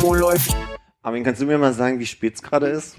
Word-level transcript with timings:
Wo 0.00 0.14
läuft? 0.14 0.54
Armin, 1.02 1.24
kannst 1.24 1.40
du 1.40 1.46
mir 1.46 1.58
mal 1.58 1.72
sagen, 1.72 1.98
wie 1.98 2.06
spät 2.06 2.34
es 2.34 2.42
gerade 2.42 2.66
ist? 2.68 2.96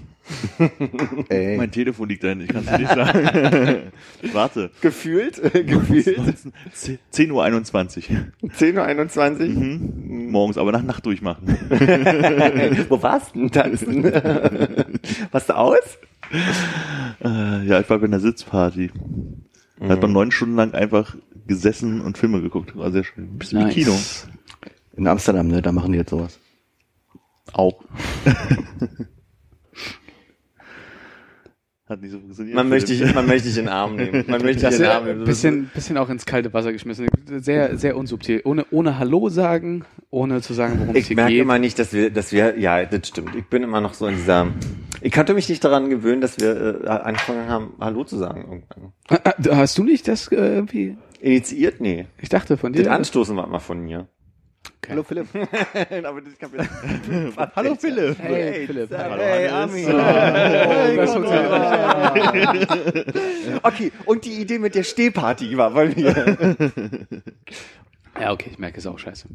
Ey. 1.28 1.56
Mein 1.56 1.70
Telefon 1.70 2.08
liegt 2.08 2.24
da 2.24 2.28
hinten, 2.28 2.44
ich 2.44 2.50
kann 2.50 2.64
es 2.64 2.70
dir 2.70 2.78
nicht 2.78 2.94
sagen. 2.94 3.92
Warte. 4.32 4.70
Gefühlt? 4.82 5.40
Gefühlt? 5.52 6.18
10.21 6.74 8.10
Uhr. 8.10 8.50
10.21 8.50 9.40
Uhr? 9.40 9.46
Mhm. 9.48 10.30
Morgens, 10.30 10.58
aber 10.58 10.72
nach 10.72 10.82
Nacht 10.82 11.06
durchmachen. 11.06 11.46
Wo 12.88 13.02
warst 13.02 13.34
du 13.34 13.40
denn 13.40 13.50
tanzen? 13.50 14.04
Warst 15.30 15.48
du 15.48 15.56
aus? 15.56 15.98
Äh, 17.24 17.66
ja, 17.66 17.80
ich 17.80 17.88
war 17.88 17.98
bei 17.98 18.06
einer 18.06 18.20
Sitzparty. 18.20 18.90
Da 19.80 19.88
hat 19.88 20.02
man 20.02 20.12
neun 20.12 20.30
Stunden 20.32 20.56
lang 20.56 20.74
einfach 20.74 21.16
gesessen 21.46 22.00
und 22.02 22.18
Filme 22.18 22.42
geguckt. 22.42 22.76
War 22.76 22.90
sehr 22.90 23.04
schön. 23.04 23.24
Ein 23.24 23.38
bisschen 23.38 23.60
Nice. 23.60 23.76
wie 23.76 23.84
Kino. 23.84 23.96
In 24.98 25.06
Amsterdam, 25.06 25.48
ne? 25.48 25.62
Da 25.62 25.72
machen 25.72 25.92
die 25.92 25.98
jetzt 25.98 26.10
sowas. 26.10 26.38
Auch. 27.52 27.82
Hat 31.88 32.02
nicht 32.02 32.10
so 32.10 32.18
funktioniert. 32.18 32.54
Man 32.54 32.68
möchte, 32.68 32.92
dich, 32.94 33.14
man 33.14 33.26
möchte 33.26 33.48
dich 33.48 33.56
in 33.56 33.64
den 33.64 33.72
Arm 33.72 33.96
nehmen. 33.96 34.24
Man 34.28 34.42
möchte 34.42 34.54
dich 34.56 34.62
Das 34.62 34.74
in 34.74 34.82
ist 34.82 34.86
den 34.88 34.90
Arm 34.90 35.04
ein 35.04 35.08
nehmen. 35.14 35.24
bisschen, 35.24 35.70
bisschen 35.72 35.96
auch 35.96 36.10
ins 36.10 36.26
kalte 36.26 36.52
Wasser 36.52 36.70
geschmissen. 36.72 37.06
Sehr, 37.38 37.78
sehr 37.78 37.96
unsubtil. 37.96 38.42
Ohne, 38.44 38.66
ohne 38.70 38.98
Hallo 38.98 39.30
sagen, 39.30 39.86
ohne 40.10 40.42
zu 40.42 40.52
sagen, 40.52 40.80
worum 40.80 40.90
es 40.94 41.00
Ich 41.02 41.06
hier 41.06 41.16
merke 41.16 41.32
geht. 41.32 41.40
immer 41.40 41.58
nicht, 41.58 41.78
dass 41.78 41.94
wir, 41.94 42.10
dass 42.10 42.30
wir, 42.32 42.58
ja, 42.58 42.84
das 42.84 43.08
stimmt. 43.08 43.34
Ich 43.36 43.46
bin 43.46 43.62
immer 43.62 43.80
noch 43.80 43.94
so 43.94 44.06
in 44.06 44.16
dieser, 44.16 44.48
ich 45.00 45.12
konnte 45.12 45.32
mich 45.32 45.48
nicht 45.48 45.64
daran 45.64 45.88
gewöhnen, 45.88 46.20
dass 46.20 46.38
wir 46.38 46.82
äh, 46.84 46.88
angefangen 46.88 47.48
haben, 47.48 47.72
Hallo 47.80 48.04
zu 48.04 48.18
sagen 48.18 48.42
irgendwann. 48.42 48.92
Ah, 49.08 49.20
ah, 49.24 49.56
Hast 49.56 49.78
du 49.78 49.84
nicht 49.84 50.08
das 50.08 50.30
äh, 50.30 50.34
irgendwie? 50.56 50.98
Initiiert? 51.20 51.80
Nee. 51.80 52.04
Ich 52.20 52.28
dachte 52.28 52.58
von 52.58 52.74
dir. 52.74 52.82
Das 52.82 52.92
Anstoßen 52.92 53.34
war 53.34 53.46
immer 53.46 53.60
von 53.60 53.80
mir. 53.80 54.08
Okay. 54.88 54.94
Hallo 54.94 55.02
Philipp. 55.02 55.26
Aber 56.06 56.20
das 56.22 56.38
kann 56.38 56.50
ich 56.54 57.36
Hallo 57.56 57.74
Philipp. 57.74 58.18
Hey, 58.18 58.66
Philipp. 58.66 58.90
Hallo, 58.96 59.22
Hey. 59.22 59.48
Armin. 59.48 59.86
das 60.96 61.12
funktioniert 61.12 63.06
Okay, 63.64 63.92
und 64.06 64.24
die 64.24 64.40
Idee 64.40 64.58
mit 64.58 64.74
der 64.74 64.84
Stehparty 64.84 65.58
war 65.58 65.72
bei 65.72 65.88
mir. 65.88 66.56
Ja, 68.18 68.32
okay, 68.32 68.48
ich 68.50 68.58
merke 68.58 68.78
es 68.78 68.86
auch 68.86 68.98
scheiße. 68.98 69.28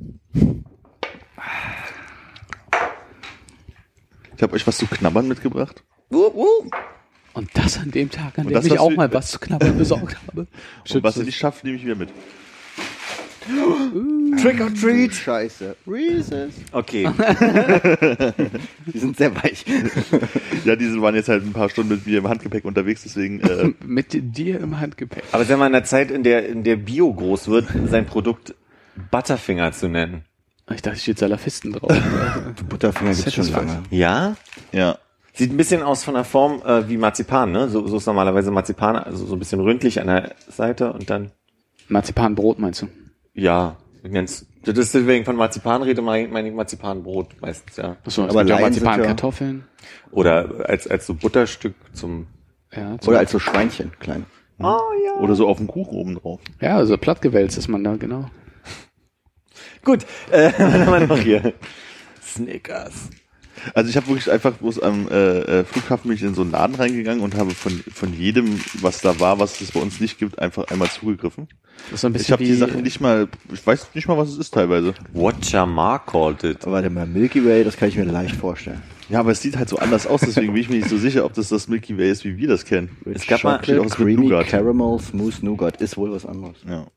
Ich 4.36 4.42
habe 4.42 4.54
euch 4.54 4.66
was 4.66 4.78
zu 4.78 4.88
knabbern 4.88 5.28
mitgebracht. 5.28 5.84
Und 6.10 7.50
das 7.54 7.78
an 7.78 7.92
dem 7.92 8.10
Tag, 8.10 8.40
an 8.40 8.46
Und 8.46 8.52
dem 8.52 8.56
das, 8.56 8.66
ich 8.66 8.80
auch 8.80 8.90
mal 8.92 9.14
was 9.14 9.30
zu 9.32 9.40
knabbern 9.40 9.78
besorgt 9.78 10.18
habe. 10.28 10.48
Und 10.92 11.04
was 11.04 11.18
ihr 11.18 11.26
nicht 11.26 11.38
schafft, 11.38 11.64
nehme 11.64 11.78
ich 11.78 11.86
wieder 11.86 11.96
mit. 11.96 12.10
Trick 14.42 14.62
or 14.62 14.74
treat. 14.74 15.14
Scheiße. 15.14 15.76
Reese's. 15.88 16.54
Okay. 16.72 17.10
Die 18.94 19.00
sind 19.00 19.18
sehr 19.18 19.36
weich. 19.36 19.66
Ja, 20.66 20.78
diese 20.78 21.02
waren 21.02 21.14
jetzt 21.14 21.28
halt 21.28 21.44
ein 21.44 21.52
paar 21.52 21.70
Stunden 21.70 21.96
mit 21.96 22.08
mir 22.08 22.20
im 22.20 22.28
Handgepäck 22.30 22.64
unterwegs, 22.64 23.04
deswegen 23.04 23.42
äh, 23.42 23.74
Mit 23.86 24.08
dir 24.14 24.62
im 24.62 24.80
Handgepäck. 24.80 25.24
Aber 25.34 25.44
sag 25.44 25.60
mal, 25.60 25.68
in 25.68 25.74
der 25.74 25.84
Zeit, 25.84 26.10
in 26.10 26.24
der, 26.24 26.48
in 26.48 26.64
der 26.64 26.78
Bio 26.78 27.14
groß 27.14 27.50
wird, 27.50 27.68
sein 27.90 28.06
Produkt 28.06 28.56
Butterfinger 29.12 29.74
zu 29.74 29.90
nennen. 29.90 30.24
Ich 30.74 30.82
dachte, 30.82 31.00
steht 31.00 31.20
Salafisten 31.20 31.74
drauf. 31.74 31.92
Butterfinger 32.70 33.14
gibt's 33.14 33.34
schon 33.34 33.52
lange. 33.52 33.84
Ja? 33.90 34.38
ja. 34.72 34.98
Sieht 35.34 35.52
ein 35.52 35.58
bisschen 35.58 35.82
aus 35.82 36.04
von 36.04 36.14
der 36.14 36.24
Form 36.24 36.62
äh, 36.66 36.88
wie 36.88 36.98
Marzipan, 36.98 37.52
ne? 37.52 37.68
So, 37.68 37.86
so 37.88 37.98
ist 37.98 38.06
normalerweise 38.06 38.52
Marzipan, 38.52 38.96
also 38.96 39.26
so 39.26 39.36
ein 39.36 39.40
bisschen 39.40 39.60
ründlich 39.60 40.00
an 40.00 40.08
der 40.08 40.36
Seite 40.48 40.94
und 40.94 41.10
dann, 41.10 41.32
Marzipanbrot 41.90 42.60
meinst 42.60 42.84
du? 42.84 42.88
Ja, 43.34 43.78
ich 44.04 44.12
nenn's, 44.12 44.46
das 44.64 44.78
ist 44.78 44.94
deswegen 44.94 45.26
von 45.26 45.36
Marzipan 45.36 45.82
rede, 45.84 46.02
meine 46.02 46.48
ich 46.48 46.54
Marzipanbrot 46.54 47.42
meistens, 47.42 47.78
ja. 47.78 47.98
Achso, 48.06 48.24
Aber 48.24 48.44
ja 48.46 48.60
Marzipankartoffeln. 48.60 49.66
Oder 50.12 50.70
als, 50.70 50.88
als 50.88 51.06
so 51.06 51.14
Butterstück 51.16 51.76
zum, 51.94 52.28
Ja, 52.74 52.98
zum- 53.00 53.10
Oder 53.12 53.20
als 53.20 53.32
so 53.32 53.40
Schweinchen, 53.40 53.92
klein. 54.00 54.26
oh 54.60 54.64
ja. 55.06 55.20
Oder 55.22 55.36
so 55.36 55.48
auf 55.48 55.58
dem 55.58 55.68
Kuchen 55.68 55.96
oben 55.98 56.16
drauf. 56.16 56.40
ja, 56.62 56.78
also 56.78 56.98
plattgewälzt 56.98 57.58
ist 57.58 57.68
man 57.68 57.84
da, 57.84 57.96
genau. 57.98 58.30
Gut, 59.84 60.06
äh, 60.32 60.52
was 60.58 60.60
haben 60.88 60.92
wir 60.92 61.08
noch 61.08 61.18
hier? 61.18 61.54
Snickers. 62.22 63.10
Also 63.74 63.90
ich 63.90 63.96
habe 63.96 64.08
wirklich 64.08 64.30
einfach 64.32 64.54
bloß 64.54 64.80
am 64.82 65.08
äh, 65.10 65.40
äh, 65.40 65.64
Flughafen 65.64 66.10
mich 66.10 66.22
in 66.24 66.34
so 66.36 66.42
einen 66.42 66.52
Laden 66.52 66.76
reingegangen 66.76 67.22
und 67.24 67.36
habe 67.36 67.52
von, 67.52 67.72
von 67.94 68.14
jedem, 68.14 68.60
was 68.82 69.02
da 69.02 69.20
war, 69.20 69.40
was 69.40 69.62
es 69.62 69.72
bei 69.72 69.80
uns 69.80 70.00
nicht 70.00 70.18
gibt, 70.18 70.40
einfach 70.40 70.66
einmal 70.70 70.90
zugegriffen. 70.90 71.48
Das 71.86 71.94
ist 71.96 72.02
so 72.02 72.08
ein 72.08 72.14
bisschen 72.14 72.26
Ich 72.26 72.32
habe 72.32 72.44
die 72.44 72.54
Sachen 72.54 72.82
nicht 72.84 73.00
mal, 73.02 73.28
ich 73.54 73.66
weiß 73.66 73.88
nicht 73.94 74.08
mal, 74.08 74.18
was 74.18 74.30
es 74.30 74.38
ist 74.38 74.54
teilweise. 74.54 74.94
What 75.14 75.50
Jamar 75.52 76.06
called 76.06 76.44
it. 76.44 76.64
Aber 76.64 76.74
warte 76.74 76.90
mal, 76.90 77.06
Milky 77.06 77.46
Way, 77.46 77.64
das 77.64 77.78
kann 77.78 77.90
ich 77.90 77.96
mir 77.98 78.06
leicht 78.06 78.36
vorstellen. 78.36 78.82
Ja, 79.10 79.20
aber 79.20 79.32
es 79.32 79.42
sieht 79.42 79.58
halt 79.58 79.70
so 79.70 79.78
anders 79.78 80.08
aus, 80.08 80.22
deswegen 80.22 80.54
bin 80.54 80.62
ich 80.62 80.70
mir 80.70 80.78
nicht 80.78 80.90
so 80.90 80.98
sicher, 80.98 81.26
ob 81.26 81.34
das 81.34 81.50
das 81.50 81.68
Milky 81.68 81.98
Way 81.98 82.10
ist, 82.12 82.24
wie 82.26 82.38
wir 82.38 82.48
das 82.48 82.66
kennen. 82.66 82.90
Es 83.06 83.28
gab 83.28 83.44
mal- 83.44 83.58
Chocolate, 83.60 83.82
mit 83.84 83.92
Creamy 83.92 84.16
Nougat. 84.30 84.48
Caramel, 84.48 85.00
Smooth 85.00 85.44
Nougat 85.44 85.82
ist 85.82 85.98
wohl 85.98 86.12
was 86.12 86.26
anderes. 86.26 86.58
Ja. 86.68 86.88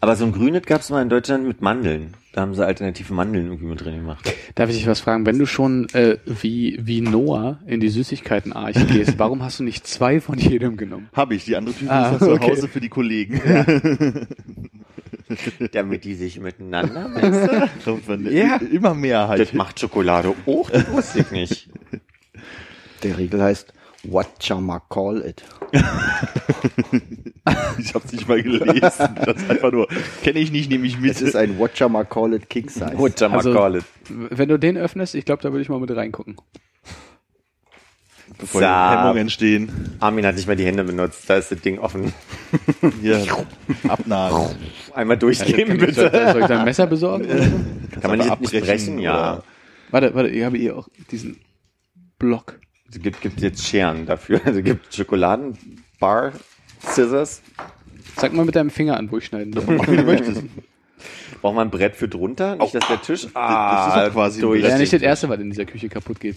Aber 0.00 0.16
so 0.16 0.24
ein 0.24 0.32
Grünes 0.32 0.62
gab's 0.64 0.90
mal 0.90 1.02
in 1.02 1.08
Deutschland 1.08 1.46
mit 1.46 1.60
Mandeln. 1.62 2.14
Da 2.36 2.42
haben 2.42 2.54
sie 2.54 2.66
alternative 2.66 3.14
Mandeln 3.14 3.46
irgendwie 3.46 3.64
mit 3.64 3.80
drin 3.82 3.94
gemacht. 3.96 4.30
Darf 4.56 4.68
ich 4.68 4.76
dich 4.76 4.86
was 4.86 5.00
fragen? 5.00 5.24
Wenn 5.24 5.38
du 5.38 5.46
schon 5.46 5.88
äh, 5.94 6.18
wie, 6.26 6.78
wie 6.82 7.00
Noah 7.00 7.60
in 7.66 7.80
die 7.80 7.88
Süßigkeitenarche 7.88 8.84
gehst, 8.92 9.18
warum 9.18 9.42
hast 9.42 9.58
du 9.58 9.64
nicht 9.64 9.86
zwei 9.86 10.20
von 10.20 10.36
jedem 10.38 10.76
genommen? 10.76 11.08
Habe 11.14 11.34
ich, 11.34 11.46
die 11.46 11.56
andere 11.56 11.74
Tüte 11.74 11.90
Ah, 11.90 12.10
ist 12.10 12.20
ja 12.20 12.26
zu 12.26 12.32
okay. 12.34 12.50
Hause 12.50 12.68
für 12.68 12.80
die 12.80 12.90
Kollegen. 12.90 13.40
Damit 15.72 16.04
die 16.04 16.14
sich 16.14 16.38
miteinander 16.38 17.08
messen. 17.88 18.30
ja. 18.30 18.56
Immer 18.70 18.92
mehr 18.92 19.28
halt. 19.28 19.40
Das 19.40 19.54
macht 19.54 19.80
Schokolade 19.80 20.34
auch, 20.44 20.68
das 20.68 20.90
wusste 20.92 21.20
ich 21.20 21.30
nicht. 21.30 21.70
Der 23.02 23.16
Riegel 23.16 23.42
heißt 23.42 23.72
What 24.10 24.26
Call 24.88 25.22
It. 25.26 25.42
Ich 27.78 27.94
habe 27.94 28.04
nicht 28.10 28.26
mal 28.28 28.42
gelesen. 28.42 28.80
Das 28.80 29.36
ist 29.36 29.48
einfach 29.50 29.70
nur, 29.70 29.86
kenne 30.24 30.40
ich 30.40 30.50
nicht, 30.50 30.68
nehme 30.68 30.84
ich 30.86 30.98
mit. 30.98 31.12
Es 31.12 31.22
ist 31.22 31.36
ein 31.36 31.58
What 31.58 31.74
Call 32.08 32.34
It 32.34 32.50
King 32.50 32.68
Size. 32.68 32.92
What 32.98 33.22
Also- 33.22 33.52
call 33.54 33.76
it. 33.76 33.84
Wenn 34.08 34.48
du 34.48 34.58
den 34.58 34.76
öffnest, 34.76 35.14
ich 35.14 35.24
glaube, 35.24 35.42
da 35.42 35.52
würde 35.52 35.62
ich 35.62 35.68
mal 35.68 35.78
mit 35.78 35.94
reingucken. 35.94 36.36
bevor 38.38 38.60
die 38.60 38.66
Hemmungen 38.66 39.18
entstehen. 39.18 39.96
Armin 40.00 40.26
hat 40.26 40.34
nicht 40.34 40.48
mal 40.48 40.56
die 40.56 40.66
Hände 40.66 40.82
benutzt, 40.84 41.28
da 41.30 41.36
ist 41.36 41.52
das 41.52 41.60
Ding 41.60 41.78
offen. 41.78 42.12
Hier, 43.00 43.24
abnagen. 43.88 44.48
Einmal 44.94 45.16
durchgeben, 45.16 45.78
Soll, 45.78 45.92
soll 45.92 46.10
bitte. 46.10 46.38
ich 46.40 46.46
da 46.46 46.58
ein 46.58 46.64
Messer 46.64 46.86
besorgen? 46.88 47.28
Kann 48.00 48.10
man 48.10 48.18
nicht, 48.18 48.24
nicht 48.24 48.32
abbrechen 48.32 48.60
brechen? 48.66 48.98
Ja. 48.98 49.42
warte, 49.90 50.14
warte, 50.14 50.30
ich 50.30 50.42
habe 50.42 50.58
hier 50.58 50.76
auch 50.76 50.88
diesen 51.12 51.38
Block. 52.18 52.58
Es 52.90 53.00
gibt, 53.00 53.20
gibt 53.20 53.40
jetzt 53.40 53.64
Scheren 53.66 54.06
dafür. 54.06 54.40
Also 54.44 54.62
gibt 54.62 54.94
Schokoladen, 54.94 55.56
Bar, 55.98 56.32
Scissors. 56.82 57.42
Sag 58.16 58.32
mal 58.32 58.44
mit 58.44 58.54
deinem 58.56 58.70
Finger 58.70 58.96
an, 58.96 59.10
wo 59.10 59.18
ich 59.18 59.26
schneiden 59.26 59.52
soll. 59.52 59.66
Wie 59.88 59.96
du 59.96 60.02
möchtest. 60.04 60.42
Braucht 61.42 61.54
man 61.54 61.68
ein 61.68 61.70
Brett 61.70 61.96
für 61.96 62.08
drunter? 62.08 62.56
Nicht, 62.56 62.74
dass 62.74 62.88
der 62.88 63.02
Tisch. 63.02 63.26
das 63.34 63.88
ist 63.88 63.96
doch 64.06 64.12
quasi 64.12 64.40
durch. 64.40 64.62
Brett. 64.62 64.72
Ja, 64.72 64.78
nicht 64.78 64.92
das 64.92 65.02
erste, 65.02 65.28
was 65.28 65.38
in 65.38 65.50
dieser 65.50 65.66
Küche 65.66 65.88
kaputt 65.88 66.20
geht. 66.20 66.36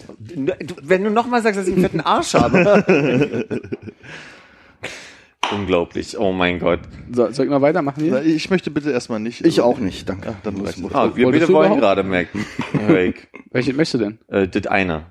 Wenn 0.82 1.04
du 1.04 1.10
nochmal 1.10 1.42
sagst, 1.42 1.58
dass 1.58 1.66
ich 1.66 1.72
einen 1.74 1.82
fetten 1.82 2.00
Arsch 2.00 2.34
habe. 2.34 3.56
Unglaublich. 5.52 6.18
Oh 6.18 6.32
mein 6.32 6.58
Gott. 6.58 6.80
So, 7.12 7.30
soll 7.32 7.46
ich 7.46 7.50
mal 7.50 7.62
weitermachen 7.62 8.04
hier? 8.04 8.22
Ich 8.22 8.50
möchte 8.50 8.70
bitte 8.70 8.90
erstmal 8.90 9.18
nicht. 9.20 9.44
Ich 9.44 9.60
auch 9.60 9.78
nicht, 9.78 10.08
danke. 10.08 10.34
Ach, 10.36 10.42
dann 10.42 10.60
reicht 10.60 10.78
es. 10.78 10.94
Ah, 10.94 11.10
wir 11.14 11.30
du 11.32 11.52
wollen 11.52 11.76
gerade 11.80 12.02
Mac. 12.04 12.28
Drake. 12.72 13.22
Welche 13.50 13.72
möchtest 13.72 13.94
du 13.94 13.98
denn? 13.98 14.18
äh, 14.28 14.46
das 14.46 14.66
eine. 14.66 15.06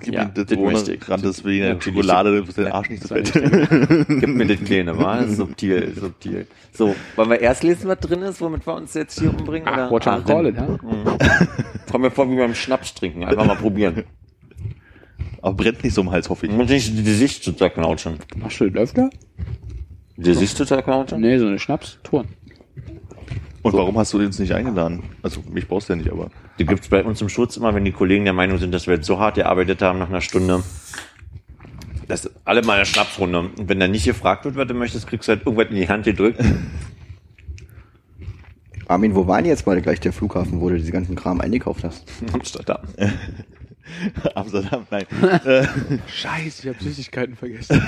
Gib 0.00 0.14
Ja, 0.14 0.24
mir 0.24 0.32
das 0.32 1.44
wegen 1.44 1.60
der 1.60 1.74
Natürlich. 1.74 1.84
Schokolade, 1.84 2.42
du 2.42 2.52
den 2.52 2.66
Arsch 2.72 2.90
nicht 2.90 3.04
ich 3.04 3.08
fett. 3.08 3.32
Gib 3.32 4.28
mir 4.28 4.46
das 4.46 4.64
kleine, 4.64 4.96
wa? 4.98 5.22
Subtil, 5.28 5.94
subtil. 5.94 6.46
So, 6.72 6.94
wollen 7.16 7.30
wir 7.30 7.40
erst 7.40 7.62
lesen, 7.62 7.88
was 7.88 7.98
drin 8.00 8.22
ist, 8.22 8.40
womit 8.40 8.66
wir 8.66 8.74
uns 8.74 8.94
jetzt 8.94 9.18
hier 9.18 9.30
umbringen? 9.30 9.68
Ah, 9.68 9.88
oder? 9.88 9.90
what 9.90 10.06
you 10.06 10.22
call 10.22 10.46
it, 10.46 10.56
ha? 10.58 10.78
Kommen 11.90 12.04
wir 12.04 12.10
vor 12.10 12.30
wie 12.30 12.36
beim 12.36 12.54
Schnaps 12.54 12.94
trinken. 12.94 13.24
Einfach 13.24 13.46
mal 13.46 13.56
probieren. 13.56 14.04
Aber 15.42 15.54
brennt 15.54 15.82
nicht 15.84 15.94
so 15.94 16.02
im 16.02 16.10
Hals, 16.10 16.28
hoffe 16.28 16.46
ich. 16.46 16.52
Muss 16.52 16.68
nicht 16.68 16.96
die 16.96 17.12
Sicht 17.12 17.42
zu 17.44 17.52
zerknautschen. 17.52 18.18
Machst 18.36 18.60
du 18.60 18.70
das 18.70 18.90
öfter? 18.90 19.10
Die 20.16 20.34
Sicht 20.34 20.56
zu 20.56 20.64
zerknautschen? 20.64 21.20
Nee, 21.20 21.38
so 21.38 21.46
eine 21.46 21.58
Schnaps-Touren. 21.58 22.28
Und 23.62 23.74
warum 23.74 23.98
hast 23.98 24.12
du 24.14 24.18
uns 24.18 24.38
nicht 24.38 24.52
eingeladen? 24.52 25.02
Also 25.22 25.42
mich 25.50 25.68
brauchst 25.68 25.88
du 25.88 25.92
ja 25.92 25.96
nicht, 25.98 26.10
aber. 26.10 26.30
Die 26.58 26.64
gibt's 26.64 26.88
bei 26.88 27.04
uns 27.04 27.20
im 27.20 27.28
Schutz 27.28 27.56
immer, 27.58 27.74
wenn 27.74 27.84
die 27.84 27.92
Kollegen 27.92 28.24
der 28.24 28.32
Meinung 28.32 28.58
sind, 28.58 28.72
dass 28.72 28.86
wir 28.86 28.94
jetzt 28.94 29.06
so 29.06 29.18
hart 29.18 29.34
gearbeitet 29.34 29.82
haben 29.82 29.98
nach 29.98 30.08
einer 30.08 30.22
Stunde. 30.22 30.62
Das 32.08 32.24
ist 32.24 32.34
alle 32.44 32.62
mal 32.62 32.76
eine 32.76 32.86
Schnapsrunde. 32.86 33.38
Und 33.38 33.68
wenn 33.68 33.78
dann 33.78 33.90
nicht 33.90 34.06
gefragt 34.06 34.44
wird, 34.44 34.56
was 34.56 34.66
du 34.66 34.74
möchtest, 34.74 35.06
kriegst 35.06 35.28
du 35.28 35.32
halt 35.32 35.46
irgendwas 35.46 35.68
in 35.68 35.76
die 35.76 35.88
Hand 35.88 36.04
gedrückt. 36.04 36.42
Armin, 38.88 39.14
wo 39.14 39.26
war 39.26 39.36
denn 39.36 39.46
jetzt 39.46 39.66
mal 39.66 39.80
gleich 39.80 40.00
der 40.00 40.12
Flughafen, 40.12 40.60
wo 40.60 40.68
du 40.68 40.76
diese 40.76 40.90
ganzen 40.90 41.14
Kram 41.14 41.40
eingekauft 41.40 41.84
hast? 41.84 42.04
Amsterdam. 42.32 42.80
Amsterdam, 44.34 44.86
nein. 44.90 45.04
äh, 45.44 45.66
Scheiße, 46.08 46.62
ich 46.62 46.74
habe 46.74 46.82
Süßigkeiten 46.82 47.36
vergessen. 47.36 47.82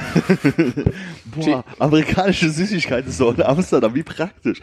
boah, 1.25 1.65
amerikanische 1.79 2.51
Süßigkeiten 2.51 3.11
so 3.11 3.31
in 3.31 3.43
Amsterdam, 3.43 3.95
wie 3.95 4.03
praktisch. 4.03 4.61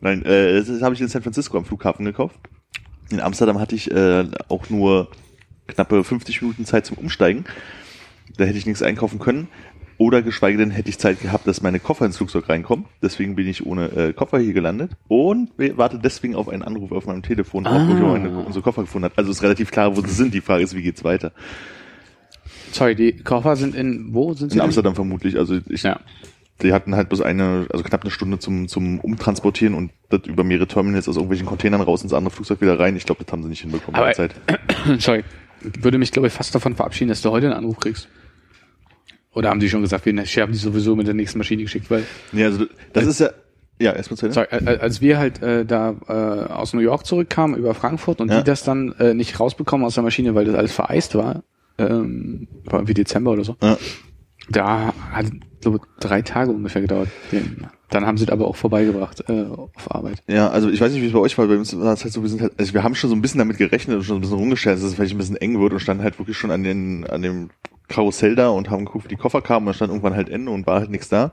Nein, 0.00 0.24
äh, 0.24 0.54
das 0.64 0.82
habe 0.82 0.94
ich 0.94 1.00
in 1.00 1.08
San 1.08 1.22
Francisco 1.22 1.56
am 1.58 1.64
Flughafen 1.64 2.04
gekauft. 2.04 2.38
In 3.10 3.20
Amsterdam 3.20 3.58
hatte 3.58 3.74
ich 3.74 3.90
äh, 3.90 4.24
auch 4.48 4.70
nur 4.70 5.08
knappe 5.66 6.02
50 6.04 6.42
Minuten 6.42 6.64
Zeit 6.64 6.86
zum 6.86 6.96
Umsteigen. 6.98 7.44
Da 8.36 8.44
hätte 8.44 8.58
ich 8.58 8.66
nichts 8.66 8.82
einkaufen 8.82 9.18
können. 9.18 9.48
Oder 9.98 10.22
geschweige 10.22 10.56
denn 10.56 10.70
hätte 10.70 10.88
ich 10.88 10.98
Zeit 10.98 11.20
gehabt, 11.20 11.46
dass 11.46 11.60
meine 11.60 11.78
Koffer 11.78 12.06
ins 12.06 12.16
Flugzeug 12.16 12.48
reinkommen. 12.48 12.86
Deswegen 13.02 13.34
bin 13.36 13.46
ich 13.46 13.66
ohne 13.66 13.86
äh, 13.92 14.12
Koffer 14.14 14.38
hier 14.38 14.54
gelandet 14.54 14.92
und 15.08 15.50
warte 15.76 15.98
deswegen 15.98 16.34
auf 16.34 16.48
einen 16.48 16.62
Anruf 16.62 16.90
auf 16.92 17.04
meinem 17.06 17.22
Telefon, 17.22 17.66
Ah. 17.66 17.86
wo 17.86 17.92
ich 17.94 18.00
meine, 18.00 18.30
unsere 18.38 18.62
Koffer 18.62 18.80
gefunden 18.82 19.04
habe. 19.04 19.18
Also 19.18 19.30
ist 19.30 19.42
relativ 19.42 19.70
klar, 19.70 19.94
wo 19.94 20.00
sie 20.00 20.08
sind. 20.08 20.32
Die 20.32 20.40
Frage 20.40 20.64
ist, 20.64 20.74
wie 20.74 20.80
geht's 20.82 21.04
weiter? 21.04 21.32
Sorry, 22.72 22.94
die 22.94 23.12
Koffer 23.18 23.56
sind 23.56 23.74
in, 23.74 24.14
wo 24.14 24.32
sind 24.32 24.50
sie? 24.50 24.54
In 24.54 24.60
denn? 24.60 24.64
Amsterdam 24.66 24.94
vermutlich. 24.94 25.36
Also 25.36 25.58
ich, 25.68 25.82
Ja. 25.82 26.00
Die 26.62 26.72
hatten 26.72 26.94
halt 26.96 27.08
bloß 27.08 27.20
eine, 27.22 27.66
also 27.70 27.82
knapp 27.84 28.02
eine 28.02 28.10
Stunde 28.10 28.38
zum, 28.38 28.68
zum 28.68 29.00
Umtransportieren 29.00 29.74
und 29.74 29.90
das 30.08 30.22
über 30.26 30.44
mehrere 30.44 30.66
Terminals 30.66 31.08
aus 31.08 31.16
irgendwelchen 31.16 31.46
Containern 31.46 31.80
raus 31.80 32.02
ins 32.02 32.12
andere 32.12 32.34
Flugzeug 32.34 32.60
wieder 32.60 32.78
rein. 32.78 32.96
Ich 32.96 33.04
glaube, 33.06 33.24
das 33.24 33.32
haben 33.32 33.42
sie 33.42 33.48
nicht 33.48 33.62
hinbekommen 33.62 34.00
Aber- 34.00 34.12
Zeit. 34.12 34.34
Sorry. 34.98 35.24
Würde 35.62 35.98
mich, 35.98 36.10
glaube 36.10 36.28
ich, 36.28 36.32
fast 36.32 36.54
davon 36.54 36.74
verabschieden, 36.74 37.10
dass 37.10 37.20
du 37.22 37.30
heute 37.30 37.46
einen 37.46 37.54
Anruf 37.56 37.78
kriegst. 37.78 38.08
Oder 39.34 39.50
haben 39.50 39.60
die 39.60 39.68
schon 39.68 39.82
gesagt, 39.82 40.06
wir 40.06 40.26
scherben 40.26 40.52
die 40.52 40.58
sowieso 40.58 40.96
mit 40.96 41.06
der 41.06 41.14
nächsten 41.14 41.38
Maschine 41.38 41.62
geschickt, 41.62 41.90
weil, 41.90 42.02
Nee, 42.32 42.44
also 42.44 42.64
das 42.92 43.06
ist 43.06 43.20
ja, 43.20 43.30
ja, 43.78 43.92
erstmal 43.92 44.16
zu 44.16 44.26
Ende. 44.26 44.34
sorry, 44.34 44.48
äh, 44.50 44.78
als 44.78 45.00
wir 45.00 45.18
halt 45.18 45.40
äh, 45.42 45.64
da 45.64 45.94
äh, 46.08 46.52
aus 46.52 46.72
New 46.74 46.80
York 46.80 47.06
zurückkamen 47.06 47.56
über 47.56 47.74
Frankfurt 47.74 48.20
und 48.20 48.30
Ja. 48.30 48.38
die 48.38 48.44
das 48.44 48.64
dann 48.64 48.92
äh, 48.98 49.14
nicht 49.14 49.38
rausbekommen 49.38 49.86
aus 49.86 49.94
der 49.94 50.02
Maschine, 50.02 50.34
weil 50.34 50.46
das 50.46 50.54
alles 50.56 50.72
vereist 50.72 51.14
war, 51.14 51.42
ähm, 51.78 52.48
war 52.64 52.88
wie 52.88 52.94
Dezember 52.94 53.30
oder 53.32 53.44
so, 53.44 53.56
Ja. 53.62 53.78
Da 54.50 54.92
hat, 55.12 55.26
ich, 55.26 55.70
drei 56.00 56.22
Tage 56.22 56.50
ungefähr 56.50 56.82
gedauert. 56.82 57.08
Dann 57.90 58.06
haben 58.06 58.16
sie 58.16 58.24
es 58.24 58.30
aber 58.30 58.46
auch 58.46 58.56
vorbeigebracht 58.56 59.24
äh, 59.28 59.46
auf 59.46 59.94
Arbeit. 59.94 60.22
Ja, 60.28 60.48
also 60.48 60.70
ich 60.70 60.80
weiß 60.80 60.92
nicht, 60.92 61.02
wie 61.02 61.06
es 61.06 61.12
bei 61.12 61.18
euch 61.18 61.36
war, 61.38 61.46
bei 61.46 61.56
uns 61.56 61.76
war 61.78 61.92
es 61.92 62.04
halt 62.04 62.12
so, 62.12 62.22
wir 62.22 62.28
sind 62.28 62.40
halt, 62.40 62.52
also 62.56 62.72
wir 62.72 62.84
haben 62.84 62.94
schon 62.94 63.10
so 63.10 63.16
ein 63.16 63.22
bisschen 63.22 63.38
damit 63.38 63.58
gerechnet 63.58 63.96
und 63.96 64.04
schon 64.04 64.18
ein 64.18 64.20
bisschen 64.20 64.38
rumgestellt, 64.38 64.76
dass 64.76 64.84
es 64.84 64.94
vielleicht 64.94 65.12
ein 65.12 65.18
bisschen 65.18 65.36
eng 65.36 65.60
wird 65.60 65.72
und 65.72 65.80
standen 65.80 66.04
halt 66.04 66.18
wirklich 66.18 66.36
schon 66.36 66.52
an 66.52 66.62
den, 66.62 67.04
an 67.06 67.22
dem 67.22 67.50
Karussell 67.88 68.36
da 68.36 68.48
und 68.50 68.70
haben 68.70 68.84
geguckt, 68.84 69.06
wie 69.06 69.08
die 69.08 69.16
Koffer 69.16 69.42
kamen 69.42 69.66
und 69.66 69.66
dann 69.66 69.74
stand 69.74 69.90
irgendwann 69.90 70.14
halt 70.14 70.28
Ende 70.28 70.52
und 70.52 70.66
war 70.68 70.78
halt 70.78 70.90
nichts 70.90 71.08
da. 71.08 71.24
Und 71.24 71.32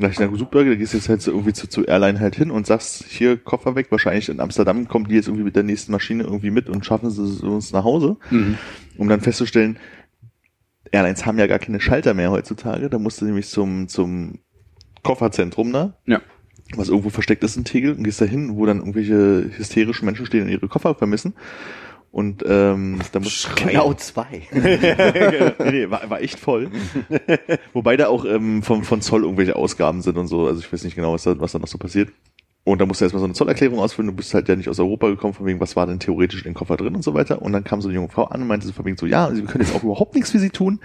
da 0.00 0.08
dachte 0.08 0.24
ich, 0.24 0.30
na 0.30 0.36
super, 0.36 0.64
da 0.64 0.74
gehst 0.74 0.92
du 0.92 0.96
jetzt 0.96 1.08
halt 1.08 1.22
so 1.22 1.30
irgendwie 1.30 1.52
zu, 1.52 1.68
zu 1.68 1.84
Airline 1.84 2.18
halt 2.18 2.34
hin 2.34 2.50
und 2.50 2.66
sagst, 2.66 3.04
hier 3.08 3.36
Koffer 3.36 3.76
weg, 3.76 3.86
wahrscheinlich 3.90 4.28
in 4.28 4.40
Amsterdam 4.40 4.88
kommen 4.88 5.06
die 5.06 5.14
jetzt 5.14 5.28
irgendwie 5.28 5.44
mit 5.44 5.54
der 5.54 5.62
nächsten 5.62 5.92
Maschine 5.92 6.24
irgendwie 6.24 6.50
mit 6.50 6.68
und 6.68 6.84
schaffen 6.84 7.10
sie 7.10 7.22
es 7.22 7.40
uns 7.40 7.72
nach 7.72 7.84
Hause, 7.84 8.16
um 8.98 9.08
dann 9.08 9.20
festzustellen, 9.20 9.78
Airlines 10.92 11.26
haben 11.26 11.38
ja 11.38 11.46
gar 11.46 11.58
keine 11.58 11.80
Schalter 11.80 12.14
mehr 12.14 12.30
heutzutage, 12.30 12.88
da 12.88 12.98
musst 12.98 13.20
du 13.20 13.24
nämlich 13.24 13.48
zum, 13.48 13.88
zum 13.88 14.38
Kofferzentrum 15.02 15.72
da, 15.72 15.96
Ja. 16.06 16.20
was 16.76 16.88
irgendwo 16.88 17.10
versteckt 17.10 17.42
ist 17.44 17.56
in 17.56 17.64
Tegel 17.64 17.94
und 17.94 18.04
gehst 18.04 18.20
da 18.20 18.24
hin, 18.24 18.56
wo 18.56 18.66
dann 18.66 18.78
irgendwelche 18.78 19.50
hysterischen 19.56 20.06
Menschen 20.06 20.26
stehen 20.26 20.42
und 20.44 20.48
ihre 20.50 20.68
Koffer 20.68 20.94
vermissen. 20.94 21.34
Und 22.12 22.44
ähm, 22.46 22.98
da 23.12 23.20
muss 23.20 23.48
Genau 23.56 23.94
zwei. 23.94 24.42
nee, 24.52 24.78
nee, 25.70 25.90
war, 25.90 26.10
war 26.10 26.20
echt 26.20 26.38
voll. 26.38 26.70
Wobei 27.72 27.96
da 27.96 28.08
auch 28.08 28.26
ähm, 28.26 28.62
vom, 28.62 28.84
von 28.84 29.00
Zoll 29.00 29.22
irgendwelche 29.22 29.56
Ausgaben 29.56 30.02
sind 30.02 30.18
und 30.18 30.26
so. 30.26 30.46
Also 30.46 30.60
ich 30.60 30.70
weiß 30.70 30.84
nicht 30.84 30.94
genau, 30.94 31.14
was 31.14 31.22
da, 31.22 31.40
was 31.40 31.52
da 31.52 31.58
noch 31.58 31.68
so 31.68 31.78
passiert. 31.78 32.10
Und 32.64 32.80
da 32.80 32.86
musst 32.86 33.00
du 33.00 33.04
erstmal 33.04 33.18
so 33.20 33.24
eine 33.24 33.34
Zollerklärung 33.34 33.80
ausfüllen. 33.80 34.06
Du 34.08 34.14
bist 34.16 34.32
halt 34.34 34.48
ja 34.48 34.54
nicht 34.54 34.68
aus 34.68 34.78
Europa 34.78 35.08
gekommen, 35.08 35.34
von 35.34 35.46
wegen, 35.46 35.58
was 35.58 35.74
war 35.74 35.86
denn 35.86 35.98
theoretisch 35.98 36.42
in 36.42 36.50
den 36.50 36.54
Koffer 36.54 36.76
drin 36.76 36.94
und 36.94 37.02
so 37.02 37.12
weiter. 37.12 37.42
Und 37.42 37.52
dann 37.52 37.64
kam 37.64 37.82
so 37.82 37.88
eine 37.88 37.96
junge 37.96 38.08
Frau 38.08 38.24
an 38.24 38.40
und 38.42 38.46
meinte 38.46 38.66
so 38.68 38.72
von 38.72 38.84
wegen 38.84 38.96
so, 38.96 39.06
ja, 39.06 39.32
Sie 39.34 39.42
können 39.42 39.64
jetzt 39.64 39.74
auch 39.74 39.82
überhaupt 39.82 40.14
nichts 40.14 40.30
für 40.30 40.38
Sie 40.38 40.50
tun. 40.50 40.78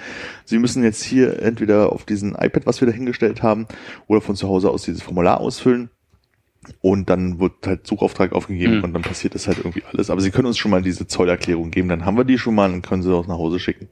Sie 0.44 0.58
müssen 0.58 0.84
jetzt 0.84 1.04
hier 1.04 1.40
entweder 1.42 1.92
auf 1.94 2.04
diesen 2.04 2.32
iPad, 2.34 2.66
was 2.66 2.82
wir 2.82 2.88
da 2.88 2.94
hingestellt 2.94 3.44
haben, 3.44 3.68
oder 4.08 4.22
von 4.22 4.36
zu 4.36 4.48
Hause 4.48 4.72
aus 4.72 4.84
dieses 4.84 5.04
Formular 5.04 5.40
ausfüllen. 5.40 5.92
Und 6.82 7.10
dann 7.12 7.40
wird 7.40 7.54
halt 7.66 7.86
Suchauftrag 7.86 8.34
aufgegeben 8.34 8.80
Mhm. 8.80 8.84
und 8.84 8.94
dann 8.94 9.04
passiert 9.04 9.36
das 9.36 9.48
halt 9.48 9.60
irgendwie 9.60 9.84
alles. 9.92 10.10
Aber 10.10 10.20
Sie 10.20 10.32
können 10.32 10.48
uns 10.48 10.58
schon 10.58 10.72
mal 10.72 10.82
diese 10.82 11.06
Zollerklärung 11.08 11.70
geben, 11.70 11.90
dann 11.90 12.06
haben 12.06 12.18
wir 12.18 12.26
die 12.26 12.40
schon 12.40 12.56
mal 12.56 12.74
und 12.74 12.82
können 12.82 13.04
sie 13.04 13.14
auch 13.14 13.28
nach 13.28 13.38
Hause 13.38 13.60
schicken. 13.60 13.88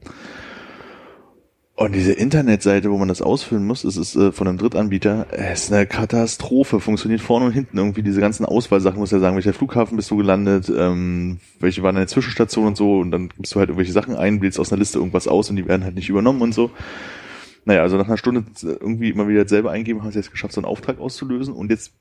Und 1.77 1.93
diese 1.93 2.13
Internetseite, 2.13 2.89
wo 2.89 2.97
man 2.97 3.09
das 3.09 3.21
ausfüllen 3.21 3.67
muss, 3.67 3.83
es 3.83 3.97
ist 3.97 4.15
äh, 4.15 4.31
von 4.31 4.47
einem 4.47 4.57
Drittanbieter, 4.57 5.27
es 5.31 5.65
ist 5.65 5.73
eine 5.73 5.85
Katastrophe. 5.85 6.79
Funktioniert 6.79 7.19
vorne 7.19 7.47
und 7.47 7.51
hinten 7.51 7.77
irgendwie 7.77 8.01
diese 8.01 8.21
ganzen 8.21 8.45
Auswahlsachen, 8.45 8.97
muss 8.97 9.11
ja 9.11 9.19
sagen, 9.19 9.35
welcher 9.35 9.51
Flughafen 9.51 9.97
bist 9.97 10.09
du 10.09 10.15
gelandet, 10.15 10.71
ähm, 10.73 11.39
welche 11.59 11.83
waren 11.83 11.95
deine 11.95 12.07
Zwischenstation 12.07 12.67
und 12.67 12.77
so. 12.77 12.99
Und 12.99 13.11
dann 13.11 13.27
gibst 13.27 13.53
du 13.53 13.59
halt 13.59 13.67
irgendwelche 13.67 13.91
Sachen 13.91 14.15
ein, 14.15 14.41
wählst 14.41 14.57
aus 14.57 14.71
einer 14.71 14.79
Liste 14.79 14.99
irgendwas 14.99 15.27
aus 15.27 15.49
und 15.49 15.57
die 15.57 15.67
werden 15.67 15.83
halt 15.83 15.95
nicht 15.95 16.07
übernommen 16.07 16.41
und 16.41 16.53
so. 16.53 16.71
Naja, 17.65 17.81
also 17.81 17.97
nach 17.97 18.07
einer 18.07 18.17
Stunde 18.17 18.45
irgendwie 18.61 19.09
immer 19.09 19.27
wieder 19.27 19.45
selber 19.45 19.71
eingeben, 19.71 20.01
haben 20.01 20.11
sie 20.11 20.19
jetzt 20.19 20.31
geschafft, 20.31 20.53
so 20.53 20.61
einen 20.61 20.67
Auftrag 20.67 20.99
auszulösen. 21.01 21.53
Und 21.53 21.71
jetzt 21.71 21.91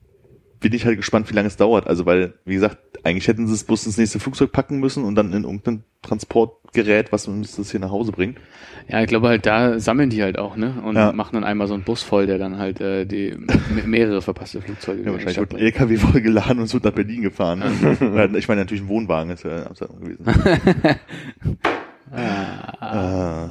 bin 0.65 0.73
ich 0.73 0.87
halt 0.87 0.97
gespannt, 0.97 1.29
wie 1.31 1.35
lange 1.35 1.49
es 1.49 1.59
dauert. 1.59 1.87
Also 1.87 2.07
weil, 2.07 2.33
wie 2.47 2.55
gesagt, 2.55 2.79
eigentlich 3.03 3.29
hätten 3.29 3.47
sie 3.47 3.53
es 3.53 3.65
bloß 3.65 3.85
ins 3.85 3.99
nächste 3.99 4.19
Flugzeug 4.19 4.51
packen 4.51 4.81
müssen 4.81 5.05
und 5.05 5.15
dann 5.15 5.31
in 5.35 5.45
irgendein 5.45 5.85
Transportgerät, 6.01 7.13
was 7.13 7.29
uns 7.29 7.57
das 7.57 7.71
hier 7.71 7.81
nach 7.81 7.91
Hause 7.91 8.13
bringt. 8.13 8.39
Ja, 8.89 9.03
ich 9.03 9.07
glaube 9.07 9.29
halt, 9.29 9.45
da 9.45 9.79
sammeln 9.79 10.09
die 10.09 10.23
halt 10.23 10.39
auch, 10.39 10.57
ne? 10.57 10.83
Und 10.83 10.97
Ja. 10.97 11.13
machen 11.13 11.35
dann 11.35 11.45
einmal 11.45 11.67
so 11.67 11.75
einen 11.75 11.83
Bus 11.83 12.03
voll, 12.03 12.27
der 12.27 12.39
dann 12.39 12.57
halt 12.57 12.81
äh, 12.81 13.05
die 13.05 13.37
mehrere 13.85 14.23
verpasste 14.23 14.63
Flugzeuge 14.63 15.03
Ja, 15.03 15.13
wahrscheinlich 15.13 15.37
wird 15.39 15.53
ein 15.53 15.61
LKW 15.61 15.97
voll 15.99 16.21
geladen 16.23 16.59
und 16.61 16.65
es 16.65 16.73
wird 16.73 16.85
nach 16.85 16.93
Berlin 16.93 17.21
gefahren. 17.21 17.63
Ich 18.39 18.49
meine 18.49 18.63
natürlich 18.63 18.85
ein 18.85 18.89
Wohnwagen 18.89 19.31
ist 19.33 19.45
ja 19.45 19.59
in 19.59 19.67
Amsterdam 19.67 20.01
gewesen. 20.01 20.25
Ah. 22.13 23.51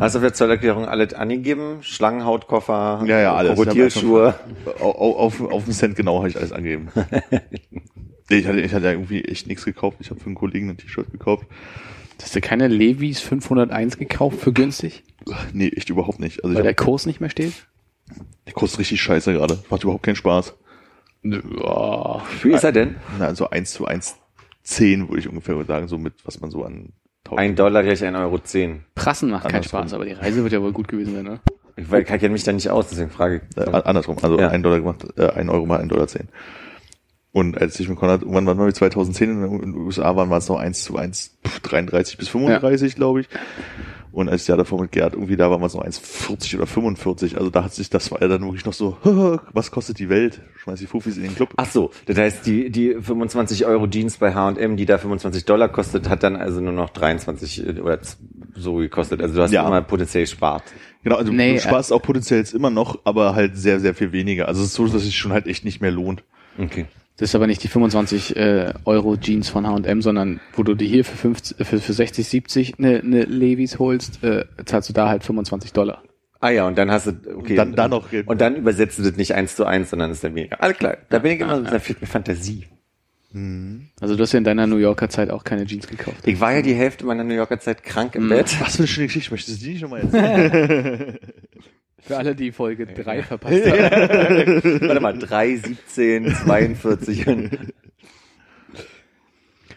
Hast 0.00 0.14
du 0.14 0.18
auf 0.18 0.22
der 0.22 0.34
Zollerklärung 0.34 0.86
alles 0.86 1.14
angegeben? 1.14 1.78
Schlangenhautkoffer, 1.82 3.02
Ja, 3.06 3.20
ja, 3.20 3.34
alles. 3.34 3.54
Krokodilschuhe. 3.54 4.34
Auf, 4.80 5.40
auf, 5.40 5.40
auf 5.52 5.64
den 5.64 5.74
Cent 5.74 5.96
genau 5.96 6.18
habe 6.18 6.28
ich 6.28 6.36
alles 6.36 6.52
angegeben. 6.52 6.88
Ich 8.30 8.46
hatte, 8.46 8.60
ich 8.60 8.72
hatte 8.72 8.86
irgendwie 8.86 9.22
echt 9.24 9.46
nichts 9.46 9.64
gekauft. 9.64 9.98
Ich 10.00 10.08
habe 10.08 10.18
für 10.18 10.26
einen 10.26 10.36
Kollegen 10.36 10.70
ein 10.70 10.78
T-Shirt 10.78 11.10
gekauft. 11.10 11.46
Hast 12.22 12.34
du 12.34 12.40
keine 12.40 12.66
Levis 12.68 13.20
501 13.20 13.98
gekauft 13.98 14.40
für 14.40 14.52
günstig? 14.54 15.04
Nee, 15.52 15.68
echt 15.68 15.90
überhaupt 15.90 16.18
nicht. 16.18 16.42
Also 16.42 16.52
ich 16.52 16.56
Weil 16.56 16.62
der 16.62 16.74
Kurs 16.74 17.04
nicht 17.04 17.20
mehr 17.20 17.28
steht? 17.28 17.66
der 18.46 18.52
kostet 18.54 18.80
richtig 18.80 19.02
scheiße 19.02 19.32
gerade. 19.32 19.58
Macht 19.70 19.82
überhaupt 19.82 20.04
keinen 20.04 20.16
Spaß. 20.16 20.54
Ja. 21.24 22.22
Wie 22.42 22.52
ist 22.52 22.64
er 22.64 22.72
denn? 22.72 22.96
Na, 23.18 23.26
also 23.26 23.50
1 23.50 23.72
zu 23.72 23.86
1 23.86 24.16
10 24.62 25.08
würde 25.08 25.20
ich 25.20 25.28
ungefähr 25.28 25.62
sagen, 25.64 25.88
so 25.88 25.98
mit, 25.98 26.14
was 26.24 26.40
man 26.40 26.50
so 26.50 26.64
an 26.64 26.92
tausend- 27.32 27.40
Ein 27.50 27.56
Dollar 27.56 27.82
gleich 27.82 28.04
ein 28.04 28.16
Euro 28.16 28.38
zehn. 28.38 28.84
Prassen 28.94 29.30
macht 29.30 29.44
keinen 29.44 29.56
Andersrum. 29.56 29.80
Spaß, 29.80 29.94
aber 29.94 30.04
die 30.04 30.12
Reise 30.12 30.42
wird 30.42 30.52
ja 30.52 30.62
wohl 30.62 30.72
gut 30.72 30.88
gewesen 30.88 31.14
sein, 31.14 31.24
ne? 31.24 31.40
Ich, 31.76 31.90
weil, 31.90 32.02
ich 32.02 32.06
kenne 32.08 32.28
mich 32.30 32.44
da 32.44 32.52
nicht 32.52 32.68
aus, 32.70 32.88
deswegen 32.88 33.10
frage 33.10 33.40
ich. 33.50 33.56
Äh, 33.56 33.70
andersrum, 33.70 34.16
also 34.22 34.38
Ja. 34.38 34.48
ein 34.50 34.62
Dollar 34.62 34.78
gemacht, 34.80 35.06
äh, 35.16 35.30
ein 35.30 35.48
Euro 35.48 35.64
mal 35.66 35.80
ein 35.80 35.88
Dollar 35.88 36.06
zehn. 36.06 36.28
Und 37.32 37.58
als 37.58 37.80
ich 37.80 37.88
mit 37.88 37.98
Konrad, 37.98 38.20
irgendwann 38.20 38.44
waren 38.46 38.58
wir 38.58 38.74
2010 38.74 39.30
in 39.42 39.60
den 39.60 39.74
USA 39.74 40.14
waren, 40.16 40.28
war 40.28 40.36
es 40.36 40.48
noch 40.50 40.58
1 40.58 40.84
zu 40.84 40.96
1, 40.98 41.38
pff, 41.46 41.60
33 41.60 42.18
bis 42.18 42.28
35, 42.28 42.94
glaube 42.94 43.20
ich. 43.22 43.28
Und 44.12 44.28
als 44.28 44.42
ich 44.42 44.48
ja 44.48 44.56
davor 44.56 44.78
mit 44.80 44.92
Gerd 44.92 45.14
irgendwie 45.14 45.36
da 45.36 45.50
war, 45.50 45.58
war 45.60 45.66
es 45.66 45.74
noch 45.74 45.84
1,40 45.84 46.56
oder 46.56 46.66
45. 46.66 47.38
Also 47.38 47.48
da 47.50 47.64
hat 47.64 47.72
sich, 47.72 47.88
das 47.88 48.10
war 48.10 48.20
ja 48.20 48.28
dann 48.28 48.42
wirklich 48.42 48.66
noch 48.66 48.74
so, 48.74 48.98
was 49.52 49.70
kostet 49.70 49.98
die 49.98 50.08
Welt? 50.10 50.42
Schmeiß 50.62 50.78
die 50.80 50.86
Fufis 50.86 51.16
in 51.16 51.22
den 51.22 51.34
Club. 51.34 51.54
Ach 51.56 51.70
so, 51.70 51.90
das 52.06 52.18
heißt, 52.18 52.44
die, 52.46 52.70
die 52.70 52.94
25 53.00 53.64
Euro 53.64 53.86
Jeans 53.86 54.18
bei 54.18 54.34
H&M, 54.34 54.76
die 54.76 54.84
da 54.84 54.98
25 54.98 55.46
Dollar 55.46 55.68
kostet, 55.70 56.08
hat 56.10 56.22
dann 56.22 56.36
also 56.36 56.60
nur 56.60 56.72
noch 56.74 56.90
23 56.90 57.80
oder 57.80 58.02
z- 58.02 58.18
so 58.54 58.74
gekostet. 58.76 59.22
Also 59.22 59.34
du 59.36 59.42
hast 59.42 59.50
Ja. 59.52 59.66
immer 59.66 59.80
potenziell 59.82 60.26
spart. 60.26 60.62
Genau, 61.02 61.16
also 61.16 61.32
Nee, 61.32 61.54
du 61.54 61.60
sparst 61.60 61.92
auch 61.92 62.02
potenziell 62.02 62.38
jetzt 62.40 62.54
immer 62.54 62.70
noch, 62.70 63.00
aber 63.04 63.34
halt 63.34 63.56
sehr, 63.56 63.80
sehr 63.80 63.94
viel 63.94 64.12
weniger. 64.12 64.46
Also 64.46 64.60
es 64.60 64.68
ist 64.68 64.74
so, 64.74 64.84
dass 64.84 64.94
es 64.96 65.04
sich 65.04 65.16
schon 65.16 65.32
halt 65.32 65.46
echt 65.46 65.64
nicht 65.64 65.80
mehr 65.80 65.90
lohnt. 65.90 66.22
Okay. 66.58 66.84
Das 67.22 67.30
ist 67.30 67.34
aber 67.36 67.46
nicht 67.46 67.62
die 67.62 67.68
25 67.68 68.34
äh, 68.34 68.72
Euro 68.84 69.16
Jeans 69.16 69.48
von 69.48 69.64
H&M, 69.64 70.02
sondern 70.02 70.40
wo 70.56 70.64
du 70.64 70.74
dir 70.74 70.88
hier 70.88 71.04
für, 71.04 71.16
50, 71.16 71.64
für, 71.64 71.78
für 71.78 71.92
60, 71.92 72.26
70 72.26 72.78
eine, 72.80 72.98
eine 72.98 73.22
Levis 73.22 73.78
holst, 73.78 74.24
äh, 74.24 74.44
zahlst 74.64 74.88
du 74.88 74.92
da 74.92 75.08
halt 75.08 75.22
25 75.22 75.72
Dollar. 75.72 76.02
Ah 76.40 76.50
ja, 76.50 76.66
und 76.66 76.76
dann 76.76 76.90
hast 76.90 77.06
du, 77.06 77.12
okay. 77.36 77.54
Dann- 77.54 77.76
dann 77.76 77.90
noch- 77.92 78.08
Und 78.26 78.40
dann 78.40 78.56
übersetzt 78.56 78.98
du 78.98 79.04
das 79.04 79.14
nicht 79.16 79.36
eins 79.36 79.54
zu 79.54 79.64
eins, 79.64 79.90
sondern 79.90 80.10
ist 80.10 80.24
dann 80.24 80.34
weniger. 80.34 80.60
Alles 80.60 80.78
klar. 80.78 80.96
Da 81.10 81.20
bin 81.20 81.30
ich 81.30 81.40
immer, 81.40 81.60
da 81.60 81.78
fehlt 81.78 82.00
mir 82.00 82.08
Fantasie. 82.08 82.64
Also 84.00 84.16
du 84.16 84.22
hast 84.24 84.32
ja 84.32 84.38
in 84.38 84.44
deiner 84.44 84.66
New 84.66 84.78
Yorker 84.78 85.08
Zeit 85.08 85.30
auch 85.30 85.44
keine 85.44 85.64
Jeans 85.64 85.86
gekauft. 85.86 86.26
Ich 86.26 86.40
war 86.40 86.52
ja 86.52 86.60
die 86.60 86.74
Hälfte 86.74 87.06
meiner 87.06 87.22
New 87.22 87.34
Yorker 87.34 87.60
Zeit 87.60 87.84
krank 87.84 88.16
im 88.16 88.28
Bett. 88.28 88.54
Was 88.60 88.72
für 88.74 88.78
eine 88.80 88.88
schöne 88.88 89.06
Geschichte, 89.06 89.30
möchtest 89.30 89.60
du 89.62 89.64
die 89.64 89.72
nicht 89.74 89.82
nochmal 89.82 90.00
erzählen? 90.00 91.18
Für 92.12 92.18
alle, 92.18 92.34
die 92.34 92.52
Folge 92.52 92.86
3 92.86 93.22
verpasst 93.22 93.66
haben. 93.66 94.62
Warte 94.88 95.00
mal, 95.00 95.18
3, 95.18 95.56
17, 95.56 96.34
42. 96.34 97.26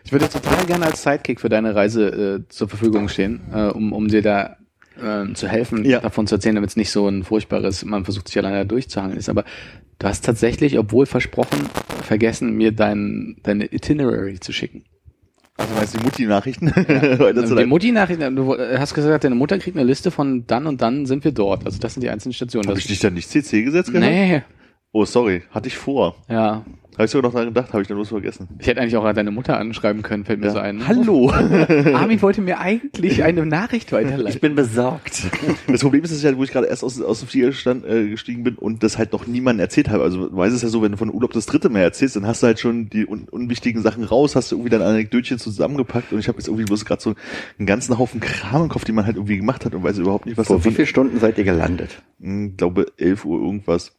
Ich 0.03 0.11
würde 0.11 0.29
total 0.29 0.65
gerne 0.65 0.85
als 0.85 1.01
Sidekick 1.03 1.41
für 1.41 1.49
deine 1.49 1.73
Reise 1.75 2.07
äh, 2.45 2.49
zur 2.49 2.69
Verfügung 2.69 3.07
stehen, 3.09 3.41
äh, 3.53 3.67
um, 3.69 3.91
um 3.91 4.07
dir 4.07 4.21
da 4.21 4.57
äh, 5.01 5.33
zu 5.33 5.47
helfen, 5.47 5.83
Ja. 5.83 5.99
davon 5.99 6.27
zu 6.27 6.35
erzählen, 6.35 6.55
damit 6.55 6.69
es 6.69 6.75
nicht 6.75 6.91
so 6.91 7.07
ein 7.07 7.23
furchtbares, 7.23 7.83
man 7.85 8.03
versucht 8.03 8.27
sich 8.27 8.37
alleine 8.37 8.65
durchzuhangeln 8.65 9.17
ist. 9.17 9.29
Aber 9.29 9.43
du 9.99 10.07
hast 10.07 10.23
tatsächlich, 10.23 10.77
obwohl 10.77 11.05
versprochen, 11.07 11.67
vergessen, 12.03 12.53
mir 12.55 12.71
dein, 12.71 13.37
deine 13.43 13.65
Itinerary 13.73 14.39
zu 14.39 14.51
schicken. 14.51 14.83
Also 15.57 15.73
meinst 15.73 15.93
du 15.93 15.99
die 15.99 16.03
Mutti-Nachrichten? 16.03 16.67
Also 17.19 17.55
die 17.55 17.65
Mutti-Nachricht, 17.65 18.21
du 18.21 18.57
hast 18.77 18.93
gesagt, 18.93 19.23
deine 19.23 19.35
Mutter 19.35 19.57
kriegt 19.57 19.77
eine 19.77 19.85
Liste 19.85 20.11
von 20.11 20.45
dann 20.47 20.67
und 20.67 20.81
dann 20.81 21.05
sind 21.05 21.23
wir 21.23 21.31
dort. 21.31 21.65
Also 21.65 21.79
das 21.79 21.93
sind 21.93 22.01
die 22.01 22.09
einzelnen 22.09 22.33
Stationen. 22.33 22.67
Habe 22.67 22.79
ich 22.79 22.87
dich 22.87 22.99
dann 22.99 23.13
nicht 23.13 23.29
CC 23.29 23.63
gesetzt 23.63 23.91
gehabt? 23.91 24.05
nee, 24.09 24.41
Oh, 24.91 25.03
sorry. 25.05 25.43
Hatte 25.51 25.67
ich 25.67 25.75
vor. 25.77 26.15
ja. 26.29 26.63
Habe 26.95 27.05
ich 27.05 27.11
sogar 27.11 27.29
noch 27.29 27.33
daran 27.33 27.49
gedacht, 27.49 27.73
habe 27.73 27.81
ich 27.81 27.87
dann 27.87 27.97
bloß 27.97 28.09
vergessen. 28.09 28.47
Ich 28.59 28.67
hätte 28.67 28.79
eigentlich 28.81 28.95
auch 28.95 29.11
deine 29.13 29.31
Mutter 29.31 29.57
anschreiben 29.57 30.01
können, 30.01 30.23
fällt 30.23 30.39
mir 30.39 30.51
so 30.51 30.59
ein. 30.59 30.87
Hallo. 30.87 31.29
Armin 31.93 32.21
wollte 32.21 32.41
mir 32.41 32.59
eigentlich 32.59 33.21
eine 33.23 33.45
Nachricht 33.45 33.91
weiterleiten. 33.91 34.27
Ich 34.27 34.39
bin 34.41 34.55
besorgt. 34.55 35.23
Das 35.67 35.81
Problem 35.81 36.03
ist, 36.03 36.11
dass 36.11 36.19
ich 36.19 36.25
halt, 36.25 36.37
wo 36.37 36.43
ich 36.43 36.51
gerade 36.51 36.67
erst 36.67 36.83
aus, 36.83 37.01
aus 37.01 37.19
dem 37.19 37.27
Flieger 37.27 37.51
stand, 37.51 37.85
äh, 37.85 38.07
gestiegen 38.07 38.43
bin 38.43 38.55
und 38.55 38.81
das 38.83 38.97
halt 38.97 39.11
noch 39.11 39.27
niemandem 39.27 39.61
erzählt 39.61 39.89
habe. 39.89 40.03
Also 40.03 40.29
du 40.29 40.37
weißt 40.37 40.55
es 40.55 40.61
ja 40.61 40.69
so, 40.69 40.81
wenn 40.81 40.91
du 40.91 40.97
von 40.97 41.13
Urlaub 41.13 41.33
das 41.33 41.45
dritte 41.47 41.69
Mal 41.69 41.79
erzählst, 41.79 42.15
dann 42.15 42.25
hast 42.25 42.41
du 42.43 42.47
halt 42.47 42.59
schon 42.59 42.89
die 42.89 43.05
un 43.05 43.27
unwichtigen 43.29 43.81
Sachen 43.81 44.03
raus, 44.05 44.35
hast 44.35 44.51
du 44.51 44.55
irgendwie 44.55 44.69
dein 44.69 44.81
Anekdötchen 44.81 45.37
zusammengepackt 45.37 46.13
und 46.13 46.19
ich 46.19 46.27
habe 46.29 46.37
jetzt 46.37 46.47
irgendwie 46.47 46.65
bloß 46.65 46.85
gerade 46.85 47.01
so 47.01 47.13
einen 47.59 47.65
ganzen 47.65 47.97
Haufen 47.97 48.19
Kram 48.21 48.63
im 48.63 48.69
Kopf, 48.69 48.85
den 48.85 48.95
man 48.95 49.05
halt 49.05 49.17
irgendwie 49.17 49.37
gemacht 49.37 49.65
hat 49.65 49.75
und 49.75 49.83
weiß 49.83 49.97
überhaupt 49.97 50.25
nicht, 50.27 50.37
was 50.37 50.47
Vor 50.47 50.57
wie 50.57 50.59
davon- 50.59 50.75
vielen 50.75 50.87
Stunden 50.87 51.19
seid 51.19 51.37
ihr 51.37 51.43
gelandet? 51.43 52.01
Hm, 52.21 52.55
glaube 52.55 52.85
11 52.97 53.25
Uhr 53.25 53.41
irgendwas. 53.41 53.91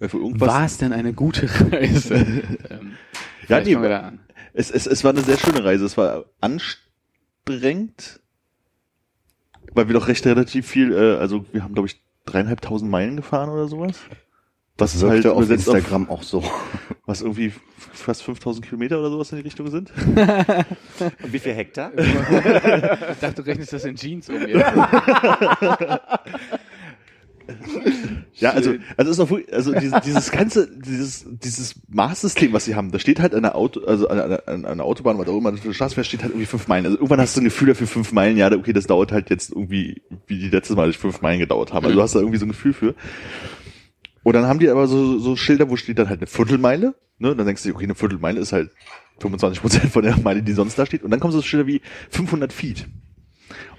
11 0.00 0.14
Uhr 0.14 0.20
irgendwas. 0.20 0.48
War 0.48 0.64
es 0.64 0.78
denn 0.78 0.92
eine 0.92 1.12
gute 1.12 1.48
Reise? 1.72 2.14
ähm, 2.70 2.96
Ja, 3.48 3.60
nee, 3.60 3.72
fangen 3.72 3.82
wir 3.82 3.88
da 3.88 4.00
an. 4.00 4.20
Es, 4.52 4.70
es, 4.70 4.86
es 4.86 5.04
war 5.04 5.12
eine 5.12 5.20
sehr 5.20 5.38
schöne 5.38 5.64
Reise. 5.64 5.84
Es 5.84 5.96
war 5.96 6.24
anstrengend, 6.40 8.20
weil 9.72 9.88
wir 9.88 9.94
doch 9.94 10.08
recht 10.08 10.24
relativ 10.26 10.66
viel, 10.66 10.92
äh, 10.92 11.16
also 11.18 11.44
wir 11.52 11.62
haben 11.62 11.74
glaube 11.74 11.88
ich 11.88 12.00
dreieinhalbtausend 12.24 12.90
Meilen 12.90 13.16
gefahren 13.16 13.50
oder 13.50 13.68
sowas. 13.68 13.98
Was 14.78 14.92
Das 14.92 15.02
halt 15.04 15.26
auf 15.26 15.38
übersetzt 15.38 15.68
auf, 15.68 15.76
Instagram 15.76 16.10
auch 16.10 16.22
so. 16.22 16.44
was 17.06 17.22
irgendwie 17.22 17.52
fast 17.78 18.22
5000 18.24 18.66
Kilometer 18.66 18.98
oder 18.98 19.10
sowas 19.10 19.32
in 19.32 19.38
die 19.38 19.44
Richtung 19.44 19.70
sind. 19.70 19.90
Und 21.22 21.32
wie 21.32 21.38
viel 21.38 21.54
Hektar? 21.54 21.92
Ich 21.96 23.18
dachte, 23.20 23.42
du 23.42 23.46
rechnest 23.46 23.72
das 23.72 23.84
in 23.86 23.96
Jeans 23.96 24.28
um. 24.28 24.36
Ja. 28.38 28.50
Also, 28.50 28.74
also 28.96 29.10
ist 29.10 29.20
auch 29.20 29.30
wirklich, 29.30 29.52
also 29.54 29.72
dieses, 29.72 30.00
dieses 30.02 30.30
ganze, 30.30 30.68
dieses, 30.70 31.24
dieses 31.26 31.74
Maßsystem, 31.88 32.52
was 32.52 32.66
sie 32.66 32.74
haben, 32.74 32.92
da 32.92 32.98
steht 32.98 33.18
halt 33.20 33.34
an 33.34 33.42
der 33.42 33.56
Auto, 33.56 33.80
also 33.84 34.08
an, 34.08 34.18
an, 34.18 34.38
an 34.46 34.64
einer 34.66 34.84
Autobahn, 34.84 35.18
was 35.18 35.26
auch 35.28 35.38
immer, 35.38 35.56
für 35.56 35.72
Straße 35.72 36.04
steht 36.04 36.22
halt 36.22 36.32
irgendwie 36.32 36.46
fünf 36.46 36.68
Meilen. 36.68 36.84
Also 36.84 36.98
irgendwann 36.98 37.20
hast 37.20 37.36
du 37.36 37.40
ein 37.40 37.44
Gefühl 37.44 37.68
dafür 37.68 37.86
fünf 37.86 38.12
Meilen, 38.12 38.36
ja, 38.36 38.52
okay, 38.52 38.74
das 38.74 38.86
dauert 38.86 39.10
halt 39.10 39.30
jetzt 39.30 39.50
irgendwie, 39.50 40.02
wie 40.26 40.38
die 40.38 40.50
letztes 40.50 40.76
Mal 40.76 40.92
fünf 40.92 41.22
Meilen 41.22 41.38
gedauert 41.38 41.72
haben. 41.72 41.86
Also 41.86 41.96
du 41.96 42.02
hast 42.02 42.14
da 42.14 42.18
irgendwie 42.18 42.38
so 42.38 42.44
ein 42.44 42.50
Gefühl 42.50 42.74
für. 42.74 42.94
Und 44.22 44.32
dann 44.34 44.46
haben 44.46 44.58
die 44.58 44.68
aber 44.68 44.86
so, 44.86 45.18
so 45.18 45.36
Schilder, 45.36 45.70
wo 45.70 45.76
steht 45.76 45.98
dann 45.98 46.08
halt 46.08 46.20
eine 46.20 46.26
Viertelmeile, 46.26 46.94
ne, 47.18 47.34
dann 47.34 47.46
denkst 47.46 47.62
du, 47.62 47.70
okay, 47.70 47.84
eine 47.84 47.94
Viertelmeile 47.94 48.40
ist 48.40 48.52
halt 48.52 48.70
25 49.20 49.62
Prozent 49.62 49.92
von 49.92 50.02
der 50.02 50.18
Meile, 50.18 50.42
die 50.42 50.52
sonst 50.52 50.78
da 50.78 50.84
steht. 50.84 51.02
Und 51.02 51.10
dann 51.10 51.20
kommen 51.20 51.32
so 51.32 51.40
Schilder 51.40 51.66
wie 51.66 51.80
500 52.10 52.52
Feet. 52.52 52.86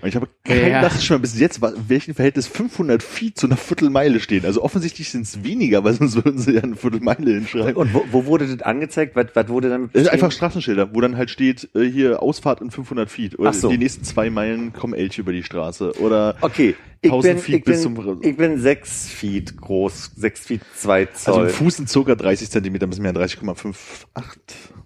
Und 0.01 0.09
ich 0.09 0.15
habe 0.15 0.27
kein 0.43 0.69
Ja. 0.69 0.89
Schimmer 0.91 1.19
bis 1.19 1.39
jetzt, 1.39 1.59
welchem 1.87 2.13
Verhältnis 2.13 2.45
500 2.47 3.01
Feet 3.01 3.37
zu 3.37 3.47
einer 3.47 3.57
Viertelmeile 3.57 4.19
stehen. 4.19 4.45
Also 4.45 4.61
offensichtlich 4.61 5.09
sind 5.09 5.23
es 5.23 5.43
weniger, 5.43 5.83
weil 5.83 5.93
sonst 5.93 6.15
würden 6.23 6.37
sie 6.37 6.53
ja 6.53 6.61
eine 6.61 6.75
Viertelmeile 6.75 7.31
hinschreiben. 7.33 7.75
Und 7.75 7.93
wo, 7.93 8.05
wo 8.11 8.25
wurde 8.25 8.45
das 8.47 8.61
angezeigt? 8.61 9.15
Was, 9.15 9.27
was 9.33 9.47
wurde 9.49 9.69
damit 9.69 9.87
Das 9.95 10.03
sind 10.03 10.03
beschrieben? 10.11 10.23
einfach 10.23 10.31
Straßenschilder, 10.35 10.93
wo 10.93 11.01
dann 11.01 11.17
halt 11.17 11.31
steht, 11.31 11.69
äh, 11.75 11.83
hier 11.89 12.21
Ausfahrt 12.21 12.61
in 12.61 12.69
500 12.69 13.09
Feet. 13.09 13.39
Oder 13.39 13.49
Ach 13.49 13.53
so. 13.55 13.69
die 13.69 13.77
nächsten 13.79 14.03
zwei 14.03 14.29
Meilen 14.29 14.71
kommen 14.71 14.93
Elche 14.93 15.21
über 15.21 15.31
die 15.33 15.43
Straße. 15.43 15.99
Oder 15.99 16.35
Okay, 16.41 16.75
1000 17.03 17.33
bin, 17.35 17.43
Feet 17.43 17.55
ich, 17.55 17.63
bis 17.63 17.83
bin, 17.83 17.95
zum- 17.95 18.21
ich 18.21 18.37
bin 18.37 18.57
sechs 18.59 19.07
Feet 19.07 19.57
groß, 19.57 20.11
sechs 20.15 20.45
Feet 20.45 20.61
zwei 20.75 21.07
also 21.07 21.31
Zoll. 21.33 21.43
ein 21.45 21.49
Fuß 21.51 21.75
sind 21.77 21.89
circa 21.89 22.15
30 22.15 22.49
Zentimeter, 22.49 22.87
bis 22.87 22.99
mehr 22.99 23.13
30,58, 23.13 23.75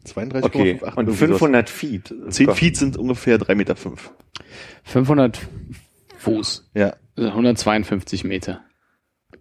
32,58. 0.06 0.44
okay, 0.44 0.72
und 0.74 1.08
irgendwie 1.08 1.13
sowas. 1.13 1.27
500 1.39 1.70
Feet. 1.70 2.13
10 2.30 2.50
Feet 2.51 2.77
sind 2.77 2.98
ungefähr 2.98 3.38
3,5 3.39 3.56
Meter. 3.56 3.75
500 4.84 5.39
Fuß. 6.18 6.70
Ja. 6.74 6.96
Also 7.15 7.30
152 7.30 8.24
Meter. 8.24 8.62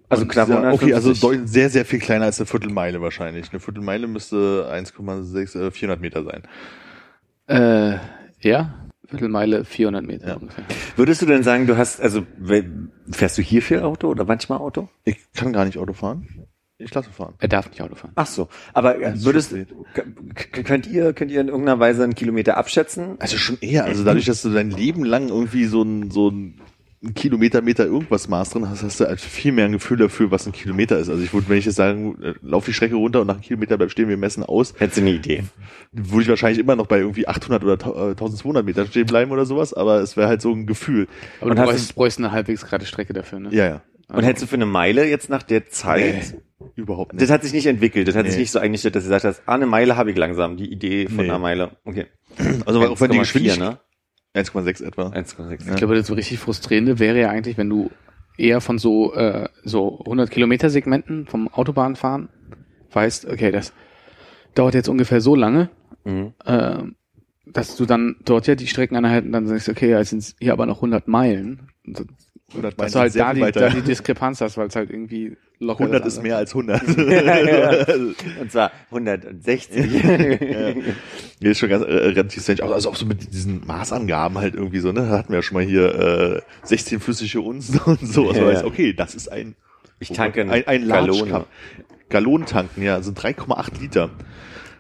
Also 0.09 0.27
knapp 0.27 0.47
Dieser- 0.47 0.59
150. 0.63 0.83
Okay, 0.83 0.95
also 0.95 1.47
sehr, 1.47 1.71
sehr 1.71 1.85
viel 1.85 1.99
kleiner 2.01 2.25
als 2.27 2.41
eine 2.41 2.47
Viertelmeile 2.47 3.01
wahrscheinlich. 3.01 3.51
Eine 3.51 3.61
Viertelmeile 3.61 4.07
müsste 4.09 4.69
1,6, 4.73 5.55
äh, 5.57 5.71
400 5.71 6.01
Meter 6.01 6.25
sein. 6.25 6.43
Äh, 7.47 7.99
ja, 8.41 8.80
Viertelmeile 9.11 9.65
400 9.65 10.07
Meter 10.07 10.29
Ja. 10.29 10.37
ungefähr. 10.37 10.65
Würdest 10.97 11.21
du 11.23 11.27
denn 11.27 11.43
sagen, 11.43 11.67
du 11.67 11.77
hast, 11.77 12.01
also 12.01 12.25
fährst 13.11 13.39
du 13.39 13.43
hier 13.43 13.61
viel 13.63 13.81
Auto 13.81 14.09
oder 14.09 14.25
manchmal 14.25 14.59
Auto? 14.59 14.89
Ich 15.05 15.19
kann 15.35 15.53
gar 15.53 15.65
nicht 15.65 15.79
Auto 15.79 15.93
fahren. 15.93 16.47
Ich 16.79 16.95
lasse 16.95 17.11
fahren. 17.11 17.35
Er 17.39 17.49
darf 17.49 17.69
nicht 17.69 17.83
Auto 17.83 17.95
fahren. 17.95 18.13
Ach 18.15 18.27
so, 18.27 18.49
aber 18.73 18.99
äh, 19.03 19.13
würdest 19.23 19.55
könnt 20.65 20.87
ihr 20.87 21.13
könnt 21.13 21.31
ihr 21.31 21.41
in 21.43 21.49
irgendeiner 21.49 21.79
Weise 21.79 22.03
einen 22.05 22.15
Kilometer 22.15 22.57
abschätzen? 22.57 23.17
Also 23.19 23.37
schon 23.37 23.59
eher, 23.61 23.85
also 23.85 24.03
dadurch, 24.03 24.25
dass 24.25 24.41
du 24.41 24.49
dein 24.49 24.71
Leben 24.71 25.05
lang 25.05 25.29
irgendwie 25.29 25.67
so 25.67 25.83
ein, 25.83 26.11
so 26.11 26.31
ein 26.31 26.59
Kilometer, 27.15 27.63
Meter 27.63 27.87
irgendwas 27.87 28.29
Maß 28.29 28.51
drin 28.51 28.69
hast, 28.69 28.83
hast 28.83 29.01
du 29.01 29.07
halt 29.07 29.21
viel 29.21 29.53
mehr 29.53 29.65
ein 29.65 29.73
Gefühl 29.73 29.97
dafür, 29.97 30.31
was 30.31 30.47
ein 30.47 30.53
Kilometer 30.53 30.99
ist. 30.99 31.09
Also 31.09 31.23
ich 31.23 31.33
würde, 31.33 31.49
wenn 31.49 31.57
ich 31.57 31.65
jetzt 31.65 31.77
sagen, 31.77 32.21
äh, 32.23 32.35
lauf 32.43 32.67
die 32.67 32.75
Strecke 32.75 32.95
runter 32.97 33.23
und 33.23 33.27
nach 33.29 33.35
einem 33.37 33.43
Kilometer 33.43 33.79
bleib 33.79 33.91
stehen, 33.91 34.09
wir 34.11 34.19
messen 34.19 34.43
aus, 34.43 34.75
Hättest 34.79 34.99
du 34.99 35.01
eine 35.03 35.13
Idee? 35.13 35.45
würde 35.93 36.23
ich 36.23 36.29
wahrscheinlich 36.29 36.59
immer 36.59 36.77
noch 36.77 36.87
bei 36.87 36.99
irgendwie 36.99 37.27
800 37.27 37.65
oder 37.65 38.11
1200 38.11 38.65
Meter 38.67 38.85
stehen 38.87 39.07
bleiben 39.07 39.31
oder 39.33 39.47
sowas, 39.47 39.73
aber 39.73 40.01
es 40.01 40.17
wäre 40.19 40.29
halt 40.29 40.43
so 40.43 40.53
ein 40.53 40.67
Gefühl. 40.67 41.09
Aber 41.41 41.51
Und 41.51 41.57
du 41.57 41.63
hast 41.63 41.69
bräuchst, 41.71 41.95
bräuchst 41.95 42.19
eine 42.19 42.33
halbwegs 42.33 42.67
gerade 42.67 42.85
Strecke 42.85 43.15
dafür, 43.15 43.41
ne? 43.41 43.49
Ja, 43.53 43.67
ja. 43.67 43.83
Und 44.13 44.25
hättest 44.25 44.43
du 44.43 44.47
für 44.49 44.57
eine 44.57 44.67
Meile 44.67 45.09
jetzt 45.09 45.31
nach 45.31 45.43
der 45.45 45.69
Zeit? 45.69 46.37
Überhaupt 46.75 47.15
nicht. 47.15 47.23
Das 47.23 47.31
hat 47.31 47.43
sich 47.45 47.53
nicht 47.55 47.67
entwickelt. 47.67 48.09
Das 48.09 48.15
hat 48.17 48.27
sich 48.27 48.35
Nee. 48.35 48.41
nicht 48.43 48.51
so 48.51 48.59
eingestellt, 48.59 48.95
dass 48.97 49.05
du 49.05 49.09
gesagt 49.09 49.25
hast, 49.25 49.43
ah, 49.47 49.55
eine 49.55 49.67
Meile 49.67 49.97
habe 49.97 50.11
ich 50.11 50.17
langsam. 50.19 50.57
Die 50.59 50.71
Idee 50.71 51.07
von 51.07 51.17
Nee. 51.25 51.31
einer 51.31 51.39
Meile. 51.39 51.71
Okay. 51.85 52.07
Also 52.67 52.81
auch 52.83 53.01
wenn 53.01 53.11
die 53.13 53.19
1,4, 53.19 53.21
Geschwindigkeit, 53.21 53.59
ne? 53.61 53.79
1,6 54.35 54.85
etwa. 54.85 55.09
1,6. 55.09 55.71
Ich 55.71 55.77
glaube, 55.77 55.95
das 55.97 56.11
richtig 56.11 56.39
frustrierende 56.39 56.99
wäre 56.99 57.21
ja 57.21 57.31
eigentlich, 57.31 57.59
wenn 57.59 57.69
du 57.69 57.91
eher 58.39 58.61
von 58.61 58.79
so, 58.79 59.13
äh, 59.15 59.49
so 59.65 59.99
100 60.05 60.31
Kilometer 60.31 60.71
Segmenten 60.71 61.27
vom 61.27 61.49
Autobahnfahren 61.49 62.29
weißt, 62.93 63.27
okay, 63.27 63.51
das 63.51 63.73
dauert 64.55 64.75
jetzt 64.75 64.89
ungefähr 64.89 65.21
so 65.21 65.35
lange, 65.35 65.71
Mhm. 66.05 66.33
äh, 66.45 66.79
dass 67.47 67.77
du 67.77 67.85
dann 67.85 68.17
dort 68.25 68.47
ja 68.47 68.55
die 68.55 68.67
Streckeneinheiten 68.67 69.33
dann 69.33 69.47
sagst, 69.47 69.69
okay, 69.69 69.91
jetzt 69.91 70.11
sind 70.11 70.35
hier 70.41 70.53
aber 70.53 70.67
noch 70.67 70.81
100 70.81 71.09
Meilen. 71.09 71.69
Und 72.53 72.65
100 72.65 72.79
Dass 72.81 72.95
Meilen 72.95 73.13
du 73.13 73.17
halt 73.17 73.17
da 73.17 73.51
die, 73.51 73.53
da 73.53 73.69
die 73.71 73.83
Diskrepanz 73.83 74.41
hast, 74.41 74.57
weil 74.57 74.67
es 74.69 74.77
halt 74.77 74.91
irgendwie 74.91 75.37
locker 75.61 75.85
100 75.85 76.05
das 76.05 76.15
ist 76.15 76.23
mehr 76.23 76.37
als 76.37 76.51
100. 76.55 76.83
Und 78.41 78.51
zwar 78.51 78.73
160. 78.91 79.87
Nee, 79.87 80.95
ist 81.41 81.59
schon 81.59 81.69
ganz 81.69 81.85
äh, 81.85 81.93
relativ 81.93 82.43
strange. 82.43 82.63
Also, 82.63 82.75
also 82.75 82.91
auch 82.91 82.97
so 82.97 83.07
mit 83.07 83.33
diesen 83.33 83.65
Maßangaben 83.67 84.39
halt 84.39 84.55
irgendwie 84.55 84.81
so, 84.81 84.91
ne? 84.91 85.03
Da 85.03 85.19
hatten 85.19 85.29
wir 85.29 85.39
ja 85.39 85.43
schon 85.43 85.55
mal 85.55 85.65
hier 85.65 85.95
äh, 85.95 86.67
16 86.67 86.99
flüssige 87.01 87.41
Unzen 87.41 87.79
und 87.85 88.01
so. 88.01 88.29
Also 88.29 88.41
Ja, 88.41 88.47
weiß, 88.47 88.61
ja. 88.63 88.67
okay, 88.67 88.93
das 88.95 89.15
ist 89.15 89.31
ein 89.31 89.55
Ich 90.01 90.09
tanke 90.09 90.43
ein, 90.43 90.67
ein 90.67 90.89
Gallone. 90.89 91.31
Cup. 91.31 91.47
Gallonen 92.09 92.47
tanken, 92.47 92.83
ja, 92.83 93.01
sind 93.03 93.17
3,8 93.19 93.81
Liter. 93.81 94.11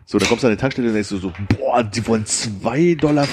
So, 0.04 0.18
dann 0.18 0.28
kommst 0.28 0.42
du 0.42 0.48
an 0.48 0.54
die 0.54 0.60
Tankstelle 0.60 0.88
und 0.88 0.94
denkst 0.94 1.10
du 1.10 1.18
so, 1.18 1.32
boah, 1.56 1.84
die 1.84 2.04
wollen 2.08 2.24
2,75 2.24 2.98
Dollar 2.98 3.28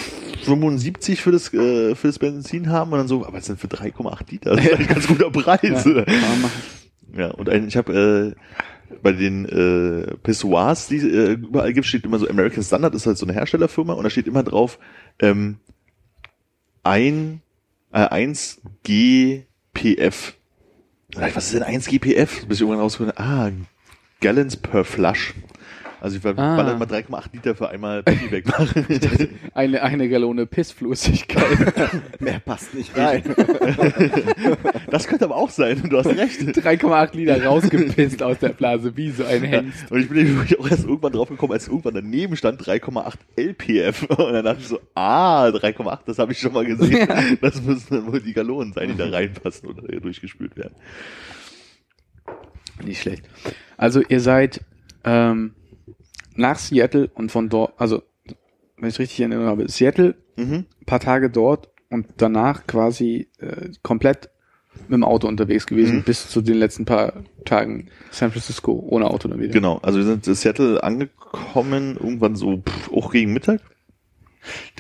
für 0.48 1.32
das, 1.32 1.54
äh, 1.54 1.96
für 1.96 2.08
das 2.08 2.20
Benzin 2.20 2.70
haben 2.70 2.92
und 2.92 3.00
dann 3.00 3.08
so, 3.08 3.26
aber 3.26 3.38
es 3.38 3.46
sind 3.46 3.60
für 3.60 3.68
3,8 3.68 4.32
Liter. 4.32 4.56
Das 4.56 4.66
ist 4.66 4.74
ein 4.74 4.88
ganz 4.94 5.08
guter 5.08 5.32
Preis. 5.32 5.86
Ja. 5.86 6.06
Ja, 7.16 7.32
und 7.32 7.50
ein, 7.50 7.68
ich 7.68 7.78
habe 7.78 8.36
äh, 8.90 8.96
bei 9.02 9.12
den 9.12 9.46
äh, 9.46 10.16
Pissoirs, 10.18 10.88
die 10.88 10.98
äh, 10.98 11.34
überall 11.34 11.74
gibt, 11.74 11.88
steht 11.88 12.06
immer 12.06 12.20
so 12.20 12.28
American 12.28 12.64
Standard, 12.64 12.96
ist 12.96 13.06
halt 13.06 13.18
so 13.18 13.26
eine 13.26 13.34
Herstellerfirma 13.34 13.94
und 13.94 14.04
da 14.04 14.10
steht 14.10 14.28
immer 14.28 14.44
drauf 14.44 14.80
ähm, 15.20 15.58
ein 16.84 17.42
äh, 17.92 18.00
1 18.00 18.62
GPF. 18.84 20.36
Was 21.16 21.46
ist 21.46 21.54
denn 21.54 21.64
1 21.64 21.88
GPF? 21.88 22.46
Bis 22.46 22.58
ich 22.58 22.62
irgendwann 22.62 22.82
rausgefunden, 22.82 23.18
ah, 23.18 23.52
Gallons 24.22 24.58
per 24.58 24.84
Flush. 24.84 25.34
Also 26.00 26.18
ich 26.18 26.24
will 26.24 26.34
Ah. 26.38 26.56
ballern 26.56 26.78
mal 26.78 26.86
3,8 26.86 27.34
Liter 27.34 27.56
für 27.56 27.70
einmal 27.70 28.04
Pipi 28.04 28.32
wegmachen. 28.32 28.86
Eine, 29.54 29.82
eine 29.82 30.08
Gallone 30.10 30.46
Pissflüssigkeit. 30.46 31.90
Mehr 32.20 32.40
passt 32.40 32.74
nicht 32.76 32.96
rein. 32.96 33.24
das 34.92 35.08
könnte 35.08 35.26
aber 35.26 35.36
auch 35.36 35.50
sein, 35.50 35.82
du 35.90 35.98
hast 35.98 36.06
recht. 36.08 36.42
3,8 36.42 37.16
Liter 37.16 37.44
rausgepisst 37.44 38.22
aus 38.22 38.38
der 38.40 38.50
Blase, 38.50 38.96
wie 38.96 39.10
so 39.10 39.26
ein 39.26 39.42
Hengst. 39.44 39.92
Und 39.92 40.00
ich 40.00 40.10
bin 40.10 40.46
auch 40.60 40.70
erst 40.70 40.84
irgendwann 40.86 41.14
drauf 41.14 41.30
gekommen, 41.30 41.54
als 41.54 41.68
irgendwann 41.68 41.96
daneben 41.96 42.36
stand 42.38 42.62
3,8 42.62 43.16
LPF. 43.36 44.04
Und 44.04 44.34
dann 44.34 44.46
dachte 44.46 44.60
ich 44.62 44.68
so, 44.68 44.80
ah, 44.94 45.48
3,8, 45.48 46.00
das 46.06 46.20
habe 46.20 46.32
ich 46.34 46.40
schon 46.40 46.54
mal 46.54 46.66
gesehen. 46.66 47.08
Das 47.42 47.62
müssen 47.64 47.88
dann 47.90 48.12
wohl 48.12 48.22
die 48.22 48.34
Gallonen 48.34 48.74
sein, 48.74 48.90
die 48.90 48.98
da 48.98 49.10
reinpassen 49.10 49.68
oder 49.70 49.84
hier 49.90 50.02
durchgespült 50.02 50.56
werden. 50.56 50.76
Nicht 52.84 53.02
schlecht. 53.02 53.24
Also 53.78 54.02
ihr 54.08 54.20
seid 54.20 54.62
ähm, 55.04 55.54
nach 56.38 56.58
Seattle 56.60 57.10
und 57.14 57.32
von 57.32 57.50
dort, 57.50 57.74
also 57.78 58.04
wenn 58.78 58.90
ich 58.90 59.00
richtig 59.00 59.20
erinnere 59.20 59.46
habe, 59.48 59.68
Seattle, 59.70 60.16
Mhm. 60.36 60.66
paar 60.86 61.00
Tage 61.00 61.30
dort 61.32 61.70
und 61.90 62.06
danach 62.18 62.68
quasi 62.68 63.28
äh, 63.40 63.70
komplett 63.82 64.30
mit 64.88 64.92
dem 64.92 65.04
Auto 65.04 65.28
unterwegs 65.28 65.66
gewesen, 65.66 65.98
Mhm. 65.98 66.04
bis 66.04 66.30
zu 66.30 66.42
den 66.42 66.58
letzten 66.58 66.86
paar 66.86 67.24
Tagen 67.46 67.90
San 68.12 68.30
Francisco 68.32 68.74
ohne 68.88 69.06
Auto 69.10 69.28
dann 69.28 69.40
wieder. 69.40 69.52
Genau, 69.54 69.80
also 69.80 69.98
wir 69.98 70.06
sind 70.06 70.28
in 70.28 70.36
Seattle 70.36 70.84
angekommen, 70.84 71.96
irgendwann 71.98 72.36
so 72.36 72.58
pff, 72.58 72.92
auch 72.94 73.12
gegen 73.12 73.34
Mittag. 73.34 73.62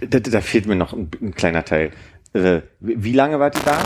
Da, 0.07 0.19
da 0.19 0.41
fehlt 0.41 0.67
mir 0.67 0.75
noch 0.75 0.93
ein, 0.93 1.09
ein 1.21 1.33
kleiner 1.33 1.65
Teil. 1.65 1.89
Äh, 2.33 2.61
wie 2.79 3.03
wie 3.03 3.13
lange 3.13 3.39
wart 3.39 3.55
ihr 3.57 3.63
da? 3.65 3.79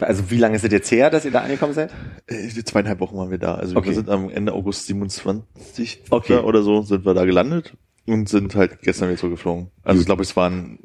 Also 0.00 0.30
wie 0.30 0.38
lange 0.38 0.56
ist 0.56 0.64
es 0.64 0.72
jetzt 0.72 0.90
her, 0.90 1.10
dass 1.10 1.24
ihr 1.24 1.30
da 1.30 1.40
angekommen 1.40 1.72
seid? 1.74 1.92
Äh, 2.26 2.48
zweieinhalb 2.48 3.00
Wochen 3.00 3.16
waren 3.16 3.30
wir 3.30 3.38
da. 3.38 3.54
Also 3.54 3.76
Okay. 3.76 3.88
wir 3.88 3.94
sind 3.94 4.08
am 4.08 4.30
Ende 4.30 4.52
August 4.52 4.86
27 4.86 6.02
Okay. 6.10 6.38
oder 6.38 6.62
so 6.62 6.82
sind 6.82 7.04
wir 7.04 7.14
da 7.14 7.24
gelandet 7.24 7.76
und 8.06 8.28
sind 8.28 8.54
halt 8.54 8.80
gestern 8.82 9.08
wieder 9.08 9.18
zurückgeflogen. 9.18 9.70
Also 9.82 10.00
ich 10.00 10.06
glaube, 10.06 10.22
es 10.22 10.36
waren 10.36 10.78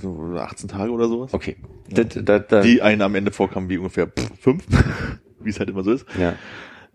so 0.00 0.36
18 0.36 0.68
Tage 0.68 0.92
oder 0.92 1.08
sowas. 1.08 1.34
Okay. 1.34 1.56
Da, 1.90 2.04
da, 2.04 2.38
da, 2.38 2.60
Die 2.62 2.82
einen 2.82 3.02
am 3.02 3.14
Ende 3.14 3.30
vorkamen 3.32 3.68
wie 3.68 3.78
ungefähr 3.78 4.10
fünf, 4.40 4.64
wie 5.40 5.50
es 5.50 5.58
halt 5.58 5.68
immer 5.70 5.82
so 5.82 5.92
ist. 5.92 6.06
ja. 6.18 6.34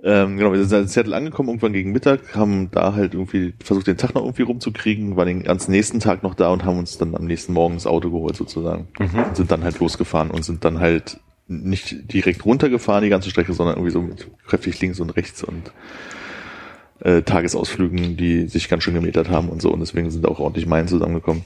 Ähm, 0.03 0.37
genau, 0.37 0.51
wir 0.53 0.63
sind 0.63 0.81
in 0.81 0.87
Seattle 0.87 1.15
angekommen, 1.15 1.49
irgendwann 1.49 1.73
gegen 1.73 1.91
Mittag, 1.91 2.35
haben 2.35 2.69
da 2.71 2.93
halt 2.93 3.15
irgendwie 3.15 3.53
versucht, 3.63 3.87
den 3.87 3.97
Tag 3.97 4.13
noch 4.13 4.23
irgendwie 4.23 4.43
rumzukriegen, 4.43 5.15
waren 5.15 5.27
den 5.27 5.43
ganzen 5.43 5.71
nächsten 5.71 5.99
Tag 5.99 6.21
noch 6.21 6.35
da 6.35 6.49
und 6.49 6.63
haben 6.63 6.77
uns 6.77 6.99
dann 6.99 7.15
am 7.15 7.25
nächsten 7.25 7.53
Morgen 7.53 7.73
das 7.73 7.87
Auto 7.87 8.11
geholt 8.11 8.35
sozusagen. 8.35 8.87
Und 9.25 9.35
sind 9.35 9.51
dann 9.51 9.63
halt 9.63 9.79
losgefahren 9.79 10.29
und 10.29 10.45
sind 10.45 10.63
dann 10.63 10.79
halt 10.79 11.19
nicht 11.47 12.13
direkt 12.13 12.45
runtergefahren, 12.45 13.03
die 13.03 13.09
ganze 13.09 13.29
Strecke, 13.29 13.53
sondern 13.53 13.77
irgendwie 13.77 13.91
so 13.91 14.01
mit 14.01 14.27
kräftig 14.45 14.79
links 14.81 14.99
und 14.99 15.11
rechts 15.11 15.43
und 15.43 15.71
äh, 16.99 17.21
Tagesausflügen, 17.23 18.17
die 18.17 18.47
sich 18.47 18.69
ganz 18.69 18.83
schön 18.83 18.93
gemetert 18.93 19.29
haben 19.29 19.49
und 19.49 19.61
so. 19.61 19.71
Und 19.71 19.79
deswegen 19.79 20.11
sind 20.11 20.27
auch 20.27 20.39
ordentlich 20.39 20.67
Meilen 20.67 20.87
zusammengekommen. 20.87 21.43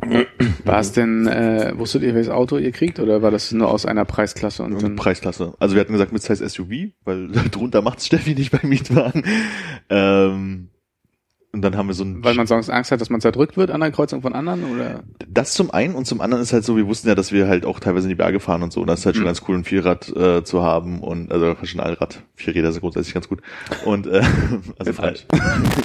War 0.64 0.80
es 0.80 0.92
denn, 0.92 1.26
äh, 1.26 1.72
wusstet 1.76 2.02
ihr, 2.02 2.14
welches 2.14 2.30
Auto 2.30 2.58
ihr 2.58 2.72
kriegt 2.72 2.98
oder 2.98 3.22
war 3.22 3.30
das 3.30 3.52
nur 3.52 3.70
aus 3.70 3.86
einer 3.86 4.04
Preisklasse 4.04 4.62
und 4.64 4.82
dann, 4.82 4.96
Preisklasse. 4.96 5.54
Also 5.60 5.74
wir 5.76 5.80
hatten 5.80 5.92
gesagt 5.92 6.12
Midsize 6.12 6.46
SUV, 6.48 6.90
weil 7.04 7.28
drunter 7.50 7.82
macht's 7.82 8.06
Steffi 8.06 8.34
nicht 8.34 8.50
bei 8.50 8.60
Mietwagen. 8.66 9.24
Ähm, 9.88 10.68
und 11.54 11.60
dann 11.60 11.76
haben 11.76 11.86
wir 11.86 11.94
so 11.94 12.02
ein 12.02 12.24
weil 12.24 12.34
man 12.34 12.46
sonst 12.46 12.70
Angst 12.70 12.90
hat, 12.92 13.00
dass 13.02 13.10
man 13.10 13.20
zerdrückt 13.20 13.58
wird 13.58 13.70
an 13.70 13.80
der 13.82 13.90
Kreuzung 13.90 14.22
von 14.22 14.32
anderen 14.34 14.64
oder? 14.64 15.02
Das 15.28 15.52
zum 15.52 15.70
einen 15.70 15.94
und 15.94 16.06
zum 16.06 16.22
anderen 16.22 16.42
ist 16.42 16.52
halt 16.54 16.64
so, 16.64 16.78
wir 16.78 16.86
wussten 16.86 17.08
ja, 17.08 17.14
dass 17.14 17.30
wir 17.30 17.46
halt 17.46 17.66
auch 17.66 17.78
teilweise 17.78 18.06
in 18.06 18.08
die 18.08 18.14
Berge 18.14 18.40
fahren 18.40 18.62
und 18.62 18.72
so. 18.72 18.80
Und 18.80 18.86
das 18.86 19.00
ist 19.00 19.06
halt 19.06 19.16
schon 19.16 19.24
Mhm. 19.24 19.26
ganz 19.28 19.42
cool, 19.46 19.56
ein 19.58 19.64
Vierrad 19.64 20.08
äh, 20.16 20.42
zu 20.44 20.62
haben 20.62 21.00
und 21.00 21.30
also 21.30 21.54
schon 21.64 21.80
ein 21.80 21.86
Allrad. 21.86 22.22
Vier 22.36 22.54
Räder 22.54 22.72
sind 22.72 22.80
grundsätzlich 22.80 23.12
ganz 23.12 23.28
gut. 23.28 23.42
Und 23.84 24.06
äh, 24.06 24.22
also 24.78 24.92
Falsch. 24.94 25.26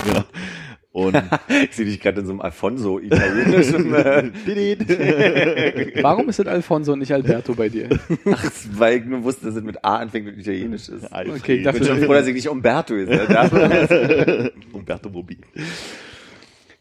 genau. 0.05 0.23
Und 0.97 1.15
Ich 1.69 1.75
sehe 1.75 1.85
dich 1.85 1.99
gerade 1.99 2.21
in 2.21 2.25
so 2.25 2.31
einem 2.31 2.41
Alfonso 2.41 2.97
italienischen. 2.97 3.91
Warum 6.01 6.27
ist 6.27 6.39
das 6.39 6.47
Alfonso 6.47 6.93
und 6.93 6.99
nicht 6.99 7.13
Alberto 7.13 7.53
bei 7.53 7.69
dir? 7.69 7.87
Ach, 8.31 8.51
weil 8.71 8.97
ich 8.97 9.05
nur 9.05 9.23
wusste, 9.23 9.45
dass 9.45 9.57
es 9.57 9.63
mit 9.63 9.85
A 9.85 9.97
anfängt 9.97 10.27
und 10.27 10.39
italienisch 10.39 10.89
ist. 10.89 11.05
Okay, 11.11 11.57
ich 11.57 11.67
Ich 11.67 11.71
bin 11.71 11.85
schon 11.85 12.01
froh, 12.01 12.13
dass 12.13 12.25
ich 12.25 12.33
nicht 12.33 12.49
Umberto 12.49 12.95
ist. 12.95 13.09
ne? 13.09 14.51
Umberto 14.73 15.09
Mobi. 15.09 15.37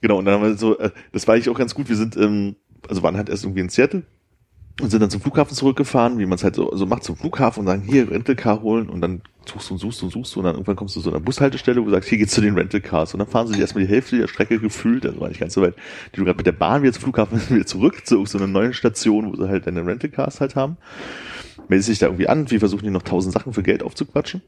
Genau, 0.01 0.19
und 0.19 0.25
dann 0.25 0.35
haben 0.35 0.45
wir 0.45 0.57
so, 0.57 0.79
äh, 0.79 0.91
das 1.13 1.29
war 1.29 1.35
eigentlich 1.35 1.51
auch 1.51 1.59
ganz 1.59 1.75
gut, 1.75 1.91
wir 1.91 1.97
sind, 1.97 2.17
ähm, 2.17 2.57
also 2.89 3.03
waren 3.03 3.19
halt 3.19 3.29
erst 3.29 3.45
irgendwie 3.45 3.61
in 3.61 3.69
Seattle 3.69 4.03
und 4.81 4.91
sind 4.91 5.01
dann 5.01 5.11
zum 5.11 5.23
Flughafen 5.23 5.55
zurückgefahren, 5.55 6.19
wie 6.19 6.27
man 6.27 6.37
es 6.37 6.45
halt 6.45 6.55
so, 6.55 6.75
so 6.77 6.85
macht, 6.85 7.03
zum 7.03 7.17
Flughafen 7.17 7.61
und 7.61 7.67
sagen, 7.67 7.83
hier, 7.83 8.11
Rentalcar 8.11 8.61
holen 8.61 8.91
und 8.91 9.01
dann 9.01 9.23
suchst 9.47 9.71
und 9.71 9.79
suchst 9.79 10.03
und 10.03 10.11
suchst 10.11 10.37
und 10.37 10.45
dann 10.45 10.55
irgendwann 10.55 10.77
kommst 10.77 10.97
du 10.97 11.01
zu 11.01 11.09
einer 11.09 11.21
Bushaltestelle, 11.21 11.81
wo 11.81 11.87
du 11.87 11.93
sagst, 11.93 12.09
hier 12.09 12.19
geht's 12.19 12.35
zu 12.35 12.43
den 12.43 12.55
Rentalcars 12.55 13.15
und 13.15 13.21
dann 13.21 13.29
fahren 13.29 13.47
sie 13.47 13.59
erstmal 13.59 13.87
die 13.87 13.91
Hälfte 13.91 14.19
der 14.19 14.29
Strecke 14.29 14.59
gefühlt, 14.59 15.07
also 15.07 15.21
war 15.21 15.29
nicht 15.29 15.41
ganz 15.41 15.55
so 15.55 15.63
weit, 15.63 15.75
die 16.13 16.19
du 16.19 16.25
gerade 16.25 16.37
mit 16.37 16.47
der 16.47 16.53
Bahn 16.53 16.83
wieder 16.83 16.93
zum 16.93 17.05
Flughafen 17.05 17.41
wieder 17.49 17.67
zurück 17.67 18.07
zu 18.07 18.25
so 18.27 18.39
einer 18.39 18.47
neuen 18.47 18.75
Station, 18.75 19.33
wo 19.33 19.37
sie 19.37 19.49
halt 19.49 19.67
deine 19.67 19.87
Rentalcars 19.87 20.41
halt 20.41 20.57
haben. 20.57 20.77
Meldest 21.69 21.89
dich 21.89 21.99
da 21.99 22.07
irgendwie 22.07 22.29
an, 22.29 22.51
wir 22.51 22.59
versuchen 22.59 22.85
die 22.85 22.91
noch 22.91 23.03
tausend 23.03 23.33
Sachen 23.33 23.55
für 23.55 23.63
Geld 23.63 23.83
aufzuquatschen 23.83 24.43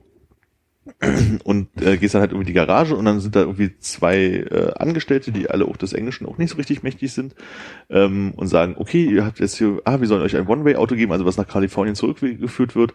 und 1.44 1.68
äh, 1.80 1.96
gehst 1.96 2.14
dann 2.14 2.20
halt 2.20 2.32
irgendwie 2.32 2.50
in 2.50 2.54
die 2.54 2.66
Garage 2.66 2.96
und 2.96 3.04
dann 3.04 3.20
sind 3.20 3.36
da 3.36 3.40
irgendwie 3.40 3.78
zwei 3.78 4.16
äh, 4.16 4.72
Angestellte, 4.76 5.32
die 5.32 5.50
alle 5.50 5.66
auch 5.66 5.76
des 5.76 5.92
Englischen 5.92 6.26
auch 6.26 6.38
nicht 6.38 6.50
so 6.50 6.56
richtig 6.56 6.82
mächtig 6.82 7.12
sind 7.12 7.34
ähm, 7.90 8.32
und 8.34 8.48
sagen, 8.48 8.74
okay, 8.78 9.04
ihr 9.04 9.24
habt 9.24 9.40
jetzt 9.40 9.56
hier, 9.56 9.80
ah, 9.84 10.00
wir 10.00 10.08
sollen 10.08 10.22
euch 10.22 10.36
ein 10.36 10.46
One-Way-Auto 10.46 10.94
geben, 10.96 11.12
also 11.12 11.24
was 11.24 11.36
nach 11.36 11.48
Kalifornien 11.48 11.94
zurückgeführt 11.94 12.76
wird, 12.76 12.94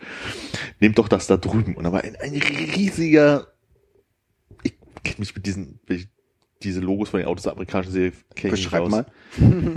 nehmt 0.79 0.97
doch 0.97 1.08
das 1.08 1.27
da 1.27 1.38
drüben. 1.38 1.75
Und 1.75 1.84
da 1.84 1.91
war 1.91 2.03
ein, 2.03 2.15
ein 2.15 2.34
riesiger, 2.34 3.47
ich 4.63 4.73
kenne 5.03 5.19
mich 5.19 5.36
mit 5.36 5.45
diesen, 5.45 5.79
diese 6.63 6.80
Logos 6.80 7.10
von 7.10 7.19
den 7.19 7.28
Autos 7.28 7.43
der 7.43 7.54
amerikanischen 7.54 7.91
Serie 7.91 8.12
kenn 8.36 8.54
ich 8.54 8.62
nicht 8.65 8.73
aus. 8.73 8.89
mal. 8.89 9.06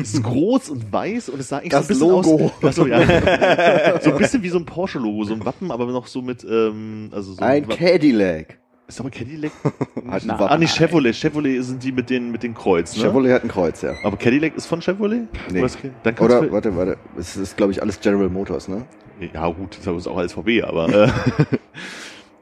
Es 0.00 0.14
ist 0.14 0.22
groß 0.22 0.70
und 0.70 0.92
weiß 0.92 1.28
und 1.30 1.40
es 1.40 1.48
sah 1.48 1.58
eigentlich 1.58 1.70
Das 1.72 1.88
so 1.88 2.16
ein 2.16 2.22
bisschen 2.22 2.38
Logo. 2.38 2.52
aus. 2.62 2.74
So, 2.76 2.86
ja. 2.86 4.00
so 4.00 4.12
ein 4.12 4.18
bisschen 4.18 4.42
wie 4.42 4.48
so 4.48 4.58
ein 4.58 4.64
Porsche-Logo, 4.66 5.24
so 5.24 5.34
ein 5.34 5.44
Wappen, 5.44 5.70
aber 5.70 5.86
noch 5.86 6.06
so 6.06 6.22
mit, 6.22 6.44
ähm, 6.44 7.10
also 7.12 7.32
so 7.34 7.42
Ein 7.42 7.66
Cadillac. 7.68 8.58
ist 8.88 9.00
aber 9.00 9.10
Cadillac? 9.10 9.52
Hat 9.64 10.22
ein 10.22 10.26
Na, 10.26 10.34
Wappen. 10.38 10.48
Ah, 10.54 10.58
nicht 10.58 10.76
Chevrolet. 10.76 11.12
Chevrolet 11.14 11.62
sind 11.62 11.82
die 11.82 11.92
mit 11.92 12.08
den, 12.10 12.30
mit 12.30 12.42
den 12.42 12.54
Kreuz, 12.54 12.96
ne? 12.96 13.02
Chevrolet 13.02 13.32
hat 13.32 13.42
ein 13.44 13.48
Kreuz, 13.48 13.82
ja. 13.82 13.94
Aber 14.04 14.16
Cadillac 14.16 14.56
ist 14.56 14.66
von 14.66 14.80
Chevrolet? 14.80 15.22
Nee. 15.50 15.58
Oder, 15.58 15.66
ist- 15.66 15.78
dann 16.04 16.18
Oder, 16.18 16.52
warte, 16.52 16.76
warte. 16.76 16.96
Es 17.18 17.36
ist, 17.36 17.56
glaube 17.56 17.72
ich, 17.72 17.82
alles 17.82 18.00
General 18.00 18.28
Motors, 18.28 18.68
ne? 18.68 18.84
ja, 19.32 19.48
gut, 19.48 19.78
das 19.82 19.96
ist 19.96 20.06
auch 20.06 20.18
alles 20.18 20.34
VW, 20.34 20.62
aber, 20.62 20.88
äh, 20.90 21.08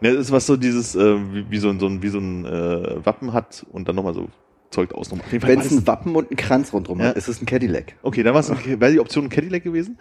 ne, 0.04 0.12
das 0.16 0.26
ist 0.26 0.32
was 0.32 0.46
so 0.46 0.56
dieses, 0.56 0.94
äh, 0.94 1.16
wie, 1.32 1.50
wie 1.50 1.58
so 1.58 1.70
ein, 1.70 1.80
so 1.80 1.86
ein, 1.86 2.02
wie 2.02 2.08
so 2.08 2.18
ein, 2.18 2.44
äh, 2.44 3.04
Wappen 3.04 3.32
hat 3.32 3.66
und 3.72 3.88
dann 3.88 3.96
nochmal 3.96 4.14
so 4.14 4.28
Zeug 4.70 4.92
außen 4.92 5.20
Auf 5.20 5.32
jeden 5.32 5.40
Fall 5.40 5.50
Wenn 5.50 5.60
es 5.60 5.70
ein 5.70 5.86
Wappen 5.86 6.14
und 6.16 6.30
einen 6.30 6.36
Kranz 6.36 6.72
rundherum 6.72 7.00
Ja. 7.00 7.06
hat, 7.06 7.16
ist 7.16 7.28
es 7.28 7.40
ein 7.40 7.46
Cadillac. 7.46 7.94
Okay, 8.02 8.22
dann 8.22 8.34
war 8.34 8.40
es 8.40 8.50
wäre 8.50 8.92
die 8.92 9.00
Option 9.00 9.24
ein 9.24 9.30
Cadillac 9.30 9.62
gewesen. 9.62 9.98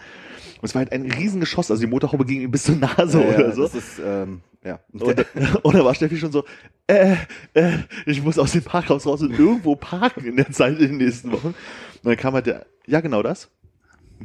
Und 0.62 0.66
es 0.70 0.76
war 0.76 0.80
halt 0.80 0.92
ein 0.92 1.10
Riesengeschoss, 1.10 1.70
also 1.72 1.82
die 1.82 1.88
Motorhaube 1.88 2.26
ging 2.26 2.42
ihm 2.42 2.52
bis 2.52 2.64
zur 2.64 2.76
Nase 2.76 3.22
Ja, 3.22 3.28
oder 3.28 3.52
so. 3.54 3.64
Das 3.64 3.76
ist, 3.76 4.02
ähm, 4.04 4.42
ja. 4.64 4.80
Und, 4.94 5.04
und 5.64 5.76
da 5.76 5.86
war 5.86 5.94
Steffi 5.94 6.18
schon 6.18 6.32
so, 6.32 6.44
äh, 6.88 7.16
äh, 7.54 7.72
ich 8.06 8.24
muss 8.24 8.40
aus 8.40 8.54
dem 8.54 8.64
Parkhaus 8.64 9.06
raus 9.06 9.22
und 9.22 9.38
irgendwo 9.38 9.76
parken 9.76 10.26
in 10.26 10.38
der 10.38 10.52
Zeit 10.52 10.80
in 10.80 10.88
den 10.88 10.98
nächsten 10.98 11.32
Wochen. 11.32 11.48
Und 11.48 11.56
dann 12.04 12.18
kam 12.18 12.34
halt 12.34 12.48
der, 12.48 12.66
ja 12.88 13.02
genau 13.02 13.22
das, 13.24 13.50
ein 13.63 13.63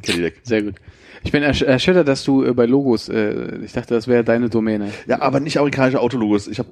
Cadillac. 0.01 0.33
Sehr 0.43 0.63
gut. 0.63 0.75
Ich 1.23 1.31
bin 1.31 1.43
ersch 1.43 1.61
erschüttert, 1.61 2.07
dass 2.07 2.23
du 2.23 2.43
äh, 2.45 2.53
bei 2.53 2.65
Logos, 2.65 3.09
äh, 3.09 3.57
ich 3.63 3.73
dachte, 3.73 3.93
das 3.93 4.07
wäre 4.07 4.23
deine 4.23 4.49
Domäne. 4.49 4.91
Ja, 5.07 5.21
aber 5.21 5.39
nicht 5.39 5.57
amerikanische 5.57 5.99
Autologos. 5.99 6.47
Ich 6.47 6.59
habe 6.59 6.69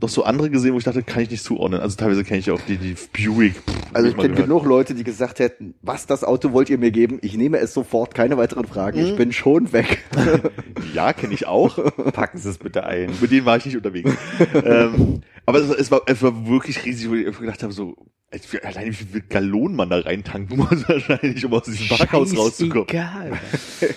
doch 0.00 0.08
so 0.08 0.24
andere 0.24 0.50
gesehen, 0.50 0.74
wo 0.74 0.78
ich 0.78 0.84
dachte, 0.84 1.02
kann 1.02 1.22
ich 1.22 1.30
nicht 1.30 1.44
zuordnen. 1.44 1.80
Also 1.80 1.96
teilweise 1.96 2.24
kenne 2.24 2.40
ich 2.40 2.50
auch 2.50 2.60
die, 2.62 2.76
die 2.76 2.94
Buick. 3.12 3.54
pff, 3.54 3.74
Also 3.92 4.08
ich 4.08 4.16
kenne 4.16 4.34
genug 4.34 4.64
Leute, 4.64 4.94
die 4.94 5.04
gesagt 5.04 5.38
hätten, 5.38 5.74
was 5.82 6.06
das 6.06 6.24
Auto 6.24 6.52
wollt 6.52 6.68
ihr 6.70 6.78
mir 6.78 6.90
geben? 6.90 7.18
Ich 7.22 7.36
nehme 7.36 7.58
es 7.58 7.72
sofort, 7.72 8.14
keine 8.14 8.36
weiteren 8.36 8.66
Fragen. 8.66 9.00
Mhm. 9.00 9.06
Ich 9.06 9.16
bin 9.16 9.32
schon 9.32 9.72
weg. 9.72 10.04
Ja, 10.94 11.12
kenne 11.12 11.34
ich 11.34 11.46
auch. 11.46 11.76
Packen 12.12 12.38
Sie 12.38 12.48
es 12.48 12.58
bitte 12.58 12.84
ein. 12.84 13.10
Mit 13.20 13.30
denen 13.32 13.46
war 13.46 13.56
ich 13.56 13.64
nicht 13.66 13.76
unterwegs. 13.76 14.10
ähm, 14.64 15.22
aber 15.46 15.58
es, 15.60 15.68
es, 15.70 15.90
war, 15.90 16.02
es 16.06 16.22
war 16.22 16.46
wirklich 16.46 16.84
riesig, 16.84 17.08
wo 17.10 17.14
ich 17.14 17.26
einfach 17.26 17.40
gedacht 17.40 17.62
habe, 17.62 17.72
so, 17.72 17.94
als 18.30 18.48
alleine 18.64 18.90
wie 18.90 18.94
viel 18.94 19.20
Gallonen 19.28 19.76
man 19.76 19.90
da 19.90 20.00
reintanken 20.00 20.56
muss 20.56 20.88
wahrscheinlich, 20.88 21.44
um 21.44 21.52
aus 21.54 21.64
diesem 21.64 21.86
Parkhaus 21.96 22.36
rauszukommen. 22.36 22.88
Egal. 22.88 23.32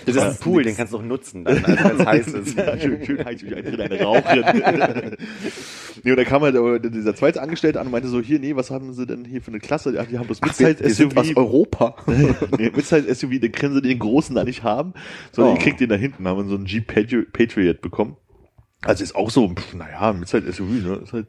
Das 0.06 0.16
ist 0.16 0.22
ein 0.22 0.36
Pool, 0.38 0.62
den 0.62 0.76
kannst 0.76 0.92
du 0.92 0.98
auch 0.98 1.02
nutzen, 1.02 1.44
dann, 1.44 1.64
also 1.64 1.84
wenn 1.84 2.00
es 2.00 2.06
heiß 2.06 2.26
ist. 2.28 2.56
Ja, 2.58 2.78
schön, 2.78 3.04
schön 3.04 3.24
heiß 3.24 3.42
wie 3.42 3.54
eine, 3.54 3.82
eine 3.84 4.00
Raucherin. 4.02 5.16
nee, 6.04 6.10
und 6.10 6.16
da 6.16 6.24
kam 6.24 6.42
halt 6.42 6.56
aber 6.56 6.78
dieser 6.78 7.14
zweite 7.14 7.40
Angestellte 7.42 7.80
an 7.80 7.86
und 7.86 7.92
meinte 7.92 8.08
so, 8.08 8.20
hier, 8.20 8.38
nee, 8.38 8.54
was 8.54 8.70
haben 8.70 8.92
sie 8.92 9.06
denn 9.06 9.24
hier 9.24 9.40
für 9.42 9.48
eine 9.50 9.60
Klasse? 9.60 9.94
Ja, 9.94 10.04
die 10.04 10.18
haben 10.18 10.26
bloß 10.26 10.40
wir, 10.42 10.46
Midsize 10.48 10.80
wir 10.80 10.90
sind 10.94 11.16
aus 11.16 11.26
SUV. 11.26 11.36
Europa. 11.36 11.96
nee, 12.58 12.70
Midsize 12.74 13.14
SUV, 13.14 13.40
den 13.40 13.52
können 13.52 13.74
sie 13.74 13.82
den 13.82 13.98
großen 13.98 14.34
da 14.36 14.44
nicht 14.44 14.62
haben, 14.62 14.92
sondern 15.32 15.54
Oh. 15.54 15.56
ihr 15.56 15.62
kriegt 15.62 15.80
den 15.80 15.88
da 15.88 15.96
hinten, 15.96 16.26
haben 16.28 16.36
wir 16.38 16.44
so 16.48 16.56
einen 16.56 16.66
Jeep 16.66 16.90
Patri- 16.92 17.26
Patriot 17.32 17.80
bekommen. 17.80 18.16
Also 18.82 19.02
ist 19.02 19.14
auch 19.16 19.30
so, 19.30 19.48
pff, 19.54 19.74
naja, 19.74 20.12
Midsize 20.12 20.52
SUV, 20.52 20.68
ne, 20.70 21.00
ist 21.02 21.12
halt 21.12 21.26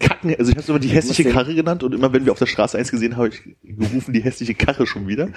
Kacken, 0.00 0.34
also 0.38 0.50
ich 0.50 0.56
habe 0.58 0.66
immer 0.68 0.78
die 0.78 0.88
hässliche 0.88 1.30
Karre 1.30 1.54
genannt 1.54 1.82
und 1.82 1.94
immer 1.94 2.12
wenn 2.12 2.24
wir 2.24 2.32
auf 2.32 2.38
der 2.38 2.46
Straße 2.46 2.76
eins 2.78 2.90
gesehen 2.90 3.16
haben, 3.16 3.24
habe 3.24 3.34
ich 3.34 3.56
gerufen, 3.78 4.12
die 4.12 4.20
hässliche 4.22 4.54
Karre 4.54 4.86
schon 4.86 5.06
wieder. 5.06 5.28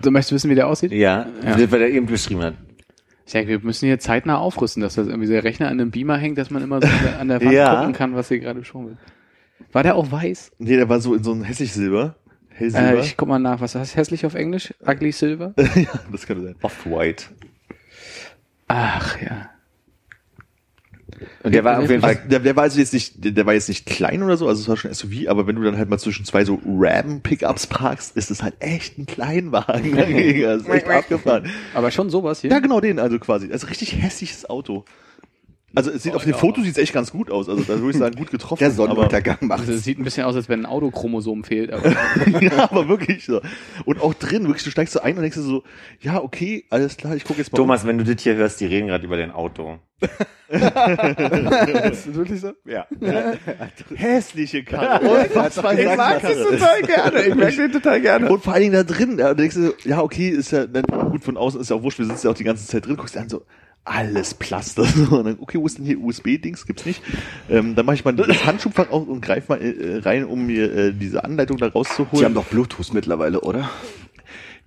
Du 0.00 0.10
möchtest 0.10 0.32
wissen, 0.32 0.50
wie 0.50 0.54
der 0.54 0.66
aussieht? 0.68 0.92
Ja, 0.92 1.26
Ja. 1.44 1.70
weil 1.70 1.82
er 1.82 1.88
eben 1.90 2.06
beschrieben 2.06 2.42
hat. 2.42 2.54
Ich 3.26 3.32
denke, 3.32 3.50
wir 3.50 3.58
müssen 3.60 3.86
hier 3.86 3.98
zeitnah 3.98 4.38
aufrüsten, 4.38 4.82
dass 4.82 4.94
das 4.96 5.06
irgendwie 5.06 5.28
der 5.28 5.44
Rechner 5.44 5.66
an 5.68 5.74
einem 5.80 5.90
Beamer 5.90 6.16
hängt, 6.16 6.36
dass 6.38 6.50
man 6.50 6.62
immer 6.62 6.80
so 6.80 6.88
an 6.88 6.94
der- 7.04 7.18
an 7.20 7.28
der 7.28 7.40
Wand 7.42 7.52
Ja. 7.54 7.76
gucken 7.76 7.92
kann, 7.94 8.14
was 8.14 8.28
hier 8.28 8.40
gerade 8.40 8.64
schon 8.64 8.86
wird. 8.88 8.98
War 9.72 9.82
der 9.82 9.94
auch 9.96 10.10
weiß? 10.10 10.52
Nee, 10.58 10.76
der 10.76 10.88
war 10.88 11.00
so 11.00 11.14
in 11.14 11.22
so 11.22 11.32
ein 11.32 11.42
hässlich 11.44 11.72
Silber. 11.72 12.16
Hellsilber. 12.48 12.98
Äh, 12.98 13.00
ich 13.04 13.16
guck 13.16 13.28
mal 13.28 13.38
nach, 13.38 13.60
was 13.60 13.74
heißt 13.74 13.94
hässlich 13.96 14.26
auf 14.26 14.34
Englisch? 14.34 14.74
Ugly 14.86 15.12
Silver? 15.12 15.52
ja, 15.76 15.86
das 16.10 16.26
könnte 16.26 16.42
sein. 16.44 16.56
Off-White. 16.62 17.24
Ach 18.68 19.20
ja. 19.20 19.50
Und 21.42 21.54
der 21.54 21.64
war 21.64 21.78
auf 21.78 21.90
jeden 21.90 22.02
Also, 22.02 22.18
Fall. 22.18 22.28
der, 22.28 22.40
der 22.40 22.56
war 22.56 22.64
also 22.64 22.78
jetzt 22.78 22.92
nicht, 22.92 23.24
der, 23.24 23.32
der 23.32 23.46
war 23.46 23.54
jetzt 23.54 23.68
nicht 23.68 23.86
klein 23.86 24.22
oder 24.22 24.36
so, 24.36 24.48
also 24.48 24.60
es 24.60 24.68
war 24.68 24.76
schon 24.76 24.92
SUV, 24.92 25.28
aber 25.28 25.46
wenn 25.46 25.56
du 25.56 25.62
dann 25.62 25.76
halt 25.76 25.88
mal 25.88 25.98
zwischen 25.98 26.24
zwei 26.24 26.44
so 26.44 26.60
Ram-Pickups 26.64 27.66
parkst, 27.66 28.16
ist 28.16 28.30
es 28.30 28.42
halt 28.42 28.54
echt 28.60 28.98
ein 28.98 29.06
Kleinwagen. 29.06 29.96
das 30.42 30.62
ist 30.62 30.68
echt 30.68 30.88
abgefahren. 30.88 31.50
Aber 31.74 31.90
schon 31.90 32.10
sowas 32.10 32.40
hier. 32.40 32.50
Ja, 32.50 32.58
genau 32.58 32.80
den, 32.80 32.98
also 32.98 33.18
quasi. 33.18 33.50
Also 33.52 33.66
richtig 33.66 34.00
hässliches 34.02 34.48
Auto. 34.48 34.84
Also 35.74 35.90
es 35.90 36.02
sieht 36.02 36.14
auf 36.14 36.24
den 36.24 36.34
Fotos 36.34 36.64
sieht's 36.64 36.78
echt 36.78 36.92
ganz 36.92 37.12
gut 37.12 37.30
aus. 37.30 37.48
Also 37.48 37.62
da 37.62 37.78
würde 37.78 37.90
ich 37.90 37.96
sagen, 37.96 38.16
gut 38.16 38.30
getroffen. 38.30 38.58
Der 38.58 38.72
Sonnenuntergang 38.72 39.38
macht 39.42 39.60
Also 39.60 39.72
es 39.72 39.84
sieht 39.84 39.98
ein 39.98 40.04
bisschen 40.04 40.24
aus, 40.24 40.34
als 40.34 40.48
wenn 40.48 40.60
ein 40.60 40.66
Autochromosom 40.66 41.44
fehlt. 41.44 41.72
Aber 41.72 41.90
ja, 42.40 42.70
aber 42.70 42.88
wirklich 42.88 43.24
so. 43.24 43.40
Und 43.84 44.00
auch 44.00 44.14
drin, 44.14 44.46
wirklich, 44.46 44.64
du 44.64 44.70
steigst 44.70 44.92
so 44.92 45.00
ein 45.00 45.14
und 45.16 45.22
denkst 45.22 45.36
dir 45.36 45.42
so, 45.42 45.62
ja, 46.00 46.20
okay, 46.20 46.64
alles 46.70 46.96
klar, 46.96 47.14
ich 47.14 47.24
gucke 47.24 47.38
jetzt 47.38 47.52
mal. 47.52 47.56
Thomas, 47.56 47.86
wenn 47.86 47.98
du 47.98 48.04
das 48.04 48.22
hier 48.22 48.34
hörst, 48.34 48.60
die 48.60 48.66
reden 48.66 48.88
gerade 48.88 49.04
über 49.04 49.16
dein 49.16 49.30
Auto. 49.30 49.78
ist 50.48 50.62
das 50.62 52.14
wirklich 52.14 52.40
so? 52.40 52.52
Ja. 52.64 52.86
Hässliche 53.94 54.64
Karre. 54.64 55.08
Unfassbar 55.24 55.74
hässliche 55.74 55.96
Karre. 55.96 56.48
total 56.50 56.82
gerne. 56.82 57.22
Ich 57.26 57.34
merke 57.34 57.56
den 57.56 57.72
total 57.72 58.00
gerne. 58.00 58.28
Und 58.30 58.42
vor 58.42 58.54
allen 58.54 58.62
Dingen 58.62 58.72
da 58.72 58.82
drin, 58.82 59.18
ja, 59.18 59.28
da 59.28 59.34
denkst 59.34 59.54
du, 59.56 59.66
so, 59.66 59.74
ja, 59.84 60.00
okay, 60.00 60.30
ist 60.30 60.50
ja 60.50 60.66
dann 60.66 60.84
gut 61.10 61.22
von 61.22 61.36
außen, 61.36 61.60
ist 61.60 61.70
ja 61.70 61.76
auch 61.76 61.82
wurscht, 61.82 61.98
wir 61.98 62.06
sitzen 62.06 62.26
ja 62.26 62.32
auch 62.32 62.36
die 62.36 62.44
ganze 62.44 62.66
Zeit 62.66 62.86
drin, 62.86 62.96
guckst 62.96 63.14
dir 63.14 63.20
an, 63.20 63.28
so, 63.28 63.44
alles 63.84 64.34
Plaster. 64.34 64.84
So, 64.94 65.18
und 65.18 65.24
dann, 65.24 65.38
okay, 65.40 65.58
wo 65.58 65.66
ist 65.66 65.78
denn 65.78 65.84
hier 65.84 66.00
USB-Dings? 66.00 66.66
Gibt's 66.66 66.84
nicht. 66.86 67.02
Ähm, 67.48 67.74
dann 67.74 67.86
mache 67.86 67.96
ich 67.96 68.04
mal 68.04 68.12
das 68.14 68.44
Handschuhfach 68.44 68.90
auf 68.90 69.08
und 69.08 69.20
greife 69.20 69.52
mal 69.52 69.60
äh, 69.60 69.98
rein, 69.98 70.24
um 70.24 70.46
mir 70.46 70.72
äh, 70.72 70.92
diese 70.92 71.24
Anleitung 71.24 71.56
da 71.56 71.66
Die 71.66 71.72
rauszuholen. 71.72 72.24
haben 72.24 72.34
doch 72.34 72.44
Bluetooth 72.46 72.92
mittlerweile, 72.92 73.40
oder? 73.40 73.70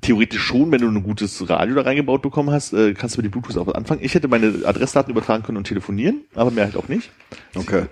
Theoretisch 0.01 0.41
schon, 0.41 0.71
wenn 0.71 0.81
du 0.81 0.89
ein 0.89 1.03
gutes 1.03 1.47
Radio 1.49 1.75
da 1.75 1.81
reingebaut 1.83 2.21
bekommen 2.21 2.51
hast, 2.51 2.73
äh, 2.73 2.93
kannst 2.93 3.15
du 3.15 3.21
mit 3.21 3.25
dem 3.25 3.31
Bluetooth 3.31 3.57
auch 3.57 3.67
was 3.67 3.75
anfangen. 3.75 4.01
Ich 4.03 4.13
hätte 4.15 4.27
meine 4.27 4.53
Adressdaten 4.65 5.11
übertragen 5.11 5.43
können 5.43 5.57
und 5.57 5.65
telefonieren, 5.65 6.21
aber 6.35 6.51
mehr 6.51 6.65
halt 6.65 6.75
auch 6.75 6.89
nicht. 6.89 7.09
Okay. 7.55 7.85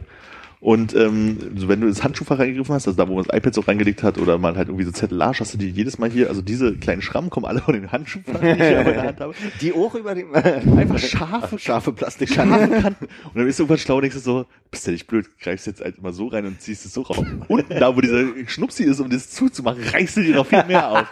Und 0.62 0.96
ähm, 0.96 1.58
so 1.58 1.68
wenn 1.68 1.82
du 1.82 1.88
ins 1.88 2.04
Handschuhfach 2.04 2.38
reingegriffen 2.38 2.76
hast, 2.76 2.88
also 2.88 2.96
da, 2.96 3.10
wo 3.10 3.16
man 3.16 3.24
das 3.24 3.36
iPad 3.36 3.52
so 3.52 3.62
reingelegt 3.62 4.04
hat 4.04 4.20
oder 4.20 4.38
mal 4.38 4.56
halt 4.56 4.68
irgendwie 4.68 4.86
so 4.86 4.92
Zettelage, 4.92 5.40
hast 5.40 5.56
du 5.56 5.58
die 5.58 5.72
jedes 5.72 5.98
Mal 5.98 6.12
hier, 6.12 6.30
also 6.30 6.44
diese 6.44 6.76
kleinen 6.76 7.02
Schrammen 7.02 7.32
kommen 7.32 7.48
alle 7.48 7.62
von 7.62 7.74
den 7.74 7.92
Handschuhfach, 7.92 8.40
die 8.40 8.48
ich 8.48 8.58
hier 8.58 8.80
in 8.82 8.86
der 8.86 9.04
Hand 9.04 9.20
habe. 9.20 9.34
Die 9.60 9.74
auch 9.74 9.96
über 9.96 10.14
den. 10.14 10.34
Einfach 10.36 11.00
scharfe, 11.00 11.58
Scharfe 11.58 11.92
Plastik. 11.94 12.30
scharfe 12.30 12.68
Kanten. 12.80 13.06
Und 13.24 13.36
dann 13.36 13.46
bist 13.46 13.58
du 13.58 13.64
irgendwann 13.64 13.80
schlau 13.80 13.96
und 13.96 14.02
denkst 14.04 14.18
du 14.18 14.22
so, 14.22 14.46
bist 14.70 14.86
du 14.86 14.92
nicht 14.92 15.08
blöd, 15.08 15.26
greifst 15.40 15.66
jetzt 15.66 15.82
halt 15.82 15.98
immer 15.98 16.14
so 16.14 16.28
rein 16.28 16.46
und 16.46 16.62
ziehst 16.62 16.86
es 16.86 16.94
so 16.94 17.02
raus. 17.02 17.26
Und 17.48 17.66
da, 17.70 17.96
wo 17.96 18.02
dieser 18.02 18.26
Schnupsi 18.48 18.84
ist, 18.84 19.00
um 19.00 19.10
das 19.10 19.32
zuzumachen, 19.32 19.84
reißt 19.84 20.18
du 20.18 20.22
dir 20.22 20.36
noch 20.36 20.46
viel 20.46 20.64
mehr 20.66 20.90
auf. 20.90 21.08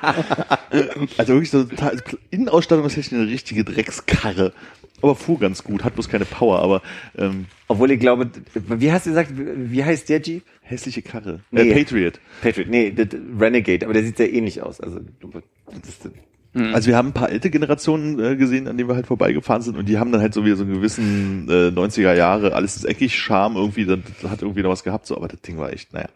Also 1.18 1.34
wirklich 1.34 1.50
so 1.50 1.64
total, 1.64 2.02
Innenausstattung 2.30 2.86
ist 2.86 2.98
echt 2.98 3.14
eine 3.14 3.28
richtige 3.28 3.64
Dreckskarre. 3.64 4.54
Aber 5.02 5.16
fuhr 5.16 5.40
ganz 5.40 5.64
gut, 5.64 5.84
hat 5.84 5.94
bloß 5.94 6.10
keine 6.10 6.26
Power, 6.26 6.60
aber 6.60 6.82
ähm, 7.18 7.46
Obwohl 7.68 7.92
ich 7.92 8.00
glaube, 8.00 8.30
wie 8.54 8.92
hast 8.92 9.06
du 9.06 9.12
gesagt, 9.12 9.32
wie 9.36 9.84
heißt 9.84 10.10
der 10.10 10.22
Jeep? 10.22 10.44
hässliche 10.70 11.02
Karre. 11.02 11.40
Nee. 11.52 11.70
Äh, 11.70 11.74
Patriot. 11.74 12.20
Patriot. 12.42 12.70
Nee, 12.70 12.94
Renegade, 13.40 13.86
aber 13.86 13.94
der 13.94 14.04
sieht 14.04 14.18
sehr 14.18 14.32
ähnlich 14.32 14.62
aus. 14.62 14.80
Also, 14.80 15.00
ist, 15.00 16.10
Also 16.54 16.88
wir 16.88 16.98
haben 16.98 17.10
ein 17.10 17.14
paar 17.14 17.30
alte 17.30 17.50
Generationen 17.50 18.20
äh, 18.20 18.36
gesehen, 18.36 18.68
an 18.68 18.78
denen 18.78 18.90
wir 18.90 18.96
halt 18.96 19.08
vorbeigefahren 19.08 19.62
sind 19.62 19.78
und 19.78 19.88
die 19.88 19.98
haben 19.98 20.12
dann 20.12 20.22
halt 20.22 20.34
so 20.34 20.46
wieder 20.46 20.56
so 20.56 20.64
einen 20.64 20.74
gewissen 20.74 21.48
äh, 21.50 21.70
90er 21.70 22.14
Jahre, 22.14 22.54
alles 22.54 22.76
ist 22.76 22.86
eckig, 22.86 23.16
Charme 23.16 23.56
irgendwie, 23.56 23.86
das, 23.86 24.00
das 24.22 24.32
hat 24.32 24.42
irgendwie 24.42 24.62
noch 24.62 24.70
was 24.70 24.84
gehabt, 24.84 25.06
so, 25.06 25.16
aber 25.16 25.28
das 25.28 25.42
Ding 25.42 25.58
war 25.58 25.74
echt, 25.74 25.94
naja. 25.94 26.10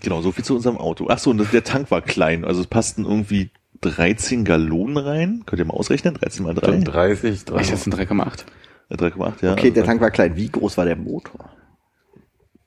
Genau, 0.00 0.20
so 0.20 0.32
viel 0.32 0.44
zu 0.44 0.56
unserem 0.56 0.76
Auto. 0.76 1.06
Ach 1.08 1.18
so, 1.18 1.30
und 1.30 1.38
das, 1.38 1.50
der 1.50 1.64
Tank 1.64 1.90
war 1.90 2.02
klein, 2.02 2.44
also 2.44 2.60
es 2.60 2.66
passten 2.66 3.04
irgendwie 3.04 3.50
13 3.84 4.44
Gallonen 4.44 4.96
rein. 4.96 5.42
Könnt 5.46 5.60
ihr 5.60 5.66
mal 5.66 5.74
ausrechnen? 5.74 6.14
13 6.14 6.44
mal 6.44 6.54
3? 6.54 6.78
30, 6.78 7.32
ich 7.32 7.44
das 7.44 7.86
ein 7.86 7.92
3,8. 7.92 8.44
Äh, 8.90 8.94
3,8, 8.94 9.44
ja. 9.44 9.52
Okay, 9.52 9.70
der 9.70 9.82
Also 9.82 9.86
Tank 9.86 10.00
war 10.00 10.10
klein. 10.10 10.36
Wie 10.36 10.48
groß 10.48 10.76
war 10.76 10.84
der 10.84 10.96
Motor? 10.96 11.50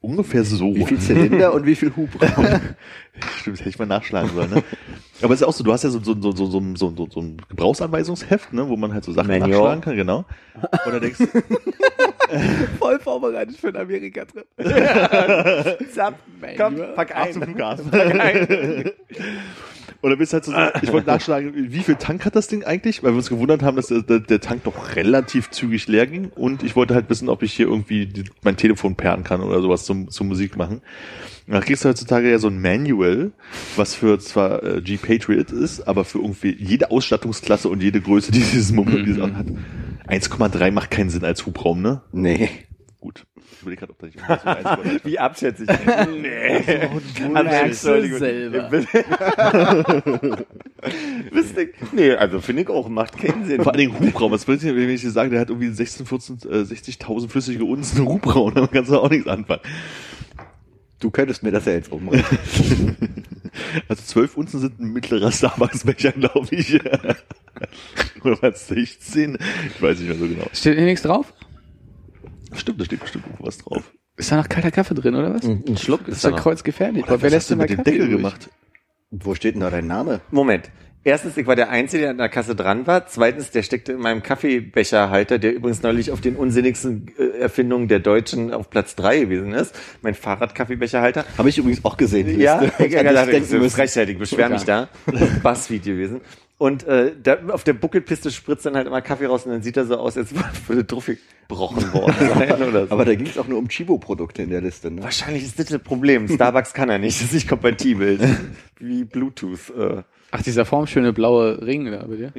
ungefähr 0.07 0.43
so. 0.43 0.75
Wie 0.75 0.85
viel 0.85 0.99
Zylinder 0.99 1.53
und 1.53 1.65
wie 1.65 1.75
viel 1.75 1.93
Hubraum? 1.95 2.45
Stimmt, 3.39 3.59
hätte 3.59 3.69
ich 3.69 3.79
mal 3.79 3.85
nachschlagen 3.85 4.31
sollen. 4.33 4.49
Ne? 4.49 4.63
Aber 5.21 5.33
es 5.33 5.41
ist 5.41 5.47
auch 5.47 5.53
so, 5.53 5.63
du 5.63 5.73
hast 5.73 5.83
ja 5.83 5.89
so, 5.89 6.01
so, 6.01 6.19
so, 6.19 6.31
so, 6.31 6.49
so, 6.49 6.61
so, 6.75 6.93
so, 6.95 7.07
so 7.09 7.19
ein 7.19 7.37
Gebrauchsanweisungsheft, 7.49 8.53
ne, 8.53 8.67
wo 8.69 8.77
man 8.77 8.93
halt 8.93 9.03
so 9.03 9.11
Sachen 9.11 9.27
Manual. 9.27 9.49
nachschlagen 9.49 9.81
kann, 9.81 9.95
genau. 9.95 10.25
Und 10.85 10.93
dann 10.93 11.01
denkst 11.01 11.19
du, 11.19 11.27
Voll 12.79 12.99
vorbereitet 12.99 13.57
für 13.57 13.69
einen 13.69 13.77
Amerika-Trip. 13.77 14.45
Komm, 16.57 16.75
pack 16.95 17.15
ab 17.15 17.31
zum 17.31 17.43
ein. 17.43 17.89
Und 20.01 20.09
dann 20.11 20.19
bist 20.19 20.33
halt 20.33 20.45
so, 20.45 20.53
ich 20.81 20.91
wollte 20.91 21.07
nachschlagen, 21.07 21.53
wie 21.55 21.79
viel 21.79 21.95
Tank 21.95 22.25
hat 22.25 22.35
das 22.35 22.47
Ding 22.47 22.63
eigentlich? 22.63 23.03
Weil 23.03 23.11
wir 23.11 23.17
uns 23.17 23.29
gewundert 23.29 23.63
haben, 23.63 23.75
dass 23.75 23.87
der, 23.87 24.01
der, 24.01 24.41
Tank 24.41 24.63
doch 24.63 24.95
relativ 24.95 25.49
zügig 25.49 25.87
leer 25.87 26.07
ging. 26.07 26.29
Und 26.35 26.63
ich 26.63 26.75
wollte 26.75 26.93
halt 26.93 27.09
wissen, 27.09 27.29
ob 27.29 27.43
ich 27.43 27.53
hier 27.53 27.67
irgendwie 27.67 28.05
die, 28.05 28.25
mein 28.43 28.57
Telefon 28.57 28.95
perren 28.95 29.23
kann 29.23 29.41
oder 29.41 29.61
sowas 29.61 29.85
zum, 29.85 30.09
zum 30.09 30.27
Musik 30.27 30.55
machen. 30.57 30.81
Da 31.47 31.61
kriegst 31.61 31.85
du 31.85 31.89
heutzutage 31.89 32.29
ja 32.29 32.39
so 32.39 32.49
ein 32.49 32.61
Manual, 32.61 33.31
was 33.77 33.95
für 33.95 34.19
zwar 34.19 34.63
äh, 34.63 34.81
G-Patriot 34.81 35.51
ist, 35.51 35.87
aber 35.87 36.03
für 36.03 36.19
irgendwie 36.19 36.55
jede 36.59 36.91
Ausstattungsklasse 36.91 37.69
und 37.69 37.81
jede 37.81 38.01
Größe, 38.01 38.31
die 38.33 38.39
dieses 38.39 38.73
Mobil 38.73 39.21
Auto 39.21 39.33
hat. 39.35 39.47
1,3 40.07 40.71
macht 40.71 40.91
keinen 40.91 41.09
Sinn 41.09 41.23
als 41.23 41.45
Hubraum, 41.45 41.81
ne? 41.81 42.01
nee. 42.11 42.49
Ich 43.57 43.63
überlege 43.63 43.79
gerade, 43.79 43.91
ob 43.93 43.99
da 43.99 44.05
nicht 44.05 44.17
irgendwas 44.17 44.43
so 44.43 44.49
1,3 44.99 45.05
Wie 45.05 45.19
abschätzig. 45.19 45.67
nee. 46.21 46.63
merkst 47.27 47.85
du 47.85 48.17
selber. 48.19 48.71
Wisst 51.31 51.57
ihr? 51.57 51.69
Nee, 51.91 52.11
also 52.11 52.39
finde 52.39 52.61
ich 52.61 52.69
auch, 52.69 52.87
macht 52.87 53.17
keinen 53.17 53.45
Sinn. 53.45 53.63
Vor 53.63 53.73
allen 53.73 53.79
Dingen 53.79 53.99
Hubraum. 53.99 54.31
Was 54.31 54.47
willst 54.47 54.63
du, 54.63 54.75
wenn 54.75 54.89
ich 54.89 55.01
dir 55.01 55.09
sage, 55.09 55.31
der 55.31 55.39
hat 55.39 55.49
irgendwie 55.49 55.69
16, 55.69 56.05
14, 56.05 56.37
äh, 56.43 56.61
60.000 56.61 57.29
flüssige 57.29 57.65
Unzen 57.65 58.05
Hubraum, 58.05 58.53
damit 58.53 58.71
kannst 58.71 58.91
du 58.91 58.99
auch 58.99 59.09
nichts 59.09 59.27
anfangen. 59.27 59.61
Du 60.99 61.09
könntest 61.09 61.41
mir 61.41 61.51
das 61.51 61.65
ja 61.65 61.73
jetzt 61.73 61.91
umrechnen. 61.91 62.95
Also 63.89 64.03
12 64.03 64.37
Unzen 64.37 64.59
sind 64.59 64.79
ein 64.79 64.93
mittlerer 64.93 65.31
Starbucks-Becher, 65.31 66.11
glaube 66.11 66.47
ich. 66.51 66.79
Oder 68.23 68.41
was, 68.41 68.67
16? 68.67 69.37
Ich 69.75 69.81
weiß 69.81 69.97
nicht 69.99 70.09
mehr 70.09 70.17
so 70.17 70.27
genau. 70.27 70.45
Steht 70.53 70.77
hier 70.77 70.85
nichts 70.85 71.01
drauf? 71.01 71.33
Stimmt, 72.57 72.81
da 72.81 72.85
steht 72.85 72.99
bestimmt 72.99 73.25
was 73.39 73.57
drauf. 73.59 73.91
Ist 74.17 74.31
da 74.31 74.37
noch 74.37 74.49
kalter 74.49 74.71
Kaffee 74.71 74.95
drin, 74.95 75.15
oder 75.15 75.33
was? 75.35 75.43
Ein 75.43 75.77
Schluck 75.77 76.01
Das 76.01 76.09
ist 76.09 76.15
ist 76.17 76.25
da 76.25 76.29
noch. 76.31 76.39
kreuzgefährlich. 76.41 77.03
Oder 77.03 77.13
Aber 77.13 77.21
wer 77.21 77.29
lässt 77.29 77.43
hast 77.43 77.49
du 77.51 77.55
denn 77.55 77.61
mit 77.61 77.69
dem 77.69 77.77
Kaffee 77.77 77.91
Deckel 77.91 78.05
übrig? 78.07 78.17
gemacht? 78.17 78.49
Wo 79.11 79.35
steht 79.35 79.53
denn 79.55 79.61
da 79.61 79.69
dein 79.69 79.87
Name? 79.87 80.21
Moment. 80.31 80.69
Erstens, 81.03 81.37
ich 81.37 81.47
war 81.47 81.55
der 81.55 81.69
Einzige, 81.69 82.01
der 82.01 82.11
an 82.11 82.17
der 82.17 82.27
Kasse 82.27 82.53
dran 82.53 82.85
war. 82.85 83.07
Zweitens, 83.07 83.51
der 83.51 83.63
steckte 83.63 83.93
in 83.93 83.99
meinem 83.99 84.23
Kaffeebecherhalter, 84.23 85.39
der 85.39 85.53
übrigens 85.55 85.81
neulich 85.81 86.11
auf 86.11 86.19
den 86.19 86.35
unsinnigsten 86.35 87.09
äh, 87.17 87.37
Erfindungen 87.39 87.87
der 87.87 87.99
Deutschen 87.99 88.51
auf 88.53 88.69
Platz 88.69 88.95
drei 88.95 89.19
gewesen 89.19 89.53
ist. 89.53 89.73
Mein 90.01 90.15
Fahrradkaffeebecherhalter. 90.15 91.23
Habe 91.37 91.47
ich 91.47 91.57
übrigens 91.57 91.85
auch 91.85 91.95
gesehen. 91.95 92.37
Ja, 92.39 92.61
ich 92.61 92.73
habe 92.73 92.83
dich 92.89 92.97
gedacht, 92.97 93.15
denken 93.27 93.31
das 93.41 93.41
ist 93.43 93.51
müssen. 93.53 93.69
frechzeitig, 93.75 94.17
beschwer 94.17 94.49
mich 94.49 94.63
da. 94.63 94.89
Buzzfeed 95.43 95.83
gewesen. 95.83 96.19
Und 96.59 96.85
äh, 96.85 97.13
da, 97.21 97.37
auf 97.49 97.63
der 97.63 97.73
Buckelpiste 97.73 98.31
spritzt 98.31 98.65
dann 98.65 98.75
halt 98.75 98.87
immer 98.87 99.01
Kaffee 99.01 99.27
raus 99.27 99.45
und 99.45 99.51
dann 99.51 99.61
sieht 99.61 99.77
er 99.77 99.85
so 99.85 99.97
aus, 99.97 100.17
als 100.17 100.33
würde 100.67 100.83
Druffig 100.83 101.19
gebrochen 101.47 101.93
worden 101.93 102.15
sein 102.19 102.61
oder 102.67 102.87
so. 102.87 102.91
Aber 102.91 103.05
da 103.05 103.13
ging 103.13 103.27
es 103.27 103.37
auch 103.37 103.47
nur 103.47 103.59
um 103.59 103.67
Chibo-Produkte 103.67 104.41
in 104.41 104.49
der 104.49 104.61
Liste. 104.61 104.89
Ne? 104.89 105.03
Wahrscheinlich 105.03 105.43
ist 105.43 105.59
das 105.59 105.67
das 105.67 105.79
Problem. 105.79 106.27
Starbucks 106.27 106.73
kann 106.73 106.89
er 106.89 106.97
nicht, 106.97 107.19
das 107.19 107.27
ist 107.27 107.33
nicht 107.33 107.47
kompatibel. 107.47 108.19
Wie 108.79 109.03
Bluetooth. 109.03 109.69
Äh. 109.77 110.01
Ach, 110.31 110.41
dieser 110.41 110.65
formschöne 110.65 111.13
blaue 111.13 111.61
Ring 111.61 111.91
da 111.91 112.05
bei 112.07 112.15
dir. 112.15 112.33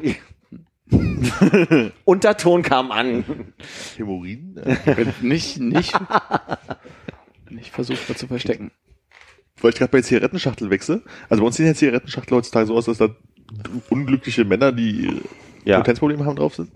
Unterton 2.04 2.62
kam 2.62 2.90
an. 2.90 3.24
Hämorrhoiden? 3.96 4.58
nicht, 5.20 5.60
nicht, 5.60 5.94
nicht 7.50 7.70
versucht, 7.70 8.10
was 8.10 8.18
zu 8.18 8.26
verstecken. 8.26 8.72
Weil 9.60 9.70
ich 9.70 9.76
gerade 9.76 9.92
bei 9.92 10.00
Zigarettenschachtel 10.00 10.70
wechsle. 10.70 11.02
Also 11.28 11.42
bei 11.42 11.46
uns 11.46 11.56
sehen 11.56 11.66
ja 11.66 11.74
Zigarettenschachtel 11.74 12.36
heutzutage 12.36 12.66
so 12.66 12.74
aus, 12.74 12.86
dass 12.86 12.98
da 12.98 13.10
unglückliche 13.90 14.44
Männer, 14.44 14.72
die 14.72 15.20
Ja. 15.64 15.78
Potenzprobleme 15.78 16.24
haben, 16.24 16.36
drauf 16.36 16.54
sind. 16.54 16.70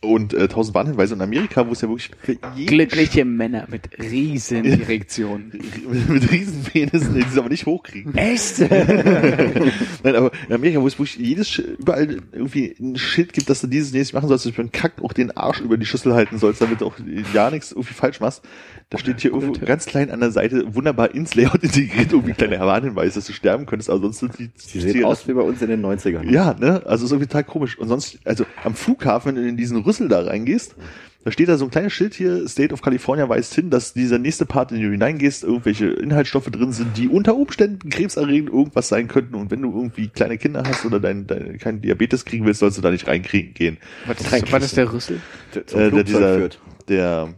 Und 0.00 0.32
äh, 0.32 0.46
tausend 0.46 0.76
Warnhinweise 0.76 1.14
in 1.14 1.20
Amerika, 1.22 1.66
wo 1.66 1.72
es 1.72 1.80
ja 1.80 1.88
wirklich 1.88 2.10
für 2.22 2.36
jeden 2.54 2.66
Glückliche 2.68 3.24
Männer 3.24 3.66
mit 3.68 3.88
riesen 3.98 4.64
Erektionen. 4.64 5.50
mit, 5.90 6.08
mit 6.22 6.30
Riesenpenissen, 6.30 7.14
die 7.14 7.22
sie 7.28 7.38
aber 7.40 7.48
nicht 7.48 7.66
hochkriegen. 7.66 8.14
Echt? 8.14 8.60
Nein, 8.70 10.14
aber 10.16 10.30
in 10.48 10.54
Amerika, 10.54 10.80
wo 10.80 10.86
es 10.86 10.98
wirklich 10.98 11.16
jedes 11.16 11.48
Sch- 11.50 11.64
überall 11.78 12.18
irgendwie 12.32 12.74
ein 12.80 12.96
Schild 12.96 13.32
gibt, 13.32 13.50
dass 13.50 13.60
du 13.60 13.66
dieses 13.66 13.92
nächstes 13.92 14.12
machen 14.14 14.28
sollst, 14.28 14.46
dass 14.46 14.54
du 14.54 14.60
einen 14.60 14.70
Kack 14.72 15.02
auch 15.02 15.12
den 15.12 15.36
Arsch 15.36 15.60
über 15.60 15.76
die 15.76 15.86
Schüssel 15.86 16.14
halten 16.14 16.38
sollst, 16.38 16.60
damit 16.60 16.80
du 16.80 16.86
auch 16.86 16.94
ja 17.34 17.50
nichts 17.50 17.72
irgendwie 17.72 17.94
falsch 17.94 18.20
machst. 18.20 18.42
Da 18.90 18.98
steht 18.98 19.20
hier 19.20 19.32
irgendwo 19.32 19.52
Tipp. 19.52 19.66
ganz 19.66 19.84
klein 19.84 20.10
an 20.10 20.20
der 20.20 20.30
Seite 20.30 20.74
wunderbar 20.74 21.14
ins 21.14 21.34
Layout 21.34 21.62
integriert 21.62 22.12
irgendwie 22.12 22.30
ein 22.30 22.36
kleiner 22.36 22.60
Warnhinweis, 22.66 23.14
dass 23.14 23.26
du 23.26 23.32
sterben 23.32 23.66
könntest, 23.66 23.90
aber 23.90 24.00
sonst 24.00 24.20
sind 24.20 24.38
die, 24.38 24.48
Die 24.72 24.80
sehen 24.80 25.04
aus 25.04 25.28
wie 25.28 25.32
bei 25.34 25.42
uns 25.42 25.60
in 25.60 25.68
den 25.68 25.84
90ern. 25.84 26.30
ja, 26.30 26.54
ne? 26.54 26.82
Also 26.86 27.04
ist 27.04 27.10
irgendwie 27.10 27.26
total 27.26 27.44
komisch. 27.44 27.78
Und 27.78 27.88
sonst, 27.88 28.18
also 28.24 28.46
am 28.64 28.74
Flughafen, 28.74 29.36
in 29.36 29.56
diesen 29.56 29.76
Rüssel 29.88 30.08
da 30.08 30.20
reingehst, 30.22 30.76
Da 31.24 31.32
steht 31.32 31.48
da 31.48 31.58
so 31.58 31.64
ein 31.64 31.70
kleines 31.70 31.92
Schild 31.92 32.14
hier, 32.14 32.46
State 32.48 32.72
of 32.72 32.80
California 32.80 33.28
weist 33.28 33.52
hin, 33.54 33.70
dass 33.70 33.92
dieser 33.92 34.18
nächste 34.18 34.46
Part, 34.46 34.70
in 34.70 34.78
den 34.78 34.86
du 34.86 34.92
hineingehst, 34.92 35.42
irgendwelche 35.42 35.86
Inhaltsstoffe 35.88 36.46
drin 36.50 36.72
sind, 36.72 36.96
die 36.96 37.08
unter 37.08 37.34
Umständen 37.34 37.90
krebserregend 37.90 38.48
irgendwas 38.50 38.88
sein 38.88 39.08
könnten. 39.08 39.34
Und 39.34 39.50
wenn 39.50 39.60
du 39.60 39.72
irgendwie 39.74 40.08
kleine 40.08 40.38
Kinder 40.38 40.62
hast 40.64 40.84
oder 40.86 41.00
dein, 41.00 41.26
dein, 41.26 41.58
keinen 41.58 41.80
Diabetes 41.82 42.24
kriegen 42.24 42.46
willst, 42.46 42.60
sollst 42.60 42.78
du 42.78 42.82
da 42.82 42.90
nicht 42.90 43.08
reinkriegen 43.08 43.52
gehen. 43.52 43.78
Was 44.06 44.20
ist, 44.20 44.52
was 44.52 44.64
ist 44.64 44.76
der 44.76 44.92
Rüssel? 44.92 45.20
Der 45.54 45.62
Äh, 45.62 45.90
der, 45.90 46.04
dieser, 46.04 46.34
führt. 46.38 46.60
der 46.88 47.34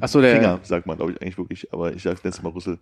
Ach 0.00 0.08
so, 0.08 0.20
der. 0.20 0.36
Finger, 0.36 0.60
sagt 0.62 0.86
man, 0.86 0.96
glaube 0.98 1.12
ich, 1.12 1.22
eigentlich 1.22 1.38
wirklich, 1.38 1.72
aber 1.72 1.94
ich 1.94 2.02
sag 2.02 2.22
jetzt 2.24 2.42
mal 2.42 2.50
Rüssel. 2.50 2.78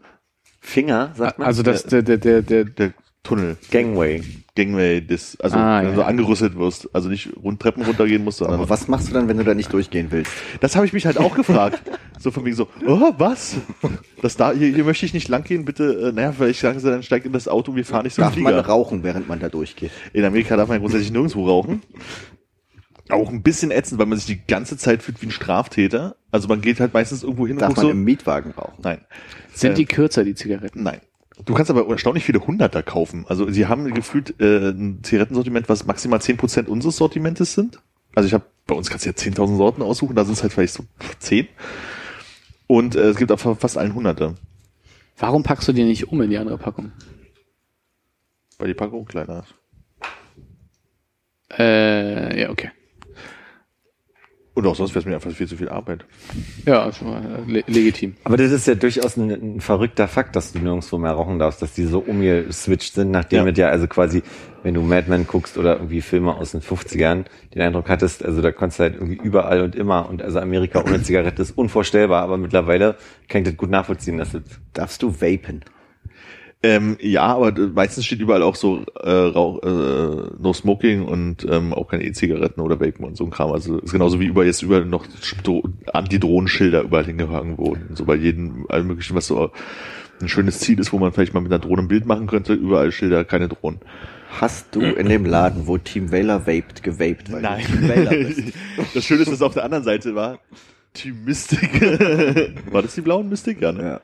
Finger, 0.60 1.12
sagt 1.16 1.38
man? 1.38 1.46
Also 1.46 1.62
das, 1.62 1.84
der, 1.84 2.02
der, 2.02 2.18
der, 2.18 2.42
der, 2.42 2.64
Der 2.64 2.92
Tunnel, 3.22 3.58
Gangway. 3.70 4.22
Gangway, 4.56 5.00
das, 5.06 5.38
also 5.40 5.56
Ah, 5.56 5.78
wenn 5.80 5.84
ja. 5.84 5.90
du 5.90 5.96
so 5.96 6.02
angerüsselt 6.04 6.56
wirst, 6.56 6.88
also 6.94 7.08
nicht 7.10 7.28
rund 7.42 7.60
Treppen 7.60 7.82
runtergehen 7.84 8.24
musst, 8.24 8.38
sondern 8.38 8.58
Aber 8.60 8.70
was 8.70 8.88
machst 8.88 9.08
du 9.08 9.12
dann, 9.12 9.28
wenn 9.28 9.36
du 9.36 9.44
da 9.44 9.54
nicht 9.54 9.70
durchgehen 9.72 10.06
willst? 10.10 10.32
Das 10.60 10.74
habe 10.74 10.86
ich 10.86 10.92
mich 10.94 11.04
halt 11.04 11.18
auch 11.18 11.34
gefragt. 11.34 11.82
So 12.18 12.30
von 12.30 12.44
wegen 12.44 12.56
so, 12.56 12.68
oh, 12.86 13.12
was? 13.18 13.56
Das 14.22 14.36
da, 14.36 14.52
hier, 14.52 14.68
hier 14.74 14.84
möchte 14.84 15.04
ich 15.06 15.14
nicht 15.14 15.28
lang 15.28 15.44
gehen, 15.44 15.64
bitte, 15.64 16.08
äh, 16.08 16.12
naja, 16.12 16.32
vielleicht 16.32 16.60
sagen 16.60 16.78
sie, 16.80 16.90
dann 16.90 17.02
steigt 17.02 17.24
in 17.26 17.32
das 17.32 17.46
Auto, 17.48 17.74
wir 17.76 17.84
fahren 17.84 18.04
nicht 18.04 18.14
so 18.14 18.22
Darf 18.22 18.36
man 18.36 18.52
Flieger. 18.54 18.66
rauchen, 18.66 19.02
während 19.02 19.28
man 19.28 19.38
da 19.38 19.48
durchgeht? 19.48 19.90
In 20.12 20.24
Amerika 20.24 20.56
darf 20.56 20.68
man 20.68 20.80
grundsätzlich 20.80 21.10
nirgendwo 21.12 21.46
rauchen. 21.46 21.82
Auch 23.10 23.28
ein 23.30 23.42
bisschen 23.42 23.70
ätzend, 23.70 23.98
weil 23.98 24.06
man 24.06 24.18
sich 24.18 24.26
die 24.26 24.46
ganze 24.46 24.76
Zeit 24.76 25.02
fühlt 25.02 25.20
wie 25.20 25.26
ein 25.26 25.30
Straftäter. 25.32 26.16
Also 26.30 26.46
man 26.48 26.60
geht 26.60 26.78
halt 26.80 26.94
meistens 26.94 27.22
irgendwo 27.22 27.46
hin 27.46 27.56
und 27.56 27.62
Darf 27.62 27.68
guckt 27.70 27.78
man 27.78 27.86
so. 27.86 27.90
im 27.92 28.04
Mietwagen 28.04 28.52
rauchen? 28.52 28.74
Nein. 28.82 29.00
sind 29.52 29.72
Äh, 29.72 29.74
die 29.74 29.84
kürzer, 29.86 30.22
die 30.24 30.34
Zigaretten? 30.34 30.82
Nein. 30.82 31.00
Du 31.44 31.54
kannst 31.54 31.70
aber 31.70 31.88
erstaunlich 31.88 32.24
viele 32.24 32.46
Hunderter 32.46 32.82
kaufen. 32.82 33.24
Also 33.28 33.50
sie 33.50 33.66
haben 33.66 33.92
gefühlt 33.92 34.40
äh, 34.40 34.70
ein 34.70 35.00
Zigarettensortiment, 35.02 35.68
was 35.68 35.86
maximal 35.86 36.18
10% 36.18 36.66
unseres 36.66 36.96
Sortimentes 36.96 37.54
sind. 37.54 37.80
Also 38.14 38.26
ich 38.26 38.34
habe, 38.34 38.44
bei 38.66 38.74
uns 38.74 38.90
kannst 38.90 39.06
du 39.06 39.10
ja 39.10 39.16
10.000 39.16 39.56
Sorten 39.56 39.82
aussuchen, 39.82 40.16
da 40.16 40.24
sind 40.24 40.34
es 40.34 40.42
halt 40.42 40.52
vielleicht 40.52 40.74
so 40.74 40.84
10. 41.20 41.48
Und 42.66 42.94
äh, 42.94 43.08
es 43.08 43.16
gibt 43.16 43.32
auch 43.32 43.38
fast 43.38 43.78
allen 43.78 43.94
Hunderte. 43.94 44.34
Warum 45.18 45.42
packst 45.42 45.68
du 45.68 45.72
die 45.72 45.84
nicht 45.84 46.08
um 46.08 46.20
in 46.22 46.30
die 46.30 46.38
andere 46.38 46.58
Packung? 46.58 46.92
Weil 48.58 48.68
die 48.68 48.74
Packung 48.74 49.04
kleiner 49.04 49.40
ist. 49.40 49.54
Äh, 51.58 52.42
ja, 52.42 52.50
okay. 52.50 52.70
Und 54.60 54.70
auch 54.72 54.76
sonst 54.76 54.90
wäre 54.90 55.00
es 55.00 55.06
mir 55.06 55.14
einfach 55.14 55.30
viel 55.30 55.46
zu 55.48 55.56
viel 55.56 55.68
Arbeit. 55.68 56.04
Ja, 56.66 56.82
also, 56.82 57.04
äh, 57.06 57.50
le 57.50 57.64
legitim. 57.66 58.14
Aber 58.24 58.36
das 58.36 58.50
ist 58.52 58.66
ja 58.66 58.74
durchaus 58.74 59.16
ein, 59.16 59.30
ein 59.30 59.60
verrückter 59.60 60.08
Fakt, 60.08 60.36
dass 60.36 60.52
du 60.52 60.58
nirgendwo 60.58 60.98
mehr 60.98 61.12
rauchen 61.12 61.38
darfst, 61.38 61.62
dass 61.62 61.74
die 61.74 61.84
so 61.84 61.98
umgeswitcht 62.00 62.94
sind, 62.94 63.10
nachdem 63.10 63.44
Ja. 63.46 63.52
es 63.52 63.58
ja 63.58 63.68
also 63.68 63.86
quasi, 63.86 64.22
wenn 64.62 64.74
du 64.74 64.82
Mad 64.82 65.08
Men 65.08 65.26
guckst 65.26 65.56
oder 65.58 65.76
irgendwie 65.76 66.00
Filme 66.02 66.34
aus 66.34 66.52
den 66.52 66.60
50ern, 66.60 67.24
den 67.54 67.62
Eindruck 67.62 67.88
hattest, 67.88 68.24
also 68.24 68.42
da 68.42 68.52
konntest 68.52 68.78
du 68.78 68.82
halt 68.84 68.94
irgendwie 68.94 69.16
überall 69.16 69.62
und 69.62 69.74
immer 69.74 70.08
und 70.08 70.22
also 70.22 70.38
Amerika 70.40 70.82
ohne 70.84 71.02
Zigarette 71.02 71.42
ist 71.42 71.56
unvorstellbar, 71.56 72.22
aber 72.22 72.36
mittlerweile 72.36 72.96
kann 73.28 73.42
ich 73.42 73.48
das 73.48 73.56
gut 73.56 73.70
nachvollziehen, 73.70 74.18
dass 74.18 74.32
das 74.32 74.42
Darfst 74.74 75.02
du 75.02 75.20
vapen? 75.20 75.62
Ähm, 76.62 76.98
ja, 77.00 77.22
aber 77.22 77.52
meistens 77.68 78.04
steht 78.04 78.20
überall 78.20 78.42
auch 78.42 78.54
so 78.54 78.84
äh, 79.02 79.10
Rauch, 79.10 79.62
äh, 79.62 80.30
No 80.38 80.52
Smoking 80.52 81.06
und 81.06 81.46
ähm, 81.48 81.72
auch 81.72 81.88
keine 81.88 82.04
E-Zigaretten 82.04 82.60
oder 82.60 82.78
Vapen 82.80 83.04
und 83.06 83.16
so 83.16 83.24
ein 83.24 83.30
Kram. 83.30 83.50
Also 83.52 83.78
ist 83.78 83.92
genauso 83.92 84.20
wie 84.20 84.26
überall 84.26 84.46
jetzt 84.46 84.62
überall 84.62 84.84
noch 84.84 85.06
Dro- 85.42 85.64
Antidrohnenschilder 85.90 86.82
überall 86.82 87.06
hingehangen 87.06 87.56
wurden. 87.56 87.96
So 87.96 88.04
bei 88.04 88.14
jedem, 88.16 88.66
allem 88.68 88.88
möglichen, 88.88 89.14
was 89.16 89.26
so 89.26 89.50
ein 90.20 90.28
schönes 90.28 90.58
Ziel 90.58 90.78
ist, 90.78 90.92
wo 90.92 90.98
man 90.98 91.12
vielleicht 91.12 91.32
mal 91.32 91.40
mit 91.40 91.50
einer 91.50 91.60
Drohne 91.62 91.80
ein 91.82 91.88
Bild 91.88 92.04
machen 92.04 92.26
könnte, 92.26 92.52
überall 92.52 92.92
Schilder, 92.92 93.24
keine 93.24 93.48
Drohnen. 93.48 93.80
Hast 94.38 94.76
du 94.76 94.82
in 94.82 95.08
dem 95.08 95.24
Laden, 95.24 95.66
wo 95.66 95.78
Team 95.78 96.12
Vela 96.12 96.46
vaped, 96.46 96.82
gewaped? 96.82 97.30
Nein. 97.30 97.64
bist. 98.10 98.52
Das 98.94 99.02
Schöne 99.04 99.22
ist, 99.22 99.32
dass 99.32 99.40
auf 99.42 99.54
der 99.54 99.64
anderen 99.64 99.82
Seite 99.84 100.14
war 100.14 100.38
Team 100.92 101.24
Mystic. 101.24 101.80
war 102.72 102.82
das 102.82 102.94
die 102.94 103.00
blauen 103.00 103.28
Mystic? 103.28 103.60
Ja, 103.60 103.72
ne? 103.72 103.82
Ja. 103.82 104.00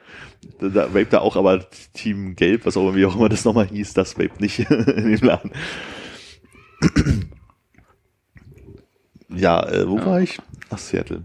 Da, 0.60 0.68
da 0.68 0.94
vape 0.94 1.06
da 1.10 1.18
auch, 1.20 1.36
aber 1.36 1.68
Team 1.92 2.36
Gelb, 2.36 2.66
was 2.66 2.76
auch 2.76 2.82
immer, 2.82 2.94
wie 2.94 3.06
auch 3.06 3.16
immer 3.16 3.28
das 3.28 3.44
nochmal 3.44 3.66
hieß, 3.66 3.94
das 3.94 4.18
vape 4.18 4.40
nicht 4.40 4.58
in 4.70 5.16
dem 5.16 5.26
Laden. 5.26 5.50
ja, 9.28 9.68
äh, 9.68 9.88
wo 9.88 9.98
war 10.04 10.20
ich? 10.20 10.38
Ach, 10.70 10.78
Seattle. 10.78 11.24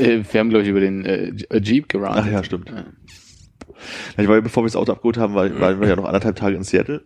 Äh, 0.00 0.22
wir 0.30 0.40
haben, 0.40 0.50
glaube 0.50 0.62
ich, 0.62 0.68
über 0.68 0.80
den 0.80 1.04
äh, 1.04 1.32
Jeep 1.58 1.88
gerannt. 1.88 2.24
Ach 2.26 2.30
ja, 2.30 2.42
stimmt. 2.42 2.70
Ja, 2.70 2.84
Ich 4.16 4.28
war, 4.28 4.40
bevor 4.40 4.62
wir 4.62 4.68
das 4.68 4.76
Auto 4.76 4.92
abgeholt 4.92 5.18
haben, 5.18 5.34
war, 5.34 5.60
waren 5.60 5.80
wir 5.80 5.88
ja 5.88 5.96
noch 5.96 6.06
anderthalb 6.06 6.36
Tage 6.36 6.56
in 6.56 6.62
Seattle. 6.62 7.02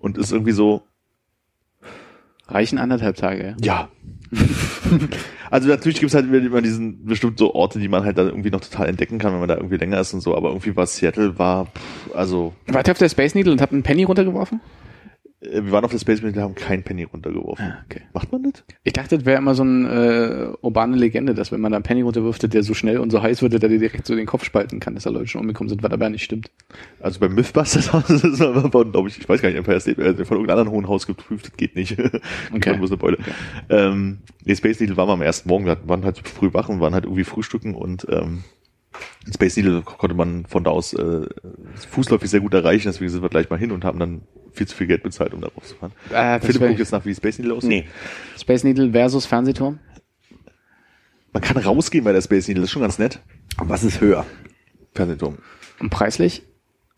Und 0.00 0.18
ist 0.18 0.32
irgendwie 0.32 0.52
so, 0.52 0.82
Reichen 2.46 2.78
anderthalb 2.78 3.16
Tage, 3.16 3.56
ja. 3.62 3.88
Also 5.50 5.68
natürlich 5.68 6.00
gibt's 6.00 6.14
halt 6.16 6.26
immer 6.32 6.62
diesen 6.62 7.04
bestimmt 7.04 7.38
so 7.38 7.54
Orte, 7.54 7.78
die 7.78 7.86
man 7.86 8.04
halt 8.04 8.18
dann 8.18 8.26
irgendwie 8.26 8.50
noch 8.50 8.60
total 8.60 8.88
entdecken 8.88 9.18
kann, 9.18 9.32
wenn 9.32 9.38
man 9.38 9.48
da 9.48 9.56
irgendwie 9.56 9.76
länger 9.76 10.00
ist 10.00 10.12
und 10.12 10.20
so, 10.20 10.36
aber 10.36 10.48
irgendwie 10.48 10.74
war 10.74 10.86
Seattle 10.86 11.38
war, 11.38 11.66
pff, 11.66 12.16
also 12.16 12.54
Wart 12.66 12.88
ihr 12.88 12.92
auf 12.92 12.98
der 12.98 13.08
Space 13.08 13.36
Needle 13.36 13.52
und 13.52 13.60
habt 13.60 13.72
einen 13.72 13.84
Penny 13.84 14.02
runtergeworfen? 14.02 14.60
Äh, 15.44 15.64
wir 15.64 15.72
waren 15.72 15.84
auf 15.84 15.90
der 15.90 15.98
Space 15.98 16.22
Needle, 16.22 16.42
haben 16.42 16.54
keinen 16.54 16.82
Penny 16.82 17.04
runtergeworfen. 17.04 17.64
Ah, 17.64 17.84
okay. 17.84 18.02
Macht 18.12 18.32
man 18.32 18.42
das? 18.44 18.64
Ich 18.82 18.92
dachte, 18.92 19.16
das 19.16 19.26
wäre 19.26 19.38
immer 19.38 19.54
so 19.54 19.62
eine 19.62 20.52
äh, 20.52 20.56
urbane 20.60 20.96
Legende, 20.96 21.34
dass 21.34 21.52
wenn 21.52 21.60
man 21.60 21.72
da 21.72 21.76
einen 21.76 21.82
Penny 21.82 22.02
runterwirft, 22.02 22.52
der 22.52 22.62
so 22.62 22.74
schnell 22.74 22.98
und 22.98 23.10
so 23.10 23.22
heiß 23.22 23.42
wird, 23.42 23.54
dass 23.54 23.62
er 23.62 23.68
dir 23.68 23.78
direkt 23.78 24.06
so 24.06 24.14
den 24.14 24.26
Kopf 24.26 24.44
spalten 24.44 24.80
kann, 24.80 24.94
dass 24.94 25.04
da 25.04 25.10
Leute 25.10 25.28
schon 25.28 25.40
umgekommen 25.40 25.68
sind, 25.68 25.82
was 25.82 25.92
aber 25.92 26.10
nicht 26.10 26.24
stimmt. 26.24 26.50
Also 27.00 27.20
beim 27.20 27.34
Mythbusters 27.34 27.92
Haus 27.92 28.10
ist 28.10 28.24
es 28.24 28.40
aber 28.40 28.70
von, 28.70 28.92
glaube 28.92 29.08
ich, 29.08 29.18
ich 29.18 29.28
weiß 29.28 29.42
gar 29.42 29.48
nicht, 29.48 29.58
Empire 29.58 29.80
State, 29.80 30.02
äh, 30.02 30.24
von 30.24 30.36
irgendeinem 30.36 30.58
anderen 30.58 30.70
hohen 30.70 30.88
Haus 30.88 31.06
geprüft, 31.06 31.46
das 31.46 31.56
geht 31.56 31.76
nicht. 31.76 31.96
Okay. 32.54 32.70
okay. 32.70 32.78
bloß 32.78 32.90
eine 32.90 32.98
Beule. 32.98 33.18
Ähm, 33.68 34.18
die 34.44 34.54
Space 34.54 34.80
Needle 34.80 34.96
waren 34.96 35.08
wir 35.08 35.12
am 35.14 35.22
ersten 35.22 35.48
Morgen, 35.48 35.66
wir 35.66 35.76
waren 35.86 36.04
halt 36.04 36.26
früh 36.26 36.52
wach 36.52 36.68
und 36.68 36.80
waren 36.80 36.94
halt 36.94 37.04
irgendwie 37.04 37.24
frühstücken 37.24 37.74
und 37.74 38.06
ähm, 38.10 38.44
Space 39.32 39.56
Needle 39.56 39.82
konnte 39.82 40.14
man 40.14 40.46
von 40.46 40.64
da 40.64 40.70
aus 40.70 40.92
äh, 40.94 41.26
fußläufig 41.90 42.30
sehr 42.30 42.40
gut 42.40 42.54
erreichen, 42.54 42.88
deswegen 42.88 43.10
sind 43.10 43.22
wir 43.22 43.28
gleich 43.28 43.50
mal 43.50 43.58
hin 43.58 43.72
und 43.72 43.84
haben 43.84 43.98
dann 43.98 44.22
viel 44.52 44.68
zu 44.68 44.76
viel 44.76 44.86
Geld 44.86 45.02
bezahlt, 45.02 45.34
um 45.34 45.40
da 45.40 45.48
raufzufahren. 45.48 45.94
Ah, 46.12 46.38
das 46.38 46.46
Philipp 46.46 46.62
guckt 46.62 46.78
jetzt 46.78 46.92
nach, 46.92 47.04
wie 47.04 47.14
Space 47.14 47.38
Needle 47.38 47.54
aussieht. 47.54 47.70
Nee. 47.70 47.86
Space 48.38 48.64
Needle 48.64 48.92
versus 48.92 49.26
Fernsehturm? 49.26 49.78
Man 51.32 51.42
kann 51.42 51.56
rausgehen 51.56 52.04
bei 52.04 52.12
der 52.12 52.22
Space 52.22 52.46
Needle, 52.48 52.62
das 52.62 52.68
ist 52.68 52.72
schon 52.72 52.82
ganz 52.82 52.98
nett. 52.98 53.20
Was 53.56 53.82
ist 53.82 54.00
höher? 54.00 54.24
Fernsehturm. 54.94 55.38
Und 55.80 55.90
preislich? 55.90 56.42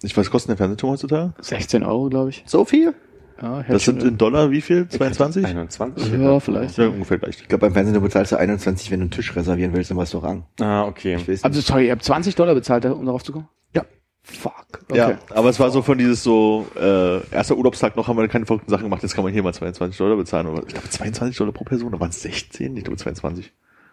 Ich 0.02 0.16
weiß, 0.16 0.26
was 0.26 0.30
kostet 0.30 0.50
der 0.50 0.56
Fernsehturm 0.58 0.92
heutzutage? 0.92 1.34
16 1.40 1.82
Euro, 1.82 2.10
glaube 2.10 2.30
ich. 2.30 2.44
So 2.46 2.64
viel? 2.64 2.94
Ja, 3.40 3.62
Das 3.68 3.84
sind 3.84 4.02
in 4.02 4.16
Dollar 4.16 4.50
wie 4.50 4.60
viel? 4.60 4.88
22? 4.88 5.44
21? 5.44 6.12
ja, 6.12 6.40
vielleicht. 6.40 6.78
Ja, 6.78 6.88
ungefähr 6.88 7.18
gleich. 7.18 7.36
Ich 7.40 7.48
glaube, 7.48 7.66
beim 7.66 7.74
Fernsehen 7.74 7.94
du 7.94 8.00
bezahlst 8.00 8.32
du 8.32 8.36
21, 8.36 8.90
wenn 8.90 9.00
du 9.00 9.04
einen 9.04 9.10
Tisch 9.10 9.36
reservieren 9.36 9.74
willst 9.74 9.90
im 9.90 9.98
Restaurant. 9.98 10.44
Ah, 10.60 10.84
okay. 10.84 11.18
Also, 11.42 11.60
sorry, 11.60 11.86
ihr 11.86 11.92
habt 11.92 12.02
20 12.02 12.34
Dollar 12.34 12.54
bezahlt, 12.54 12.86
um 12.86 13.04
darauf 13.04 13.22
zu 13.22 13.32
kommen? 13.32 13.48
Ja. 13.74 13.84
Fuck. 14.22 14.80
Okay. 14.88 14.96
Ja, 14.98 15.18
aber 15.34 15.50
es 15.50 15.60
war 15.60 15.70
so 15.70 15.82
von 15.82 15.98
dieses 15.98 16.22
so, 16.22 16.66
äh, 16.76 17.20
erster 17.30 17.56
Urlaubstag 17.56 17.94
noch 17.96 18.08
haben 18.08 18.16
wir 18.16 18.26
keine 18.28 18.46
verrückten 18.46 18.70
Sachen 18.70 18.84
gemacht, 18.84 19.02
jetzt 19.02 19.14
kann 19.14 19.22
man 19.22 19.32
hier 19.32 19.42
mal 19.42 19.52
22 19.52 19.98
Dollar 19.98 20.16
bezahlen. 20.16 20.46
Oder 20.46 20.62
ich 20.66 20.72
glaube 20.72 20.88
22 20.88 21.36
Dollar 21.36 21.52
pro 21.52 21.64
Person, 21.64 21.92
da 21.92 22.00
waren 22.00 22.10
es 22.10 22.22
16, 22.22 22.76
ich 22.76 22.84
glaube 22.84 22.96
22. 22.96 23.52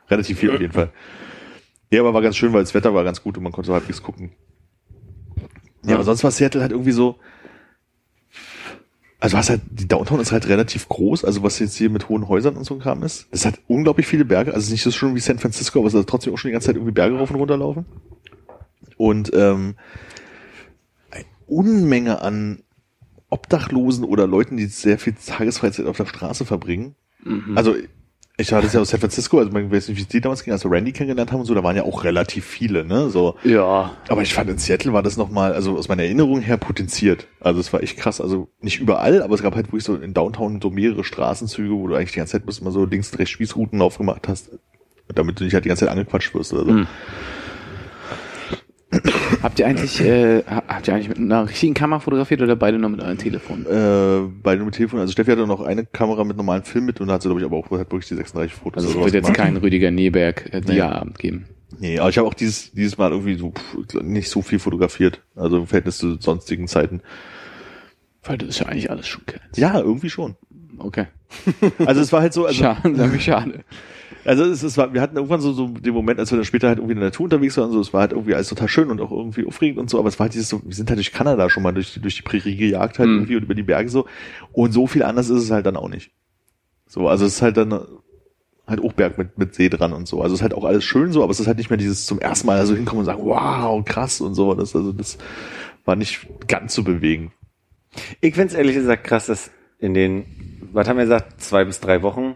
Relativ 0.10 0.40
viel 0.40 0.52
auf 0.52 0.60
jeden 0.62 0.74
Fall. 0.74 0.90
Ja, 1.92 2.02
aber 2.02 2.14
war 2.14 2.22
ganz 2.22 2.38
schön, 2.38 2.54
weil 2.54 2.62
das 2.64 2.74
Wetter 2.74 2.94
war 2.94 3.04
ganz 3.04 3.22
gut 3.22 3.38
und 3.38 3.44
man 3.44 3.52
konnte 3.52 3.68
so 3.68 3.74
halbwegs 3.74 4.02
gucken. 4.02 4.32
Ja, 5.86 5.96
aber 5.96 6.04
sonst 6.04 6.24
war 6.24 6.32
Seattle 6.32 6.62
halt 6.62 6.72
irgendwie 6.72 6.92
so, 6.94 7.18
also 9.24 9.38
was 9.38 9.50
halt, 9.50 9.62
die 9.72 9.88
Downtown 9.88 10.20
ist 10.20 10.34
halt 10.34 10.50
relativ 10.50 10.90
groß, 10.90 11.24
also 11.24 11.44
was 11.44 11.58
jetzt 11.60 11.78
hier 11.78 11.90
mit 11.90 12.10
hohen 12.10 12.28
Häusern 12.28 12.58
und 12.58 12.66
so 12.66 12.74
ein 12.74 12.82
Kram 12.82 13.04
ist. 13.04 13.26
Es 13.32 13.46
hat 13.46 13.58
unglaublich 13.70 14.06
viele 14.06 14.26
Berge, 14.26 14.54
also 14.54 14.66
ist 14.66 14.72
nicht 14.72 14.84
so 14.84 14.92
schön 14.92 15.16
wie 15.16 15.22
San 15.22 15.40
Francisco, 15.40 15.80
aber 15.80 15.88
es 15.88 15.94
hat 15.94 16.08
trotzdem 16.08 16.34
auch 16.34 16.38
schon 16.38 16.50
die 16.50 16.52
ganze 16.52 16.66
Zeit 16.66 16.76
irgendwie 16.76 16.92
Berge 16.92 17.16
rauf 17.18 17.32
und 17.32 17.38
runter 17.38 17.56
laufen. 17.56 17.86
Und 18.98 19.32
ähm, 19.34 19.76
eine 21.10 21.24
Unmenge 21.48 22.22
an 22.22 22.64
Obdachlosen 23.30 24.04
oder 24.04 24.28
Leuten, 24.28 24.58
die 24.58 24.66
sehr 24.66 25.00
viel 25.00 25.14
Tagesfreizeit 25.14 25.86
auf 25.86 25.96
der 25.96 26.06
Straße 26.06 26.44
verbringen. 26.44 26.96
Also 27.56 27.76
ich 28.36 28.52
hatte 28.52 28.66
es 28.66 28.74
ja 28.74 28.82
aus 28.82 28.90
San 28.90 29.00
Francisco, 29.00 29.38
also 29.38 29.52
man 29.52 29.72
weiß 29.72 29.90
nicht, 29.90 29.98
wie 29.98 30.02
es 30.02 30.08
dir 30.08 30.20
damals 30.20 30.44
ging, 30.44 30.54
als 30.54 30.64
wir 30.64 30.72
Randy 30.72 30.92
kennengelernt 30.92 31.32
haben 31.32 31.42
und 31.42 31.46
so, 31.46 31.54
da 31.54 31.64
waren 31.64 31.76
ja 31.76 31.84
auch 31.84 32.04
relativ 32.04 32.46
viele, 32.46 32.84
ne? 32.84 33.10
So. 33.12 33.36
Ja. 33.44 33.92
Aber 34.08 34.24
ich 34.24 34.34
fand 34.34 34.50
in 34.50 34.58
Seattle 34.58 34.92
war 34.92 35.04
das 35.04 35.18
nochmal, 35.18 35.54
also 35.54 35.78
aus 35.78 35.88
meiner 35.88 36.02
Erinnerung 36.02 36.42
her 36.42 36.58
potenziert. 36.58 37.28
Also 37.40 37.60
es 37.60 37.72
war 37.72 37.84
echt 37.84 37.98
krass. 37.98 38.20
Also 38.20 38.50
nicht 38.60 38.80
überall, 38.80 39.22
aber 39.22 39.36
es 39.36 39.44
gab 39.44 39.54
halt 39.56 39.68
wirklich 39.68 39.84
so 39.84 39.96
in 39.96 40.16
Downtown 40.16 40.60
so 40.62 40.72
mehrere 40.72 41.04
Straßenzüge, 41.04 41.76
wo 41.76 41.88
du 41.88 41.96
eigentlich 41.96 42.14
die 42.14 42.18
ganze 42.18 42.32
Zeit 42.32 42.46
bloß 42.46 42.60
immer 42.60 42.72
so 42.72 42.86
links, 42.86 43.18
rechts 43.20 43.30
Spießrouten 43.30 43.80
aufgemacht 43.80 44.28
hast, 44.28 44.50
damit 45.14 45.40
du 45.40 45.44
nicht 45.44 45.54
halt 45.54 45.66
die 45.66 45.70
ganze 45.70 45.86
Zeit 45.86 45.92
angequatscht 45.92 46.34
wirst 46.34 46.54
oder 46.54 46.66
so. 46.66 46.72
Hm. 46.72 46.88
Habt 49.44 49.60
ihr 49.60 49.68
eigentlich, 49.68 50.00
äh, 50.02 50.42
ha- 50.46 50.64
habt 50.68 50.88
ihr 50.88 50.94
eigentlich 50.96 51.10
mit 51.10 51.18
einer 51.18 51.48
richtigen 51.50 51.74
Kamera 51.74 52.00
fotografiert 52.00 52.42
oder 52.42 52.56
beide 52.56 52.80
nur 52.80 52.90
mit 52.90 53.02
eurem 53.02 53.18
Telefon? 53.18 53.66
Äh, 53.66 54.30
bei 54.42 54.56
dem 54.56 54.72
Telefon, 54.72 55.02
also 55.02 55.12
Steffi 55.12 55.32
hatte 55.32 55.46
noch 55.46 55.60
eine 55.62 55.86
Kamera 55.86 56.24
mit 56.24 56.38
normalen 56.38 56.64
Film 56.64 56.86
mit 56.86 57.02
und 57.02 57.12
hat 57.12 57.22
sie, 57.22 57.28
glaube 57.28 57.42
ich, 57.42 57.46
aber 57.46 57.58
auch 57.58 57.66
hat 57.72 57.92
wirklich 57.92 58.08
die 58.08 58.16
36 58.16 58.54
Fotos. 58.54 58.86
Also 58.86 58.98
es 59.00 59.04
wird 59.06 59.14
jetzt 59.16 59.26
gemacht. 59.26 59.38
kein 59.38 59.58
Rüdiger 59.58 59.92
Neberg 59.92 60.50
äh, 60.54 60.62
Dia-Abend 60.62 61.20
geben. 61.20 61.46
Nee, 61.80 62.00
aber 62.00 62.10
ich 62.10 62.18
habe 62.18 62.28
auch 62.28 62.34
dieses, 62.36 62.72
dieses 62.72 62.98
Mal 62.98 63.12
irgendwie 63.12 63.36
so 63.36 63.52
pff, 63.52 64.02
nicht 64.02 64.30
so 64.30 64.42
viel 64.42 64.60
fotografiert. 64.60 65.22
Also 65.36 65.58
im 65.58 65.68
Verhältnis 65.68 65.98
zu 65.98 66.16
sonstigen 66.22 66.68
Zeiten. 66.70 67.02
Weil 68.24 68.38
das 68.38 68.50
ist 68.50 68.60
ja 68.60 68.68
eigentlich 68.68 68.90
alles 68.90 69.08
schon 69.08 69.24
Ja, 69.58 69.80
irgendwie 69.80 70.10
schon. 70.10 70.36
Okay. 70.78 71.08
Also 71.86 72.00
es 72.00 72.14
war 72.14 72.22
halt 72.22 72.32
so, 72.34 72.46
also 72.46 72.58
Schade, 72.58 73.12
schade. 73.20 73.60
Also 74.26 74.44
es, 74.46 74.64
es 74.64 74.78
war, 74.78 74.94
wir 74.94 75.02
hatten 75.02 75.16
irgendwann 75.18 75.42
so, 75.42 75.52
so 75.52 75.68
den 75.68 75.94
Moment, 75.94 76.20
als 76.20 76.32
wir 76.32 76.38
dann 76.38 76.46
später 76.46 76.68
halt 76.70 76.78
irgendwie 76.78 76.94
in 76.94 77.00
der 77.00 77.08
Natur 77.10 77.26
unterwegs 77.26 77.58
waren, 77.58 77.72
so, 77.72 77.80
es 77.82 77.94
war 77.94 78.02
halt 78.02 78.12
irgendwie 78.14 78.34
alles 78.36 78.48
total 78.50 78.68
schön 78.70 78.90
und 78.90 79.02
auch 79.02 79.12
irgendwie 79.12 79.46
aufregend 79.46 79.80
und 79.80 79.90
so, 79.90 80.00
aber 80.00 80.08
es 80.08 80.18
war 80.20 80.26
halt 80.26 80.34
dieses 80.34 80.50
so, 80.50 80.62
wir 80.64 80.74
sind 80.74 80.90
halt 80.90 80.98
durch 80.98 81.12
Kanada 81.12 81.50
schon 81.50 81.64
mal 81.64 81.74
durch, 81.74 82.00
durch 82.02 82.16
die 82.16 82.22
Prärie 82.22 82.56
gejagt 82.56 83.00
halt 83.00 83.10
Mhm. 83.10 83.16
irgendwie 83.16 83.36
und 83.36 83.44
über 83.44 83.56
die 83.56 83.64
Berge 83.64 83.90
so 83.90 84.06
und 84.54 84.72
so 84.72 84.88
viel 84.88 85.04
anders 85.04 85.30
ist 85.30 85.44
es 85.44 85.52
halt 85.52 85.66
dann 85.66 85.76
auch 85.76 85.90
nicht. 85.90 86.12
So, 86.88 87.08
also 87.10 87.26
es 87.26 87.36
ist 87.36 87.42
halt 87.42 87.58
dann 87.58 87.74
halt 88.66 88.80
Hochberg 88.82 89.18
mit, 89.18 89.38
mit 89.38 89.56
See 89.56 89.68
dran 89.68 89.92
und 89.92 90.08
so. 90.08 90.22
Also 90.22 90.36
es 90.36 90.40
ist 90.40 90.44
halt 90.44 90.54
auch 90.54 90.64
alles 90.64 90.86
schön 90.86 91.12
so, 91.12 91.22
aber 91.22 91.32
es 91.32 91.40
ist 91.42 91.48
halt 91.48 91.58
nicht 91.58 91.70
mehr 91.70 91.78
dieses 91.78 92.06
zum 92.06 92.20
ersten 92.20 92.48
Mal 92.48 92.66
so 92.66 92.76
hinkommen 92.76 93.00
und 93.00 93.06
sagen, 93.06 93.24
wow, 93.26 93.84
krass 93.84 94.22
und 94.22 94.36
so. 94.36 94.54
Das, 94.54 94.74
also 94.74 94.94
das 94.94 95.18
war 95.84 95.98
nicht 95.98 96.28
ganz 96.48 96.74
so 96.74 96.84
bewegend. 96.84 97.32
Ich 98.22 98.36
find's 98.36 98.54
ehrlich 98.54 98.76
gesagt 98.76 99.04
krass, 99.04 99.26
dass 99.26 99.52
in 99.80 99.94
den, 99.94 100.26
was 100.72 100.88
haben 100.88 100.96
wir 100.98 101.04
gesagt, 101.04 101.42
zwei 101.42 101.66
bis 101.66 101.82
drei 101.82 102.02
Wochen, 102.04 102.36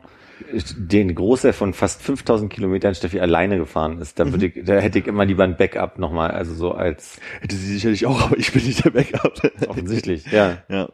den 0.77 1.15
Großteil 1.15 1.53
von 1.53 1.73
fast 1.73 2.01
5000 2.01 2.51
Kilometern 2.51 2.95
Steffi 2.95 3.19
alleine 3.19 3.57
gefahren 3.57 3.99
ist. 3.99 4.19
Da, 4.19 4.31
würde 4.31 4.47
ich, 4.47 4.65
da 4.65 4.75
hätte 4.75 4.99
ich 4.99 5.07
immer 5.07 5.25
lieber 5.25 5.43
ein 5.43 5.57
Backup 5.57 5.97
nochmal, 5.99 6.31
also 6.31 6.53
so 6.53 6.71
als 6.71 7.19
Hätte 7.41 7.55
sie 7.55 7.73
sicherlich 7.73 8.05
auch, 8.05 8.21
aber 8.21 8.37
ich 8.37 8.51
bin 8.53 8.63
nicht 8.63 8.83
der 8.85 8.91
Backup. 8.91 9.41
offensichtlich, 9.67 10.31
ja. 10.31 10.57
Ja. 10.69 10.89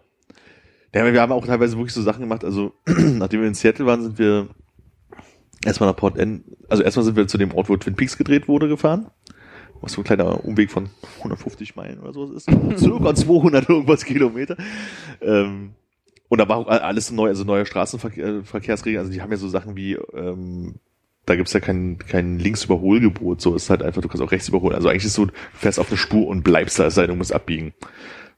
Ja, 0.96 1.12
wir 1.12 1.22
haben 1.22 1.32
auch 1.32 1.46
teilweise 1.46 1.76
wirklich 1.78 1.94
so 1.94 2.04
Sachen 2.04 2.22
gemacht. 2.22 2.46
Also, 2.46 2.74
nachdem 2.86 3.42
wir 3.42 3.48
in 3.48 3.56
Seattle 3.56 3.86
waren, 3.86 4.04
sind 4.04 4.20
wir 4.20 4.48
erstmal 5.66 5.90
nach 5.90 5.96
Port 5.96 6.18
N, 6.18 6.44
also 6.70 6.84
erstmal 6.84 7.04
sind 7.04 7.16
wir 7.16 7.28
zu 7.28 7.38
dem 7.38 7.54
Ort, 7.54 7.70
wo 7.70 7.78
Twin 7.78 7.96
Peaks 7.96 8.18
gedreht 8.18 8.48
wurde, 8.48 8.68
gefahren. 8.68 9.08
Was 9.82 9.94
so 9.94 10.02
ein 10.02 10.06
kleiner 10.06 10.46
Umweg 10.46 10.72
von 10.72 10.90
150 11.18 11.76
Meilen 11.76 12.00
oder 12.00 12.14
sowas 12.14 12.32
ist. 12.32 12.50
Circa 12.80 13.14
200 13.14 13.68
irgendwas 13.68 14.06
Kilometer. 14.06 14.56
Ähm, 15.22 15.74
und 16.34 16.40
da 16.40 16.50
war 16.50 16.58
auch 16.58 16.68
alles 16.68 17.12
neu, 17.12 17.28
also 17.28 17.44
neue 17.44 17.64
Straßenverkehrsregeln. 17.68 18.98
Also 18.98 19.12
die 19.12 19.22
haben 19.22 19.30
ja 19.30 19.38
so 19.38 19.48
Sachen 19.48 19.76
wie, 19.76 19.94
ähm, 20.16 20.80
da 21.28 21.36
gibt's 21.36 21.54
ja 21.54 21.60
kein, 21.60 22.00
kein 22.00 22.40
Linksüberholgebot. 22.40 23.40
So 23.40 23.54
ist 23.54 23.70
halt 23.70 23.84
einfach, 23.84 24.02
du 24.02 24.08
kannst 24.08 24.24
auch 24.24 24.32
rechts 24.32 24.48
überholen. 24.50 24.74
Also 24.74 24.90
eigentlich 24.90 25.06
ist 25.06 25.14
so, 25.14 25.26
du 25.26 25.34
fährst 25.54 25.80
auf 25.80 25.90
eine 25.90 25.98
Spur 25.98 26.26
und 26.26 26.44
bleibst 26.44 26.80
da, 26.80 26.88
es 26.88 26.96
sei 26.96 27.04
denn, 27.04 27.12
du 27.12 27.18
musst 27.18 27.34
abbiegen. 27.34 27.76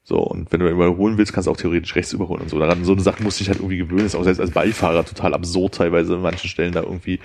So, 0.03 0.17
und 0.17 0.51
wenn 0.51 0.60
du 0.60 0.67
überholen 0.67 1.17
willst, 1.17 1.31
kannst 1.31 1.47
du 1.47 1.51
auch 1.51 1.55
theoretisch 1.55 1.95
rechts 1.95 2.12
überholen 2.12 2.41
und 2.41 2.49
so. 2.49 2.60
Daran, 2.60 2.84
so 2.84 2.91
eine 2.91 3.01
Sache 3.01 3.23
musste 3.23 3.43
ich 3.43 3.47
halt 3.47 3.60
irgendwie 3.60 3.77
gewöhnen. 3.77 4.05
Ist 4.05 4.15
auch 4.15 4.25
selbst 4.25 4.41
als 4.41 4.51
Beifahrer 4.51 5.05
total 5.05 5.34
absurd 5.34 5.75
teilweise 5.75 6.15
an 6.15 6.21
manchen 6.21 6.49
Stellen 6.49 6.73
da 6.73 6.84
irgendwie 6.84 7.21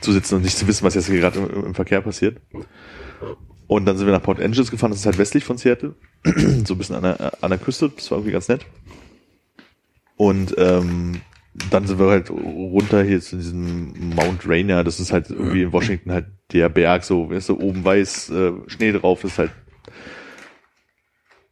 zu 0.00 0.10
sitzen 0.10 0.34
und 0.34 0.42
nicht 0.42 0.58
zu 0.58 0.66
wissen, 0.66 0.84
was 0.84 0.96
jetzt 0.96 1.06
hier 1.06 1.20
gerade 1.20 1.38
im, 1.38 1.66
im 1.66 1.74
Verkehr 1.76 2.00
passiert. 2.00 2.40
Und 3.68 3.84
dann 3.84 3.96
sind 3.96 4.06
wir 4.06 4.14
nach 4.14 4.22
Port 4.22 4.40
Angeles 4.40 4.70
gefahren, 4.70 4.90
das 4.90 5.00
ist 5.00 5.06
halt 5.06 5.18
westlich 5.18 5.44
von 5.44 5.58
Seattle. 5.58 5.94
so 6.64 6.74
ein 6.74 6.78
bisschen 6.78 6.96
an 6.96 7.02
der, 7.02 7.32
an 7.42 7.50
der 7.50 7.58
Küste, 7.58 7.90
das 7.94 8.10
war 8.10 8.18
irgendwie 8.18 8.32
ganz 8.32 8.48
nett. 8.48 8.66
Und 10.16 10.54
ähm, 10.58 11.20
dann 11.70 11.86
sind 11.86 11.98
wir 11.98 12.06
halt 12.06 12.30
runter 12.30 13.02
hier 13.02 13.20
zu 13.20 13.36
diesem 13.36 14.14
Mount 14.14 14.48
Rainier, 14.48 14.84
das 14.84 15.00
ist 15.00 15.12
halt 15.12 15.30
irgendwie 15.30 15.62
in 15.62 15.72
Washington 15.72 16.12
halt 16.12 16.26
der 16.52 16.68
Berg, 16.68 17.04
so, 17.04 17.30
weißt 17.30 17.50
du, 17.50 17.60
oben 17.60 17.84
weiß, 17.84 18.30
äh, 18.30 18.52
Schnee 18.68 18.92
drauf, 18.92 19.22
ist 19.24 19.38
halt 19.38 19.52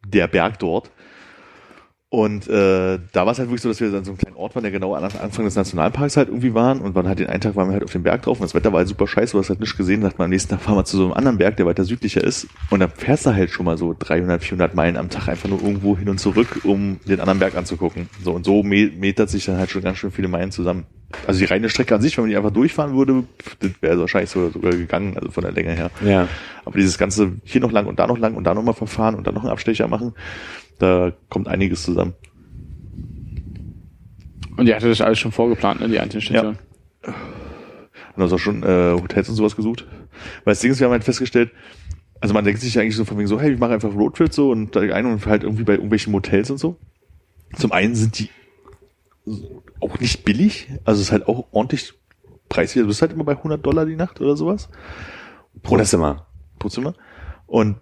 der 0.05 0.27
Berg 0.27 0.59
dort. 0.59 0.89
Und 2.09 2.47
äh, 2.47 2.99
da 3.11 3.25
war 3.25 3.33
es 3.33 3.39
halt 3.39 3.49
wirklich 3.49 3.61
so, 3.61 3.67
dass 3.67 3.81
wir 3.81 3.87
an 3.93 4.05
so 4.05 4.11
einem 4.11 4.17
kleinen 4.17 4.37
Ort 4.37 4.55
waren, 4.55 4.63
der 4.63 4.71
genau 4.71 4.95
am 4.95 5.03
Anfang 5.03 5.43
des 5.43 5.55
Nationalparks 5.55 6.15
halt 6.15 6.29
irgendwie 6.29 6.53
waren. 6.53 6.79
Und 6.79 6.95
waren 6.95 7.05
halt 7.05 7.19
den 7.19 7.27
einen 7.27 7.41
Tag 7.41 7.57
waren 7.57 7.67
wir 7.67 7.73
halt 7.73 7.83
auf 7.83 7.91
dem 7.91 8.03
Berg 8.03 8.21
drauf 8.21 8.39
und 8.39 8.45
das 8.45 8.53
Wetter 8.53 8.71
war 8.71 8.77
halt 8.79 8.87
super 8.87 9.07
scheiße, 9.07 9.33
du 9.33 9.39
hast 9.39 9.49
halt 9.49 9.59
nichts 9.59 9.75
gesehen. 9.75 9.99
Dachte 9.99 10.15
man, 10.17 10.25
am 10.25 10.29
nächsten 10.29 10.49
Tag 10.51 10.61
fahren 10.61 10.77
wir 10.77 10.85
zu 10.85 10.95
so 10.95 11.03
einem 11.03 11.11
anderen 11.13 11.37
Berg, 11.37 11.57
der 11.57 11.65
weiter 11.65 11.83
südlicher 11.83 12.23
ist. 12.23 12.47
Und 12.69 12.79
dann 12.79 12.91
fährst 12.91 13.25
du 13.25 13.33
halt 13.33 13.49
schon 13.49 13.65
mal 13.65 13.77
so 13.77 13.93
300, 13.99 14.41
400 14.41 14.73
Meilen 14.73 14.95
am 14.95 15.09
Tag 15.09 15.27
einfach 15.27 15.49
nur 15.49 15.61
irgendwo 15.61 15.97
hin 15.97 16.07
und 16.07 16.17
zurück, 16.17 16.61
um 16.63 16.97
den 17.05 17.19
anderen 17.19 17.39
Berg 17.39 17.57
anzugucken. 17.57 18.07
So 18.23 18.31
und 18.31 18.45
so 18.45 18.63
me- 18.63 18.89
metert 18.97 19.29
sich 19.29 19.43
dann 19.43 19.57
halt 19.57 19.69
schon 19.69 19.81
ganz 19.81 19.97
schön 19.97 20.11
viele 20.11 20.29
Meilen 20.29 20.51
zusammen. 20.51 20.85
Also 21.25 21.39
die 21.39 21.45
reine 21.45 21.67
Strecke 21.69 21.93
an 21.93 22.01
sich, 22.01 22.15
wenn 22.17 22.23
man 22.23 22.29
die 22.31 22.37
einfach 22.37 22.51
durchfahren 22.51 22.95
würde, 22.95 23.23
das 23.59 23.71
wäre 23.81 23.99
wahrscheinlich 23.99 24.29
sogar, 24.29 24.51
sogar 24.51 24.71
gegangen, 24.71 25.17
also 25.17 25.29
von 25.31 25.43
der 25.43 25.51
Länge 25.51 25.71
her. 25.71 25.89
Ja. 26.05 26.27
Aber 26.63 26.77
dieses 26.77 26.97
ganze 26.97 27.33
hier 27.43 27.59
noch 27.61 27.71
lang 27.71 27.85
und 27.85 27.99
da 27.99 28.07
noch 28.07 28.17
lang 28.17 28.35
und 28.35 28.45
da 28.45 28.53
nochmal 28.53 28.73
verfahren 28.73 29.15
und 29.15 29.27
dann 29.27 29.33
noch 29.33 29.43
einen 29.43 29.51
Abstecher 29.51 29.87
machen, 29.87 30.13
da 30.79 31.13
kommt 31.29 31.47
einiges 31.47 31.83
zusammen. 31.83 32.13
Und 34.57 34.67
ihr 34.67 34.75
hattet 34.75 34.91
das 34.91 35.01
alles 35.01 35.19
schon 35.19 35.31
vorgeplant, 35.31 35.81
ne, 35.81 35.87
die 35.87 35.99
einzelnen 35.99 36.21
Stationen. 36.21 36.59
Und 38.15 38.23
hast 38.23 38.33
auch 38.33 38.39
schon 38.39 38.63
äh, 38.63 38.93
Hotels 38.99 39.29
und 39.29 39.35
sowas 39.35 39.55
gesucht. 39.55 39.85
Weil 40.43 40.53
das 40.53 40.59
Ding 40.59 40.71
ist, 40.71 40.79
wir 40.79 40.85
haben 40.85 40.91
halt 40.91 41.03
festgestellt, 41.03 41.51
also 42.19 42.33
man 42.33 42.43
denkt 42.43 42.61
sich 42.61 42.77
eigentlich 42.79 42.95
so 42.95 43.05
von 43.05 43.17
wegen 43.17 43.27
so, 43.27 43.39
hey, 43.39 43.53
ich 43.53 43.59
mache 43.59 43.73
einfach 43.73 43.93
Roadtrips 43.93 44.35
so 44.35 44.49
und 44.49 44.75
da 44.75 44.81
ein 44.81 45.05
und 45.05 45.25
halt 45.27 45.43
irgendwie 45.43 45.63
bei 45.63 45.73
irgendwelchen 45.73 46.11
Motels 46.11 46.49
und 46.49 46.57
so. 46.57 46.77
Zum 47.55 47.71
einen 47.71 47.95
sind 47.95 48.19
die 48.19 48.29
auch 49.79 49.99
nicht 49.99 50.25
billig, 50.25 50.69
also 50.83 50.99
es 50.99 51.07
ist 51.07 51.11
halt 51.11 51.27
auch 51.27 51.47
ordentlich 51.51 51.93
preislich. 52.49 52.77
Also 52.77 52.85
du 52.85 52.87
bist 52.87 53.01
halt 53.01 53.11
immer 53.13 53.23
bei 53.23 53.33
100 53.33 53.63
Dollar 53.63 53.85
die 53.85 53.95
Nacht 53.95 54.19
oder 54.19 54.35
sowas. 54.35 54.69
Pro 55.61 55.77
Zimmer. 55.83 56.27
pro 56.59 56.69
Zimmer. 56.69 56.95
Und 57.45 57.77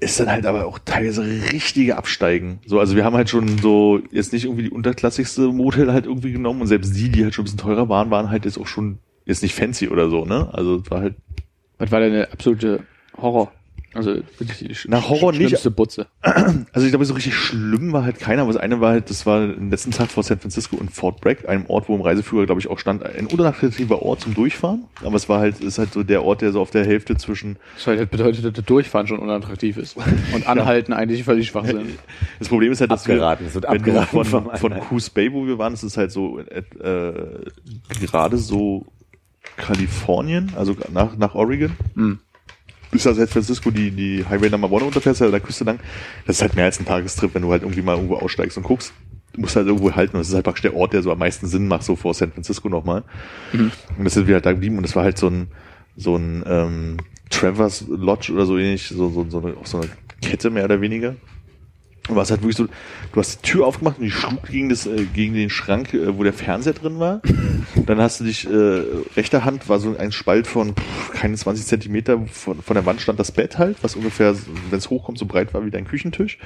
ist 0.00 0.18
dann 0.20 0.30
halt 0.30 0.46
aber 0.46 0.66
auch 0.66 0.78
teilweise 0.78 1.22
richtige 1.52 1.96
Absteigen. 1.96 2.60
So, 2.66 2.80
also 2.80 2.96
wir 2.96 3.04
haben 3.04 3.16
halt 3.16 3.30
schon 3.30 3.58
so 3.58 4.00
jetzt 4.10 4.32
nicht 4.32 4.44
irgendwie 4.44 4.64
die 4.64 4.70
unterklassigste 4.70 5.48
Motel 5.48 5.92
halt 5.92 6.06
irgendwie 6.06 6.32
genommen 6.32 6.60
und 6.60 6.66
selbst 6.66 6.96
die, 6.96 7.08
die 7.08 7.24
halt 7.24 7.34
schon 7.34 7.42
ein 7.42 7.46
bisschen 7.46 7.58
teurer 7.58 7.88
waren, 7.88 8.10
waren 8.10 8.30
halt 8.30 8.44
jetzt 8.44 8.58
auch 8.58 8.66
schon 8.66 8.98
jetzt 9.24 9.42
nicht 9.42 9.54
fancy 9.54 9.88
oder 9.88 10.10
so, 10.10 10.24
ne? 10.24 10.48
Also 10.52 10.82
war 10.90 11.00
halt 11.00 11.14
Was 11.78 11.90
war 11.90 12.00
denn 12.00 12.12
der 12.12 12.32
absolute 12.32 12.84
Horror? 13.16 13.52
Also 13.94 14.16
wirklich 14.38 14.58
die 14.58 14.88
Na, 14.88 15.06
Horror 15.08 15.32
sch- 15.32 15.38
nicht. 15.38 15.46
schlimmste 15.48 15.70
Butze. 15.70 16.06
Also 16.72 16.86
ich 16.86 16.92
glaube, 16.92 17.04
so 17.04 17.12
richtig 17.14 17.34
schlimm 17.34 17.92
war 17.92 18.04
halt 18.04 18.18
keiner, 18.18 18.42
aber 18.42 18.52
das 18.52 18.60
eine 18.62 18.80
war 18.80 18.92
halt, 18.92 19.10
das 19.10 19.26
war 19.26 19.46
den 19.46 19.70
letzten 19.70 19.90
Tag 19.90 20.10
vor 20.10 20.22
San 20.22 20.38
Francisco 20.38 20.76
und 20.76 20.90
Fort 20.90 21.20
Bragg, 21.20 21.46
einem 21.48 21.66
Ort, 21.66 21.88
wo 21.88 21.94
im 21.94 22.00
Reiseführer, 22.00 22.46
glaube 22.46 22.60
ich, 22.60 22.68
auch 22.68 22.78
stand, 22.78 23.04
ein 23.04 23.26
unattraktiver 23.26 24.00
Ort 24.02 24.20
zum 24.22 24.32
Durchfahren. 24.34 24.84
Aber 25.04 25.16
es 25.16 25.28
war 25.28 25.40
halt, 25.40 25.60
ist 25.60 25.78
halt 25.78 25.92
so 25.92 26.02
der 26.02 26.24
Ort, 26.24 26.40
der 26.40 26.52
so 26.52 26.60
auf 26.60 26.70
der 26.70 26.84
Hälfte 26.86 27.16
zwischen 27.16 27.56
Das 27.74 27.86
halt 27.86 28.10
bedeutet, 28.10 28.44
dass 28.44 28.52
das 28.54 28.64
Durchfahren 28.64 29.06
schon 29.06 29.18
unattraktiv 29.18 29.76
ist. 29.76 29.96
Und 30.34 30.46
Anhalten 30.46 30.92
eigentlich 30.92 31.24
völlig 31.24 31.48
Schwachsinn. 31.48 31.98
Das 32.38 32.48
Problem 32.48 32.72
ist 32.72 32.80
halt, 32.80 32.90
dass 32.90 33.02
Abgeraten, 33.02 33.46
wir, 33.46 33.54
wird 33.54 33.64
wenn 33.64 33.82
du 33.82 34.00
abgeraten 34.00 34.24
von, 34.24 34.56
von 34.56 34.72
Einheit. 34.72 34.88
Coos 34.88 35.10
Bay, 35.10 35.32
wo 35.32 35.46
wir 35.46 35.58
waren, 35.58 35.74
ist 35.74 35.82
es 35.84 35.96
halt 35.96 36.10
so 36.10 36.38
äh, 36.40 36.62
äh, 36.80 37.44
gerade 38.00 38.36
so 38.38 38.86
Kalifornien, 39.56 40.52
also 40.56 40.74
nach, 40.92 41.16
nach 41.16 41.34
Oregon. 41.34 41.72
Hm. 41.94 42.18
Bis 42.92 43.04
nach 43.04 43.14
San 43.14 43.26
Francisco 43.26 43.70
die, 43.70 43.90
die 43.90 44.24
Highway 44.24 44.50
Number 44.50 44.70
One 44.70 44.84
runterfährst, 44.84 45.20
halt 45.20 45.28
an 45.28 45.32
der 45.32 45.40
Küste 45.40 45.64
lang. 45.64 45.80
Das 46.26 46.36
ist 46.36 46.42
halt 46.42 46.54
mehr 46.54 46.66
als 46.66 46.78
ein 46.78 46.84
Tagestrip, 46.84 47.34
wenn 47.34 47.42
du 47.42 47.50
halt 47.50 47.62
irgendwie 47.62 47.82
mal 47.82 47.96
irgendwo 47.96 48.16
aussteigst 48.16 48.56
und 48.58 48.62
guckst. 48.62 48.92
Du 49.32 49.40
musst 49.40 49.56
halt 49.56 49.66
irgendwo 49.66 49.92
halten. 49.92 50.14
Und 50.14 50.20
das 50.20 50.28
ist 50.28 50.34
halt 50.34 50.44
praktisch 50.44 50.62
der 50.62 50.76
Ort, 50.76 50.92
der 50.92 51.02
so 51.02 51.10
am 51.10 51.18
meisten 51.18 51.46
Sinn 51.48 51.66
macht, 51.66 51.82
so 51.82 51.96
vor 51.96 52.14
San 52.14 52.30
Francisco 52.30 52.68
nochmal. 52.68 53.02
Und 53.96 54.04
das 54.04 54.14
sind 54.14 54.28
wir 54.28 54.34
halt 54.34 54.46
da 54.46 54.52
geblieben 54.52 54.76
und 54.76 54.82
das 54.82 54.94
war 54.94 55.04
halt 55.04 55.18
so 55.18 55.28
ein, 55.28 55.48
so 55.96 56.16
ein 56.16 56.44
ähm, 56.46 56.98
Travers 57.30 57.86
Lodge 57.88 58.30
oder 58.32 58.44
so 58.46 58.58
ähnlich, 58.58 58.88
so, 58.88 59.08
so, 59.08 59.26
so, 59.28 59.38
eine, 59.40 59.56
auch 59.56 59.66
so 59.66 59.78
eine 59.80 59.88
Kette 60.20 60.50
mehr 60.50 60.66
oder 60.66 60.80
weniger. 60.82 61.16
Und 62.08 62.16
war 62.16 62.24
es 62.24 62.30
halt 62.30 62.42
wirklich 62.42 62.56
so, 62.56 62.66
du 62.66 63.20
hast 63.20 63.44
die 63.44 63.50
Tür 63.50 63.66
aufgemacht 63.66 63.98
und 63.98 64.04
die 64.04 64.10
schlug 64.10 64.48
gegen, 64.48 64.68
das, 64.68 64.86
äh, 64.86 65.04
gegen 65.04 65.34
den 65.34 65.50
Schrank, 65.50 65.94
äh, 65.94 66.18
wo 66.18 66.24
der 66.24 66.32
Fernseher 66.32 66.72
drin 66.72 66.98
war. 66.98 67.22
Dann 67.86 68.00
hast 68.00 68.18
du 68.18 68.24
dich, 68.24 68.48
äh, 68.48 68.82
rechter 69.16 69.44
Hand 69.44 69.68
war 69.68 69.78
so 69.78 69.96
ein 69.96 70.10
Spalt 70.10 70.48
von 70.48 70.74
pff, 70.74 71.12
keine 71.12 71.36
20 71.36 71.64
Zentimeter, 71.64 72.20
von, 72.26 72.60
von 72.60 72.74
der 72.74 72.86
Wand 72.86 73.00
stand 73.00 73.20
das 73.20 73.30
Bett 73.30 73.58
halt, 73.58 73.76
was 73.82 73.94
ungefähr, 73.94 74.34
wenn 74.70 74.78
es 74.78 74.90
hochkommt, 74.90 75.18
so 75.18 75.26
breit 75.26 75.54
war 75.54 75.64
wie 75.64 75.70
dein 75.70 75.86
Küchentisch. 75.86 76.38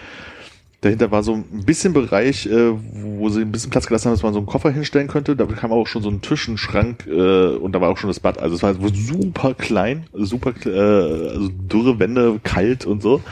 Dahinter 0.83 1.11
war 1.11 1.23
so 1.23 1.33
ein 1.33 1.65
bisschen 1.65 1.95
Bereich, 1.95 2.47
äh, 2.47 2.73
wo 2.93 3.31
sie 3.31 3.41
ein 3.41 3.51
bisschen 3.51 3.71
Platz 3.71 3.87
gelassen 3.87 4.07
haben, 4.07 4.15
dass 4.15 4.23
man 4.23 4.35
so 4.35 4.39
einen 4.39 4.47
Koffer 4.47 4.71
hinstellen 4.71 5.09
könnte. 5.09 5.35
Da 5.35 5.47
kam 5.47 5.73
auch 5.73 5.87
schon 5.87 6.03
so 6.03 6.11
ein 6.11 6.21
Tisch, 6.21 6.49
ein 6.49 6.59
Schrank 6.59 7.07
äh, 7.07 7.47
und 7.57 7.73
da 7.73 7.81
war 7.81 7.89
auch 7.89 7.97
schon 7.97 8.09
das 8.09 8.21
Bad. 8.21 8.39
Also 8.39 8.57
es 8.57 8.63
war 8.63 8.75
super 8.93 9.55
klein, 9.55 10.07
super 10.13 10.53
äh, 10.67 11.31
also 11.31 11.49
dürre 11.49 11.99
Wände, 11.99 12.41
kalt 12.45 12.85
und 12.85 13.03
so. 13.03 13.23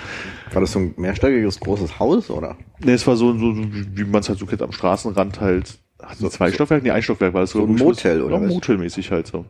War 0.54 0.60
das 0.60 0.72
so 0.72 0.78
ein 0.78 0.94
mehrstöckiges 0.96 1.60
großes 1.60 1.98
Haus, 1.98 2.30
oder? 2.30 2.56
Nee, 2.82 2.92
es 2.92 3.06
war 3.06 3.16
so, 3.16 3.36
so 3.36 3.54
so 3.54 3.62
wie 3.94 4.04
man 4.04 4.20
es 4.20 4.28
halt 4.28 4.38
so 4.38 4.46
kennt, 4.46 4.62
am 4.62 4.72
Straßenrand 4.72 5.40
halt. 5.40 5.78
Hat 6.02 6.18
so 6.18 6.28
zwei 6.28 6.50
Stockwerk? 6.52 6.82
Nee, 6.82 6.90
ein 6.90 7.02
Stockwerk 7.02 7.32
war 7.34 7.40
das 7.42 7.50
So 7.50 7.64
ein 7.64 7.74
Motel, 7.76 8.20
so- 8.20 8.26
oder 8.26 8.40
Ja? 8.40 8.46
Motelmäßig 8.48 9.10
halt 9.10 9.26
so. 9.26 9.44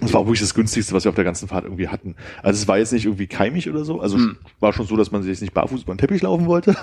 Das 0.00 0.12
war 0.12 0.20
auch 0.20 0.26
wirklich 0.26 0.40
das 0.40 0.54
günstigste, 0.54 0.94
was 0.94 1.04
wir 1.04 1.08
auf 1.08 1.16
der 1.16 1.24
ganzen 1.24 1.48
Fahrt 1.48 1.64
irgendwie 1.64 1.88
hatten. 1.88 2.14
Also 2.44 2.60
es 2.62 2.68
war 2.68 2.78
jetzt 2.78 2.92
nicht 2.92 3.04
irgendwie 3.06 3.26
keimig 3.26 3.68
oder 3.68 3.84
so. 3.84 4.00
Also 4.00 4.16
war 4.60 4.72
schon 4.72 4.86
so, 4.86 4.96
dass 4.96 5.10
man 5.10 5.22
sich 5.22 5.30
jetzt 5.30 5.40
nicht 5.40 5.52
barfuß 5.54 5.82
über 5.82 5.92
den 5.94 5.98
Teppich 5.98 6.22
laufen 6.22 6.46
wollte. 6.46 6.76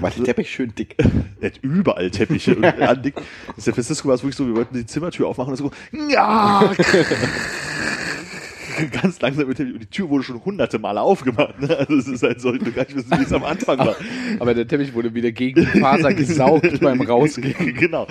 War 0.00 0.10
der 0.10 0.24
Teppich 0.24 0.50
schön 0.50 0.74
dick? 0.74 0.96
Er 1.40 1.50
überall 1.62 2.10
Teppiche 2.10 2.54
dick. 3.02 3.14
In 3.56 3.62
San 3.62 3.72
Francisco 3.72 4.06
war 4.08 4.16
es 4.16 4.22
wirklich 4.22 4.36
so, 4.36 4.46
wir 4.46 4.54
wollten 4.54 4.74
die 4.76 4.84
Zimmertür 4.86 5.28
aufmachen 5.28 5.52
und 5.52 5.56
so, 5.56 5.70
ja! 6.10 6.70
Ganz 9.02 9.20
langsam 9.20 9.46
mit 9.48 9.56
Teppich. 9.56 9.74
Und 9.74 9.80
die 9.82 9.86
Tür 9.86 10.08
wurde 10.08 10.24
schon 10.24 10.44
hunderte 10.44 10.78
Male 10.78 11.00
aufgemacht. 11.00 11.60
Ne? 11.60 11.76
Also 11.76 11.94
es 11.96 12.06
ist 12.08 12.22
halt 12.22 12.40
so, 12.40 12.52
ich 12.54 12.64
will 12.64 12.72
gar 12.72 12.82
nicht 12.84 12.96
wissen, 12.96 13.10
wie 13.18 13.22
es 13.24 13.32
am 13.32 13.44
Anfang 13.44 13.78
war. 13.78 13.96
Aber 14.38 14.54
der 14.54 14.66
Teppich 14.66 14.94
wurde 14.94 15.14
wieder 15.14 15.32
gegen 15.32 15.60
die 15.60 15.80
Faser 15.80 16.14
gesaugt 16.14 16.80
beim 16.80 17.00
Rausgehen. 17.00 17.74
genau. 17.74 18.06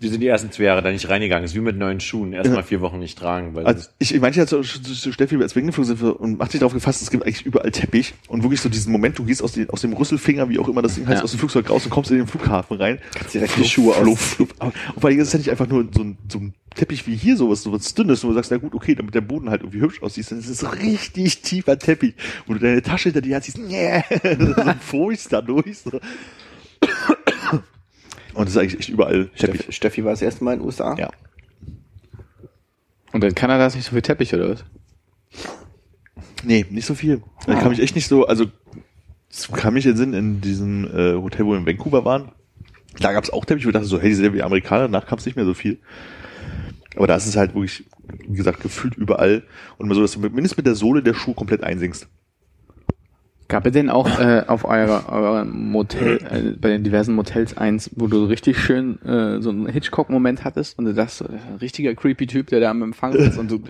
Wir 0.00 0.10
sind 0.10 0.20
die 0.20 0.26
ersten 0.26 0.50
zwei 0.52 0.64
Jahre 0.64 0.82
da 0.82 0.90
nicht 0.90 1.08
reingegangen. 1.08 1.44
ist 1.44 1.54
wie 1.54 1.60
mit 1.60 1.76
neuen 1.76 2.00
Schuhen. 2.00 2.32
Erstmal 2.32 2.62
vier 2.62 2.80
Wochen 2.80 2.98
nicht 2.98 3.18
tragen, 3.18 3.54
weil 3.54 3.66
Also 3.66 3.88
ich, 3.98 4.14
ich 4.14 4.20
meinte 4.20 4.38
ja 4.38 4.46
zu, 4.46 4.60
zu, 4.62 4.80
zu 4.82 5.12
Steffi, 5.12 5.36
als 5.36 5.54
wir 5.54 5.60
hingeflogen 5.60 5.96
sind 5.96 6.02
und 6.02 6.38
macht 6.38 6.52
sich 6.52 6.60
darauf 6.60 6.74
gefasst, 6.74 7.02
es 7.02 7.10
gibt 7.10 7.24
eigentlich 7.24 7.44
überall 7.46 7.70
Teppich 7.70 8.14
und 8.28 8.42
wirklich 8.42 8.60
so 8.60 8.68
diesen 8.68 8.92
Moment, 8.92 9.18
du 9.18 9.24
gehst 9.24 9.42
aus, 9.42 9.52
den, 9.52 9.70
aus 9.70 9.80
dem 9.80 9.92
Rüsselfinger, 9.92 10.48
wie 10.48 10.58
auch 10.58 10.68
immer 10.68 10.82
das 10.82 10.94
Ding 10.96 11.06
heißt, 11.06 11.18
Ja. 11.18 11.24
aus 11.24 11.30
dem 11.30 11.38
Flugzeug 11.40 11.68
raus 11.70 11.84
und 11.84 11.90
kommst 11.90 12.10
in 12.10 12.18
den 12.18 12.26
Flughafen 12.26 12.76
rein. 12.76 12.98
direkt 13.32 13.56
die 13.56 13.64
Schuhe. 13.64 13.94
Fluff, 13.94 14.20
fluff. 14.20 14.50
Und 14.60 14.74
vor 15.00 15.10
allem 15.10 15.18
ist 15.18 15.28
es 15.28 15.32
ja 15.32 15.38
nicht 15.38 15.50
einfach 15.50 15.66
nur 15.68 15.86
so 15.92 16.02
ein, 16.02 16.18
so 16.28 16.38
ein 16.38 16.54
Teppich 16.76 17.06
wie 17.06 17.16
hier, 17.16 17.36
sowas, 17.36 17.62
sowas 17.62 17.94
dünnes, 17.94 18.22
wo 18.22 18.28
du 18.28 18.34
sagst, 18.34 18.50
na 18.50 18.58
gut, 18.58 18.74
okay, 18.74 18.94
damit 18.94 19.14
der 19.14 19.22
Boden 19.22 19.50
halt 19.50 19.62
irgendwie 19.62 19.80
hübsch 19.80 20.02
aussieht, 20.02 20.30
dann 20.30 20.38
ist 20.38 20.48
es 20.48 20.58
so 20.58 20.68
richtig 20.68 21.42
tiefer 21.42 21.78
Teppich, 21.78 22.14
wo 22.46 22.52
du 22.54 22.60
deine 22.60 22.82
Tasche 22.82 23.04
hinter 23.04 23.22
dir 23.22 23.36
hast, 23.36 23.46
siehst, 23.46 23.58
nee, 23.58 24.04
so 24.38 24.54
furcht 24.80 25.32
da 25.32 25.42
durch, 25.42 25.78
so. 25.78 26.00
Und 28.34 28.44
das 28.44 28.50
ist 28.50 28.56
eigentlich 28.58 28.78
echt 28.78 28.88
überall 28.90 29.28
Teppich. 29.28 29.62
Steffi, 29.62 29.72
Steffi 29.72 30.04
war 30.04 30.12
das 30.12 30.22
erste 30.22 30.44
Mal 30.44 30.52
in 30.52 30.58
den 30.60 30.66
USA. 30.66 30.94
Ja. 30.98 31.10
Und 33.12 33.24
in 33.24 33.34
Kanada 33.34 33.66
ist 33.66 33.76
nicht 33.76 33.86
so 33.86 33.92
viel 33.92 34.02
Teppich, 34.02 34.34
oder 34.34 34.50
was? 34.50 34.64
Nee, 36.44 36.66
nicht 36.68 36.86
so 36.86 36.94
viel. 36.94 37.22
Da 37.46 37.54
kam 37.54 37.72
ich 37.72 37.80
echt 37.80 37.94
nicht 37.94 38.08
so, 38.08 38.26
also 38.26 38.44
es 39.30 39.50
kam 39.50 39.74
mich 39.74 39.86
in 39.86 39.92
den 39.92 39.96
Sinn 39.96 40.12
in 40.12 40.40
diesem 40.42 40.84
äh, 40.84 41.14
Hotel, 41.14 41.46
wo 41.46 41.52
wir 41.52 41.58
in 41.58 41.66
Vancouver 41.66 42.04
waren. 42.04 42.32
Da 43.00 43.12
gab 43.12 43.24
es 43.24 43.30
auch 43.30 43.46
Teppich, 43.46 43.64
wo 43.64 43.70
ich 43.70 43.74
dachte 43.74 43.86
so, 43.86 43.98
hey, 43.98 44.10
die 44.10 44.14
sind 44.14 44.26
ja 44.26 44.34
wie 44.34 44.42
Amerikaner, 44.42 44.82
danach 44.82 45.06
kam 45.06 45.18
es 45.18 45.24
nicht 45.24 45.36
mehr 45.36 45.46
so 45.46 45.54
viel. 45.54 45.78
Aber 46.96 47.06
da 47.06 47.16
ist 47.16 47.26
es 47.26 47.36
halt 47.36 47.54
wirklich, 47.54 47.84
wie 48.26 48.36
gesagt, 48.36 48.60
gefühlt 48.60 48.96
überall 48.96 49.42
und 49.78 49.92
so, 49.94 50.00
dass 50.00 50.12
du 50.12 50.20
mindestens 50.20 50.56
mit 50.56 50.66
der 50.66 50.74
Sohle 50.74 51.02
der 51.02 51.14
Schuhe 51.14 51.34
komplett 51.34 51.62
einsinkst. 51.62 52.08
Gab 53.48 53.64
es 53.64 53.72
denn 53.72 53.90
auch 53.90 54.18
äh, 54.18 54.42
auf 54.48 54.64
eurer, 54.64 55.08
eurer 55.08 55.44
Motel, 55.44 56.18
äh, 56.30 56.56
bei 56.58 56.70
den 56.70 56.82
diversen 56.82 57.14
Motels 57.14 57.56
eins, 57.56 57.90
wo 57.94 58.08
du 58.08 58.24
richtig 58.24 58.58
schön 58.58 59.00
äh, 59.02 59.40
so 59.40 59.50
einen 59.50 59.68
Hitchcock-Moment 59.68 60.42
hattest 60.42 60.76
und 60.78 60.86
du 60.86 60.94
dachtest, 60.94 61.18
so, 61.18 61.26
das 61.26 61.36
ist 61.36 61.46
ein 61.46 61.56
richtiger 61.56 61.94
creepy 61.94 62.26
Typ, 62.26 62.48
der 62.48 62.58
da 62.58 62.70
am 62.70 62.82
Empfang 62.82 63.12
sitzt 63.12 63.38
und 63.38 63.50
du 63.50 63.62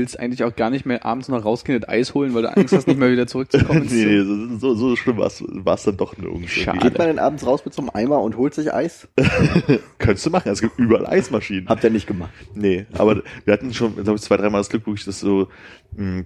willst 0.00 0.18
eigentlich 0.18 0.42
auch 0.44 0.56
gar 0.56 0.70
nicht 0.70 0.86
mehr 0.86 1.04
abends 1.04 1.28
noch 1.28 1.44
rausgehen 1.44 1.76
und 1.76 1.88
Eis 1.88 2.14
holen, 2.14 2.32
weil 2.34 2.42
du 2.42 2.56
Angst 2.56 2.74
hast, 2.74 2.86
nicht 2.86 2.98
mehr 2.98 3.12
wieder 3.12 3.26
zurückzukommen. 3.26 3.86
nee, 3.90 4.04
nee, 4.04 4.22
so, 4.22 4.58
so, 4.58 4.74
so 4.74 4.96
schlimm 4.96 5.18
war 5.18 5.26
es 5.74 5.82
dann 5.84 5.96
doch 5.96 6.16
nirgends. 6.16 6.50
Schade. 6.50 6.78
Geht 6.78 6.98
man 6.98 7.06
denn 7.08 7.18
abends 7.18 7.46
raus 7.46 7.64
mit 7.64 7.74
so 7.74 7.82
einem 7.82 7.90
Eimer 7.92 8.20
und 8.20 8.36
holt 8.36 8.54
sich 8.54 8.72
Eis? 8.72 9.08
Könntest 9.98 10.26
du 10.26 10.30
machen, 10.30 10.50
es 10.50 10.60
gibt 10.60 10.78
überall 10.78 11.06
Eismaschinen. 11.06 11.68
Habt 11.68 11.84
ihr 11.84 11.90
nicht 11.90 12.06
gemacht. 12.06 12.32
Nee, 12.54 12.86
aber 12.92 13.22
wir 13.44 13.52
hatten 13.52 13.74
schon, 13.74 13.94
glaube 13.94 14.16
ich, 14.16 14.22
zwei, 14.22 14.38
dreimal 14.38 14.60
das 14.60 14.70
Glück, 14.70 14.86
wirklich, 14.86 15.04
dass 15.04 15.20
so, 15.20 15.48
mh, 15.96 16.24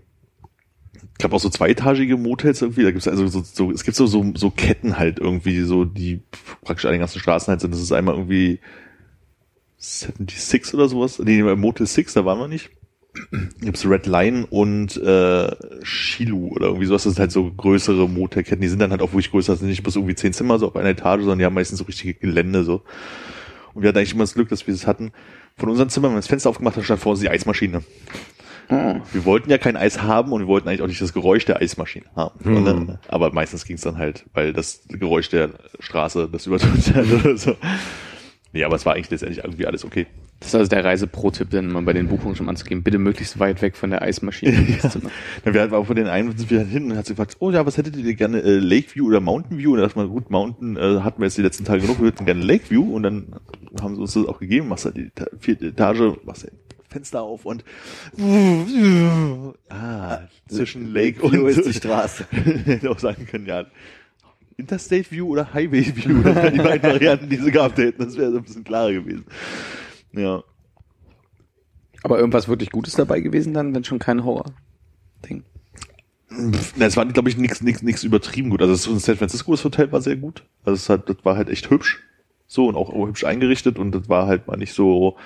ich 0.94 1.18
glaube 1.18 1.36
auch 1.36 1.40
so 1.40 1.50
zweitagige 1.50 2.16
Motels 2.16 2.62
irgendwie, 2.62 2.84
da 2.84 2.92
gibt's 2.92 3.08
also 3.08 3.26
so, 3.26 3.42
so, 3.42 3.72
es 3.72 3.84
gibt 3.84 3.96
so, 3.96 4.06
so, 4.06 4.32
so 4.34 4.50
Ketten 4.50 4.98
halt 4.98 5.18
irgendwie, 5.18 5.60
so, 5.62 5.84
die 5.84 6.22
praktisch 6.62 6.86
an 6.86 6.92
den 6.92 7.00
ganzen 7.00 7.18
Straßen 7.18 7.48
halt 7.48 7.60
sind. 7.60 7.72
Das 7.72 7.80
ist 7.80 7.92
einmal 7.92 8.14
irgendwie 8.14 8.60
76 9.78 10.74
oder 10.74 10.88
sowas. 10.88 11.18
Nee, 11.18 11.42
Motel 11.42 11.86
6, 11.86 12.14
da 12.14 12.24
waren 12.24 12.38
wir 12.38 12.48
nicht. 12.48 12.70
Gibt's 13.60 13.86
Red 13.86 14.06
Line 14.06 14.46
und 14.46 14.96
äh, 14.96 15.50
Shilu 15.82 16.48
oder 16.48 16.66
irgendwie 16.66 16.86
sowas. 16.86 17.04
Das 17.04 17.14
sind 17.14 17.20
halt 17.20 17.32
so 17.32 17.50
größere 17.50 18.08
Motelketten. 18.08 18.60
Die 18.60 18.68
sind 18.68 18.80
dann 18.80 18.90
halt 18.90 19.02
auch 19.02 19.12
wirklich 19.12 19.30
größer. 19.30 19.52
Das 19.52 19.60
sind 19.60 19.68
nicht 19.68 19.82
bloß 19.82 19.96
irgendwie 19.96 20.14
zehn 20.14 20.32
Zimmer 20.32 20.58
so 20.58 20.66
auf 20.66 20.76
einer 20.76 20.90
Etage, 20.90 21.20
sondern 21.20 21.38
die 21.38 21.44
haben 21.44 21.54
meistens 21.54 21.78
so 21.78 21.84
richtige 21.84 22.14
Gelände 22.14 22.64
so. 22.64 22.82
Und 23.72 23.82
wir 23.82 23.88
hatten 23.88 23.98
eigentlich 23.98 24.14
immer 24.14 24.24
das 24.24 24.34
Glück, 24.34 24.48
dass 24.48 24.66
wir 24.66 24.74
das 24.74 24.86
hatten. 24.86 25.12
Von 25.56 25.68
unseren 25.68 25.88
Zimmern, 25.88 26.10
wenn 26.10 26.16
wir 26.16 26.20
das 26.20 26.28
Fenster 26.28 26.50
aufgemacht 26.50 26.76
haben, 26.76 26.84
stand 26.84 27.00
vor 27.00 27.12
uns 27.12 27.20
die 27.20 27.28
Eismaschine. 27.28 27.82
Oh. 28.70 28.94
Wir 29.12 29.24
wollten 29.24 29.50
ja 29.50 29.58
kein 29.58 29.76
Eis 29.76 30.02
haben 30.02 30.32
und 30.32 30.40
wir 30.40 30.46
wollten 30.46 30.68
eigentlich 30.68 30.82
auch 30.82 30.86
nicht 30.86 31.00
das 31.00 31.12
Geräusch 31.12 31.44
der 31.44 31.60
Eismaschine 31.60 32.06
haben. 32.16 32.56
Und 32.56 32.64
dann, 32.64 32.98
aber 33.08 33.32
meistens 33.32 33.64
ging 33.64 33.76
es 33.76 33.82
dann 33.82 33.98
halt, 33.98 34.24
weil 34.32 34.52
das 34.52 34.84
Geräusch 34.88 35.28
der 35.28 35.50
Straße 35.80 36.28
das 36.32 36.46
übertönt 36.46 36.94
hat 36.94 37.06
oder 37.24 37.36
so. 37.36 37.56
Nee, 38.54 38.62
aber 38.62 38.76
es 38.76 38.86
war 38.86 38.94
eigentlich 38.94 39.10
letztendlich 39.10 39.44
irgendwie 39.44 39.66
alles 39.66 39.84
okay. 39.84 40.06
Das 40.38 40.48
ist 40.50 40.54
also 40.54 40.68
der 40.68 40.84
Reise-Pro-Tipp, 40.84 41.50
den 41.50 41.72
man 41.72 41.84
bei 41.84 41.92
den 41.92 42.06
Buchungen 42.06 42.36
schon 42.36 42.48
anzugeben. 42.48 42.84
Bitte 42.84 42.98
möglichst 42.98 43.40
weit 43.40 43.60
weg 43.62 43.76
von 43.76 43.90
der 43.90 44.02
Eismaschine. 44.02 44.78
Zimmer. 44.90 45.10
Dann 45.44 45.54
wir 45.54 45.60
hatten 45.62 45.74
auch 45.74 45.86
von 45.86 45.96
den 45.96 46.06
einen 46.06 46.36
sind 46.38 46.50
wir 46.50 46.60
halt 46.60 46.68
hin 46.68 46.90
und 46.90 46.96
hat 46.96 47.06
sie 47.06 47.14
gefragt, 47.14 47.36
oh 47.40 47.50
ja, 47.50 47.66
was 47.66 47.76
hättet 47.78 47.96
ihr 47.96 48.14
gerne, 48.14 48.40
äh, 48.42 48.58
Lakeview 48.58 49.08
oder 49.08 49.20
Mountain 49.20 49.58
View? 49.58 49.72
Und 49.72 49.78
da 49.78 49.86
dachte 49.86 49.98
man, 49.98 50.08
gut, 50.08 50.30
Mountain 50.30 50.76
äh, 50.76 51.00
hatten 51.00 51.20
wir 51.20 51.26
jetzt 51.26 51.36
die 51.36 51.42
letzten 51.42 51.64
Tage 51.64 51.80
genug, 51.82 51.98
wir 52.00 52.06
hätten 52.06 52.26
gerne 52.26 52.42
Lakeview 52.44 52.94
und 52.94 53.02
dann 53.02 53.26
haben 53.80 53.96
sie 53.96 54.00
uns 54.02 54.14
das 54.14 54.24
auch 54.26 54.38
gegeben, 54.38 54.68
machst 54.68 54.84
halt 54.84 54.96
die 54.98 55.10
Ta- 55.12 55.26
vierte 55.40 55.66
Etage, 55.66 56.16
machst 56.24 56.44
halt 56.44 56.52
Fenster 56.88 57.22
auf 57.22 57.44
und 57.44 57.64
ah, 59.68 60.18
zwischen 60.48 60.92
Lake 60.92 61.22
und 61.22 61.34
ist 61.48 61.66
die 61.66 61.72
Straße. 61.72 62.24
hätte 62.30 62.88
auch 62.90 62.98
sagen 63.00 63.26
können, 63.26 63.46
ja, 63.46 63.64
Interstate 64.56 65.10
View 65.10 65.26
oder 65.28 65.52
Highway 65.52 65.84
View, 65.96 66.22
das 66.24 66.34
wären 66.36 66.54
die 66.54 66.60
beiden 66.60 66.82
Varianten, 66.90 67.28
die 67.28 67.36
sie 67.36 67.50
gehabt 67.50 67.78
hätten, 67.78 68.02
das 68.04 68.16
wäre 68.16 68.30
so 68.32 68.38
ein 68.38 68.44
bisschen 68.44 68.64
klarer 68.64 68.92
gewesen. 68.92 69.24
Ja. 70.12 70.42
Aber 72.02 72.18
irgendwas 72.18 72.48
wirklich 72.48 72.70
Gutes 72.70 72.94
dabei 72.94 73.20
gewesen 73.20 73.54
dann, 73.54 73.74
wenn 73.74 73.84
schon 73.84 73.98
kein 73.98 74.24
Horror-Ding. 74.24 75.42
Es 76.78 76.96
war, 76.96 77.06
glaube 77.06 77.28
ich, 77.28 77.36
nichts 77.36 77.62
nix, 77.62 77.82
nix 77.82 78.02
übertrieben 78.04 78.50
gut. 78.50 78.60
Also 78.60 78.72
das 78.74 78.86
in 78.86 78.98
San 78.98 79.16
Francisco, 79.16 79.52
das 79.52 79.64
Hotel 79.64 79.90
war 79.92 80.00
sehr 80.02 80.16
gut. 80.16 80.44
Also 80.64 80.74
es 80.74 80.88
hat, 80.88 81.08
das 81.08 81.16
war 81.24 81.36
halt 81.36 81.48
echt 81.48 81.70
hübsch. 81.70 82.02
So 82.46 82.66
und 82.66 82.76
auch, 82.76 82.90
auch 82.90 83.06
hübsch 83.06 83.24
eingerichtet 83.24 83.78
und 83.78 83.92
das 83.94 84.08
war 84.08 84.26
halt 84.26 84.46
mal 84.46 84.56
nicht 84.56 84.72
so. 84.74 85.16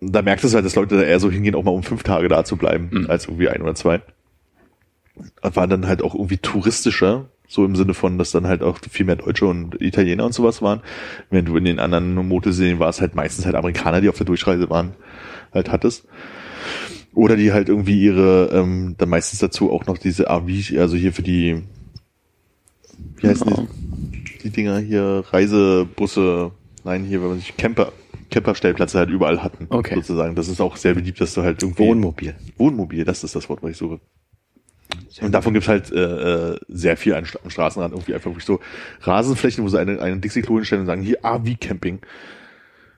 Da 0.00 0.22
merkt 0.22 0.42
es 0.42 0.54
halt, 0.54 0.64
dass 0.64 0.74
Leute 0.74 0.96
da 0.96 1.02
eher 1.02 1.20
so 1.20 1.30
hingehen, 1.30 1.54
auch 1.54 1.62
mal 1.64 1.70
um 1.70 1.82
fünf 1.82 2.02
Tage 2.02 2.28
da 2.28 2.44
zu 2.44 2.56
bleiben, 2.56 2.88
Mhm. 2.92 3.10
als 3.10 3.26
irgendwie 3.26 3.48
ein 3.48 3.62
oder 3.62 3.74
zwei. 3.74 4.00
War 5.42 5.66
dann 5.66 5.86
halt 5.86 6.02
auch 6.02 6.14
irgendwie 6.14 6.38
touristischer, 6.38 7.26
so 7.46 7.64
im 7.64 7.76
Sinne 7.76 7.92
von, 7.94 8.16
dass 8.16 8.30
dann 8.30 8.46
halt 8.46 8.62
auch 8.62 8.78
viel 8.90 9.04
mehr 9.04 9.16
Deutsche 9.16 9.46
und 9.46 9.80
Italiener 9.80 10.24
und 10.24 10.32
sowas 10.32 10.62
waren. 10.62 10.80
Während 11.30 11.48
du 11.48 11.56
in 11.56 11.64
den 11.64 11.78
anderen 11.78 12.14
Motelserien 12.14 12.78
war 12.78 12.88
es 12.88 13.00
halt 13.00 13.14
meistens 13.14 13.44
halt 13.44 13.54
Amerikaner, 13.54 14.00
die 14.00 14.08
auf 14.08 14.16
der 14.16 14.26
Durchreise 14.26 14.70
waren, 14.70 14.92
halt 15.52 15.70
hattest. 15.70 16.06
Oder 17.14 17.36
die 17.36 17.52
halt 17.52 17.68
irgendwie 17.68 18.02
ihre, 18.02 18.48
ähm, 18.54 18.94
dann 18.96 19.10
meistens 19.10 19.40
dazu 19.40 19.70
auch 19.70 19.84
noch 19.84 19.98
diese 19.98 20.24
RV, 20.30 20.78
also 20.78 20.96
hier 20.96 21.12
für 21.12 21.22
die, 21.22 21.62
wie 23.18 23.28
heißen 23.28 23.46
Genau. 23.46 23.66
die, 23.68 24.38
die 24.44 24.50
Dinger 24.50 24.78
hier, 24.78 25.22
Reisebusse, 25.30 26.52
nein, 26.84 27.04
hier, 27.04 27.20
wenn 27.20 27.28
man 27.28 27.38
sich 27.38 27.54
Camper, 27.58 27.92
Camperstellplätze 28.30 28.98
halt 28.98 29.10
überall 29.10 29.42
hatten, 29.42 29.66
Okay. 29.68 29.94
sozusagen. 29.96 30.34
Das 30.34 30.48
ist 30.48 30.62
auch 30.62 30.78
sehr 30.78 30.94
beliebt, 30.94 31.20
dass 31.20 31.34
du 31.34 31.42
halt 31.42 31.62
irgendwie... 31.62 31.82
Wohnmobil. 31.82 32.34
Wohnmobil, 32.56 33.04
das 33.04 33.24
ist 33.24 33.36
das 33.36 33.46
Wort, 33.50 33.62
was 33.62 33.72
ich 33.72 33.76
suche. 33.76 34.00
Und 35.20 35.32
davon 35.32 35.52
gibt's 35.52 35.68
halt 35.68 35.90
äh, 35.92 36.52
äh, 36.52 36.58
sehr 36.68 36.96
viel 36.96 37.14
an, 37.14 37.26
am 37.44 37.50
Straßenrand, 37.50 37.92
irgendwie 37.92 38.14
einfach 38.14 38.30
wirklich 38.30 38.44
so 38.44 38.60
Rasenflächen, 39.02 39.62
wo 39.64 39.68
sie 39.68 39.78
eine, 39.78 40.00
einen 40.00 40.20
Dixie-Klo 40.20 40.56
hinstellen 40.56 40.82
und 40.82 40.86
sagen, 40.86 41.02
hier 41.02 41.18
RV-Camping. 41.24 42.00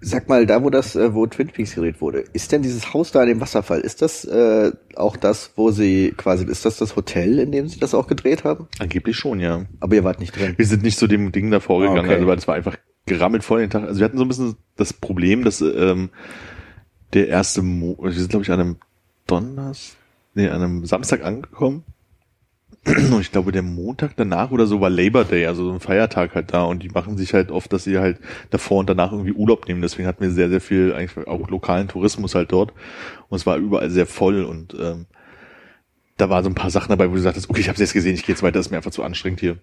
Sag 0.00 0.28
mal, 0.28 0.44
da 0.44 0.62
wo 0.62 0.68
das, 0.68 0.96
äh, 0.96 1.14
wo 1.14 1.26
Twin 1.26 1.48
Peaks 1.48 1.74
gedreht 1.74 2.00
wurde, 2.00 2.24
ist 2.34 2.52
denn 2.52 2.60
dieses 2.62 2.92
Haus 2.92 3.10
da 3.10 3.20
an 3.22 3.28
dem 3.28 3.40
Wasserfall, 3.40 3.80
ist 3.80 4.02
das 4.02 4.24
äh, 4.26 4.70
auch 4.96 5.16
das, 5.16 5.52
wo 5.56 5.70
sie 5.70 6.12
quasi, 6.16 6.44
ist 6.44 6.66
das 6.66 6.76
das 6.76 6.94
Hotel, 6.96 7.38
in 7.38 7.52
dem 7.52 7.68
sie 7.68 7.80
das 7.80 7.94
auch 7.94 8.06
gedreht 8.06 8.44
haben? 8.44 8.68
Angeblich 8.78 9.16
schon, 9.16 9.40
ja. 9.40 9.64
Aber 9.80 9.94
ihr 9.94 10.04
wart 10.04 10.20
nicht 10.20 10.36
drin. 10.38 10.54
Wir 10.56 10.66
sind 10.66 10.82
nicht 10.82 10.98
zu 10.98 11.06
dem 11.06 11.32
Ding 11.32 11.50
davor 11.50 11.82
Ah, 11.82 11.88
gegangen, 11.88 12.06
okay. 12.06 12.14
also 12.16 12.26
weil 12.26 12.36
es 12.38 12.46
war 12.46 12.54
einfach 12.54 12.76
gerammelt 13.06 13.44
voll 13.44 13.60
den 13.60 13.70
Tag. 13.70 13.84
Also 13.84 14.00
wir 14.00 14.04
hatten 14.04 14.18
so 14.18 14.24
ein 14.24 14.28
bisschen 14.28 14.56
das 14.76 14.92
Problem, 14.92 15.42
dass 15.42 15.62
ähm, 15.62 16.10
der 17.14 17.28
erste 17.28 17.62
Mo 17.62 17.96
wir 18.02 18.12
sind 18.12 18.28
glaube 18.28 18.44
ich 18.44 18.50
an 18.50 18.60
einem 18.60 18.76
Donners, 19.26 19.96
nee, 20.34 20.48
an 20.48 20.62
einem 20.62 20.84
Samstag 20.84 21.24
angekommen. 21.24 21.84
Und 22.86 23.20
ich 23.20 23.32
glaube, 23.32 23.50
der 23.50 23.62
Montag 23.62 24.14
danach 24.16 24.50
oder 24.50 24.66
so 24.66 24.80
war 24.80 24.90
Labor 24.90 25.24
Day, 25.24 25.46
also 25.46 25.64
so 25.64 25.72
ein 25.72 25.80
Feiertag 25.80 26.34
halt 26.34 26.52
da 26.52 26.64
und 26.64 26.82
die 26.82 26.90
machen 26.90 27.16
sich 27.16 27.32
halt 27.32 27.50
oft, 27.50 27.72
dass 27.72 27.84
sie 27.84 27.98
halt 27.98 28.18
davor 28.50 28.78
und 28.78 28.90
danach 28.90 29.10
irgendwie 29.10 29.32
Urlaub 29.32 29.66
nehmen. 29.66 29.80
Deswegen 29.80 30.06
hatten 30.06 30.22
wir 30.22 30.30
sehr, 30.30 30.50
sehr 30.50 30.60
viel 30.60 30.92
eigentlich 30.92 31.26
auch 31.26 31.48
lokalen 31.48 31.88
Tourismus 31.88 32.34
halt 32.34 32.52
dort. 32.52 32.74
Und 33.30 33.36
es 33.36 33.46
war 33.46 33.56
überall 33.56 33.88
sehr 33.88 34.04
voll 34.04 34.44
und 34.44 34.76
ähm, 34.78 35.06
da 36.18 36.28
waren 36.28 36.44
so 36.44 36.50
ein 36.50 36.54
paar 36.54 36.70
Sachen 36.70 36.90
dabei, 36.90 37.10
wo 37.10 37.14
du 37.14 37.20
sagtest, 37.20 37.48
okay, 37.48 37.60
ich 37.60 37.68
habe 37.68 37.74
es 37.74 37.80
jetzt 37.80 37.94
gesehen, 37.94 38.14
ich 38.14 38.24
gehe 38.24 38.34
jetzt 38.34 38.42
weiter, 38.42 38.60
ist 38.60 38.70
mir 38.70 38.76
einfach 38.76 38.90
zu 38.90 39.02
anstrengend 39.02 39.40
hier. 39.40 39.58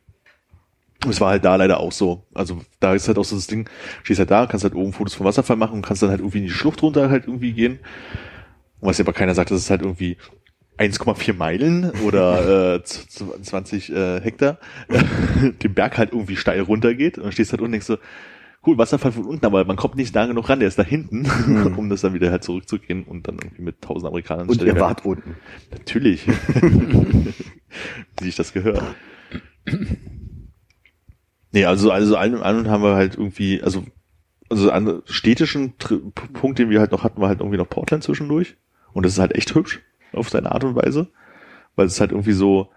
Und 1.03 1.11
es 1.11 1.21
war 1.21 1.29
halt 1.29 1.45
da 1.45 1.55
leider 1.55 1.79
auch 1.79 1.91
so. 1.91 2.25
Also 2.33 2.61
da 2.79 2.93
ist 2.93 3.07
halt 3.07 3.17
auch 3.17 3.25
so 3.25 3.35
das 3.35 3.47
Ding, 3.47 3.69
stehst 4.03 4.19
halt 4.19 4.31
da, 4.31 4.45
kannst 4.45 4.63
halt 4.63 4.75
oben 4.75 4.93
Fotos 4.93 5.13
vom 5.13 5.25
Wasserfall 5.25 5.57
machen 5.57 5.75
und 5.75 5.85
kannst 5.85 6.03
dann 6.03 6.09
halt 6.09 6.19
irgendwie 6.19 6.39
in 6.39 6.43
die 6.45 6.49
Schlucht 6.49 6.81
runter 6.81 7.09
halt 7.09 7.27
irgendwie 7.27 7.53
gehen. 7.53 7.79
Und 8.79 8.89
was 8.89 8.97
ja 8.97 9.05
aber 9.05 9.13
keiner 9.13 9.33
sagt, 9.33 9.51
das 9.51 9.59
ist 9.59 9.69
halt 9.69 9.81
irgendwie 9.81 10.17
1,4 10.77 11.33
Meilen 11.33 11.91
oder 12.05 12.75
äh, 12.75 12.83
z- 12.83 13.09
z- 13.11 13.45
20 13.45 13.91
äh, 13.91 14.21
Hektar 14.21 14.57
den 15.63 15.73
Berg 15.73 15.97
halt 15.97 16.11
irgendwie 16.13 16.35
steil 16.35 16.61
runtergeht 16.61 17.17
und 17.17 17.25
dann 17.25 17.31
stehst 17.31 17.51
halt 17.51 17.61
unten 17.61 17.67
und 17.69 17.71
denkst 17.73 17.87
so, 17.87 17.97
cool, 18.65 18.77
Wasserfall 18.77 19.11
von 19.11 19.25
unten, 19.25 19.45
aber 19.45 19.65
man 19.65 19.75
kommt 19.75 19.95
nicht 19.95 20.15
da 20.15 20.25
genug 20.27 20.47
ran, 20.49 20.59
der 20.59 20.67
ist 20.67 20.77
da 20.79 20.83
hinten, 20.83 21.25
um 21.77 21.89
das 21.89 22.01
dann 22.01 22.13
wieder 22.13 22.29
halt 22.31 22.43
zurückzugehen 22.43 23.03
und 23.03 23.27
dann 23.27 23.35
irgendwie 23.35 23.63
mit 23.63 23.81
tausend 23.81 24.07
Amerikanern 24.07 24.47
Und 24.49 24.61
ihr 24.61 24.73
der- 24.73 24.81
wart 24.81 25.03
unten. 25.05 25.35
Natürlich. 25.71 26.27
Wie 26.27 28.23
sich 28.23 28.35
das 28.35 28.53
gehört. 28.53 28.83
Nee, 31.51 31.65
also, 31.65 31.91
also 31.91 32.15
allen 32.15 32.35
und 32.35 32.43
allen 32.43 32.69
haben 32.69 32.83
wir 32.83 32.95
halt 32.95 33.15
irgendwie, 33.17 33.61
also, 33.61 33.83
also 34.49 34.71
an 34.71 35.01
städtischen 35.05 35.73
Punkt, 36.33 36.59
den 36.59 36.69
wir 36.69 36.79
halt 36.79 36.91
noch 36.91 37.03
hatten, 37.03 37.19
war 37.21 37.27
halt 37.29 37.39
irgendwie 37.39 37.57
noch 37.57 37.69
Portland 37.69 38.03
zwischendurch. 38.03 38.55
Und 38.93 39.05
das 39.05 39.13
ist 39.13 39.19
halt 39.19 39.35
echt 39.35 39.53
hübsch, 39.55 39.81
auf 40.13 40.29
seine 40.29 40.51
Art 40.51 40.63
und 40.63 40.75
Weise. 40.75 41.07
Weil 41.75 41.87
es 41.87 41.99
halt 41.99 42.11
irgendwie 42.11 42.33
so 42.33 42.69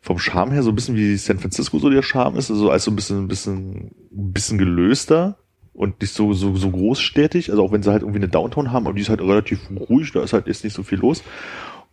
vom 0.00 0.18
Charme 0.18 0.52
her 0.52 0.62
so 0.62 0.70
ein 0.70 0.74
bisschen 0.74 0.96
wie 0.96 1.16
San 1.16 1.38
Francisco 1.38 1.78
so 1.78 1.88
der 1.88 2.02
Charme 2.02 2.36
ist, 2.36 2.50
also 2.50 2.70
als 2.70 2.84
so 2.84 2.90
ein 2.90 2.96
bisschen, 2.96 3.24
ein 3.24 3.28
bisschen, 3.28 3.92
ein 4.10 4.32
bisschen 4.32 4.58
gelöster 4.58 5.38
und 5.72 6.00
nicht 6.00 6.12
so, 6.12 6.32
so, 6.32 6.56
so 6.56 6.70
großstädtig. 6.70 7.50
Also 7.50 7.64
auch 7.64 7.72
wenn 7.72 7.82
sie 7.82 7.90
halt 7.90 8.02
irgendwie 8.02 8.18
eine 8.18 8.28
Downtown 8.28 8.72
haben, 8.72 8.86
aber 8.86 8.94
die 8.94 9.02
ist 9.02 9.08
halt 9.08 9.20
relativ 9.20 9.60
ruhig, 9.88 10.12
da 10.12 10.22
ist 10.22 10.32
halt 10.32 10.48
jetzt 10.48 10.64
nicht 10.64 10.74
so 10.74 10.82
viel 10.82 10.98
los. 10.98 11.22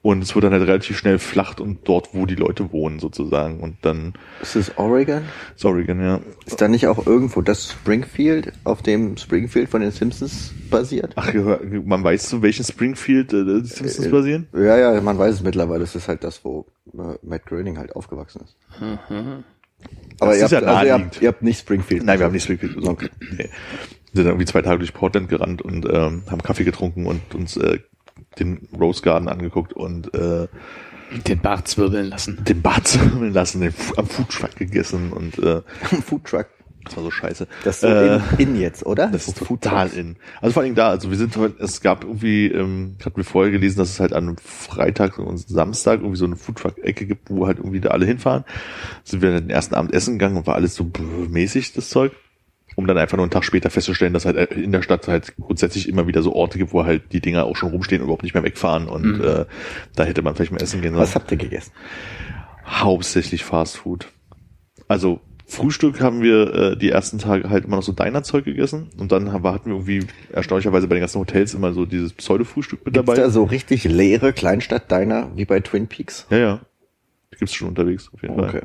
Und 0.01 0.21
es 0.23 0.33
wird 0.33 0.45
dann 0.45 0.53
halt 0.53 0.65
relativ 0.65 0.97
schnell 0.97 1.19
flacht 1.19 1.59
und 1.59 1.79
dort, 1.83 2.13
wo 2.13 2.25
die 2.25 2.35
Leute 2.35 2.71
wohnen, 2.71 2.99
sozusagen. 2.99 3.59
Und 3.59 3.77
dann 3.81 4.13
Ist 4.41 4.55
das 4.55 4.77
Oregon? 4.77 5.23
ist 5.57 5.65
Oregon, 5.65 6.01
ja. 6.01 6.21
Ist 6.45 6.61
da 6.61 6.69
nicht 6.69 6.87
auch 6.87 7.05
irgendwo 7.05 7.41
das 7.41 7.71
Springfield, 7.71 8.53
auf 8.63 8.81
dem 8.81 9.17
Springfield 9.17 9.67
von 9.67 9.81
den 9.81 9.91
Simpsons 9.91 10.53
basiert? 10.69 11.11
Ach, 11.17 11.33
man 11.83 12.01
weiß, 12.01 12.29
zu 12.29 12.41
welchen 12.41 12.63
Springfield 12.63 13.33
äh, 13.33 13.43
die 13.43 13.67
Simpsons 13.67 14.05
Äh, 14.05 14.09
basieren? 14.09 14.47
Ja, 14.53 14.77
ja, 14.77 15.01
man 15.01 15.17
weiß 15.17 15.35
es 15.35 15.43
mittlerweile. 15.43 15.81
Das 15.81 15.95
ist 15.95 16.07
halt 16.07 16.23
das, 16.23 16.45
wo 16.45 16.65
äh, 16.93 17.15
Matt 17.21 17.45
Groening 17.45 17.77
halt 17.77 17.93
aufgewachsen 17.93 18.41
ist. 18.45 18.55
Aber 18.79 20.31
Das 20.31 20.37
ihr 20.39 20.45
ist 20.45 20.53
habt, 20.53 20.63
ja 20.63 20.73
also 20.73 20.85
ihr, 20.87 20.93
habt, 20.93 21.21
ihr 21.21 21.27
habt 21.27 21.41
nicht 21.41 21.59
Springfield. 21.59 22.03
Nein, 22.03 22.19
wir 22.19 22.25
haben 22.25 22.33
nicht 22.33 22.43
Springfield 22.43 22.75
besucht. 22.75 22.91
Okay. 22.91 23.09
Nee. 23.37 23.49
Wir 24.11 24.23
sind 24.23 24.25
irgendwie 24.27 24.45
zwei 24.45 24.61
Tage 24.61 24.79
durch 24.79 24.93
Portland 24.93 25.29
gerannt 25.29 25.61
und 25.61 25.85
ähm, 25.85 26.23
haben 26.29 26.41
Kaffee 26.41 26.63
getrunken 26.63 27.05
und 27.05 27.35
uns 27.35 27.57
äh, 27.57 27.79
den 28.37 28.67
Rose 28.79 29.01
Garden 29.01 29.27
angeguckt 29.27 29.73
und 29.73 30.13
äh, 30.13 30.47
Den 31.27 31.39
Bart 31.39 31.67
zwirbeln 31.67 32.09
lassen. 32.09 32.43
den 32.43 32.61
Bart 32.61 32.87
sammeln 32.89 33.33
lassen, 33.33 33.61
den 33.61 33.73
am 33.97 34.05
Foodtruck 34.05 34.55
gegessen 34.55 35.11
und 35.11 35.37
äh, 35.39 35.61
Foodtruck. 36.05 36.45
das 36.85 36.95
war 36.95 37.03
so 37.03 37.11
scheiße. 37.11 37.47
Das 37.63 37.75
ist 37.77 37.81
so 37.81 37.87
Äh, 37.87 38.15
in, 38.15 38.21
in 38.37 38.55
jetzt, 38.61 38.85
oder? 38.85 39.07
Das 39.07 39.27
ist 39.27 39.37
total 39.39 39.89
in. 39.89 40.15
Also 40.41 40.53
vor 40.53 40.63
allem 40.63 40.75
da, 40.75 40.89
also 40.89 41.09
wir 41.09 41.17
sind 41.17 41.35
heute, 41.35 41.61
es 41.63 41.81
gab 41.81 42.03
irgendwie, 42.03 42.47
ähm, 42.47 42.95
hatten 43.03 43.17
wir 43.17 43.23
vorher 43.25 43.51
gelesen, 43.51 43.79
dass 43.79 43.89
es 43.89 43.99
halt 43.99 44.13
an 44.13 44.27
einem 44.27 44.37
Freitag 44.37 45.17
und 45.17 45.37
Samstag 45.39 45.99
irgendwie 46.01 46.17
so 46.17 46.25
eine 46.25 46.35
Foodtruck-Ecke 46.35 47.05
gibt, 47.07 47.29
wo 47.31 47.47
halt 47.47 47.57
irgendwie 47.57 47.81
da 47.81 47.89
alle 47.89 48.05
hinfahren. 48.05 48.45
Sind 49.03 49.21
wir 49.23 49.31
dann 49.31 49.41
den 49.47 49.49
ersten 49.49 49.73
Abend 49.75 49.93
essen 49.93 50.19
gegangen 50.19 50.37
und 50.37 50.47
war 50.47 50.55
alles 50.55 50.75
so 50.75 50.89
mäßig, 51.27 51.73
das 51.73 51.89
Zeug. 51.89 52.11
Um 52.79 52.87
dann 52.87 52.97
einfach 52.97 53.17
nur 53.17 53.25
einen 53.25 53.31
Tag 53.31 53.43
später 53.43 53.69
festzustellen, 53.69 54.13
dass 54.13 54.25
halt 54.25 54.53
in 54.53 54.71
der 54.71 54.81
Stadt 54.81 55.09
halt 55.09 55.35
grundsätzlich 55.35 55.89
immer 55.89 56.07
wieder 56.07 56.21
so 56.21 56.33
Orte 56.33 56.57
gibt, 56.57 56.71
wo 56.71 56.85
halt 56.85 57.11
die 57.11 57.19
Dinger 57.19 57.43
auch 57.43 57.57
schon 57.57 57.71
rumstehen 57.71 58.01
und 58.01 58.05
überhaupt 58.05 58.23
nicht 58.23 58.33
mehr 58.33 58.43
wegfahren 58.43 58.87
und 58.87 59.19
äh, 59.19 59.45
da 59.97 60.03
hätte 60.05 60.21
man 60.21 60.33
vielleicht 60.33 60.53
mal 60.53 60.61
essen 60.61 60.79
gehen 60.81 60.93
sollen 60.93 61.03
Was 61.03 61.13
habt 61.13 61.29
ihr 61.29 61.37
gegessen? 61.37 61.73
hauptsächlich 62.65 63.43
Fast 63.43 63.77
Food. 63.77 64.07
Also 64.87 65.19
Frühstück 65.45 65.99
haben 65.99 66.21
wir 66.21 66.53
äh, 66.53 66.77
die 66.77 66.89
ersten 66.89 67.17
Tage 67.17 67.49
halt 67.49 67.65
immer 67.65 67.75
noch 67.75 67.83
so 67.83 67.91
Diner-Zeug 67.91 68.45
gegessen 68.45 68.91
und 68.97 69.11
dann 69.11 69.33
haben, 69.33 69.43
hatten 69.43 69.71
wir 69.71 69.73
irgendwie 69.77 70.07
erstaunlicherweise 70.31 70.87
bei 70.87 70.95
den 70.95 71.01
ganzen 71.01 71.19
Hotels 71.19 71.53
immer 71.53 71.73
so 71.73 71.85
dieses 71.85 72.13
Pseudo-Frühstück 72.13 72.85
mit 72.85 72.93
Gibt's 72.93 73.07
dabei. 73.07 73.19
da 73.19 73.29
so 73.29 73.43
richtig 73.43 73.83
leere 73.83 74.31
Kleinstadt-Diner 74.31 75.31
wie 75.35 75.45
bei 75.45 75.59
Twin 75.59 75.87
Peaks? 75.87 76.27
Ja, 76.29 76.37
ja. 76.37 76.59
Die 77.33 77.37
gibt's 77.39 77.55
schon 77.55 77.67
unterwegs, 77.67 78.09
auf 78.13 78.21
jeden 78.21 78.35
Fall. 78.35 78.49
Okay. 78.49 78.61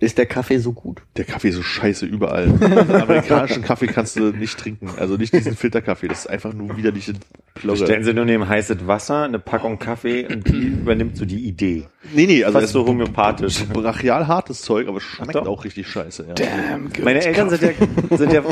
Ist 0.00 0.16
der 0.16 0.26
Kaffee 0.26 0.58
so 0.58 0.72
gut? 0.72 1.02
Der 1.16 1.24
Kaffee 1.24 1.48
ist 1.48 1.56
so 1.56 1.62
scheiße 1.62 2.06
überall. 2.06 2.46
Amerikanischen 2.60 3.62
Kaffee 3.62 3.88
kannst 3.88 4.14
du 4.14 4.30
nicht 4.30 4.56
trinken. 4.56 4.90
Also 4.96 5.16
nicht 5.16 5.32
diesen 5.32 5.56
Filterkaffee. 5.56 6.06
Das 6.06 6.20
ist 6.20 6.26
einfach 6.28 6.52
nur 6.52 6.76
widerliche 6.76 7.14
Plörre. 7.54 7.78
Stellen 7.78 8.04
Sie 8.04 8.14
nur 8.14 8.24
neben 8.24 8.48
heißes 8.48 8.86
Wasser, 8.86 9.24
eine 9.24 9.40
Packung 9.40 9.80
Kaffee 9.80 10.24
und 10.26 10.46
die 10.46 10.66
übernimmt 10.82 11.16
so 11.16 11.24
die 11.24 11.40
Idee. 11.40 11.88
Nee, 12.14 12.26
nee, 12.26 12.44
also 12.44 12.52
Fast 12.54 12.64
das 12.66 12.72
so 12.72 12.86
homöopathisch. 12.86 13.64
brachial 13.72 14.28
hartes 14.28 14.62
Zeug, 14.62 14.86
aber 14.86 15.00
schmeckt 15.00 15.36
auch 15.36 15.64
richtig 15.64 15.88
scheiße. 15.88 16.26
Ja. 16.28 16.34
Damn, 16.34 16.92
good 16.92 17.04
Meine 17.04 17.24
Eltern 17.24 17.50
sind 17.50 17.62
ja, 17.62 18.16
sind 18.16 18.32
ja, 18.32 18.42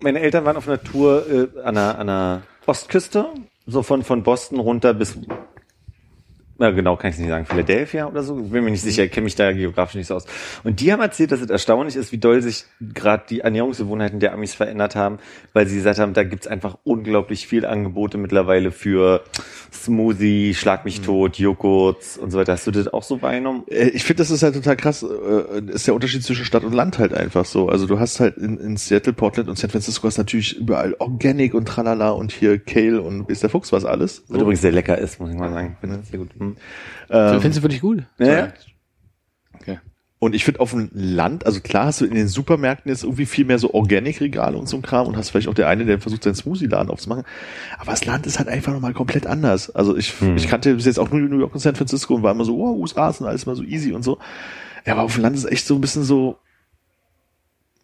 meine 0.00 0.20
Eltern 0.20 0.44
waren 0.44 0.56
auf 0.58 0.68
einer 0.68 0.82
Tour 0.82 1.24
äh, 1.26 1.60
an, 1.62 1.74
der, 1.74 1.98
an 1.98 2.06
der 2.06 2.42
Ostküste, 2.66 3.28
so 3.66 3.82
von, 3.82 4.02
von 4.02 4.22
Boston 4.22 4.60
runter 4.60 4.92
bis, 4.92 5.18
na 6.62 6.70
genau, 6.70 6.96
kann 6.96 7.10
ich 7.10 7.18
nicht 7.18 7.28
sagen, 7.28 7.44
Philadelphia 7.44 8.06
oder 8.06 8.22
so, 8.22 8.36
bin 8.36 8.62
mir 8.62 8.70
nicht 8.70 8.82
sicher, 8.82 9.08
kenne 9.08 9.24
mich 9.24 9.34
da 9.34 9.50
geografisch 9.52 9.96
nicht 9.96 10.06
so 10.06 10.14
aus. 10.14 10.26
Und 10.62 10.78
die 10.78 10.92
haben 10.92 11.00
erzählt, 11.00 11.32
dass 11.32 11.40
es 11.40 11.50
erstaunlich 11.50 11.96
ist, 11.96 12.12
wie 12.12 12.18
doll 12.18 12.40
sich 12.40 12.66
gerade 12.80 13.24
die 13.28 13.40
Ernährungsgewohnheiten 13.40 14.20
der 14.20 14.32
Amis 14.32 14.54
verändert 14.54 14.94
haben, 14.94 15.18
weil 15.54 15.66
sie 15.66 15.74
gesagt 15.74 15.98
haben, 15.98 16.12
da 16.14 16.22
gibt's 16.22 16.46
einfach 16.46 16.78
unglaublich 16.84 17.48
viel 17.48 17.66
Angebote 17.66 18.16
mittlerweile 18.16 18.70
für 18.70 19.24
Smoothie, 19.72 20.54
Schlag 20.54 20.84
mich 20.84 21.00
tot, 21.00 21.36
Joghurts 21.36 22.16
und 22.16 22.30
so 22.30 22.38
weiter. 22.38 22.52
Hast 22.52 22.66
du 22.66 22.70
das 22.70 22.86
auch 22.86 23.02
so 23.02 23.20
wahrgenommen? 23.22 23.64
Äh, 23.68 23.88
Ich 23.88 24.04
finde, 24.04 24.18
das 24.22 24.30
ist 24.30 24.44
halt 24.44 24.54
total 24.54 24.76
krass. 24.76 25.02
äh, 25.02 25.62
Ist 25.72 25.86
der 25.88 25.94
Unterschied 25.94 26.22
zwischen 26.22 26.44
Stadt 26.44 26.62
und 26.62 26.72
Land 26.72 26.98
halt 26.98 27.12
einfach 27.12 27.44
so. 27.44 27.68
Also 27.68 27.86
du 27.86 27.98
hast 27.98 28.20
halt 28.20 28.36
in, 28.36 28.58
in 28.58 28.76
Seattle, 28.76 29.12
Portland 29.12 29.48
und 29.48 29.58
San 29.58 29.70
Francisco 29.70 30.06
hast 30.06 30.18
natürlich 30.18 30.56
überall 30.56 30.94
Organic 31.00 31.54
und 31.54 31.66
tralala 31.66 32.10
und 32.10 32.30
hier 32.30 32.58
Kale 32.58 33.02
und 33.02 33.26
bis 33.26 33.40
der 33.40 33.50
Fuchs 33.50 33.72
was 33.72 33.84
alles. 33.84 34.22
Was 34.28 34.40
übrigens 34.40 34.60
sehr 34.60 34.72
lecker 34.72 34.96
ist, 34.98 35.18
muss 35.18 35.30
ich 35.30 35.36
mal 35.36 35.50
sagen. 35.50 35.76
Das 35.82 36.08
sehr 36.08 36.18
gut. 36.18 36.30
Hm. 36.38 36.51
Ähm, 37.10 37.40
Findest 37.40 37.58
du 37.58 37.62
wirklich 37.62 37.80
gut? 37.80 38.04
Ja. 38.18 38.52
Okay. 39.54 39.78
und 40.18 40.34
ich 40.34 40.44
finde 40.44 40.60
auf 40.60 40.70
dem 40.70 40.88
Land, 40.92 41.46
also 41.46 41.60
klar 41.60 41.86
hast 41.86 42.00
du 42.00 42.04
in 42.04 42.14
den 42.14 42.28
Supermärkten 42.28 42.90
jetzt 42.90 43.04
irgendwie 43.04 43.26
viel 43.26 43.44
mehr 43.44 43.58
so 43.58 43.74
Organic-Regale 43.74 44.56
und 44.56 44.68
so 44.68 44.76
ein 44.76 44.82
Kram 44.82 45.06
und 45.06 45.16
hast 45.16 45.30
vielleicht 45.30 45.48
auch 45.48 45.54
der 45.54 45.68
eine, 45.68 45.84
der 45.84 46.00
versucht, 46.00 46.24
seinen 46.24 46.34
Smoothie-Laden 46.34 46.90
aufzumachen. 46.90 47.24
Aber 47.78 47.90
das 47.90 48.04
Land 48.04 48.26
ist 48.26 48.38
halt 48.38 48.48
einfach 48.48 48.72
nochmal 48.72 48.94
komplett 48.94 49.26
anders. 49.26 49.70
Also 49.70 49.96
ich, 49.96 50.14
ich 50.36 50.48
kannte 50.48 50.74
bis 50.74 50.86
jetzt 50.86 50.98
auch 50.98 51.10
nur 51.10 51.20
New 51.20 51.38
York 51.38 51.52
und 51.54 51.60
San 51.60 51.74
Francisco 51.74 52.14
und 52.14 52.22
war 52.22 52.32
immer 52.32 52.44
so, 52.44 52.56
wow, 52.56 52.76
USA 52.76 53.12
sind 53.12 53.26
alles 53.26 53.44
immer 53.44 53.56
so 53.56 53.62
easy 53.62 53.92
und 53.92 54.02
so. 54.02 54.18
Ja, 54.86 54.94
aber 54.94 55.02
auf 55.02 55.14
dem 55.14 55.22
Land 55.22 55.36
ist 55.36 55.44
echt 55.44 55.66
so 55.66 55.74
ein 55.74 55.80
bisschen 55.80 56.02
so, 56.04 56.38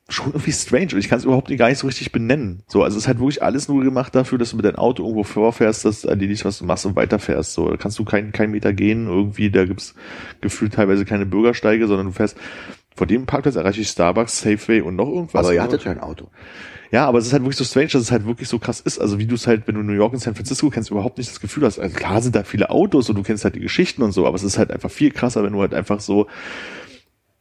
schon 0.09 0.28
irgendwie 0.28 0.52
strange 0.52 0.88
und 0.92 0.98
ich 0.98 1.09
kann 1.09 1.18
es 1.18 1.24
überhaupt 1.24 1.50
nicht, 1.50 1.59
gar 1.59 1.68
nicht 1.68 1.78
so 1.78 1.86
richtig 1.86 2.12
benennen. 2.12 2.62
So, 2.66 2.82
also 2.82 2.96
es 2.96 3.04
ist 3.04 3.09
halt 3.09 3.18
wirklich 3.18 3.42
alles 3.42 3.68
nur 3.68 3.84
gemacht 3.84 4.14
dafür, 4.14 4.38
dass 4.38 4.50
du 4.50 4.56
mit 4.56 4.64
deinem 4.64 4.76
Auto 4.76 5.02
irgendwo 5.02 5.22
vorfährst, 5.22 5.84
dass 5.84 6.02
du 6.02 6.09
erledigst, 6.09 6.46
was 6.46 6.59
du 6.59 6.64
machst 6.64 6.86
und 6.86 6.96
weiterfährst. 6.96 7.52
So, 7.52 7.68
da 7.68 7.76
kannst 7.76 7.98
du 7.98 8.04
keinen 8.04 8.32
kein 8.32 8.50
Meter 8.50 8.72
gehen, 8.72 9.06
irgendwie, 9.06 9.50
da 9.50 9.66
gibt's 9.66 9.94
gefühlt 10.40 10.72
teilweise 10.72 11.04
keine 11.04 11.26
Bürgersteige, 11.26 11.86
sondern 11.86 12.06
du 12.06 12.12
fährst 12.12 12.38
vor 12.96 13.06
dem 13.06 13.26
Parkplatz 13.26 13.54
erreiche 13.54 13.80
ich 13.80 13.88
Starbucks, 13.88 14.40
Safeway 14.40 14.80
und 14.80 14.96
noch 14.96 15.09
irgendwas. 15.09 15.44
Aber 15.44 15.54
ihr 15.54 15.62
hattet 15.62 15.84
ja 15.84 15.92
ein 15.92 16.00
Auto. 16.00 16.28
Ja, 16.90 17.06
aber 17.06 17.18
es 17.18 17.26
ist 17.26 17.32
halt 17.32 17.42
wirklich 17.42 17.59
so 17.59 17.64
strange, 17.64 17.88
dass 17.88 18.02
es 18.02 18.11
halt 18.11 18.26
wirklich 18.26 18.48
so 18.48 18.59
krass 18.59 18.80
ist. 18.80 18.98
Also 18.98 19.18
wie 19.18 19.26
du 19.26 19.34
es 19.34 19.46
halt, 19.46 19.68
wenn 19.68 19.74
du 19.74 19.82
New 19.82 19.92
York 19.92 20.14
und 20.14 20.20
San 20.20 20.34
Francisco 20.34 20.70
kennst, 20.70 20.90
überhaupt 20.90 21.18
nicht 21.18 21.30
das 21.30 21.40
Gefühl 21.40 21.64
hast. 21.64 21.78
Also 21.78 21.94
klar 21.94 22.22
sind 22.22 22.34
da 22.34 22.44
viele 22.44 22.70
Autos 22.70 23.09
und 23.11 23.16
du 23.16 23.22
kennst 23.22 23.44
halt 23.44 23.54
die 23.54 23.61
Geschichten 23.61 24.02
und 24.02 24.12
so, 24.12 24.26
aber 24.26 24.36
es 24.36 24.42
ist 24.42 24.59
halt 24.59 24.70
einfach 24.70 24.90
viel 24.90 25.11
krasser, 25.11 25.44
wenn 25.44 25.52
du 25.52 25.61
halt 25.61 25.74
einfach 25.74 26.00
so 26.00 26.26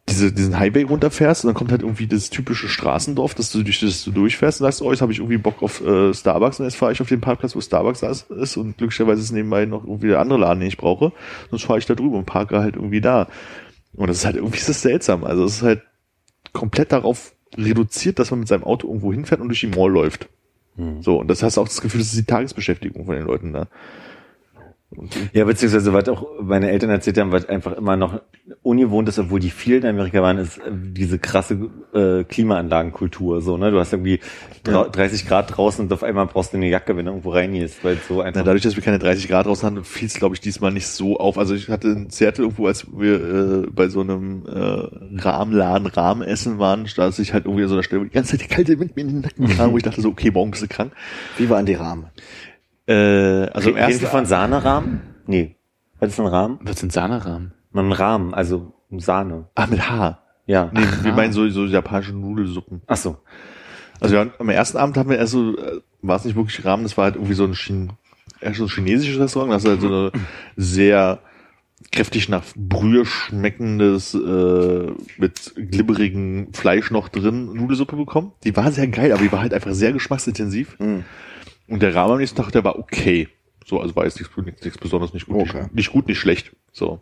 diese, 0.10 0.32
diesen 0.32 0.58
Highway 0.58 0.84
runterfährst 0.84 1.44
und 1.44 1.50
dann 1.50 1.56
kommt 1.56 1.72
halt 1.72 1.82
irgendwie 1.82 2.08
das 2.08 2.30
typische 2.30 2.70
Straßendorf, 2.70 3.36
dass 3.36 3.52
du 3.52 3.62
durch 3.64 3.82
das 3.82 4.04
du 4.04 4.12
durchfährst 4.12 4.62
und 4.62 4.66
sagst, 4.66 4.82
oh, 4.82 4.92
jetzt 4.92 5.02
habe 5.02 5.12
ich 5.12 5.20
irgendwie 5.20 5.38
Bock 5.38 5.62
auf 5.62 5.82
äh, 5.86 6.14
Starbucks 6.14 6.60
und 6.60 6.66
jetzt 6.66 6.78
fahre 6.78 6.94
ich 6.94 7.02
auf 7.02 7.10
den 7.10 7.20
Parkplatz, 7.20 7.56
wo 7.56 7.62
Starbucks 7.62 8.04
ist 8.30 8.58
und 8.58 8.78
glücklicherweise 8.78 9.22
ist 9.22 9.32
nebenbei 9.32 9.66
noch 9.66 9.84
irgendwie 9.84 10.08
der 10.08 10.20
andere 10.20 10.40
Laden, 10.40 10.62
den 10.62 10.70
ich 10.70 10.78
brauche. 10.78 11.12
Sonst 11.50 11.64
fahre 11.64 11.80
ich 11.80 11.86
da 11.86 11.96
drüber 11.96 12.18
und 12.18 12.26
parke 12.26 12.60
halt 12.60 12.76
irgendwie 12.76 13.02
da. 13.02 13.28
Und 13.94 14.08
das 14.08 14.18
ist 14.18 14.26
halt 14.26 14.38
irgendwie 14.38 14.58
ist 14.58 14.70
das 14.70 14.82
seltsam. 14.82 15.26
Also 15.26 15.44
es 15.44 15.58
ist 15.58 15.64
halt 15.64 15.82
komplett 16.54 16.94
darauf 16.94 17.34
reduziert, 17.58 18.20
dass 18.20 18.32
man 18.32 18.40
mit 18.40 18.48
seinem 18.48 18.64
Auto 18.64 18.88
irgendwo 18.88 19.12
hinfährt 19.12 19.42
und 19.42 19.50
durch 19.50 19.60
die 19.60 19.68
Mall 19.68 19.92
läuft. 19.92 20.30
So, 21.02 21.20
und 21.20 21.28
das 21.28 21.44
hast 21.44 21.58
du 21.58 21.62
auch 21.62 21.68
das 21.68 21.82
Gefühl, 21.82 22.00
das 22.00 22.10
ist 22.10 22.20
die 22.20 22.26
Tagesbeschäftigung 22.26 23.06
von 23.06 23.16
den 23.16 23.26
Leuten 23.26 23.52
da. 23.52 23.68
Ja, 25.34 25.44
beziehungsweise 25.44 25.92
was 25.92 26.08
auch 26.08 26.26
meine 26.42 26.72
Eltern 26.72 26.90
erzählt 26.90 27.18
haben, 27.18 27.34
was 27.34 27.48
einfach 27.50 27.74
immer 27.76 27.98
noch 27.98 28.22
ungewohnt 28.64 29.10
ist, 29.10 29.20
obwohl 29.20 29.42
die 29.42 29.50
viel 29.50 29.76
in 29.76 29.86
Amerika 29.86 30.22
waren, 30.22 30.38
ist 30.38 30.60
äh, 30.60 30.72
diese 30.72 31.20
krasse 31.20 31.70
äh, 31.94 32.24
Klimaanlagenkultur. 32.24 33.42
So, 33.42 33.58
ne? 33.58 33.70
Du 33.72 33.80
hast 33.80 33.92
irgendwie 33.92 34.22
drau- 34.64 34.88
30 34.88 35.28
Grad 35.28 35.58
draußen 35.58 35.84
und 35.86 35.92
auf 35.92 36.04
einmal 36.04 36.26
brauchst 36.28 36.54
du 36.54 36.58
eine 36.58 36.70
Jacke, 36.70 36.96
wenn 36.96 37.06
du 37.06 37.12
irgendwo 37.12 37.32
reingehst, 37.32 37.84
weil 37.84 37.98
so 38.08 38.22
einfach. 38.22 38.40
Na, 38.40 38.46
dadurch, 38.46 38.64
dass 38.64 38.78
wir 38.78 38.84
keine 38.84 38.98
30 38.98 39.28
Grad 39.28 39.46
draußen 39.46 39.66
hatten, 39.70 39.84
fiel 39.84 40.08
es, 40.08 40.14
glaube 40.14 40.36
ich, 40.36 40.42
diesmal 40.42 40.72
nicht 40.72 40.88
so 40.88 41.18
auf. 41.18 41.38
Also 41.38 41.54
ich 41.54 41.68
hatte 41.68 41.90
in 41.90 42.10
Seattle 42.10 42.46
irgendwo, 42.46 42.68
als 42.68 42.88
wir 42.90 43.64
äh, 43.66 43.68
bei 43.70 43.90
so 43.90 44.00
einem 44.00 44.46
äh, 44.48 45.20
Rahmenladen 45.22 45.88
Rahmenessen 45.88 46.60
waren, 46.60 46.88
da 46.96 47.10
ich 47.10 47.34
halt 47.34 47.44
irgendwie 47.46 47.64
an 47.64 47.70
so 47.70 47.76
einer 47.76 47.84
Stelle, 47.84 48.02
wo 48.02 48.06
die 48.06 48.12
ganze 48.12 48.32
Zeit 48.38 48.50
der 48.50 48.56
kalte 48.56 48.80
Wind 48.80 48.96
mir 48.96 49.02
in 49.02 49.08
den 49.10 49.22
Nacken 49.22 49.48
kam, 49.50 49.72
wo 49.74 49.78
ich 49.78 49.84
dachte 49.84 50.02
so, 50.02 50.10
okay, 50.10 50.32
morgen 50.32 50.52
bist 50.52 50.64
du 50.64 50.68
krank. 50.70 50.94
Wie 51.38 51.50
waren 51.50 51.66
die 51.66 51.74
Rahmen? 51.74 52.06
Äh, 52.88 53.50
also 53.50 53.70
im 53.70 53.76
ersten 53.76 54.06
von 54.06 54.26
Sahnerahmen? 54.26 55.02
Nee. 55.26 55.56
Was 56.00 56.10
ist 56.10 56.20
ein 56.20 56.28
Rahmen? 56.28 56.60
Was 56.62 56.80
sind 56.80 56.92
Sahnerahmen? 56.92 57.54
Ein 57.74 57.92
Rahmen, 57.92 58.34
also 58.34 58.74
Sahne. 58.92 59.50
Ah, 59.56 59.68
mit 59.68 59.90
H. 59.90 60.20
Ja. 60.46 60.72
Nee, 60.74 60.86
wir 61.04 61.14
meinen 61.14 61.34
so, 61.34 61.48
so 61.50 61.66
japanische 61.66 62.14
Nudelsuppen. 62.14 62.82
Ach 62.88 62.98
so. 62.98 63.18
Also 64.00 64.16
ja, 64.16 64.28
am 64.40 64.50
ersten 64.50 64.78
Abend 64.78 64.98
haben 64.98 65.10
wir 65.10 65.18
erst 65.18 65.34
so, 65.34 65.58
äh, 65.58 65.82
war 66.02 66.16
es 66.18 66.26
nicht 66.26 66.36
wirklich 66.36 66.64
Rahmen, 66.64 66.84
das 66.84 66.98
war 66.98 67.06
halt 67.06 67.16
irgendwie 67.16 67.34
so 67.34 67.44
ein, 67.44 67.54
Chin 67.54 67.94
eher 68.40 68.54
so 68.54 68.66
ein 68.66 68.70
chinesisches 68.70 69.20
Restaurant, 69.20 69.52
das 69.52 69.64
ist 69.64 69.70
halt 69.70 69.82
so 69.82 69.88
eine 69.88 70.12
sehr 70.56 71.20
kräftig 71.92 72.30
nach 72.30 72.44
Brühe 72.56 73.06
schmeckendes, 73.06 74.14
äh, 74.14 74.92
mit 75.18 75.54
glibberigen 75.56 76.54
Fleisch 76.54 76.92
noch 76.92 77.10
drin, 77.10 77.54
Nudelsuppe 77.54 77.96
bekommen. 77.96 78.34
Die 78.44 78.56
war 78.56 78.72
sehr 78.72 78.88
geil, 78.88 79.12
aber 79.12 79.22
die 79.22 79.32
war 79.32 79.42
halt 79.42 79.54
einfach 79.54 79.74
sehr 79.74 79.94
geschmacksintensiv. 79.94 80.78
Und 81.68 81.82
der 81.82 81.94
Rahmen 81.96 82.14
am 82.14 82.20
nächsten 82.20 82.38
Tag, 82.38 82.52
der 82.52 82.64
war 82.64 82.80
okay. 82.80 83.28
So, 83.66 83.82
also 83.82 83.96
war 83.96 84.06
jetzt 84.06 84.20
nichts, 84.20 84.36
nichts, 84.38 84.64
nichts 84.64 84.78
besonders 84.80 85.14
nicht 85.14 85.26
gut, 85.28 85.42
Okay. 85.50 85.64
nicht, 85.64 85.74
nicht 85.74 85.92
gut, 85.92 86.08
nicht 86.08 86.20
schlecht. 86.20 86.56
So. 86.72 87.02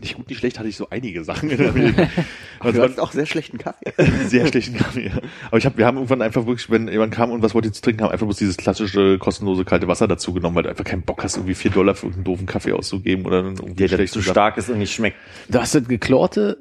Nicht 0.00 0.16
gut, 0.16 0.28
nicht 0.28 0.38
schlecht 0.38 0.58
hatte 0.58 0.68
ich 0.68 0.76
so 0.76 0.88
einige 0.90 1.24
Sachen 1.24 1.50
in 1.50 1.66
Amerika. 1.66 2.08
Also 2.60 2.80
Du 2.80 2.88
hast 2.88 2.98
auch 2.98 3.12
sehr 3.12 3.24
schlechten 3.26 3.56
Kaffee. 3.58 3.92
sehr 4.26 4.46
schlechten 4.48 4.76
Kaffee. 4.76 5.06
Ja. 5.06 5.20
Aber 5.46 5.58
ich 5.58 5.64
hab, 5.66 5.78
wir 5.78 5.86
haben 5.86 5.96
irgendwann 5.96 6.22
einfach 6.22 6.44
wirklich, 6.44 6.68
wenn 6.70 6.88
jemand 6.88 7.14
kam 7.14 7.30
und 7.30 7.40
was 7.40 7.54
wollte 7.54 7.70
zu 7.70 7.80
trinken, 7.80 8.02
haben 8.02 8.10
einfach 8.10 8.26
bloß 8.26 8.36
dieses 8.36 8.56
klassische 8.56 9.16
kostenlose 9.18 9.64
kalte 9.64 9.86
Wasser 9.86 10.08
dazu 10.08 10.32
genommen, 10.32 10.56
weil 10.56 10.64
du 10.64 10.68
einfach 10.68 10.84
keinen 10.84 11.02
Bock 11.02 11.22
hast, 11.22 11.36
irgendwie 11.36 11.54
vier 11.54 11.70
Dollar 11.70 11.94
für 11.94 12.06
irgendeinen 12.06 12.24
doofen 12.24 12.46
Kaffee 12.46 12.72
auszugeben 12.72 13.26
oder 13.26 13.38
irgendwie 13.44 13.74
Der, 13.74 13.96
der 13.96 14.06
zu 14.06 14.22
stark 14.22 14.56
ist 14.56 14.68
und 14.70 14.78
nicht 14.78 14.92
schmeckt. 14.92 15.16
Du 15.48 15.60
hast 15.60 15.74
das 15.76 15.86
geklorte, 15.86 16.60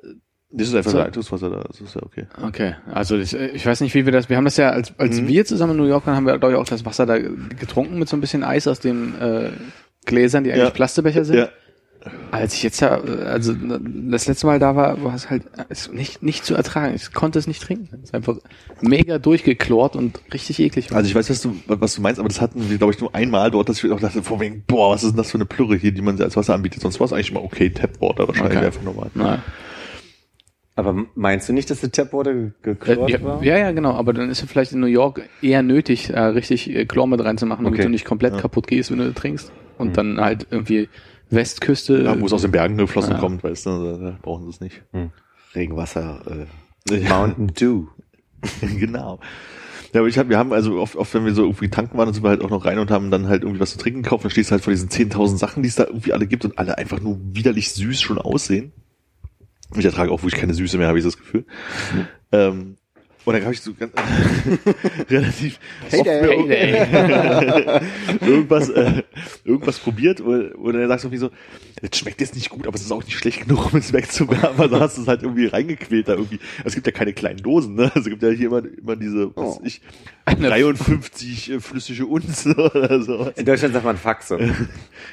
Das 0.50 0.68
ist 0.70 0.76
einfach 0.76 0.92
So. 0.92 0.98
Leitungswasser 0.98 1.50
da, 1.50 1.64
das 1.68 1.82
ist 1.82 1.94
ja 1.96 2.02
okay. 2.04 2.26
okay, 2.42 2.76
also 2.94 3.18
das, 3.18 3.34
äh, 3.34 3.48
ich 3.48 3.66
weiß 3.66 3.82
nicht, 3.82 3.94
wie 3.96 4.06
wir 4.06 4.14
das, 4.14 4.30
wir 4.30 4.38
haben 4.38 4.46
das 4.46 4.58
ja, 4.58 4.70
als, 4.70 4.94
als 4.98 5.28
wir 5.28 5.46
zusammen 5.46 5.74
in 5.74 5.78
New 5.80 5.88
York 5.88 6.08
waren, 6.08 6.16
haben 6.16 6.26
wir, 6.26 6.38
glaube 6.38 6.54
ich, 6.54 6.60
auch 6.60 6.66
das 6.68 6.86
Wasser 6.86 7.06
da 7.06 7.18
getrunken 7.18 8.00
mit 8.00 8.08
so 8.08 8.16
ein 8.16 8.22
bisschen 8.22 8.44
Eis 8.44 8.68
aus 8.68 8.80
dem, 8.80 9.14
äh, 9.20 9.50
Gläsern, 10.06 10.46
die 10.46 10.52
eigentlich 10.54 10.64
Ja. 10.64 10.70
Plastebecher 10.70 11.26
sind. 11.26 11.38
Ja. 11.38 11.50
Als 12.32 12.54
ich 12.54 12.64
jetzt 12.64 12.80
ja, 12.80 12.92
also 13.02 13.54
das 13.54 14.28
letzte 14.28 14.46
Mal 14.48 14.60
da 14.60 14.78
war, 14.78 15.04
war 15.04 15.14
es 15.14 15.30
halt 15.30 15.44
es 15.68 15.92
nicht, 15.92 16.24
nicht 16.24 16.46
zu 16.46 16.56
ertragen. 16.56 16.96
Ich 16.96 17.12
konnte 17.12 17.38
es 17.38 17.48
nicht 17.48 17.62
trinken. 17.62 17.90
Es 17.98 18.10
ist 18.10 18.14
einfach 18.16 18.38
mega 18.80 19.18
durchgeklort 19.20 19.98
und 19.98 20.22
richtig 20.34 20.60
eklig. 20.60 20.94
Also 20.94 21.10
ich 21.10 21.16
weiß, 21.16 21.30
was 21.30 21.42
du, 21.42 21.58
was 21.68 21.96
du 21.96 22.02
meinst, 22.02 22.20
aber 22.20 22.30
das 22.30 22.40
hatten 22.40 22.70
wir, 22.70 22.78
glaube 22.78 22.94
ich, 22.94 23.02
nur 23.02 23.14
einmal 23.14 23.52
dort, 23.52 23.68
dass 23.68 23.84
ich 23.84 23.92
auch 23.92 24.00
dachte, 24.00 24.24
vor 24.24 24.40
wegen, 24.40 24.64
boah, 24.66 24.94
was 24.94 25.04
ist 25.04 25.12
denn 25.12 25.18
das 25.18 25.32
für 25.32 25.38
eine 25.38 25.46
Plürre 25.46 25.76
hier, 25.76 25.92
die 25.92 26.02
man 26.02 26.22
als 26.22 26.38
Wasser 26.38 26.54
anbietet. 26.54 26.82
Sonst 26.82 27.02
war 27.02 27.06
es 27.06 27.12
eigentlich 27.12 27.32
immer 27.32 27.44
okay, 27.44 27.70
Tapwater 27.72 28.26
wahrscheinlich 28.30 28.56
Okay. 28.58 28.66
einfach 28.68 28.84
normal. 28.84 29.10
Nein. 29.14 29.42
Aber 30.78 31.06
meinst 31.16 31.50
du 31.50 31.54
nicht, 31.54 31.70
dass 31.72 31.82
die 31.82 31.90
Tapwater 31.90 32.32
Äh, 32.32 32.52
geklort 32.62 33.10
ja, 33.10 33.22
war? 33.24 33.44
ja, 33.44 33.58
ja, 33.58 33.72
genau. 33.72 33.94
Aber 33.94 34.14
dann 34.14 34.30
ist 34.30 34.44
es 34.44 34.50
vielleicht 34.50 34.72
in 34.72 34.80
New 34.80 34.86
York 34.86 35.24
eher 35.42 35.64
nötig, 35.64 36.12
äh, 36.12 36.20
richtig 36.20 36.70
äh, 36.74 36.86
Chlor 36.86 37.08
mit 37.08 37.22
reinzumachen, 37.24 37.66
damit 37.66 37.80
Okay. 37.80 37.88
du 37.88 37.92
nicht 37.92 38.06
komplett 38.06 38.38
kaputt 38.38 38.68
gehst, 38.68 38.92
wenn 38.92 39.00
du 39.00 39.12
trinkst. 39.14 39.52
Und 39.80 39.98
dann 39.98 40.22
halt 40.22 40.48
irgendwie 40.52 40.88
Westküste. 41.30 42.04
Ja, 42.04 42.20
wo 42.22 42.26
es 42.28 42.32
aus 42.34 42.44
den 42.44 42.52
Bergen 42.52 42.78
geflossen 42.78 43.14
Ja. 43.14 43.18
kommt, 43.20 43.44
weißt 43.44 43.66
du, 43.66 43.70
da, 43.70 43.98
da 43.98 44.18
brauchen 44.22 44.44
sie 44.46 44.50
es 44.52 44.62
nicht. 44.62 44.84
Regenwasser. 45.56 46.22
Äh, 46.92 47.00
Mountain 47.10 47.48
Dew. 47.48 47.88
genau. 48.80 49.20
Ja, 49.94 50.02
aber 50.02 50.10
ich 50.10 50.20
hab, 50.20 50.30
wir 50.30 50.38
haben 50.38 50.54
also 50.54 50.80
oft, 50.80 50.96
oft, 50.96 51.14
wenn 51.16 51.26
wir 51.26 51.34
so 51.34 51.44
irgendwie 51.44 51.70
tanken 51.70 51.98
waren, 51.98 52.06
dann 52.08 52.14
sind 52.14 52.24
wir 52.24 52.30
halt 52.30 52.44
auch 52.44 52.50
noch 52.50 52.66
rein 52.66 52.78
und 52.78 52.92
haben 52.92 53.10
dann 53.10 53.28
halt 53.30 53.42
irgendwie 53.44 53.60
was 53.60 53.72
zu 53.72 53.78
trinken 53.80 54.04
gekauft. 54.04 54.24
Dann 54.26 54.32
stehst 54.32 54.50
du 54.50 54.54
halt 54.54 54.64
vor 54.64 54.72
diesen 54.72 54.90
10.000 54.90 55.38
Sachen, 55.38 55.64
die 55.64 55.70
es 55.70 55.76
da 55.76 55.86
irgendwie 55.86 56.14
alle 56.14 56.28
gibt 56.28 56.46
und 56.46 56.60
alle 56.60 56.78
einfach 56.78 57.00
nur 57.00 57.18
widerlich 57.32 57.72
süß 57.72 58.00
schon 58.02 58.18
aussehen. 58.20 58.74
Ich 59.76 59.86
ertrage 59.86 60.12
auch, 60.12 60.24
wo 60.24 60.28
ich 60.28 60.36
keine 60.36 60.54
Süße 60.54 60.78
mehr 60.78 60.88
habe, 60.88 60.98
ich 61.00 61.04
das 61.06 61.18
Gefühl. 61.18 61.46
Ähm, 62.32 62.78
und 63.26 63.34
dann 63.34 63.44
habe 63.44 63.54
ich 63.54 63.60
so 63.60 63.74
ganz 63.74 63.92
relativ 65.10 65.60
Hey 65.90 66.00
oft 66.00 66.08
Hey, 66.08 67.82
irgendwas, 68.22 68.70
äh, 68.70 69.04
irgendwas 69.44 69.80
probiert, 69.80 70.22
oder, 70.22 70.58
oder 70.58 70.80
er 70.80 70.88
sagt 70.88 71.02
so 71.02 71.12
wie 71.12 71.18
so, 71.18 71.30
jetzt 71.82 71.98
schmeckt 71.98 72.22
jetzt 72.22 72.36
nicht 72.36 72.50
gut, 72.50 72.66
aber 72.66 72.76
es 72.76 72.84
ist 72.84 72.92
auch 72.94 73.04
nicht 73.04 73.18
schlecht 73.18 73.46
genug, 73.46 73.74
um 73.74 73.80
es 73.80 73.92
wegzuwerfen. 73.92 74.58
Also 74.62 74.80
hast 74.80 74.98
du 74.98 75.02
es 75.02 75.10
halt 75.10 75.24
irgendwie 75.24 75.48
reingequält 75.48 76.08
da 76.08 76.14
irgendwie. 76.14 76.40
Es 76.64 76.74
gibt 76.74 76.86
ja 76.88 76.94
keine 76.94 77.12
kleinen 77.12 77.40
Dosen, 77.40 77.76
ne? 77.76 77.92
Also 77.94 78.00
es 78.00 78.06
gibt 78.06 78.24
ja 78.24 78.30
hier 78.30 78.48
immer, 78.48 78.62
immer 78.66 78.96
diese, 78.96 79.36
was 79.36 79.46
weiß 79.46 79.58
Oh. 79.58 79.62
ich, 79.66 79.82
53 80.26 81.52
äh, 81.52 81.60
flüssige 81.60 82.06
Unzen 82.06 82.56
oder 82.56 83.02
so. 83.02 83.30
In 83.36 83.46
Deutschland 83.46 83.74
sagt 83.74 83.84
man 83.84 83.98
Faxe. 83.98 84.40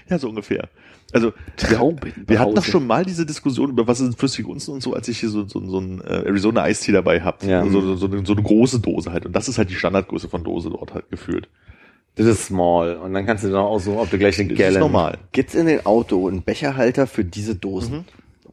Ja, 0.09 0.19
so 0.21 0.29
ungefähr. 0.29 0.69
Also 1.13 1.33
Trauben. 1.57 2.13
wir 2.27 2.39
hatten 2.41 2.55
doch 2.55 2.65
schon 2.65 2.87
mal 2.87 3.05
diese 3.05 3.25
Diskussion 3.25 3.71
über 3.71 3.87
was 3.87 3.99
sind 3.99 4.19
flüssige 4.19 4.49
Unzen 4.49 4.75
und 4.75 4.83
so, 4.83 4.95
als 4.95 5.07
ich 5.09 5.21
hier 5.21 5.29
so, 5.29 5.47
so, 5.47 5.65
so 5.65 5.79
ein 5.79 6.01
äh, 6.01 6.25
Arizona 6.27 6.63
Eistee 6.63 6.93
dabei 6.93 7.21
hab. 7.21 7.45
Ja. 7.45 7.65
So, 7.67 7.81
so, 7.81 7.97
so, 7.97 8.07
eine, 8.07 8.27
so 8.27 8.33
eine 8.33 8.43
große 8.43 8.81
Dose 8.81 9.13
halt. 9.13 9.25
Und 9.27 9.35
das 9.37 9.49
ist 9.49 9.59
halt 9.59 9.71
die 9.71 9.75
Standardgröße 9.77 10.29
von 10.29 10.43
Dose 10.43 10.71
dort 10.71 10.93
halt 10.95 11.09
gefühlt. 11.11 11.49
Das 12.17 12.27
ist 12.27 12.47
small. 12.47 12.97
Und 12.97 13.13
dann 13.15 13.27
kannst 13.27 13.45
du 13.45 13.49
dann 13.49 13.59
auch 13.59 13.71
aussuchen, 13.71 13.99
ob 13.99 14.11
du 14.11 14.19
gleich 14.19 14.39
eine 14.39 14.49
Das 14.49 14.59
Gallon. 14.59 14.75
ist 14.75 14.81
normal. 14.81 15.19
Gibt's 15.33 15.55
in 15.55 15.67
den 15.67 15.85
Auto 15.87 16.29
einen 16.29 16.43
Becherhalter 16.43 17.07
für 17.07 17.25
diese 17.25 17.55
Dosen? 17.57 18.05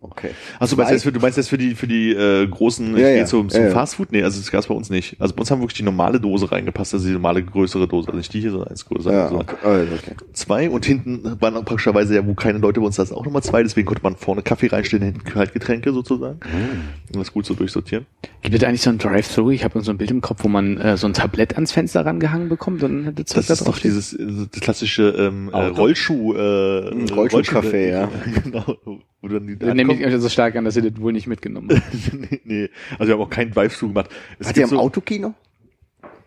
Okay. 0.04 0.32
Achso, 0.60 0.76
du 0.76 0.82
meinst 0.82 0.92
jetzt 0.94 1.04
für, 1.04 1.12
du 1.12 1.20
meinst 1.20 1.38
jetzt 1.38 1.50
für 1.50 1.60
die, 1.60 1.76
für 1.76 1.88
die 1.88 2.10
äh, 2.12 2.48
großen, 2.48 2.94
Ja, 2.94 2.98
ich 2.98 3.04
ja. 3.04 3.14
gehe 3.18 3.26
zum, 3.26 3.50
zum 3.50 3.62
Ja, 3.62 3.68
ja. 3.68 3.74
Fastfood? 3.74 4.12
Nee, 4.12 4.24
also 4.24 4.40
das 4.40 4.50
gab's 4.50 4.66
bei 4.66 4.74
uns 4.74 4.90
nicht. 4.90 5.16
Also 5.20 5.36
bei 5.36 5.42
uns 5.42 5.52
haben 5.52 5.62
wirklich 5.62 5.78
die 5.78 5.84
normale 5.84 6.20
Dose 6.20 6.52
reingepasst, 6.52 6.96
also 6.96 7.06
die 7.06 7.14
normale 7.14 7.44
größere 7.44 7.88
Dose. 7.88 8.08
Also 8.08 8.18
nicht 8.18 8.34
die 8.34 8.42
hier, 8.42 8.50
sondern 8.50 8.70
eins 8.70 8.84
größer. 8.84 9.14
Ja, 9.14 9.24
also 9.26 9.40
okay. 9.40 9.56
Also, 9.64 9.94
okay. 9.94 10.16
Zwei 10.34 10.72
und 10.72 10.86
hinten 10.86 11.24
waren 11.40 11.54
dann 11.54 11.66
praktischerweise 11.66 12.16
ja, 12.16 12.26
wo 12.26 12.34
keine 12.34 12.58
Leute 12.58 12.80
bei 12.80 12.88
uns 12.88 12.96
saßen, 12.96 13.16
auch 13.16 13.24
nochmal 13.26 13.44
zwei, 13.44 13.62
deswegen 13.62 13.86
konnte 13.86 14.02
man 14.02 14.16
vorne 14.16 14.42
Kaffee 14.42 14.68
reinstellen, 14.68 15.06
hinten 15.06 15.24
Kaltgetränke 15.24 15.94
sozusagen. 15.94 16.40
Mm. 16.40 17.14
Um 17.14 17.20
das 17.20 17.32
gut 17.32 17.46
so 17.46 17.54
durchsortieren. 17.54 18.08
Gibt 18.42 18.56
es 18.56 18.64
eigentlich 18.64 18.82
so 18.82 18.90
ein 18.90 18.98
Drive-Thru? 18.98 19.52
Ich 19.52 19.64
habe 19.64 19.82
so 19.82 19.92
ein 19.92 20.00
Bild 20.00 20.10
im 20.10 20.22
Kopf, 20.22 20.44
wo 20.44 20.48
man 20.48 20.78
äh, 20.78 20.98
so 20.98 21.06
ein 21.06 21.14
Tablett 21.14 21.54
ans 21.54 21.72
Fenster 21.72 22.04
rangehangen 22.06 22.50
bekommt 22.50 22.82
und 22.82 23.06
dann 23.06 23.16
das 23.16 23.26
Das 23.34 23.46
da 23.46 23.54
ist 23.54 23.68
doch 23.68 23.78
dieses 23.78 24.14
äh, 24.14 24.48
das 24.52 24.62
klassische 24.62 25.10
ähm, 25.10 25.52
äh? 25.54 25.58
Rollschuh, 25.58 26.34
äh, 26.34 26.90
Ein 26.90 27.08
Rollschuhcafé, 27.10 27.90
ja. 27.90 28.10
genau. 28.44 28.78
Wo 29.22 29.28
dann 29.28 29.46
die 29.48 29.56
Den 29.56 29.76
nehme 29.76 29.94
ich 29.94 30.04
euch 30.06 30.20
so 30.20 30.30
stark 30.30 30.56
an, 30.56 30.66
dass 30.66 30.76
ihr 30.76 30.90
das 30.90 31.00
wohl 31.00 31.14
nicht 31.14 31.28
mitgenommen 31.28 31.70
habt. 31.72 32.14
nee, 32.32 32.42
nee, 32.44 32.70
also 32.98 33.08
wir 33.08 33.14
haben 33.14 33.22
auch 33.22 33.30
keinen 33.30 33.52
Drive-Thru 33.52 33.90
gemacht. 33.90 34.10
Es 34.40 34.48
Hat 34.48 34.58
ihr 34.58 34.64
im 34.64 34.70
so- 34.70 34.80
Autokino? 34.80 35.34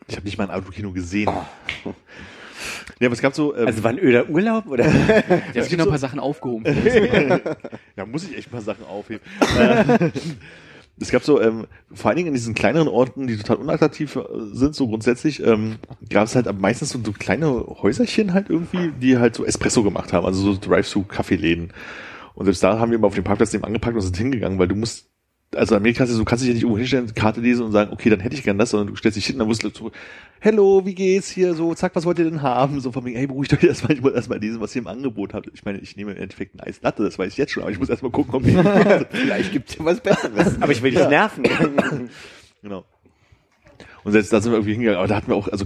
Ich 0.06 0.16
habe 0.16 0.24
nicht 0.26 0.38
mal 0.38 0.48
ein 0.48 0.54
Autokino 0.56 0.92
gesehen. 0.92 1.30
Ja, 3.00 3.08
aber 3.08 3.14
es 3.14 3.20
gab 3.20 3.34
so, 3.34 3.54
ähm, 3.56 3.66
Also 3.66 3.82
war 3.82 3.90
ein 3.90 3.98
öder 3.98 4.28
Urlaub 4.30 4.66
oder? 4.66 4.84
Ich 5.54 5.60
habe 5.60 5.76
noch 5.76 5.84
ein 5.86 5.90
paar 5.90 5.98
Sachen 5.98 6.20
aufgehoben. 6.20 6.64
da 7.96 8.06
muss 8.06 8.24
ich 8.24 8.36
echt 8.38 8.52
mal 8.52 8.60
Sachen 8.62 8.84
aufheben. 8.84 9.20
Äh, 9.58 10.10
es 11.00 11.10
gab 11.10 11.24
so, 11.24 11.40
ähm, 11.42 11.66
vor 11.92 12.08
allen 12.10 12.16
Dingen 12.16 12.28
in 12.28 12.34
diesen 12.34 12.54
kleineren 12.54 12.88
Orten, 12.88 13.26
die 13.26 13.36
total 13.36 13.56
unattraktiv 13.56 14.16
äh, 14.16 14.22
sind, 14.52 14.74
so 14.76 14.86
grundsätzlich, 14.86 15.42
ähm, 15.44 15.76
gab 16.08 16.24
es 16.26 16.36
halt 16.36 16.46
am 16.46 16.60
meistens 16.60 16.90
so, 16.90 17.00
so 17.04 17.12
kleine 17.12 17.48
Häuserchen 17.48 18.32
halt 18.32 18.48
irgendwie, 18.48 18.92
die 19.00 19.18
halt 19.18 19.34
so 19.34 19.44
Espresso 19.44 19.82
gemacht 19.82 20.12
haben, 20.12 20.24
also 20.24 20.52
so 20.52 20.58
Drive-Thru-Kaffeeläden. 20.58 21.72
Und 22.34 22.46
selbst 22.46 22.62
da 22.62 22.78
haben 22.78 22.90
wir 22.90 22.98
immer 22.98 23.06
auf 23.06 23.14
dem 23.14 23.24
Parkplatz 23.24 23.52
neben 23.52 23.64
angepackt 23.64 23.94
und 23.94 24.02
sind 24.02 24.16
hingegangen, 24.16 24.58
weil 24.58 24.68
du 24.68 24.74
musst, 24.74 25.08
also 25.54 25.76
Amerika 25.76 26.02
ist 26.02 26.10
ja 26.10 26.14
so, 26.14 26.22
du 26.22 26.24
kannst 26.24 26.42
dich 26.42 26.48
ja 26.48 26.54
nicht 26.54 26.64
irgendwo 26.64 26.78
hinstellen, 26.78 27.14
Karte 27.14 27.40
lesen 27.40 27.64
und 27.64 27.72
sagen, 27.72 27.92
okay, 27.92 28.10
dann 28.10 28.18
hätte 28.20 28.34
ich 28.34 28.42
gern 28.42 28.58
das, 28.58 28.70
sondern 28.70 28.88
du 28.88 28.96
stellst 28.96 29.16
dich 29.16 29.26
hin, 29.26 29.38
dann 29.38 29.46
musst 29.46 29.62
du 29.62 29.70
so, 29.70 29.92
hello, 30.40 30.84
wie 30.84 30.94
geht's 30.94 31.30
hier, 31.30 31.54
so, 31.54 31.74
zack, 31.74 31.94
was 31.94 32.04
wollt 32.04 32.18
ihr 32.18 32.24
denn 32.24 32.42
haben? 32.42 32.80
So 32.80 32.90
von 32.90 33.04
wegen, 33.04 33.16
hey, 33.16 33.28
beruhigt 33.28 33.52
euch 33.52 33.62
erstmal, 33.62 33.92
ich 33.92 34.02
muss 34.02 34.12
erstmal 34.12 34.40
lesen, 34.40 34.60
was 34.60 34.74
ihr 34.74 34.82
im 34.82 34.88
Angebot 34.88 35.32
habt. 35.32 35.48
Ich 35.54 35.64
meine, 35.64 35.78
ich 35.78 35.96
nehme 35.96 36.12
im 36.12 36.18
Endeffekt 36.18 36.56
ein 36.56 36.60
Eislatte, 36.60 37.04
das 37.04 37.18
weiß 37.18 37.32
ich 37.32 37.38
jetzt 37.38 37.52
schon, 37.52 37.62
aber 37.62 37.70
ich 37.70 37.78
muss 37.78 37.88
erstmal 37.88 38.10
gucken, 38.10 38.34
ob 38.34 38.46
ich, 38.46 38.54
Vielleicht 39.10 39.52
gibt's 39.52 39.76
ja 39.78 39.84
was 39.84 40.00
Besseres. 40.00 40.60
Aber 40.60 40.72
ich 40.72 40.82
will 40.82 40.90
dich 40.90 41.08
nerven. 41.08 41.44
genau. 42.62 42.84
Und 44.02 44.12
selbst 44.12 44.32
da 44.32 44.40
sind 44.40 44.52
wir 44.52 44.56
irgendwie 44.56 44.72
hingegangen, 44.72 44.98
aber 44.98 45.08
da 45.08 45.16
hatten 45.16 45.28
wir 45.28 45.36
auch, 45.36 45.48
also 45.48 45.64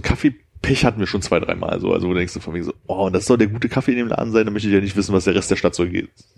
Kaffeepech 0.61 0.85
hatten 0.85 0.99
wir 0.99 1.07
schon 1.07 1.21
zwei, 1.21 1.39
dreimal 1.39 1.79
so, 1.79 1.93
also 1.93 2.07
wo 2.07 2.11
du 2.13 2.17
denkst 2.17 2.33
du 2.33 2.39
von 2.39 2.53
wegen 2.53 2.65
so, 2.65 2.73
oh, 2.87 3.05
und 3.05 3.13
das 3.13 3.25
soll 3.25 3.37
der 3.37 3.47
gute 3.47 3.69
Kaffee 3.69 3.91
in 3.91 3.97
dem 3.97 4.07
Laden 4.07 4.31
sein, 4.31 4.45
dann 4.45 4.53
möchte 4.53 4.67
ich 4.67 4.73
ja 4.73 4.81
nicht 4.81 4.95
wissen, 4.95 5.13
was 5.13 5.23
der 5.23 5.35
Rest 5.35 5.49
der 5.51 5.55
Stadt 5.55 5.75
so 5.75 5.85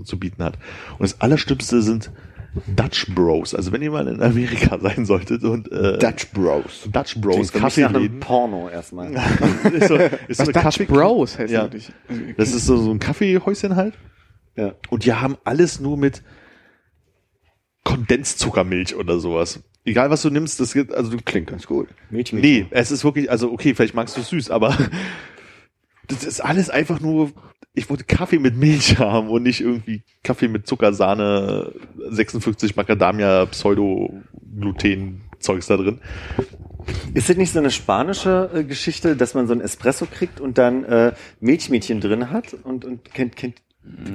zu 0.04 0.20
bieten 0.20 0.44
hat. 0.44 0.58
Und 0.98 1.02
das 1.02 1.20
Allerschlimmste 1.22 1.82
sind 1.82 2.12
Dutch 2.68 3.08
Bros. 3.16 3.56
Also 3.56 3.72
wenn 3.72 3.82
ihr 3.82 3.92
mal 3.92 4.08
in 4.08 4.22
Amerika 4.22 4.78
sein 4.82 5.06
solltet 5.06 5.44
und 5.44 5.72
äh, 5.72 5.98
Dutch 5.98 6.32
Bros. 6.34 6.88
Dutch 6.92 7.20
Bros, 7.20 7.54
mich 7.54 7.78
nach 7.78 7.94
einem. 7.94 8.20
Porno 8.20 8.70
erstmal. 8.70 9.12
ist 9.74 9.88
so, 9.88 9.96
ist 9.96 10.38
so 10.38 10.40
Was 10.40 10.40
eine 10.40 10.52
Dutch 10.52 10.64
Kaffee- 10.64 10.86
Bros 10.86 11.38
heißt 11.38 11.52
Ja. 11.54 11.68
Das 12.38 12.54
ist 12.54 12.66
so, 12.66 12.78
so 12.78 12.92
ein 12.92 13.00
Kaffeehäuschen 13.00 13.76
halt. 13.76 13.96
Ja. 14.56 14.74
Und 14.90 15.06
die 15.06 15.14
haben 15.14 15.38
alles 15.44 15.80
nur 15.80 15.98
mit 15.98 16.24
Kondenszuckermilch 17.84 18.96
oder 18.96 19.20
sowas. 19.20 19.62
Egal 19.84 20.12
was 20.12 20.22
du 20.22 20.30
nimmst, 20.30 20.60
das 20.60 20.74
geht, 20.74 20.94
also 20.94 21.10
du 21.12 21.18
Klingt 21.24 21.48
ganz 21.48 21.66
gut. 21.66 21.88
Milch, 22.12 22.34
Milch. 22.34 22.44
Nee, 22.44 22.66
es 22.70 22.92
ist 22.92 23.04
wirklich, 23.04 23.32
also 23.32 23.52
okay, 23.52 23.74
vielleicht 23.74 23.96
magst 23.96 24.16
du 24.16 24.22
es 24.22 24.30
süß, 24.30 24.52
aber 24.52 24.78
das 26.08 26.24
ist 26.24 26.40
alles 26.40 26.70
einfach 26.70 27.00
nur, 27.00 27.32
ich 27.74 27.90
wollte 27.90 28.04
Kaffee 28.04 28.38
mit 28.38 28.56
Milch 28.56 29.00
haben 29.00 29.30
und 29.30 29.42
nicht 29.44 29.62
irgendwie 29.62 30.04
Kaffee 30.24 30.50
mit 30.50 30.68
Zucker, 30.68 30.94
Sahne, 30.94 31.72
56 32.10 32.76
Macadamia, 32.76 33.46
Pseudo-Gluten-Zeugs 33.48 35.68
da 35.68 35.78
drin. 35.78 36.00
Ist 37.14 37.30
das 37.30 37.38
nicht 37.38 37.54
so 37.54 37.60
eine 37.60 37.72
spanische 37.72 38.50
äh, 38.54 38.64
Geschichte, 38.64 39.16
dass 39.16 39.34
man 39.34 39.48
so 39.48 39.54
ein 39.54 39.62
Espresso 39.62 40.06
kriegt 40.06 40.40
und 40.40 40.58
dann 40.58 40.84
äh, 40.84 41.14
Milchmädchen 41.40 42.02
drin 42.02 42.32
hat 42.32 42.54
und, 42.64 42.86
und 42.86 43.06
kennt, 43.14 43.36
kennt 43.36 43.62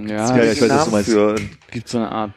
Ja, 0.06 0.36
Ja, 0.36 0.42
es 0.42 0.56
ich 0.56 0.62
weiß, 0.62 0.70
was 0.70 0.84
du 0.84 0.90
meinst. 0.90 1.10
für. 1.10 1.36
gibt 1.70 1.88
so 1.88 1.98
eine 1.98 2.10
Art, 2.10 2.32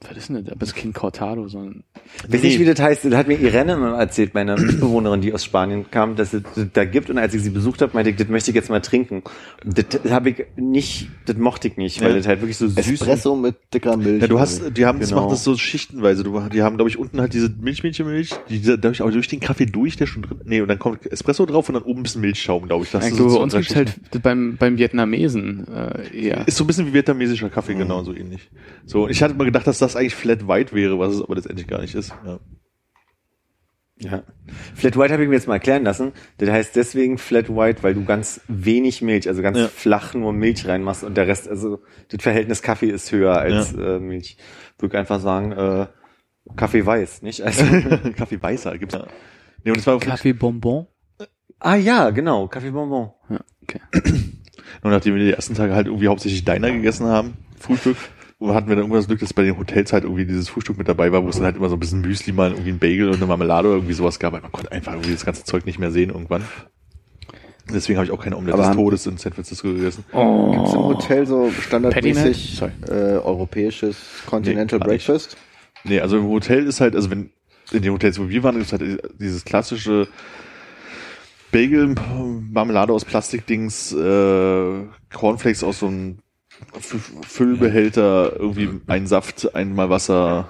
was 0.00 0.16
ist 0.16 0.28
denn 0.28 0.44
das? 0.44 0.52
Aber 0.52 0.62
es 0.62 0.68
ist 0.68 0.76
kein 0.76 0.92
Cortado, 0.92 1.48
sondern 1.48 1.82
Weiß 2.28 2.42
nicht, 2.42 2.60
wie 2.60 2.64
das 2.66 2.78
heißt. 2.78 3.06
Das 3.06 3.14
hat 3.14 3.28
mir 3.28 3.38
Irene 3.40 3.76
mal 3.76 3.98
erzählt, 3.98 4.34
meine 4.34 4.56
Mitbewohnerin, 4.58 5.22
die 5.22 5.32
aus 5.32 5.44
Spanien 5.44 5.90
kam, 5.90 6.16
dass 6.16 6.34
es 6.34 6.42
das 6.54 6.66
da 6.74 6.84
gibt. 6.84 7.08
Und 7.10 7.18
als 7.18 7.32
ich 7.34 7.42
sie 7.42 7.50
besucht 7.50 7.80
habe, 7.82 7.92
meinte 7.94 8.10
ich, 8.10 8.16
das 8.16 8.28
möchte 8.28 8.50
ich 8.50 8.54
jetzt 8.54 8.68
mal 8.68 8.80
trinken. 8.80 9.22
Das 9.64 9.86
habe 10.10 10.30
ich 10.30 10.44
nicht, 10.56 11.08
das 11.24 11.36
mochte 11.38 11.68
ich 11.68 11.76
nicht, 11.78 12.00
weil 12.02 12.10
Ja. 12.10 12.16
das 12.18 12.26
halt 12.26 12.40
wirklich 12.40 12.58
so 12.58 12.68
süß 12.68 12.76
Espresso 12.78 13.36
mit 13.36 13.56
dicker 13.72 13.96
Milch. 13.96 14.20
Ja, 14.20 14.28
du 14.28 14.38
hast, 14.38 14.76
die 14.76 14.84
haben, 14.86 15.00
das 15.00 15.08
Genau. 15.08 15.22
machen 15.22 15.30
das 15.30 15.42
so 15.44 15.56
schichtenweise. 15.56 16.22
Du, 16.24 16.40
die 16.52 16.62
haben, 16.62 16.76
glaube 16.76 16.90
ich, 16.90 16.98
unten 16.98 17.20
halt 17.20 17.32
diese 17.32 17.48
Milchmädchenmilch, 17.48 18.30
die 18.50 18.60
dadurch 18.62 19.00
auch 19.02 19.10
durch 19.10 19.28
den 19.28 19.40
Kaffee 19.40 19.66
durch, 19.66 19.96
der 19.96 20.06
schon 20.06 20.22
drin, 20.22 20.40
nee, 20.44 20.60
und 20.60 20.68
dann 20.68 20.78
kommt 20.78 21.06
Espresso 21.10 21.46
drauf 21.46 21.68
und 21.70 21.74
dann 21.74 21.82
oben 21.84 22.00
ein 22.00 22.02
bisschen 22.02 22.20
Milchschaum, 22.20 22.66
glaube 22.66 22.84
ich. 22.84 22.90
Das 22.90 23.04
ich 23.06 23.12
ist 23.12 23.16
so 23.18 23.28
bei 23.28 23.42
uns 23.42 23.54
gibt's 23.54 23.74
halt 23.74 23.94
beim, 24.22 24.56
beim 24.58 24.76
Vietnamesen 24.78 25.66
äh, 25.68 26.16
eher. 26.16 26.46
Ist 26.46 26.58
so 26.58 26.64
ein 26.64 26.66
bisschen 26.66 26.86
wie 26.86 26.92
vietnamesischer 26.92 27.48
Kaffee, 27.48 27.74
Mhm. 27.74 27.78
genau, 27.80 28.04
so 28.04 28.12
ähnlich. 28.14 28.50
So, 28.84 29.08
ich 29.08 29.22
hatte 29.22 29.34
mal 29.34 29.44
gedacht, 29.44 29.66
dass 29.66 29.78
das 29.78 29.85
eigentlich 29.94 30.14
Flat 30.16 30.48
White 30.48 30.74
wäre, 30.74 30.98
was 30.98 31.14
es 31.14 31.22
aber 31.22 31.34
letztendlich 31.36 31.68
gar 31.68 31.80
nicht 31.82 31.94
ist. 31.94 32.12
Ja. 32.24 32.40
Ja. 33.98 34.22
Flat 34.74 34.98
White 34.98 35.12
habe 35.14 35.22
ich 35.22 35.28
mir 35.28 35.36
jetzt 35.36 35.48
mal 35.48 35.54
erklären 35.54 35.84
lassen. 35.84 36.12
Das 36.36 36.50
heißt 36.50 36.76
deswegen 36.76 37.16
Flat 37.16 37.48
White, 37.48 37.82
weil 37.82 37.94
du 37.94 38.04
ganz 38.04 38.40
wenig 38.46 39.00
Milch, 39.00 39.26
also 39.28 39.40
ganz 39.40 39.58
Ja. 39.58 39.68
flach 39.68 40.12
nur 40.14 40.32
Milch 40.34 40.66
reinmachst 40.68 41.02
und 41.02 41.16
der 41.16 41.26
Rest, 41.28 41.48
also 41.48 41.82
das 42.08 42.22
Verhältnis 42.22 42.60
Kaffee 42.62 42.90
ist 42.90 43.10
höher 43.12 43.38
als 43.38 43.72
äh, 43.72 43.98
Milch. 43.98 44.36
Würde 44.78 44.94
ich 44.94 44.98
einfach 44.98 45.20
sagen, 45.20 45.52
äh, 45.52 45.86
Kaffee 46.56 46.84
weiß, 46.84 47.22
nicht? 47.22 47.40
Also, 47.42 47.64
Kaffee 48.16 48.40
weißer 48.42 48.76
gibt's 48.78 48.94
ja. 48.94 49.06
Nee, 49.64 49.70
und 49.70 49.78
es 49.78 49.86
war 49.86 49.98
Kaffee 49.98 50.34
Bonbon? 50.34 50.86
ah 51.58 51.76
ja, 51.76 52.10
genau, 52.10 52.48
Kaffee 52.48 52.70
Bonbon. 52.70 53.12
Ja, 53.30 53.40
okay. 53.62 53.80
Und 54.82 54.90
nachdem 54.90 55.14
wir 55.14 55.24
die 55.24 55.32
ersten 55.32 55.54
Tage 55.54 55.74
halt 55.74 55.86
irgendwie 55.86 56.08
hauptsächlich 56.08 56.44
Diner 56.44 56.70
gegessen 56.70 57.06
haben, 57.06 57.38
Frühstück, 57.58 57.96
hatten 58.40 58.68
wir 58.68 58.76
dann 58.76 58.84
irgendwann 58.84 58.98
das 59.00 59.06
Glück, 59.06 59.20
dass 59.20 59.32
bei 59.32 59.42
den 59.42 59.58
Hotels 59.58 59.92
halt 59.92 60.04
irgendwie 60.04 60.26
dieses 60.26 60.48
Frühstück 60.48 60.76
mit 60.76 60.88
dabei 60.88 61.10
war, 61.10 61.24
wo 61.24 61.28
es 61.28 61.36
dann 61.36 61.44
halt 61.46 61.56
immer 61.56 61.68
so 61.68 61.76
ein 61.76 61.80
bisschen 61.80 62.02
Müsli 62.02 62.32
mal 62.32 62.50
irgendwie 62.52 62.70
ein 62.70 62.78
Bagel 62.78 63.08
und 63.08 63.16
eine 63.16 63.26
Marmelade 63.26 63.68
oder 63.68 63.76
irgendwie 63.78 63.94
sowas 63.94 64.18
gab. 64.18 64.34
Aber 64.34 64.42
man 64.42 64.52
konnte 64.52 64.72
einfach 64.72 64.92
irgendwie 64.92 65.12
das 65.12 65.24
ganze 65.24 65.44
Zeug 65.44 65.64
nicht 65.64 65.78
mehr 65.78 65.90
sehen 65.90 66.10
irgendwann. 66.10 66.44
Deswegen 67.72 67.98
habe 67.98 68.06
ich 68.06 68.12
auch 68.12 68.22
keine 68.22 68.36
Omelette 68.36 68.58
des 68.58 68.70
Todes 68.72 69.06
in 69.06 69.16
San 69.16 69.32
Francisco 69.32 69.68
gegessen. 69.72 70.04
Gibt's 70.12 70.72
im 70.72 70.82
Hotel 70.82 71.26
so 71.26 71.50
standardmäßig 71.50 72.62
äh, 72.88 72.92
europäisches 72.92 73.96
Continental 74.26 74.78
Nee, 74.78 74.84
nicht. 74.84 75.06
Breakfast? 75.06 75.36
Nee, 75.82 76.00
also 76.00 76.18
im 76.18 76.28
Hotel 76.28 76.66
ist 76.66 76.80
halt, 76.80 76.94
also 76.94 77.10
wenn 77.10 77.30
in 77.72 77.82
den 77.82 77.92
Hotels, 77.92 78.20
wo 78.20 78.28
wir 78.28 78.42
waren, 78.44 78.60
ist 78.60 78.72
halt 78.72 78.82
dieses 79.18 79.44
klassische 79.44 80.06
Bagel, 81.50 81.94
Marmelade 82.52 82.92
aus 82.92 83.04
Plastikdings, 83.04 83.92
äh, 83.92 84.82
Cornflakes 85.12 85.64
aus 85.64 85.80
so 85.80 85.86
einem 85.88 86.18
Füllbehälter, 87.26 88.32
irgendwie 88.38 88.70
ein 88.86 89.06
Saft, 89.06 89.54
einmal 89.54 89.90
Wasser 89.90 90.48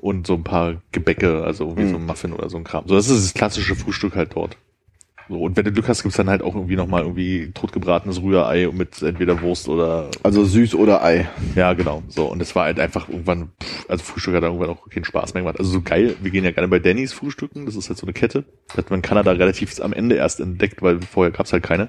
und 0.00 0.26
so 0.26 0.34
ein 0.34 0.44
paar 0.44 0.76
Gebäcke, 0.92 1.44
also 1.44 1.76
wie 1.76 1.88
so 1.88 1.96
ein 1.96 2.06
Muffin 2.06 2.32
oder 2.32 2.48
so 2.48 2.56
ein 2.56 2.64
Kram. 2.64 2.84
So, 2.86 2.94
das 2.94 3.08
ist 3.08 3.24
das 3.24 3.34
klassische 3.34 3.74
Frühstück 3.74 4.14
halt 4.14 4.34
dort. 4.34 4.56
So, 5.28 5.36
und 5.38 5.56
wenn 5.56 5.64
du 5.64 5.72
Glück 5.72 5.88
hast, 5.88 6.02
gibt's 6.02 6.16
dann 6.16 6.30
halt 6.30 6.42
auch 6.42 6.54
irgendwie 6.54 6.76
nochmal 6.76 7.02
irgendwie 7.02 7.50
totgebratenes 7.52 8.22
Rührei 8.22 8.68
mit 8.72 9.02
entweder 9.02 9.40
Wurst 9.42 9.68
oder 9.68 10.10
Also 10.22 10.44
süß 10.44 10.74
oder 10.74 11.04
Ei. 11.04 11.28
ja, 11.54 11.74
genau. 11.74 12.02
So, 12.08 12.26
und 12.26 12.40
es 12.40 12.54
war 12.54 12.64
halt 12.64 12.80
einfach 12.80 13.08
irgendwann, 13.08 13.50
pff, 13.62 13.90
also 13.90 14.04
Frühstück 14.04 14.34
hat 14.34 14.42
dann 14.42 14.52
irgendwann 14.52 14.70
auch 14.70 14.88
keinen 14.88 15.04
Spaß 15.04 15.34
mehr 15.34 15.42
gemacht. 15.42 15.58
Also 15.58 15.70
so 15.70 15.82
geil, 15.82 16.16
wir 16.22 16.30
gehen 16.30 16.44
ja 16.44 16.50
gerne 16.50 16.68
bei 16.68 16.78
Dannys 16.78 17.12
frühstücken, 17.12 17.66
das 17.66 17.76
ist 17.76 17.88
halt 17.88 17.98
so 17.98 18.06
eine 18.06 18.12
Kette. 18.14 18.44
Das 18.68 18.78
hat 18.78 18.90
man 18.90 19.00
in 19.00 19.02
Kanada 19.02 19.32
relativ 19.32 19.78
am 19.80 19.92
Ende 19.92 20.16
erst 20.16 20.40
entdeckt, 20.40 20.80
weil 20.82 21.00
vorher 21.00 21.30
gab's 21.30 21.52
halt 21.52 21.62
keine. 21.62 21.88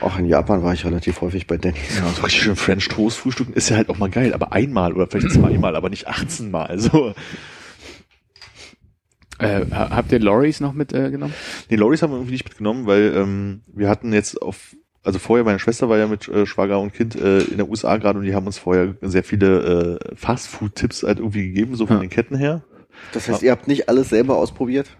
Auch 0.00 0.18
in 0.18 0.26
Japan 0.26 0.64
war 0.64 0.74
ich 0.74 0.84
relativ 0.84 1.20
häufig 1.20 1.46
bei 1.46 1.56
Denny's. 1.56 1.98
Ja, 1.98 2.08
so 2.10 2.22
richtig 2.22 2.42
schön 2.42 2.56
French 2.56 2.88
Toast 2.88 3.18
frühstücken 3.18 3.52
ist 3.52 3.68
ja 3.68 3.76
halt 3.76 3.88
auch 3.90 3.98
mal 3.98 4.10
geil, 4.10 4.34
aber 4.34 4.52
einmal 4.52 4.92
oder 4.92 5.06
vielleicht 5.06 5.30
zweimal, 5.30 5.76
aber 5.76 5.88
nicht 5.88 6.08
18 6.08 6.50
Mal. 6.50 6.78
So. 6.78 7.14
Äh, 9.42 9.66
ha- 9.70 9.90
habt 9.90 10.12
ihr 10.12 10.18
Lorries 10.20 10.60
noch 10.60 10.72
mitgenommen? 10.72 11.32
Äh? 11.32 11.64
Nee, 11.70 11.76
Loris 11.76 12.02
haben 12.02 12.10
wir 12.12 12.16
irgendwie 12.16 12.32
nicht 12.32 12.44
mitgenommen, 12.44 12.86
weil 12.86 13.12
ähm, 13.16 13.62
wir 13.66 13.88
hatten 13.88 14.12
jetzt 14.12 14.40
auf, 14.40 14.76
also 15.02 15.18
vorher, 15.18 15.44
meine 15.44 15.58
Schwester 15.58 15.88
war 15.88 15.98
ja 15.98 16.06
mit 16.06 16.28
äh, 16.28 16.46
Schwager 16.46 16.80
und 16.80 16.92
Kind 16.94 17.16
äh, 17.16 17.40
in 17.42 17.56
der 17.56 17.68
USA 17.68 17.96
gerade 17.96 18.18
und 18.18 18.24
die 18.24 18.34
haben 18.34 18.46
uns 18.46 18.58
vorher 18.58 18.94
sehr 19.02 19.24
viele 19.24 19.98
äh, 20.00 20.14
Fast-Food-Tipps 20.16 21.02
halt 21.02 21.18
irgendwie 21.18 21.48
gegeben, 21.48 21.74
so 21.76 21.86
von 21.86 21.96
Ja. 21.96 22.00
den 22.02 22.10
Ketten 22.10 22.36
her. 22.36 22.62
Das 23.12 23.28
heißt, 23.28 23.42
ihr 23.42 23.50
habt 23.50 23.68
nicht 23.68 23.88
alles 23.88 24.10
selber 24.10 24.36
ausprobiert? 24.36 24.96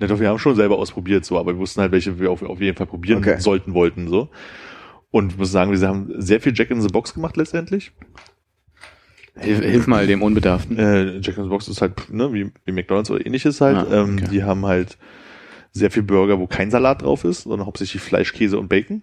Ja, 0.00 0.06
doch, 0.06 0.18
wir 0.18 0.28
haben 0.28 0.38
schon 0.38 0.56
selber 0.56 0.78
ausprobiert, 0.78 1.24
so, 1.24 1.38
aber 1.38 1.52
wir 1.52 1.58
wussten 1.58 1.80
halt, 1.80 1.92
welche 1.92 2.18
wir 2.18 2.30
auf, 2.30 2.42
auf 2.42 2.60
jeden 2.60 2.76
Fall 2.76 2.86
probieren 2.86 3.18
Okay. 3.18 3.38
sollten, 3.38 3.74
wollten, 3.74 4.08
so. 4.08 4.28
Und 5.10 5.32
ich 5.32 5.38
muss 5.38 5.50
sagen, 5.50 5.72
wir 5.72 5.88
haben 5.88 6.12
sehr 6.18 6.40
viel 6.40 6.52
Jack 6.54 6.70
in 6.70 6.80
the 6.80 6.88
Box 6.88 7.14
gemacht 7.14 7.36
letztendlich. 7.36 7.92
Hilf, 9.40 9.60
hilf 9.60 9.86
mal 9.86 10.06
dem 10.06 10.22
Unbedarften. 10.22 10.78
Äh, 10.78 11.18
Jack 11.20 11.38
in 11.38 11.44
the 11.44 11.48
Box 11.50 11.68
ist 11.68 11.80
halt, 11.80 12.12
ne, 12.12 12.32
wie, 12.32 12.50
wie 12.64 12.72
McDonalds 12.72 13.10
oder 13.10 13.24
ähnliches 13.24 13.60
halt. 13.60 13.76
Ah, 13.76 14.02
ähm, 14.02 14.18
okay. 14.18 14.28
die 14.30 14.42
haben 14.44 14.66
halt 14.66 14.98
sehr 15.72 15.90
viel 15.90 16.02
Burger, 16.02 16.38
wo 16.38 16.46
kein 16.46 16.70
Salat 16.70 17.02
drauf 17.02 17.24
ist, 17.24 17.42
sondern 17.42 17.66
hauptsächlich 17.66 18.02
Fleisch, 18.02 18.32
Käse 18.32 18.58
und 18.58 18.68
Bacon. 18.68 19.02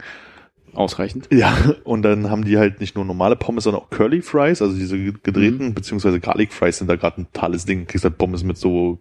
Ausreichend. 0.73 1.27
Ja, 1.31 1.57
und 1.85 2.03
dann 2.03 2.29
haben 2.29 2.45
die 2.45 2.57
halt 2.57 2.81
nicht 2.81 2.95
nur 2.95 3.05
normale 3.05 3.35
Pommes, 3.35 3.63
sondern 3.63 3.81
auch 3.81 3.89
Curly 3.89 4.21
Fries, 4.21 4.61
also 4.61 4.75
diese 4.75 4.99
gedrehten, 4.99 5.73
beziehungsweise 5.73 6.19
Garlic 6.19 6.53
Fries 6.53 6.77
sind 6.77 6.87
da 6.87 6.95
gerade 6.95 7.21
ein 7.21 7.27
totales 7.33 7.65
Ding. 7.65 7.87
Kriegst 7.87 8.03
halt 8.03 8.17
Pommes 8.17 8.43
mit 8.43 8.57
so 8.57 8.99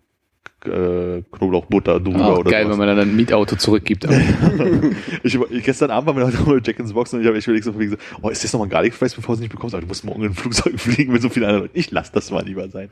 äh, 0.67 1.23
Knoblauchbutter 1.31 2.01
drüber 2.01 2.27
Auch 2.27 2.39
oder 2.39 2.51
geil, 2.51 2.64
sowas. 2.64 2.79
wenn 2.79 2.87
man 2.87 2.97
dann 2.97 3.09
ein 3.11 3.17
Mietauto 3.17 3.57
zurückgibt. 3.57 4.07
Ich, 5.23 5.39
gestern 5.64 5.91
Abend 5.91 6.07
waren 6.09 6.17
wir 6.17 6.39
noch 6.39 6.47
mit 6.47 6.67
Jack 6.67 6.79
ins 6.79 6.93
Box 6.93 7.12
und 7.12 7.21
ich 7.21 7.27
habe 7.27 7.37
echt 7.37 7.47
überlegt, 7.47 7.64
so, 7.64 7.75
oh, 8.23 8.29
ist 8.29 8.45
das 8.45 8.53
nochmal 8.53 8.67
ein 8.69 8.71
Garlic 8.71 8.95
Fries, 8.95 9.14
bevor 9.14 9.35
du 9.35 9.39
es 9.39 9.41
nicht 9.41 9.51
bekommst? 9.53 9.75
Aber 9.75 9.83
du 9.83 9.89
musst 9.89 10.05
morgen 10.05 10.23
in 10.23 10.31
ein 10.31 10.35
Flugzeug 10.35 10.79
fliegen 10.81 11.12
mit 11.12 11.23
so 11.23 11.29
vielen 11.29 11.47
anderen 11.47 11.64
Leuten. 11.64 11.79
Ich 11.79 11.91
lass 11.91 12.12
das 12.12 12.31
mal 12.31 12.45
lieber 12.45 12.69
sein. 12.69 12.89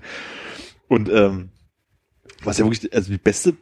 Und 0.88 1.08
ähm, 1.10 1.50
was 2.42 2.58
ja 2.58 2.64
wirklich, 2.64 2.92
also 2.94 3.10
die 3.10 3.18
beste 3.18 3.54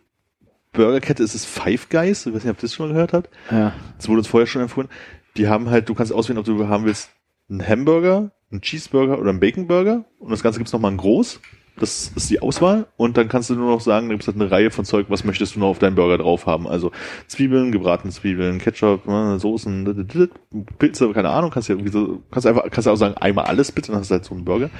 Burgerkette 0.73 1.23
ist, 1.23 1.35
ist 1.35 1.45
Five 1.47 1.89
Guys. 1.89 2.27
Ich 2.27 2.33
weiß 2.35 2.45
nicht, 2.45 2.51
ob 2.51 2.59
ihr 2.59 2.63
das 2.63 2.75
schon 2.75 2.87
mal 2.87 2.93
gehört 2.95 3.13
habt. 3.13 3.31
ja. 3.51 3.73
Das 3.99 4.09
wurde 4.09 4.19
uns 4.19 4.29
vorher 4.29 4.47
schon 4.47 4.63
empfohlen. 4.63 4.89
Die 5.37 5.49
haben 5.49 5.71
halt, 5.71 5.89
du 5.89 5.95
kannst 5.95 6.13
auswählen, 6.13 6.39
ob 6.39 6.45
du 6.45 6.67
haben 6.69 6.85
willst, 6.85 7.11
einen 7.51 7.67
Hamburger, 7.67 8.33
einen 8.51 8.61
Cheeseburger 8.63 9.19
oder 9.19 9.31
einen 9.31 9.41
Baconburger. 9.41 10.05
Und 10.19 10.31
das 10.31 10.43
Ganze 10.43 10.59
gibt's 10.59 10.73
nochmal 10.73 10.93
in 10.93 10.99
groß. 10.99 11.41
Das 11.77 12.13
ist 12.15 12.31
die 12.31 12.41
Auswahl. 12.41 12.87
Und 12.97 13.17
dann 13.17 13.29
kannst 13.29 13.51
du 13.51 13.55
nur 13.55 13.71
noch 13.71 13.81
sagen, 13.81 14.09
da 14.09 14.15
gibt's 14.15 14.27
halt 14.27 14.37
eine 14.37 14.51
Reihe 14.51 14.71
von 14.71 14.85
Zeug, 14.85 15.07
was 15.09 15.25
möchtest 15.25 15.57
du 15.57 15.61
noch 15.61 15.69
auf 15.69 15.79
deinen 15.79 15.95
Burger 15.95 16.19
drauf 16.19 16.47
haben. 16.47 16.69
Also 16.69 16.93
Zwiebeln, 17.29 17.73
gebratene 17.73 18.13
Zwiebeln, 18.13 18.59
Ketchup, 18.59 19.09
äh, 19.09 19.39
Soßen, 19.39 20.35
Pilze, 20.79 21.13
keine 21.13 21.31
Ahnung, 21.31 21.51
kannst 21.51 21.69
ja 21.69 21.75
irgendwie 21.75 21.93
so, 21.93 22.23
kannst 22.31 22.47
einfach, 22.47 22.65
kannst 22.71 22.89
auch 22.89 22.97
sagen, 22.97 23.17
einmal 23.17 23.47
alles 23.47 23.73
bitte, 23.73 23.93
dann 23.93 24.01
hast 24.01 24.11
du 24.11 24.15
halt 24.15 24.25
so 24.25 24.35
einen 24.35 24.45
Burger. 24.45 24.71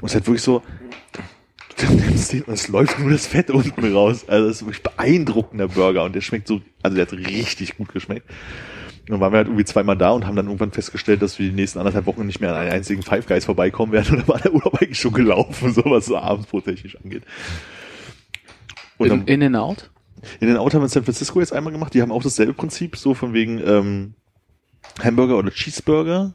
Und 0.00 0.04
es 0.04 0.12
ist 0.12 0.14
halt 0.14 0.26
wirklich 0.26 0.42
so, 0.42 0.62
du 1.78 1.92
nimmst 1.94 2.32
den 2.32 2.42
und 2.42 2.54
es 2.54 2.68
läuft 2.68 2.98
nur 2.98 3.10
das 3.10 3.26
Fett 3.26 3.50
unten 3.50 3.92
raus. 3.92 4.24
Also 4.28 4.48
das 4.48 4.56
ist 4.56 4.66
wirklich 4.66 4.82
beeindruckender 4.82 5.68
Burger 5.68 6.04
und 6.04 6.14
der 6.14 6.20
schmeckt 6.20 6.48
so, 6.48 6.60
also 6.82 6.96
der 6.96 7.06
hat 7.06 7.12
richtig 7.12 7.76
gut 7.76 7.92
geschmeckt. 7.92 8.26
Dann 9.08 9.20
waren 9.20 9.32
wir 9.32 9.38
halt 9.38 9.46
irgendwie 9.46 9.64
zweimal 9.64 9.96
da 9.96 10.10
und 10.10 10.26
haben 10.26 10.34
dann 10.34 10.46
irgendwann 10.46 10.72
festgestellt, 10.72 11.22
dass 11.22 11.38
wir 11.38 11.48
die 11.48 11.54
nächsten 11.54 11.78
anderthalb 11.78 12.06
Wochen 12.06 12.26
nicht 12.26 12.40
mehr 12.40 12.50
an 12.50 12.56
einen 12.56 12.72
einzigen 12.72 13.02
Five 13.02 13.26
Guys 13.26 13.44
vorbeikommen 13.44 13.92
werden. 13.92 14.10
Und 14.10 14.18
dann 14.20 14.28
war 14.28 14.40
der 14.40 14.52
Urlaub 14.52 14.74
eigentlich 14.80 14.98
schon 14.98 15.12
gelaufen, 15.12 15.72
so 15.72 15.82
was 15.84 16.06
so 16.06 16.16
abendbrottechnisch 16.16 16.96
angeht. 17.02 17.22
Und 18.98 19.06
In, 19.06 19.10
dann, 19.10 19.28
in 19.28 19.42
and 19.42 19.56
out? 19.56 19.90
in 20.40 20.48
den 20.48 20.56
Out 20.56 20.74
haben 20.74 20.80
wir 20.80 20.86
in 20.86 20.90
San 20.90 21.04
Francisco 21.04 21.40
jetzt 21.40 21.52
einmal 21.52 21.72
gemacht. 21.72 21.94
Die 21.94 22.02
haben 22.02 22.10
auch 22.10 22.22
dasselbe 22.22 22.52
Prinzip, 22.52 22.96
so 22.96 23.14
von 23.14 23.32
wegen 23.32 23.60
ähm, 23.64 24.14
Hamburger 25.02 25.38
oder 25.38 25.50
Cheeseburger, 25.50 26.34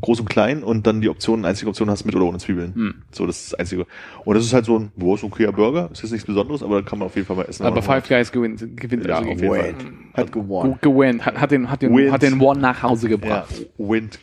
groß 0.00 0.20
und 0.20 0.30
klein 0.30 0.62
und 0.62 0.86
dann 0.86 1.00
die 1.00 1.08
Option, 1.08 1.44
einzige 1.44 1.68
Option 1.68 1.90
hast 1.90 2.04
mit 2.04 2.14
oder 2.14 2.24
ohne 2.26 2.38
Zwiebeln. 2.38 2.74
Hm. 2.74 2.94
So, 3.10 3.26
das 3.26 3.40
ist 3.40 3.52
das 3.52 3.60
einzige. 3.60 3.86
Und 4.24 4.34
das 4.34 4.44
ist 4.44 4.52
halt 4.52 4.64
so 4.64 4.78
ein, 4.78 4.92
wo 4.96 5.14
ist 5.14 5.24
okayer 5.24 5.52
Burger, 5.52 5.90
ist 5.92 6.02
jetzt 6.02 6.12
nichts 6.12 6.26
Besonderes, 6.26 6.62
aber 6.62 6.82
da 6.82 6.88
kann 6.88 6.98
man 6.98 7.06
auf 7.06 7.16
jeden 7.16 7.26
Fall 7.26 7.36
mal 7.36 7.44
essen. 7.44 7.66
Aber 7.66 7.82
Five 7.82 8.08
Guys 8.08 8.30
gewinnt, 8.32 8.76
gewinnt 8.76 9.06
Ja, 9.06 9.18
also 9.18 9.30
auf 9.30 9.40
jeden 9.40 9.54
Fall. 9.54 9.74
Hat 10.14 10.32
gewonnen. 10.32 10.78
Gewinnt. 10.80 11.26
Hat, 11.26 11.40
hat 11.40 11.50
den, 11.50 11.70
hat 11.70 11.82
den, 11.82 11.94
Wins. 11.96 12.12
hat 12.12 12.22
den 12.22 12.40
One 12.40 12.60
nach 12.60 12.82
Hause 12.82 13.08
Ja, 13.08 13.16
gebracht. 13.16 13.66
Wind. 13.76 14.18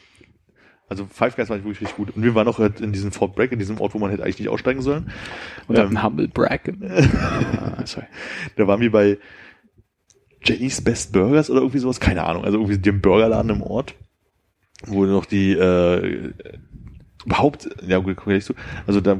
Also 0.87 1.07
Five 1.11 1.35
Guys 1.35 1.49
war 1.49 1.57
wirklich 1.57 1.81
richtig 1.81 1.97
gut. 1.97 2.15
Und 2.15 2.23
wir 2.23 2.35
waren 2.35 2.47
auch 2.47 2.59
halt 2.59 2.79
in 2.79 2.91
diesem 2.91 3.11
Fort 3.11 3.35
Bragg, 3.35 3.51
in 3.51 3.59
diesem 3.59 3.81
Ort, 3.81 3.93
wo 3.93 3.99
man 3.99 4.11
hätte 4.11 4.23
eigentlich 4.23 4.39
nicht 4.39 4.49
aussteigen 4.49 4.81
sollen. 4.81 5.11
Und 5.67 5.77
Ähm, 5.77 6.03
Humble 6.03 6.27
Brag. 6.27 6.61
ah, 6.83 7.85
sorry. 7.85 8.05
Da 8.55 8.67
waren 8.67 8.81
wir 8.81 8.91
bei 8.91 9.17
Jenny's 10.43 10.81
Best 10.81 11.11
Burgers 11.11 11.49
oder 11.49 11.61
irgendwie 11.61 11.79
sowas, 11.79 11.99
keine 11.99 12.23
Ahnung. 12.23 12.45
Also 12.45 12.59
irgendwie 12.59 12.77
dem 12.77 13.01
Burgerladen 13.01 13.49
im 13.49 13.61
Ort, 13.63 13.95
wo 14.87 15.05
noch 15.05 15.25
die 15.25 15.53
äh, 15.53 16.31
überhaupt, 17.25 17.69
ja 17.85 17.97
gut, 17.99 18.15
komm 18.15 18.31
gleich 18.31 18.45
zu. 18.45 18.53
Also 18.87 19.01
da 19.01 19.17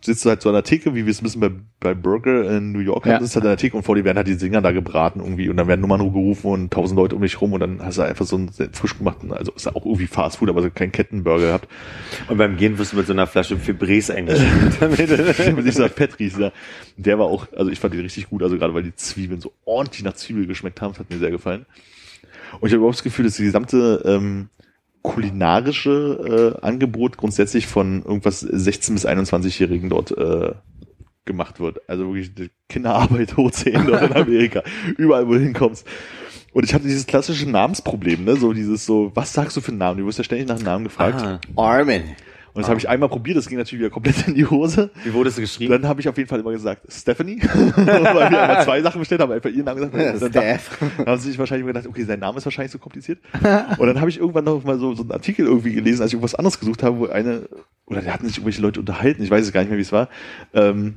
sitzt 0.00 0.24
du 0.24 0.30
halt 0.30 0.42
so 0.42 0.48
an 0.48 0.54
der 0.54 0.64
Theke, 0.64 0.94
wie 0.94 1.04
wir 1.04 1.10
es 1.10 1.20
ein 1.20 1.24
bisschen 1.24 1.40
bei, 1.40 1.50
bei 1.78 1.94
Burger 1.94 2.50
in 2.56 2.72
New 2.72 2.78
York 2.80 3.04
Ja. 3.06 3.14
hatten, 3.14 3.24
sitzt 3.24 3.36
halt 3.36 3.44
an 3.44 3.50
der 3.50 3.56
Theke 3.58 3.76
und 3.76 3.82
vor 3.82 3.94
dir 3.94 4.04
werden 4.04 4.16
halt 4.16 4.26
die 4.26 4.36
Dinger 4.36 4.60
da 4.62 4.72
gebraten 4.72 5.20
irgendwie 5.20 5.48
und 5.48 5.56
dann 5.58 5.68
werden 5.68 5.80
Nummern 5.80 6.00
gerufen 6.00 6.46
und 6.48 6.72
tausend 6.72 6.96
Leute 6.98 7.14
um 7.14 7.22
dich 7.22 7.40
rum 7.40 7.52
und 7.52 7.60
dann 7.60 7.80
hast 7.84 7.98
du 7.98 8.02
einfach 8.02 8.24
so 8.24 8.36
einen 8.36 8.50
frisch 8.72 8.96
gemachten, 8.98 9.32
also 9.32 9.52
ist 9.52 9.66
ja 9.66 9.74
auch 9.76 9.84
irgendwie 9.84 10.06
Fast 10.06 10.38
Food, 10.38 10.48
aber 10.48 10.62
so 10.62 10.70
kein 10.70 10.90
Kettenburger 10.92 11.46
gehabt. 11.46 11.68
Und 12.28 12.38
beim 12.38 12.56
Gehen 12.56 12.78
wirst 12.78 12.94
du 12.94 12.96
mit 12.96 13.06
so 13.06 13.12
einer 13.12 13.26
Flasche 13.26 13.56
Febrés 13.56 14.10
eingeschenkt. 14.12 14.80
mit 15.56 15.66
dieser 15.66 15.88
Pettries 15.88 16.36
da. 16.38 16.52
Der 16.96 17.18
war 17.18 17.26
auch, 17.26 17.46
also 17.56 17.70
ich 17.70 17.78
fand 17.78 17.94
den 17.94 18.00
richtig 18.00 18.30
gut, 18.30 18.42
also 18.42 18.56
gerade 18.56 18.74
weil 18.74 18.82
die 18.82 18.96
Zwiebeln 18.96 19.40
so 19.40 19.52
ordentlich 19.64 20.02
nach 20.04 20.14
Zwiebel 20.14 20.46
geschmeckt 20.46 20.80
haben, 20.80 20.92
das 20.92 21.00
hat 21.00 21.10
mir 21.10 21.18
sehr 21.18 21.30
gefallen. 21.30 21.66
Und 22.60 22.68
ich 22.68 22.72
habe 22.72 22.78
überhaupt 22.78 22.96
das 22.96 23.02
Gefühl, 23.04 23.24
dass 23.26 23.36
die 23.36 23.44
gesamte 23.44 24.02
ähm, 24.04 24.48
kulinarische 25.02 26.54
äh, 26.60 26.64
Angebot 26.64 27.16
grundsätzlich 27.16 27.66
von 27.66 28.02
irgendwas 28.02 28.40
16 28.40 28.94
bis 28.94 29.06
21-Jährigen 29.06 29.90
dort 29.90 30.16
äh, 30.16 30.52
gemacht 31.24 31.60
wird. 31.60 31.88
Also 31.88 32.06
wirklich 32.06 32.34
die 32.34 32.50
Kinderarbeit 32.68 33.36
hoch 33.36 33.50
10 33.50 33.86
dort 33.86 34.02
in 34.02 34.12
Amerika. 34.12 34.62
Überall, 34.96 35.26
wo 35.26 35.34
du 35.34 35.40
hinkommst. 35.40 35.86
Und 36.52 36.64
ich 36.64 36.74
hatte 36.74 36.84
dieses 36.84 37.06
klassische 37.06 37.48
Namensproblem, 37.48 38.24
ne? 38.24 38.36
So 38.36 38.52
dieses 38.52 38.84
so, 38.84 39.10
was 39.14 39.32
sagst 39.32 39.56
du 39.56 39.60
für 39.60 39.70
einen 39.70 39.78
Namen? 39.78 40.00
Du 40.00 40.06
wirst 40.06 40.18
ja 40.18 40.24
ständig 40.24 40.48
nach 40.48 40.56
einem 40.56 40.64
Namen 40.64 40.84
gefragt. 40.84 41.22
Ah, 41.22 41.40
Armin. 41.56 42.02
Und 42.54 42.60
das 42.60 42.68
habe 42.68 42.78
ich 42.78 42.88
einmal 42.88 43.08
probiert, 43.08 43.38
das 43.38 43.48
ging 43.48 43.56
natürlich 43.56 43.80
wieder 43.80 43.90
komplett 43.90 44.28
in 44.28 44.34
die 44.34 44.44
Hose. 44.44 44.90
wie 45.04 45.12
wurdest 45.14 45.38
du 45.38 45.40
geschrieben? 45.40 45.72
Dann 45.72 45.88
habe 45.88 46.00
ich 46.00 46.08
auf 46.08 46.16
jeden 46.16 46.28
Fall 46.28 46.40
immer 46.40 46.52
gesagt, 46.52 46.82
Stephanie, 46.92 47.40
weil 47.76 48.30
wir 48.30 48.42
einmal 48.42 48.64
zwei 48.64 48.82
Sachen 48.82 48.98
bestellt 48.98 49.22
haben, 49.22 49.32
einfach 49.32 49.50
ihren 49.50 49.64
Namen 49.64 49.90
gesagt. 49.90 50.34
Ja, 50.34 50.42
dann, 50.42 50.58
dann 50.98 51.06
haben 51.06 51.20
sie 51.20 51.30
sich 51.30 51.38
wahrscheinlich 51.38 51.62
immer 51.62 51.72
gedacht, 51.72 51.86
okay, 51.86 52.04
sein 52.04 52.20
Name 52.20 52.38
ist 52.38 52.44
wahrscheinlich 52.44 52.72
so 52.72 52.78
kompliziert. 52.78 53.20
Und 53.78 53.86
dann 53.86 54.00
habe 54.00 54.10
ich 54.10 54.18
irgendwann 54.18 54.44
noch 54.44 54.62
mal 54.64 54.78
so, 54.78 54.94
so 54.94 55.02
einen 55.02 55.12
Artikel 55.12 55.46
irgendwie 55.46 55.72
gelesen, 55.72 56.02
als 56.02 56.10
ich 56.10 56.14
irgendwas 56.14 56.34
anderes 56.34 56.60
gesucht 56.60 56.82
habe, 56.82 56.98
wo 56.98 57.06
eine, 57.06 57.48
oder 57.86 58.02
da 58.02 58.12
hatten 58.12 58.26
sich 58.26 58.36
irgendwelche 58.36 58.62
Leute 58.62 58.80
unterhalten, 58.80 59.22
ich 59.22 59.30
weiß 59.30 59.46
es 59.46 59.52
gar 59.52 59.60
nicht 59.60 59.70
mehr, 59.70 59.78
wie 59.78 59.82
es 59.82 59.92
war, 59.92 60.08
ähm, 60.52 60.96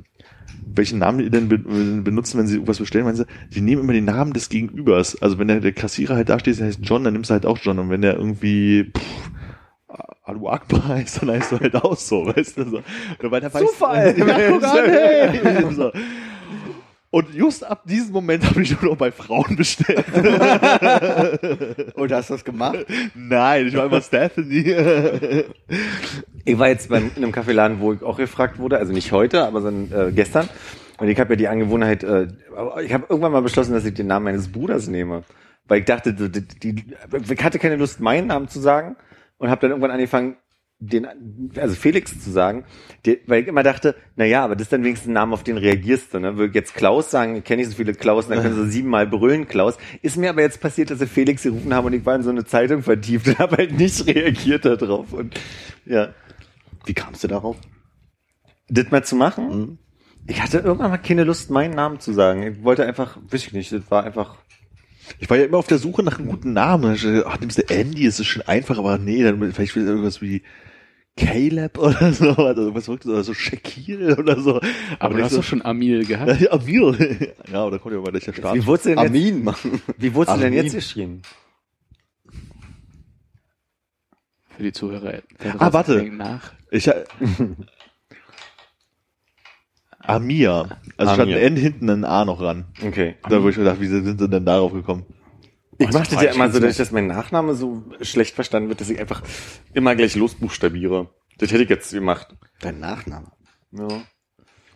welchen 0.73 0.99
Namen 0.99 1.19
die 1.19 1.29
denn 1.29 1.47
be 1.47 1.57
benutzen, 1.57 2.37
wenn 2.37 2.47
sie 2.47 2.55
irgendwas 2.55 2.79
bestellen, 2.79 3.05
meinen 3.05 3.15
sie, 3.15 3.25
die 3.53 3.61
nehmen 3.61 3.83
immer 3.83 3.93
den 3.93 4.05
Namen 4.05 4.33
des 4.33 4.49
Gegenübers. 4.49 5.21
Also 5.21 5.37
wenn 5.37 5.47
der, 5.47 5.59
der 5.59 5.71
Kassierer 5.71 6.15
halt 6.15 6.29
da 6.29 6.39
steht, 6.39 6.59
der 6.59 6.67
heißt 6.67 6.79
John, 6.83 7.03
dann 7.03 7.13
nimmst 7.13 7.29
du 7.29 7.33
halt 7.33 7.45
auch 7.45 7.57
John. 7.61 7.79
Und 7.79 7.89
wenn 7.89 8.01
der 8.01 8.15
irgendwie 8.15 8.91
pff, 8.95 9.31
Alu 10.26 10.49
Akbar 10.49 10.88
heißt, 10.88 11.21
dann 11.21 11.32
heißt 11.32 11.51
du 11.51 11.59
halt 11.59 11.76
auch 11.76 11.95
so, 11.95 12.26
weißt 12.26 12.57
du? 12.57 12.69
So. 12.69 12.82
Zufall! 13.67 14.17
Weiß, 14.17 14.17
Ja, 14.17 14.49
guck 14.49 14.63
an, 14.63 14.86
hey. 14.86 15.65
so. 15.76 15.91
Und 17.11 17.34
just 17.34 17.63
ab 17.63 17.84
diesem 17.86 18.11
Moment 18.11 18.43
habe 18.43 18.61
ich 18.63 18.71
nur 18.82 18.91
noch 18.91 18.97
bei 18.97 19.11
Frauen 19.11 19.55
bestellt. 19.55 20.03
Und 21.95 22.11
hast 22.11 22.30
du 22.30 22.34
das 22.34 22.43
gemacht? 22.43 22.86
Nein, 23.13 23.67
ich 23.67 23.78
war 23.78 23.86
immer 23.86 24.01
Stephanie. 24.01 24.76
Ich 26.43 26.59
war 26.59 26.67
jetzt 26.67 26.89
beim, 26.89 27.11
in 27.15 27.23
einem 27.23 27.32
Kaffeeladen, 27.32 27.80
wo 27.80 27.93
ich 27.93 28.03
auch 28.03 28.17
gefragt 28.17 28.59
wurde, 28.59 28.80
also 28.80 28.91
nicht 28.91 29.13
heute, 29.13 29.45
aber 29.45 29.61
sondern, 29.61 30.09
äh, 30.09 30.11
gestern. 30.11 30.49
Und 30.97 31.07
ich 31.07 31.17
habe 31.19 31.34
ja 31.34 31.38
die 31.38 31.47
Angewohnheit, 31.47 32.03
äh, 32.03 32.28
ich 32.84 32.93
habe 32.93 33.05
irgendwann 33.07 33.32
mal 33.32 33.41
beschlossen, 33.41 33.73
dass 33.73 33.86
ich 33.86 33.93
den 33.93 34.07
Namen 34.07 34.26
meines 34.26 34.51
Bruders 34.51 34.88
nehme. 34.88 35.23
Weil 35.67 35.80
ich 35.80 35.86
dachte, 35.86 36.13
die, 36.13 36.41
die, 36.41 36.84
ich 37.30 37.43
hatte 37.43 37.59
keine 37.59 37.78
Lust, 37.78 38.01
meinen 38.01 38.28
Namen 38.28 38.49
zu 38.49 38.59
sagen 38.59 38.97
und 39.38 39.49
habe 39.49 39.61
dann 39.61 39.71
irgendwann 39.71 39.91
angefangen, 39.91 40.38
den, 40.79 41.07
also 41.55 41.73
Felix 41.73 42.21
zu 42.21 42.31
sagen, 42.31 42.65
der, 43.05 43.17
weil 43.27 43.41
ich 43.41 43.47
immer 43.47 43.63
dachte, 43.63 43.95
na 44.17 44.25
ja, 44.25 44.43
aber 44.43 44.55
das 44.55 44.63
ist 44.63 44.73
dann 44.73 44.83
wenigstens 44.83 45.09
ein 45.09 45.13
Name, 45.13 45.33
auf 45.33 45.43
den 45.43 45.57
reagierst 45.57 46.13
du, 46.13 46.19
ne? 46.19 46.36
Würde 46.36 46.49
ich 46.49 46.55
jetzt 46.55 46.75
Klaus 46.75 47.09
sagen, 47.09 47.38
ich 47.38 47.43
kenne 47.45 47.61
nicht 47.61 47.71
so 47.71 47.77
viele 47.77 47.93
Klaus, 47.93 48.27
dann 48.27 48.41
können 48.41 48.55
sie 48.55 48.71
siebenmal 48.71 49.07
brüllen, 49.07 49.47
Klaus. 49.47 49.77
Ist 50.01 50.17
mir 50.17 50.29
aber 50.29 50.41
jetzt 50.41 50.59
passiert, 50.59 50.91
dass 50.91 50.99
sie 50.99 51.07
Felix 51.07 51.43
gerufen 51.43 51.73
haben 51.73 51.86
und 51.86 51.93
ich 51.93 52.05
war 52.05 52.15
in 52.15 52.23
so 52.23 52.29
eine 52.29 52.43
Zeitung 52.45 52.83
vertieft 52.83 53.27
und 53.27 53.39
habe 53.39 53.57
halt 53.57 53.71
nicht 53.77 54.05
reagiert 54.05 54.65
darauf. 54.65 55.13
Und 55.13 55.39
ja, 55.86 56.13
Wie 56.86 56.93
kamst 56.93 57.23
du 57.23 57.27
darauf? 57.27 57.55
das 58.67 58.89
mal 58.91 59.03
zu 59.03 59.15
machen. 59.15 59.79
Ich 60.27 60.41
hatte 60.41 60.57
irgendwann 60.57 60.89
mal 60.89 60.97
keine 60.97 61.23
Lust, 61.23 61.51
meinen 61.51 61.75
Namen 61.75 61.99
zu 61.99 62.11
sagen. 62.11 62.43
Ich 62.43 62.63
wollte 62.63 62.86
einfach, 62.86 63.17
weiß 63.29 63.47
ich 63.47 63.53
nicht, 63.53 63.71
das 63.71 63.89
war 63.91 64.03
einfach. 64.03 64.38
Ich 65.19 65.29
war 65.29 65.37
ja 65.37 65.45
immer 65.45 65.57
auf 65.57 65.67
der 65.67 65.77
Suche 65.77 66.03
nach 66.03 66.19
einem 66.19 66.27
guten 66.27 66.53
Namen. 66.53 66.97
Ach, 67.25 67.39
nimmst 67.39 67.57
du 67.57 67.69
Andy, 67.69 68.05
ist 68.05 68.19
das 68.19 68.27
schon 68.27 68.41
einfach, 68.43 68.77
aber 68.77 68.97
nee, 68.97 69.23
dann 69.23 69.53
vielleicht 69.53 69.75
will 69.75 69.85
irgendwas 69.85 70.21
wie 70.21 70.43
Caleb 71.17 71.77
oder 71.77 72.11
so, 72.13 72.31
oder 72.31 72.57
irgendwas 72.57 72.85
verrücktes, 72.85 73.11
oder 73.11 73.23
so 73.23 73.33
Shakir 73.33 74.17
oder 74.19 74.39
so. 74.39 74.59
Aber 74.99 75.09
du 75.09 75.15
nicht 75.15 75.25
hast 75.25 75.31
so, 75.31 75.37
doch 75.37 75.43
schon 75.43 75.63
Amil 75.63 76.05
gehabt. 76.05 76.39
ja, 76.41 76.51
Amir. 76.51 77.35
Ja, 77.51 77.61
aber 77.61 77.71
da 77.71 77.77
kommt 77.77 77.95
ja 77.95 78.01
mal 78.01 78.11
gleich 78.11 78.25
der 78.25 78.33
Start. 78.33 78.55
Wie 78.55 78.65
wurdest 78.65 78.85
du 78.85 78.89
denn 78.89 78.99
jetzt, 78.99 79.09
Amin, 79.09 79.43
Mann. 79.43 79.55
wie 79.97 80.13
wurdest 80.13 80.37
du 80.37 80.41
denn 80.41 80.53
jetzt 80.53 80.73
geschrieben? 80.73 81.21
Für 84.57 84.63
die 84.63 84.71
Zuhörer. 84.71 85.21
Ah, 85.59 85.73
warte. 85.73 86.03
Nach. 86.03 86.53
Ich, 86.71 86.89
Amir. 90.07 90.77
Also 90.97 91.13
statt 91.13 91.27
ein 91.27 91.33
Amir. 91.33 91.41
N 91.41 91.55
hinten 91.57 91.89
ein 91.89 92.05
A 92.05 92.25
noch 92.25 92.41
ran. 92.41 92.65
Okay. 92.85 93.15
Da 93.27 93.41
wo 93.43 93.49
ich 93.49 93.57
mir 93.57 93.63
gedacht, 93.63 93.81
wie 93.81 93.87
sind 93.87 94.19
sie 94.19 94.29
denn 94.29 94.45
darauf 94.45 94.71
gekommen? 94.73 95.05
Ich 95.77 95.87
das 95.87 95.95
mache 95.95 96.15
das 96.15 96.23
ja 96.23 96.31
immer 96.31 96.49
so, 96.49 96.59
dass, 96.59 96.77
dass 96.77 96.91
mein 96.91 97.07
Nachname 97.07 97.53
so 97.53 97.83
schlecht 98.01 98.33
verstanden 98.35 98.69
wird, 98.69 98.79
dass 98.79 98.89
ich 98.89 98.99
einfach 98.99 99.21
immer 99.73 99.95
gleich 99.95 100.15
losbuchstabiere. 100.15 101.09
Das 101.37 101.51
hätte 101.51 101.63
ich 101.63 101.69
jetzt 101.69 101.91
gemacht. 101.91 102.35
Dein 102.61 102.79
Nachname. 102.79 103.31
Ja. 103.71 103.87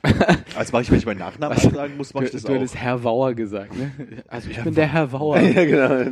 Als 0.55 0.71
mache 0.71 0.83
ich, 0.83 0.91
wenn 0.91 0.97
ich 0.97 1.05
meinen 1.05 1.19
Nachnamen 1.19 1.55
Was? 1.57 1.63
sagen 1.63 1.95
muss, 1.97 2.13
mache 2.13 2.25
ich 2.25 2.31
Du, 2.31 2.37
das 2.37 2.43
du 2.43 2.51
auch. 2.51 2.55
hättest 2.55 2.75
Herr 2.75 3.03
Wauer 3.03 3.33
gesagt, 3.33 3.77
ne? 3.77 3.91
Also 4.27 4.49
ich 4.49 4.61
bin 4.61 4.73
der 4.75 4.87
Herr 4.87 5.11
Wauer. 5.11 5.39
ja, 5.39 5.63
genau. 5.65 6.11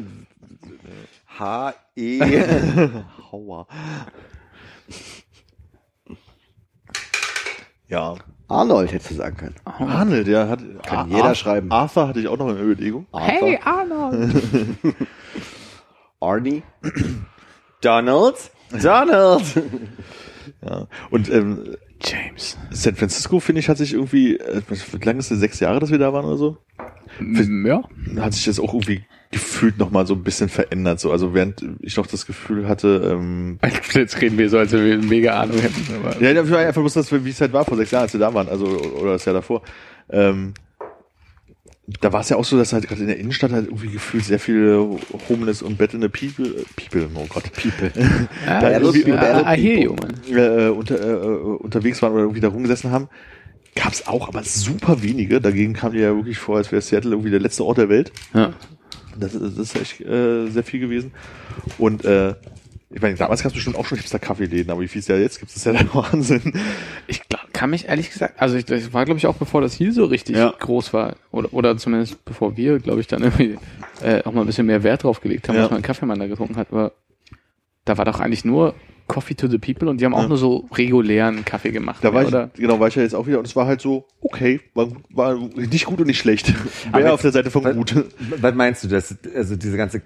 H-E. 1.39 2.19
Hauer. 3.31 3.67
Ja. 7.87 8.15
Arnold 8.47 8.93
hättest 8.93 9.11
du 9.11 9.15
sagen 9.15 9.37
können. 9.37 9.55
Arnold, 9.65 10.27
der 10.27 10.47
hat. 10.47 10.61
Kann 10.83 11.09
jeder 11.09 11.35
schreiben. 11.35 11.71
Arthur 11.71 12.07
hatte 12.07 12.19
ich 12.19 12.27
auch 12.27 12.37
noch 12.37 12.49
in 12.49 12.57
Überlegung. 12.57 13.07
Arthur, 13.11 13.57
Arnold! 13.65 14.43
Arnie. 16.19 16.63
Donald. 17.81 18.35
Donald. 18.81 19.43
Ja. 20.65 20.87
Und 21.11 21.29
ähm, 21.29 21.75
James. 22.01 22.57
San 22.71 22.95
Francisco, 22.95 23.39
finde 23.39 23.59
ich, 23.59 23.69
hat 23.69 23.77
sich 23.77 23.93
irgendwie, 23.93 24.37
äh, 24.37 24.61
wie 24.69 25.05
lange 25.05 25.19
ist 25.19 25.29
das, 25.29 25.39
sechs 25.39 25.59
Jahre, 25.59 25.79
dass 25.79 25.91
wir 25.91 25.99
da 25.99 26.13
waren 26.13 26.25
oder 26.25 26.37
so? 26.37 26.57
Ja. 27.19 27.83
Hat 28.19 28.33
sich 28.33 28.45
das 28.45 28.59
auch 28.59 28.73
irgendwie 28.73 29.05
gefühlt 29.31 29.77
noch 29.77 29.91
mal 29.91 30.07
so 30.07 30.13
ein 30.13 30.23
bisschen 30.23 30.49
verändert. 30.49 30.99
So, 30.99 31.11
also 31.11 31.33
während 31.33 31.63
ich 31.81 31.97
noch 31.97 32.07
das 32.07 32.25
Gefühl 32.25 32.67
hatte, 32.67 33.11
ähm, 33.11 33.59
Jetzt 33.93 34.21
reden 34.21 34.37
wir 34.37 34.49
so, 34.49 34.57
als 34.57 34.71
wenn 34.71 34.85
wir 34.85 34.93
eine 34.93 35.03
mega 35.03 35.39
Ahnung 35.39 35.59
hätten. 35.59 35.85
Aber 35.95 36.21
ja, 36.21 36.31
ich 36.31 36.51
war 36.51 36.59
einfach 36.59 36.81
bloß, 36.81 37.11
wir, 37.11 37.25
wie 37.25 37.29
es 37.29 37.41
halt 37.41 37.53
war 37.53 37.65
vor 37.65 37.77
sechs 37.77 37.91
Jahren, 37.91 38.03
als 38.03 38.13
wir 38.13 38.19
da 38.19 38.33
waren, 38.33 38.47
also 38.47 38.65
oder 38.65 39.13
das 39.13 39.25
Jahr 39.25 39.35
davor. 39.35 39.61
Ähm, 40.09 40.53
da 42.01 42.11
war 42.11 42.19
es 42.19 42.29
ja 42.29 42.35
auch 42.35 42.43
so, 42.43 42.57
dass 42.57 42.73
halt 42.73 42.87
gerade 42.87 43.01
in 43.01 43.07
der 43.07 43.17
Innenstadt 43.17 43.51
halt 43.51 43.67
irgendwie 43.67 43.87
gefühlt 43.89 44.25
sehr 44.25 44.39
viele 44.39 44.97
homeless 45.29 45.61
und 45.61 45.77
bettelnde 45.77 46.09
People, 46.09 46.47
äh, 46.47 46.63
People, 46.75 47.09
oh 47.15 47.25
Gott, 47.29 47.43
People, 47.53 47.91
ah, 48.45 48.59
da 48.59 48.71
ja, 48.71 48.79
irgendwie 48.79 49.13
ah, 49.13 49.43
ah, 49.45 49.53
hier, 49.53 49.81
Junge. 49.81 50.07
äh, 50.29 50.69
unter, 50.69 50.99
äh, 50.99 51.25
unterwegs 51.25 52.01
waren 52.01 52.11
oder 52.11 52.23
irgendwie 52.23 52.41
da 52.41 52.49
rumgesessen 52.49 52.91
haben, 52.91 53.07
gab 53.75 53.93
es 53.93 54.05
auch, 54.05 54.27
aber 54.27 54.43
super 54.43 55.01
wenige. 55.01 55.39
Dagegen 55.39 55.73
kam 55.73 55.93
dir 55.93 56.01
ja 56.01 56.15
wirklich 56.15 56.37
vor, 56.37 56.57
als 56.57 56.71
wäre 56.73 56.81
Seattle 56.81 57.11
irgendwie 57.11 57.31
der 57.31 57.39
letzte 57.39 57.63
Ort 57.63 57.77
der 57.77 57.87
Welt. 57.87 58.11
Ja. 58.33 58.53
Das, 59.19 59.33
das 59.33 59.57
ist 59.57 59.75
echt 59.75 60.01
äh, 60.01 60.47
sehr 60.47 60.63
viel 60.63 60.79
gewesen. 60.79 61.11
Und 61.77 62.05
äh, 62.05 62.35
ich 62.89 63.01
meine, 63.01 63.15
damals 63.15 63.43
gab 63.43 63.49
es 63.51 63.53
bestimmt 63.55 63.75
auch 63.75 63.85
schon 63.85 63.97
hipster 63.97 64.19
Kaffeeläden, 64.19 64.71
aber 64.71 64.79
wie 64.81 64.87
viel 64.87 64.99
es 65.01 65.07
ja 65.07 65.17
jetzt 65.17 65.39
gibt, 65.39 65.53
ist 65.55 65.65
ja 65.65 65.73
der 65.73 65.85
Wahnsinn. 65.93 66.53
Ich 67.07 67.21
glaub, 67.27 67.41
kann 67.53 67.69
mich 67.69 67.87
ehrlich 67.87 68.09
gesagt, 68.11 68.39
also 68.41 68.55
ich, 68.55 68.65
das 68.65 68.93
war 68.93 69.03
glaube 69.03 69.17
ich 69.17 69.27
auch 69.27 69.35
bevor 69.35 69.61
das 69.61 69.73
hier 69.73 69.91
so 69.91 70.05
richtig 70.05 70.37
Ja. 70.37 70.53
groß 70.57 70.93
war 70.93 71.15
oder 71.31 71.51
oder 71.53 71.75
zumindest 71.77 72.23
bevor 72.23 72.55
wir, 72.55 72.79
glaube 72.79 73.01
ich, 73.01 73.07
dann 73.07 73.23
irgendwie 73.23 73.57
äh, 74.01 74.23
auch 74.23 74.31
mal 74.31 74.41
ein 74.41 74.47
bisschen 74.47 74.67
mehr 74.67 74.83
Wert 74.83 75.03
drauf 75.03 75.19
gelegt 75.21 75.49
haben, 75.49 75.55
Ja. 75.55 75.63
was 75.63 75.69
man 75.71 75.77
einen 75.77 75.83
Kaffeemann 75.83 76.19
da 76.19 76.27
getrunken 76.27 76.55
hat, 76.55 76.67
aber 76.71 76.93
da 77.85 77.97
war 77.97 78.05
doch 78.05 78.19
eigentlich 78.19 78.45
nur 78.45 78.73
Coffee 79.07 79.35
to 79.35 79.47
the 79.47 79.57
People 79.57 79.89
und 79.89 80.01
die 80.01 80.05
haben 80.05 80.13
auch 80.13 80.23
Ja. 80.23 80.27
nur 80.27 80.37
so 80.37 80.67
regulären 80.73 81.45
Kaffee 81.45 81.71
gemacht. 81.71 82.03
Da 82.03 82.13
war 82.13 82.23
ich, 82.23 82.27
oder? 82.27 82.49
genau, 82.55 82.79
war 82.79 82.87
ich 82.89 82.95
ja 82.95 83.03
jetzt 83.03 83.15
auch 83.15 83.25
wieder 83.25 83.39
und 83.39 83.47
es 83.47 83.55
war 83.55 83.65
halt 83.65 83.79
so, 83.81 84.05
okay, 84.21 84.59
war, 84.73 84.89
war 85.09 85.35
nicht 85.55 85.85
gut 85.85 85.99
und 85.99 86.07
nicht 86.07 86.19
schlecht. 86.19 86.53
Wäre 86.93 87.13
auf 87.13 87.21
der 87.21 87.31
Seite 87.31 87.49
von 87.51 87.63
was- 87.63 87.75
gut. 87.75 87.95
Was 88.41 88.53
meinst 88.55 88.83
du, 88.83 88.87
das, 88.87 89.15
also 89.33 89.55
diese 89.55 89.77
ganze 89.77 89.99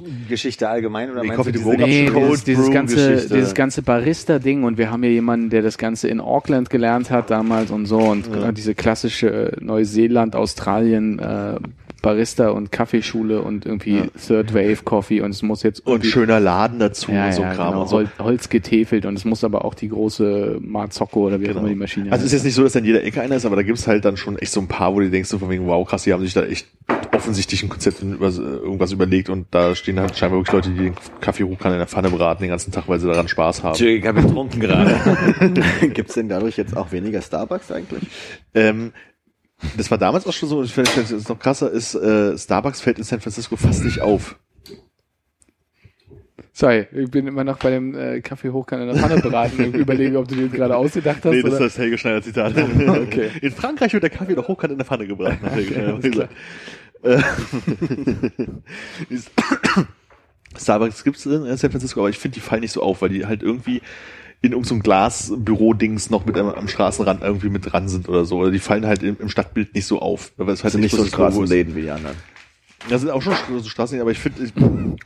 Coffee-to-Go-Geschichte 0.00 0.68
allgemein 0.68 1.10
oder 1.10 1.22
Nee, 1.22 1.28
meinst 1.28 1.46
du 1.46 1.52
diese 1.52 1.68
Nee, 1.70 2.10
dieses, 2.10 2.44
dieses 2.44 2.70
ganze, 2.70 2.96
Geschichte? 2.96 3.34
dieses 3.34 3.54
ganze 3.54 3.82
Barista-Ding 3.82 4.64
und 4.64 4.78
wir 4.78 4.90
haben 4.90 5.04
ja 5.04 5.10
jemanden, 5.10 5.50
der 5.50 5.62
das 5.62 5.78
Ganze 5.78 6.08
in 6.08 6.20
Auckland 6.20 6.70
gelernt 6.70 7.10
hat 7.10 7.30
damals 7.30 7.70
und 7.70 7.86
so 7.86 7.98
und 7.98 8.26
Ja. 8.34 8.52
diese 8.52 8.74
klassische 8.74 9.52
äh, 9.52 9.64
Neuseeland, 9.64 10.36
Australien 10.36 11.18
äh, 11.18 11.56
Barista 12.02 12.48
und 12.48 12.72
Kaffeeschule 12.72 13.42
und 13.42 13.66
irgendwie 13.66 13.98
Ja. 13.98 14.04
Third 14.26 14.54
Wave 14.54 14.78
Coffee 14.84 15.20
und 15.20 15.30
es 15.32 15.42
muss 15.42 15.62
jetzt 15.62 15.86
Und 15.86 16.06
schöner 16.06 16.40
Laden 16.40 16.78
dazu 16.78 17.12
ja, 17.12 17.26
und 17.26 17.32
so 17.34 17.42
ja, 17.42 17.52
Kram 17.52 17.68
genau, 17.72 17.82
und 17.82 17.88
so. 17.88 17.96
Hol, 17.98 18.08
Holz 18.18 18.48
getäfelt 18.48 19.04
und 19.04 19.18
es 19.18 19.26
muss 19.26 19.44
aber 19.44 19.66
auch 19.66 19.74
die 19.74 19.88
große 19.90 20.60
Marzocco 20.62 21.26
oder 21.26 21.40
wie 21.40 21.44
auch 21.44 21.48
Genau. 21.48 21.60
immer 21.60 21.68
die 21.68 21.74
Maschine 21.74 22.10
Also 22.10 22.22
es 22.24 22.28
ist 22.28 22.38
jetzt 22.38 22.44
nicht 22.44 22.54
so, 22.54 22.62
dass 22.62 22.74
in 22.74 22.86
jeder 22.86 23.04
Ecke 23.04 23.20
einer 23.20 23.36
ist, 23.36 23.44
aber 23.44 23.56
da 23.56 23.62
gibt's 23.62 23.86
halt 23.86 24.06
dann 24.06 24.16
schon 24.16 24.38
echt 24.38 24.50
so 24.52 24.60
ein 24.60 24.68
paar, 24.68 24.94
wo 24.94 25.00
du 25.00 25.10
denkst 25.10 25.28
so 25.28 25.38
von 25.38 25.50
wegen, 25.50 25.66
wow, 25.66 25.86
krass, 25.86 26.04
die 26.04 26.12
haben 26.14 26.22
sich 26.22 26.32
da 26.32 26.42
echt 26.44 26.66
offensichtlich 27.14 27.62
ein 27.62 27.68
Konzept 27.68 28.02
in 28.02 28.14
über, 28.14 28.28
irgendwas 28.28 28.92
überlegt 28.92 29.28
und 29.28 29.46
da 29.50 29.74
stehen 29.74 30.00
halt 30.00 30.16
scheinbar 30.16 30.38
wirklich 30.40 30.52
Leute, 30.52 30.70
die 30.70 30.84
den 30.84 30.94
Kaffee 31.20 31.44
hochkant 31.44 31.72
in 31.72 31.78
der 31.78 31.86
Pfanne 31.86 32.10
braten 32.10 32.42
den 32.42 32.50
ganzen 32.50 32.72
Tag, 32.72 32.88
weil 32.88 32.98
sie 32.98 33.08
daran 33.08 33.28
Spaß 33.28 33.62
haben. 33.62 33.84
Ich 33.84 34.06
habe 34.06 34.22
getrunken 34.22 34.60
gerade. 34.60 34.96
Gibt's 35.92 36.14
denn 36.14 36.28
dadurch 36.28 36.56
jetzt 36.56 36.76
auch 36.76 36.92
weniger 36.92 37.20
Starbucks 37.20 37.70
eigentlich? 37.70 38.02
Ähm, 38.54 38.92
das 39.76 39.90
war 39.90 39.98
damals 39.98 40.26
auch 40.26 40.32
schon 40.32 40.48
so, 40.48 40.58
und 40.58 40.64
ich 40.64 40.72
finde 40.72 40.90
es 40.90 41.28
noch 41.28 41.38
krasser, 41.38 41.70
ist, 41.70 41.94
äh, 41.94 42.36
Starbucks 42.36 42.80
fällt 42.80 42.98
in 42.98 43.04
San 43.04 43.20
Francisco 43.20 43.56
fast 43.56 43.84
nicht 43.84 44.00
auf. 44.00 44.36
Sorry, 46.52 46.86
ich 46.92 47.10
bin 47.10 47.26
immer 47.26 47.44
noch 47.44 47.58
bei 47.58 47.70
dem 47.70 47.96
äh, 47.96 48.20
Kaffee 48.20 48.50
hochkant 48.50 48.82
in 48.82 48.88
der 48.88 48.96
Pfanne 48.96 49.20
beraten 49.22 49.64
und 49.64 49.74
überlege, 49.76 50.18
ob 50.18 50.28
du 50.28 50.34
dir 50.34 50.48
gerade 50.48 50.76
ausgedacht 50.76 51.24
hast. 51.24 51.32
Nee, 51.32 51.42
das 51.42 51.52
ist 51.52 51.56
oder? 51.56 51.64
das 51.66 51.78
Helge 51.78 51.98
Schneider 51.98 52.22
Zitat. 52.22 52.54
Okay. 52.90 53.30
In 53.40 53.52
Frankreich 53.52 53.92
wird 53.92 54.02
der 54.02 54.10
Kaffee 54.10 54.34
noch 54.34 54.48
hochkant 54.48 54.72
in 54.72 54.78
der 54.78 54.86
Pfanne 54.86 55.06
gebraten, 55.06 55.40
hat 55.42 55.52
Helge 55.52 55.72
Schneider 55.72 55.88
alles 55.94 56.00
klar. 56.00 56.10
gesagt. 56.10 56.34
Äh, 57.02 57.22
Starbucks 60.56 61.04
gibt's 61.04 61.26
in 61.26 61.56
San 61.56 61.70
Francisco, 61.70 62.00
aber 62.00 62.10
ich 62.10 62.18
finde, 62.18 62.34
die 62.34 62.40
fallen 62.40 62.60
nicht 62.60 62.72
so 62.72 62.82
auf, 62.82 63.02
weil 63.02 63.10
die 63.10 63.26
halt 63.26 63.42
irgendwie 63.42 63.82
in 64.42 64.52
irgendeinem 64.52 64.82
Glasbüro-Dings 64.82 66.10
noch 66.10 66.24
mit 66.24 66.36
am, 66.38 66.48
am 66.48 66.68
Straßenrand 66.68 67.22
irgendwie 67.22 67.50
mit 67.50 67.70
dran 67.70 67.88
sind 67.88 68.08
oder 68.08 68.24
so. 68.24 68.38
Oder 68.38 68.50
die 68.50 68.58
fallen 68.58 68.86
halt 68.86 69.02
im, 69.02 69.16
im 69.20 69.28
Stadtbild 69.28 69.74
nicht 69.74 69.86
so 69.86 70.00
auf. 70.00 70.32
Weil 70.36 70.48
es 70.48 70.64
halt 70.64 70.72
Also 70.74 70.78
nicht 70.78 70.96
so. 70.96 71.04
Straßenläden 71.04 71.76
wie 71.76 71.82
die 71.82 71.90
anderen. 71.90 72.16
Das 72.88 73.02
sind 73.02 73.10
auch 73.10 73.20
schon 73.20 73.34
so 73.58 73.68
Straßen, 73.68 74.00
aber 74.00 74.10
ich 74.10 74.18
finde, 74.18 74.40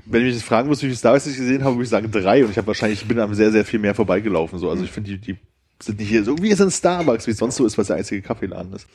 wenn 0.07 0.21
ich 0.21 0.27
mich 0.27 0.35
jetzt 0.35 0.45
fragen 0.45 0.69
muss, 0.69 0.81
wie 0.83 0.87
viele 0.87 0.97
Starbucks 0.97 1.27
ich 1.27 1.37
gesehen 1.37 1.65
habe, 1.65 1.75
würde 1.75 1.83
ich 1.83 1.89
sagen 1.89 2.09
drei. 2.13 2.45
Und 2.45 2.53
ich 2.53 2.57
habe 2.57 2.69
wahrscheinlich, 2.69 3.03
ich 3.03 3.09
bin 3.09 3.19
am 3.19 3.35
sehr, 3.35 3.51
sehr 3.51 3.65
viel 3.65 3.81
mehr 3.81 3.97
vorbeigelaufen. 3.97 4.61
So. 4.61 4.71
Also 4.71 4.85
ich 4.85 4.93
finde, 4.93 5.11
die, 5.11 5.19
die 5.19 5.39
sind 5.85 5.99
nicht 5.99 6.09
hier 6.09 6.25
so 6.25 6.37
wie 6.41 6.51
es 6.51 6.61
in 6.61 6.71
Starbucks, 6.71 7.27
wie 7.27 7.33
es 7.33 7.39
sonst 7.39 7.57
so 7.57 7.67
ist, 7.67 7.79
was 7.79 7.89
der 7.89 7.97
einzige 7.97 8.23
Kaffeeladen 8.23 8.73
ist. 8.73 8.87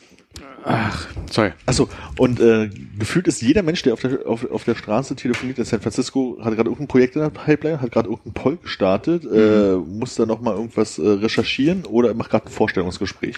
Ach, 0.63 1.07
sorry. 1.31 1.53
Achso, 1.65 1.89
und 2.17 2.39
äh, 2.39 2.69
gefühlt 2.97 3.27
ist 3.27 3.41
jeder 3.41 3.63
Mensch, 3.63 3.81
der 3.81 3.93
auf 3.93 4.01
der, 4.01 4.27
auf, 4.27 4.49
auf 4.49 4.63
der 4.65 4.75
Straße 4.75 5.15
telefoniert 5.15 5.57
in 5.57 5.65
San 5.65 5.81
Francisco, 5.81 6.37
hat 6.39 6.55
gerade 6.55 6.69
irgendein 6.69 6.87
Projekt 6.87 7.15
in 7.15 7.21
der 7.21 7.29
Pipeline, 7.29 7.81
hat 7.81 7.91
gerade 7.91 8.09
irgendein 8.09 8.33
Poll 8.33 8.57
gestartet, 8.57 9.23
äh, 9.25 9.75
muss 9.75 10.15
da 10.15 10.25
nochmal 10.25 10.55
irgendwas 10.55 10.99
äh, 10.99 11.07
recherchieren 11.07 11.85
oder 11.85 12.13
macht 12.13 12.31
gerade 12.31 12.47
ein 12.47 12.51
Vorstellungsgespräch. 12.51 13.37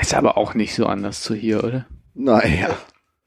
Ist 0.00 0.14
aber 0.14 0.36
auch 0.36 0.54
nicht 0.54 0.74
so 0.74 0.86
anders 0.86 1.22
zu 1.22 1.34
hier, 1.34 1.62
oder? 1.62 1.86
Naja. 2.14 2.76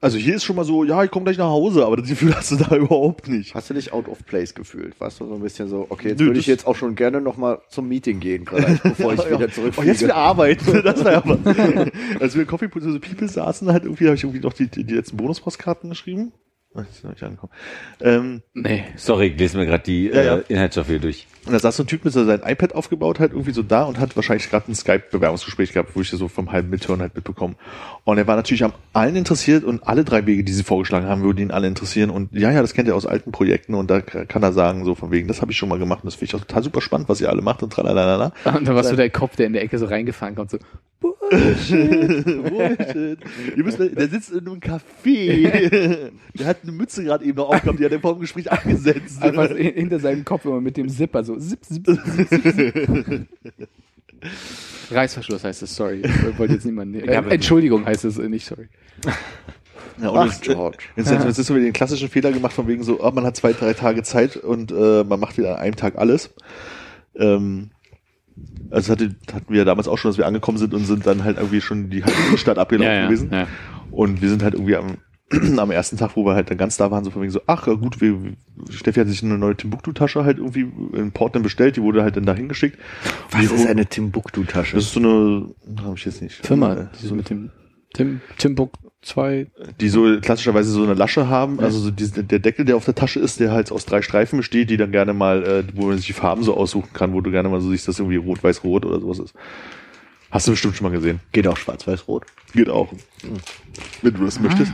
Also 0.00 0.16
hier 0.16 0.36
ist 0.36 0.44
schon 0.44 0.54
mal 0.54 0.64
so, 0.64 0.84
ja, 0.84 1.02
ich 1.02 1.10
komme 1.10 1.24
gleich 1.24 1.38
nach 1.38 1.48
Hause, 1.48 1.84
aber 1.84 1.96
das 1.96 2.08
Gefühl 2.08 2.32
hast 2.34 2.52
du 2.52 2.56
da 2.56 2.76
überhaupt 2.76 3.26
nicht. 3.26 3.54
Hast 3.54 3.68
du 3.68 3.74
dich 3.74 3.92
out 3.92 4.06
of 4.08 4.24
place 4.26 4.54
gefühlt? 4.54 5.00
Warst 5.00 5.18
du 5.20 5.26
so 5.26 5.34
ein 5.34 5.40
bisschen 5.42 5.68
so, 5.68 5.86
okay, 5.88 6.10
jetzt 6.10 6.20
Nö, 6.20 6.26
würde 6.26 6.38
ich 6.38 6.46
jetzt 6.46 6.68
auch 6.68 6.76
schon 6.76 6.94
gerne 6.94 7.20
noch 7.20 7.36
mal 7.36 7.60
zum 7.68 7.88
Meeting 7.88 8.20
gehen, 8.20 8.44
gleich, 8.44 8.80
bevor 8.82 9.14
ich 9.14 9.26
wieder 9.26 9.46
Oh, 9.46 9.48
zurückfliege. 9.48 9.88
jetzt 9.90 10.02
wieder 10.02 10.14
arbeiten, 10.14 10.82
das 10.84 11.04
war 11.04 11.12
ja 11.12 11.22
was. 11.24 12.20
Als 12.20 12.34
wir 12.34 12.42
in 12.42 12.46
Coffee 12.46 12.68
to 12.68 12.78
the 12.92 13.00
People 13.00 13.28
saßen, 13.28 13.72
halt 13.72 13.84
irgendwie, 13.84 14.04
habe 14.06 14.14
ich 14.14 14.22
irgendwie 14.22 14.40
noch 14.40 14.52
die, 14.52 14.68
die, 14.68 14.84
die 14.84 14.94
letzten 14.94 15.16
Bonuspostkarten 15.16 15.90
geschrieben. 15.90 16.32
Ach, 16.74 16.84
ist 16.88 17.02
noch 17.02 17.10
nicht 17.10 17.22
angekommen. 17.24 17.52
Ähm, 18.00 18.42
Nee. 18.54 18.84
Sorry, 18.96 19.28
ich 19.28 19.38
lese 19.38 19.56
mir 19.56 19.66
gerade 19.66 19.82
die 19.82 20.04
Ja, 20.08 20.22
ja. 20.22 20.36
Äh, 20.36 20.44
Inhaltsstoffe 20.48 20.86
hier 20.88 20.98
durch. 21.00 21.26
Und 21.48 21.54
da 21.54 21.58
saß 21.58 21.76
so 21.76 21.82
ein 21.82 21.86
Typ 21.86 22.04
mit 22.04 22.12
so 22.12 22.24
sein 22.24 22.40
iPad 22.44 22.74
aufgebaut, 22.74 23.18
halt 23.20 23.32
irgendwie 23.32 23.52
so 23.52 23.62
da 23.62 23.84
und 23.84 23.98
hat 23.98 24.14
wahrscheinlich 24.16 24.48
gerade 24.50 24.70
ein 24.70 24.74
Skype-Bewerbungsgespräch 24.74 25.72
gehabt, 25.72 25.96
wo 25.96 26.00
ich 26.02 26.10
das 26.10 26.18
so 26.20 26.28
vom 26.28 26.52
halben 26.52 26.68
Mithören 26.70 27.00
halt 27.00 27.14
mitbekommen. 27.14 27.56
Und 28.04 28.18
er 28.18 28.26
war 28.26 28.36
natürlich 28.36 28.62
am 28.64 28.72
allen 28.92 29.16
interessiert 29.16 29.64
und 29.64 29.86
alle 29.88 30.04
drei 30.04 30.26
Wege, 30.26 30.44
die 30.44 30.52
sie 30.52 30.62
vorgeschlagen 30.62 31.06
haben, 31.06 31.22
würden 31.22 31.38
ihn 31.38 31.50
alle 31.50 31.66
interessieren. 31.66 32.10
Und 32.10 32.32
ja, 32.32 32.52
ja, 32.52 32.60
das 32.60 32.74
kennt 32.74 32.86
er 32.88 32.94
aus 32.96 33.06
alten 33.06 33.32
Projekten 33.32 33.74
und 33.74 33.90
da 33.90 34.00
kann 34.02 34.42
er 34.42 34.52
sagen, 34.52 34.84
so 34.84 34.94
von 34.94 35.10
wegen, 35.10 35.26
das 35.26 35.40
habe 35.40 35.50
ich 35.52 35.56
schon 35.58 35.68
mal 35.70 35.78
gemacht 35.78 36.04
und 36.04 36.06
das 36.06 36.14
finde 36.14 36.26
ich 36.26 36.34
auch 36.34 36.40
total 36.44 36.62
super 36.62 36.80
spannend, 36.82 37.08
was 37.08 37.20
ihr 37.20 37.30
alle 37.30 37.40
macht 37.42 37.62
und 37.62 37.72
tralalala. 37.72 38.32
Und 38.44 38.68
da 38.68 38.74
war 38.74 38.84
so 38.84 38.94
der 38.96 39.08
Kopf, 39.10 39.36
der 39.36 39.46
in 39.46 39.54
der 39.54 39.62
Ecke 39.62 39.78
so 39.78 39.86
reingefahren 39.86 40.34
kommt, 40.34 40.50
so, 40.50 40.58
Bullshit. 41.30 43.18
Ihr 43.56 43.64
müsst, 43.64 43.78
der 43.78 44.08
sitzt 44.08 44.30
in 44.32 44.46
einem 44.46 44.60
Café. 44.60 46.10
Der 46.38 46.46
hat 46.46 46.58
eine 46.62 46.72
Mütze 46.72 47.02
gerade 47.04 47.24
eben 47.24 47.36
noch 47.36 47.48
aufgehabt, 47.48 47.78
die 47.80 47.84
hat 47.84 47.90
er 47.92 48.00
vor 48.00 48.14
dem 48.14 48.20
Gespräch 48.20 48.50
abgesetzt. 48.50 49.20
einfach 49.22 49.48
hin- 49.48 49.74
hinter 49.74 49.98
seinem 49.98 50.24
Kopf 50.24 50.44
immer 50.44 50.60
mit 50.60 50.76
dem 50.76 50.88
Zipper 50.88 51.24
so, 51.24 51.37
zip, 51.38 51.64
zip, 51.64 51.84
zip, 51.86 52.28
zip, 52.28 52.54
zip. 52.54 53.26
Reißverschluss 54.90 55.44
heißt 55.44 55.62
es, 55.62 55.74
sorry. 55.76 56.02
Ich 56.04 56.38
wollte 56.38 56.54
jetzt 56.54 56.64
niemanden, 56.64 56.94
äh, 57.08 57.16
habe- 57.16 57.30
Entschuldigung 57.30 57.84
heißt 57.86 58.04
es, 58.04 58.18
äh, 58.18 58.28
nicht 58.28 58.46
sorry. 58.46 58.68
Ja, 60.00 60.08
und 60.10 60.18
Ach, 60.18 60.26
jetzt, 60.26 60.42
George. 60.42 60.78
Jetzt, 60.96 61.10
jetzt, 61.10 61.24
jetzt 61.24 61.38
ist 61.38 61.46
so 61.46 61.54
wieder 61.54 61.64
den 61.64 61.72
klassischen 61.72 62.08
Fehler 62.08 62.32
gemacht, 62.32 62.52
von 62.52 62.66
wegen 62.68 62.82
so, 62.84 63.02
ah, 63.02 63.10
man 63.10 63.24
hat 63.24 63.36
zwei, 63.36 63.52
drei 63.52 63.72
Tage 63.74 64.02
Zeit 64.02 64.36
und 64.36 64.70
äh, 64.72 65.04
man 65.04 65.18
macht 65.20 65.36
wieder 65.38 65.56
an 65.56 65.60
einem 65.62 65.76
Tag 65.76 65.98
alles. 65.98 66.30
Ähm, 67.16 67.70
also 68.70 68.92
hatte, 68.92 69.16
hatten 69.32 69.46
wir 69.52 69.58
ja 69.58 69.64
damals 69.64 69.88
auch 69.88 69.98
schon, 69.98 70.10
dass 70.10 70.18
wir 70.18 70.26
angekommen 70.26 70.58
sind 70.58 70.72
und 70.74 70.84
sind 70.84 71.06
dann 71.06 71.24
halt 71.24 71.36
irgendwie 71.38 71.60
schon 71.60 71.90
die 71.90 72.04
halbe 72.04 72.38
Stadt 72.38 72.58
abgelaufen 72.58 73.04
gewesen. 73.04 73.30
ja. 73.32 73.46
Und 73.90 74.20
wir 74.22 74.28
sind 74.28 74.42
halt 74.42 74.54
irgendwie 74.54 74.76
am, 74.76 74.98
am 75.58 75.70
ersten 75.70 75.96
Tag, 75.96 76.12
wo 76.16 76.24
wir 76.24 76.34
halt 76.34 76.50
dann 76.50 76.56
ganz 76.58 76.76
da 76.76 76.90
waren, 76.90 77.04
so 77.04 77.10
von 77.10 77.20
wegen 77.22 77.30
so, 77.32 77.40
ach 77.46 77.66
ja, 77.66 77.74
gut, 77.74 78.00
wir, 78.00 78.16
Steffi 78.70 79.00
hat 79.00 79.08
sich 79.08 79.22
eine 79.22 79.36
neue 79.38 79.56
Timbuktu-Tasche 79.56 80.24
halt 80.24 80.38
irgendwie 80.38 80.66
in 80.94 81.12
Portland 81.12 81.42
bestellt, 81.44 81.76
die 81.76 81.82
wurde 81.82 82.02
halt 82.02 82.16
dann 82.16 82.24
dahin 82.26 82.48
geschickt. 82.48 82.78
Was 83.30 83.40
Die- 83.48 83.54
ist 83.54 83.66
eine 83.66 83.86
Timbuktu-Tasche? 83.86 84.76
Das 84.76 84.84
ist 84.84 84.92
so 84.94 85.00
eine, 85.00 85.48
habe 85.82 85.94
ich 85.96 86.04
jetzt 86.04 86.22
nicht. 86.22 86.34
Firma, 86.46 86.72
Äh, 86.74 86.86
diese 87.00 87.14
mit 87.14 87.28
dem 87.30 87.50
Tim, 87.94 88.20
Timbuk 88.36 88.72
2. 89.02 89.46
die 89.80 89.88
so 89.88 90.18
klassischerweise 90.20 90.70
so 90.70 90.82
eine 90.82 90.92
Lasche 90.94 91.28
haben, 91.28 91.58
also 91.60 91.78
so 91.78 91.90
diese, 91.90 92.22
der 92.24 92.38
Deckel, 92.38 92.64
der 92.66 92.76
auf 92.76 92.84
der 92.84 92.94
Tasche 92.94 93.18
ist, 93.20 93.40
der 93.40 93.50
halt 93.52 93.72
aus 93.72 93.86
drei 93.86 94.02
Streifen 94.02 94.38
besteht, 94.38 94.68
die 94.70 94.76
dann 94.76 94.92
gerne 94.92 95.14
mal, 95.14 95.42
äh, 95.44 95.64
wo 95.74 95.86
man 95.86 95.96
sich 95.96 96.06
die 96.06 96.12
Farben 96.12 96.42
so 96.42 96.54
aussuchen 96.56 96.90
kann, 96.92 97.12
wo 97.14 97.20
du 97.22 97.30
gerne 97.30 97.48
mal 97.48 97.60
so 97.60 97.70
siehst, 97.70 97.88
dass 97.88 97.98
irgendwie 97.98 98.16
rot, 98.16 98.42
weiß, 98.44 98.62
rot 98.64 98.84
oder 98.84 99.00
sowas 99.00 99.18
ist. 99.20 99.34
Hast 100.30 100.46
du 100.46 100.50
bestimmt 100.52 100.76
schon 100.76 100.84
mal 100.84 100.90
gesehen. 100.94 101.20
Geht 101.32 101.46
auch 101.46 101.56
schwarz-weiß-rot. 101.56 102.26
Geht 102.52 102.68
auch. 102.68 102.92
Wenn 104.02 104.14
du 104.14 104.24
das 104.24 104.38
möchtest. 104.40 104.72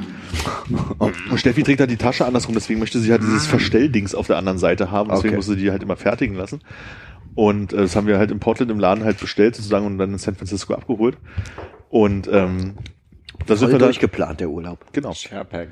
Und 0.98 1.14
Steffi 1.38 1.62
trägt 1.62 1.80
halt 1.80 1.90
die 1.90 1.96
Tasche 1.96 2.26
andersrum, 2.26 2.54
deswegen 2.54 2.80
möchte 2.80 2.98
sie 2.98 3.12
halt 3.12 3.22
dieses 3.22 3.46
Verstelldings 3.46 4.14
auf 4.14 4.26
der 4.26 4.36
anderen 4.36 4.58
Seite 4.58 4.90
haben, 4.90 5.10
deswegen 5.10 5.28
Okay. 5.28 5.36
musste 5.36 5.56
die 5.56 5.70
halt 5.70 5.82
immer 5.82 5.96
fertigen 5.96 6.34
lassen. 6.36 6.60
Und 7.36 7.72
äh, 7.72 7.76
das 7.78 7.94
haben 7.96 8.06
wir 8.06 8.18
halt 8.18 8.30
in 8.30 8.40
Portland 8.40 8.70
im 8.70 8.78
Laden 8.80 9.04
halt 9.04 9.18
bestellt 9.20 9.54
sozusagen 9.56 9.86
und 9.86 9.98
dann 9.98 10.12
in 10.12 10.18
San 10.18 10.34
Francisco 10.34 10.74
abgeholt. 10.74 11.18
Und 11.88 12.28
ähm, 12.28 12.74
da 13.46 13.56
sind 13.56 13.66
Voll 13.66 13.72
wir 13.74 13.78
da, 13.78 13.84
durchgeplant, 13.86 14.40
der 14.40 14.50
Urlaub. 14.50 14.84
genau. 14.92 15.12
Sharepack. 15.12 15.68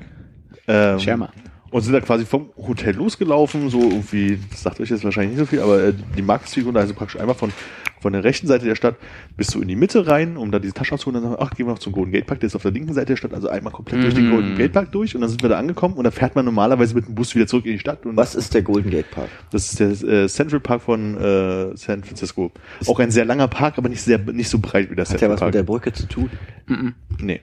Ähm, 0.67 0.99
Schermer. 0.99 1.31
und 1.71 1.81
sind 1.81 1.91
da 1.93 1.99
quasi 2.01 2.25
vom 2.25 2.51
Hotel 2.57 2.95
losgelaufen, 2.95 3.69
so 3.69 3.81
irgendwie, 3.81 4.39
das 4.51 4.63
sagt 4.63 4.79
euch 4.79 4.89
jetzt 4.89 5.03
wahrscheinlich 5.03 5.31
nicht 5.37 5.39
so 5.39 5.45
viel, 5.45 5.59
aber 5.61 5.83
äh, 5.83 5.93
die 6.17 6.21
Marktfigur, 6.21 6.73
also 6.75 6.93
praktisch 6.93 7.19
einmal 7.19 7.35
von, 7.35 7.51
von 8.03 8.13
der 8.13 8.23
rechten 8.23 8.45
Seite 8.45 8.65
der 8.65 8.75
Stadt 8.75 8.95
bis 9.35 9.47
so 9.47 9.59
in 9.61 9.67
die 9.67 9.75
Mitte 9.75 10.05
rein, 10.05 10.37
um 10.37 10.51
da 10.51 10.59
diese 10.59 10.73
Tasche 10.75 10.93
abzuholen, 10.93 11.17
und 11.17 11.23
dann 11.23 11.31
sagen, 11.39 11.43
ach, 11.51 11.55
gehen 11.55 11.65
wir 11.65 11.71
noch 11.71 11.79
zum 11.79 11.91
Golden 11.93 12.11
Gate 12.11 12.27
Park, 12.27 12.39
der 12.41 12.47
ist 12.47 12.55
auf 12.55 12.61
der 12.61 12.71
linken 12.71 12.93
Seite 12.93 13.07
der 13.07 13.15
Stadt, 13.17 13.33
also 13.33 13.47
einmal 13.49 13.73
komplett 13.73 14.03
durch 14.03 14.13
den 14.13 14.27
Mhm. 14.27 14.31
Golden 14.31 14.55
Gate 14.55 14.71
Park 14.73 14.91
durch 14.91 15.15
und 15.15 15.21
dann 15.21 15.29
sind 15.31 15.41
wir 15.41 15.49
da 15.49 15.57
angekommen 15.57 15.95
und 15.95 16.03
da 16.03 16.11
fährt 16.11 16.35
man 16.35 16.45
normalerweise 16.45 16.93
mit 16.93 17.07
dem 17.07 17.15
Bus 17.15 17.33
wieder 17.33 17.47
zurück 17.47 17.65
in 17.65 17.71
die 17.71 17.79
Stadt 17.79 18.05
und 18.05 18.15
Was 18.15 18.35
ist 18.35 18.53
der 18.53 18.61
Golden 18.61 18.91
Gate 18.91 19.09
Park? 19.09 19.29
das 19.51 19.71
ist 19.73 19.79
der 19.79 20.23
äh, 20.23 20.27
Central 20.27 20.59
Park 20.59 20.81
von 20.83 21.17
äh, 21.17 21.75
San 21.75 22.03
Francisco. 22.03 22.51
Auch 22.85 22.99
ein 22.99 23.09
sehr 23.09 23.25
langer 23.25 23.47
Park, 23.47 23.77
aber 23.77 23.89
nicht 23.89 24.01
sehr 24.01 24.19
nicht 24.19 24.49
so 24.49 24.59
breit 24.59 24.91
wie 24.91 24.95
der 24.95 25.05
Hat 25.05 25.11
ja 25.13 25.17
Central 25.17 25.31
was 25.31 25.39
Park. 25.39 25.47
mit 25.49 25.55
der 25.55 25.63
Brücke 25.63 25.91
zu 25.93 26.05
tun? 26.07 26.29
nee. 27.19 27.41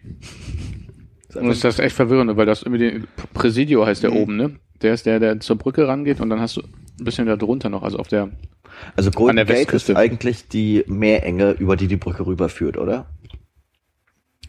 Ist 1.29 1.37
Und 1.37 1.43
einfach- 1.49 1.61
das 1.63 1.75
ist 1.75 1.81
echt 1.81 1.95
verwirrend, 1.97 2.37
weil 2.37 2.47
das 2.47 2.63
irgendwie 2.63 2.91
den 2.91 3.07
Präsidio 3.35 3.87
heißt 3.87 4.03
der 4.03 4.13
oben, 4.13 4.37
ne? 4.37 4.57
Der 4.83 4.95
ist 4.95 5.07
der, 5.07 5.21
der 5.21 5.41
zur 5.41 5.57
Brücke 5.57 5.87
rangeht 5.87 6.21
und 6.21 6.31
dann 6.31 6.41
hast 6.41 6.57
du 6.57 6.63
ein 6.63 7.05
bisschen 7.05 7.27
da 7.27 7.37
drunter 7.37 7.69
noch, 7.69 7.83
also 7.83 7.99
auf 7.99 8.09
der, 8.09 8.31
Also 8.97 9.11
Golden 9.11 9.37
der 9.37 9.45
Gate 9.45 9.59
Westküste. 9.59 9.93
ist 9.93 9.99
eigentlich 9.99 10.49
die 10.49 10.85
Meerenge, 10.87 11.53
über 11.53 11.77
die 11.77 11.87
die 11.87 11.97
Brücke 11.97 12.27
rüberführt, 12.27 12.77
oder? 12.77 13.07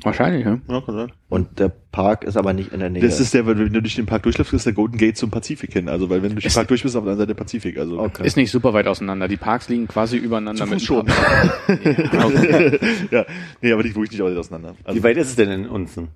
wahrscheinlich, 0.04 0.46
ja. 0.46 0.60
ja, 0.68 0.82
kann 0.82 0.96
sein. 0.96 1.12
Und 1.30 1.60
der 1.60 1.70
Park 1.70 2.24
ist 2.24 2.38
aber 2.38 2.54
nicht 2.54 2.74
in 2.74 2.80
der 2.80 2.90
Nähe. 2.90 3.02
Das 3.02 3.20
ist 3.20 3.34
der, 3.34 3.46
wenn 3.46 3.58
du 3.72 3.82
durch 3.82 3.96
den 3.96 4.06
Park 4.06 4.24
durchläufst, 4.24 4.54
ist 4.54 4.66
der 4.66 4.74
Golden 4.74 4.98
Gate 4.98 5.18
zum 5.18 5.30
Pazifik 5.30 5.74
hin. 5.74 5.90
Also, 5.90 6.10
weil 6.10 6.24
wenn 6.24 6.30
du 6.30 6.36
durch 6.36 6.46
den 6.46 6.54
Park 6.54 6.68
durch 6.70 6.84
bist, 6.84 6.96
auf 6.96 7.04
der 7.04 7.12
anderen 7.12 7.20
Seite 7.20 7.36
der 7.36 7.44
Pazifik. 7.44 7.78
Also, 7.78 8.00
okay. 8.00 8.26
Ist 8.26 8.38
nicht 8.38 8.52
super 8.52 8.74
weit 8.74 8.88
auseinander. 8.88 9.28
Die 9.28 9.38
Parks 9.38 9.70
liegen 9.70 9.88
quasi 9.88 10.18
übereinander 10.18 10.66
Zu 10.66 10.70
mit 10.70 10.80
Fuß 10.80 10.88
schon. 10.88 11.08
Ja, 11.08 12.26
okay. 12.26 12.80
ja, 13.12 13.26
nee, 13.62 13.72
aber 13.72 13.84
die 13.84 13.90
wirklich 13.96 14.12
nicht 14.12 14.24
weit 14.24 14.38
auseinander. 14.38 14.76
Also, 14.84 15.00
Wie 15.00 15.04
weit 15.04 15.18
ist 15.18 15.30
es 15.30 15.36
denn 15.36 15.52
in 15.52 15.68
Unzen? 15.68 16.10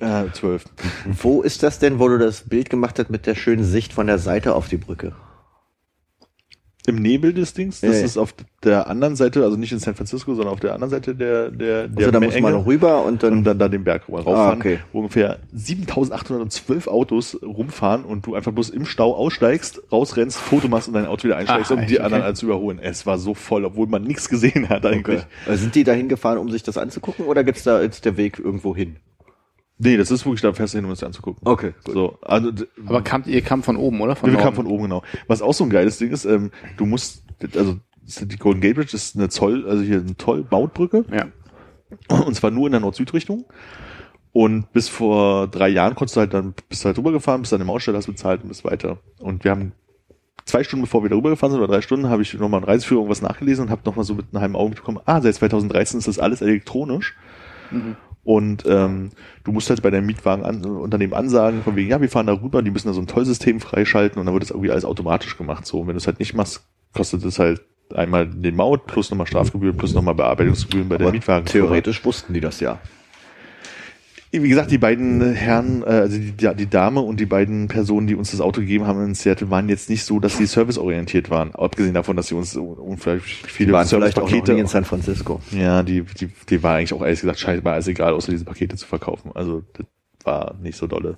äh, 0.00 0.24
zwölf. 0.32 0.64
Wo 1.04 1.42
ist 1.42 1.62
das 1.62 1.78
denn, 1.78 1.98
wo 1.98 2.08
du 2.08 2.18
das 2.18 2.48
Bild 2.48 2.70
gemacht 2.70 2.98
hast 2.98 3.10
mit 3.10 3.26
der 3.26 3.34
schönen 3.34 3.64
Sicht 3.64 3.92
von 3.92 4.06
der 4.06 4.18
Seite 4.18 4.54
auf 4.54 4.68
die 4.68 4.78
Brücke? 4.78 5.12
Im 6.86 6.96
Nebel 6.96 7.34
des 7.34 7.52
Dings, 7.52 7.82
das 7.82 7.98
Ja, 7.98 8.04
ist 8.06 8.16
auf 8.16 8.34
der 8.64 8.88
anderen 8.88 9.14
Seite, 9.14 9.44
also 9.44 9.56
nicht 9.58 9.70
in 9.70 9.78
San 9.80 9.94
Francisco, 9.94 10.34
sondern 10.34 10.54
auf 10.54 10.60
der 10.60 10.72
anderen 10.72 10.90
Seite 10.90 11.14
der, 11.14 11.50
der, 11.50 11.88
der 11.88 11.98
Also 12.06 12.10
da 12.10 12.20
muss 12.20 12.32
man 12.40 12.42
Meerenge. 12.52 12.66
rüber 12.66 13.04
und 13.04 13.22
dann, 13.22 13.32
und 13.34 13.44
dann 13.44 13.58
da 13.58 13.68
den 13.68 13.84
Berg 13.84 14.08
rüber 14.08 14.20
rauffahren, 14.22 14.54
Ah, 14.58 14.60
okay. 14.60 14.78
wo 14.92 15.00
ungefähr 15.00 15.38
7812 15.52 16.88
Autos 16.88 17.38
rumfahren 17.42 18.04
und 18.04 18.26
du 18.26 18.34
einfach 18.34 18.52
bloß 18.52 18.70
im 18.70 18.86
Stau 18.86 19.14
aussteigst, 19.14 19.82
rausrennst, 19.92 20.38
Foto 20.38 20.68
machst 20.68 20.88
und 20.88 20.94
dein 20.94 21.06
Auto 21.06 21.24
wieder 21.24 21.36
einsteigst, 21.36 21.70
Ah, 21.70 21.74
um 21.74 21.86
die 21.86 21.96
Okay. 22.00 22.04
anderen 22.14 22.34
zu 22.34 22.46
überholen. 22.46 22.78
Es 22.80 23.04
war 23.06 23.18
so 23.18 23.34
voll, 23.34 23.64
obwohl 23.64 23.86
man 23.86 24.02
nichts 24.04 24.28
gesehen 24.28 24.68
hat 24.68 24.84
eigentlich. 24.86 25.20
okay. 25.46 25.56
Sind 25.56 25.74
die 25.74 25.84
da 25.84 25.92
hingefahren, 25.92 26.38
um 26.38 26.50
sich 26.50 26.62
das 26.62 26.78
anzugucken 26.78 27.26
oder 27.26 27.44
gibt's 27.44 27.62
da 27.64 27.82
jetzt 27.82 28.04
der 28.04 28.16
Weg 28.16 28.38
irgendwo 28.38 28.74
hin? 28.74 28.96
Nee, 29.82 29.96
das 29.96 30.10
ist 30.10 30.26
wirklich 30.26 30.42
da 30.42 30.52
fest 30.52 30.74
hin, 30.74 30.84
um 30.84 30.90
es 30.90 31.02
anzugucken. 31.02 31.40
Okay, 31.48 31.72
gut. 31.84 31.94
So, 31.94 32.18
also, 32.20 32.52
Aber 32.84 33.00
kamt, 33.00 33.26
ihr 33.26 33.40
kam 33.40 33.62
von 33.62 33.76
oben, 33.76 34.00
oder? 34.02 34.14
Von 34.14 34.28
wir 34.28 34.34
Norden? 34.34 34.44
kamen 34.44 34.56
von 34.56 34.66
oben, 34.66 34.82
genau. 34.84 35.02
Was 35.26 35.40
auch 35.40 35.54
so 35.54 35.64
ein 35.64 35.70
geiles 35.70 35.96
Ding 35.96 36.10
ist, 36.10 36.26
ähm, 36.26 36.50
du 36.76 36.84
musst, 36.84 37.24
also 37.56 37.76
die 38.20 38.36
Golden 38.36 38.60
Gate 38.60 38.76
Bridge 38.76 38.94
ist 38.94 39.16
eine 39.16 39.30
Zoll, 39.30 39.66
also 39.66 39.82
hier 39.82 40.00
eine 40.00 40.16
Toll-Mautbrücke. 40.16 41.06
Ja. 41.10 41.28
Und 42.26 42.34
zwar 42.34 42.50
nur 42.50 42.66
in 42.66 42.72
der 42.72 42.80
Nord-Süd-Richtung. 42.80 43.46
Und 44.32 44.70
bis 44.72 44.88
vor 44.88 45.48
drei 45.48 45.68
Jahren 45.68 45.94
konntest 45.94 46.16
du 46.16 46.20
halt 46.20 46.34
dann, 46.34 46.54
bist 46.68 46.84
du 46.84 46.86
halt 46.86 46.98
rübergefahren, 46.98 47.40
bist 47.40 47.52
dann 47.52 47.62
im 47.62 47.70
Aussteller, 47.70 47.98
hast 47.98 48.06
bezahlt 48.06 48.42
und 48.42 48.48
bist 48.48 48.64
weiter. 48.64 48.98
Und 49.18 49.44
wir 49.44 49.50
haben 49.50 49.72
zwei 50.44 50.62
Stunden 50.62 50.84
bevor 50.84 51.02
wir 51.02 51.08
da 51.08 51.16
rübergefahren 51.16 51.52
sind, 51.52 51.62
oder 51.62 51.72
drei 51.72 51.80
Stunden, 51.80 52.10
habe 52.10 52.22
ich 52.22 52.34
nochmal 52.34 52.60
in 52.60 52.66
Reiseführung 52.66 53.08
was 53.08 53.22
nachgelesen 53.22 53.64
und 53.64 53.70
habe 53.70 53.82
nochmal 53.84 54.04
so 54.04 54.14
mit 54.14 54.26
einem 54.30 54.42
halben 54.42 54.56
Auge 54.56 54.74
bekommen, 54.74 55.00
ah, 55.06 55.20
seit 55.20 55.34
2013 55.36 55.98
ist 55.98 56.08
das 56.08 56.18
alles 56.18 56.42
elektronisch. 56.42 57.16
Und 58.22 58.64
ähm, 58.66 59.10
du 59.44 59.52
musst 59.52 59.70
halt 59.70 59.82
bei 59.82 59.90
deinem 59.90 60.06
Mietwagen 60.06 60.44
an, 60.44 60.64
Unternehmen 60.64 61.14
ansagen, 61.14 61.62
von 61.62 61.74
wegen, 61.74 61.90
ja, 61.90 62.00
wir 62.00 62.08
fahren 62.08 62.26
da 62.26 62.34
rüber, 62.34 62.62
die 62.62 62.70
müssen 62.70 62.88
da 62.88 62.92
so 62.92 63.00
ein 63.00 63.06
Tollsystem 63.06 63.60
freischalten 63.60 64.20
und 64.20 64.26
dann 64.26 64.34
wird 64.34 64.42
das 64.42 64.50
irgendwie 64.50 64.70
alles 64.70 64.84
automatisch 64.84 65.38
gemacht. 65.38 65.66
So, 65.66 65.80
und 65.80 65.86
wenn 65.86 65.94
du 65.94 65.98
es 65.98 66.06
halt 66.06 66.18
nicht 66.18 66.34
machst, 66.34 66.62
kostet 66.92 67.24
es 67.24 67.38
halt 67.38 67.62
einmal 67.94 68.26
den 68.26 68.56
Maut 68.56 68.86
plus 68.86 69.10
nochmal 69.10 69.26
Strafgebühren 69.26 69.76
plus 69.76 69.94
nochmal 69.94 70.14
Bearbeitungsgebühren 70.14 70.88
bei 70.88 70.98
der 70.98 71.10
Mietwagen. 71.10 71.46
theoretisch 71.46 72.04
wussten 72.04 72.34
die 72.34 72.40
das 72.40 72.60
ja. 72.60 72.78
Wie 74.32 74.48
gesagt, 74.48 74.70
die 74.70 74.78
beiden 74.78 75.34
Herren, 75.34 75.82
äh, 75.82 75.86
also 75.86 76.16
die, 76.16 76.32
die 76.32 76.70
Dame 76.70 77.00
und 77.00 77.18
die 77.18 77.26
beiden 77.26 77.66
Personen, 77.66 78.06
die 78.06 78.14
uns 78.14 78.30
das 78.30 78.40
Auto 78.40 78.60
gegeben 78.60 78.86
haben 78.86 79.04
in 79.04 79.14
Seattle, 79.14 79.50
waren 79.50 79.68
jetzt 79.68 79.90
nicht 79.90 80.04
so, 80.04 80.20
dass 80.20 80.36
sie 80.36 80.46
serviceorientiert 80.46 81.30
waren. 81.30 81.52
Abgesehen 81.52 81.94
davon, 81.94 82.16
dass 82.16 82.28
sie 82.28 82.36
uns 82.36 82.56
unfählich 82.56 83.42
Die 83.44 83.50
viele 83.50 83.72
waren 83.72 83.88
vielleicht 83.88 84.18
auch 84.20 84.30
in 84.30 84.66
San 84.68 84.84
Francisco. 84.84 85.40
Ja, 85.50 85.82
die, 85.82 86.02
die, 86.02 86.28
die 86.48 86.62
war 86.62 86.76
eigentlich 86.76 86.94
auch 86.94 87.02
ehrlich 87.02 87.20
gesagt 87.20 87.40
scheinbar 87.40 87.74
alles 87.74 87.88
egal, 87.88 88.12
außer 88.12 88.30
diese 88.30 88.44
Pakete 88.44 88.76
zu 88.76 88.86
verkaufen. 88.86 89.32
Also 89.34 89.64
das 89.72 89.86
war 90.24 90.54
nicht 90.62 90.76
so 90.76 90.86
dolle. 90.86 91.16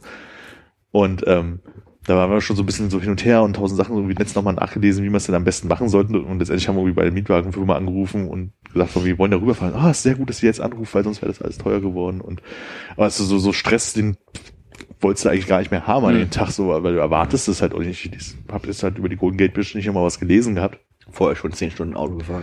Und 0.90 1.24
ähm, 1.26 1.60
da 2.06 2.16
waren 2.16 2.30
wir 2.30 2.40
schon 2.40 2.56
so 2.56 2.62
ein 2.62 2.66
bisschen 2.66 2.90
so 2.90 3.00
hin 3.00 3.10
und 3.10 3.24
her 3.24 3.42
und 3.42 3.54
tausend 3.54 3.76
Sachen 3.78 3.94
so 3.94 4.08
wie 4.08 4.12
letztens 4.12 4.34
nochmal 4.34 4.54
nachgelesen, 4.54 5.04
wie 5.04 5.10
wir 5.10 5.16
es 5.16 5.26
denn 5.26 5.34
am 5.34 5.44
besten 5.44 5.68
machen 5.68 5.88
sollten. 5.88 6.16
Und 6.16 6.38
letztendlich 6.38 6.66
haben 6.66 6.76
wir 6.76 6.80
irgendwie 6.80 6.96
bei 6.96 7.04
der 7.04 7.12
Mietwagenfirma 7.12 7.76
angerufen 7.76 8.26
und 8.26 8.52
gesagt, 8.72 8.90
von, 8.90 9.04
wir 9.04 9.18
wollen 9.18 9.30
da 9.30 9.36
rüberfahren. 9.38 9.74
Ah, 9.74 9.90
ist 9.90 10.02
sehr 10.02 10.14
gut, 10.14 10.28
dass 10.30 10.42
ihr 10.42 10.48
jetzt 10.48 10.60
anruft, 10.60 10.94
weil 10.94 11.04
sonst 11.04 11.22
wäre 11.22 11.30
das 11.32 11.42
alles 11.42 11.58
teuer 11.58 11.80
geworden. 11.80 12.20
Und 12.20 12.42
aber 12.96 13.06
ist 13.06 13.18
so, 13.18 13.38
so 13.38 13.52
Stress, 13.52 13.92
den 13.92 14.16
wolltest 15.00 15.24
du 15.24 15.28
eigentlich 15.30 15.46
gar 15.48 15.58
nicht 15.58 15.70
mehr 15.70 15.86
haben 15.86 16.04
an 16.06 16.14
Mhm. 16.14 16.18
den 16.20 16.30
Tag, 16.30 16.50
so, 16.50 16.68
weil 16.68 16.94
du 16.94 16.98
erwartest 17.00 17.48
es 17.48 17.60
halt 17.62 17.74
auch 17.74 17.80
nicht. 17.80 18.06
Ich 18.14 18.34
hab 18.50 18.66
jetzt 18.66 18.82
halt 18.82 18.98
über 18.98 19.08
die 19.08 19.16
Golden 19.16 19.36
Gate 19.36 19.54
Bridge 19.54 19.72
nicht 19.74 19.86
immer 19.86 20.02
was 20.02 20.18
gelesen 20.18 20.54
gehabt. 20.54 20.78
Vorher 21.10 21.36
schon 21.36 21.52
zehn 21.52 21.70
Stunden 21.70 21.94
Auto 21.94 22.16
gefahren. 22.16 22.42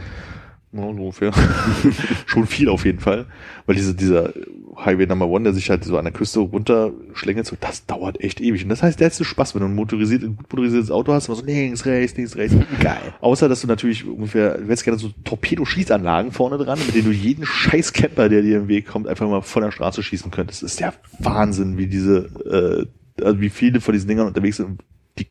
Ja, 0.71 0.83
ungefähr. 0.83 1.31
Schon 2.27 2.45
viel 2.45 2.69
auf 2.69 2.85
jeden 2.85 2.99
Fall. 2.99 3.25
Weil 3.65 3.75
diese, 3.75 3.95
dieser 3.95 4.33
Highway 4.77 5.07
Number 5.07 5.27
One, 5.27 5.43
der 5.43 5.53
sich 5.53 5.69
halt 5.71 5.83
so 5.83 5.97
an 5.97 6.05
der 6.05 6.13
Küste 6.13 6.39
runterschlängelt, 6.39 7.47
so, 7.47 7.57
das 7.59 7.87
dauert 7.87 8.21
echt 8.21 8.39
ewig. 8.39 8.63
Und 8.63 8.69
das 8.69 8.83
heißt, 8.83 8.99
der 8.99 9.09
du 9.09 9.23
Spaß, 9.23 9.55
wenn 9.55 9.61
du 9.61 9.67
ein 9.67 9.73
motorisiert, 9.73 10.21
ein 10.21 10.35
gut 10.35 10.51
motorisiertes 10.51 10.91
Auto 10.91 11.11
hast, 11.11 11.27
immer 11.27 11.37
so 11.37 11.45
links, 11.45 11.85
rechts, 11.87 12.17
links, 12.17 12.35
rechts. 12.35 12.55
Geil. 12.79 13.13
Außer, 13.19 13.49
dass 13.49 13.61
du 13.61 13.67
natürlich 13.67 14.05
ungefähr, 14.05 14.59
du 14.59 14.65
hättest 14.65 14.83
gerne 14.83 14.99
so 14.99 15.09
Torpedoschießanlagen 15.23 16.31
vorne 16.31 16.59
dran, 16.59 16.77
mit 16.85 16.93
denen 16.93 17.05
du 17.05 17.11
jeden 17.11 17.47
scheiß 17.47 17.91
Camper, 17.93 18.29
der 18.29 18.43
dir 18.43 18.57
im 18.57 18.67
Weg 18.67 18.85
kommt, 18.87 19.07
einfach 19.07 19.27
mal 19.27 19.41
von 19.41 19.63
der 19.63 19.71
Straße 19.71 20.03
schießen 20.03 20.29
könntest. 20.29 20.61
Das 20.61 20.71
ist 20.73 20.79
der 20.79 20.93
Wahnsinn, 21.17 21.79
wie 21.79 21.87
diese, 21.87 22.87
äh, 23.17 23.23
also 23.23 23.41
wie 23.41 23.49
viele 23.49 23.81
von 23.81 23.93
diesen 23.93 24.07
Dingern 24.07 24.27
unterwegs 24.27 24.57
sind, 24.57 24.83
die 25.17 25.27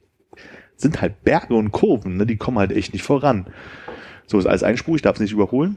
sind 0.76 1.00
halt 1.00 1.22
Berge 1.22 1.54
und 1.54 1.70
Kurven, 1.70 2.16
ne? 2.16 2.26
die 2.26 2.36
kommen 2.36 2.58
halt 2.58 2.72
echt 2.72 2.92
nicht 2.92 3.04
voran. 3.04 3.46
So 4.28 4.38
ist 4.38 4.46
alles 4.46 4.62
einspurig, 4.62 5.02
darf 5.02 5.16
es 5.16 5.20
nicht 5.20 5.32
überholen. 5.32 5.76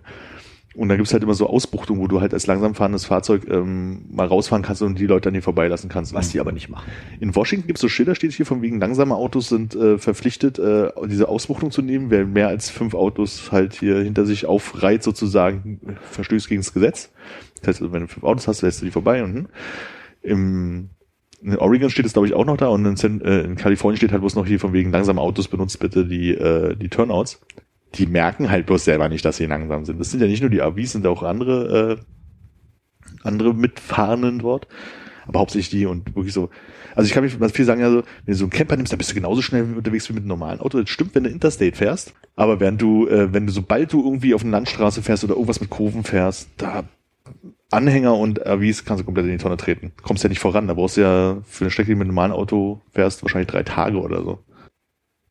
Und 0.73 0.87
dann 0.87 0.97
gibt's 0.97 1.11
halt 1.11 1.23
immer 1.23 1.33
so 1.33 1.47
Ausbuchtungen, 1.47 2.01
wo 2.01 2.07
du 2.07 2.21
halt 2.21 2.33
als 2.33 2.47
langsam 2.47 2.75
fahrendes 2.75 3.03
Fahrzeug 3.03 3.45
ähm, 3.49 4.05
mal 4.09 4.27
rausfahren 4.27 4.63
kannst 4.63 4.81
und 4.81 4.97
die 4.97 5.05
Leute 5.05 5.27
an 5.27 5.33
dir 5.33 5.41
vorbeilassen 5.41 5.89
kannst. 5.89 6.13
Was 6.13 6.29
die 6.29 6.39
aber 6.39 6.53
nicht 6.53 6.69
machen. 6.69 6.89
In 7.19 7.35
Washington 7.35 7.67
gibt's 7.67 7.81
so 7.81 7.89
Schilder, 7.89 8.15
steht 8.15 8.31
hier 8.31 8.45
von 8.45 8.61
wegen 8.61 8.79
langsame 8.79 9.15
Autos 9.15 9.49
sind 9.49 9.75
äh, 9.75 9.97
verpflichtet, 9.97 10.59
äh, 10.59 10.91
diese 11.07 11.27
Ausbuchtung 11.27 11.71
zu 11.71 11.81
nehmen. 11.81 12.09
Wer 12.09 12.25
mehr 12.25 12.47
als 12.47 12.69
fünf 12.69 12.93
Autos 12.93 13.51
halt 13.51 13.73
hier 13.73 13.97
hinter 13.97 14.25
sich 14.25 14.45
aufreiht, 14.45 15.03
sozusagen, 15.03 15.97
verstößt 16.09 16.47
gegen 16.47 16.61
das 16.61 16.73
Gesetz. 16.73 17.11
Das 17.59 17.67
heißt, 17.67 17.81
also, 17.81 17.93
wenn 17.93 18.03
du 18.03 18.07
fünf 18.07 18.23
Autos 18.23 18.47
hast, 18.47 18.61
lässt 18.61 18.81
du 18.81 18.85
die 18.85 18.91
vorbei. 18.91 19.23
Und, 19.23 19.33
hm. 19.33 19.47
Im 20.23 20.89
in 21.43 21.57
Oregon 21.57 21.89
steht 21.89 22.05
es, 22.05 22.13
glaube 22.13 22.27
ich, 22.27 22.35
auch 22.35 22.45
noch 22.45 22.57
da 22.57 22.67
und 22.67 23.03
in, 23.03 23.21
äh, 23.21 23.41
in 23.41 23.55
Kalifornien 23.55 23.97
steht 23.97 24.11
halt 24.11 24.21
bloß 24.21 24.35
noch 24.35 24.45
hier 24.45 24.59
von 24.59 24.73
wegen 24.73 24.91
langsame 24.91 25.19
Autos 25.19 25.47
benutzt 25.47 25.79
bitte 25.79 26.05
die, 26.05 26.35
äh, 26.35 26.75
die 26.75 26.89
Turnouts. 26.89 27.41
Die 27.95 28.05
merken 28.05 28.49
halt 28.49 28.65
bloß 28.65 28.85
selber 28.85 29.09
nicht, 29.09 29.25
dass 29.25 29.37
sie 29.37 29.45
langsam 29.45 29.85
sind. 29.85 29.99
Das 29.99 30.11
sind 30.11 30.21
ja 30.21 30.27
nicht 30.27 30.41
nur 30.41 30.49
die 30.49 30.61
AVs, 30.61 30.93
sind 30.93 31.07
auch 31.07 31.23
andere, 31.23 31.99
äh, 31.99 32.03
andere 33.23 33.53
Mitfahrenden 33.53 34.39
dort. 34.39 34.67
Aber 35.27 35.39
hauptsächlich 35.39 35.69
die 35.69 35.85
und 35.85 36.15
wirklich 36.15 36.33
so. 36.33 36.49
Also 36.95 37.07
ich 37.07 37.13
kann 37.13 37.23
mich, 37.23 37.39
was 37.39 37.51
viele 37.51 37.65
sagen 37.65 37.81
ja 37.81 37.89
so, 37.89 38.03
wenn 38.25 38.33
du 38.33 38.35
so 38.35 38.45
einen 38.45 38.51
Camper 38.51 38.75
nimmst, 38.75 38.91
dann 38.91 38.97
bist 38.97 39.11
du 39.11 39.15
genauso 39.15 39.41
schnell 39.41 39.63
unterwegs 39.63 40.09
wie 40.09 40.13
mit 40.13 40.21
einem 40.21 40.29
normalen 40.29 40.59
Auto. 40.59 40.79
Das 40.79 40.89
stimmt, 40.89 41.15
wenn 41.15 41.23
du 41.23 41.29
Interstate 41.29 41.75
fährst. 41.75 42.13
Aber 42.35 42.59
während 42.59 42.81
du, 42.81 43.07
äh, 43.07 43.33
wenn 43.33 43.45
du, 43.45 43.53
sobald 43.53 43.93
du 43.93 44.03
irgendwie 44.03 44.33
auf 44.33 44.41
eine 44.41 44.51
Landstraße 44.51 45.01
fährst 45.01 45.23
oder 45.23 45.33
irgendwas 45.33 45.61
mit 45.61 45.69
Kurven 45.69 46.03
fährst, 46.03 46.49
da 46.57 46.83
Anhänger 47.71 48.15
und 48.15 48.45
AVs 48.45 48.83
kannst 48.83 49.01
du 49.01 49.05
komplett 49.05 49.25
in 49.25 49.31
die 49.31 49.37
Tonne 49.37 49.57
treten. 49.57 49.93
Kommst 50.01 50.23
ja 50.23 50.29
nicht 50.29 50.39
voran. 50.39 50.67
Da 50.67 50.73
brauchst 50.73 50.97
du 50.97 51.01
ja 51.01 51.37
für 51.45 51.65
eine 51.65 51.71
Strecke, 51.71 51.91
die 51.91 51.95
mit 51.95 52.01
einem 52.01 52.15
normalen 52.15 52.33
Auto 52.33 52.81
fährst, 52.91 53.23
wahrscheinlich 53.23 53.49
drei 53.49 53.63
Tage 53.63 53.99
oder 53.99 54.21
so. 54.23 54.39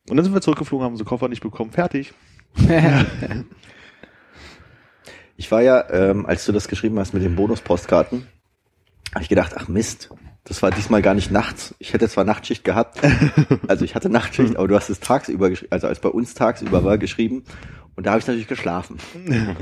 Und 0.09 0.17
dann 0.17 0.23
sind 0.23 0.33
wir 0.33 0.41
zurückgeflogen, 0.41 0.83
haben 0.83 0.93
unsere 0.93 1.07
Koffer 1.07 1.27
nicht 1.27 1.43
bekommen. 1.43 1.71
Fertig. 1.71 2.13
Ich 5.41 5.49
war 5.49 5.63
ja, 5.63 5.89
ähm, 5.89 6.27
als 6.27 6.45
du 6.45 6.51
das 6.51 6.67
geschrieben 6.67 6.99
hast 6.99 7.15
mit 7.15 7.23
den 7.23 7.35
Bonuspostkarten, 7.35 8.27
habe 9.11 9.23
ich 9.23 9.27
gedacht, 9.27 9.53
ach 9.55 9.67
Mist, 9.67 10.11
das 10.43 10.61
war 10.61 10.69
diesmal 10.69 11.01
gar 11.01 11.15
nicht 11.15 11.31
nachts. 11.31 11.73
Ich 11.79 11.93
hätte 11.93 12.07
zwar 12.07 12.25
Nachtschicht 12.25 12.63
gehabt, 12.63 12.99
also 13.67 13.83
ich 13.83 13.95
hatte 13.95 14.07
Nachtschicht, 14.07 14.55
aber 14.55 14.67
du 14.67 14.75
hast 14.75 14.91
es 14.91 14.99
tagsüber 14.99 15.49
geschrieben, 15.49 15.71
also 15.71 15.87
als 15.87 15.99
bei 15.99 16.09
uns 16.09 16.35
tagsüber 16.35 16.83
war 16.83 16.99
geschrieben 16.99 17.43
und 17.95 18.05
da 18.05 18.11
habe 18.11 18.19
ich 18.19 18.27
natürlich 18.27 18.47
geschlafen. 18.47 18.99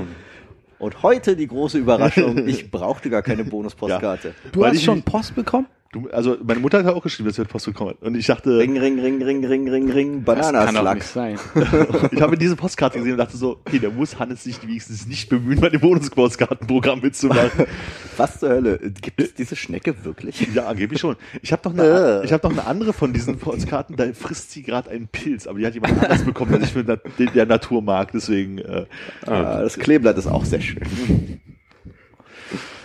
Und 0.78 1.02
heute 1.02 1.36
die 1.36 1.46
große 1.46 1.76
Überraschung, 1.76 2.48
ich 2.48 2.70
brauchte 2.70 3.10
gar 3.10 3.20
keine 3.20 3.44
Bonuspostkarte. 3.44 4.34
Du 4.52 4.60
Weil 4.60 4.70
hast 4.70 4.82
schon 4.82 5.02
Post 5.02 5.34
bekommen? 5.34 5.66
Du, 5.92 6.08
also 6.10 6.36
meine 6.44 6.60
Mutter 6.60 6.84
hat 6.84 6.86
auch 6.94 7.02
geschrieben, 7.02 7.26
dass 7.28 7.34
sie 7.34 7.42
heute 7.42 7.50
Post 7.50 7.66
bekommen 7.66 7.90
hat. 7.90 8.02
Und 8.02 8.14
ich 8.14 8.26
dachte, 8.26 8.58
Ring, 8.58 8.78
ring, 8.78 9.00
ring, 9.00 9.20
ring, 9.20 9.44
ring, 9.44 9.68
ring, 9.68 9.90
ring, 9.90 10.24
Das 10.24 10.52
kann 10.52 10.54
doch 10.54 10.72
Bananaslack. 10.72 11.02
sein. 11.02 11.38
ich 12.12 12.20
habe 12.20 12.38
diese 12.38 12.54
Postkarte 12.54 12.98
gesehen 12.98 13.14
und 13.14 13.18
dachte 13.18 13.36
so, 13.36 13.58
okay, 13.66 13.80
der 13.80 13.90
muss 13.90 14.16
Hannes 14.20 14.44
sich 14.44 14.62
wenigstens 14.62 15.08
nicht 15.08 15.28
bemühen, 15.28 15.58
bei 15.58 15.68
dem 15.68 15.80
Bonuspostkartenprogramm 15.80 17.00
mitzumachen. 17.00 17.66
Was 18.16 18.38
zur 18.38 18.50
Hölle? 18.50 18.78
Gibt 18.78 19.20
es 19.20 19.34
diese 19.34 19.56
Schnecke 19.56 20.04
wirklich? 20.04 20.46
ja, 20.54 20.66
angeblich 20.66 21.00
schon. 21.00 21.16
Ich 21.42 21.50
habe 21.50 21.68
noch 21.68 21.76
eine, 21.76 22.22
ich 22.24 22.32
habe 22.32 22.46
noch 22.48 22.56
eine 22.56 22.68
andere 22.68 22.92
von 22.92 23.12
diesen 23.12 23.38
Postkarten, 23.38 23.96
da 23.96 24.12
frisst 24.12 24.52
sie 24.52 24.62
gerade 24.62 24.90
einen 24.90 25.08
Pilz, 25.08 25.48
aber 25.48 25.58
die 25.58 25.66
hat 25.66 25.74
jemand 25.74 26.00
anders 26.00 26.22
bekommen, 26.24 26.52
der 26.52 26.60
sich 26.60 26.72
für 26.72 26.84
der 26.84 27.46
Natur 27.46 27.82
mag, 27.82 28.12
deswegen 28.12 28.58
äh, 28.58 28.86
Ah, 29.26 29.62
das 29.62 29.76
Kleeblatt 29.76 30.16
ist 30.18 30.28
auch 30.28 30.44
sehr 30.44 30.60
schön. 30.60 31.40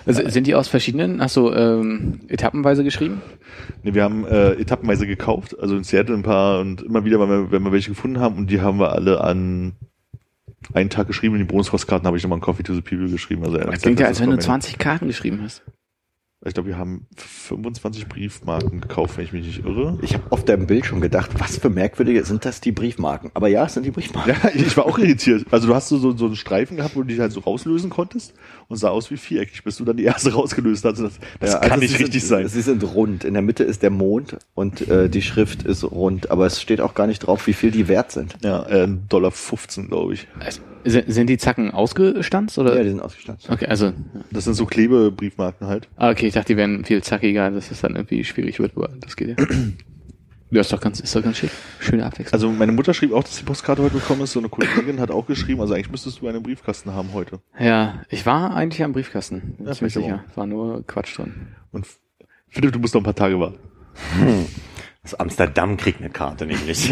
Also, 0.06 0.28
sind 0.30 0.48
die 0.48 0.56
aus 0.56 0.68
verschiedenen, 0.68 1.22
hast 1.22 1.36
du 1.36 1.52
ähm, 1.52 2.22
etappenweise 2.28 2.84
geschrieben? 2.84 3.22
Nee, 3.84 3.94
wir 3.94 4.04
haben 4.04 4.26
äh, 4.26 4.52
etappenweise 4.54 5.08
gekauft, 5.08 5.58
also 5.60 5.76
in 5.76 5.84
Seattle 5.84 6.16
ein 6.16 6.24
paar 6.24 6.60
und 6.60 6.82
immer 6.82 7.06
wieder, 7.06 7.20
wenn 7.20 7.30
wir, 7.30 7.52
wenn 7.52 7.64
wir 7.64 7.72
welche 7.72 7.90
gefunden 7.90 8.20
haben 8.20 8.38
und 8.38 8.50
die 8.50 8.62
haben 8.62 8.80
wir 8.80 8.92
alle 8.92 9.22
an 9.22 9.74
einen 10.74 10.90
Tag 10.90 11.08
geschrieben 11.08 11.34
und 11.34 11.40
die 11.40 11.46
Bonuspostkarten 11.46 12.08
habe 12.08 12.18
ich 12.18 12.24
nochmal 12.24 12.38
einen 12.38 12.44
Coffee 12.44 12.64
to 12.64 12.74
the 12.74 12.82
People 12.82 13.10
geschrieben. 13.10 13.44
Also 13.44 13.58
Das 13.58 13.82
klingt 13.82 14.00
ja, 14.00 14.08
als 14.08 14.20
wenn 14.20 14.30
du 14.32 14.38
20 14.38 14.78
Karten 14.78 15.08
geschrieben 15.08 15.42
hast. 15.44 15.64
Ich 16.48 16.54
glaube, 16.54 16.70
wir 16.70 16.78
haben 16.78 17.08
25 17.18 18.08
Briefmarken 18.08 18.80
gekauft, 18.80 19.18
wenn 19.18 19.26
ich 19.26 19.34
mich 19.34 19.46
nicht 19.48 19.66
irre. 19.66 19.98
Ich 20.04 20.14
habe 20.14 20.26
auf 20.30 20.46
deinem 20.46 20.68
Bild 20.68 20.86
schon 20.86 21.02
gedacht, 21.02 21.32
was 21.40 21.58
für 21.58 21.72
merkwürdige 21.72 22.24
sind 22.24 22.46
das 22.46 22.62
die 22.62 22.72
Briefmarken? 22.72 23.32
Aber 23.34 23.48
ja, 23.48 23.66
es 23.66 23.74
sind 23.74 23.84
die 23.84 23.90
Briefmarken. 23.92 24.36
Ja, 24.44 24.52
ich 24.54 24.78
war 24.78 24.86
auch 24.86 25.00
irritiert. 25.00 25.46
Also 25.50 25.68
du 25.68 25.74
hast 25.74 25.90
so, 25.90 25.98
so, 25.98 26.16
so 26.16 26.28
einen 26.28 26.36
Streifen 26.36 26.78
gehabt, 26.78 26.96
wo 26.96 27.02
du 27.02 27.08
dich 27.08 27.20
halt 27.20 27.32
so 27.32 27.40
rauslösen 27.40 27.90
konntest 27.90 28.34
und 28.68 28.78
sah 28.78 28.90
aus 28.90 29.10
wie 29.10 29.18
viereckig, 29.18 29.64
bis 29.64 29.78
du 29.78 29.86
dann 29.86 29.98
die 29.98 30.04
erste 30.04 30.34
rausgelöst 30.34 30.86
hast. 30.86 31.00
Das, 31.00 31.14
das 31.40 31.54
Ja, 31.54 31.60
kann 31.60 31.72
also 31.72 31.82
nicht 31.82 31.98
sie 31.98 32.04
richtig 32.04 32.22
sind, 32.22 32.30
sein. 32.30 32.48
Sie 32.48 32.62
sind 32.62 32.84
rund. 32.84 33.24
In 33.24 33.34
der 33.34 33.42
Mitte 33.42 33.64
ist 33.64 33.82
der 33.82 33.90
Mond 33.90 34.38
und 34.54 34.88
äh, 34.88 35.10
die 35.10 35.24
Schrift 35.24 35.64
ist 35.64 35.84
rund, 35.84 36.30
aber 36.30 36.46
es 36.46 36.62
steht 36.62 36.80
auch 36.80 36.94
gar 36.94 37.08
nicht 37.08 37.20
drauf, 37.20 37.48
wie 37.48 37.54
viel 37.54 37.72
die 37.72 37.88
wert 37.88 38.12
sind. 38.12 38.38
Ja, 38.44 38.68
äh, 38.68 38.84
1,15 38.86 39.08
Dollar, 39.10 39.32
glaube 39.88 40.14
ich. 40.14 40.28
Also, 40.40 40.62
sind, 40.86 41.12
sind 41.12 41.28
die 41.28 41.38
Zacken 41.38 41.72
ausgestanzt 41.72 42.58
oder? 42.58 42.76
Ja, 42.76 42.84
die 42.84 42.90
sind 42.90 43.02
ausgestanzt. 43.02 43.50
okay, 43.50 43.66
also, 43.68 43.92
Das 44.32 44.46
sind 44.46 44.54
so 44.54 44.66
Klebebriefmarken 44.66 45.68
halt. 45.68 45.88
ah, 45.98 46.12
okay, 46.12 46.28
ich 46.28 46.34
dachte, 46.34 46.48
die 46.54 46.58
wären 46.58 46.86
viel 46.86 47.02
zackiger, 47.04 47.50
dass 47.52 47.72
es 47.72 47.82
dann 47.82 47.96
irgendwie 47.96 48.24
schwierig 48.24 48.60
wird, 48.60 48.74
aber 48.76 48.90
das 49.00 49.16
geht 49.16 49.38
ja. 49.40 49.46
Ja, 50.52 50.62
ist 50.62 50.72
doch 50.72 50.80
ganz, 50.80 51.00
ist 51.00 51.14
doch 51.16 51.24
ganz 51.24 51.38
schick. 51.38 51.50
Schöne 51.80 52.06
Abwechslung. 52.06 52.32
Also 52.34 52.50
meine 52.52 52.72
Mutter 52.72 52.94
schrieb 52.94 53.12
auch, 53.14 53.24
dass 53.24 53.36
die 53.36 53.44
Postkarte 53.44 53.82
heute 53.82 53.96
gekommen 53.96 54.22
ist. 54.22 54.32
So 54.34 54.40
eine 54.40 54.48
Kollegin 54.48 55.00
hat 55.00 55.10
auch 55.10 55.26
geschrieben, 55.26 55.60
also 55.60 55.74
eigentlich 55.74 55.90
müsstest 55.90 56.22
du 56.22 56.28
einen 56.28 56.44
Briefkasten 56.44 56.94
haben 56.94 57.10
heute. 57.14 57.40
ja, 57.60 58.04
ich 58.10 58.26
war 58.28 58.56
eigentlich 58.56 58.84
am 58.84 58.94
Briefkasten. 58.94 59.56
Bin 59.58 59.66
Ja, 59.66 59.72
ich 59.72 59.82
auch. 59.82 59.90
sicher. 59.90 60.24
War 60.36 60.46
nur 60.46 60.86
Quatsch 60.86 61.18
drin. 61.18 61.48
Und 61.72 61.88
Philipp, 62.48 62.72
du 62.74 62.80
musst 62.80 62.94
noch 62.94 63.02
ein 63.02 63.06
paar 63.06 63.16
Tage 63.16 63.40
warten. 63.40 63.58
Das 65.06 65.14
Amsterdam 65.14 65.78
kriegt 65.78 66.00
eine 66.00 66.10
Karte 66.10 66.48
nämlich. 66.48 66.92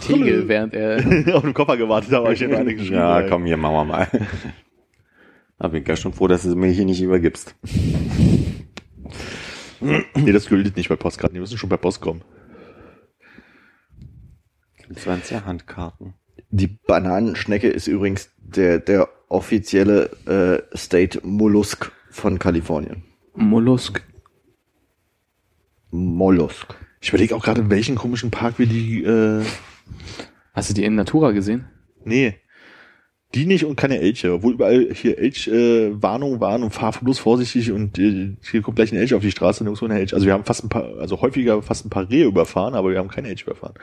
Tegel, 0.00 0.48
während 0.48 0.74
er, 0.74 0.96
Auf 1.36 1.42
den 1.42 1.54
Koffer 1.54 1.76
gewartet, 1.76 2.12
aber 2.12 2.32
ich 2.32 2.40
hätte 2.40 2.58
eine 2.58 2.74
geschrieben. 2.74 2.96
ja, 2.96 3.22
komm, 3.28 3.44
hier 3.44 3.56
machen 3.56 3.74
wir 3.74 3.84
mal. 3.84 4.08
Da 5.60 5.68
bin 5.68 5.82
ich 5.82 5.88
ja 5.88 5.94
schon 5.94 6.12
froh, 6.12 6.26
dass 6.26 6.42
du 6.42 6.56
mir 6.56 6.72
hier 6.72 6.84
nicht 6.84 7.00
übergibst. 7.00 7.54
Nee, 9.80 10.32
das 10.32 10.48
gilt 10.48 10.76
nicht 10.76 10.88
bei 10.88 10.96
Postkarten. 10.96 11.34
Die 11.34 11.40
müssen 11.40 11.56
schon 11.56 11.68
per 11.68 11.78
Post 11.78 12.00
kommen. 12.00 12.22
20 14.92 15.44
Handkarten. 15.44 16.14
Die 16.50 16.66
Bananenschnecke 16.66 17.68
ist 17.68 17.86
übrigens 17.86 18.32
der, 18.38 18.80
der 18.80 19.08
offizielle 19.28 20.10
äh, 20.26 20.76
State 20.76 21.20
Mollusk 21.22 21.92
von 22.10 22.40
Kalifornien. 22.40 23.04
Mollusk. 23.36 24.02
Mollusk. 25.96 26.74
Ich 27.00 27.08
überlege 27.10 27.34
auch 27.34 27.44
gerade, 27.44 27.60
in 27.60 27.70
welchen 27.70 27.96
komischen 27.96 28.30
Park 28.30 28.58
wir 28.58 28.66
die, 28.66 29.02
äh, 29.02 29.44
Hast 30.52 30.70
du 30.70 30.74
die 30.74 30.84
in 30.84 30.94
Natura 30.94 31.32
gesehen? 31.32 31.66
nee, 32.04 32.36
die 33.34 33.44
nicht 33.46 33.64
und 33.64 33.76
keine 33.76 33.98
Elche, 33.98 34.32
obwohl 34.32 34.54
überall 34.54 34.88
hier 34.94 35.18
Elch-Warnungen 35.18 36.40
waren 36.40 36.62
und 36.62 36.70
fahr 36.72 36.92
bloß 36.92 37.18
vorsichtig 37.18 37.72
und 37.72 37.98
äh, 37.98 38.36
hier 38.50 38.62
kommt 38.62 38.76
gleich 38.76 38.92
ein 38.92 38.98
Elch 38.98 39.14
auf 39.14 39.22
die 39.22 39.30
Straße 39.30 39.60
und 39.60 39.66
nirgendwo 39.66 39.84
eine 39.84 39.98
Elch. 40.00 40.14
Also 40.14 40.26
wir 40.26 40.32
haben 40.32 40.44
fast 40.44 40.64
ein 40.64 40.68
paar, 40.68 40.96
also 40.98 41.20
häufiger 41.20 41.60
fast 41.62 41.84
ein 41.84 41.90
paar 41.90 42.08
Rehe 42.08 42.24
überfahren, 42.24 42.74
aber 42.74 42.90
wir 42.90 42.98
haben 42.98 43.08
keine 43.08 43.28
Elch 43.28 43.42
überfahren. 43.42 43.74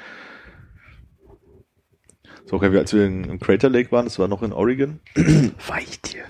So, 2.46 2.56
okay, 2.56 2.76
als 2.76 2.94
wir 2.94 3.06
in, 3.06 3.26
im 3.26 3.40
Crater 3.40 3.70
Lake 3.70 3.92
waren, 3.92 4.06
das 4.06 4.18
war 4.18 4.28
noch 4.28 4.44
in 4.44 4.54
Oregon. 4.54 5.00
Weichtier. 5.68 6.24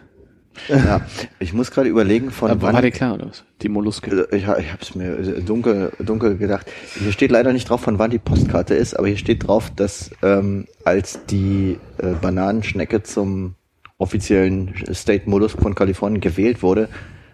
Ja, 0.69 1.01
ich 1.39 1.53
muss 1.53 1.71
gerade 1.71 1.89
überlegen, 1.89 2.31
von 2.31 2.51
Aber 2.51 2.61
wann. 2.63 2.73
war 2.75 2.81
dir 2.81 2.91
klar, 2.91 3.15
oder 3.15 3.27
was? 3.27 3.43
Die 3.61 3.69
Molluske. 3.69 4.27
Äh, 4.31 4.37
Ich, 4.37 4.43
ich 4.43 4.47
habe 4.47 4.81
es 4.81 4.95
mir 4.95 5.17
äh, 5.17 5.41
dunkel, 5.41 5.91
dunkel 5.99 6.37
gedacht. 6.37 6.67
Hier 6.99 7.11
steht 7.11 7.31
leider 7.31 7.53
nicht 7.53 7.69
drauf, 7.69 7.81
von 7.81 7.99
wann 7.99 8.11
die 8.11 8.19
Postkarte 8.19 8.73
ist, 8.75 8.97
aber 8.97 9.07
hier 9.07 9.17
steht 9.17 9.47
drauf, 9.47 9.71
dass 9.75 10.11
ähm, 10.21 10.67
als 10.85 11.25
die 11.25 11.77
äh, 11.97 12.13
Bananenschnecke 12.21 13.03
zum 13.03 13.55
offiziellen 13.97 14.73
State 14.93 15.29
Mollusk 15.29 15.61
von 15.61 15.75
Kalifornien 15.75 16.21
gewählt 16.21 16.61
wurde, 16.61 16.89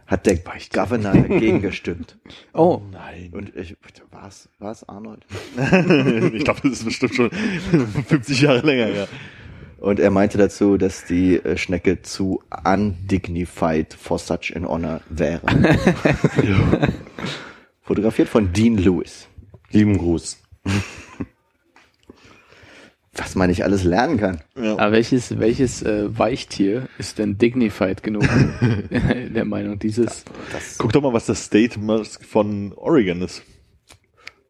hat 0.05 0.25
der 0.25 0.37
Governor 0.37 1.13
dagegen 1.13 1.61
gestimmt. 1.61 2.17
Oh, 2.53 2.81
Nein. 2.91 3.29
Und 3.31 3.55
ich, 3.55 3.77
was, 4.11 4.49
was, 4.59 4.87
Arnold? 4.89 5.25
ich 6.33 6.43
glaube, 6.43 6.61
das 6.63 6.71
ist 6.71 6.85
bestimmt 6.85 7.15
schon 7.15 7.29
50 7.31 8.41
Jahre 8.41 8.65
länger, 8.65 8.89
ja. 8.89 9.07
Und 9.79 9.99
er 9.99 10.11
meinte 10.11 10.37
dazu, 10.37 10.77
dass 10.77 11.05
die 11.05 11.35
äh, 11.35 11.57
Schnecke 11.57 12.01
zu 12.01 12.41
undignified 12.65 13.93
for 13.93 14.19
such 14.19 14.53
an 14.55 14.67
honor 14.67 15.01
wäre. 15.09 15.41
Fotografiert 17.81 18.27
von 18.27 18.51
Dean 18.51 18.77
Lewis. 18.77 19.27
Lieben 19.71 19.97
Gruß. 19.97 20.37
Was 23.13 23.35
man 23.35 23.49
nicht 23.49 23.63
alles 23.63 23.83
lernen 23.83 24.17
kann. 24.17 24.41
aber 24.55 24.91
welches, 24.91 25.39
welches 25.39 25.81
äh, 25.81 26.17
Weichtier 26.17 26.89
ist 26.97 27.17
denn 27.17 27.37
dignified 27.37 28.03
genug? 28.03 28.23
der 28.89 29.45
Meinung 29.45 29.79
dieses. 29.79 30.25
Guck 30.77 30.93
doch 30.93 31.01
mal, 31.01 31.13
was 31.13 31.25
das 31.25 31.45
State 31.45 31.79
Mask 31.79 32.23
von 32.23 32.73
Oregon 32.73 33.21
ist. 33.21 33.43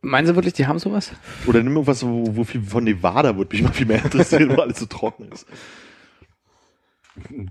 Meinen 0.01 0.27
Sie 0.27 0.35
wirklich, 0.35 0.53
die 0.53 0.65
haben 0.65 0.79
sowas? 0.79 1.11
Oder 1.45 1.61
nimm 1.61 1.73
irgendwas, 1.73 2.05
wo, 2.05 2.35
wo 2.35 2.43
viel 2.45 2.61
von 2.61 2.83
Nevada 2.85 3.35
würde 3.35 3.53
mich 3.55 3.63
mal 3.63 3.73
viel 3.73 3.85
mehr 3.85 4.03
interessieren, 4.03 4.55
wo 4.55 4.61
alles 4.61 4.79
so 4.79 4.85
trocken 4.85 5.29
ist. 5.31 5.45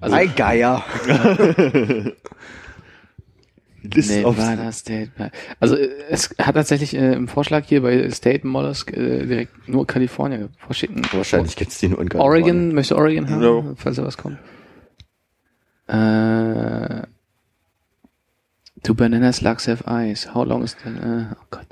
Also, 0.00 0.16
Geier. 0.34 0.82
List 3.82 4.10
Nevada 4.10 4.72
State. 4.72 5.12
Also 5.60 5.76
äh, 5.76 5.88
es 6.08 6.34
hat 6.38 6.54
tatsächlich 6.56 6.94
äh, 6.96 7.12
im 7.12 7.28
Vorschlag 7.28 7.64
hier 7.66 7.82
bei 7.82 8.10
State 8.10 8.46
Mollusk 8.46 8.92
äh, 8.92 9.24
direkt 9.26 9.68
nur 9.68 9.86
Kalifornien 9.86 10.48
vorschicken. 10.58 11.02
Wahrscheinlich 11.12 11.54
gibt's 11.54 11.78
die 11.78 11.88
nur 11.88 12.00
in 12.00 12.08
Kalifornien. 12.08 12.44
Oregon, 12.44 12.74
möchte 12.74 12.96
Oregon 12.96 13.30
haben, 13.30 13.42
Ja. 13.42 13.74
falls 13.76 13.96
da 13.96 14.04
was 14.04 14.16
kommt. 14.16 14.38
Äh, 15.86 17.06
do 18.82 18.94
bananas 18.94 19.36
slugs 19.38 19.68
have 19.68 19.84
eyes? 19.86 20.34
How 20.34 20.44
long 20.44 20.62
is 20.64 20.76
the, 20.82 20.90
äh, 20.90 21.26
oh 21.32 21.44
Gott. 21.50 21.66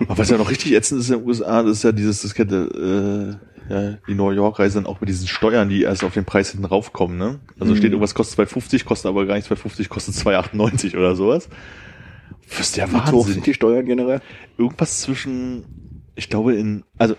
Aber 0.00 0.18
was 0.18 0.30
ja 0.30 0.38
noch 0.38 0.50
richtig 0.50 0.72
ätzend 0.72 1.00
ist 1.00 1.10
in 1.10 1.18
den 1.18 1.26
USA, 1.26 1.62
das 1.62 1.78
ist 1.78 1.84
ja 1.84 1.92
dieses, 1.92 2.22
das 2.22 2.34
kennt 2.34 2.52
ihr, 2.52 2.74
äh, 2.74 3.72
ja, 3.72 3.98
die 4.08 4.14
New 4.14 4.30
York-Reise 4.30 4.76
dann 4.76 4.86
auch 4.86 5.00
mit 5.00 5.08
diesen 5.08 5.28
Steuern, 5.28 5.68
die 5.68 5.82
erst 5.82 6.04
auf 6.04 6.14
den 6.14 6.24
Preis 6.24 6.50
hinten 6.50 6.64
raufkommen, 6.64 7.18
ne? 7.18 7.40
Also 7.60 7.74
steht 7.74 7.92
irgendwas 7.92 8.14
kostet 8.14 8.48
2,50, 8.50 8.84
kostet 8.84 9.08
aber 9.08 9.26
gar 9.26 9.34
nicht 9.34 9.50
2,50, 9.50 9.88
kostet 9.88 10.14
2,98 10.14 10.96
oder 10.96 11.14
sowas. 11.14 11.48
Ist 12.58 12.76
ja 12.76 12.90
Wie 12.90 12.96
hoch 12.96 13.12
Wahnsinn. 13.12 13.34
sind 13.34 13.46
die 13.46 13.54
Steuern 13.54 13.84
generell? 13.84 14.20
Irgendwas 14.56 15.00
zwischen, 15.02 16.04
ich 16.14 16.30
glaube 16.30 16.54
in, 16.54 16.84
also, 16.96 17.16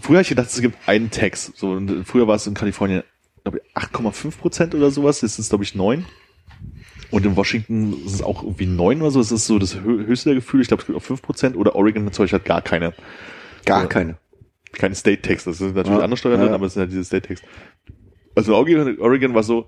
früher 0.00 0.16
habe 0.18 0.22
ich 0.22 0.28
gedacht, 0.28 0.48
es 0.48 0.60
gibt 0.60 0.76
einen 0.86 1.10
Tax, 1.10 1.52
so, 1.56 1.70
und 1.72 2.04
früher 2.04 2.28
war 2.28 2.36
es 2.36 2.46
in 2.46 2.54
Kalifornien, 2.54 3.02
glaube 3.42 3.58
ich, 3.58 3.76
8,5 3.76 4.38
Prozent 4.38 4.74
oder 4.74 4.90
sowas, 4.90 5.22
jetzt 5.22 5.32
ist 5.32 5.38
es, 5.40 5.48
glaube 5.48 5.64
ich, 5.64 5.74
9. 5.74 6.04
Und 7.14 7.24
in 7.24 7.36
Washington 7.36 7.94
ist 8.06 8.14
es 8.14 8.22
auch 8.22 8.42
irgendwie 8.42 8.66
9 8.66 9.00
oder 9.00 9.10
so, 9.12 9.20
das 9.20 9.30
ist 9.30 9.46
so 9.46 9.58
das 9.58 9.76
hö- 9.76 10.04
höchste 10.06 10.30
der 10.30 10.34
Gefühle, 10.36 10.62
ich 10.62 10.68
glaube, 10.68 10.80
es 10.82 10.86
gibt 10.86 10.98
auch 10.98 11.02
5 11.02 11.22
Prozent, 11.22 11.56
oder 11.56 11.76
Oregon 11.76 12.10
Zeug 12.12 12.32
hat 12.32 12.44
gar 12.44 12.60
keine 12.62 12.92
Gar 13.64 13.82
Ja. 13.82 13.86
keine. 13.86 14.16
keine 14.72 14.94
State 14.96 15.22
Tax. 15.22 15.44
Das 15.44 15.58
sind 15.58 15.76
natürlich 15.76 15.98
Ja, 15.98 16.04
andere 16.04 16.16
Steuern 16.18 16.38
ja. 16.40 16.44
drin, 16.46 16.54
aber 16.54 16.66
es 16.66 16.74
sind 16.74 16.80
halt 16.80 16.90
diese 16.90 17.04
State 17.04 17.28
Tax. 17.28 17.42
Also 18.34 18.52
in 18.52 18.58
Oregon, 18.58 18.98
Oregon 19.00 19.32
war 19.34 19.44
so, 19.44 19.66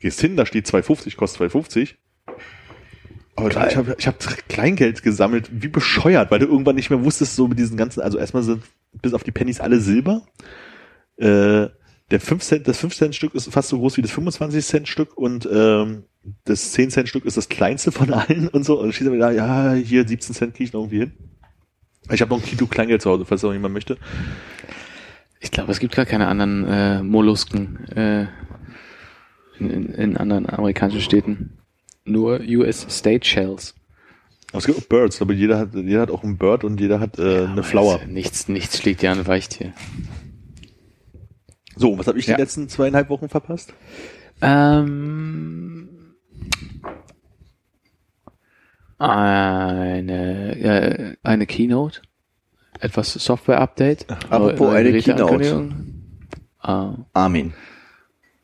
gehst 0.00 0.20
hin, 0.20 0.36
da 0.36 0.46
steht 0.46 0.66
2,50, 0.66 1.16
kostet 1.16 1.52
2,50. 1.52 1.96
Aber 3.36 3.50
Geil. 3.50 3.68
ich 3.70 3.76
habe 3.76 3.94
ich 3.98 4.06
hab 4.06 4.18
Kleingeld 4.48 5.02
gesammelt, 5.02 5.50
wie 5.52 5.68
bescheuert, 5.68 6.30
weil 6.30 6.38
du 6.38 6.46
irgendwann 6.46 6.76
nicht 6.76 6.88
mehr 6.88 7.04
wusstest, 7.04 7.36
so 7.36 7.46
mit 7.46 7.58
diesen 7.58 7.76
ganzen, 7.76 8.00
also 8.00 8.16
erstmal 8.16 8.42
sind 8.42 8.62
bis 9.02 9.12
auf 9.12 9.22
die 9.22 9.32
Pennies 9.32 9.60
alle 9.60 9.78
Silber. 9.80 10.22
Äh, 11.18 11.66
der 12.10 12.20
5 12.20 12.42
Cent, 12.42 12.68
das 12.68 12.78
5 12.78 12.94
Cent 12.94 13.14
Stück 13.14 13.34
ist 13.34 13.52
fast 13.52 13.68
so 13.68 13.78
groß 13.78 13.96
wie 13.96 14.02
das 14.02 14.12
25 14.12 14.64
Cent 14.64 14.88
Stück 14.88 15.16
und 15.16 15.48
ähm, 15.52 16.04
das 16.44 16.72
10 16.72 16.90
Cent 16.90 17.08
Stück 17.08 17.24
ist 17.24 17.36
das 17.36 17.48
kleinste 17.48 17.92
von 17.92 18.12
allen 18.12 18.48
und 18.48 18.64
so. 18.64 18.78
Und 18.78 18.86
dann 18.86 18.92
steht 18.92 19.08
da, 19.20 19.30
ja, 19.30 19.72
hier 19.74 20.06
17 20.06 20.34
Cent 20.34 20.54
kriege 20.54 20.64
ich 20.64 20.72
noch 20.72 20.80
irgendwie 20.80 21.00
hin. 21.00 21.12
Ich 22.12 22.20
habe 22.20 22.30
noch 22.30 22.40
ein 22.40 22.48
Kilo 22.48 22.66
Kleingeld 22.66 23.02
zu 23.02 23.10
Hause, 23.10 23.24
falls 23.24 23.42
noch 23.42 23.52
jemand 23.52 23.74
möchte. 23.74 23.96
Ich 25.40 25.50
glaube, 25.50 25.72
es 25.72 25.80
gibt 25.80 25.96
gar 25.96 26.06
keine 26.06 26.28
anderen 26.28 26.64
äh, 26.64 27.02
Mollusken 27.02 27.84
äh, 27.88 28.26
in, 29.58 29.70
in, 29.70 29.86
in 29.86 30.16
anderen 30.16 30.48
amerikanischen 30.48 31.00
Städten. 31.00 31.58
Nur 32.04 32.40
US 32.40 32.86
State 32.88 33.26
Shells. 33.26 33.74
Aber 34.50 34.58
es 34.58 34.66
gibt 34.66 34.78
auch 34.78 34.84
Birds, 34.84 35.20
aber 35.20 35.32
jeder 35.32 35.58
hat, 35.58 35.74
jeder 35.74 36.02
hat 36.02 36.10
auch 36.10 36.22
einen 36.22 36.38
Bird 36.38 36.62
und 36.62 36.80
jeder 36.80 37.00
hat 37.00 37.18
äh, 37.18 37.46
eine 37.46 37.64
Flower. 37.64 37.94
Also 38.00 38.06
Nichts, 38.06 38.46
nichts 38.46 38.78
schlägt 38.78 39.02
ja 39.02 39.10
an 39.10 39.26
Weichtier. 39.26 39.72
So, 41.76 41.98
was 41.98 42.06
habe 42.06 42.18
ich 42.18 42.26
Ja. 42.26 42.36
die 42.36 42.42
letzten 42.42 42.68
zweieinhalb 42.68 43.08
Wochen 43.10 43.28
verpasst? 43.28 43.72
Ähm, 44.40 45.88
eine, 48.98 50.56
äh, 50.58 51.16
eine 51.22 51.46
Keynote. 51.46 52.00
Etwas 52.80 53.12
Software-Update. 53.14 54.10
Apropos 54.30 54.60
Neue 54.60 54.76
eine 54.76 54.90
Geräteankündigung. 54.90 55.74
Ah, 56.60 56.94
Armin, 57.12 57.54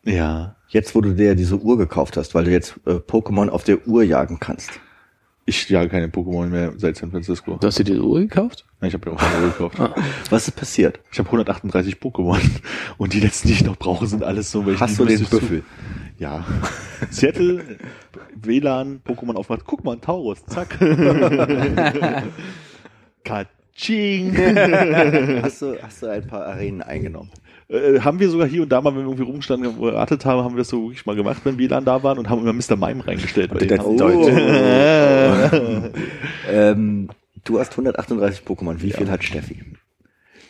Ja. 0.03 0.55
jetzt 0.69 0.95
wo 0.95 1.01
du 1.01 1.13
dir 1.13 1.35
diese 1.35 1.57
Uhr 1.57 1.77
gekauft 1.77 2.17
hast, 2.17 2.33
weil 2.33 2.45
du 2.45 2.51
jetzt 2.51 2.79
äh, 2.85 2.93
Pokémon 2.93 3.49
auf 3.49 3.63
der 3.63 3.85
Uhr 3.87 4.03
jagen 4.03 4.39
kannst. 4.39 4.71
Ich 5.45 5.67
jage 5.69 5.89
keine 5.89 6.07
Pokémon 6.07 6.47
mehr 6.47 6.73
seit 6.77 6.95
San 6.95 7.11
Francisco. 7.11 7.57
du 7.59 7.67
hast 7.67 7.77
dir 7.77 7.83
diese 7.83 8.01
Uhr 8.01 8.21
gekauft? 8.21 8.65
Ja, 8.81 8.87
Ich 8.87 8.93
habe 8.93 9.09
ja 9.09 9.15
auch 9.15 9.21
eine 9.21 9.45
Uhr 9.45 9.51
gekauft. 9.51 9.77
Was 10.29 10.47
ist 10.47 10.55
passiert? 10.55 11.01
Ich 11.11 11.19
habe 11.19 11.27
138 11.27 11.95
Pokémon 11.95 12.39
und 12.97 13.13
die 13.13 13.19
letzten, 13.19 13.49
die 13.49 13.55
ich 13.55 13.63
noch 13.63 13.75
brauche, 13.75 14.07
sind 14.07 14.23
alles 14.23 14.51
so 14.51 14.65
welche. 14.65 14.79
Hast 14.79 14.93
die 14.99 15.03
du 15.03 15.05
den 15.05 15.25
Büffel? 15.25 15.63
Ja. 16.17 16.45
Seattle, 17.09 17.77
WLAN, 18.35 19.01
Pokémon 19.05 19.35
aufmacht. 19.35 19.63
Guck 19.65 19.83
mal, 19.83 19.93
ein 19.93 20.01
Taurus. 20.01 20.45
Zack. 20.45 20.79
Katsching. 23.25 24.37
Hast 25.41 25.61
du, 25.61 25.75
hast 25.81 26.01
du 26.03 26.07
ein 26.07 26.25
paar 26.25 26.45
Arenen 26.45 26.81
eingenommen? 26.81 27.31
Äh, 27.73 27.99
haben 28.01 28.19
wir 28.19 28.29
sogar 28.29 28.47
hier 28.47 28.61
und 28.61 28.69
da 28.69 28.81
mal, 28.81 28.91
wenn 28.91 29.01
wir 29.01 29.05
irgendwie 29.05 29.23
rumgestanden 29.23 29.71
und 29.71 29.81
geratet 29.81 30.25
haben, 30.25 30.43
haben 30.43 30.53
wir 30.53 30.59
das 30.59 30.69
so 30.69 30.83
wirklich 30.83 31.05
mal 31.07 31.15
gemacht, 31.15 31.41
wenn 31.43 31.57
WLAN 31.57 31.85
da 31.85 32.03
waren 32.03 32.19
und 32.19 32.29
haben 32.29 32.41
immer 32.41 32.53
Mr. 32.53 32.75
Mime 32.75 33.05
reingestellt. 33.05 33.51
Bei 33.51 33.59
denen. 33.59 33.97
Deutsch. 33.97 34.31
ähm, 36.49 37.09
du 37.43 37.59
hast 37.59 37.71
138 37.71 38.43
Pokémon. 38.45 38.79
Wie 38.81 38.91
viel 38.91 39.09
hat 39.09 39.23
Steffi? 39.23 39.59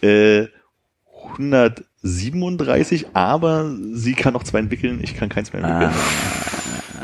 Äh, 0.01 0.47
137, 1.31 3.07
aber 3.13 3.73
sie 3.93 4.13
kann 4.13 4.33
noch 4.33 4.43
zwei 4.43 4.59
entwickeln, 4.59 4.99
ich 5.01 5.15
kann 5.15 5.29
keins 5.29 5.53
mehr 5.53 5.63
entwickeln. 5.63 5.93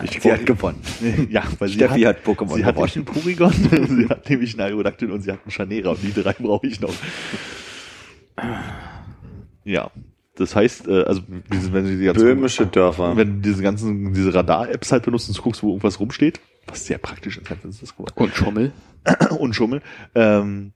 Ich 0.03 0.21
Sie 0.21 0.31
hat 0.31 0.45
gewonnen. 0.45 0.81
ja, 1.29 1.43
weil 1.59 1.69
Steffi 1.69 1.99
sie 1.99 2.07
hat 2.07 2.25
Pokémon 2.25 2.55
Sie 2.55 2.65
hat 2.65 2.75
gewonnen. 2.75 2.91
nämlich 2.95 2.95
einen 2.95 3.05
Porygon, 3.05 3.53
sie 3.97 4.09
hat 4.09 4.29
nämlich 4.29 4.53
einen 4.53 4.61
Aerodactyl 4.61 5.11
und 5.11 5.21
sie 5.21 5.31
hat 5.31 5.39
einen 5.43 5.51
Chanera 5.51 5.91
und 5.91 6.03
die 6.03 6.13
drei 6.13 6.33
brauche 6.33 6.67
ich 6.67 6.79
noch. 6.81 6.93
Ja, 9.69 9.91
das 10.35 10.55
heißt, 10.55 10.87
äh, 10.87 11.03
also 11.03 11.21
diese, 11.53 11.73
wenn 11.73 11.85
sie 11.85 11.97
die 11.97 12.05
ganzen, 12.05 12.23
Böhmische 12.23 12.65
Dörfer. 12.65 13.15
wenn 13.17 13.35
du 13.41 13.49
diese 13.49 13.61
ganzen 13.61 14.13
diese 14.13 14.33
Radar-Apps 14.33 14.91
halt 14.91 15.03
benutzt 15.03 15.29
und 15.29 15.41
guckst, 15.41 15.61
wo 15.61 15.69
irgendwas 15.69 15.99
rumsteht, 15.99 16.39
was 16.67 16.85
sehr 16.85 16.97
praktisch 16.97 17.37
in 17.37 17.45
San 17.45 17.57
Francisco 17.59 18.05
Und 18.15 18.33
Schummel? 18.35 18.71
und 19.39 19.53
Schummel, 19.53 19.81
ähm, 20.15 20.71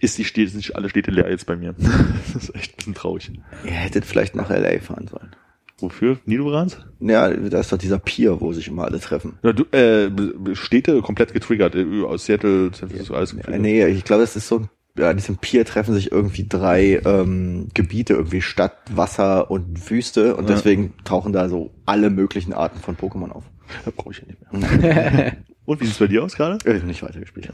ist 0.00 0.18
die 0.18 0.24
Städte, 0.24 0.50
sind 0.50 0.74
alle 0.74 0.88
Städte 0.88 1.10
leer 1.10 1.30
jetzt 1.30 1.46
bei 1.46 1.54
mir. 1.56 1.74
das 2.34 2.44
ist 2.44 2.54
echt 2.54 2.72
ein 2.72 2.76
bisschen 2.76 2.94
traurig. 2.94 3.30
Ihr 3.64 3.70
hättet 3.70 4.04
vielleicht 4.04 4.34
nach 4.34 4.50
L.A. 4.50 4.80
fahren 4.80 5.06
sollen. 5.06 5.36
Wofür? 5.78 6.18
Nidorans? 6.24 6.78
Ja, 7.00 7.28
da 7.28 7.60
ist 7.60 7.70
doch 7.70 7.76
dieser 7.76 7.98
Pier, 7.98 8.40
wo 8.40 8.52
sich 8.54 8.66
immer 8.68 8.84
alle 8.84 8.98
treffen. 8.98 9.38
Ja, 9.42 9.52
du, 9.52 9.64
äh, 9.76 10.10
Städte 10.54 11.02
komplett 11.02 11.34
getriggert. 11.34 11.74
äh, 11.74 12.02
Aus 12.04 12.24
Seattle, 12.24 12.70
San 12.72 12.88
Francisco, 12.88 13.14
alles 13.14 13.36
getriggert. 13.36 13.60
nee, 13.60 13.86
ich 13.86 14.04
glaube, 14.04 14.22
das 14.22 14.34
ist 14.36 14.48
so, 14.48 14.66
ja, 14.98 15.10
an 15.10 15.16
diesem 15.16 15.36
Pier 15.38 15.64
treffen 15.64 15.94
sich 15.94 16.10
irgendwie 16.12 16.46
drei 16.48 17.00
ähm, 17.04 17.68
Gebiete, 17.74 18.14
irgendwie 18.14 18.42
Stadt, 18.42 18.76
Wasser 18.94 19.50
und 19.50 19.90
Wüste 19.90 20.36
und 20.36 20.48
Ja. 20.48 20.54
deswegen 20.54 20.94
tauchen 21.04 21.32
da 21.32 21.48
so 21.48 21.70
alle 21.86 22.10
möglichen 22.10 22.52
Arten 22.52 22.78
von 22.80 22.96
Pokémon 22.96 23.30
auf. 23.30 23.44
Da 23.84 23.90
brauche 23.94 24.12
ich 24.12 24.18
ja 24.18 24.26
nicht 24.26 24.82
mehr. 24.82 25.36
Und 25.64 25.80
wie 25.80 25.86
sieht's 25.86 25.98
bei 25.98 26.06
dir 26.06 26.22
aus 26.22 26.36
gerade? 26.36 26.58
Äh, 26.64 26.78
nicht 26.84 27.02
weitergespielt. 27.02 27.50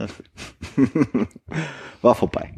war 2.03 2.13
vorbei. 2.15 2.53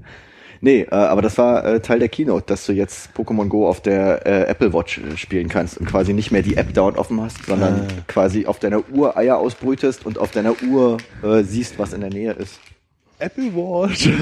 Nee, 0.61 0.81
äh, 0.81 0.95
aber 0.95 1.21
das 1.21 1.37
war 1.37 1.63
äh, 1.65 1.79
Teil 1.81 1.99
der 1.99 2.09
Keynote, 2.09 2.45
dass 2.47 2.65
du 2.65 2.73
jetzt 2.73 3.11
Pokémon 3.15 3.47
Go 3.47 3.67
auf 3.67 3.81
der 3.81 4.25
äh, 4.25 4.43
Apple 4.49 4.73
Watch 4.73 4.97
äh, 4.99 5.15
spielen 5.17 5.47
kannst 5.49 5.77
und 5.77 5.85
quasi 5.85 6.13
nicht 6.13 6.31
mehr 6.31 6.41
die 6.41 6.57
App 6.57 6.73
dauernd 6.73 6.97
offen 6.97 7.21
hast, 7.21 7.45
sondern 7.45 7.81
Ah. 7.81 7.87
quasi 8.07 8.45
auf 8.45 8.59
deiner 8.59 8.89
Uhr 8.89 9.15
Eier 9.17 9.37
ausbrütest 9.37 10.05
und 10.05 10.17
auf 10.17 10.31
deiner 10.31 10.55
Uhr 10.63 10.97
äh, 11.23 11.43
siehst, 11.43 11.77
was 11.77 11.93
in 11.93 12.01
der 12.01 12.09
Nähe 12.09 12.31
ist. 12.33 12.59
Apple 13.19 13.53
Watch. 13.55 14.09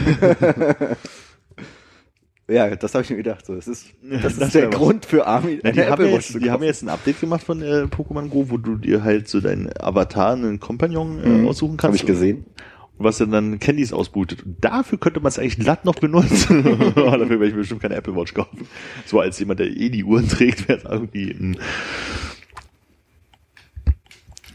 Ja, 2.45 2.75
das 2.75 2.93
habe 2.93 3.05
ich 3.05 3.09
mir 3.09 3.15
gedacht. 3.15 3.45
So, 3.45 3.55
das 3.55 3.69
ist, 3.69 3.85
das 4.03 4.33
ist 4.33 4.41
Das 4.41 4.51
der. 4.51 4.67
Grund 4.69 5.05
für 5.05 5.19
Ja, 5.19 5.37
eine 5.37 5.71
die, 5.71 5.79
haben 5.81 5.93
Apple 5.93 6.07
ja 6.09 6.13
Watch 6.15 6.25
jetzt, 6.25 6.31
zu 6.33 6.39
die 6.39 6.51
haben 6.51 6.61
jetzt 6.61 6.81
ein 6.83 6.89
Update 6.89 7.21
gemacht 7.21 7.41
von 7.41 7.61
äh, 7.61 7.83
Pokémon 7.85 8.27
Go, 8.27 8.47
wo 8.49 8.57
du 8.57 8.75
dir 8.75 9.01
halt 9.01 9.29
so 9.29 9.39
deinen 9.39 9.69
Avatar, 9.79 10.33
einen 10.33 10.59
Kompagnon 10.59 11.23
äh, 11.23 11.27
Mhm. 11.29 11.47
aussuchen 11.47 11.71
Habe 11.77 11.81
kannst. 11.83 12.01
ich 12.01 12.05
gesehen. 12.05 12.45
Was 12.97 13.17
dann 13.19 13.31
dann 13.31 13.59
Candies 13.59 13.93
ausbootet. 13.93 14.43
Und 14.43 14.57
dafür 14.63 14.97
könnte 14.99 15.21
man 15.21 15.29
es 15.29 15.39
eigentlich 15.39 15.57
glatt 15.57 15.85
noch 15.85 15.95
benutzen. 15.95 16.67
Aber 16.97 17.17
dafür 17.17 17.29
werde 17.39 17.45
ich 17.47 17.53
mir 17.53 17.59
bestimmt 17.61 17.81
keine 17.81 17.95
Apple 17.95 18.13
Watch 18.13 18.33
kaufen. 18.33 18.67
So 19.05 19.21
als 19.21 19.39
jemand, 19.39 19.61
der 19.61 19.67
eh 19.67 19.89
die 19.89 20.03
Uhren 20.03 20.27
trägt, 20.27 20.67
wäre 20.67 20.79
es 20.79 20.83
irgendwie 20.83 21.31
ein 21.31 21.57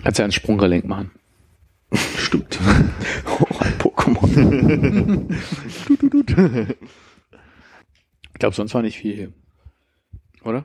Kannst 0.05 0.19
ja 0.19 0.25
einen 0.27 0.33
Sprunggelenk 0.33 0.85
machen. 0.85 1.11
Stimmt. 2.19 2.59
Ich 8.35 8.41
glaube, 8.41 8.55
sonst 8.55 8.73
war 8.73 8.83
nicht 8.83 8.99
viel 8.99 9.15
hier. 9.15 9.33
Oder? 10.45 10.65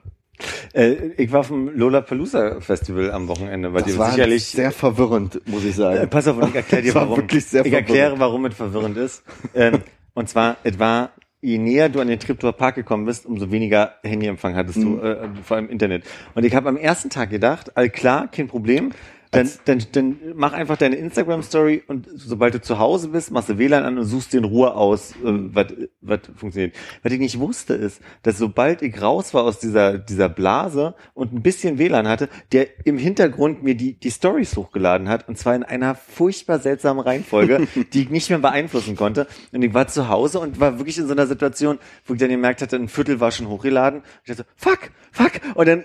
Äh, 0.74 1.12
ich 1.16 1.32
war 1.32 1.42
vom 1.44 1.68
Lollapalooza 1.76 2.60
Festival 2.60 3.10
am 3.10 3.28
Wochenende, 3.28 3.72
weil 3.72 3.82
Das 3.82 3.92
die 3.92 3.98
war 3.98 4.10
sicherlich 4.12 4.44
sehr 4.44 4.70
verwirrend, 4.70 5.40
muss 5.46 5.64
ich 5.64 5.74
sagen. 5.74 5.98
Äh, 5.98 6.06
pass 6.06 6.28
auf, 6.28 6.36
und 6.36 6.48
ich 6.50 6.54
erkläre 6.54 6.82
dir, 6.82 6.94
warum. 6.94 7.16
wirklich 7.16 7.44
sehr 7.46 7.66
ich 7.66 7.72
erkläre, 7.72 8.18
warum 8.18 8.44
es 8.46 8.54
verwirrend 8.54 8.96
ist. 8.96 9.24
Ähm, 9.54 9.80
und 10.14 10.28
zwar, 10.28 10.56
es 10.62 10.78
war, 10.78 11.10
je 11.40 11.58
näher 11.58 11.88
du 11.88 12.00
an 12.00 12.08
den 12.08 12.20
Triptower 12.20 12.52
Park 12.52 12.76
gekommen 12.76 13.06
bist, 13.06 13.26
umso 13.26 13.50
weniger 13.50 13.94
Handyempfang 14.02 14.54
hattest 14.54 14.78
du, 14.78 14.98
äh, 15.00 15.28
vor 15.42 15.56
allem 15.56 15.68
Internet. 15.68 16.04
Und 16.34 16.44
ich 16.44 16.54
habe 16.54 16.68
am 16.68 16.76
ersten 16.76 17.10
Tag 17.10 17.30
gedacht, 17.30 17.76
all 17.76 17.90
klar, 17.90 18.28
kein 18.28 18.46
Problem. 18.48 18.92
Dann, 19.34 19.50
dann, 19.64 19.86
dann 19.92 20.16
mach 20.34 20.52
einfach 20.52 20.76
deine 20.76 20.96
Instagram-Story 20.96 21.82
und 21.86 22.08
sobald 22.14 22.54
du 22.54 22.60
zu 22.60 22.78
Hause 22.78 23.08
bist, 23.08 23.30
machst 23.30 23.48
du 23.48 23.58
WLAN 23.58 23.84
an 23.84 23.98
und 23.98 24.04
suchst 24.04 24.32
dir 24.32 24.38
in 24.38 24.44
Ruhe 24.44 24.74
aus, 24.74 25.12
äh, 25.24 25.66
was 26.00 26.20
funktioniert. 26.36 26.74
Was 27.02 27.12
ich 27.12 27.18
nicht 27.18 27.38
wusste 27.38 27.74
ist, 27.74 28.00
dass 28.22 28.38
sobald 28.38 28.82
ich 28.82 29.00
raus 29.00 29.34
war 29.34 29.44
aus 29.44 29.58
dieser, 29.58 29.98
dieser 29.98 30.28
Blase 30.28 30.94
und 31.14 31.32
ein 31.32 31.42
bisschen 31.42 31.78
WLAN 31.78 32.08
hatte, 32.08 32.28
der 32.52 32.86
im 32.86 32.98
Hintergrund 32.98 33.62
mir 33.62 33.74
die, 33.74 33.94
die 33.94 34.10
Stories 34.10 34.56
hochgeladen 34.56 35.08
hat 35.08 35.28
und 35.28 35.38
zwar 35.38 35.54
in 35.54 35.62
einer 35.62 35.94
furchtbar 35.94 36.58
seltsamen 36.58 37.02
Reihenfolge, 37.02 37.66
die 37.92 38.02
ich 38.02 38.10
nicht 38.10 38.30
mehr 38.30 38.38
beeinflussen 38.38 38.96
konnte. 38.96 39.26
Und 39.52 39.62
ich 39.62 39.74
war 39.74 39.88
zu 39.88 40.08
Hause 40.08 40.40
und 40.40 40.60
war 40.60 40.78
wirklich 40.78 40.98
in 40.98 41.06
so 41.06 41.12
einer 41.12 41.26
Situation, 41.26 41.78
wo 42.06 42.14
ich 42.14 42.20
dann 42.20 42.28
gemerkt 42.28 42.62
hatte, 42.62 42.76
ein 42.76 42.88
Viertel 42.88 43.20
war 43.20 43.30
schon 43.30 43.48
hochgeladen. 43.48 44.00
Und 44.00 44.06
ich 44.24 44.36
dachte, 44.36 44.46
fuck, 44.56 44.90
fuck. 45.12 45.32
Und 45.54 45.68
dann, 45.68 45.84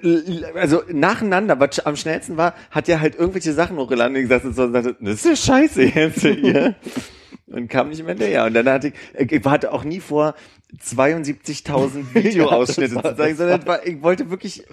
also 0.55 0.81
nacheinander, 0.91 1.59
was 1.59 1.79
am 1.79 1.95
schnellsten 1.95 2.37
war, 2.37 2.53
hat 2.71 2.89
er 2.89 3.01
halt 3.01 3.15
irgendwelche 3.39 3.53
Sachen 3.53 3.77
hochgeladen 3.77 4.15
und 4.15 4.23
ich 4.23 4.29
sagte 4.29 4.51
so, 4.51 4.63
und 4.63 4.73
dachte, 4.73 4.95
das 4.99 5.25
ist 5.25 5.25
ja 5.25 5.35
scheiße 5.35 5.83
jetzt 5.83 6.21
hier. 6.21 6.75
Und 7.47 7.67
kam 7.67 7.89
nicht 7.89 8.03
mehr 8.03 8.09
hinterher. 8.09 8.45
Und 8.45 8.53
dann 8.53 8.69
hatte 8.69 8.93
ich, 9.17 9.31
ich 9.31 9.43
hatte 9.45 9.73
auch 9.73 9.83
nie 9.83 9.99
vor, 9.99 10.35
72.000 10.85 12.13
Videoausschnitte 12.13 13.01
zu 13.01 13.15
zeigen, 13.15 13.35
sondern 13.35 13.65
war, 13.65 13.83
ich 13.87 14.03
wollte 14.03 14.29
wirklich 14.29 14.63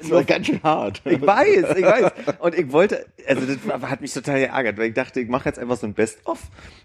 Das 0.00 0.10
war 0.10 0.22
ganz 0.22 0.46
schön 0.46 0.62
hart. 0.62 1.00
ich 1.06 1.18
weiß, 1.18 1.76
ich 1.78 1.82
weiß. 1.82 2.12
Und 2.40 2.54
ich 2.54 2.70
wollte, 2.72 3.06
also 3.26 3.40
das 3.46 3.90
hat 3.90 4.02
mich 4.02 4.12
total 4.12 4.40
geärgert, 4.40 4.76
weil 4.76 4.88
ich 4.88 4.94
dachte, 4.94 5.20
ich 5.20 5.30
mache 5.30 5.48
jetzt 5.48 5.58
einfach 5.58 5.78
so 5.78 5.86
ein 5.86 5.94
Best-of 5.94 6.38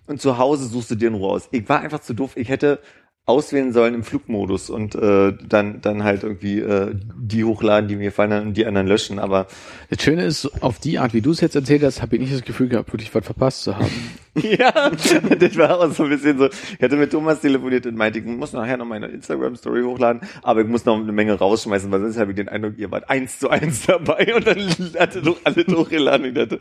und 0.08 0.22
zu 0.22 0.38
Hause 0.38 0.68
suchst 0.68 0.92
du 0.92 0.96
dir 0.96 1.10
in 1.10 1.16
Ruhe 1.16 1.32
aus. 1.32 1.50
Ich 1.52 1.68
war 1.68 1.82
einfach 1.82 2.00
zu 2.00 2.14
doof. 2.14 2.32
Ich 2.36 2.48
hätte 2.48 2.80
auswählen 3.26 3.72
sollen 3.72 3.94
im 3.94 4.04
Flugmodus 4.04 4.70
und 4.72 4.96
äh, 4.96 5.34
dann 5.48 5.80
dann 5.82 6.04
halt 6.04 6.24
irgendwie 6.24 6.60
äh, 6.60 6.96
die 7.16 7.44
hochladen, 7.44 7.88
die 7.88 7.96
mir 7.96 8.06
gefallen 8.06 8.48
und 8.48 8.58
die 8.58 8.66
anderen 8.66 8.88
löschen. 8.88 9.20
Aber 9.20 9.46
Das 9.90 10.02
Schöne 10.02 10.26
ist, 10.26 10.64
auf 10.64 10.80
die 10.80 10.98
Art, 10.98 11.14
wie 11.14 11.22
du 11.22 11.32
es 11.32 11.40
jetzt 11.40 11.56
erzählt 11.56 11.84
hast, 11.84 12.02
habe 12.02 12.16
ich 12.16 12.22
nicht 12.22 12.34
das 12.34 12.42
Gefühl 12.42 12.68
gehabt, 12.68 12.92
wirklich 12.92 13.14
was 13.14 13.24
verpasst 13.24 13.62
zu 13.62 13.78
haben. 13.78 13.92
ja, 14.36 14.90
das 14.90 15.58
war 15.58 15.80
auch 15.80 15.92
so 15.92 16.04
ein 16.04 16.10
bisschen 16.10 16.40
so. 16.40 16.48
Ich 16.48 16.82
hatte 16.82 16.96
mit 16.96 17.12
Thomas 17.12 17.42
telefoniert 17.42 17.86
und 17.86 17.96
meinte, 17.96 18.20
ich 18.20 18.26
muss 18.26 18.54
nachher 18.54 18.78
noch 18.78 18.86
meine 18.86 19.08
Instagram-Story 19.08 19.84
hochladen, 19.84 20.22
aber 20.42 20.62
ich 20.62 20.68
muss 20.68 20.86
noch 20.86 20.98
eine 20.98 21.12
Menge 21.12 21.34
rausschmeißen, 21.34 21.92
weil 21.92 22.02
sonst 22.02 22.18
habe 22.18 22.32
ich 22.32 22.38
den 22.38 22.50
Eindruck, 22.50 22.74
ihr 22.78 22.90
wart 22.90 23.08
eins 23.10 23.38
zu 23.38 23.50
eins 23.50 23.86
dabei 23.86 24.34
und 24.36 24.48
dann 24.48 24.68
hatte 24.98 25.22
doch 25.22 25.38
alle 25.44 25.64
hochgeladen. 25.68 26.26
Und 26.26 26.30
ich, 26.30 26.50
dachte, 26.50 26.60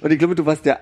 und 0.00 0.10
ich 0.10 0.18
glaube, 0.18 0.34
du 0.34 0.46
warst 0.46 0.64
der 0.64 0.80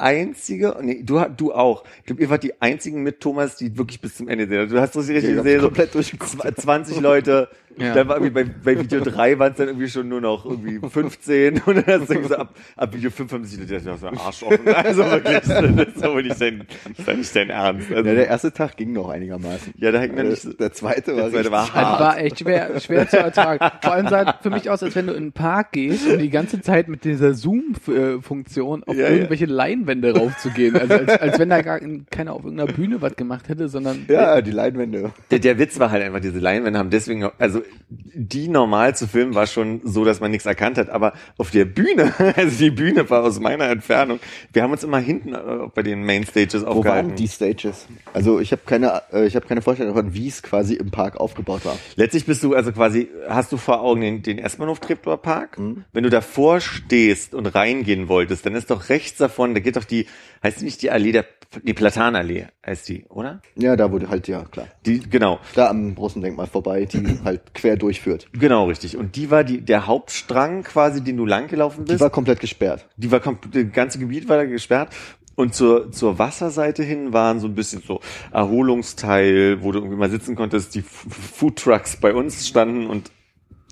einzige, 0.00 0.76
nee, 0.82 1.02
du, 1.04 1.24
du 1.36 1.52
auch. 1.52 1.84
Ich 2.00 2.04
glaube, 2.06 2.22
ihr 2.22 2.30
wart 2.30 2.42
die 2.42 2.60
einzigen 2.60 3.02
mit 3.02 3.20
Thomas, 3.20 3.56
die 3.56 3.76
wirklich 3.78 4.00
bis 4.00 4.16
zum 4.16 4.28
Ende 4.28 4.46
sehen. 4.46 4.68
Du 4.68 4.80
hast 4.80 4.92
so 4.94 5.00
richtig 5.00 5.24
ich 5.24 5.30
hab 5.36 5.44
gesehen, 5.44 5.60
so 5.60 5.66
komplett 5.68 5.94
zw- 5.94 6.54
20 6.56 7.00
Leute. 7.00 7.48
Ja. 7.78 7.94
Dann 7.94 8.08
war 8.08 8.16
irgendwie 8.20 8.44
bei, 8.44 8.50
bei 8.74 8.80
Video 8.80 9.00
3 9.00 9.38
waren 9.38 9.52
es 9.52 9.58
dann 9.58 9.68
irgendwie 9.68 9.88
schon 9.88 10.08
nur 10.08 10.20
noch 10.20 10.44
irgendwie 10.44 10.80
15 10.86 11.62
und 11.66 11.76
dann 11.86 12.00
hast 12.00 12.10
du 12.10 12.24
so 12.28 12.34
ab, 12.34 12.52
ab 12.76 12.92
Video 12.94 13.10
5 13.10 13.32
haben 13.32 13.44
sich 13.44 13.64
die 13.64 13.72
Leute 13.72 13.96
so 13.96 14.06
Arsch 14.08 14.42
offen. 14.42 14.66
Also 14.74 15.04
wirklich, 15.04 15.38
das 15.46 15.86
ist 15.94 16.02
aber 16.02 16.20
nicht 16.22 16.40
dein, 16.40 16.66
das 16.88 16.98
ist 16.98 17.06
ja 17.06 17.14
nicht 17.14 17.36
dein 17.36 17.50
Ernst. 17.50 17.92
Also, 17.92 18.08
Ja, 18.08 18.14
der 18.16 18.26
erste 18.26 18.52
Tag 18.52 18.76
ging 18.76 18.92
noch 18.92 19.08
einigermaßen. 19.08 19.72
ja, 19.78 19.92
da 19.92 20.00
hängt 20.00 20.16
man 20.16 20.24
Der, 20.24 20.32
nicht 20.32 20.42
so. 20.42 20.52
der 20.52 20.72
zweite 20.72 21.12
war, 21.16 21.22
Der 21.22 21.30
zweite 21.30 21.50
war 21.52 21.72
hart. 21.72 21.92
Das 21.92 22.00
war 22.00 22.18
echt 22.18 22.38
schwer, 22.40 22.80
schwer 22.80 23.08
zu 23.08 23.18
ertragen. 23.18 23.64
Vor 23.82 23.92
allem 23.92 24.08
sah 24.08 24.22
es 24.22 24.34
für 24.42 24.50
mich 24.50 24.68
aus, 24.68 24.82
als 24.82 24.96
wenn 24.96 25.06
du 25.06 25.12
in 25.12 25.26
den 25.26 25.32
Park 25.32 25.70
gehst 25.72 26.08
und 26.08 26.18
die 26.18 26.28
ganze 26.30 26.60
Zeit 26.60 26.88
mit 26.88 27.04
dieser 27.04 27.34
Zoom-Funktion 27.34 28.84
auf 28.84 28.96
Ja, 28.96 29.02
ja. 29.04 29.10
irgendwelche 29.14 29.46
Leinwände 29.90 30.16
raufzugehen. 30.16 30.76
Also 30.76 30.94
als, 30.94 31.08
als 31.20 31.38
wenn 31.38 31.48
da 31.50 31.62
gar 31.62 31.80
keiner 32.10 32.32
auf 32.34 32.44
irgendeiner 32.44 32.72
Bühne 32.72 33.02
was 33.02 33.16
gemacht 33.16 33.48
hätte, 33.48 33.68
sondern 33.68 34.04
Ja, 34.08 34.40
die 34.40 34.50
Leinwände. 34.50 35.12
Der, 35.30 35.38
der 35.38 35.58
Witz 35.58 35.78
war 35.78 35.90
halt 35.90 36.02
einfach, 36.02 36.20
diese 36.20 36.38
Leinwände 36.38 36.78
haben 36.78 36.90
deswegen, 36.90 37.28
also 37.38 37.62
die 37.88 38.48
normal 38.48 38.94
zu 38.94 39.06
filmen 39.08 39.34
war 39.34 39.46
schon 39.46 39.80
so, 39.84 40.04
dass 40.04 40.20
man 40.20 40.30
nichts 40.30 40.46
erkannt 40.46 40.78
hat, 40.78 40.90
aber 40.90 41.12
auf 41.36 41.50
der 41.50 41.64
Bühne, 41.64 42.12
also 42.36 42.58
die 42.58 42.70
Bühne 42.70 43.08
war 43.10 43.24
aus 43.24 43.40
meiner 43.40 43.68
Entfernung, 43.68 44.20
wir 44.52 44.62
haben 44.62 44.72
uns 44.72 44.84
immer 44.84 44.98
hinten 44.98 45.34
äh, 45.34 45.38
bei 45.74 45.82
den 45.82 46.04
Mainstages 46.04 46.62
Wo 46.62 46.66
aufgehalten. 46.68 47.08
waren 47.10 47.16
die 47.16 47.28
Stages? 47.28 47.86
Also 48.12 48.40
ich 48.40 48.52
habe 48.52 48.62
keine, 48.66 49.02
äh, 49.12 49.26
ich 49.26 49.36
habe 49.36 49.46
keine 49.46 49.62
Vorstellung 49.62 49.94
davon, 49.94 50.14
wie 50.14 50.28
es 50.28 50.42
quasi 50.42 50.74
im 50.74 50.90
Park 50.90 51.16
aufgebaut 51.18 51.64
war. 51.64 51.76
Letztlich 51.96 52.26
bist 52.26 52.42
du 52.42 52.54
also 52.54 52.72
quasi, 52.72 53.08
hast 53.28 53.52
du 53.52 53.56
vor 53.56 53.80
Augen 53.80 54.00
den, 54.00 54.22
den 54.22 54.38
Espenhof 54.38 54.80
Treptower 54.80 55.18
Park? 55.18 55.58
Wenn 55.92 56.04
du 56.04 56.10
davor 56.10 56.60
stehst 56.60 57.34
und 57.34 57.46
reingehen 57.46 58.08
wolltest, 58.08 58.46
dann 58.46 58.54
ist 58.54 58.70
doch 58.70 58.88
rechts 58.88 59.18
davon, 59.18 59.54
da 59.54 59.60
geht 59.60 59.76
doch 59.76 59.79
die, 59.84 60.06
heißt 60.42 60.62
nicht 60.62 60.82
die 60.82 60.90
Allee 60.90 61.12
der, 61.12 61.24
die 61.62 61.74
Platanallee 61.74 62.46
heißt 62.64 62.88
die, 62.88 63.04
oder? 63.08 63.42
Ja, 63.56 63.76
da 63.76 63.90
wurde 63.90 64.08
halt, 64.08 64.28
ja, 64.28 64.44
klar. 64.44 64.68
Die, 64.86 65.00
genau. 65.00 65.40
Da 65.54 65.68
am 65.68 65.94
großen 65.94 66.22
Denkmal 66.22 66.46
vorbei, 66.46 66.84
die 66.84 67.18
halt 67.24 67.54
quer 67.54 67.76
durchführt. 67.76 68.28
Genau, 68.32 68.66
richtig. 68.66 68.96
Und 68.96 69.16
die 69.16 69.30
war 69.30 69.44
die, 69.44 69.60
der 69.60 69.86
Hauptstrang 69.86 70.62
quasi, 70.62 71.02
den 71.02 71.16
du 71.16 71.26
langgelaufen 71.26 71.84
bist. 71.84 71.98
Die 71.98 72.00
war 72.00 72.10
komplett 72.10 72.40
gesperrt. 72.40 72.88
die 72.96 73.10
war 73.10 73.20
komplett, 73.20 73.54
das 73.54 73.72
ganze 73.72 73.98
Gebiet 73.98 74.28
war 74.28 74.36
da 74.36 74.44
gesperrt. 74.44 74.90
Und 75.36 75.54
zur, 75.54 75.90
zur 75.90 76.18
Wasserseite 76.18 76.82
hin 76.82 77.12
waren 77.14 77.40
so 77.40 77.46
ein 77.46 77.54
bisschen 77.54 77.80
so 77.80 78.00
Erholungsteil, 78.30 79.62
wo 79.62 79.72
du 79.72 79.78
irgendwie 79.78 79.96
mal 79.96 80.10
sitzen 80.10 80.36
konntest. 80.36 80.74
Die 80.74 80.82
Foodtrucks 80.82 81.96
bei 81.96 82.12
uns 82.12 82.46
standen 82.46 82.86
und 82.86 83.10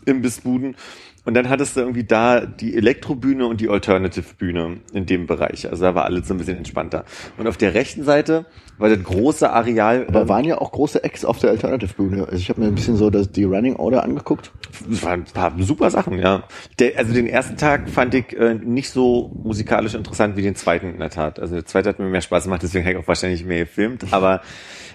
Imbissbuden. 0.07 0.77
Und 1.29 1.35
dann 1.35 1.51
hattest 1.51 1.77
du 1.77 1.81
irgendwie 1.81 2.05
da 2.05 2.41
die 2.41 2.75
Elektrobühne 2.75 3.47
und 3.47 3.61
die 3.61 3.69
Alternative-Bühne 3.69 4.79
in 4.95 5.05
dem 5.05 5.27
Bereich. 5.27 5.69
Also 5.69 5.85
da 5.85 5.95
war 5.95 6.07
alles 6.07 6.27
so 6.27 6.33
ein 6.33 6.39
bisschen 6.39 6.57
entspannter. 6.57 7.05
Und 7.37 7.47
auf 7.47 7.59
der 7.59 7.75
rechten 7.75 8.03
Seite 8.03 8.47
war 8.79 8.89
das 8.89 9.03
große 9.05 9.51
Areal. 9.51 10.07
Aber 10.09 10.23
ähm, 10.23 10.29
waren 10.31 10.45
ja 10.47 10.57
auch 10.57 10.73
große 10.73 11.05
Acts 11.05 11.27
auf 11.27 11.39
der 11.39 11.51
Alternative 11.51 11.93
Bühne. 11.93 12.25
Also 12.25 12.37
ich 12.37 12.49
habe 12.49 12.63
mir 12.63 12.69
ein 12.69 12.75
bisschen 12.75 12.97
so 12.97 13.11
das, 13.11 13.31
die 13.31 13.45
Running 13.45 13.77
Order 13.77 14.05
angeguckt. 14.05 14.53
Es 14.91 15.03
waren 15.03 15.21
ein 15.21 15.25
paar 15.27 15.53
super 15.59 15.91
Sachen, 15.91 16.19
ja. 16.19 16.45
Der, 16.79 16.97
also 16.97 17.13
den 17.13 17.27
ersten 17.27 17.59
Tag 17.59 17.91
fand 17.91 18.15
ich 18.15 18.35
äh, 18.35 18.55
nicht 18.55 18.89
so 18.89 19.31
musikalisch 19.45 19.93
interessant 19.93 20.35
wie 20.39 20.43
den 20.43 20.55
zweiten 20.55 20.95
in 20.95 20.99
der 20.99 21.11
Tat. 21.11 21.41
Also 21.41 21.57
der 21.57 21.67
zweite 21.67 21.91
hat 21.91 21.99
mir 21.99 22.07
mehr 22.07 22.23
Spaß 22.23 22.45
gemacht, 22.45 22.63
deswegen 22.63 22.87
habe 22.87 22.95
ich 22.95 23.05
auch 23.05 23.09
wahrscheinlich 23.09 23.45
mehr 23.45 23.67
gefilmt. 23.67 24.15
Aber 24.15 24.41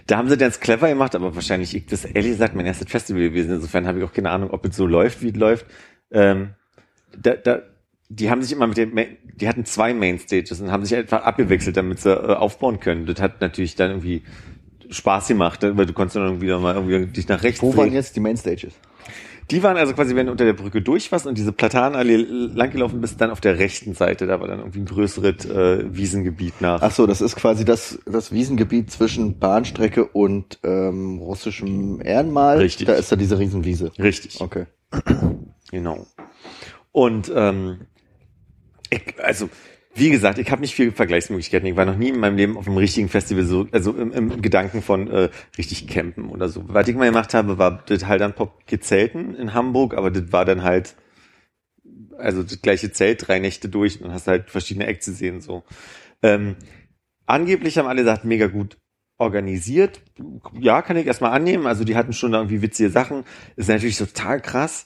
da 0.07 0.17
haben 0.17 0.29
sie 0.29 0.37
ganz 0.37 0.59
clever 0.59 0.89
gemacht, 0.89 1.13
aber 1.13 1.35
wahrscheinlich, 1.35 1.75
ich, 1.75 1.85
das 1.85 2.05
ehrlich 2.05 2.31
gesagt 2.31 2.55
mein 2.55 2.65
erstes 2.65 2.89
Festival 2.89 3.21
gewesen. 3.21 3.53
Insofern 3.53 3.85
habe 3.85 3.99
ich 3.99 4.03
auch 4.03 4.13
keine 4.13 4.31
Ahnung, 4.31 4.49
ob 4.49 4.65
es 4.65 4.75
so 4.75 4.87
läuft, 4.87 5.21
wie 5.21 5.29
es 5.29 5.35
läuft. 5.35 5.67
Ähm, 6.13 6.51
da, 7.21 7.33
da, 7.33 7.61
die 8.09 8.29
haben 8.29 8.41
sich 8.41 8.51
immer 8.51 8.67
mit 8.67 8.77
dem, 8.77 8.97
die 9.35 9.47
hatten 9.47 9.65
zwei 9.65 9.93
Mainstages 9.93 10.61
und 10.61 10.71
haben 10.71 10.85
sich 10.85 10.95
einfach 10.95 11.23
abgewechselt, 11.23 11.75
damit 11.77 11.99
sie 11.99 12.11
äh, 12.11 12.33
aufbauen 12.35 12.79
können. 12.79 13.05
Das 13.05 13.19
hat 13.19 13.41
natürlich 13.41 13.75
dann 13.75 13.91
irgendwie 13.91 14.23
Spaß 14.89 15.27
gemacht, 15.29 15.59
weil 15.63 15.85
du 15.85 15.93
konntest 15.93 16.15
dann 16.15 16.25
irgendwie 16.25 16.47
noch 16.47 16.61
mal 16.61 16.75
irgendwie 16.75 17.07
dich 17.07 17.27
nach 17.27 17.43
rechts 17.43 17.61
Wo 17.61 17.71
drehen. 17.71 17.77
waren 17.77 17.93
jetzt 17.93 18.15
die 18.15 18.19
Mainstages? 18.19 18.73
Die 19.51 19.61
waren 19.61 19.75
also 19.75 19.93
quasi, 19.93 20.15
wenn 20.15 20.27
du 20.27 20.31
unter 20.31 20.45
der 20.45 20.53
Brücke 20.53 20.81
durch 20.81 21.11
warst 21.11 21.27
und 21.27 21.37
diese 21.37 21.51
Platanallee 21.51 22.15
langgelaufen 22.15 23.01
bist, 23.01 23.19
dann 23.19 23.29
auf 23.29 23.41
der 23.41 23.59
rechten 23.59 23.93
Seite. 23.93 24.25
Da 24.25 24.39
war 24.39 24.47
dann 24.47 24.59
irgendwie 24.59 24.79
ein 24.79 24.85
größeres 24.85 25.45
äh, 25.45 25.83
Wiesengebiet 25.93 26.61
nach. 26.61 26.81
Ach 26.81 26.91
so, 26.91 27.05
das 27.05 27.19
ist 27.19 27.35
quasi 27.35 27.65
das, 27.65 27.99
das 28.05 28.31
Wiesengebiet 28.31 28.89
zwischen 28.89 29.39
Bahnstrecke 29.39 30.05
und 30.05 30.59
ähm, 30.63 31.19
russischem 31.19 31.99
Ehrenmal. 32.01 32.59
Richtig. 32.59 32.87
Da 32.87 32.93
ist 32.93 33.11
da 33.11 33.15
diese 33.17 33.37
Riesenwiese. 33.37 33.91
Richtig, 33.99 34.39
Okay. 34.39 34.65
Genau. 35.73 36.07
Und 36.91 37.31
ähm, 37.35 37.87
ich, 38.89 39.15
also 39.21 39.49
wie 39.95 40.09
gesagt, 40.09 40.39
ich 40.39 40.49
habe 40.49 40.61
nicht 40.61 40.73
viel 40.73 40.91
Vergleichsmöglichkeiten. 40.91 41.67
Ich 41.67 41.75
war 41.75 41.85
noch 41.85 41.97
nie 41.97 42.09
in 42.09 42.19
meinem 42.19 42.37
Leben 42.37 42.57
auf 42.57 42.65
einem 42.65 42.77
richtigen 42.77 43.09
Festival 43.09 43.43
so, 43.43 43.67
also 43.71 43.91
im, 43.93 44.11
im 44.11 44.41
Gedanken 44.41 44.81
von 44.81 45.07
äh, 45.07 45.29
richtig 45.57 45.87
campen 45.87 46.29
oder 46.29 46.49
so. 46.49 46.63
Was 46.67 46.87
ich 46.87 46.95
mal 46.95 47.05
gemacht 47.05 47.33
habe, 47.33 47.57
war 47.57 47.83
das 47.85 48.07
halt 48.07 48.21
dann 48.21 48.33
Pop 48.33 48.63
Zelten 48.79 49.35
in 49.35 49.53
Hamburg, 49.53 49.93
aber 49.95 50.09
das 50.09 50.31
war 50.31 50.45
dann 50.45 50.63
halt 50.63 50.95
also 52.17 52.43
das 52.43 52.61
gleiche 52.61 52.91
Zelt 52.91 53.27
drei 53.27 53.39
Nächte 53.39 53.69
durch 53.69 54.01
und 54.01 54.11
hast 54.11 54.27
halt 54.27 54.49
verschiedene 54.49 54.87
Acts 54.87 55.05
gesehen 55.05 55.41
so. 55.41 55.63
Ähm, 56.21 56.55
angeblich 57.25 57.77
haben 57.77 57.87
alle 57.87 58.01
gesagt, 58.01 58.25
mega 58.25 58.47
gut 58.47 58.77
organisiert. 59.17 60.01
Ja, 60.59 60.81
kann 60.81 60.97
ich 60.97 61.05
erstmal 61.05 61.31
annehmen. 61.31 61.67
Also 61.67 61.83
die 61.83 61.95
hatten 61.95 62.13
schon 62.13 62.31
da 62.31 62.39
irgendwie 62.39 62.61
witzige 62.61 62.89
Sachen. 62.89 63.23
Ist 63.55 63.69
natürlich 63.69 63.97
total 63.97 64.41
krass. 64.41 64.85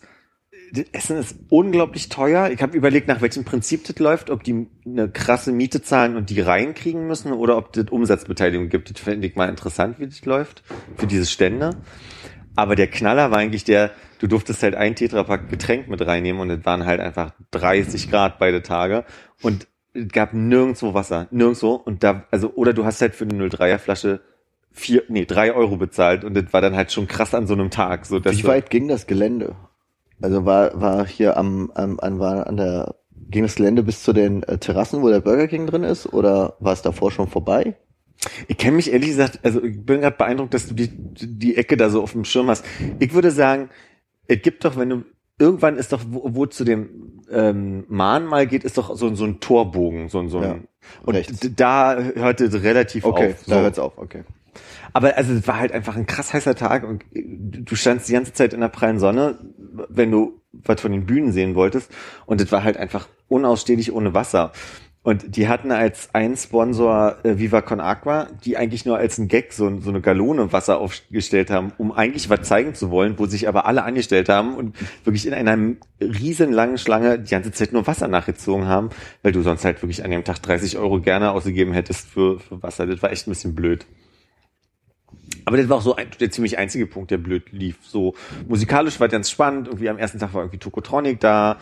Das 0.72 0.86
Essen 0.92 1.18
ist 1.18 1.36
unglaublich 1.50 2.10
teuer. 2.10 2.50
Ich 2.50 2.62
habe 2.62 2.76
überlegt, 2.76 3.08
nach 3.08 3.22
welchem 3.22 3.46
Prinzip 3.46 3.86
das 3.86 3.98
läuft, 4.00 4.30
ob 4.30 4.44
die 4.44 4.68
eine 4.86 5.10
krasse 5.10 5.52
Miete 5.52 5.82
zahlen 5.82 6.16
und 6.16 6.30
die 6.30 6.42
reinkriegen 6.42 7.08
müssen 7.08 7.32
oder 7.32 7.58
ob 7.58 7.74
das 7.74 7.86
Umsatzbeteiligung 7.90 8.70
gibt. 8.70 8.90
Das 8.90 9.00
fände 9.00 9.28
ich 9.28 9.36
mal 9.36 9.50
interessant, 9.50 10.00
wie 10.00 10.08
das 10.08 10.26
läuft 10.26 10.64
für 10.98 11.08
diese 11.08 11.26
Stände. 11.26 11.78
Aber 12.56 12.76
der 12.76 12.88
Knaller 12.88 13.30
war 13.32 13.38
eigentlich 13.38 13.64
der, 13.64 13.92
du 14.20 14.28
durftest 14.28 14.64
halt 14.64 14.76
ein 14.76 14.96
Tetrapack 14.96 15.50
Getränk 15.50 15.88
mit 15.88 16.06
reinnehmen 16.06 16.42
und 16.42 16.50
es 16.50 16.66
waren 16.66 16.86
halt 16.86 17.00
einfach 17.00 17.32
30 17.52 18.10
Grad 18.10 18.40
beide 18.40 18.64
Tage 18.64 19.06
und 19.44 19.68
es 19.94 20.10
gab 20.10 20.34
nirgendwo 20.34 20.94
Wasser, 20.96 21.28
nirgendwo 21.30 21.76
und 21.76 22.04
da, 22.04 22.26
also, 22.32 22.52
oder 22.56 22.74
du 22.74 22.84
hast 22.84 23.00
halt 23.02 23.16
für 23.16 23.26
eine 23.26 23.48
03er 23.48 23.78
Flasche 23.78 24.22
vier, 24.72 25.04
nee, 25.08 25.26
drei 25.26 25.54
Euro 25.54 25.78
bezahlt 25.78 26.24
und 26.24 26.34
das 26.36 26.52
war 26.52 26.62
dann 26.62 26.76
halt 26.76 26.92
schon 26.92 27.08
krass 27.08 27.36
an 27.36 27.46
so 27.46 27.54
einem 27.54 27.70
Tag, 27.70 28.08
so 28.08 28.20
dass 28.20 28.38
Wie 28.38 28.44
weit 28.46 28.72
ging 28.72 28.88
das 28.88 29.06
Gelände? 29.06 29.56
Also 30.22 30.46
war, 30.46 30.80
war 30.80 31.06
hier 31.06 31.38
am, 31.38 31.72
am 31.76 32.00
an, 32.00 32.20
war 32.20 32.48
an 32.48 32.58
der, 32.58 32.96
ging 33.30 33.44
das 33.44 33.56
Gelände 33.56 33.84
bis 33.84 34.04
zu 34.04 34.14
den 34.14 34.44
äh, 34.44 34.58
Terrassen, 34.58 35.02
wo 35.02 35.10
der 35.10 35.20
Burger 35.20 35.48
King 35.48 35.68
drin 35.68 35.84
ist, 35.84 36.12
oder 36.14 36.56
war 36.60 36.74
es 36.74 36.82
davor 36.82 37.12
schon 37.12 37.28
vorbei? 37.28 37.76
Ich 38.48 38.58
kenne 38.58 38.78
mich 38.78 38.92
ehrlich 38.92 39.10
gesagt, 39.10 39.40
also 39.44 39.62
ich 39.64 39.86
bin 39.86 40.02
gerade 40.02 40.16
beeindruckt, 40.18 40.54
dass 40.54 40.68
du 40.68 40.74
die, 40.74 40.90
die 40.92 41.56
Ecke 41.56 41.78
da 41.78 41.90
so 41.90 42.02
auf 42.02 42.14
dem 42.14 42.26
Schirm 42.26 42.50
hast. 42.50 42.66
Ich 43.00 43.14
würde 43.14 43.30
sagen, 43.32 43.70
es 44.28 44.42
gibt 44.42 44.66
doch, 44.66 44.76
wenn 44.76 44.90
du, 44.90 45.04
irgendwann 45.40 45.78
ist 45.78 45.94
doch, 45.94 46.02
wo, 46.10 46.22
wo 46.34 46.46
zu 46.48 46.64
dem 46.64 47.22
ähm, 47.30 47.86
Mahnmal 47.88 48.48
geht, 48.48 48.64
ist 48.64 48.78
doch 48.80 48.96
so, 48.96 49.14
so 49.14 49.24
ein 49.26 49.40
Torbogen, 49.40 50.10
so, 50.10 50.18
ein- 50.20 50.30
so 50.30 50.40
ein, 50.40 50.44
Ja, 50.44 50.56
und 51.06 51.16
rechts. 51.16 51.48
da 51.56 51.96
hörte 52.16 52.46
es 52.46 52.64
relativ 52.64 53.06
Okay, 53.06 53.32
auf. 53.32 53.44
da 53.46 53.56
so. 53.58 53.62
hört's 53.62 53.80
auf, 53.80 53.98
okay. 53.98 54.24
Aber 54.94 55.16
also 55.16 55.34
es 55.34 55.48
war 55.48 55.60
halt 55.60 55.72
einfach 55.72 55.96
ein 55.96 56.08
krass 56.08 56.34
heißer 56.34 56.56
Tag 56.56 56.84
und 56.84 57.04
du 57.14 57.76
standst 57.76 58.10
die 58.10 58.14
ganze 58.14 58.34
Zeit 58.34 58.54
in 58.54 58.62
der 58.62 58.70
prallen 58.70 58.98
Sonne, 58.98 59.38
wenn 59.90 60.12
du 60.12 60.42
was 60.52 60.82
von 60.82 60.92
den 60.92 61.06
Bühnen 61.06 61.32
sehen 61.32 61.56
wolltest 61.56 61.92
und 62.26 62.42
es 62.42 62.52
war 62.52 62.64
halt 62.64 62.78
einfach 62.78 63.08
unausstehlich 63.28 63.94
ohne 63.94 64.14
Wasser. 64.14 64.52
Und 65.08 65.38
die 65.38 65.48
hatten 65.48 65.72
als 65.72 66.14
einen 66.14 66.36
Sponsor 66.36 67.16
äh, 67.24 67.38
Viva 67.38 67.62
Con 67.62 67.80
Aqua, 67.80 68.28
die 68.44 68.58
eigentlich 68.58 68.86
nur 68.86 68.98
als 68.98 69.18
ein 69.18 69.30
Gag 69.30 69.54
so, 69.54 69.80
so 69.80 69.90
eine 69.90 70.02
Gallone 70.02 70.52
Wasser 70.52 70.80
aufgestellt 70.80 71.50
haben, 71.50 71.72
um 71.78 71.94
eigentlich 71.94 72.30
was 72.30 72.42
zeigen 72.42 72.76
zu 72.76 72.92
wollen, 72.92 73.18
wo 73.18 73.26
sich 73.26 73.48
aber 73.48 73.66
alle 73.68 73.84
angestellt 73.84 74.28
haben 74.28 74.56
und 74.56 74.76
wirklich 75.06 75.26
in 75.26 75.34
einer 75.34 75.76
riesen 76.02 76.52
langen 76.52 76.78
Schlange 76.78 77.20
die 77.20 77.32
ganze 77.32 77.54
Zeit 77.54 77.72
nur 77.72 77.88
Wasser 77.88 78.10
nachgezogen 78.10 78.68
haben, 78.68 78.90
weil 79.24 79.32
du 79.32 79.44
sonst 79.44 79.64
halt 79.64 79.82
wirklich 79.82 80.04
an 80.04 80.12
dem 80.12 80.26
Tag 80.26 80.44
30 80.44 80.78
Euro 80.78 81.00
gerne 81.00 81.32
ausgegeben 81.32 81.72
hättest 81.72 82.10
für, 82.10 82.42
für 82.42 82.62
Wasser. 82.62 82.86
Das 82.86 83.02
war 83.02 83.10
echt 83.10 83.28
ein 83.28 83.32
bisschen 83.32 83.56
blöd. 83.56 83.86
Aber 85.48 85.56
das 85.56 85.70
war 85.70 85.78
auch 85.78 85.82
so 85.82 85.96
ein, 85.96 86.08
der 86.20 86.30
ziemlich 86.30 86.58
einzige 86.58 86.86
Punkt, 86.88 87.10
der 87.10 87.20
blöd 87.20 87.54
lief. 87.54 87.78
So 87.82 88.16
musikalisch 88.50 89.00
war 89.00 89.08
ganz 89.08 89.30
spannend. 89.32 89.68
Irgendwie 89.68 89.88
am 89.88 89.98
ersten 89.98 90.20
Tag 90.20 90.34
war 90.34 90.42
irgendwie 90.42 90.58
Tokotronic 90.58 91.22
da. 91.22 91.56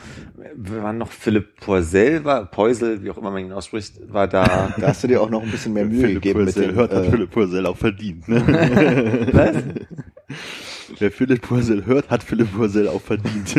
Wir 0.55 0.81
waren 0.81 0.97
noch 0.97 1.11
Philipp 1.11 1.57
Poisel, 1.57 2.25
war 2.25 2.47
Poisel, 2.47 3.03
wie 3.03 3.11
auch 3.11 3.17
immer 3.19 3.29
man 3.29 3.45
ihn 3.45 3.51
ausspricht, 3.51 4.11
war 4.11 4.27
da. 4.27 4.73
Da 4.79 4.87
hast 4.87 5.03
du 5.03 5.07
dir 5.07 5.21
auch 5.21 5.29
noch 5.29 5.43
ein 5.43 5.51
bisschen 5.51 5.73
mehr 5.73 5.85
Mühe 5.85 6.13
gegeben 6.13 6.45
mit 6.45 6.55
Purcell 6.55 6.71
dem, 6.71 6.75
hört, 6.77 6.93
hat 6.93 7.05
äh, 7.05 7.11
Philipp 7.11 7.29
Purcell 7.29 7.65
auch 7.67 7.77
verdient. 7.77 8.27
Ne? 8.27 9.27
Was? 9.31 9.55
Wer 10.99 11.11
Philipp 11.11 11.43
Purcell 11.43 11.85
hört, 11.85 12.09
hat 12.09 12.23
Philipp 12.23 12.53
Purcell 12.53 12.87
auch 12.87 13.01
verdient. 13.01 13.55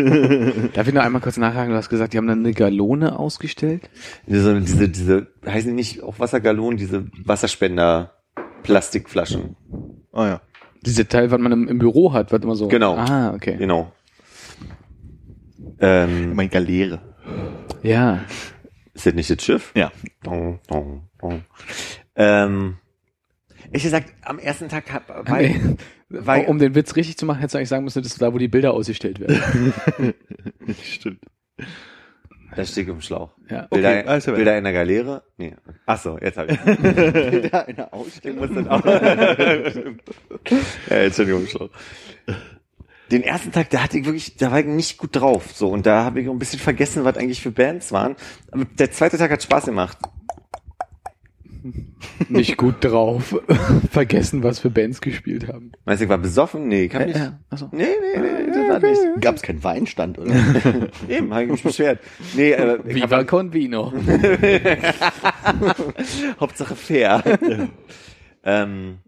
Darf 0.77 0.89
ich 0.89 0.95
noch 0.95 1.03
einmal 1.03 1.23
kurz 1.23 1.37
nachhaken? 1.37 1.71
Du 1.71 1.77
hast 1.77 1.89
gesagt, 1.89 2.15
die 2.15 2.19
haben 2.19 2.27
dann 2.27 2.41
eine 2.41 2.53
Galone 2.53 3.17
ausgestellt. 3.17 3.91
Diese, 4.27 4.61
diese, 4.61 4.89
diese, 4.89 5.27
heißen 5.47 5.71
die 5.71 5.77
nicht 5.77 6.03
auch 6.03 6.19
Wassergalonen, 6.19 6.79
diese 6.79 7.07
Wasserspender 7.25 8.17
Plastikflaschen. 8.67 9.55
Ah 10.17 10.27
ja. 10.29 10.41
Diese 10.81 11.07
Teil, 11.07 11.31
was 11.31 11.39
man 11.39 11.53
im, 11.53 11.69
im 11.69 11.79
Büro 11.79 12.13
hat, 12.15 12.33
was 12.33 12.41
immer 12.43 12.57
so. 12.57 12.69
Genau. 12.69 12.97
Ah, 12.97 13.35
okay. 13.35 13.57
Genau. 13.59 13.93
Ähm, 15.79 16.35
Mein 16.35 16.49
Galeere. 16.49 17.01
Ja. 17.83 18.25
ist 18.95 19.05
das 19.05 19.13
nicht 19.15 19.29
das 19.29 19.45
Schiff? 19.45 19.73
Ja. 19.75 19.93
Dong, 20.23 20.61
dong, 20.69 21.09
dong. 21.21 21.45
Ähm, 22.15 22.77
ich 23.73 23.83
gesagt, 23.83 24.15
am 24.23 24.39
ersten 24.39 24.71
Tag 24.71 24.91
hab, 24.91 25.09
war, 25.29 25.39
Nee. 25.39 25.61
weil, 26.09 26.47
um 26.47 26.59
den 26.59 26.75
Witz 26.75 26.97
richtig 26.97 27.19
zu 27.19 27.27
machen, 27.27 27.41
hättest 27.41 27.55
du 27.55 27.59
eigentlich 27.59 27.69
sagen 27.69 27.85
müssen, 27.85 28.03
das 28.03 28.13
ist 28.13 28.23
da, 28.23 28.33
wo 28.33 28.39
die 28.39 28.49
Bilder 28.49 28.73
ausgestellt 28.73 29.21
werden. 29.21 29.75
Stimmt. 30.83 31.21
Da 32.57 32.65
steht 32.65 32.89
im 32.89 33.01
Schlauch. 33.01 33.31
Ja. 33.49 33.67
Bilder, 33.71 33.91
Okay, 33.91 34.03
klar. 34.21 34.37
Bilder 34.37 34.59
in 34.59 34.65
der 34.65 34.73
Galeere? 34.73 35.23
Nee. 35.37 35.55
Ach 35.85 36.01
so, 36.01 36.19
jetzt 36.19 36.39
habe 36.39 36.53
ich. 36.53 36.59
da 37.51 37.61
eine 37.61 37.93
Ausstellung. 37.93 38.39
muss 38.39 38.55
dann 38.55 38.69
auch. 38.69 38.85
ja, 40.91 40.97
Entschuldigung, 40.97 41.43
im 41.43 41.49
Schlauch. 41.49 41.71
Den 43.11 43.23
ersten 43.23 43.53
Tag, 43.53 43.71
da 43.71 43.85
hatte 43.85 43.99
ich 43.99 44.05
wirklich, 44.05 44.37
da 44.37 44.51
war 44.51 44.59
ich 44.59 44.67
nicht 44.67 44.99
gut 44.99 45.15
drauf, 45.15 45.53
so 45.55 45.69
und 45.69 45.87
da 45.87 46.03
habe 46.05 46.21
ich 46.21 46.29
ein 46.29 46.39
bisschen 46.41 46.59
vergessen, 46.59 47.05
was 47.05 47.17
eigentlich 47.17 47.41
für 47.41 47.53
Bands 47.53 47.93
waren. 47.93 48.17
Aber 48.51 48.65
der 48.65 48.91
zweite 48.91 49.17
Tag 49.17 49.31
hat 49.31 49.43
Spaß 49.43 49.67
gemacht. 49.67 49.97
Nicht 52.29 52.57
gut 52.57 52.77
drauf. 52.81 53.41
Vergessen, 53.91 54.43
was 54.43 54.59
für 54.59 54.71
Bands 54.71 55.01
gespielt 55.01 55.49
haben. 55.49 55.73
Meinst 55.85 56.01
du, 56.01 56.05
ich 56.05 56.11
war 56.11 56.19
besoffen? 56.19 56.69
Nee, 56.69 56.85
ich 56.85 56.95
hab 56.95 57.07
nicht. 57.07 57.33
Achso. 57.51 57.69
Nee, 57.73 57.85
nee, 57.85 58.21
nee, 58.21 58.47
das 58.53 58.83
war 58.83 58.89
nicht. 58.89 59.21
Gab's 59.21 59.43
keinen 59.43 59.63
Weinstand, 59.63 60.19
oder? 60.19 60.33
Eben, 61.09 61.33
habe 61.33 61.45
ich 61.45 61.51
mich 61.51 61.63
beschwert. 61.63 62.01
Nee, 62.35 62.53
äh, 62.53 62.79
ich 62.87 62.97
Viva 62.97 63.19
hab, 63.19 63.27
con 63.27 63.53
vino. 63.53 63.93
Hauptsache 66.41 66.77
fair. 66.77 67.23
ähm, 68.45 68.99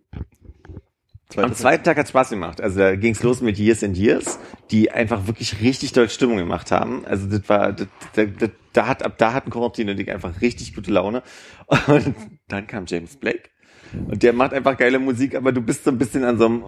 am 1.37 1.55
zweiten 1.55 1.85
Tag 1.85 1.99
hat 1.99 2.09
Spaß 2.09 2.31
gemacht. 2.31 2.61
Also 2.61 2.79
da 2.79 2.97
ging's 2.97 3.23
los 3.23 3.41
mit 3.43 3.59
Years 3.59 3.85
and 3.85 3.97
Years, 3.97 4.39
die 4.71 4.91
einfach 4.91 5.27
wirklich 5.27 5.61
richtig 5.61 5.93
doll 5.93 6.09
Stimmung 6.09 6.39
gemacht 6.39 6.71
haben. 6.71 7.05
Also 7.05 7.27
das 7.27 7.49
war, 7.49 7.73
das, 7.73 7.87
das, 8.15 8.29
das, 8.39 8.51
da 8.73 8.87
hat, 8.87 9.03
ab 9.03 9.19
da 9.19 9.35
hatten 9.35 9.51
Corruptine 9.51 9.93
und 9.93 10.01
ich 10.01 10.11
einfach 10.11 10.41
richtig 10.41 10.75
gute 10.75 10.91
Laune. 10.91 11.23
Und 11.87 12.15
dann 12.49 12.67
kam 12.67 12.85
James 12.87 13.17
Blake. 13.17 13.51
Und 13.93 14.23
der 14.23 14.33
macht 14.33 14.55
einfach 14.55 14.77
geile 14.77 14.99
Musik, 14.99 15.35
aber 15.35 15.53
du 15.53 15.61
bist 15.61 15.85
so 15.85 15.91
ein 15.91 15.99
bisschen 15.99 16.25
an 16.25 16.39
so 16.39 16.47
einem 16.47 16.65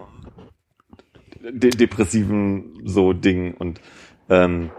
de 1.43 1.71
depressiven 1.71 2.83
so 2.85 3.13
Ding 3.13 3.55
und 3.55 3.81
ähm, 4.29 4.71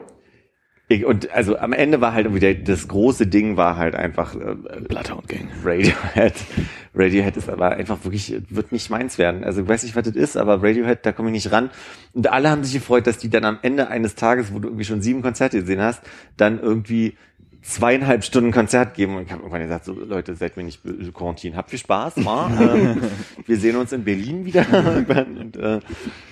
ich, 0.93 1.05
und 1.05 1.31
also 1.31 1.57
am 1.57 1.73
Ende 1.73 2.01
war 2.01 2.13
halt 2.13 2.25
irgendwie 2.25 2.39
der, 2.39 2.55
das 2.55 2.87
große 2.87 3.27
Ding 3.27 3.57
war 3.57 3.77
halt 3.77 3.95
einfach 3.95 4.35
äh, 4.35 4.55
Bloodhound 4.87 5.27
Gang. 5.27 5.47
Radiohead. 5.63 6.33
Radiohead 6.93 7.37
ist 7.37 7.49
aber 7.49 7.71
einfach 7.71 8.03
wirklich, 8.03 8.41
wird 8.49 8.71
nicht 8.71 8.89
meins 8.89 9.17
werden. 9.17 9.43
Also 9.43 9.61
ich 9.61 9.67
weiß 9.67 9.83
nicht, 9.83 9.95
was 9.95 10.03
das 10.03 10.15
ist, 10.15 10.37
aber 10.37 10.61
Radiohead, 10.63 11.05
da 11.05 11.11
komme 11.11 11.29
ich 11.29 11.33
nicht 11.33 11.51
ran. 11.51 11.69
Und 12.13 12.31
alle 12.31 12.49
haben 12.49 12.63
sich 12.63 12.73
gefreut, 12.73 13.07
dass 13.07 13.17
die 13.17 13.29
dann 13.29 13.45
am 13.45 13.59
Ende 13.61 13.87
eines 13.87 14.15
Tages, 14.15 14.53
wo 14.53 14.59
du 14.59 14.69
irgendwie 14.69 14.85
schon 14.85 15.01
sieben 15.01 15.21
Konzerte 15.21 15.59
gesehen 15.59 15.81
hast, 15.81 16.01
dann 16.37 16.59
irgendwie 16.59 17.15
zweieinhalb 17.61 18.23
Stunden 18.23 18.51
Konzert 18.51 18.95
geben. 18.95 19.15
Und 19.17 19.23
ich 19.23 19.31
habe 19.31 19.41
irgendwann 19.41 19.61
gesagt, 19.61 19.85
so 19.85 19.93
Leute, 19.93 20.35
seid 20.35 20.57
mir 20.57 20.63
nicht 20.63 20.83
be- 20.83 21.11
Quarantin. 21.11 21.55
Habt 21.55 21.69
viel 21.69 21.79
Spaß, 21.79 22.25
wa? 22.25 22.49
ähm, 22.59 23.01
wir 23.45 23.57
sehen 23.57 23.75
uns 23.75 23.91
in 23.91 24.03
Berlin 24.03 24.45
wieder. 24.45 24.65
irgendwann. 24.71 25.37
und 25.37 25.57
äh, 25.57 25.79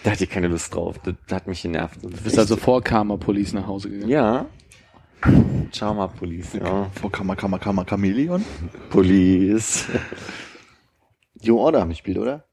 da 0.04 0.12
hatte 0.12 0.24
ich 0.24 0.30
keine 0.30 0.48
Lust 0.48 0.74
drauf. 0.74 0.98
Das, 1.04 1.14
das 1.28 1.36
hat 1.36 1.48
mich 1.48 1.62
genervt. 1.62 1.96
Das 2.02 2.10
Du 2.12 2.18
ist 2.18 2.24
bist 2.24 2.40
also 2.40 2.56
vor 2.58 2.82
Karma 2.84 3.18
Police 3.18 3.54
nach 3.54 3.68
Hause 3.68 3.90
gegangen. 3.90 4.10
ja. 4.10 4.46
Mal, 5.82 6.08
Police. 6.08 6.54
Ja. 6.54 6.90
Vor 7.00 7.12
Kammer, 7.12 7.36
Kammer, 7.36 7.60
Kammer, 7.60 7.84
Chameleon? 7.86 8.44
Police. 8.90 9.86
New 11.44 11.58
Order 11.58 11.82
haben 11.82 11.90
gespielt, 11.90 12.18
oder? 12.18 12.46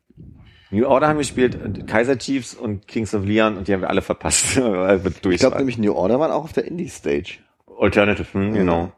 New 0.70 0.85
Order 0.85 1.07
haben 1.09 1.19
gespielt, 1.19 1.86
Kaiser 1.86 2.19
Chiefs 2.19 2.55
und 2.55 2.89
Kings 2.89 3.15
of 3.15 3.24
Leon 3.24 3.57
und 3.57 3.69
die 3.69 3.73
haben 3.73 3.82
wir 3.82 3.89
alle 3.90 4.03
verpasst. 4.03 4.57
weil 4.61 5.05
wir 5.05 5.12
durch 5.23 5.36
Ich 5.36 5.40
glaube 5.40 5.57
nämlich 5.59 5.78
New 5.78 5.93
Order 5.93 6.19
waren 6.19 6.32
auch 6.32 6.43
auf 6.44 6.53
der 6.53 6.65
Indie-Stage. 6.65 7.39
Alternative, 7.78 8.27
hm, 8.32 8.53
genau. 8.53 8.93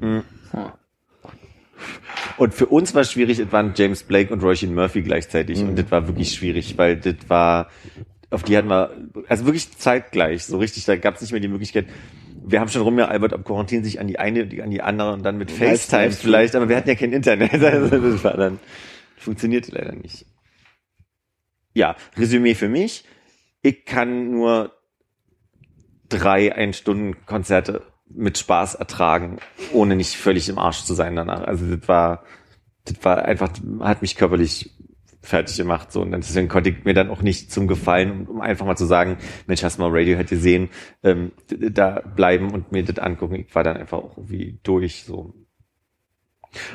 Hm. 0.00 0.22
Und 2.36 2.54
für 2.54 2.66
uns 2.66 2.94
war 2.94 3.02
es 3.02 3.12
schwierig, 3.12 3.38
es 3.38 3.52
waren 3.52 3.72
James 3.76 4.02
Blake 4.02 4.32
und 4.32 4.42
Roisin 4.42 4.74
Murphy 4.74 5.02
gleichzeitig. 5.02 5.60
Und 5.60 5.78
das 5.78 5.90
war 5.90 6.06
wirklich 6.08 6.32
schwierig, 6.34 6.76
weil 6.78 6.96
das 6.96 7.16
war, 7.28 7.70
auf 8.30 8.42
die 8.42 8.56
hatten 8.56 8.68
wir, 8.68 8.90
also 9.28 9.44
wirklich 9.44 9.70
zeitgleich, 9.76 10.44
so 10.44 10.58
richtig, 10.58 10.84
da 10.84 10.96
gab 10.96 11.16
es 11.16 11.20
nicht 11.20 11.32
mehr 11.32 11.40
die 11.40 11.48
Möglichkeit, 11.48 11.86
wir 12.44 12.60
haben 12.60 12.68
schon 12.68 12.82
rumgealbert, 12.82 13.32
ob 13.32 13.44
Quarantin 13.44 13.84
sich 13.84 14.00
an 14.00 14.08
die 14.08 14.18
eine, 14.18 14.42
an 14.62 14.70
die 14.70 14.82
andere 14.82 15.12
und 15.12 15.22
dann 15.22 15.38
mit 15.38 15.50
FaceTime 15.50 16.10
vielleicht, 16.10 16.56
aber 16.56 16.68
wir 16.68 16.76
hatten 16.76 16.88
ja 16.88 16.94
kein 16.94 17.12
Internet, 17.12 17.62
also 17.62 17.98
das 18.10 18.24
war 18.24 18.36
dann, 18.36 18.58
funktionierte 19.16 19.72
leider 19.72 19.92
nicht. 19.92 20.26
Ja, 21.74 21.96
Resümee 22.16 22.54
für 22.54 22.68
mich, 22.68 23.04
ich 23.62 23.84
kann 23.84 24.30
nur 24.30 24.72
drei 26.18 26.54
Ein-Stunden-Konzerte 26.54 27.82
mit 28.14 28.38
Spaß 28.38 28.74
ertragen, 28.74 29.38
ohne 29.72 29.96
nicht 29.96 30.16
völlig 30.16 30.48
im 30.48 30.58
Arsch 30.58 30.84
zu 30.84 30.94
sein 30.94 31.16
danach. 31.16 31.42
Also 31.42 31.76
das 31.76 31.88
war, 31.88 32.24
das 32.84 33.02
war 33.04 33.24
einfach, 33.24 33.50
hat 33.80 34.02
mich 34.02 34.16
körperlich 34.16 34.70
fertig 35.22 35.56
gemacht. 35.56 35.92
So 35.92 36.02
und 36.02 36.10
deswegen 36.12 36.48
konnte 36.48 36.70
ich 36.70 36.84
mir 36.84 36.94
dann 36.94 37.10
auch 37.10 37.22
nicht 37.22 37.50
zum 37.52 37.68
Gefallen, 37.68 38.26
um, 38.26 38.40
einfach 38.40 38.66
mal 38.66 38.76
zu 38.76 38.86
sagen, 38.86 39.18
Mensch, 39.46 39.62
hast 39.62 39.78
mal 39.78 39.90
Radiohead 39.90 40.28
gesehen, 40.28 40.68
ähm, 41.02 41.32
da 41.48 42.00
bleiben 42.00 42.52
und 42.52 42.72
mir 42.72 42.84
das 42.84 42.98
angucken. 42.98 43.36
Ich 43.36 43.54
war 43.54 43.64
dann 43.64 43.76
einfach 43.76 43.98
auch 43.98 44.18
irgendwie 44.18 44.58
durch. 44.62 45.04
so. 45.04 45.32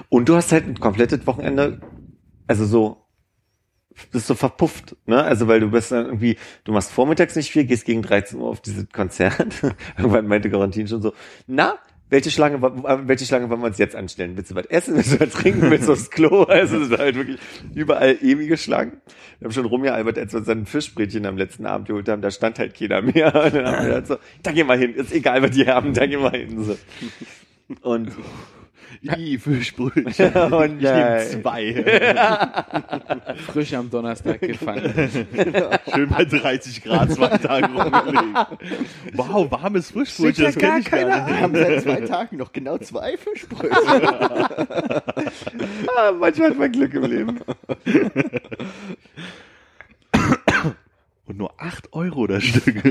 Und 0.10 0.30
du 0.30 0.36
hast 0.36 0.52
halt 0.52 0.66
ein 0.66 0.80
komplettes 0.80 1.28
Wochenende, 1.28 1.82
also 2.48 2.66
so 2.66 3.07
bist 4.12 4.28
so 4.28 4.36
verpufft, 4.36 4.96
ne? 5.06 5.24
Also 5.24 5.48
weil 5.48 5.60
du 5.60 5.72
bist 5.72 5.92
dann 5.92 6.06
irgendwie, 6.06 6.38
du 6.64 6.72
machst 6.72 6.92
vormittags 6.92 7.36
nicht 7.36 7.52
viel, 7.52 7.66
gehst 7.66 7.86
gegen 7.86 8.02
13 8.02 8.40
Uhr 8.40 8.50
auf 8.50 8.62
dieses 8.62 8.90
Konzert. 8.90 9.62
Irgendwann 9.98 10.28
meinte 10.28 10.50
Garantin 10.50 10.88
schon 10.88 11.02
so, 11.02 11.14
na, 11.48 11.80
welche 12.10 12.32
Schlange, 12.32 12.62
welche 12.62 13.26
Schlange 13.26 13.50
wollen 13.50 13.60
wir 13.60 13.68
uns 13.68 13.78
jetzt 13.78 13.96
anstellen? 13.96 14.38
Willst 14.38 14.52
du 14.52 14.56
was 14.56 14.66
essen? 14.68 14.96
Willst 14.96 15.14
du 15.14 15.20
was 15.20 15.30
trinken? 15.32 15.70
Willst 15.70 15.88
du 15.88 15.94
aufs 15.94 16.10
Klo? 16.10 16.44
Also 16.48 16.78
es 16.78 16.90
war 16.90 17.00
halt 17.00 17.16
wirklich 17.16 17.40
überall 17.76 18.18
ewige 18.22 18.58
Schlangen. 18.58 19.02
Wir 19.40 19.46
haben 19.46 19.54
schon 19.54 19.66
rumgealbert, 19.66 20.18
als 20.18 20.34
wir 20.34 20.40
uns 20.40 20.50
ein 20.50 20.66
Fischbrötchen 20.66 21.26
am 21.26 21.38
letzten 21.38 21.66
Abend 21.66 21.88
geholt 21.88 22.08
haben, 22.10 22.22
da 22.22 22.32
stand 22.32 22.60
halt 22.60 22.74
keiner 22.78 23.02
mehr. 23.02 23.36
Und 23.36 23.54
dann 23.54 23.66
haben 23.66 23.86
wir 23.86 23.94
gedacht 23.94 24.08
so, 24.08 24.18
da 24.42 24.52
geh 24.52 24.64
mal 24.64 24.78
hin, 24.78 24.94
ist 24.96 25.12
egal, 25.12 25.42
was 25.42 25.52
die 25.52 25.68
haben, 25.68 25.94
da 25.94 26.08
geh 26.08 26.18
mal 26.18 26.32
hin. 26.32 26.64
So. 26.64 26.78
Und 27.82 28.12
I, 29.04 29.38
Fischbrötchen. 29.38 30.32
Oh 30.52 30.62
ich 30.64 30.72
nehme 30.74 31.26
zwei. 31.30 31.84
Frisch 33.48 33.74
am 33.74 33.90
Donnerstag 33.90 34.40
gefangen. 34.42 34.94
Schön 35.94 36.10
bei 36.10 36.26
30 36.26 36.84
Grad 36.84 37.12
zwei 37.12 37.38
Tage 37.38 37.68
rumgelegt. 37.68 38.24
Wow, 39.14 39.52
warmes 39.52 39.92
Fischbrötchen, 39.92 40.46
das 40.46 40.56
kenne 40.58 40.80
ich 40.80 40.90
gar 40.92 41.00
Wir 41.00 41.24
nicht. 41.24 41.42
haben 41.42 41.56
seit 41.56 41.82
zwei 41.84 42.02
Tagen 42.02 42.38
noch 42.38 42.52
genau 42.52 42.78
zwei 42.78 43.18
Fischbrötchen. 43.18 43.88
ah, 45.96 46.12
manchmal 46.18 46.50
hat 46.52 46.58
man 46.58 46.72
Glück 46.72 46.94
im 46.94 47.04
Leben. 47.04 47.40
Und 51.26 51.38
nur 51.38 51.54
8 51.62 51.94
Euro 51.94 52.28
das 52.28 52.44
Stück. 52.44 52.82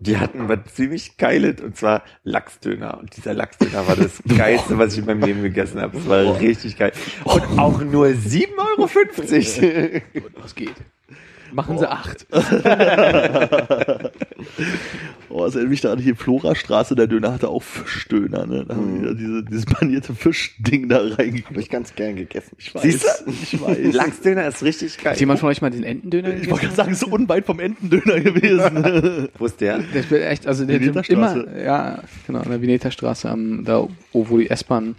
Die 0.00 0.18
hatten 0.18 0.48
was 0.48 0.74
ziemlich 0.74 1.16
geiles 1.16 1.60
und 1.60 1.76
zwar 1.76 2.02
Lachsdöner. 2.24 2.98
Und 2.98 3.16
dieser 3.16 3.34
Lachsdöner 3.34 3.86
war 3.86 3.96
das 3.96 4.22
geilste, 4.36 4.78
was 4.78 4.92
ich 4.92 5.00
in 5.00 5.06
meinem 5.06 5.22
Leben 5.22 5.42
gegessen 5.42 5.80
habe. 5.80 5.96
Das 5.96 6.08
war 6.08 6.40
richtig 6.40 6.76
geil. 6.76 6.92
Und 7.24 7.58
auch 7.58 7.80
nur 7.82 8.06
7,50 8.06 9.62
Euro. 9.62 10.02
Was 10.42 10.54
geht? 10.54 10.74
Machen 11.52 11.78
sie 11.78 11.90
acht. 11.90 12.26
Oh, 15.28 15.44
das 15.44 15.54
erinnert 15.54 15.70
mich 15.70 15.80
da 15.82 15.92
an 15.92 15.98
die 15.98 16.14
Florastraße, 16.14 16.94
der 16.94 17.08
Döner 17.08 17.32
hatte 17.32 17.48
auch 17.48 17.62
Fischdöner, 17.62 18.46
ne? 18.46 18.64
Da 18.66 18.74
haben 18.74 19.00
die 19.00 19.04
da 19.06 19.12
diese, 19.12 19.42
dieses 19.44 19.66
panierte 19.66 20.14
Fischding 20.14 20.88
da 20.88 20.96
Habe 20.96 21.18
reingekriegt. 21.18 21.60
ich 21.60 21.68
ganz 21.68 21.94
gern 21.94 22.16
gegessen. 22.16 22.56
Ich 22.58 22.74
weiß. 22.74 22.82
Siehst 22.82 23.04
du? 23.26 23.30
Ich 23.30 23.60
weiß. 23.60 23.92
Lachsdöner 23.92 24.46
ist 24.46 24.62
richtig 24.62 24.96
geil. 24.96 25.12
Hat 25.12 25.20
jemand 25.20 25.40
von 25.40 25.50
euch 25.50 25.60
mal 25.60 25.70
den 25.70 25.82
Entendöner 25.82 26.28
Ich 26.28 26.34
wollte 26.34 26.44
gegessen? 26.46 26.60
gerade 26.62 26.76
sagen, 26.76 26.92
es 26.92 27.02
ist 27.02 27.12
unweit 27.12 27.44
vom 27.44 27.60
Entendöner 27.60 28.20
gewesen. 28.20 29.28
Wo 29.36 29.44
ist 29.46 29.60
der? 29.60 29.78
Der 29.80 30.00
ist 30.00 30.12
echt, 30.12 30.46
also 30.46 30.64
der 30.64 30.80
Veneta 30.80 31.00
immer, 31.12 31.58
ja, 31.58 31.98
genau, 32.26 32.40
an 32.40 32.48
der 32.48 32.62
Veneta 32.62 32.90
Straße, 32.90 33.28
am, 33.28 33.64
da, 33.64 33.86
wo, 34.12 34.30
wo 34.30 34.38
die 34.38 34.48
S-Bahn, 34.48 34.94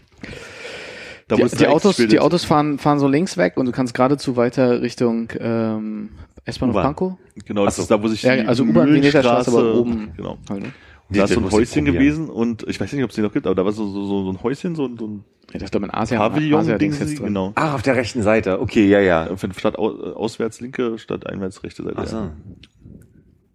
Da 1.30 1.36
die, 1.38 1.41
wo 1.41 1.45
es 1.45 1.53
die 1.53 1.68
Autos, 1.68 1.95
die 1.98 2.19
Autos 2.19 2.44
fahren, 2.44 2.78
fahren 2.78 2.99
so 2.99 3.07
links 3.07 3.38
weg 3.38 3.53
und 3.56 3.65
du 3.65 3.72
kannst 3.72 3.94
geradezu 3.95 4.36
weiter 4.36 4.82
Richtung, 4.84 5.30
ähm, 5.40 6.10
S-Bahn 6.48 6.69
U-Bahn. 6.72 6.84
Pankow. 6.84 7.14
Genau, 7.45 7.65
das 7.65 7.76
so. 7.76 7.84
ist 7.84 7.91
da, 7.91 8.02
wo 8.02 8.07
sich 8.07 8.24
Ja, 8.24 8.36
die 8.36 8.48
also 8.48 8.64
U-Bahn, 8.64 8.88
Veneta 8.91 9.19
Mühlenstraße- 9.19 9.41
Straße, 9.44 9.52
aber 9.52 9.76
oben. 9.76 10.11
Genau. 10.18 10.38
Halt, 10.49 10.64
ne? 10.64 10.69
Da 11.10 11.24
ist 11.24 11.34
so 11.34 11.40
ein 11.40 11.49
Häuschen 11.52 11.86
gewesen 11.86 12.30
und 12.30 12.64
ich 12.68 12.82
weiß 12.82 12.91
nicht, 12.91 13.03
ob 13.03 13.11
es 13.11 13.15
den 13.15 13.24
noch 13.24 13.32
gibt, 13.32 13.45
aber 13.45 13.56
da 13.56 13.64
war 13.64 13.72
so, 13.72 13.88
so, 13.90 14.24
so 14.26 14.30
ein 14.32 14.41
Häuschen, 14.44 14.76
so, 14.76 14.86
ein- 14.88 14.98
so 14.98 15.07
ein 15.07 15.24
Ja, 15.48 15.60
das 15.60 15.64
ist 15.64 15.76
doch 15.76 15.82
in 15.82 15.94
Asien. 15.94 16.19
Pavillon-Ding, 16.19 16.57
Asia-Dings 16.60 16.99
jetzt 16.99 17.19
drin. 17.19 17.28
genau. 17.28 17.53
Ach, 17.56 17.76
auf 17.76 17.82
der 17.82 17.95
rechten 17.95 18.24
Seite. 18.24 18.60
Okay, 18.60 18.88
ja, 18.90 18.99
ja. 18.99 19.36
Für 19.38 19.49
Stadt 19.53 19.78
au, 19.78 19.90
auswärts 20.15 20.60
linke, 20.60 20.98
Stadt 20.98 21.26
einwärts 21.28 21.64
rechte 21.64 21.84
Seite. 21.84 21.95
Ach 21.98 22.07
so. 22.07 22.30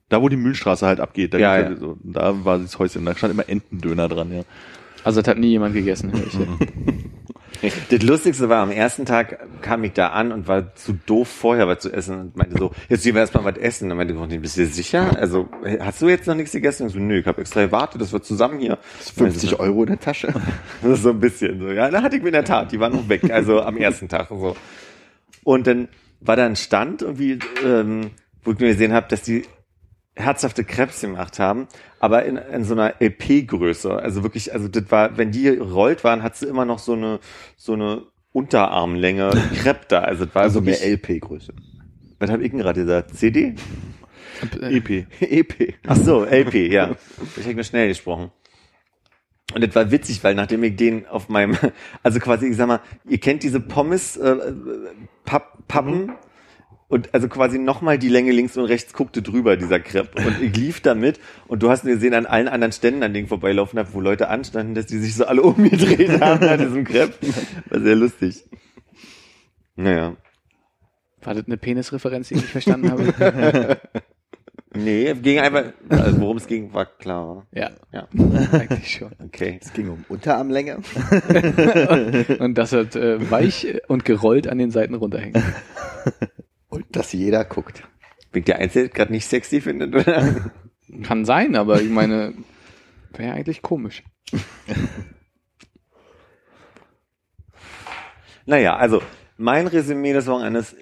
Da, 0.08 0.20
wo 0.22 0.28
die 0.30 0.36
Mühlenstraße 0.36 0.86
halt 0.86 1.00
abgeht, 1.00 1.34
da, 1.34 1.38
Ja, 1.38 1.58
ja. 1.60 1.76
so, 1.76 1.96
da 2.02 2.44
war 2.44 2.58
das 2.58 2.78
Häuschen, 2.78 3.04
da 3.04 3.14
stand 3.14 3.32
immer 3.34 3.48
Entendöner 3.48 4.08
dran, 4.08 4.32
ja. 4.32 4.42
Also 5.04 5.20
das 5.20 5.28
hat 5.28 5.38
nie 5.38 5.48
jemand 5.48 5.74
gegessen, 5.74 6.12
höre 6.12 6.26
ich. 6.26 6.38
Das 7.90 8.02
Lustigste 8.02 8.48
war, 8.48 8.62
am 8.62 8.70
ersten 8.72 9.06
Tag 9.06 9.38
kam 9.62 9.84
ich 9.84 9.92
da 9.92 10.08
an 10.08 10.32
und 10.32 10.48
war 10.48 10.74
zu 10.74 10.94
doof, 11.06 11.28
vorher 11.28 11.68
was 11.68 11.78
zu 11.78 11.92
essen 11.92 12.18
und 12.18 12.36
meinte 12.36 12.58
so, 12.58 12.72
jetzt 12.88 13.04
gehen 13.04 13.14
wir 13.14 13.20
erstmal 13.20 13.44
was 13.44 13.56
essen. 13.56 13.90
Und 13.90 13.96
meinte, 13.96 14.14
ich, 14.34 14.40
bist 14.40 14.56
du 14.56 14.62
dir 14.62 14.66
sicher? 14.66 15.16
Also, 15.16 15.48
hast 15.80 16.02
du 16.02 16.08
jetzt 16.08 16.26
noch 16.26 16.34
nichts 16.34 16.52
gegessen? 16.52 16.88
Ich 16.88 16.94
so, 16.94 16.98
nö, 16.98 17.20
ich 17.20 17.26
habe 17.26 17.40
extra 17.40 17.64
gewartet, 17.64 18.00
das 18.00 18.12
wird 18.12 18.24
zusammen 18.24 18.58
hier. 18.58 18.78
50 19.14 19.60
Euro 19.60 19.82
in 19.82 19.90
der 19.90 20.00
Tasche. 20.00 20.32
So 20.82 21.10
ein 21.10 21.20
bisschen 21.20 21.60
so, 21.60 21.68
ja. 21.68 21.90
Da 21.90 22.02
hatte 22.02 22.16
ich 22.16 22.22
mir 22.22 22.28
in 22.28 22.34
der 22.34 22.44
Tat, 22.44 22.72
die 22.72 22.80
waren 22.80 22.92
noch 22.92 23.08
weg, 23.08 23.30
also 23.30 23.60
am 23.62 23.76
ersten 23.76 24.08
Tag 24.08 24.28
so. 24.28 24.56
Und 25.44 25.66
dann 25.66 25.88
war 26.20 26.36
da 26.36 26.46
ein 26.46 26.56
Stand 26.56 27.02
irgendwie, 27.02 27.38
ähm, 27.64 28.10
wo 28.44 28.52
ich 28.52 28.58
nur 28.58 28.68
gesehen 28.68 28.92
habe, 28.92 29.06
dass 29.08 29.22
die 29.22 29.44
herzhafte 30.14 30.64
Krebs 30.64 31.00
gemacht 31.00 31.38
haben, 31.38 31.66
aber 32.02 32.24
in, 32.24 32.36
in 32.36 32.64
so 32.64 32.74
einer 32.74 33.00
LP-Größe. 33.00 33.94
Also 33.94 34.24
wirklich, 34.24 34.52
also 34.52 34.66
das 34.66 34.90
war, 34.90 35.16
wenn 35.16 35.30
die 35.30 35.48
rollt 35.50 36.02
waren, 36.02 36.24
hat 36.24 36.36
sie 36.36 36.46
immer 36.46 36.64
noch 36.64 36.80
so 36.80 36.94
eine, 36.94 37.20
so 37.56 37.74
eine 37.74 38.02
Unterarmlänge 38.32 39.30
Crepe 39.62 39.86
da. 39.86 40.00
Also 40.00 40.24
das 40.24 40.34
war 40.34 40.42
Also 40.42 40.66
wirklich, 40.66 40.80
mehr 40.80 40.90
LP-Größe. 40.90 41.52
was 42.18 42.28
habe 42.28 42.42
ich 42.42 42.50
denn 42.50 42.58
gerade 42.58 42.80
gesagt? 42.80 43.14
CD? 43.16 43.54
EP. 44.62 45.06
EP. 45.20 45.74
Ach 45.86 45.94
so, 45.94 46.24
LP, 46.24 46.72
ja. 46.72 46.96
Ich 47.36 47.44
habe 47.44 47.54
mir 47.54 47.62
schnell 47.62 47.86
gesprochen. 47.86 48.32
Und 49.54 49.62
das 49.62 49.72
war 49.76 49.92
witzig, 49.92 50.24
weil 50.24 50.34
nachdem 50.34 50.64
ich 50.64 50.74
den 50.74 51.06
auf 51.06 51.28
meinem, 51.28 51.56
also 52.02 52.18
quasi, 52.18 52.48
ich 52.48 52.56
sag 52.56 52.66
mal, 52.66 52.80
ihr 53.08 53.18
kennt 53.18 53.44
diese 53.44 53.60
Pommes 53.60 54.16
äh, 54.16 54.28
äh, 54.28 54.54
Papp, 55.24 55.68
Pappen 55.68 56.14
und 56.92 57.14
also 57.14 57.26
quasi 57.26 57.58
nochmal 57.58 57.98
die 57.98 58.10
Länge 58.10 58.32
links 58.32 58.58
und 58.58 58.66
rechts 58.66 58.92
guckte 58.92 59.22
drüber, 59.22 59.56
dieser 59.56 59.80
Crepe. 59.80 60.26
Und 60.26 60.42
ich 60.42 60.54
lief 60.54 60.82
damit 60.82 61.18
und 61.48 61.62
du 61.62 61.70
hast 61.70 61.84
gesehen, 61.84 62.12
an 62.12 62.26
allen 62.26 62.48
anderen 62.48 62.72
Ständen, 62.72 63.02
an 63.02 63.14
denen 63.14 63.24
ich 63.24 63.28
vorbeilaufen 63.30 63.78
habe, 63.78 63.88
wo 63.94 64.00
Leute 64.02 64.28
anstanden, 64.28 64.74
dass 64.74 64.84
die 64.86 64.98
sich 64.98 65.14
so 65.14 65.24
alle 65.24 65.42
umgedreht 65.42 66.20
haben 66.20 66.46
an 66.46 66.58
diesem 66.58 66.84
Crepe. 66.84 67.14
War 67.70 67.80
sehr 67.80 67.96
lustig. 67.96 68.44
Naja. 69.74 70.18
War 71.22 71.34
das 71.34 71.46
eine 71.46 71.56
Penisreferenz, 71.56 72.28
die 72.28 72.34
ich 72.34 72.42
nicht 72.42 72.52
verstanden 72.52 72.90
habe? 72.90 73.80
Nee, 74.74 75.12
ging 75.14 75.38
einfach, 75.38 75.64
also 75.90 76.20
worum 76.20 76.38
es 76.38 76.46
ging, 76.46 76.72
war 76.72 76.86
klar. 76.86 77.46
ja, 77.52 77.72
Ja, 77.92 78.08
eigentlich 78.52 78.90
schon. 78.90 79.12
okay. 79.22 79.58
Es 79.60 79.72
ging 79.74 79.90
um 79.90 80.04
Unterarmlänge. 80.08 80.76
Und 82.38 82.56
dass 82.56 82.72
er 82.72 82.96
äh, 82.96 83.30
weich 83.30 83.66
und 83.88 84.06
gerollt 84.06 84.48
an 84.48 84.56
den 84.56 84.70
Seiten 84.70 84.94
runterhängt. 84.94 85.36
Und 86.72 86.86
dass 86.96 87.12
jeder 87.12 87.44
guckt. 87.44 87.82
Bin 88.32 88.40
ich 88.40 88.46
der 88.46 88.58
Einzige, 88.58 88.88
der 88.88 88.94
gerade 88.94 89.12
nicht 89.12 89.26
sexy 89.26 89.60
findet, 89.60 89.94
oder? 89.94 90.50
Kann 91.02 91.26
sein, 91.26 91.54
aber 91.54 91.82
ich 91.82 91.90
meine, 91.90 92.32
wäre 93.12 93.34
eigentlich 93.34 93.60
komisch. 93.60 94.02
Naja, 98.46 98.76
also 98.76 99.02
mein 99.36 99.66
Resümee 99.66 100.14
des 100.14 100.26
Wochenendes, 100.28 100.74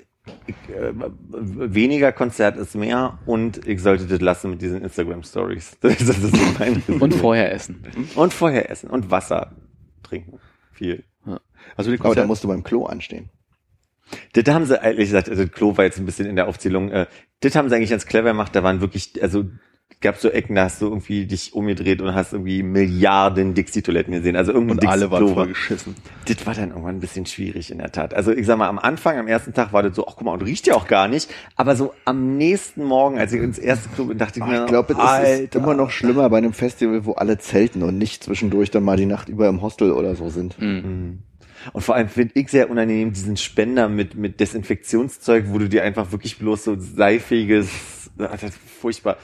ich, 0.46 0.54
äh, 0.72 0.92
weniger 0.94 2.12
Konzert 2.12 2.56
ist 2.56 2.76
mehr 2.76 3.18
und 3.26 3.66
ich 3.66 3.82
sollte 3.82 4.06
das 4.06 4.20
lassen 4.20 4.50
mit 4.50 4.62
diesen 4.62 4.82
Instagram-Stories. 4.82 5.78
Das 5.82 6.00
ist 6.00 6.22
so 6.22 6.52
mein 6.56 6.74
Resümee. 6.74 7.02
Und 7.02 7.14
vorher 7.14 7.52
essen. 7.52 7.84
und 8.14 8.32
vorher 8.32 8.70
essen 8.70 8.90
und 8.90 9.10
Wasser 9.10 9.56
trinken. 10.04 10.38
Viel. 10.70 11.02
Also 11.76 11.90
die 11.90 12.00
Aber 12.00 12.14
da 12.14 12.26
musst 12.26 12.44
du 12.44 12.48
beim 12.48 12.62
Klo 12.62 12.86
anstehen. 12.86 13.28
Das 14.32 14.54
haben 14.54 14.66
sie 14.66 14.74
ehrlich 14.74 15.08
gesagt, 15.08 15.28
also 15.28 15.46
Klo 15.46 15.76
war 15.76 15.84
jetzt 15.84 15.98
ein 15.98 16.06
bisschen 16.06 16.26
in 16.26 16.36
der 16.36 16.48
Aufzählung, 16.48 16.90
äh, 16.90 17.06
das 17.40 17.54
haben 17.54 17.68
sie 17.68 17.76
eigentlich 17.76 17.90
ganz 17.90 18.06
clever 18.06 18.30
gemacht, 18.30 18.54
da 18.54 18.62
waren 18.62 18.80
wirklich, 18.80 19.22
also 19.22 19.44
gab 20.00 20.16
so 20.16 20.30
Ecken, 20.30 20.54
da 20.54 20.64
hast 20.64 20.80
du 20.80 20.86
irgendwie 20.86 21.26
dich 21.26 21.52
umgedreht 21.52 22.00
und 22.00 22.14
hast 22.14 22.32
irgendwie 22.32 22.62
Milliarden 22.62 23.54
Dixie-Toiletten 23.54 24.14
gesehen, 24.14 24.34
also 24.34 24.52
irgendein 24.52 24.78
und 24.78 24.86
alle 24.88 25.10
waren 25.10 25.28
voll 25.28 25.48
geschissen. 25.48 25.94
Das 26.26 26.46
war 26.46 26.54
dann 26.54 26.70
irgendwann 26.70 26.96
ein 26.96 27.00
bisschen 27.00 27.26
schwierig 27.26 27.70
in 27.70 27.78
der 27.78 27.92
Tat. 27.92 28.14
Also 28.14 28.32
ich 28.32 28.46
sag 28.46 28.56
mal, 28.56 28.68
am 28.68 28.78
Anfang, 28.78 29.18
am 29.18 29.26
ersten 29.28 29.52
Tag 29.52 29.72
war 29.74 29.82
das 29.82 29.94
so, 29.94 30.06
ach 30.06 30.14
guck 30.16 30.24
mal, 30.24 30.32
und 30.32 30.42
riecht 30.42 30.66
ja 30.66 30.74
auch 30.74 30.86
gar 30.86 31.06
nicht. 31.06 31.30
Aber 31.56 31.76
so 31.76 31.92
am 32.06 32.38
nächsten 32.38 32.84
Morgen, 32.84 33.18
als 33.18 33.32
ich 33.34 33.42
ins 33.42 33.58
erste 33.58 33.90
Club 33.90 34.08
bin, 34.08 34.18
dachte 34.18 34.40
ich 34.40 34.46
mir, 34.46 34.60
Ich 34.62 34.66
glaube, 34.68 34.94
es 34.94 34.98
ist 35.40 35.54
immer 35.54 35.74
noch 35.74 35.90
schlimmer 35.90 36.30
bei 36.30 36.38
einem 36.38 36.54
Festival, 36.54 37.04
wo 37.04 37.12
alle 37.12 37.36
zelten 37.36 37.82
und 37.82 37.98
nicht 37.98 38.24
zwischendurch 38.24 38.70
dann 38.70 38.84
mal 38.84 38.96
die 38.96 39.06
Nacht 39.06 39.28
über 39.28 39.48
im 39.48 39.60
Hostel 39.60 39.92
oder 39.92 40.14
so 40.14 40.30
sind. 40.30 40.56
Und 41.72 41.82
vor 41.82 41.94
allem 41.94 42.08
finde 42.08 42.32
ich 42.34 42.48
sehr 42.48 42.70
unangenehm 42.70 43.12
diesen 43.12 43.36
Spender 43.36 43.88
mit, 43.88 44.14
mit 44.14 44.40
Desinfektionszeug, 44.40 45.46
wo 45.48 45.58
du 45.58 45.68
dir 45.68 45.82
einfach 45.82 46.12
wirklich 46.12 46.38
bloß 46.38 46.64
so 46.64 46.76
seifiges, 46.78 47.68
ah, 48.18 48.28
das 48.28 48.44
ist 48.44 48.58
furchtbar. 48.80 49.16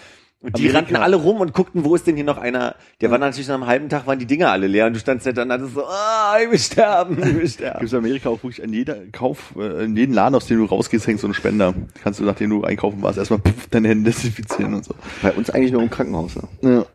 Und 0.43 0.59
die 0.59 0.69
Amerika- 0.69 0.79
rannten 0.79 0.97
alle 0.97 1.17
rum 1.17 1.41
und 1.41 1.55
guckten, 1.55 1.85
wo 1.85 1.95
ist 1.95 2.07
denn 2.07 2.15
hier 2.15 2.25
noch 2.25 2.37
einer? 2.37 2.77
Der 3.01 3.11
war 3.11 3.19
natürlich 3.19 3.49
nach 3.49 3.55
einem 3.55 3.67
halben 3.67 3.89
Tag, 3.89 4.07
waren 4.07 4.19
die 4.19 4.27
Dinger 4.27 4.51
alle 4.51 4.67
leer 4.67 4.87
und 4.87 4.93
du 4.93 5.01
standst 5.01 5.25
ja 5.27 5.33
dann 5.33 5.51
alles 5.51 5.73
so, 5.73 5.85
ah, 5.87 6.37
ich 6.41 6.51
will 6.51 6.59
sterben, 6.59 7.19
ich 7.19 7.35
will 7.35 7.49
sterben. 7.49 7.79
Gibt 7.81 7.87
es 7.89 7.93
in 7.95 7.99
Amerika 7.99 8.29
auch 8.29 8.43
wirklich 8.43 8.63
an 8.63 8.73
jeder 8.73 8.97
Kauf, 9.13 9.55
äh, 9.59 9.85
in 9.85 9.97
jedem 9.97 10.15
Laden, 10.15 10.35
aus 10.35 10.47
dem 10.47 10.59
du 10.59 10.67
rausgehst, 10.67 11.07
hängt 11.07 11.21
so 11.21 11.27
ein 11.27 11.35
Spender. 11.35 11.75
Kannst 12.03 12.21
du, 12.21 12.25
nachdem 12.25 12.51
du 12.51 12.65
einkaufen 12.65 13.03
warst, 13.03 13.19
erstmal 13.19 13.41
puff, 13.41 13.67
deine 13.69 13.89
Hände 13.89 14.11
desinfizieren 14.11 14.75
und 14.75 14.85
so. 14.85 14.95
Bei 15.23 15.33
uns 15.33 15.49
eigentlich 15.49 15.73
nur 15.73 15.83
im 15.83 15.91
Krankenhaus. 15.91 16.37
Ne? 16.37 16.45
Ja. 16.63 16.87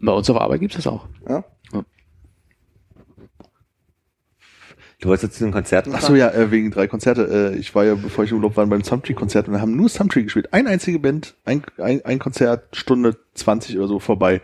Bei 0.00 0.12
uns 0.12 0.30
auf 0.30 0.40
Arbeit 0.40 0.60
gibt's 0.60 0.76
das 0.76 0.86
auch. 0.86 1.08
Ja? 1.28 1.44
Du 5.00 5.10
wolltest 5.10 5.34
zu 5.34 5.44
den 5.44 5.52
Konzerten 5.52 5.92
Ach 5.94 6.00
so, 6.00 6.14
ja, 6.14 6.30
äh, 6.30 6.50
wegen 6.50 6.70
drei 6.70 6.86
Konzerte. 6.86 7.52
Äh, 7.54 7.58
ich 7.58 7.74
war 7.74 7.84
ja, 7.84 7.94
bevor 7.94 8.24
ich 8.24 8.30
im 8.30 8.38
Urlaub 8.38 8.56
war, 8.56 8.66
beim 8.66 8.82
Sumtree-Konzert 8.82 9.46
und 9.46 9.54
wir 9.54 9.60
haben 9.60 9.76
nur 9.76 9.90
Sumtree 9.90 10.22
gespielt. 10.22 10.54
Ein 10.54 10.66
einzige 10.66 10.98
Band, 10.98 11.34
ein, 11.44 11.62
ein, 11.76 12.02
ein 12.04 12.18
Konzert, 12.18 12.74
Stunde 12.74 13.16
20 13.34 13.76
oder 13.76 13.88
so 13.88 13.98
vorbei. 13.98 14.40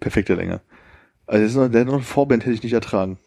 Perfekte 0.00 0.34
Länge. 0.34 0.62
Also 1.26 1.42
das 1.42 1.52
ist 1.52 1.58
noch, 1.58 1.68
der 1.68 1.84
noch 1.84 1.92
eine 1.94 2.02
Vorband 2.02 2.44
hätte 2.44 2.54
ich 2.54 2.62
nicht 2.62 2.72
ertragen. 2.72 3.18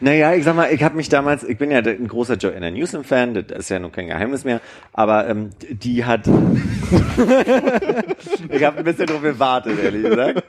Naja, 0.00 0.34
ich 0.34 0.44
sag 0.44 0.54
mal, 0.54 0.70
ich 0.72 0.82
habe 0.82 0.96
mich 0.96 1.08
damals, 1.08 1.44
ich 1.44 1.56
bin 1.56 1.70
ja 1.70 1.78
ein 1.78 2.08
großer 2.08 2.36
Joanna 2.36 2.70
Newsom-Fan, 2.70 3.32
das 3.34 3.58
ist 3.58 3.70
ja 3.70 3.78
nun 3.78 3.92
kein 3.92 4.08
Geheimnis 4.08 4.44
mehr, 4.44 4.60
aber 4.92 5.28
ähm, 5.28 5.50
die 5.70 6.04
hat, 6.04 6.26
ich 8.50 8.64
habe 8.64 8.78
ein 8.78 8.84
bisschen 8.84 9.06
drauf 9.06 9.22
gewartet, 9.22 9.78
ehrlich 9.82 10.02
gesagt. 10.02 10.44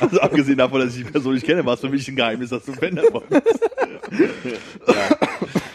Also 0.00 0.20
abgesehen 0.20 0.58
davon, 0.58 0.80
dass 0.80 0.96
ich 0.96 1.04
die 1.04 1.10
Person 1.10 1.34
nicht 1.34 1.46
kenne, 1.46 1.64
war 1.64 1.74
es 1.74 1.80
für 1.80 1.88
mich 1.88 2.06
ein 2.08 2.16
Geheimnis, 2.16 2.50
dass 2.50 2.64
du 2.64 2.72
ein 2.72 2.78
Fan 2.78 2.96
davon 2.96 3.22
bist. 3.28 3.60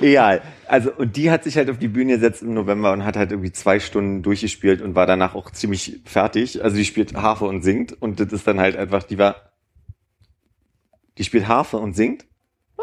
Egal. 0.02 0.42
Also, 0.68 0.92
und 0.94 1.16
die 1.16 1.32
hat 1.32 1.44
sich 1.44 1.58
halt 1.58 1.70
auf 1.70 1.78
die 1.78 1.88
Bühne 1.88 2.14
gesetzt 2.14 2.42
im 2.42 2.54
November 2.54 2.94
und 2.94 3.04
hat 3.04 3.18
halt 3.18 3.32
irgendwie 3.32 3.52
zwei 3.52 3.80
Stunden 3.80 4.22
durchgespielt 4.22 4.82
und 4.82 4.96
war 4.96 5.06
danach 5.06 5.36
auch 5.36 5.52
ziemlich 5.52 6.00
fertig. 6.06 6.64
Also 6.64 6.78
die 6.78 6.86
spielt 6.86 7.16
Harfe 7.16 7.46
und 7.46 7.64
singt 7.64 8.00
und 8.02 8.20
das 8.20 8.32
ist 8.32 8.48
dann 8.48 8.60
halt 8.60 8.76
einfach, 8.76 9.04
die 9.04 9.18
war, 9.18 9.52
die 11.18 11.24
spielt 11.24 11.48
Harfe 11.48 11.78
und 11.78 11.96
singt. 11.96 12.26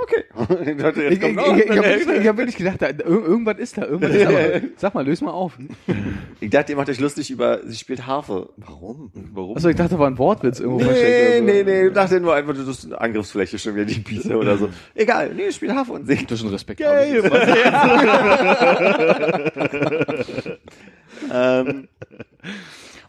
Okay. 0.02 0.24
Ich 0.70 0.76
dachte, 0.76 1.02
jetzt 1.04 1.12
Ich, 1.14 1.22
ich, 1.22 1.28
ich, 1.28 1.30
habe 1.30 1.82
wirklich, 1.88 2.20
ich 2.20 2.28
hab 2.28 2.36
wirklich 2.36 2.56
gedacht, 2.56 2.82
da, 2.82 2.86
ir- 2.88 3.00
irgendwas 3.06 3.58
ist 3.58 3.78
da, 3.78 3.86
irgendwas 3.86 4.14
ist 4.14 4.24
da. 4.24 4.28
aber 4.28 4.60
Sag 4.76 4.94
mal, 4.94 5.04
löse 5.06 5.24
mal 5.24 5.30
auf. 5.30 5.54
Ich 6.40 6.50
dachte, 6.50 6.72
ihr 6.72 6.76
macht 6.76 6.88
euch 6.90 7.00
lustig 7.00 7.30
über, 7.30 7.60
sie 7.64 7.76
spielt 7.76 8.06
Harfe. 8.06 8.50
Warum? 8.58 9.10
Warum? 9.32 9.54
Also 9.56 9.68
ich 9.70 9.76
dachte, 9.76 9.94
da 9.94 9.98
war 9.98 10.06
ein 10.08 10.18
Wortwitz 10.18 10.60
irgendwo 10.60 10.80
Nee, 10.80 10.86
versteckt. 10.86 11.44
nee, 11.44 11.62
nee, 11.64 11.86
ich 11.86 11.92
dachte 11.94 12.20
nur 12.20 12.34
einfach, 12.34 12.54
das 12.54 12.68
ist 12.68 12.84
eine 12.86 13.00
Angriffsfläche 13.00 13.58
schon 13.58 13.74
wieder, 13.74 13.86
die 13.86 14.00
Pizza 14.00 14.36
oder 14.36 14.58
so. 14.58 14.68
Egal, 14.94 15.32
nee, 15.34 15.50
spielt 15.50 15.72
Harfe 15.72 15.92
und 15.92 16.06
singt. 16.06 16.30
Das 16.30 16.40
ist 16.40 16.44
ein 16.44 16.50
Respekt. 16.50 16.80
ähm, 21.32 21.88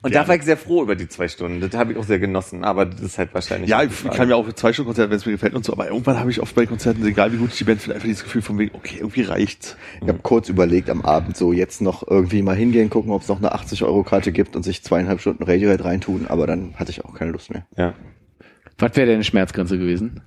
und 0.08 0.16
da 0.16 0.28
war 0.28 0.36
ich 0.36 0.44
sehr 0.44 0.58
froh 0.58 0.82
über 0.82 0.96
die 0.96 1.08
zwei 1.08 1.28
Stunden. 1.28 1.62
Das 1.62 1.74
habe 1.74 1.92
ich 1.92 1.98
auch 1.98 2.04
sehr 2.04 2.20
genossen, 2.20 2.64
aber 2.64 2.86
das 2.86 3.02
ist 3.02 3.18
halt 3.18 3.34
wahrscheinlich. 3.34 3.70
Ja, 3.70 3.84
ich 3.84 4.04
kann 4.10 4.28
mir 4.28 4.36
auch 4.36 4.52
zwei 4.54 4.74
Stunden 4.74 4.88
Konzert, 4.88 5.10
wenn 5.10 5.18
es 5.18 5.26
mir 5.26 5.34
gefällt 5.34 5.54
und 5.54 5.64
so, 5.64 5.74
aber 5.74 5.88
irgendwann 5.88 6.20
habe 6.20 6.32
ich 6.32 6.42
oft 6.42 6.56
bei 6.56 6.66
Konzerten, 6.66 7.06
egal 7.06 7.32
wie 7.34 7.38
gut 7.38 7.52
ich 7.52 7.58
die 7.58 7.64
Band 7.64 7.82
finde, 7.82 7.96
einfach 7.96 8.08
dieses 8.08 8.24
Gefühl 8.24 8.42
von 8.42 8.58
wegen, 8.58 8.76
okay, 8.76 8.98
irgendwie 9.00 9.22
reicht's. 9.22 9.78
Ich 10.02 10.08
habe 10.08 10.20
kurz 10.24 10.50
überlegt 10.50 10.90
am 10.90 11.02
Abend 11.02 11.38
so 11.38 11.54
jetzt 11.54 11.82
noch 11.82 12.08
irgendwie 12.08 12.42
mal 12.42 12.56
hingehen, 12.56 12.90
gucken, 12.90 13.12
ob 13.12 13.22
es 13.22 13.28
noch 13.28 13.38
eine 13.38 13.54
80-Euro-Karte 13.54 14.32
gibt 14.32 14.56
und 14.56 14.64
sich 14.64 14.84
zweieinhalb 14.84 15.22
Stunden 15.22 15.44
Radiohead 15.44 15.84
reintun, 15.84 16.28
aber 16.28 16.48
dann 16.48 16.76
hatte 16.76 16.92
ich 16.92 17.06
auch 17.06 17.14
keine 17.14 17.32
Lust 17.32 17.52
mehr. 17.52 17.66
Ja. 17.78 17.94
Was 18.78 18.96
wäre 18.96 19.08
deine 19.08 19.24
Schmerzgrenze 19.24 19.78
gewesen? 19.78 20.22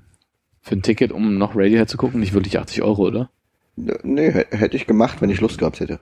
Für 0.61 0.77
ein 0.77 0.83
Ticket, 0.83 1.13
um 1.13 1.39
noch 1.39 1.57
Radiohead 1.57 1.89
zu 1.89 1.97
gucken? 1.97 2.21
Nicht 2.21 2.35
wirklich 2.35 2.59
80 2.59 2.83
Euro, 2.83 3.07
oder? 3.07 3.31
Nee, 3.77 4.31
hätte 4.31 4.77
ich 4.77 4.87
gemacht, 4.87 5.23
wenn 5.23 5.31
ich 5.31 5.41
Lust 5.41 5.59
gehabt 5.59 5.81
hätte. 5.81 6.01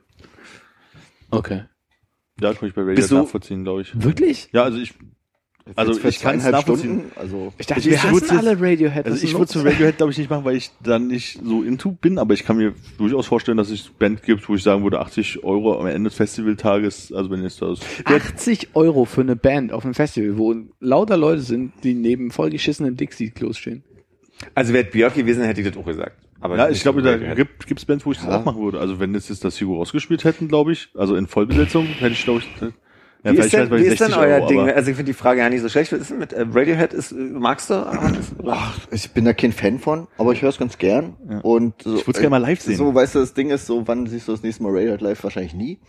Okay. 1.30 1.62
Ja, 2.40 2.54
kann 2.54 2.68
ich 2.68 2.74
bei 2.74 2.82
Radio 2.82 2.94
Bist 2.96 3.10
du- 3.10 3.16
nachvollziehen, 3.16 3.64
glaube 3.64 3.82
ich. 3.82 4.00
Wirklich? 4.02 4.48
Ja, 4.52 4.62
also 4.64 4.78
ich, 4.78 4.94
also 5.74 5.92
ich 5.92 6.00
kann 6.00 6.08
es 6.10 6.18
zweieinhalb 6.20 6.52
nachvollziehen. 6.52 7.02
Also 7.16 7.52
Ich 7.58 7.66
dachte, 7.66 7.80
Ich- 7.80 7.86
wir 7.86 7.92
ich 7.94 8.02
hassen 8.02 8.38
alle 8.38 8.60
Radiohead. 8.60 9.06
Also 9.06 9.22
ich 9.24 9.32
würde 9.34 9.46
zu 9.48 9.58
Radiohead, 9.60 9.96
glaube 9.98 10.12
ich, 10.12 10.18
nicht 10.18 10.30
machen, 10.30 10.44
weil 10.44 10.56
ich 10.56 10.70
dann 10.82 11.08
nicht 11.08 11.40
so 11.44 11.62
into 11.62 11.92
bin, 11.92 12.18
aber 12.18 12.34
ich 12.34 12.44
kann 12.44 12.56
mir 12.56 12.74
durchaus 12.96 13.26
vorstellen, 13.26 13.58
dass 13.58 13.70
es 13.70 13.88
Band 13.88 14.22
gibt, 14.22 14.48
wo 14.48 14.54
ich 14.54 14.62
sagen 14.62 14.82
würde, 14.84 15.00
80 15.00 15.42
Euro 15.44 15.78
am 15.78 15.86
Ende 15.86 16.08
des 16.10 16.16
Festivaltages, 16.16 17.12
also 17.12 17.30
wenn 17.30 17.42
jetzt 17.42 17.60
das, 17.60 17.80
80 18.04 18.68
Euro 18.74 19.04
für 19.04 19.20
eine 19.22 19.36
Band 19.36 19.72
auf 19.72 19.84
einem 19.84 19.94
Festival, 19.94 20.38
wo 20.38 20.54
lauter 20.80 21.16
Leute 21.16 21.42
sind, 21.42 21.72
die 21.82 21.94
neben 21.94 22.30
vollgeschissenen 22.30 22.96
Dixie-Klos 22.96 23.58
stehen. 23.58 23.82
Also 24.54 24.72
wäre 24.72 24.84
Björk 24.84 25.14
gewesen, 25.16 25.42
hätte 25.42 25.60
ich 25.60 25.66
das 25.68 25.76
auch 25.76 25.84
gesagt. 25.84 26.16
Aber 26.40 26.56
ja, 26.56 26.68
ich 26.68 26.82
glaube, 26.82 27.02
da 27.02 27.16
gibt 27.34 27.66
gibt's 27.66 27.84
Bands, 27.84 28.06
wo 28.06 28.12
ich 28.12 28.18
das 28.18 28.26
Ja. 28.26 28.38
auch 28.40 28.44
machen 28.44 28.62
würde. 28.62 28.78
Also 28.80 29.00
wenn 29.00 29.12
jetzt, 29.14 29.28
jetzt 29.28 29.44
das 29.44 29.60
Hugo 29.60 29.76
rausgespielt 29.78 30.24
hätten, 30.24 30.48
glaube 30.48 30.72
ich, 30.72 30.88
also 30.96 31.16
in 31.16 31.26
Vollbesetzung, 31.26 31.86
hätte 31.86 32.12
ich, 32.12 32.22
glaube 32.24 32.40
ich, 32.40 32.72
ja, 33.24 33.32
Wie 33.32 33.38
ist 33.38 33.52
denn, 33.52 33.68
wie 33.72 33.76
ist 33.82 33.98
denn 34.00 34.10
60 34.10 34.16
euer 34.16 34.36
Euro, 34.36 34.46
Ding? 34.46 34.60
Also 34.60 34.90
ich 34.90 34.96
finde 34.96 35.10
die 35.10 35.12
Frage 35.18 35.40
ja 35.40 35.50
nicht 35.50 35.60
so 35.62 35.68
schlecht. 35.68 35.90
Was 35.92 36.02
ist 36.02 36.10
denn 36.10 36.18
mit 36.20 36.32
äh, 36.32 36.46
Radiohead? 36.48 36.92
Ist, 36.92 37.10
äh, 37.10 37.16
magst 37.16 37.68
du? 37.68 37.74
Das- 37.74 38.32
Ach, 38.46 38.78
ich 38.92 39.10
bin 39.10 39.24
da 39.24 39.32
kein 39.32 39.50
Fan 39.50 39.80
von, 39.80 40.06
aber 40.18 40.32
ich 40.32 40.42
höre 40.42 40.50
es 40.50 40.58
ganz 40.58 40.78
gern. 40.78 41.14
Und 41.42 41.82
so, 41.82 41.96
Ich 41.96 42.06
würd's 42.06 42.20
gerne 42.20 42.30
mal 42.30 42.36
live 42.38 42.60
sehen. 42.60 42.76
So, 42.76 42.94
weißt 42.94 43.16
du, 43.16 43.18
das 43.18 43.34
Ding 43.34 43.50
ist 43.50 43.66
so, 43.66 43.88
wann 43.88 44.06
siehst 44.06 44.28
du 44.28 44.32
das 44.32 44.44
nächste 44.44 44.62
Mal 44.62 44.70
Radiohead 44.72 45.00
live? 45.00 45.24
Wahrscheinlich 45.24 45.52
nie. 45.54 45.80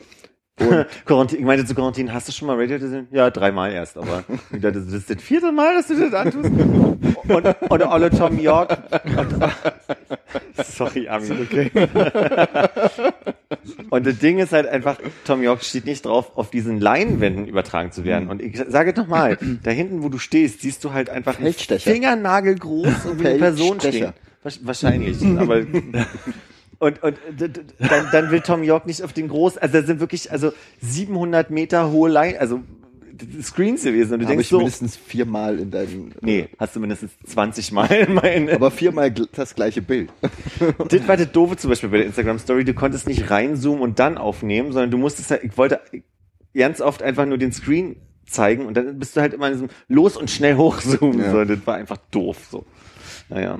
Und 0.59 0.85
Quarantin, 1.05 1.39
ich 1.39 1.45
meinte 1.45 1.65
zu 1.65 1.75
Quarantin, 1.75 2.13
hast 2.13 2.27
du 2.27 2.31
schon 2.31 2.47
mal 2.47 2.57
Radiohead 2.57 2.81
gesehen? 2.81 3.07
Ja, 3.11 3.29
dreimal 3.29 3.71
erst, 3.71 3.97
aber 3.97 4.23
ich 4.51 4.61
dachte, 4.61 4.81
das 4.81 4.93
ist 4.93 5.09
das 5.09 5.21
vierte 5.21 5.51
Mal, 5.51 5.75
dass 5.75 5.87
du 5.87 5.99
das 5.99 6.13
antust. 6.13 6.51
Und, 7.27 7.71
und 7.71 7.83
alle 7.83 8.09
Tom 8.09 8.39
York. 8.39 8.77
Und, 9.05 9.53
sorry, 10.65 11.07
Ami. 11.07 11.31
Okay. 11.31 11.71
Und 13.89 14.05
das 14.05 14.19
Ding 14.19 14.39
ist 14.39 14.51
halt 14.51 14.67
einfach, 14.67 14.97
Tom 15.25 15.41
York 15.41 15.63
steht 15.63 15.85
nicht 15.85 16.05
drauf, 16.05 16.37
auf 16.37 16.49
diesen 16.49 16.79
Leinwänden 16.79 17.47
übertragen 17.47 17.91
zu 17.91 18.03
werden. 18.03 18.29
Und 18.29 18.41
ich 18.41 18.61
sage 18.67 18.93
nochmal, 18.95 19.37
da 19.63 19.71
hinten, 19.71 20.03
wo 20.03 20.09
du 20.09 20.17
stehst, 20.17 20.61
siehst 20.61 20.83
du 20.83 20.93
halt 20.93 21.09
einfach 21.09 21.35
Feldstecher. 21.35 21.91
Fingernagelgroß 21.91 23.05
irgendwie 23.05 23.27
eine 23.27 23.39
Person 23.39 23.79
stehen. 23.79 24.13
Wahrscheinlich, 24.61 25.21
aber 25.37 25.63
und, 26.79 27.03
und 27.03 27.17
dann, 27.79 28.07
dann 28.11 28.31
will 28.31 28.41
Tom 28.41 28.63
York 28.63 28.85
nicht 28.85 29.03
auf 29.03 29.13
den 29.13 29.27
groß, 29.27 29.57
also 29.57 29.79
da 29.79 29.85
sind 29.85 29.99
wirklich 29.99 30.31
also 30.31 30.53
700 30.81 31.49
Meter 31.49 31.91
hohe 31.91 32.09
Line, 32.09 32.39
also 32.39 32.61
Screens 33.41 33.83
gewesen 33.83 34.13
und 34.13 34.19
du 34.19 34.25
habe 34.25 34.35
denkst 34.35 34.45
ich 34.45 34.49
so, 34.49 34.57
mindestens 34.59 34.95
viermal 34.95 35.59
in 35.59 35.71
deinem, 35.71 36.13
nee, 36.21 36.47
hast 36.57 36.75
du 36.75 36.79
mindestens 36.79 37.11
20 37.25 37.73
Mal 37.73 37.91
in 37.91 38.13
meinen, 38.13 38.49
aber 38.49 38.71
viermal 38.71 39.11
das 39.11 39.55
gleiche 39.55 39.81
Bild. 39.81 40.09
das 40.89 41.07
war 41.07 41.17
das 41.17 41.31
doofe 41.31 41.57
zum 41.57 41.69
Beispiel 41.69 41.89
bei 41.89 41.97
der 41.97 42.05
Instagram 42.05 42.39
Story, 42.39 42.63
du 42.63 42.73
konntest 42.73 43.07
nicht 43.07 43.29
reinzoomen 43.29 43.81
und 43.81 43.99
dann 43.99 44.17
aufnehmen, 44.17 44.71
sondern 44.71 44.91
du 44.91 44.97
musstest 44.97 45.31
halt, 45.31 45.43
ich 45.43 45.57
wollte 45.57 45.81
ganz 46.53 46.79
oft 46.79 47.03
einfach 47.03 47.25
nur 47.25 47.37
den 47.37 47.51
Screen 47.51 47.97
zeigen 48.25 48.65
und 48.65 48.75
dann 48.75 48.97
bist 48.99 49.17
du 49.17 49.21
halt 49.21 49.33
immer 49.33 49.47
in 49.47 49.53
diesem 49.53 49.69
los 49.89 50.15
und 50.15 50.31
schnell 50.31 50.55
hochzoomen, 50.55 51.19
Ja. 51.19 51.31
so, 51.31 51.43
das 51.43 51.59
war 51.65 51.75
einfach 51.75 51.97
doof, 52.11 52.37
so. 52.49 52.65
Naja. 53.27 53.59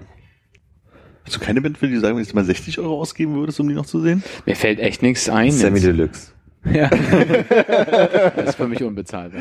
Hast 1.30 1.36
du 1.36 1.46
keine 1.46 1.62
Band, 1.62 1.78
für 1.78 1.88
die 1.88 1.94
sagen, 1.98 2.16
wenn 2.16 2.24
du 2.24 2.28
jetzt 2.28 2.34
mal 2.34 2.44
60 2.44 2.80
Euro 2.80 3.00
ausgeben 3.00 3.36
würdest, 3.36 3.60
um 3.60 3.68
die 3.68 3.76
noch 3.76 3.86
zu 3.86 4.02
sehen? 4.02 4.24
Mir 4.48 4.56
fällt 4.56 4.80
echt 4.80 5.04
nichts 5.04 5.30
ein. 5.30 5.52
Sammy. 5.52 5.80
Deluxe. 5.80 6.32
Ja. 6.74 6.90
das 8.36 8.50
ist 8.50 8.56
für 8.56 8.68
mich 8.68 8.82
unbezahlbar. 8.82 9.40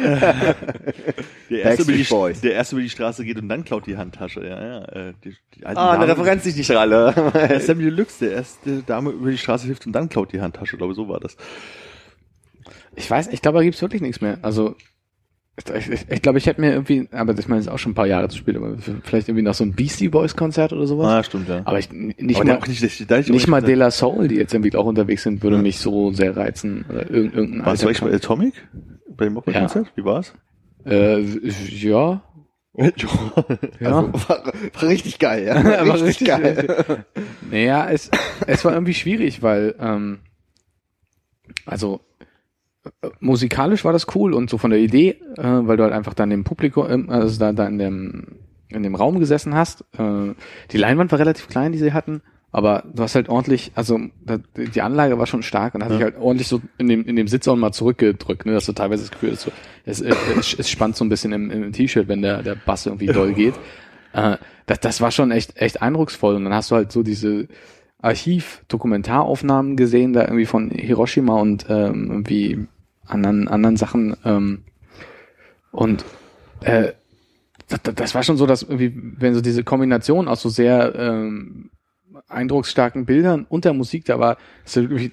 Der 1.48 1.62
erste, 1.62 1.84
über 1.84 1.92
die, 1.92 2.02
Boys. 2.02 2.42
der 2.42 2.52
erste 2.52 2.74
über 2.76 2.82
die 2.82 2.90
Straße 2.90 3.24
geht 3.24 3.38
und 3.40 3.48
dann 3.48 3.64
klaut 3.64 3.86
die 3.86 3.96
Handtasche. 3.96 4.46
Ja, 4.46 4.62
ja. 4.62 4.84
Äh, 4.84 5.14
die, 5.24 5.34
die 5.54 5.64
Ah, 5.64 5.92
eine 5.92 6.06
Referenz, 6.08 6.42
die 6.42 6.50
ich 6.50 6.56
nicht 6.56 6.70
ralle. 6.72 7.14
Der 7.34 7.58
Sammy 7.60 7.84
Deluxe, 7.84 8.26
der 8.26 8.34
erste 8.34 8.82
Dame 8.82 9.08
über 9.08 9.30
die 9.30 9.38
Straße 9.38 9.64
hilft 9.64 9.86
und 9.86 9.94
dann 9.94 10.10
klaut 10.10 10.30
die 10.34 10.42
Handtasche. 10.42 10.74
Ich 10.74 10.78
glaube, 10.78 10.92
so 10.92 11.08
war 11.08 11.20
das. 11.20 11.38
Ich 12.96 13.10
weiß, 13.10 13.28
ich 13.28 13.40
glaube, 13.40 13.56
da 13.56 13.64
gibt's 13.64 13.80
wirklich 13.80 14.02
nichts 14.02 14.20
mehr. 14.20 14.36
Also, 14.42 14.76
ich, 15.76 15.90
ich, 15.90 16.06
ich 16.10 16.22
glaube, 16.22 16.38
ich 16.38 16.46
hätte 16.46 16.60
mir 16.60 16.72
irgendwie, 16.72 17.08
aber 17.12 17.36
ich 17.38 17.48
meine, 17.48 17.60
es 17.60 17.66
ist 17.66 17.72
auch 17.72 17.78
schon 17.78 17.92
ein 17.92 17.94
paar 17.94 18.06
Jahre 18.06 18.28
zu 18.28 18.38
spät, 18.38 18.56
aber 18.56 18.76
vielleicht 19.04 19.28
irgendwie 19.28 19.42
noch 19.42 19.54
so 19.54 19.64
ein 19.64 19.72
Beastie 19.72 20.08
Boys 20.08 20.36
Konzert 20.36 20.72
oder 20.72 20.86
sowas. 20.86 21.06
Ah, 21.06 21.22
stimmt, 21.22 21.48
ja. 21.48 21.62
Aber 21.64 21.78
ich, 21.78 21.90
nicht 21.90 22.36
Aber 22.36 22.44
mal, 22.44 22.60
nicht, 22.66 22.82
ich 22.82 23.10
auch 23.12 23.28
nicht 23.28 23.48
mal 23.48 23.62
De 23.62 23.74
La 23.74 23.90
Soul, 23.90 24.28
die 24.28 24.36
jetzt 24.36 24.54
irgendwie 24.54 24.74
auch 24.76 24.86
unterwegs 24.86 25.22
sind, 25.22 25.42
würde 25.42 25.58
mich 25.58 25.78
so 25.78 26.12
sehr 26.12 26.36
reizen. 26.36 26.84
Oder 26.88 27.10
irgend, 27.10 27.34
irgendein 27.34 27.66
Warst 27.66 27.82
du 27.82 27.86
eigentlich 27.88 28.00
bei 28.00 28.12
Atomic? 28.14 28.54
Bei 29.16 29.24
dem 29.24 29.36
Rockkonzert? 29.36 29.92
Wie 29.96 30.04
war's? 30.04 30.32
äh, 30.84 31.20
Ja. 31.70 32.22
Ja. 32.76 32.90
Also, 33.80 34.12
war, 34.28 34.52
war 34.74 34.82
richtig 34.88 35.18
geil, 35.18 35.44
ja. 35.46 35.56
War 35.64 35.88
War 35.88 36.00
richtig, 36.00 36.28
richtig- 36.30 36.66
geil. 36.68 37.04
Naja, 37.50 37.88
es, 37.90 38.08
es 38.46 38.64
war 38.64 38.72
irgendwie 38.72 38.94
schwierig, 38.94 39.42
weil, 39.42 39.74
ähm, 39.80 40.20
also 41.66 42.00
musikalisch 43.20 43.84
war 43.84 43.92
das 43.92 44.06
cool 44.14 44.34
und 44.34 44.50
so 44.50 44.58
von 44.58 44.70
der 44.70 44.80
Idee, 44.80 45.20
äh, 45.36 45.42
weil 45.42 45.76
du 45.76 45.82
halt 45.84 45.92
einfach 45.92 46.14
dann 46.14 46.30
im 46.30 46.44
Publikum, 46.44 46.86
ähm, 46.88 47.10
also 47.10 47.38
da, 47.38 47.52
da 47.52 47.66
in 47.66 47.78
dem 47.78 48.26
in 48.70 48.82
dem 48.82 48.94
Raum 48.94 49.18
gesessen 49.18 49.54
hast. 49.54 49.82
Äh, 49.98 50.34
die 50.70 50.76
Leinwand 50.76 51.10
war 51.10 51.18
relativ 51.18 51.48
klein, 51.48 51.72
die 51.72 51.78
sie 51.78 51.94
hatten, 51.94 52.20
aber 52.52 52.84
du 52.92 53.02
hast 53.02 53.14
halt 53.14 53.30
ordentlich, 53.30 53.72
also 53.74 53.98
da, 54.24 54.38
die 54.56 54.82
Anlage 54.82 55.18
war 55.18 55.26
schon 55.26 55.42
stark 55.42 55.74
und 55.74 55.82
hast 55.82 55.92
dich 55.92 56.02
halt 56.02 56.18
ordentlich 56.18 56.48
so 56.48 56.60
in 56.76 56.88
dem 56.88 57.04
in 57.04 57.16
dem 57.16 57.28
Sitz 57.28 57.48
auch 57.48 57.56
mal 57.56 57.72
zurückgedrückt, 57.72 58.44
ne, 58.44 58.52
dass 58.52 58.66
du 58.66 58.72
teilweise 58.72 59.04
das 59.04 59.10
Gefühl 59.10 59.32
hast, 59.32 59.42
so, 59.42 59.52
es, 59.86 60.00
es, 60.00 60.16
es, 60.38 60.54
es 60.58 60.70
spannt 60.70 60.96
so 60.96 61.04
ein 61.04 61.08
bisschen 61.08 61.32
im, 61.32 61.50
im 61.50 61.72
T-Shirt, 61.72 62.08
wenn 62.08 62.22
der 62.22 62.42
der 62.42 62.54
Bass 62.54 62.86
irgendwie 62.86 63.06
doll 63.06 63.32
geht. 63.32 63.54
Äh, 64.12 64.36
das, 64.66 64.80
das 64.80 65.00
war 65.00 65.10
schon 65.10 65.30
echt, 65.30 65.56
echt 65.56 65.82
eindrucksvoll. 65.82 66.36
Und 66.36 66.44
dann 66.44 66.54
hast 66.54 66.70
du 66.70 66.76
halt 66.76 66.92
so 66.92 67.02
diese 67.02 67.48
Archiv-Dokumentaraufnahmen 68.00 69.76
gesehen, 69.76 70.12
da 70.12 70.22
irgendwie 70.22 70.46
von 70.46 70.70
Hiroshima 70.70 71.40
und 71.40 71.66
ähm, 71.68 72.08
irgendwie 72.10 72.68
anderen, 73.08 73.48
anderen 73.48 73.76
Sachen. 73.76 74.16
Ähm, 74.24 74.64
und 75.70 76.04
äh, 76.60 76.92
das, 77.68 77.80
das 77.94 78.14
war 78.14 78.22
schon 78.22 78.36
so, 78.36 78.46
dass 78.46 78.62
irgendwie, 78.62 78.94
wenn 79.18 79.34
so 79.34 79.40
diese 79.40 79.64
Kombination 79.64 80.28
aus 80.28 80.42
so 80.42 80.48
sehr 80.48 80.94
ähm, 80.96 81.70
eindrucksstarken 82.28 83.04
Bildern 83.04 83.46
und 83.48 83.64
der 83.64 83.74
Musik 83.74 84.04
da 84.04 84.18
war, 84.18 84.38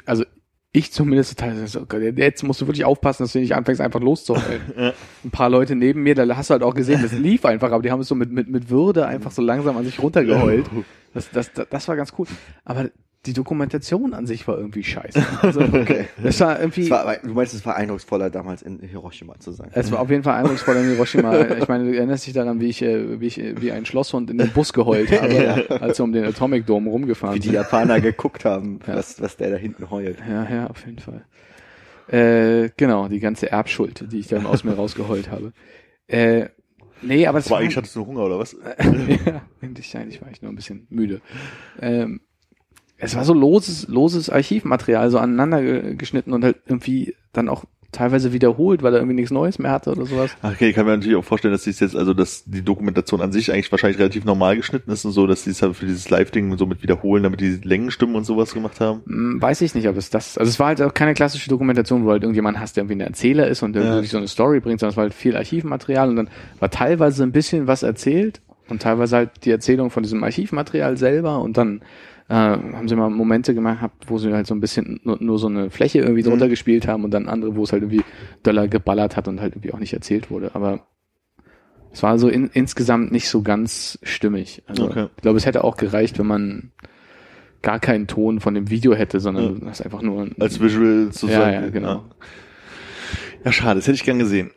also 0.05 0.23
ich 0.71 0.91
zumindest 0.91 1.37
total, 1.37 1.67
so, 1.67 1.85
jetzt 2.17 2.43
musst 2.43 2.59
du 2.59 2.67
wirklich 2.67 2.83
aufpassen, 2.83 3.23
dass 3.23 3.31
du 3.31 3.39
nicht 3.39 3.55
anfängst, 3.55 3.79
einfach 3.79 4.01
loszuheulen. 4.01 4.61
Ein 5.23 5.31
paar 5.31 5.49
Leute 5.49 5.73
neben 5.75 6.03
mir, 6.03 6.15
da 6.15 6.35
hast 6.35 6.49
du 6.49 6.53
halt 6.53 6.63
auch 6.63 6.73
gesehen, 6.73 7.01
das 7.01 7.13
lief 7.13 7.45
einfach, 7.45 7.71
aber 7.71 7.81
die 7.81 7.91
haben 7.91 8.01
es 8.01 8.09
so 8.09 8.15
mit, 8.15 8.29
mit, 8.31 8.49
mit 8.49 8.69
Würde 8.69 9.07
einfach 9.07 9.31
so 9.31 9.41
langsam 9.41 9.77
an 9.77 9.85
sich 9.85 10.01
runtergeheult. 10.01 10.65
Das, 11.13 11.31
das, 11.31 11.53
das, 11.53 11.67
das 11.69 11.87
war 11.87 11.95
ganz 11.95 12.11
cool. 12.17 12.27
Aber 12.65 12.89
die 13.25 13.33
Dokumentation 13.33 14.13
an 14.13 14.25
sich 14.25 14.47
war 14.47 14.57
irgendwie 14.57 14.83
scheiße. 14.83 15.25
Also, 15.41 15.59
Okay. 15.73 16.05
Das 16.21 16.39
war 16.39 16.59
irgendwie, 16.59 16.83
Es 16.83 16.89
war, 16.89 17.17
du 17.17 17.33
meinst, 17.33 17.53
es 17.53 17.65
war 17.65 17.75
eindrucksvoller, 17.75 18.29
damals 18.29 18.61
in 18.61 18.79
Hiroshima 18.79 19.39
zu 19.39 19.51
sein. 19.51 19.69
es 19.73 19.91
war 19.91 19.99
auf 19.99 20.09
jeden 20.09 20.23
Fall 20.23 20.35
eindrucksvoll 20.35 20.75
in 20.77 20.89
Hiroshima. 20.89 21.39
Ich 21.57 21.67
meine, 21.67 21.85
du 21.91 21.95
erinnerst 21.97 22.25
dich 22.27 22.33
daran, 22.33 22.59
wie 22.59 22.67
ich, 22.69 22.81
äh, 22.81 23.19
wie 23.19 23.27
ich 23.27 23.39
äh, 23.39 23.61
wie 23.61 23.71
ein 23.71 23.85
Schlosshund 23.85 24.29
in 24.29 24.37
den 24.37 24.51
Bus 24.51 24.73
geheult 24.73 25.11
habe, 25.11 25.81
als 25.81 25.97
wir 25.99 26.03
um 26.03 26.11
den 26.13 26.25
Atomic 26.25 26.65
Dome 26.65 26.89
rumgefahren 26.89 27.35
Wie 27.35 27.39
die 27.39 27.47
sind. 27.47 27.55
Japaner 27.55 27.99
geguckt 28.01 28.45
haben, 28.45 28.79
Ja. 28.87 28.95
was, 28.95 29.21
was 29.21 29.37
der 29.37 29.49
da 29.51 29.57
hinten 29.57 29.89
heult. 29.89 30.17
Ja, 30.29 30.47
ja, 30.49 30.67
auf 30.67 30.85
jeden 30.85 30.99
Fall. 30.99 31.25
Äh, 32.07 32.69
genau, 32.77 33.07
die 33.07 33.19
ganze 33.19 33.51
Erbschuld, 33.51 34.05
die 34.11 34.19
ich 34.19 34.27
dann 34.27 34.45
aus 34.45 34.63
mir 34.63 34.73
rausgeheult 34.73 35.31
habe. 35.31 35.53
Äh, 36.07 36.49
nee, 37.01 37.25
aber 37.25 37.39
das 37.39 37.47
Aber 37.51 37.57
eigentlich 37.61 37.75
hattest 37.77 37.95
du 37.95 38.05
Hunger, 38.05 38.25
oder 38.25 38.37
was? 38.37 38.53
ja, 39.25 39.41
eigentlich, 39.61 39.97
eigentlich 39.97 40.21
war 40.21 40.29
ich 40.31 40.41
nur 40.43 40.51
ein 40.51 40.55
bisschen 40.55 40.85
müde. 40.91 41.21
Ähm, 41.81 42.21
es 42.97 43.15
war 43.15 43.25
so 43.25 43.33
loses, 43.33 43.87
loses 43.87 44.29
Archivmaterial, 44.29 45.09
so 45.09 45.17
aneinander 45.19 45.61
ge- 45.61 45.95
geschnitten 45.95 46.33
und 46.33 46.43
halt 46.43 46.57
irgendwie 46.65 47.15
dann 47.33 47.49
auch 47.49 47.65
teilweise 47.91 48.33
wiederholt, 48.33 48.83
weil 48.83 48.93
er 48.93 48.99
irgendwie 48.99 49.15
nichts 49.15 49.31
Neues 49.31 49.57
mehr 49.57 49.71
hatte 49.71 49.91
oder 49.91 50.05
sowas. 50.05 50.35
Okay, 50.43 50.67
ich 50.69 50.75
kann 50.75 50.85
mir 50.85 50.91
natürlich 50.91 51.15
auch 51.15 51.23
vorstellen, 51.23 51.53
dass 51.53 51.63
dies 51.63 51.79
jetzt, 51.79 51.95
also 51.95 52.13
dass 52.13 52.43
die 52.45 52.61
Dokumentation 52.61 53.21
an 53.21 53.31
sich 53.31 53.53
eigentlich 53.53 53.71
wahrscheinlich 53.71 53.99
relativ 53.99 54.25
normal 54.25 54.57
geschnitten 54.57 54.91
ist 54.91 55.05
und 55.05 55.13
so, 55.13 55.27
dass 55.27 55.45
die 55.45 55.51
es 55.51 55.61
halt 55.61 55.77
für 55.77 55.85
dieses 55.85 56.09
Live-Ding 56.09 56.57
so 56.57 56.65
mit 56.65 56.83
wiederholen, 56.83 57.23
damit 57.23 57.39
die 57.39 57.57
Längen 57.63 57.91
stimmen 57.91 58.15
und 58.15 58.25
sowas 58.25 58.53
gemacht 58.53 58.81
haben. 58.81 59.01
Hm, 59.07 59.41
Weiß 59.41 59.61
ich 59.61 59.75
nicht, 59.75 59.87
ob 59.87 59.95
es 59.95 60.09
das, 60.09 60.37
also 60.37 60.49
es 60.49 60.59
war 60.59 60.67
halt 60.67 60.81
auch 60.81 60.93
keine 60.93 61.13
klassische 61.13 61.49
Dokumentation, 61.49 62.03
wo 62.05 62.11
halt 62.11 62.23
irgendjemand 62.23 62.59
hast, 62.59 62.75
der 62.75 62.81
irgendwie 62.83 63.01
ein 63.01 63.07
Erzähler 63.07 63.47
ist 63.47 63.63
und 63.63 63.71
der 63.73 63.83
Ja. 63.83 63.93
wirklich 63.93 64.11
so 64.11 64.17
eine 64.17 64.27
Story 64.27 64.59
bringt, 64.59 64.81
sondern 64.81 64.91
es 64.91 64.97
war 64.97 65.03
halt 65.03 65.13
viel 65.13 65.37
Archivmaterial 65.37 66.09
und 66.09 66.17
dann 66.17 66.29
war 66.59 66.69
teilweise 66.69 67.23
ein 67.23 67.31
bisschen 67.31 67.67
was 67.67 67.83
erzählt 67.83 68.41
und 68.67 68.81
teilweise 68.81 69.15
halt 69.15 69.29
die 69.45 69.51
Erzählung 69.51 69.89
von 69.89 70.03
diesem 70.03 70.21
Archivmaterial 70.21 70.97
selber 70.97 71.39
und 71.39 71.55
dann 71.55 71.81
äh, 72.27 72.33
haben 72.33 72.87
sie 72.87 72.95
mal 72.95 73.09
Momente 73.09 73.53
gemacht, 73.53 73.91
wo 74.07 74.17
sie 74.17 74.33
halt 74.33 74.47
so 74.47 74.55
ein 74.55 74.59
bisschen 74.59 74.99
nur, 75.03 75.17
nur 75.21 75.37
so 75.39 75.47
eine 75.47 75.69
Fläche 75.69 75.99
irgendwie 75.99 76.21
Mhm. 76.23 76.29
drunter 76.29 76.49
gespielt 76.49 76.87
haben 76.87 77.03
und 77.03 77.11
dann 77.11 77.27
andere, 77.27 77.55
wo 77.55 77.63
es 77.63 77.71
halt 77.71 77.83
irgendwie 77.83 78.03
Dollar 78.43 78.67
geballert 78.67 79.15
hat 79.17 79.27
und 79.27 79.41
halt 79.41 79.53
irgendwie 79.53 79.73
auch 79.73 79.79
nicht 79.79 79.93
erzählt 79.93 80.31
wurde. 80.31 80.55
Aber 80.55 80.87
es 81.91 82.01
war 82.03 82.17
so 82.17 82.27
in, 82.27 82.49
insgesamt 82.53 83.11
nicht 83.11 83.29
so 83.29 83.41
ganz 83.41 83.99
stimmig. 84.03 84.63
Also 84.67 84.85
Okay. 84.85 85.07
ich 85.15 85.21
glaube, 85.21 85.37
es 85.37 85.45
hätte 85.45 85.63
auch 85.63 85.77
gereicht, 85.77 86.17
wenn 86.19 86.27
man 86.27 86.71
gar 87.61 87.79
keinen 87.79 88.05
Ton 88.07 88.39
von 88.41 88.53
dem 88.53 88.69
Video 88.69 88.93
hätte, 88.93 89.19
sondern 89.19 89.61
das 89.61 89.81
einfach 89.81 90.01
nur 90.01 90.23
ein, 90.23 90.35
Als 90.39 90.59
Visual 90.59 91.05
sozusagen. 91.11 91.53
Ja, 91.53 91.61
ja, 91.61 91.69
genau. 91.69 92.05
Ja, 93.43 93.51
schade, 93.51 93.79
das 93.79 93.87
hätte 93.87 93.95
ich 93.95 94.03
gern 94.03 94.19
gesehen. 94.19 94.51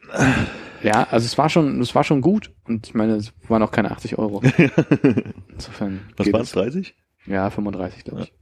Ja, 0.82 1.06
also 1.10 1.24
es 1.26 1.36
war 1.38 1.48
schon, 1.48 1.80
es 1.80 1.94
war 1.94 2.04
schon 2.04 2.20
gut 2.22 2.52
und 2.66 2.86
ich 2.86 2.94
meine, 2.94 3.14
es 3.16 3.32
waren 3.48 3.62
auch 3.62 3.70
keine 3.72 3.90
80 3.90 4.18
Euro. 4.18 4.42
Insofern. 5.52 6.00
Was 6.16 6.32
waren 6.32 6.42
es, 6.42 6.52
30? 6.52 6.94
Ja, 7.28 7.50
35, 7.50 8.04
glaube 8.04 8.22
ich. 8.22 8.32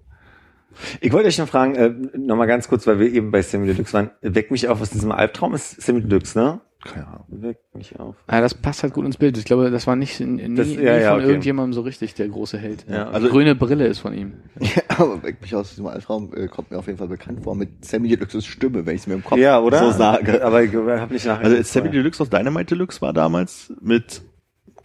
Ich 1.00 1.12
wollte 1.12 1.28
euch 1.28 1.38
noch 1.38 1.48
fragen, 1.48 1.74
äh, 1.74 1.88
nochmal 2.18 2.46
ganz 2.46 2.68
kurz, 2.68 2.86
weil 2.86 2.98
wir 2.98 3.10
eben 3.10 3.30
bei 3.30 3.40
Sammy 3.40 3.66
Deluxe 3.66 3.94
waren, 3.94 4.10
weckt 4.20 4.50
mich 4.50 4.68
auf 4.68 4.80
aus 4.82 4.90
diesem 4.90 5.10
Albtraum, 5.10 5.54
ist 5.54 5.80
Sammy 5.80 6.02
Deluxe, 6.02 6.38
ne? 6.38 6.60
Keine 6.84 7.06
Ahnung. 7.08 7.24
Weckt 7.28 7.74
mich 7.74 7.98
auf. 7.98 8.14
Ja, 8.30 8.40
das 8.42 8.52
passt 8.54 8.82
halt 8.82 8.92
gut 8.92 9.06
ins 9.06 9.16
Bild. 9.16 9.36
Ich 9.38 9.44
glaube, 9.46 9.70
das 9.70 9.86
war 9.86 9.96
nicht 9.96 10.20
nie, 10.20 10.54
Das- 10.54 10.66
nie 10.68 10.74
ja, 10.76 10.98
ja, 10.98 11.10
von 11.12 11.20
okay. 11.20 11.28
irgendjemandem 11.28 11.72
so 11.72 11.80
richtig 11.80 12.14
der 12.14 12.28
große 12.28 12.58
Held. 12.58 12.84
Ja, 12.88 13.08
also 13.08 13.28
grüne 13.28 13.54
Brille 13.56 13.86
ist 13.86 14.00
von 14.00 14.12
ihm. 14.12 14.34
Ja, 14.60 14.82
aber 14.98 15.22
weg 15.22 15.38
mich 15.40 15.54
aus 15.54 15.70
diesem 15.70 15.86
Altraum 15.86 16.32
äh, 16.36 16.46
kommt 16.46 16.70
mir 16.70 16.78
auf 16.78 16.86
jeden 16.86 16.98
Fall 16.98 17.08
bekannt 17.08 17.42
vor 17.42 17.56
mit 17.56 17.84
Sammy 17.84 18.08
Deluxes 18.08 18.44
Stimme, 18.44 18.84
wenn 18.86 18.94
ich 18.94 19.00
es 19.00 19.06
mir 19.06 19.14
im 19.14 19.24
Kopf 19.24 19.38
Ja, 19.38 19.58
oder? 19.60 19.78
so 19.78 19.90
sage. 19.98 20.44
Aber 20.44 20.62
ich 20.62 20.72
habe 20.74 21.12
nicht 21.12 21.24
nachher. 21.26 21.44
Also 21.46 21.62
Sammy 21.62 21.90
Deluxe 21.90 22.22
aus 22.22 22.28
Dynamite 22.30 22.66
Deluxe 22.76 23.00
war 23.00 23.12
damals 23.14 23.72
mit, 23.80 24.20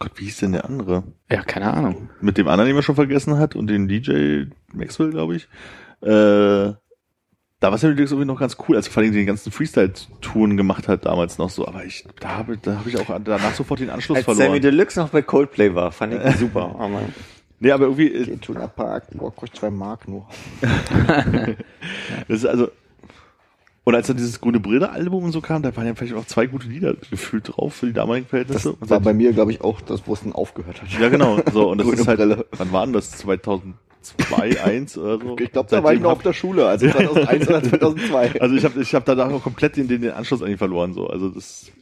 Gott, 0.02 0.12
wie 0.16 0.24
hieß 0.24 0.38
denn 0.38 0.52
der 0.52 0.64
andere? 0.64 1.04
Ja, 1.30 1.42
keine 1.42 1.72
Ahnung. 1.72 2.10
Mit 2.20 2.36
dem 2.36 2.48
anderen, 2.48 2.66
den 2.66 2.74
man 2.74 2.82
schon 2.82 2.96
vergessen 2.96 3.38
hat 3.38 3.54
und 3.54 3.68
den 3.68 3.86
DJ 3.86 4.46
Maxwell, 4.72 5.10
glaube 5.10 5.36
ich. 5.36 5.48
Äh, 6.00 6.74
da 7.60 7.70
war 7.70 7.78
Sammy 7.78 7.94
Deluxe 7.94 8.14
irgendwie 8.14 8.26
noch 8.26 8.40
ganz 8.40 8.56
cool, 8.66 8.74
als 8.74 8.88
er 8.88 8.92
vor 8.92 9.04
allem 9.04 9.12
den 9.12 9.26
ganzen 9.26 9.52
Freestyle-Touren 9.52 10.56
gemacht 10.56 10.88
hat 10.88 11.06
damals 11.06 11.38
noch 11.38 11.50
so. 11.50 11.68
Aber 11.68 11.84
ich, 11.84 12.04
da 12.18 12.30
habe 12.30 12.58
da 12.58 12.78
hab 12.78 12.86
ich 12.88 12.98
auch 12.98 13.16
danach 13.22 13.54
sofort 13.54 13.78
den 13.78 13.90
Anschluss 13.90 14.18
Als 14.18 14.26
Sammy 14.26 14.38
verloren. 14.38 14.60
Deluxe 14.60 14.98
noch 14.98 15.10
bei 15.10 15.22
Coldplay 15.22 15.72
war, 15.72 15.92
fand 15.92 16.14
ich 16.14 16.36
super. 16.36 16.74
Oh 16.76 16.88
Mann. 16.88 17.14
Nee, 17.60 17.70
aber 17.70 17.84
irgendwie, 17.84 18.12
äh, 18.12 18.24
Geht 18.24 18.42
Tuna 18.42 18.66
Park, 18.66 19.04
boah, 19.12 19.32
kostet 19.32 19.60
zwei 19.60 19.70
Mark 19.70 20.08
nur. 20.08 20.26
das 22.26 22.38
ist 22.38 22.46
also, 22.46 22.72
und 23.84 23.94
als 23.94 24.06
dann 24.06 24.16
dieses 24.16 24.40
grüne 24.40 24.60
Brille-Album 24.60 25.24
und 25.24 25.32
so 25.32 25.40
kam, 25.40 25.62
da 25.62 25.74
waren 25.76 25.86
ja 25.86 25.94
vielleicht 25.94 26.14
auch 26.14 26.24
zwei 26.24 26.46
gute 26.46 26.68
Lieder 26.68 26.94
gefühlt 27.10 27.48
drauf 27.48 27.74
für 27.74 27.86
die 27.86 27.92
damaligen 27.92 28.24
Das 28.26 28.30
Verhältnisse. 28.30 28.72
Und 28.72 28.90
war 28.90 29.00
bei 29.00 29.12
mir, 29.12 29.32
glaube 29.32 29.50
ich, 29.50 29.60
auch 29.60 29.80
das, 29.80 30.06
wo 30.06 30.12
es 30.14 30.22
dann 30.22 30.32
aufgehört 30.32 30.82
hat. 30.82 30.88
Ja, 31.00 31.08
genau. 31.08 31.40
So, 31.52 31.68
und 31.70 31.78
das 31.78 31.86
Grüne 31.88 32.00
ist 32.00 32.06
halt, 32.06 32.18
Brille. 32.18 32.46
wann 32.52 32.72
war 32.72 32.86
denn 32.86 32.92
das? 32.92 33.10
2002, 33.10 34.62
1 34.62 34.98
oder 34.98 35.18
so? 35.18 35.36
Ich 35.38 35.50
glaube, 35.50 35.68
da 35.68 35.82
war 35.82 35.92
ich 35.94 36.00
noch 36.00 36.12
auf 36.12 36.22
der 36.22 36.32
Schule, 36.32 36.66
also 36.66 36.88
2001 36.88 37.48
oder 37.48 37.62
2002. 37.62 38.32
Also 38.40 38.54
ich 38.54 38.64
habe 38.64 38.80
ich 38.80 38.94
hab 38.94 39.04
danach 39.04 39.30
auch 39.32 39.42
komplett 39.42 39.76
den, 39.76 39.88
den, 39.88 40.08
Anschluss 40.10 40.42
eigentlich 40.42 40.58
verloren. 40.58 40.94
So. 40.94 41.08
Also 41.08 41.28
das 41.30 41.72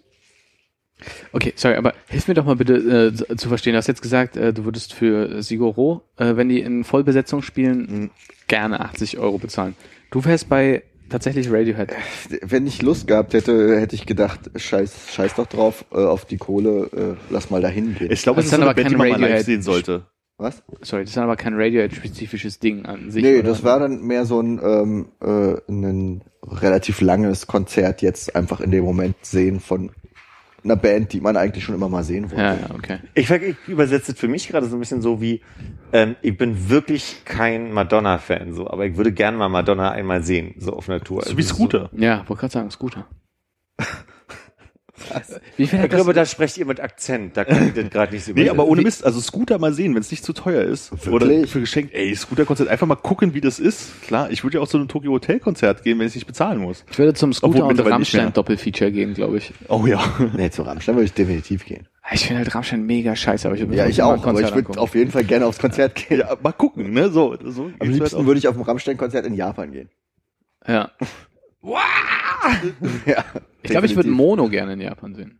Okay, 1.32 1.52
sorry, 1.56 1.76
aber 1.76 1.94
hilf 2.08 2.28
mir 2.28 2.34
doch 2.34 2.44
mal 2.44 2.56
bitte 2.56 3.12
äh, 3.30 3.36
zu- 3.36 3.48
verstehen. 3.48 3.72
Du 3.72 3.78
hast 3.78 3.86
jetzt 3.86 4.02
gesagt, 4.02 4.36
äh, 4.36 4.52
du 4.52 4.64
würdest 4.64 4.92
für 4.92 5.42
Sigoro, 5.42 6.02
äh, 6.16 6.36
wenn 6.36 6.48
die 6.48 6.60
in 6.60 6.84
Vollbesetzung 6.84 7.42
spielen, 7.42 8.10
gerne 8.48 8.80
80 8.80 9.18
Euro 9.18 9.38
bezahlen. 9.38 9.76
Du 10.10 10.24
wärst 10.24 10.48
bei 10.48 10.82
tatsächlich 11.10 11.50
Radiohead. 11.50 11.92
Wenn 12.42 12.66
ich 12.66 12.82
Lust 12.82 13.06
gehabt 13.06 13.34
hätte, 13.34 13.78
hätte 13.78 13.94
ich 13.94 14.06
gedacht, 14.06 14.50
scheiß, 14.56 15.12
scheiß 15.12 15.34
doch 15.34 15.46
drauf, 15.46 15.84
äh, 15.92 15.96
auf 15.96 16.24
die 16.24 16.38
Kohle, 16.38 16.90
äh, 16.92 17.32
lass 17.32 17.50
mal 17.50 17.60
dahin 17.60 17.94
gehen. 17.94 18.10
ich 18.10 18.22
glaube, 18.22 18.36
Das 18.36 18.44
das 18.44 18.44
ist 18.46 18.50
so 18.50 18.56
dann 18.56 18.62
eine 18.62 18.70
aber 18.70 18.74
Band, 18.76 18.90
die 18.90 18.96
kein 18.96 19.10
man 19.10 19.20
mal 19.20 19.30
live 19.30 19.44
sehen 19.44 19.62
sollte. 19.62 20.06
Was? 20.38 20.62
Sorry, 20.80 21.02
das 21.02 21.10
ist 21.10 21.16
dann 21.18 21.24
aber 21.24 21.36
kein 21.36 21.52
Radiohead-spezifisches 21.54 22.60
Ding 22.60 22.86
an 22.86 23.10
sich. 23.10 23.22
Nee, 23.22 23.40
oder? 23.40 23.48
das 23.48 23.62
war 23.62 23.78
dann 23.78 24.00
mehr 24.00 24.24
so 24.24 24.40
ein, 24.40 24.58
ähm, 24.62 25.12
äh, 25.20 25.60
ein 25.70 26.22
relativ 26.42 27.02
langes 27.02 27.46
Konzert 27.46 28.00
jetzt 28.00 28.34
einfach 28.34 28.60
in 28.60 28.70
dem 28.70 28.84
Moment 28.84 29.16
sehen 29.20 29.60
von 29.60 29.90
einer 30.64 30.76
Band, 30.76 31.12
die 31.12 31.20
man 31.20 31.36
eigentlich 31.36 31.64
schon 31.64 31.74
immer 31.74 31.88
mal 31.88 32.04
sehen 32.04 32.30
wollte. 32.30 32.42
Ja, 32.42 32.54
ja, 32.54 32.74
okay. 32.74 32.98
Ich, 33.14 33.30
ich 33.30 33.56
übersetze 33.66 34.12
es 34.12 34.18
für 34.18 34.28
mich 34.28 34.48
gerade 34.48 34.66
so 34.66 34.76
ein 34.76 34.80
bisschen 34.80 35.02
so 35.02 35.20
wie, 35.20 35.40
ähm, 35.92 36.16
ich 36.22 36.36
bin 36.36 36.68
wirklich 36.68 37.22
kein 37.24 37.72
Madonna-Fan, 37.72 38.52
so, 38.54 38.68
aber 38.68 38.86
ich 38.86 38.96
würde 38.96 39.12
gerne 39.12 39.36
mal 39.36 39.48
Madonna 39.48 39.90
einmal 39.90 40.22
sehen, 40.22 40.54
so 40.58 40.72
auf 40.72 40.88
Natur. 40.88 41.22
So 41.22 41.36
wie 41.36 41.42
Scooter. 41.42 41.90
Ja, 41.92 42.24
wollte 42.28 42.40
gerade 42.40 42.52
sagen, 42.52 42.70
Scooter. 42.70 43.06
Wie 45.56 45.66
viel 45.66 45.88
glaube, 45.88 46.12
das, 46.12 46.28
da 46.28 46.32
sprecht 46.34 46.58
ihr 46.58 46.66
mit 46.66 46.80
Akzent, 46.80 47.36
da 47.36 47.44
kann 47.44 47.68
ich 47.68 47.74
das 47.74 47.90
gerade 47.90 48.12
nicht 48.12 48.24
so 48.24 48.32
Nee, 48.32 48.48
aber 48.48 48.66
ohne 48.66 48.82
Mist, 48.82 49.04
also 49.04 49.20
Scooter 49.20 49.58
mal 49.58 49.72
sehen, 49.72 49.94
wenn 49.94 50.00
es 50.00 50.10
nicht 50.10 50.24
zu 50.24 50.32
teuer 50.32 50.62
ist. 50.62 50.92
Oder 51.08 51.26
Wirklich? 51.28 51.50
für 51.50 51.60
geschenkt, 51.60 51.94
ey, 51.94 52.14
Scooter-Konzert, 52.14 52.68
einfach 52.68 52.86
mal 52.86 52.96
gucken, 52.96 53.34
wie 53.34 53.40
das 53.40 53.58
ist. 53.58 54.02
Klar, 54.02 54.30
ich 54.30 54.42
würde 54.44 54.58
ja 54.58 54.62
auch 54.62 54.68
zu 54.68 54.76
einem 54.78 54.88
Tokyo 54.88 55.12
Hotel-Konzert 55.12 55.82
gehen, 55.82 55.98
wenn 55.98 56.06
ich 56.06 56.14
nicht 56.14 56.26
bezahlen 56.26 56.58
muss. 56.58 56.84
ich 56.90 56.98
würde 56.98 57.14
zum 57.14 57.30
Obwohl 57.30 57.36
Scooter 57.50 57.62
und 57.64 57.68
mittlerweile 57.68 57.98
nicht 57.98 58.12
mehr. 58.12 58.22
Rammstein 58.22 58.34
Doppelfeature 58.34 58.92
gehen, 58.92 59.14
glaube 59.14 59.38
ich. 59.38 59.52
Oh 59.68 59.86
ja. 59.86 60.02
Nee, 60.36 60.50
zu 60.50 60.62
Rammstein 60.62 60.94
würde 60.96 61.06
ich 61.06 61.12
definitiv 61.12 61.64
gehen. 61.64 61.86
Ich 62.12 62.26
finde 62.26 62.38
halt 62.42 62.54
Rammstein 62.54 62.84
mega 62.86 63.14
scheiße, 63.14 63.46
aber 63.46 63.54
ich 63.56 63.62
würde 63.62 63.76
Ja, 63.76 63.86
ich 63.86 64.02
auch, 64.02 64.24
aber 64.26 64.40
ich 64.40 64.54
würde 64.54 64.80
auf 64.80 64.94
jeden 64.94 65.10
Fall 65.12 65.22
gerne 65.24 65.46
aufs 65.46 65.58
Konzert 65.58 65.94
gehen. 65.94 66.20
ja. 66.20 66.36
Mal 66.42 66.52
gucken, 66.52 66.92
ne, 66.92 67.08
so. 67.10 67.36
so 67.44 67.64
Am 67.66 67.74
halt 67.80 67.90
liebsten 67.92 68.16
auch. 68.16 68.26
würde 68.26 68.38
ich 68.38 68.48
auf 68.48 68.56
ein 68.56 68.62
Rammstein-Konzert 68.62 69.26
in 69.26 69.34
Japan 69.34 69.72
gehen. 69.72 69.88
Ja. 70.66 70.90
Ja, 73.06 73.24
Ich 73.62 73.70
glaube, 73.70 73.86
ich 73.86 73.96
würde. 73.96 74.08
Mono 74.08 74.48
gerne 74.48 74.72
in 74.74 74.80
Japan 74.80 75.14
sehen. 75.14 75.38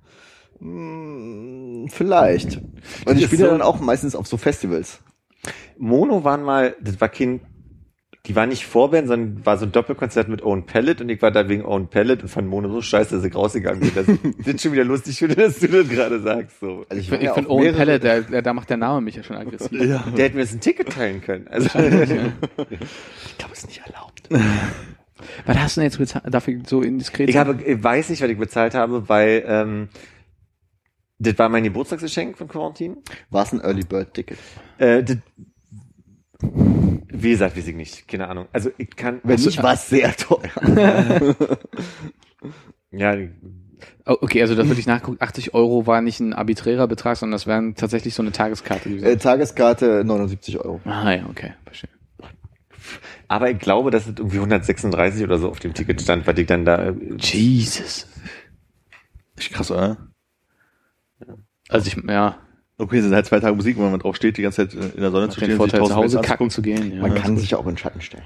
Hm, 0.59 1.87
Vielleicht. 1.91 2.61
Und 3.07 3.19
ich 3.19 3.25
spiele 3.27 3.45
so- 3.45 3.51
dann 3.51 3.63
auch 3.63 3.81
meistens 3.81 4.15
auf 4.15 4.27
so 4.27 4.37
Festivals. 4.37 5.01
Mono 5.79 6.23
waren 6.25 6.43
mal, 6.43 6.77
das 6.83 7.01
war 7.01 7.09
kein, 7.09 7.41
die 8.27 8.37
war 8.37 8.45
nicht 8.47 8.67
Vorband, 8.67 9.09
sondern 9.09 9.47
war 9.47 9.57
so 9.57 9.65
ein 9.65 9.73
Doppelkonzert 9.73 10.29
mit 10.29 10.43
Owen 10.43 10.67
Pellet 10.67 11.01
und 11.01 11.09
ich 11.09 11.23
war 11.23 11.31
da 11.31 11.49
wegen 11.49 11.65
Owen 11.65 11.89
Pellet 11.89 12.23
und 12.23 12.29
fand 12.29 12.47
Mono 12.49 12.69
so 12.71 12.83
scheiße, 12.83 13.17
dass 13.17 13.25
ich 13.25 13.35
rausgegangen 13.35 13.81
bin. 13.81 13.93
Das, 13.95 14.07
ist 14.55 14.61
schon 14.63 14.73
wieder 14.73 14.85
lustig, 14.85 15.17
finde, 15.19 15.37
dass 15.37 15.59
du 15.59 15.69
das 15.69 15.89
gerade 15.89 16.21
sagst. 16.21 16.61
So. 16.61 16.85
Also 16.91 17.01
Ich, 17.01 17.11
ich 17.11 17.23
ja 17.23 17.33
finde 17.33 17.49
Owen 17.49 17.63
mehrere- 17.63 17.77
Pelle, 17.79 17.99
der, 18.01 18.21
der, 18.21 18.43
da 18.43 18.53
macht 18.53 18.69
der 18.69 18.77
Name 18.77 19.01
mich 19.01 19.17
ja 19.17 19.23
schon 19.23 19.37
aggressiv. 19.37 19.73
Ja. 19.73 20.05
Der 20.15 20.27
hätte 20.27 20.37
mir 20.37 20.43
jetzt 20.43 20.53
ein 20.53 20.61
Ticket 20.61 20.91
teilen 20.93 21.23
können. 21.23 21.49
Also, 21.49 21.67
Ich 21.79 23.39
glaube, 23.39 23.53
es 23.55 23.61
ist 23.61 23.69
nicht 23.69 23.81
erlaubt. 23.87 24.29
Was 25.47 25.59
hast 25.59 25.77
du 25.77 25.81
denn 25.81 25.91
jetzt 25.91 25.99
bezahlt, 25.99 26.25
dafür 26.33 26.61
so 26.67 26.83
indiskret? 26.83 27.29
ich 27.29 27.37
habe, 27.37 27.63
ich 27.63 27.83
weiß 27.83 28.11
nicht, 28.11 28.23
was 28.23 28.31
ich 28.31 28.39
bezahlt 28.39 28.75
habe, 28.75 29.09
weil 29.09 29.45
ähm, 29.47 29.89
das 31.19 31.39
war 31.39 31.49
mein 31.49 31.65
Geburtstagsgeschenk 31.65 32.39
von 32.39 32.49
Quarantine. 32.49 32.97
War 33.31 33.45
es 33.45 33.53
ein 33.53 33.61
Early 33.61 33.85
Bird 33.85 34.15
Ticket? 34.15 34.39
Äh, 34.79 35.03
das, 35.03 35.19
wie 36.43 37.31
gesagt, 37.31 37.57
weiß 37.57 37.69
ich 37.69 37.77
nicht, 37.77 38.09
keine 38.09 38.29
Ahnung. 38.29 38.47
Also 38.53 38.71
ich 38.79 38.97
kann, 38.97 39.21
Wenn 39.23 39.37
Ach 39.37 39.39
so, 39.39 39.47
nicht, 39.51 39.63
war 39.63 39.75
es 39.75 39.89
sehr 39.89 40.17
teuer. 40.17 41.37
ja, 42.91 43.17
Oh, 44.07 44.17
okay, 44.21 44.43
also 44.43 44.55
das 44.55 44.67
würde 44.67 44.81
ich 44.81 44.87
nachgucken. 44.87 45.19
80 45.21 45.55
Euro 45.55 45.87
war 45.87 46.03
nicht 46.03 46.21
ein 46.21 46.33
arbiträrer 46.33 46.87
Betrag, 46.87 47.17
sondern 47.17 47.33
das 47.33 47.47
wären 47.47 47.75
tatsächlich 47.75 48.15
so 48.15 48.23
eine 48.23 48.33
Tageskarte 48.33 48.89
äh, 48.91 49.17
Tageskarte 49.17 50.05
79 50.05 50.59
Euro. 50.59 50.81
ah 50.85 51.11
ja, 51.13 51.25
okay, 51.29 51.53
verstehe. 51.65 51.91
Aber 53.31 53.49
ich 53.49 53.61
glaube, 53.61 53.93
dass 53.93 54.09
es 54.09 54.19
irgendwie 54.19 54.39
136 54.39 55.23
oder 55.23 55.39
so 55.39 55.51
auf 55.51 55.61
dem 55.61 55.73
Ticket 55.73 56.03
stand, 56.03 56.27
was 56.27 56.37
ich 56.37 56.49
dann 56.49 56.65
da 56.65 56.89
äh, 56.89 56.95
Jesus. 57.17 58.09
Echt 59.37 59.53
krass, 59.53 59.71
oder? 59.71 60.09
Also 61.69 61.87
ich, 61.87 61.97
ja, 62.09 62.41
Okay, 62.81 62.97
es 62.97 63.05
sind 63.05 63.15
halt 63.15 63.27
zwei 63.27 63.41
Tage 63.41 63.55
Musik, 63.55 63.79
wenn 63.79 63.91
man 63.91 64.01
drauf 64.01 64.17
steht, 64.17 64.39
die 64.39 64.43
ganze 64.43 64.67
Zeit 64.67 64.95
in 64.95 65.03
der 65.03 65.11
Sonne 65.11 65.29
zu 65.29 65.39
stehen 65.39 65.59
und 65.59 65.71
sich 65.71 65.79
Vorteil, 65.79 65.87
zu 65.87 65.97
Hause 65.97 66.21
kacken 66.23 66.49
zu 66.49 66.63
gehen. 66.63 66.95
Ja. 66.95 67.03
Man 67.03 67.15
kann 67.15 67.37
sich 67.37 67.51
ja 67.51 67.59
auch 67.59 67.65
in 67.65 67.73
den 67.73 67.77
Schatten 67.77 68.01
stellen. 68.01 68.25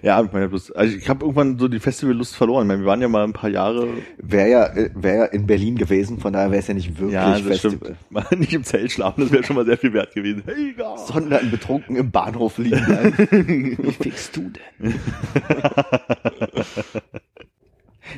Ja, 0.00 0.22
ich 0.22 0.32
meine, 0.32 0.48
bloß, 0.48 0.70
also 0.72 0.96
ich 0.96 1.08
habe 1.08 1.24
irgendwann 1.24 1.58
so 1.58 1.66
die 1.66 1.80
Festivallust 1.80 2.36
verloren. 2.36 2.62
Ich 2.62 2.68
meine, 2.68 2.82
wir 2.82 2.86
waren 2.86 3.00
ja 3.00 3.08
mal 3.08 3.24
ein 3.24 3.32
paar 3.32 3.50
Jahre, 3.50 3.88
Wäre 4.18 4.48
ja, 4.48 4.66
äh, 4.66 4.90
wäre 4.94 5.16
ja 5.16 5.24
in 5.24 5.48
Berlin 5.48 5.76
gewesen, 5.76 6.20
von 6.20 6.32
daher 6.32 6.52
wäre 6.52 6.60
es 6.60 6.68
ja 6.68 6.74
nicht 6.74 6.96
wirklich 6.98 7.14
ja, 7.14 7.32
das 7.32 7.40
Festival. 7.40 7.78
stimmt, 7.78 7.96
mal 8.10 8.24
nicht 8.36 8.52
im 8.52 8.62
Zelt 8.62 8.92
schlafen, 8.92 9.22
das 9.22 9.32
wäre 9.32 9.42
schon 9.42 9.56
mal 9.56 9.64
sehr 9.64 9.78
viel 9.78 9.92
wert 9.92 10.14
gewesen. 10.14 10.44
Hey. 10.46 10.76
Sondern 11.06 11.50
betrunken 11.50 11.96
im 11.96 12.12
Bahnhof 12.12 12.58
liegen 12.58 12.84
bleiben. 12.84 13.14
Wie 13.82 13.92
fickst 13.92 14.36
du 14.36 14.52
denn? 14.80 14.94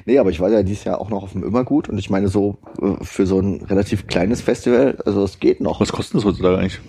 nee, 0.08 0.18
aber 0.18 0.30
ich 0.30 0.40
war 0.40 0.48
ja 0.48 0.62
dieses 0.62 0.84
Jahr 0.84 1.00
auch 1.00 1.10
noch 1.10 1.22
auf 1.22 1.32
dem 1.32 1.44
Immergut 1.44 1.88
und 1.88 1.98
ich 1.98 2.08
meine 2.08 2.28
so 2.28 2.58
äh, 2.80 3.04
für 3.04 3.26
so 3.26 3.38
ein 3.38 3.62
relativ 3.62 4.06
kleines 4.06 4.40
Festival, 4.40 4.96
also 5.04 5.22
es 5.22 5.38
geht 5.38 5.60
noch. 5.60 5.80
Was 5.80 5.92
kostet 5.92 6.16
das 6.16 6.24
heutzutage 6.24 6.56
eigentlich? 6.56 6.80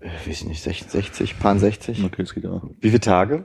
Äh, 0.00 0.06
weiß 0.06 0.42
ich 0.42 0.46
nicht, 0.46 0.62
60, 0.62 0.90
60, 0.90 1.38
paar 1.40 1.58
60. 1.58 2.04
Okay, 2.04 2.22
das 2.22 2.34
geht 2.34 2.44
ja. 2.44 2.62
wie 2.80 2.88
viele 2.88 3.00
Tage? 3.00 3.44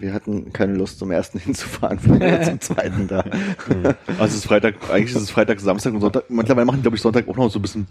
Wir 0.00 0.14
hatten 0.14 0.52
keine 0.52 0.74
Lust 0.74 0.98
zum 0.98 1.10
ersten 1.10 1.38
hinzufahren, 1.44 1.98
vielleicht 1.98 2.46
zum 2.46 2.60
zweiten 2.60 3.06
da. 3.06 3.24
Also 4.06 4.24
es 4.24 4.34
ist 4.36 4.46
Freitag, 4.46 4.76
eigentlich 4.90 5.14
ist 5.14 5.22
es 5.22 5.30
Freitag, 5.30 5.60
Samstag 5.60 5.92
und 5.92 6.00
Sonntag. 6.00 6.30
Mittlerweile 6.30 6.64
machen 6.64 6.76
die, 6.76 6.82
glaube 6.82 6.96
ich, 6.96 7.02
Sonntag 7.02 7.28
auch 7.28 7.36
noch 7.36 7.50
so 7.50 7.58
ein 7.58 7.62
bisschen 7.62 7.86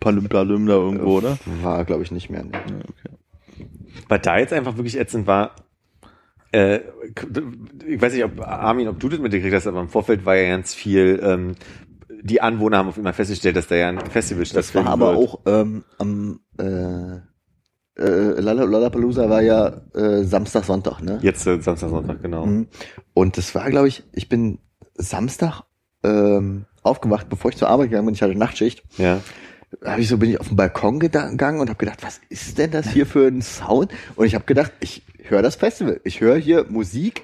Palüm-Palüm 0.00 0.66
da 0.66 0.72
irgendwo, 0.72 1.18
oder? 1.18 1.38
War, 1.62 1.84
glaube 1.84 2.02
ich, 2.02 2.10
nicht 2.10 2.30
mehr. 2.30 2.44
Nee. 2.44 2.54
Was 4.08 4.22
da 4.22 4.38
jetzt 4.38 4.54
einfach 4.54 4.76
wirklich 4.76 4.98
ätzend 4.98 5.26
war, 5.26 5.54
äh, 6.52 6.80
ich 7.86 8.00
weiß 8.00 8.12
nicht, 8.14 8.24
ob 8.24 8.40
Armin, 8.40 8.88
ob 8.88 8.98
du 9.00 9.08
das 9.08 9.20
mitgekriegt 9.20 9.54
hast, 9.54 9.66
aber 9.66 9.80
im 9.80 9.88
Vorfeld 9.88 10.24
war 10.24 10.36
ja 10.36 10.48
ganz 10.48 10.74
viel, 10.74 11.20
ähm, 11.22 11.54
die 12.22 12.40
Anwohner 12.40 12.78
haben 12.78 12.88
auf 12.88 12.98
immer 12.98 13.12
festgestellt, 13.12 13.56
dass 13.56 13.68
da 13.68 13.76
ja 13.76 13.88
ein 13.88 14.00
Festival 14.00 14.44
Das 14.44 14.74
war 14.74 14.86
aber 14.86 15.16
wird. 15.16 15.28
auch 15.28 15.40
ähm, 15.46 15.84
am 15.98 16.40
äh, 16.58 17.16
äh, 18.00 18.40
Lollapalooza 18.40 19.28
war 19.28 19.42
ja 19.42 19.80
äh, 19.94 20.22
Samstag, 20.24 20.64
Sonntag, 20.64 21.00
ne? 21.02 21.18
Jetzt 21.22 21.46
äh, 21.46 21.60
Samstag, 21.60 21.90
Sonntag, 21.90 22.22
genau. 22.22 22.46
Mhm. 22.46 22.68
Und 23.14 23.36
das 23.36 23.54
war, 23.54 23.68
glaube 23.70 23.88
ich, 23.88 24.04
ich 24.12 24.28
bin 24.28 24.58
Samstag 24.94 25.62
ähm, 26.02 26.66
aufgewacht, 26.82 27.28
bevor 27.28 27.50
ich 27.50 27.56
zur 27.56 27.68
Arbeit 27.68 27.90
gegangen 27.90 28.06
bin. 28.06 28.14
Ich 28.14 28.22
hatte 28.22 28.34
Nachtschicht. 28.34 28.82
Ja. 28.96 29.20
Da 29.80 29.92
hab 29.92 29.98
ich 29.98 30.08
so 30.08 30.18
bin 30.18 30.30
ich 30.30 30.40
auf 30.40 30.48
den 30.48 30.56
Balkon 30.56 30.98
gegangen 30.98 31.60
und 31.60 31.68
habe 31.68 31.78
gedacht, 31.78 32.02
was 32.02 32.20
ist 32.28 32.58
denn 32.58 32.72
das 32.72 32.90
hier 32.90 33.06
für 33.06 33.28
ein 33.28 33.40
Sound? 33.40 33.92
Und 34.16 34.26
ich 34.26 34.34
habe 34.34 34.44
gedacht, 34.44 34.72
ich 34.80 35.02
höre 35.22 35.42
das 35.42 35.56
Festival. 35.56 36.00
Ich 36.04 36.20
höre 36.20 36.36
hier 36.36 36.66
Musik 36.68 37.22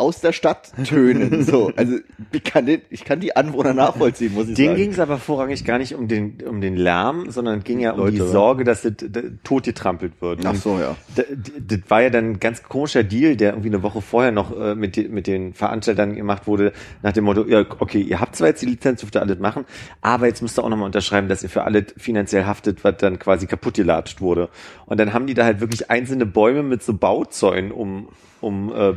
aus 0.00 0.20
der 0.20 0.32
Stadt 0.32 0.72
tönen. 0.84 1.44
So, 1.44 1.72
also 1.76 1.96
ich 2.32 2.44
kann, 2.44 2.66
den, 2.66 2.82
ich 2.90 3.04
kann 3.04 3.20
die 3.20 3.36
Anwohner 3.36 3.74
nachvollziehen, 3.74 4.34
muss 4.34 4.48
ich 4.48 4.54
Denen 4.54 4.70
sagen. 4.70 4.76
ging 4.82 4.90
es 4.92 4.98
aber 4.98 5.18
vorrangig 5.18 5.64
gar 5.64 5.78
nicht 5.78 5.94
um 5.94 6.08
den, 6.08 6.38
um 6.46 6.60
den 6.60 6.76
Lärm, 6.76 7.30
sondern 7.30 7.58
es 7.58 7.64
ging 7.64 7.80
ja 7.80 7.92
um 7.92 8.00
Leute, 8.00 8.12
die? 8.12 8.18
Sorge, 8.18 8.64
dass 8.64 8.82
das, 8.82 8.94
das 8.98 9.24
totgetrampelt 9.44 10.20
wird. 10.20 10.44
Ach 10.44 10.54
so, 10.54 10.78
ja. 10.78 10.96
Das, 11.14 11.26
das 11.58 11.78
war 11.88 12.02
ja 12.02 12.10
dann 12.10 12.32
ein 12.32 12.40
ganz 12.40 12.62
komischer 12.62 13.04
Deal, 13.04 13.36
der 13.36 13.50
irgendwie 13.52 13.68
eine 13.68 13.82
Woche 13.82 14.00
vorher 14.00 14.32
noch 14.32 14.58
äh, 14.58 14.74
mit, 14.74 14.96
mit 15.10 15.26
den 15.26 15.54
Veranstaltern 15.54 16.16
gemacht 16.16 16.46
wurde, 16.46 16.72
nach 17.02 17.12
dem 17.12 17.24
Motto, 17.24 17.44
ja, 17.46 17.64
okay, 17.78 18.00
ihr 18.00 18.20
habt 18.20 18.36
zwar 18.36 18.48
jetzt 18.48 18.62
die 18.62 18.66
Lizenz, 18.66 19.00
dürft 19.00 19.16
ihr 19.16 19.22
alles 19.22 19.38
machen, 19.38 19.64
aber 20.00 20.26
jetzt 20.26 20.42
müsst 20.42 20.58
ihr 20.58 20.64
auch 20.64 20.68
nochmal 20.68 20.86
unterschreiben, 20.86 21.28
dass 21.28 21.42
ihr 21.42 21.50
für 21.50 21.64
alles 21.64 21.84
finanziell 21.96 22.44
haftet, 22.44 22.84
was 22.84 22.96
dann 22.98 23.18
quasi 23.18 23.46
kaputt 23.46 23.74
gelatscht 23.74 24.20
wurde. 24.20 24.48
Und 24.86 24.98
dann 24.98 25.12
haben 25.12 25.26
die 25.26 25.34
da 25.34 25.44
halt 25.44 25.60
wirklich 25.60 25.90
einzelne 25.90 26.26
Bäume 26.26 26.62
mit 26.62 26.82
so 26.82 26.94
Bauzäunen 26.94 27.72
um, 27.72 28.08
um 28.40 28.72
äh, 28.72 28.94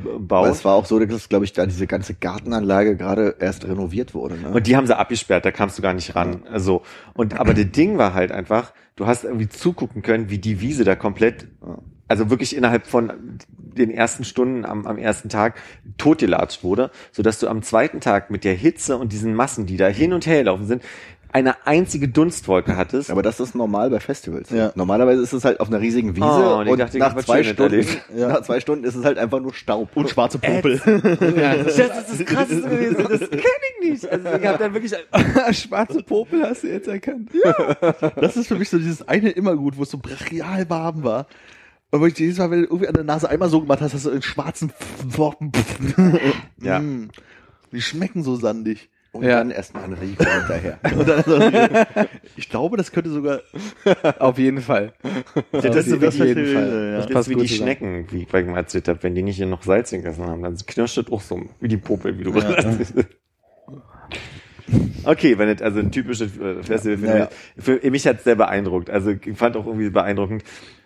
es 0.48 0.66
war 0.66 0.74
auch 0.76 0.86
so, 0.86 1.00
dass, 1.00 1.30
glaube 1.30 1.46
ich, 1.46 1.54
da 1.54 1.66
diese 1.66 1.88
ganze 1.88 2.14
Gartenanlage 2.14 2.96
gerade 2.96 3.36
erst 3.40 3.66
renoviert 3.66 4.14
wurde. 4.14 4.38
Ne? 4.38 4.50
Und 4.50 4.68
die 4.68 4.76
haben 4.76 4.88
sie 4.88 4.98
abgesperrt, 4.98 5.46
da 5.46 5.52
kamst 5.52 5.78
du 5.78 5.82
gar 5.82 5.94
nicht 5.94 6.16
ran. 6.16 6.44
Also, 6.52 6.84
und, 7.14 7.40
aber 7.40 7.54
das 7.54 7.72
Ding 7.72 7.98
war 7.98 8.14
halt 8.14 8.32
einfach, 8.32 8.74
du 8.96 9.06
hast 9.06 9.24
irgendwie 9.24 9.50
zugucken 9.50 10.02
können, 10.02 10.30
wie 10.30 10.38
die 10.38 10.62
Wiese 10.62 10.84
da 10.84 10.96
komplett, 10.96 11.48
also 12.08 12.30
wirklich 12.30 12.56
innerhalb 12.56 12.88
von 12.88 13.12
den 13.50 13.90
ersten 13.92 14.24
Stunden 14.24 14.66
am, 14.66 14.86
am 14.86 14.98
ersten 14.98 15.30
Tag 15.30 15.60
totgelatscht 15.98 16.64
wurde, 16.64 16.92
sodass 17.12 17.40
du 17.40 17.48
am 17.48 17.64
zweiten 17.64 18.00
Tag 18.00 18.30
mit 18.30 18.44
der 18.44 18.54
Hitze 18.54 18.98
und 18.98 19.12
diesen 19.12 19.34
Massen, 19.34 19.66
die 19.66 19.78
da 19.78 19.88
hin 19.88 20.14
und 20.14 20.26
her 20.26 20.44
laufen 20.44 20.68
sind, 20.68 20.84
eine 21.34 21.66
einzige 21.66 22.08
Dunstwolke 22.08 22.78
hattest. 22.78 23.10
Aber 23.10 23.24
das 23.24 23.40
ist 23.40 23.56
normal 23.56 23.90
bei 23.90 24.00
Festivals. 24.00 24.52
Ja. 24.52 24.72
Normalerweise 24.76 25.22
ist 25.24 25.34
es 25.34 25.44
halt 25.44 25.60
auf 25.60 25.68
einer 25.68 25.82
riesigen 25.82 26.16
Wiese 26.16 26.26
Oh, 26.26 26.60
und 26.60 26.68
ich 26.68 26.72
und 26.72 26.80
dachte, 26.80 26.98
ich 26.98 27.04
nach 27.04 27.16
zwei 27.18 27.44
Stunden, 27.44 27.74
erlebt. 27.74 28.02
nach 28.16 28.42
zwei 28.44 28.60
Stunden 28.60 28.86
ist 28.86 28.96
es 28.96 29.04
halt 29.04 29.18
einfach 29.18 29.40
nur 29.40 29.54
Staub. 29.54 29.90
Und 29.96 30.10
schwarze 30.10 30.38
Popel. 30.38 30.80
Ja, 31.36 31.56
das 31.56 31.78
ist 31.78 32.20
das 32.20 32.26
Krasseste 32.26 32.70
gewesen, 32.70 32.98
das 33.10 33.20
kenne 33.20 33.44
ich 33.82 33.90
nicht. 33.90 34.08
Also 34.08 34.28
ich 34.30 34.46
habe 34.46 34.58
dann 34.60 34.74
wirklich, 34.74 34.94
Schwarze 35.58 36.04
Popel 36.04 36.44
hast 36.44 36.64
du 36.64 36.68
jetzt 36.68 36.88
erkannt. 36.88 37.32
Ja. 37.34 38.12
Das 38.16 38.38
ist 38.38 38.48
für 38.48 38.56
mich 38.56 38.70
so 38.70 38.78
dieses 38.78 39.08
eine 39.08 39.32
immer 39.32 39.56
gut, 39.56 39.76
wo 39.78 39.84
es 39.84 39.90
so 39.90 39.98
brachial 39.98 40.70
warm 40.70 41.04
war. 41.04 41.26
Und 41.90 42.02
wo 42.02 42.06
ich 42.06 42.18
jedes 42.18 42.38
Mal, 42.38 42.52
wenn 42.52 42.62
du 42.62 42.66
irgendwie 42.66 42.88
an 42.88 42.94
der 42.94 43.04
Nase 43.04 43.30
einmal 43.30 43.50
so 43.50 43.62
gemacht 43.62 43.82
hast, 43.82 43.94
hast 43.94 44.06
du 44.06 44.12
einen 44.12 44.22
schwarzen 44.22 44.72
Worten. 45.04 45.52
Ja. 46.62 46.80
Mm. 46.84 47.10
Die 47.72 47.82
schmecken 47.82 48.24
so 48.24 48.36
sandig. 48.36 48.90
Und 49.14 49.24
Ja. 49.24 49.38
dann 49.38 49.52
erstmal 49.52 49.84
ein 49.84 49.94
Rico 49.94 50.26
hinterher. 50.26 50.80
Und 50.98 51.08
dann 51.08 51.24
so, 51.24 51.40
ich 52.36 52.50
glaube, 52.50 52.78
das 52.78 52.92
könnte 52.92 53.12
sogar. 53.12 53.42
auf 54.20 54.38
jeden 54.40 54.60
Fall. 54.60 54.94
das 55.52 55.64
ist 55.76 55.90
so 55.90 56.02
wie 56.02 56.06
das 56.06 56.16
die, 56.16 56.22
ist 56.22 56.28
jeden 56.28 56.48
ja. 56.54 56.60
Fall. 56.60 56.98
das 56.98 57.08
passt 57.08 57.30
ist 57.30 57.36
wie 57.38 57.42
die 57.42 57.48
zusammen. 57.48 57.68
Schnecken, 57.68 58.08
wie 58.12 58.24
ich 58.24 58.32
mal 58.48 58.58
erzählt 58.58 58.88
habe, 58.88 59.04
wenn 59.04 59.14
die 59.14 59.22
nicht 59.22 59.38
hier 59.38 59.46
noch 59.46 59.62
Salz 59.64 59.92
gegessen 59.92 60.26
haben, 60.26 60.42
dann 60.42 60.58
knirscht 60.58 60.98
das 60.98 61.12
auch 61.12 61.22
so, 61.22 61.42
wie 61.60 61.68
die 61.68 61.78
Popel, 61.78 62.18
wie 62.18 62.24
du 62.24 62.32
gesagt 62.32 62.66
hast. 62.66 62.94
Okay, 65.06 65.38
wenn 65.38 65.50
es 65.50 65.62
also 65.62 65.80
ein 65.80 65.92
typisches 65.92 66.38
äh, 66.38 66.64
Festival 66.64 66.98
für, 66.98 67.06
Naja. 67.06 67.30
für 67.58 67.92
mich 67.92 68.08
hat 68.08 68.18
es 68.20 68.24
sehr 68.24 68.36
beeindruckt. 68.36 68.90
Also 68.90 69.12
ich 69.12 69.36
fand 69.38 69.58
auch 69.58 69.66
irgendwie 69.66 69.90
beeindruckend 69.90 70.44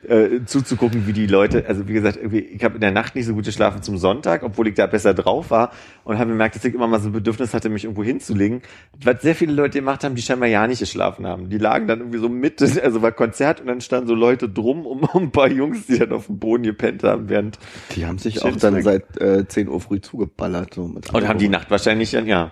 äh, 0.07 0.43
zuzugucken, 0.45 1.05
wie 1.05 1.13
die 1.13 1.27
Leute, 1.27 1.65
also 1.67 1.87
wie 1.87 1.93
gesagt, 1.93 2.17
irgendwie, 2.17 2.39
ich 2.39 2.63
habe 2.63 2.75
in 2.75 2.81
der 2.81 2.91
Nacht 2.91 3.15
nicht 3.15 3.25
so 3.25 3.33
gut 3.33 3.45
geschlafen 3.45 3.83
zum 3.83 3.97
Sonntag, 3.97 4.43
obwohl 4.43 4.67
ich 4.67 4.73
da 4.75 4.87
besser 4.87 5.13
drauf 5.13 5.51
war 5.51 5.71
und 6.03 6.17
habe 6.17 6.31
gemerkt, 6.31 6.55
dass 6.55 6.65
ich 6.65 6.73
immer 6.73 6.87
mal 6.87 6.99
so 6.99 7.09
ein 7.09 7.11
Bedürfnis 7.11 7.53
hatte, 7.53 7.69
mich 7.69 7.83
irgendwo 7.83 8.03
hinzulegen. 8.03 8.61
Was 9.03 9.21
sehr 9.21 9.35
viele 9.35 9.53
Leute 9.53 9.79
gemacht 9.79 10.03
haben, 10.03 10.15
die 10.15 10.21
scheinbar 10.21 10.49
ja 10.49 10.65
nicht 10.65 10.79
geschlafen 10.79 11.27
haben. 11.27 11.49
Die 11.49 11.57
lagen 11.57 11.87
dann 11.87 11.99
irgendwie 11.99 12.19
so 12.19 12.29
mit, 12.29 12.61
also 12.83 13.01
war 13.01 13.11
Konzert 13.11 13.61
und 13.61 13.67
dann 13.67 13.81
standen 13.81 14.07
so 14.07 14.15
Leute 14.15 14.49
drum 14.49 14.85
um, 14.87 15.03
um 15.03 15.23
ein 15.23 15.31
paar 15.31 15.51
Jungs, 15.51 15.85
die 15.87 15.99
dann 15.99 16.11
auf 16.11 16.27
dem 16.27 16.39
Boden 16.39 16.63
gepennt 16.63 17.03
haben, 17.03 17.29
während 17.29 17.59
Die 17.95 18.05
haben 18.05 18.17
sich 18.17 18.43
auch 18.43 18.55
dann 18.55 18.81
seit 18.81 19.19
äh, 19.21 19.47
10 19.47 19.67
Uhr 19.67 19.79
früh 19.81 20.01
zugeballert. 20.01 20.73
So 20.73 20.87
mit 20.87 21.13
und 21.13 21.27
haben 21.27 21.37
die. 21.39 21.47
Nacht 21.49 21.71
wahrscheinlich 21.71 22.11
dann, 22.11 22.27
ja, 22.27 22.51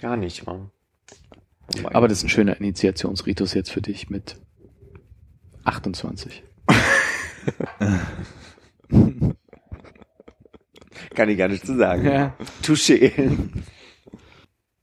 gar 0.00 0.16
nicht. 0.16 0.46
Mann. 0.46 0.70
Aber 1.92 2.08
das 2.08 2.18
ist 2.18 2.24
ein 2.24 2.28
schöner 2.28 2.56
Initiationsritus 2.58 3.54
jetzt 3.54 3.70
für 3.70 3.80
dich 3.80 4.10
mit 4.10 4.36
28. 5.64 6.42
Kann 11.14 11.28
ich 11.28 11.38
gar 11.38 11.48
nicht 11.48 11.66
zu 11.66 11.76
sagen. 11.76 12.04
Ja. 12.04 12.36
Touché. 12.62 13.12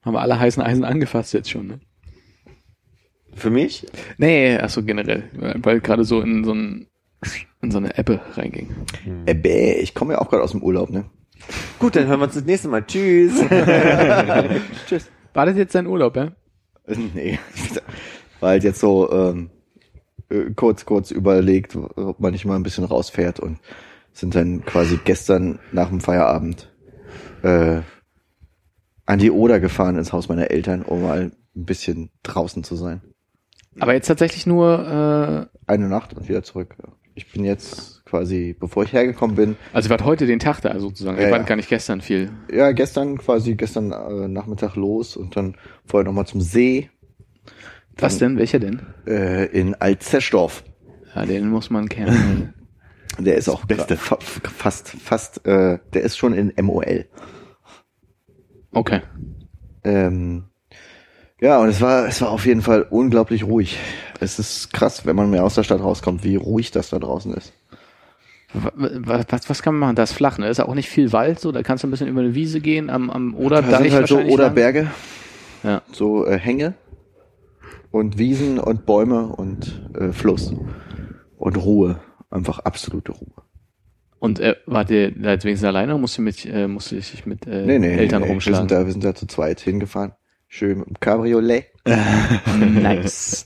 Haben 0.04 0.14
wir 0.14 0.22
alle 0.22 0.40
heißen 0.40 0.64
Eisen 0.64 0.84
angefasst 0.84 1.34
jetzt 1.34 1.50
schon, 1.52 1.68
ne? 1.68 1.80
Für 3.34 3.50
mich? 3.50 3.86
Nee, 4.18 4.58
achso, 4.58 4.84
generell. 4.84 5.30
Weil 5.34 5.80
gerade 5.80 6.04
so 6.04 6.22
in 6.22 6.44
so, 6.44 6.54
ein, 6.54 6.88
in 7.62 7.72
so 7.72 7.78
eine 7.78 7.98
Ebbe 7.98 8.20
reinging. 8.34 8.76
Äh, 9.26 9.36
bäh, 9.36 9.74
ich 9.76 9.94
komme 9.94 10.14
ja 10.14 10.20
auch 10.20 10.30
gerade 10.30 10.44
aus 10.44 10.52
dem 10.52 10.64
Urlaub, 10.64 10.90
ne? 10.90 11.10
Gut, 11.80 11.96
dann 11.96 12.08
hören 12.08 12.20
wir 12.20 12.26
uns 12.26 12.36
das 12.36 12.46
nächste 12.46 12.68
Mal. 12.68 12.86
Tschüss. 12.86 13.34
Tschüss. 14.88 15.10
War 15.34 15.46
das 15.46 15.58
jetzt 15.58 15.76
dein 15.76 15.88
Urlaub, 15.88 16.16
ja? 16.16 16.32
Nee. 16.88 17.40
War 18.40 18.50
halt 18.50 18.64
jetzt 18.64 18.80
so 18.80 19.12
ähm, 19.12 19.50
äh, 20.30 20.52
kurz, 20.56 20.86
kurz 20.86 21.12
überlegt, 21.12 21.76
ob 21.76 22.20
man 22.20 22.32
nicht 22.32 22.46
mal 22.46 22.56
ein 22.56 22.64
bisschen 22.64 22.84
rausfährt 22.84 23.40
und 23.40 23.60
sind 24.14 24.36
dann 24.36 24.66
quasi 24.66 25.00
gestern 25.04 25.60
nach 25.72 25.90
dem 25.90 26.02
Feierabend 26.02 26.72
äh, 27.44 27.82
an 29.06 29.20
die 29.20 29.32
Oder 29.32 29.60
gefahren 29.60 29.98
ins 29.98 30.14
Haus 30.14 30.30
meiner 30.30 30.52
Eltern, 30.52 30.84
um 30.84 31.04
mal 31.04 31.32
ein 31.56 31.66
bisschen 31.66 32.12
draußen 32.24 32.64
zu 32.64 32.76
sein. 32.76 33.02
Aber 33.80 33.94
jetzt 33.94 34.08
tatsächlich 34.08 34.46
nur, 34.46 35.50
äh, 35.50 35.72
Eine 35.72 35.88
Nacht 35.88 36.14
und 36.14 36.28
wieder 36.28 36.44
zurück. 36.44 36.76
Ich 37.16 37.32
bin 37.32 37.44
jetzt 37.44 38.01
quasi, 38.12 38.56
bevor 38.60 38.84
ich 38.84 38.94
hergekommen 38.94 39.36
bin, 39.36 39.56
also 39.74 39.90
wart 39.90 40.04
heute 40.04 40.28
den 40.28 40.40
Tag 40.40 40.62
da 40.62 40.78
sozusagen. 40.80 41.18
Ja, 41.18 41.26
ihr 41.26 41.32
wart 41.32 41.42
ja. 41.42 41.48
gar 41.48 41.56
nicht 41.56 41.70
gestern 41.70 42.02
viel. 42.02 42.30
ja, 42.54 42.72
gestern 42.74 43.18
quasi, 43.18 43.56
gestern 43.56 43.92
äh, 43.92 44.28
Nachmittag 44.28 44.76
los 44.76 45.18
und 45.18 45.36
dann 45.36 45.56
vorher 45.86 46.06
nochmal 46.06 46.28
zum 46.28 46.42
See 46.42 46.90
Was 47.98 48.18
denn? 48.18 48.38
Welcher 48.38 48.60
denn? 48.60 48.82
äh, 49.08 49.46
in 49.46 49.76
Alzeschdorf. 49.76 50.64
Ja, 51.16 51.26
den 51.26 51.50
muss 51.50 51.70
man 51.70 51.90
kennen. 51.90 52.54
Der 53.20 53.36
ist 53.36 53.50
auch 53.50 53.66
Beste. 53.66 53.98
fa 53.98 54.18
fast, 54.22 54.88
fast, 54.90 55.46
äh, 55.46 55.80
der 55.94 56.02
ist 56.02 56.18
schon 56.18 56.34
in 56.34 56.54
MOL. 56.66 57.06
Okay. 58.72 59.02
Ähm, 59.84 60.46
ja, 61.42 61.60
und 61.60 61.68
es 61.68 61.82
war, 61.82 62.08
es 62.08 62.22
war 62.22 62.30
auf 62.30 62.46
jeden 62.46 62.62
Fall 62.62 62.84
unglaublich 62.84 63.44
ruhig. 63.44 63.78
Es 64.22 64.40
ist 64.40 64.72
krass, 64.72 65.06
wenn 65.06 65.18
man 65.18 65.30
mehr 65.30 65.44
aus 65.44 65.56
der 65.56 65.64
Stadt 65.64 65.82
rauskommt, 65.82 66.24
wie 66.24 66.38
ruhig 66.38 66.72
das 66.72 66.90
da 66.90 67.00
draußen 67.00 67.34
ist. 67.34 67.52
Wa- 68.54 68.72
wa- 68.76 69.24
Was, 69.30 69.50
was 69.50 69.62
kann 69.64 69.74
man 69.76 69.80
machen? 69.80 69.96
Das 69.96 70.12
ist 70.12 70.18
flach, 70.18 70.38
ne? 70.38 70.48
Ist 70.50 70.60
auch 70.60 70.76
nicht 70.76 70.90
viel 70.90 71.12
Wald, 71.14 71.40
so. 71.40 71.52
Da 71.52 71.64
kannst 71.64 71.84
du 71.84 71.88
ein 71.88 71.92
bisschen 71.92 72.08
über 72.08 72.22
eine 72.22 72.36
Wiese 72.36 72.60
gehen, 72.60 72.90
am, 72.90 73.10
am 73.10 73.34
oder 73.36 73.62
Da 73.62 73.78
sind 73.82 73.92
halt 73.94 74.08
so 74.08 74.20
Oderberge, 74.20 74.92
Ja. 75.64 75.82
so 75.92 76.26
äh, 76.26 76.38
Hänge 76.38 76.74
und 77.92 78.18
Wiesen 78.18 78.60
und 78.60 78.86
Bäume 78.86 79.28
und 79.28 79.82
äh, 79.98 80.12
Fluss 80.12 80.54
und 81.38 81.58
Ruhe. 81.58 82.00
Einfach 82.30 82.60
absolute 82.60 83.12
Ruhe. 83.14 83.34
Und 84.20 84.40
äh, 84.40 84.56
wart 84.68 84.90
ihr 84.92 85.12
da 85.12 85.32
jetzt 85.32 85.46
wenigstens 85.46 85.68
alleine 85.68 85.94
oder 85.94 86.00
musst 86.02 86.18
du 86.18 86.22
mit, 86.22 86.46
äh, 86.46 86.68
musst 86.68 86.92
du 86.92 86.96
dich 86.96 87.26
mit 87.26 87.48
äh, 87.48 87.66
Nee, 87.66 87.80
nee, 87.80 87.96
Eltern 87.96 88.22
nee, 88.22 88.28
wir 88.28 88.32
rumschlagen? 88.34 88.68
sind 88.70 88.72
da, 88.72 88.86
wir 88.86 88.92
sind 88.92 89.04
da 89.04 89.16
zu 89.16 89.26
zweit 89.28 89.60
hingefahren. 89.62 90.12
Schön 90.48 90.80
mit 90.80 90.88
dem 90.90 91.00
Cabriolet. 91.00 91.66
nice. 92.60 93.46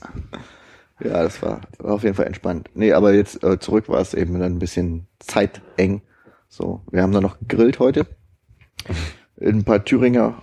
Ja, 1.00 1.22
das 1.22 1.42
war, 1.42 1.60
war 1.78 1.94
auf 1.94 2.02
jeden 2.04 2.14
Fall 2.14 2.26
entspannt. 2.26 2.70
Nee, 2.74 2.92
aber 2.92 3.12
jetzt 3.14 3.42
äh, 3.44 3.58
zurück 3.58 3.88
war 3.88 4.00
es 4.00 4.14
eben 4.14 4.38
dann 4.38 4.54
ein 4.54 4.58
bisschen 4.58 5.06
zeiteng. 5.18 6.02
So, 6.48 6.82
wir 6.90 7.02
haben 7.02 7.12
dann 7.12 7.22
noch 7.22 7.38
gegrillt 7.40 7.78
heute. 7.78 8.06
In 9.36 9.58
ein 9.58 9.64
paar 9.64 9.84
Thüringer, 9.84 10.42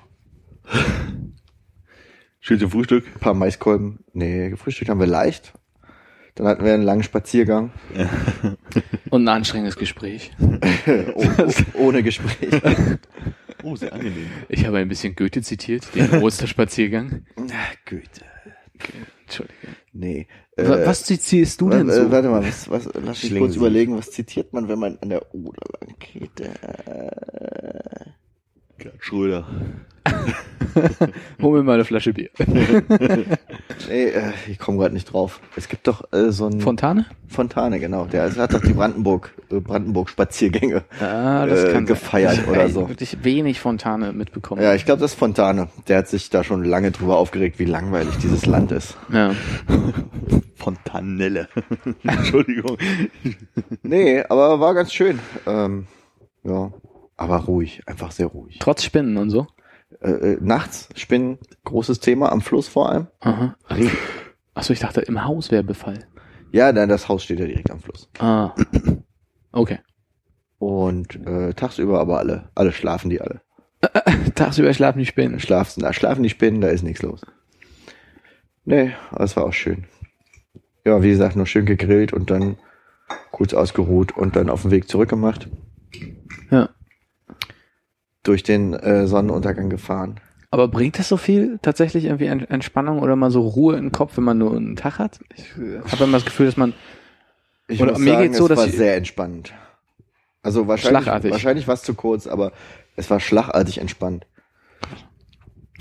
Schön 2.40 2.60
zum 2.60 2.72
Frühstück. 2.72 3.06
ein 3.08 3.20
paar 3.20 3.34
Maiskolben. 3.34 4.00
Nee, 4.14 4.50
gefrühstückt 4.50 4.90
haben 4.90 5.00
wir 5.00 5.08
leicht. 5.08 5.54
Dann 6.36 6.48
hatten 6.48 6.66
wir 6.66 6.74
einen 6.74 6.84
langen 6.84 7.04
Spaziergang. 7.04 7.72
Und 9.10 9.24
ein 9.24 9.28
anstrengendes 9.28 9.76
Gespräch. 9.76 10.32
Oh, 11.16 11.26
oh, 11.38 11.52
ohne 11.76 12.04
Gespräch. 12.04 12.62
Oh, 13.64 13.76
sehr 13.78 13.94
angenehm. 13.94 14.28
Ich 14.50 14.66
habe 14.66 14.80
ein 14.80 14.90
bisschen 14.90 15.16
Goethe 15.16 15.42
zitiert, 15.42 15.88
den 15.96 16.22
Osterspaziergang. 16.22 17.26
Ach, 17.38 17.76
Güte. 17.86 18.26
Entschuldige. 19.22 19.56
Nee. 19.94 20.28
Äh, 20.56 20.86
was 20.86 21.04
zitierst 21.04 21.60
du 21.62 21.70
denn 21.70 21.90
so? 21.90 22.12
Warte 22.12 22.30
mal, 22.30 22.46
was, 22.46 22.70
was, 22.70 22.90
lass 22.94 23.24
mich 23.24 23.38
kurz 23.38 23.56
überlegen, 23.56 23.98
was 23.98 24.12
zitiert 24.12 24.54
man, 24.54 24.68
wenn 24.68 24.80
man 24.80 24.98
an 25.02 25.10
der 25.10 25.34
Oder 25.34 25.62
lang 25.80 25.96
geht? 26.00 26.40
Äh, 26.40 27.12
Schröder. 29.00 29.48
Hol 31.42 31.58
mir 31.58 31.64
mal 31.64 31.74
eine 31.74 31.86
Flasche 31.86 32.14
Bier. 32.14 32.30
Nee, 33.90 34.06
äh, 34.06 34.32
ich 34.48 34.60
komme 34.60 34.78
gerade 34.78 34.94
nicht 34.94 35.12
drauf. 35.12 35.42
Es 35.58 35.68
gibt 35.68 35.88
doch 35.88 36.12
äh, 36.14 36.32
so 36.32 36.48
ein 36.48 36.62
Fontane? 36.62 37.06
Fontane, 37.28 37.80
genau. 37.80 38.06
Der 38.06 38.34
hat 38.34 38.54
doch 38.54 38.62
die 38.62 38.72
Brandenburg 38.74 39.34
äh, 39.52 39.60
Brandenburg 39.60 40.10
Spaziergänge 40.10 40.84
Ah, 41.02 41.46
das 41.46 41.66
äh, 41.66 41.74
kann 41.74 41.86
gefeiert 41.86 42.36
sein. 42.36 42.46
oder 42.46 42.66
Ich 42.66 42.74
so. 42.74 42.88
wirklich 42.88 43.24
wenig 43.24 43.60
Fontane 43.60 44.14
mitbekommen. 44.14 44.62
Ja, 44.62 44.74
ich 44.74 44.86
glaube, 44.86 45.02
das 45.02 45.12
ist 45.12 45.20
Fontane. 45.20 45.68
Der 45.90 45.98
hat 45.98 46.08
sich 46.08 46.30
da 46.30 46.44
schon 46.46 46.64
lange 46.64 46.92
drüber 46.92 47.18
aufgeregt, 47.18 47.60
wie 47.60 47.66
langweilig 47.66 48.16
dieses 48.18 48.46
Land 48.46 48.72
ist. 48.72 48.96
ja. 49.12 49.32
Fontanelle. 50.56 51.50
Entschuldigung. 52.04 52.78
Nee, 53.82 54.24
aber 54.30 54.62
war 54.62 54.74
ganz 54.74 54.94
schön. 54.94 55.20
Ähm, 55.46 55.88
ja, 56.44 56.72
aber 57.18 57.38
ruhig, 57.40 57.82
einfach 57.86 58.12
sehr 58.14 58.28
ruhig. 58.28 58.60
Trotz 58.62 58.84
Spinnen 58.86 59.18
und 59.18 59.30
so. 59.30 59.48
Äh, 60.02 60.12
äh, 60.12 60.38
nachts 60.42 60.90
Spinnen, 60.96 61.38
großes 61.64 62.00
Thema, 62.00 62.32
am 62.32 62.42
Fluss 62.42 62.68
vor 62.68 62.90
allem. 62.90 63.08
Aha. 63.20 63.56
Achso, 64.54 64.74
ich 64.74 64.80
dachte, 64.80 65.02
im 65.02 65.24
Haus 65.24 65.52
wäre 65.52 65.64
Befall. 65.64 66.08
Ja, 66.52 66.72
nein, 66.72 66.90
das 66.90 67.10
Haus 67.10 67.24
steht 67.24 67.40
ja 67.40 67.46
direkt 67.46 67.72
am 67.72 67.80
Fluss. 67.80 68.10
Ah. 68.20 68.54
Okay. 69.52 69.80
Und 70.60 71.16
äh, 71.28 71.54
tagsüber 71.54 72.00
aber 72.00 72.20
alle, 72.20 72.50
alle 72.56 72.72
schlafen 72.72 73.10
die 73.10 73.22
alle. 73.22 73.42
Tagsüber 74.36 74.74
schlafen 74.74 75.00
die 75.00 75.06
Spinnen. 75.06 75.40
Schlafen, 75.40 75.82
da 75.82 75.94
schlafen 75.94 76.24
die 76.24 76.30
Spinnen, 76.30 76.62
da 76.62 76.70
ist 76.70 76.84
nichts 76.84 77.02
los. 77.02 77.22
Nee, 78.66 78.94
aber 79.12 79.24
es 79.26 79.36
war 79.36 79.46
auch 79.46 79.54
schön. 79.54 79.86
Ja, 80.86 81.02
wie 81.04 81.10
gesagt, 81.10 81.36
noch 81.36 81.48
schön 81.48 81.66
gegrillt 81.66 82.14
und 82.14 82.30
dann 82.30 82.58
kurz 83.32 83.54
ausgeruht 83.54 84.16
und 84.16 84.36
dann 84.36 84.50
auf 84.50 84.62
den 84.62 84.72
Weg 84.72 84.88
zurückgemacht. 84.88 85.50
Ja. 86.50 86.70
Durch 88.24 88.44
den 88.44 88.74
äh, 88.74 89.06
Sonnenuntergang 89.08 89.70
gefahren. 89.70 90.20
Aber 90.50 90.68
bringt 90.68 91.00
das 91.00 91.10
so 91.10 91.18
viel 91.18 91.60
tatsächlich 91.62 92.06
irgendwie 92.06 92.26
Ent- 92.28 92.50
Entspannung 92.50 93.00
oder 93.00 93.16
mal 93.16 93.32
so 93.32 93.42
Ruhe 93.42 93.76
im 93.76 93.92
Kopf, 93.92 94.18
wenn 94.18 94.24
man 94.24 94.38
nur 94.38 94.56
einen 94.56 94.76
Tag 94.76 95.00
hat? 95.00 95.20
Ich 95.36 95.52
habe 95.92 96.04
immer 96.04 96.18
das 96.18 96.26
Gefühl, 96.26 96.46
dass 96.46 96.58
man 96.58 96.74
Ich 97.68 97.82
Oder 97.82 97.94
muss 97.94 98.02
mir 98.02 98.12
sagen, 98.12 98.24
geht's 98.24 98.38
so, 98.38 98.44
es 98.46 98.50
dass 98.50 98.60
war 98.60 98.68
sehr 98.70 98.96
entspannend. 98.96 99.54
Also 100.44 100.68
wahrscheinlich, 100.68 101.08
wahrscheinlich 101.08 101.68
war 101.68 101.74
es 101.74 101.84
zu 101.84 101.96
kurz, 101.96 102.28
aber 102.28 102.52
es 102.96 103.10
war 103.10 103.20
schlagartig 103.20 103.80
entspannt. 103.80 104.28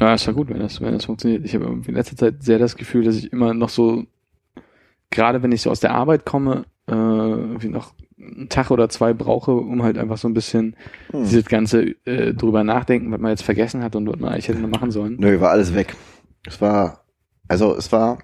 Ja, 0.00 0.14
ist 0.14 0.26
ja 0.26 0.32
gut, 0.32 0.48
wenn 0.48 0.58
das, 0.60 0.80
wenn 0.80 0.94
das 0.94 1.04
funktioniert. 1.04 1.44
Ich 1.44 1.54
habe 1.54 1.66
in 1.66 1.94
letzter 1.94 2.16
Zeit 2.16 2.42
sehr 2.42 2.58
das 2.58 2.76
Gefühl, 2.76 3.04
dass 3.04 3.16
ich 3.16 3.32
immer 3.32 3.54
noch 3.54 3.68
so, 3.68 4.04
gerade 5.10 5.42
wenn 5.42 5.52
ich 5.52 5.62
so 5.62 5.70
aus 5.70 5.80
der 5.80 5.92
Arbeit 5.94 6.24
komme, 6.24 6.64
äh, 6.88 6.92
irgendwie 6.94 7.68
noch 7.68 7.94
einen 8.18 8.48
Tag 8.48 8.70
oder 8.70 8.88
zwei 8.88 9.12
brauche, 9.12 9.52
um 9.52 9.82
halt 9.82 9.98
einfach 9.98 10.18
so 10.18 10.28
ein 10.28 10.34
bisschen 10.34 10.76
Hm. 11.10 11.24
dieses 11.24 11.46
ganze 11.46 11.94
äh, 12.06 12.34
drüber 12.34 12.64
nachdenken, 12.64 13.10
was 13.12 13.20
man 13.20 13.30
jetzt 13.30 13.42
vergessen 13.42 13.82
hat 13.82 13.96
und 13.96 14.08
was 14.08 14.18
man 14.18 14.32
eigentlich 14.32 14.48
hätte 14.48 14.60
machen 14.60 14.90
sollen. 14.90 15.16
Nö, 15.18 15.40
war 15.40 15.50
alles 15.50 15.74
weg. 15.74 15.94
Es 16.46 16.60
war, 16.60 17.04
also 17.48 17.74
es 17.76 17.90
war, 17.92 18.18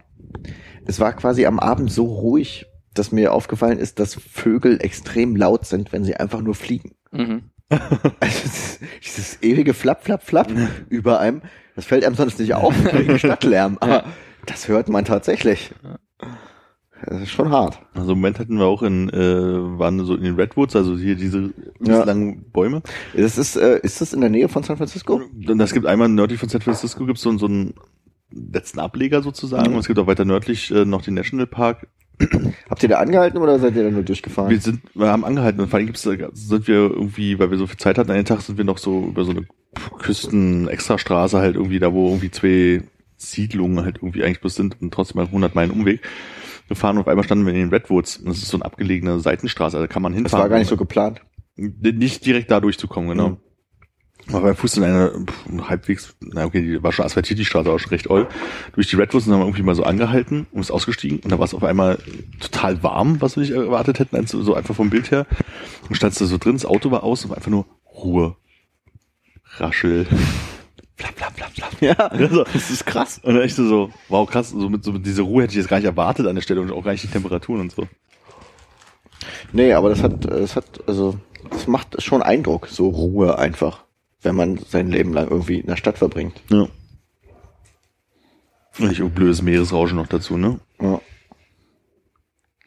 es 0.87 1.01
war 1.01 1.13
quasi 1.15 1.47
am 1.47 1.59
Abend 1.59 1.91
so 1.91 2.05
ruhig, 2.07 2.67
dass 2.95 3.13
mir 3.13 3.33
aufgefallen 3.33 3.79
ist, 3.79 4.01
dass 4.01 4.15
Vögel 4.15 4.81
extrem 4.83 5.37
laut 5.37 5.67
sind, 5.67 5.93
wenn 5.93 6.05
sie 6.05 6.17
einfach 6.17 6.41
nur 6.41 6.55
fliegen. 6.55 6.93
Mhm. 7.13 7.51
Also 8.21 8.41
dieses, 8.45 8.79
dieses 9.05 9.43
ewige 9.43 9.75
Flapp, 9.75 10.03
Flapp, 10.03 10.23
Flapp 10.23 10.51
über 10.89 11.21
einem, 11.21 11.43
das 11.77 11.85
fällt 11.85 12.03
einem 12.05 12.17
sonst 12.17 12.39
nicht 12.39 12.55
auf 12.55 12.75
wegen 12.95 13.19
Stadtlärm, 13.19 13.77
aber 13.81 14.05
das 14.47 14.69
hört 14.69 14.89
man 14.89 15.05
tatsächlich. 15.05 15.73
Das 17.07 17.23
ist 17.23 17.31
schon 17.31 17.51
hart. 17.51 17.79
Also 17.95 18.13
im 18.13 18.19
Moment 18.19 18.39
hatten 18.39 18.59
wir 18.59 18.65
auch 18.67 18.83
in, 18.83 19.09
äh, 19.11 19.79
waren 19.79 20.05
so 20.05 20.15
in 20.15 20.23
den 20.25 20.35
Redwoods, 20.35 20.75
also 20.77 20.97
hier 20.99 21.15
diese 21.15 21.51
Ja. 21.81 22.05
langen 22.05 22.45
Bäume. 22.53 22.83
Das 23.15 23.39
ist, 23.39 23.57
äh, 23.57 23.79
ist 23.83 24.01
das 24.01 24.13
in 24.13 24.21
der 24.21 24.31
Nähe 24.31 24.49
von 24.49 24.63
San 24.63 24.77
Francisco? 24.77 25.21
Und 25.47 25.61
es 25.61 25.73
gibt 25.73 25.87
einmal 25.87 26.09
nördlich 26.09 26.41
von 26.41 26.49
San 26.49 26.61
Francisco 26.61 27.07
gibt 27.07 27.19
so, 27.19 27.37
so 27.39 27.47
einen 27.47 27.75
letzten 28.33 28.81
Ableger 28.81 29.23
sozusagen. 29.23 29.69
Mhm. 29.71 29.75
Und 29.75 29.81
es 29.81 29.87
gibt 29.87 29.99
auch 29.99 30.07
weiter 30.07 30.25
nördlich 30.25 30.71
äh, 30.71 30.85
noch 30.85 31.03
den 31.03 31.15
Nationalpark. 31.15 31.87
Habt 32.69 32.83
ihr 32.83 32.89
da 32.89 32.99
angehalten 32.99 33.39
oder 33.39 33.61
seid 33.61 33.77
ihr 33.77 33.85
da 33.85 33.91
nur 33.93 34.03
durchgefahren? 34.03 34.51
Wir 34.51 34.61
sind, 34.61 34.81
wir 34.95 35.07
haben 35.07 35.25
angehalten 35.25 35.61
und 35.61 35.69
vor 35.69 35.77
allem 35.79 35.87
gibt's, 35.87 36.03
da- 36.03 36.17
sind 36.33 36.67
wir 36.67 36.75
irgendwie, 36.75 37.39
weil 37.39 37.53
wir 37.53 37.59
so 37.59 37.69
viel 37.69 37.77
Zeit 37.77 37.97
hatten 37.97 38.11
an 38.11 38.17
den 38.17 38.25
Tag, 38.25 38.41
sind 38.41 38.59
wir 38.59 38.65
noch 38.65 38.79
so 38.79 39.05
über 39.07 39.23
so 39.25 39.31
eine 39.31 39.47
Küsten-Extrastraße 39.99 41.39
halt 41.39 41.55
irgendwie 41.55 41.79
da, 41.79 41.93
wo 41.93 42.09
irgendwie 42.09 42.31
zwei 42.33 42.83
Siedlungen 43.17 43.85
halt 43.85 43.97
irgendwie 43.99 44.25
eigentlich 44.25 44.41
bloß 44.41 44.55
sind 44.57 44.81
und 44.81 44.93
trotzdem 44.93 45.19
mal 45.19 45.27
100 45.27 45.55
Meilen 45.55 45.71
Umweg 45.71 46.01
gefahren 46.69 46.97
und 46.97 47.03
auf 47.03 47.09
einmal 47.09 47.25
standen 47.25 47.47
wir 47.47 47.53
in 47.53 47.61
den 47.61 47.71
Redwoods 47.71 48.19
und 48.19 48.29
das 48.29 48.39
ist 48.39 48.49
so 48.49 48.57
eine 48.57 48.65
abgelegene 48.65 49.21
Seitenstraße, 49.21 49.77
also 49.77 49.87
da 49.87 49.93
kann 49.93 50.03
man 50.03 50.13
das 50.13 50.19
hinfahren. 50.19 50.43
war 50.43 50.49
gar 50.49 50.59
nicht 50.59 50.69
so 50.69 50.77
geplant. 50.77 51.23
Nicht 51.57 52.25
direkt 52.25 52.51
da 52.51 52.61
durchzukommen, 52.61 53.11
genau. 53.11 53.29
Mhm. 53.31 53.37
Aber 54.31 54.43
beim 54.43 54.57
Fuß 54.57 54.77
in 54.77 54.85
einer 54.85 55.11
pff, 55.11 55.69
halbwegs, 55.69 56.15
na 56.21 56.45
okay, 56.45 56.61
die 56.61 56.83
war 56.83 56.93
schon 56.93 57.07
asphaltiert, 57.07 57.39
die 57.39 57.47
Straße 57.47 57.71
war 57.71 57.79
schon 57.79 57.91
recht 57.91 58.11
oll. 58.11 58.29
Durch 58.75 58.89
die 58.89 58.97
Redwoods 58.97 59.27
und 59.27 59.33
haben 59.33 59.41
wir 59.41 59.47
irgendwie 59.47 59.63
mal 59.63 59.75
so 59.75 59.85
angehalten 59.85 60.47
und 60.53 60.61
ist 60.61 60.71
ausgestiegen 60.71 61.21
und 61.21 61.33
da 61.33 61.39
war 61.39 61.47
es 61.47 61.55
auf 61.55 61.65
einmal 61.65 61.99
total 62.39 62.83
warm, 62.83 63.21
was 63.21 63.37
wir 63.37 63.43
nicht 63.43 63.53
erwartet 63.53 63.99
hätten, 63.99 64.17
also 64.17 64.43
so 64.43 64.55
einfach 64.55 64.75
vom 64.75 64.91
Bild 64.91 65.11
her. 65.11 65.27
Und 65.89 65.95
standst 65.95 66.21
du 66.21 66.27
so 66.27 66.37
drin, 66.37 66.55
das 66.55 66.67
Auto 66.67 66.91
war 66.91 67.05
aus 67.05 67.25
und 67.25 67.31
war 67.31 67.39
einfach 67.39 67.51
nur 67.51 67.65
Ruhe. 67.87 68.37
Raschel. 69.57 70.07
Flap, 70.99 71.17
flap, 71.17 71.33
flap, 71.37 71.51
flap. 71.53 71.81
Ja, 71.81 72.11
Ja, 72.21 72.29
so. 72.29 72.45
das 72.45 72.71
ist 72.71 72.85
krass. 72.85 73.21
Und 73.23 73.35
dann 73.35 73.43
echt 73.45 73.57
so, 73.57 73.91
wow, 74.09 74.29
krass, 74.29 74.51
so 74.51 74.69
mit, 74.69 74.83
so 74.85 74.93
mit 74.93 75.07
dieser 75.07 75.23
Ruhe 75.23 75.45
hätte 75.45 75.53
ich 75.53 75.59
jetzt 75.59 75.69
gar 75.69 75.77
nicht 75.79 75.87
erwartet 75.87 76.27
an 76.27 76.35
der 76.35 76.43
Stelle 76.43 76.61
und 76.61 76.73
auch 76.73 76.83
gar 76.85 76.91
nicht 76.93 77.05
die 77.05 77.09
Temperaturen 77.09 77.61
und 77.61 77.73
so. 77.73 77.87
Nee, 79.53 79.73
aber 79.73 79.89
das 79.91 80.03
hat, 80.03 80.25
das 80.25 80.57
hat, 80.57 80.67
also, 80.87 81.17
das 81.51 81.67
macht 81.69 82.03
schon 82.03 82.21
Eindruck, 82.23 82.67
so 82.69 82.89
Ruhe 82.89 83.39
einfach, 83.39 83.85
wenn 84.23 84.35
man 84.35 84.59
sein 84.69 84.89
Leben 84.91 85.13
lang 85.15 85.29
irgendwie 85.29 85.61
in 85.61 85.67
der 85.69 85.77
Stadt 85.77 85.99
verbringt. 85.99 86.41
Ja. 86.51 86.67
Und 88.81 88.89
nicht 88.89 89.01
ein 89.01 89.11
blödes 89.11 89.43
Meeresrauschen 89.43 89.97
noch 89.97 90.07
dazu, 90.07 90.37
ne? 90.37 90.61
Ja. 90.81 91.01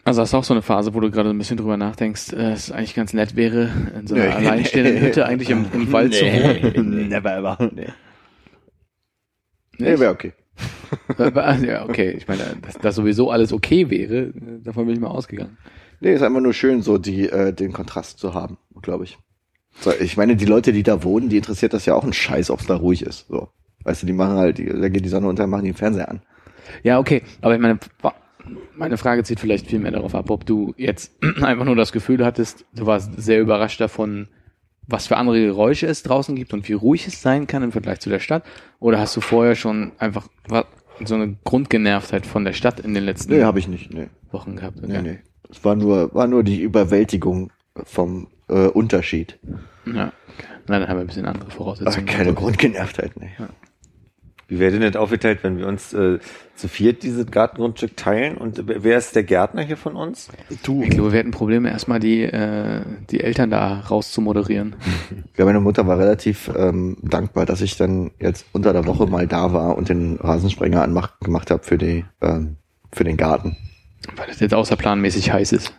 Also 0.04 0.22
hast 0.22 0.34
du 0.34 0.38
auch 0.38 0.44
so 0.44 0.54
eine 0.54 0.62
Phase, 0.64 0.94
wo 0.94 1.00
du 1.00 1.12
gerade 1.12 1.30
ein 1.30 1.38
bisschen 1.38 1.58
drüber 1.58 1.78
nachdenkst, 1.78 2.34
äh, 2.34 2.52
es 2.54 2.72
eigentlich 2.72 2.96
ganz 2.96 3.14
nett 3.14 3.36
wäre, 3.36 3.70
in 4.00 4.08
so 4.08 4.16
einer 4.16 4.26
Nee. 4.26 4.32
alleinstehenden 4.32 5.00
Hütte 5.02 5.26
eigentlich 5.26 5.50
im, 5.52 5.66
im 5.74 5.92
Wald 5.92 6.14
zu 6.14 6.26
wohnen. 6.26 7.08
Never 7.10 7.36
ever. 7.38 7.70
Nee. 7.74 7.88
Nee, 9.82 10.00
wäre 10.00 10.12
okay. 10.12 10.34
ja, 11.66 11.86
okay. 11.86 12.12
Ich 12.12 12.28
meine, 12.28 12.44
dass, 12.62 12.78
dass 12.78 12.96
sowieso 12.96 13.32
alles 13.32 13.54
okay 13.54 13.90
wäre, 13.90 14.34
davon 14.64 14.86
bin 14.86 14.96
ich 14.96 15.02
mal 15.02 15.10
ausgegangen. 15.10 15.58
Nee, 16.00 16.14
ist 16.14 16.24
einfach 16.24 16.42
nur 16.42 16.54
schön, 16.54 16.82
so 16.82 16.98
die, 16.98 17.30
äh, 17.30 17.54
den 17.54 17.74
Kontrast 17.74 18.20
zu 18.20 18.34
haben, 18.34 18.58
glaube 18.82 19.04
ich. 19.04 19.18
So, 19.80 19.92
ich 19.94 20.18
meine, 20.18 20.36
die 20.36 20.46
Leute, 20.46 20.74
die 20.74 20.84
da 20.84 21.04
wohnen, 21.04 21.30
die 21.30 21.38
interessiert 21.38 21.74
das 21.74 21.86
ja 21.86 21.94
auch 21.96 22.04
ein 22.04 22.14
Scheiß, 22.14 22.50
ob 22.50 22.60
es 22.60 22.68
da 22.68 22.76
ruhig 22.76 23.04
ist. 23.04 23.28
So. 23.28 23.50
Weißt 23.84 24.04
du, 24.04 24.08
die 24.08 24.14
machen 24.14 24.36
halt, 24.36 24.58
die, 24.58 24.66
da 24.66 24.90
geht 24.90 25.06
die 25.06 25.10
Sonne 25.10 25.28
unter, 25.28 25.48
machen 25.48 25.66
den 25.66 25.74
Fernseher 25.74 26.10
an. 26.10 26.22
Ja, 26.84 27.00
okay. 27.00 27.22
Aber 27.42 27.56
ich 27.56 27.62
meine, 27.62 27.80
meine 28.76 28.98
Frage 28.98 29.24
zieht 29.24 29.40
vielleicht 29.40 29.68
viel 29.68 29.80
mehr 29.80 29.92
darauf 29.92 30.16
ab, 30.16 30.30
ob 30.30 30.46
du 30.46 30.74
jetzt 30.78 31.12
einfach 31.42 31.66
nur 31.66 31.76
das 31.76 31.92
Gefühl 31.92 32.26
hattest, 32.26 32.66
du 32.76 32.86
warst 32.86 33.22
sehr 33.22 33.40
überrascht 33.40 33.80
davon, 33.80 34.28
was 34.92 35.08
für 35.08 35.18
andere 35.18 35.40
Geräusche 35.44 35.88
es 35.88 36.04
draußen 36.04 36.36
gibt 36.36 36.54
und 36.54 36.68
wie 36.68 36.74
ruhig 36.74 37.08
es 37.08 37.22
sein 37.22 37.48
kann 37.48 37.64
im 37.64 37.72
Vergleich 37.72 38.00
zu 38.00 38.10
der 38.10 38.20
Stadt. 38.20 38.44
Oder 38.80 39.00
hast 39.00 39.16
du 39.16 39.22
vorher 39.22 39.56
schon 39.56 39.92
einfach 39.98 40.28
so 41.06 41.16
eine 41.16 41.36
Grundgenervtheit 41.44 42.26
von 42.26 42.46
der 42.46 42.54
Stadt 42.54 42.80
in 42.80 42.94
den 42.94 43.04
letzten 43.04 43.34
Nee, 43.34 43.44
habe 43.44 43.60
ich 43.60 43.68
nicht. 43.68 43.94
Nee, 43.94 44.08
Wochen 44.32 44.56
gehabt? 44.56 44.82
nee, 44.82 45.02
nee. 45.02 45.20
Es 45.50 45.64
war 45.66 45.76
nur, 45.76 46.14
war 46.14 46.28
nur 46.28 46.44
die 46.44 46.62
Überwältigung 46.62 47.52
vom 47.84 48.28
äh, 48.48 48.68
Unterschied. 48.68 49.38
Ja, 49.86 50.14
okay. 50.28 50.46
Na, 50.68 50.80
dann 50.80 50.88
haben 50.88 50.98
wir 50.98 51.02
ein 51.02 51.08
bisschen 51.08 51.26
andere 51.26 51.50
Voraussetzungen. 51.52 52.06
keine 52.06 52.34
Grundgenervtheit, 52.34 53.20
nee. 53.20 53.32
Wie 54.52 54.60
wäre 54.60 54.74
denn 54.74 54.82
das 54.82 54.98
aufgeteilt, 54.98 55.40
wenn 55.44 55.60
wir 55.60 55.66
uns 55.66 55.94
äh, 55.94 56.20
zu 56.56 56.68
viert 56.68 57.04
dieses 57.04 57.26
Gartengrundstück 57.28 57.96
teilen? 57.96 58.36
Und 58.36 58.62
wer 58.66 58.98
ist 58.98 59.16
der 59.16 59.24
Gärtner 59.24 59.62
hier 59.62 59.78
von 59.78 59.96
uns? 59.96 60.28
Du. 60.64 60.84
Ich 60.84 60.90
glaube, 60.90 61.14
wir 61.14 61.20
hätten 61.20 61.32
Probleme, 61.32 61.72
erstmal 61.72 62.02
die, 62.02 62.24
äh, 62.24 62.82
die 63.10 63.22
Eltern 63.22 63.50
da 63.50 63.80
rauszumoderieren. 63.80 64.76
Ja, 65.38 65.46
meine 65.46 65.62
Mutter 65.62 65.88
war 65.88 65.98
relativ 65.98 66.52
ähm, 66.56 66.98
dankbar, 67.02 67.46
dass 67.46 67.62
ich 67.62 67.78
dann 67.78 68.12
jetzt 68.20 68.46
unter 68.52 68.74
der 68.74 68.86
Woche 68.86 69.08
mal 69.08 69.26
da 69.26 69.54
war 69.54 69.78
und 69.78 69.88
den 69.88 70.18
Rasensprenger 70.18 70.84
anmach, 70.84 71.20
gemacht 71.20 71.50
habe 71.50 71.64
für 71.64 71.78
die 71.78 72.04
ähm, 72.22 72.58
für 72.92 73.06
den 73.06 73.18
Garten. 73.18 73.56
Weil 74.18 74.28
das 74.28 74.42
jetzt 74.42 74.54
außerplanmäßig 74.54 75.32
heiß 75.32 75.54
ist. 75.54 75.74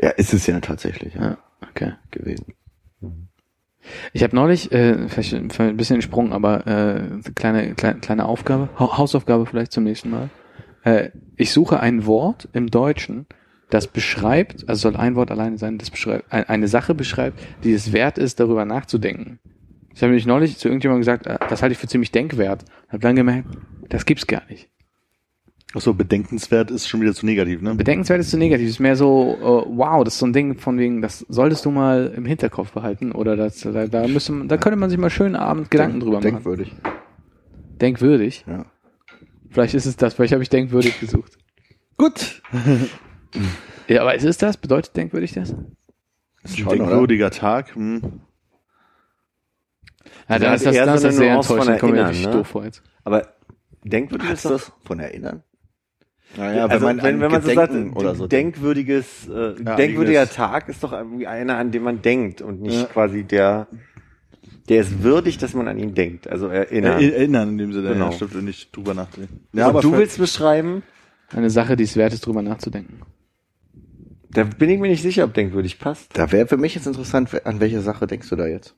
Ja, 0.00 0.10
ist 0.10 0.34
es 0.34 0.46
ja 0.46 0.60
tatsächlich 0.60 1.14
ja, 1.14 1.22
Ja, 1.22 1.38
okay. 1.70 1.92
gewesen. 2.10 2.52
Ich 4.12 4.22
habe 4.22 4.34
neulich, 4.34 4.72
äh, 4.72 5.08
vielleicht 5.08 5.34
ein 5.34 5.76
bisschen 5.76 5.94
entsprungen, 5.96 6.32
aber 6.32 6.66
äh, 6.66 7.02
kleine, 7.34 7.74
kleine, 7.74 8.00
kleine 8.00 8.24
Aufgabe, 8.26 8.68
Ha- 8.78 8.98
Hausaufgabe 8.98 9.46
vielleicht 9.46 9.72
zum 9.72 9.84
nächsten 9.84 10.10
Mal. 10.10 10.30
Äh, 10.84 11.10
ich 11.36 11.52
suche 11.52 11.80
ein 11.80 12.06
Wort 12.06 12.48
im 12.52 12.68
Deutschen, 12.70 13.26
das 13.70 13.86
beschreibt, 13.86 14.68
also 14.68 14.90
soll 14.90 14.96
ein 14.96 15.14
Wort 15.14 15.30
alleine 15.30 15.58
sein, 15.58 15.78
das 15.78 15.90
beschreibt, 15.90 16.32
ein- 16.32 16.44
eine 16.48 16.68
Sache 16.68 16.94
beschreibt, 16.94 17.38
die 17.64 17.72
es 17.72 17.92
wert 17.92 18.18
ist, 18.18 18.40
darüber 18.40 18.64
nachzudenken. 18.64 19.38
Ich 19.94 20.02
habe 20.02 20.10
nämlich 20.10 20.26
neulich 20.26 20.58
zu 20.58 20.68
irgendjemandem 20.68 21.00
gesagt, 21.00 21.26
äh, 21.26 21.38
das 21.50 21.62
halte 21.62 21.72
ich 21.72 21.78
für 21.78 21.88
ziemlich 21.88 22.12
denkwert. 22.12 22.64
Habe 22.88 23.00
dann 23.00 23.16
gemerkt, 23.16 23.48
das 23.88 24.06
gibt's 24.06 24.26
gar 24.26 24.42
nicht. 24.48 24.68
Achso, 25.74 25.92
bedenkenswert 25.92 26.70
ist 26.70 26.88
schon 26.88 27.02
wieder 27.02 27.12
zu 27.12 27.26
negativ, 27.26 27.60
ne? 27.60 27.74
Bedenkenswert 27.74 28.20
ist 28.20 28.30
zu 28.30 28.38
negativ. 28.38 28.66
Es 28.66 28.74
ist 28.74 28.78
mehr 28.80 28.96
so, 28.96 29.36
äh, 29.38 29.76
wow, 29.76 30.02
das 30.02 30.14
ist 30.14 30.20
so 30.20 30.26
ein 30.26 30.32
Ding 30.32 30.58
von 30.58 30.78
wegen, 30.78 31.02
das 31.02 31.26
solltest 31.28 31.64
du 31.66 31.70
mal 31.70 32.12
im 32.16 32.24
Hinterkopf 32.24 32.72
behalten 32.72 33.12
oder 33.12 33.36
das, 33.36 33.60
da, 33.60 33.86
da 33.86 34.08
müsste 34.08 34.32
man, 34.32 34.48
da 34.48 34.56
könnte 34.56 34.78
man 34.78 34.88
sich 34.88 34.98
mal 34.98 35.10
schön 35.10 35.36
abend 35.36 35.70
Gedanken 35.70 36.00
drüber 36.00 36.18
machen. 36.18 36.22
Denkwürdig. 36.22 36.74
Denkwürdig. 37.80 38.44
Ja. 38.46 38.64
Vielleicht 39.50 39.74
ist 39.74 39.84
es 39.84 39.96
das, 39.96 40.14
vielleicht 40.14 40.32
habe 40.32 40.42
ich 40.42 40.48
denkwürdig 40.48 41.00
gesucht. 41.00 41.38
Gut. 41.96 42.42
Ja, 43.88 44.02
aber 44.02 44.14
ist 44.14 44.24
es 44.24 44.36
das? 44.36 44.58
Bedeutet 44.58 44.94
denkwürdig 44.96 45.32
das? 45.32 45.52
Ein 45.52 45.66
Schon, 46.44 46.66
oder? 46.66 46.76
denkwürdiger 46.76 47.30
Tag. 47.30 47.74
Hm. 47.74 48.02
Ja, 48.02 48.10
Also 50.26 50.42
dann 50.44 50.50
hat 50.52 50.56
ist 50.56 50.66
das, 50.66 50.76
das 50.76 50.96
ist 50.96 51.04
eine 51.04 51.12
sehr 51.14 51.34
enttäuschend. 51.34 51.78
Kommt 51.78 51.92
mir 51.92 51.98
Erinnern, 52.00 52.08
richtig 52.10 52.26
ne? 52.26 52.32
doof 52.32 52.46
vor 52.48 52.64
jetzt. 52.64 52.82
Aber 53.04 53.28
denkwürdig 53.84 54.30
ist 54.30 54.44
das 54.44 54.72
von 54.84 55.00
erinnern? 55.00 55.42
Naja, 56.36 56.66
also 56.66 56.86
wenn, 56.86 57.00
an 57.00 57.20
wenn 57.20 57.30
man 57.30 57.42
so 57.42 57.50
sagt, 57.52 57.72
oder 57.96 58.14
so 58.14 58.26
denkwürdiges, 58.26 59.28
äh, 59.28 59.54
Ja, 59.64 59.76
denkwürdiger 59.76 60.20
einiges. 60.20 60.36
Tag 60.36 60.68
ist 60.68 60.84
doch 60.84 60.92
irgendwie 60.92 61.26
einer, 61.26 61.56
an 61.56 61.70
den 61.70 61.82
man 61.82 62.02
denkt 62.02 62.42
und 62.42 62.60
nicht 62.60 62.74
Ja. 62.82 62.84
quasi 62.86 63.24
der, 63.24 63.66
der 64.68 64.82
ist 64.82 65.02
würdig, 65.02 65.38
dass 65.38 65.54
man 65.54 65.66
an 65.68 65.78
ihn 65.78 65.94
denkt. 65.94 66.28
Also 66.28 66.48
erinnern. 66.48 67.00
Er- 67.00 67.14
Erinnern 67.16 67.48
in 67.50 67.58
dem 67.58 67.72
Sinne, 67.72 67.88
Genau. 67.94 68.06
ja, 68.06 68.12
stimmt, 68.12 68.34
und 68.34 68.44
nicht 68.44 68.76
drüber 68.76 68.94
nachdenken. 68.94 69.40
Ja, 69.52 69.68
und 69.68 69.82
du 69.82 69.92
willst 69.96 70.18
beschreiben, 70.18 70.82
Eine 71.34 71.50
Sache, 71.50 71.76
die 71.76 71.84
es 71.84 71.96
wert 71.96 72.12
ist, 72.12 72.24
drüber 72.26 72.42
nachzudenken. 72.42 73.00
da 74.30 74.44
bin 74.44 74.68
ich 74.70 74.78
mir 74.78 74.88
nicht 74.88 75.02
sicher, 75.02 75.24
ob 75.24 75.34
denkwürdig 75.34 75.78
passt. 75.78 76.16
Da 76.16 76.30
wäre 76.32 76.46
für 76.46 76.56
mich 76.58 76.74
jetzt 76.74 76.86
interessant, 76.86 77.30
an 77.46 77.60
welche 77.60 77.80
Sache 77.80 78.06
denkst 78.06 78.28
du 78.28 78.36
da 78.36 78.46
jetzt? 78.46 78.74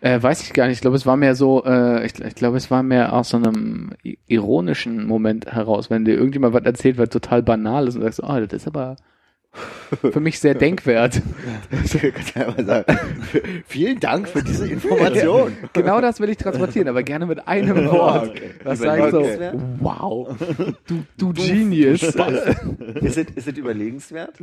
Äh, 0.00 0.22
weiß 0.22 0.42
ich 0.42 0.52
gar 0.52 0.66
nicht. 0.66 0.76
Ich 0.76 0.80
glaube, 0.80 0.96
es 0.96 1.06
war 1.06 1.16
mehr 1.16 1.34
so, 1.34 1.64
äh, 1.64 2.06
ich, 2.06 2.20
ich 2.20 2.34
glaube, 2.34 2.56
es 2.56 2.70
war 2.70 2.82
mehr 2.82 3.12
aus 3.12 3.30
so 3.30 3.36
einem 3.36 3.92
ironischen 4.26 5.06
Moment 5.06 5.46
heraus, 5.46 5.90
wenn 5.90 6.04
dir 6.04 6.14
irgendjemand 6.14 6.54
was 6.54 6.64
erzählt, 6.64 6.98
was 6.98 7.08
total 7.08 7.42
banal 7.42 7.88
ist 7.88 7.96
und 7.96 8.02
sagst, 8.02 8.22
oh, 8.22 8.40
das 8.40 8.52
ist 8.52 8.66
aber 8.66 8.96
für 9.90 10.20
mich 10.20 10.38
sehr 10.38 10.54
denkwert. 10.66 11.20
Einmal 12.34 12.64
sagen, 12.64 12.98
Vielen 13.66 14.00
Dank 14.00 14.28
für 14.28 14.42
diese 14.42 14.66
Information. 14.68 15.52
genau 15.72 16.00
das 16.00 16.20
will 16.20 16.30
ich 16.30 16.38
transportieren, 16.38 16.88
aber 16.88 17.02
gerne 17.02 17.26
mit 17.26 17.46
einem 17.46 17.86
Wort. 17.90 18.40
Was 18.64 18.78
sagt 18.78 19.10
so, 19.10 19.22
wow, 19.80 20.34
du, 20.86 21.04
du 21.18 21.32
Genius. 21.32 22.02
Ist 22.02 22.16
es, 22.16 23.16
ist 23.16 23.48
es 23.48 23.58
überlegenswert? 23.58 24.38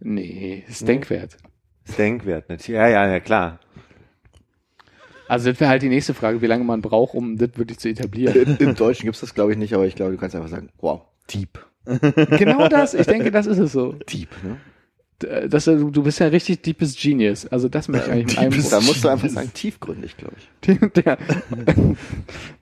nee, 0.00 0.64
ist 0.68 0.86
denkwert. 0.86 1.36
Ist 1.86 1.98
denkwert, 1.98 2.48
natürlich. 2.48 2.68
Ja, 2.68 2.86
ja, 2.86 3.08
ja, 3.08 3.20
klar. 3.20 3.60
Also 5.28 5.50
das 5.50 5.60
wäre 5.60 5.70
halt 5.70 5.82
die 5.82 5.88
nächste 5.88 6.14
Frage, 6.14 6.42
wie 6.42 6.46
lange 6.46 6.64
man 6.64 6.80
braucht, 6.82 7.14
um 7.14 7.36
das 7.36 7.50
wirklich 7.56 7.78
zu 7.78 7.88
etablieren. 7.88 8.56
Im 8.58 8.74
Deutschen 8.74 9.04
gibt's 9.04 9.20
das, 9.20 9.34
glaube 9.34 9.52
ich, 9.52 9.58
nicht, 9.58 9.74
aber 9.74 9.86
ich 9.86 9.94
glaube, 9.94 10.12
du 10.12 10.18
kannst 10.18 10.34
einfach 10.34 10.48
sagen, 10.48 10.70
wow, 10.78 11.02
deep. 11.32 11.64
genau 11.84 12.68
das, 12.68 12.94
ich 12.94 13.06
denke, 13.06 13.30
das 13.30 13.46
ist 13.46 13.58
es 13.58 13.72
so. 13.72 13.92
Deep, 13.92 14.30
ne? 14.42 14.58
Das, 15.48 15.64
du 15.64 15.90
du 15.90 16.02
bist 16.04 16.20
ja 16.20 16.28
richtig 16.28 16.62
deepes 16.62 16.96
Genius. 16.96 17.46
Also 17.46 17.68
das 17.68 17.88
möchte 17.88 18.06
ich 18.06 18.12
eigentlich 18.12 18.40
mit 18.40 18.54
einem 18.54 18.70
Da 18.70 18.80
musst 18.80 19.02
du 19.02 19.08
einfach 19.08 19.28
sagen, 19.28 19.50
tiefgründig, 19.52 20.16
glaube 20.16 20.36
ich. 20.36 20.78
Der, 20.92 21.18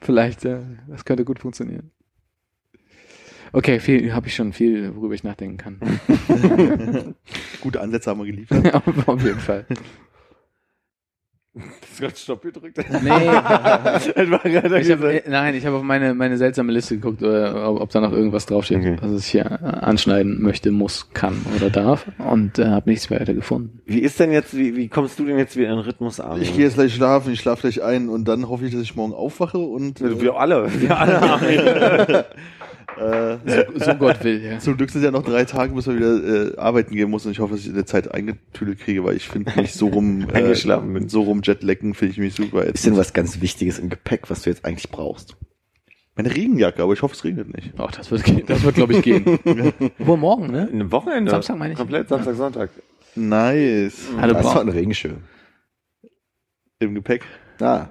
vielleicht, 0.01 0.47
äh, 0.47 0.61
das 0.89 1.05
könnte 1.05 1.27
gut 1.27 1.39
funktionieren. 1.39 1.91
Okay, 3.53 3.79
viel 3.81 4.13
habe 4.13 4.27
ich 4.27 4.35
schon 4.35 4.53
viel, 4.53 4.95
worüber 4.97 5.15
ich 5.15 5.25
nachdenken 5.25 5.57
kann. 5.57 5.81
Gute 7.61 7.81
Ansätze 7.81 8.11
haben 8.11 8.21
wir 8.21 8.27
geliefert. 8.27 8.75
auf, 8.75 8.87
auf 9.09 9.23
jeden 9.23 9.39
Fall. 9.39 9.67
Hast 11.81 11.99
du 11.99 12.03
gerade 12.03 12.17
Stopp 12.17 12.43
gedrückt? 12.43 12.79
Nee, 13.03 13.11
ich 14.81 14.91
hab, 14.91 15.03
äh, 15.05 15.23
nein, 15.29 15.55
ich 15.55 15.65
habe 15.65 15.77
auf 15.77 15.83
meine, 15.83 16.15
meine 16.15 16.37
seltsame 16.37 16.73
Liste 16.73 16.97
geguckt, 16.97 17.23
oder 17.23 17.71
ob, 17.71 17.81
ob 17.81 17.91
da 17.91 18.01
noch 18.01 18.13
irgendwas 18.13 18.47
draufsteht, 18.47 18.79
Okay. 18.79 18.97
was 19.01 19.21
ich 19.21 19.27
hier 19.31 19.47
äh, 19.47 19.65
anschneiden 19.65 20.43
möchte, 20.43 20.71
muss, 20.71 21.09
kann 21.15 21.35
oder 21.57 21.71
darf. 21.71 22.07
Und 22.19 22.59
äh, 22.59 22.67
habe 22.67 22.91
nichts 22.91 23.11
weiter 23.11 23.33
gefunden. 23.35 23.81
Wie 23.87 24.01
ist 24.01 24.21
denn 24.21 24.33
jetzt, 24.33 24.57
wie, 24.57 24.77
wie 24.77 24.89
kommst 24.89 25.19
du 25.19 25.25
denn 25.25 25.39
jetzt 25.39 25.57
wieder 25.57 25.69
in 25.71 25.77
den 25.77 25.85
Rhythmus 25.85 26.21
an? 26.21 26.43
Ich 26.43 26.55
gehe 26.55 26.65
jetzt 26.65 26.75
gleich 26.75 26.95
schlafen, 26.95 27.33
ich 27.33 27.41
schlafe 27.41 27.63
gleich 27.63 27.83
ein 27.83 28.09
und 28.09 28.27
dann 28.27 28.49
hoffe 28.49 28.67
ich, 28.67 28.73
dass 28.73 28.83
ich 28.83 28.95
morgen 28.95 29.15
aufwache 29.15 29.59
und 29.59 30.01
äh, 30.01 30.21
Wir 30.21 30.35
alle. 30.37 30.69
Wir 30.81 30.99
alle. 30.99 32.27
Äh, 32.99 33.37
So 33.79 33.95
Gott 33.95 34.23
will, 34.25 34.43
ja. 34.43 34.59
zum 34.59 34.77
Glück 34.77 34.91
sind 34.91 35.03
ja 35.03 35.11
noch 35.11 35.25
drei 35.25 35.45
Tage, 35.45 35.75
bis 35.75 35.87
wir 35.87 35.97
wieder 35.97 36.55
äh, 36.55 36.57
arbeiten 36.59 36.95
gehen 36.95 37.11
muss 37.11 37.27
und 37.27 37.33
ich 37.33 37.41
hoffe, 37.41 37.55
dass 37.55 37.61
ich 37.61 37.69
in 37.69 37.75
der 37.75 37.87
Zeit 37.87 38.13
eingetüdelt 38.13 38.79
kriege, 38.81 39.05
weil 39.05 39.17
ich 39.17 39.29
finde 39.29 39.53
mich 39.57 39.75
so 39.75 39.89
rum 39.89 40.29
äh, 40.33 40.55
bin. 40.63 41.09
so 41.09 41.23
rum 41.23 41.41
Jetlecken 41.43 41.95
finde 41.95 42.13
ich 42.13 42.19
mich 42.19 42.35
super. 42.35 42.65
Ist 42.65 42.87
denn 42.87 42.97
was 42.97 43.13
ganz 43.13 43.41
Wichtiges 43.41 43.79
im 43.79 43.89
Gepäck, 43.89 44.31
was 44.31 44.43
du 44.43 44.51
jetzt 44.51 44.65
eigentlich 44.65 44.91
brauchst? 44.91 45.37
Meine 46.17 46.35
Regenjacke, 46.35 46.83
aber 46.83 46.95
ich 46.95 47.03
hoffe, 47.03 47.15
es 47.15 47.25
regnet 47.25 47.55
nicht. 47.55 47.75
Ach, 47.77 47.91
das 47.91 48.11
wird, 48.11 48.25
gehen. 48.25 48.45
das 48.47 48.63
wird 48.63 48.77
glaube 48.77 48.95
ich, 48.95 49.03
gehen. 49.03 49.39
Wo 49.99 50.17
morgen, 50.17 50.47
ne? 50.47 50.67
Ein 50.73 50.91
Wochenende. 50.91 51.31
Samstag 51.31 51.59
meine 51.59 51.75
ich. 51.75 51.79
Komplett 51.79 52.09
Samstag, 52.09 52.35
Sonntag. 52.37 52.71
Nice. 53.15 54.09
Hallo, 54.19 54.33
das 54.33 54.43
doch 54.43 54.57
ein 54.57 54.69
Regenschirm. 54.71 55.19
Im 56.79 56.95
Gepäck. 56.95 57.25
Ah, 57.61 57.89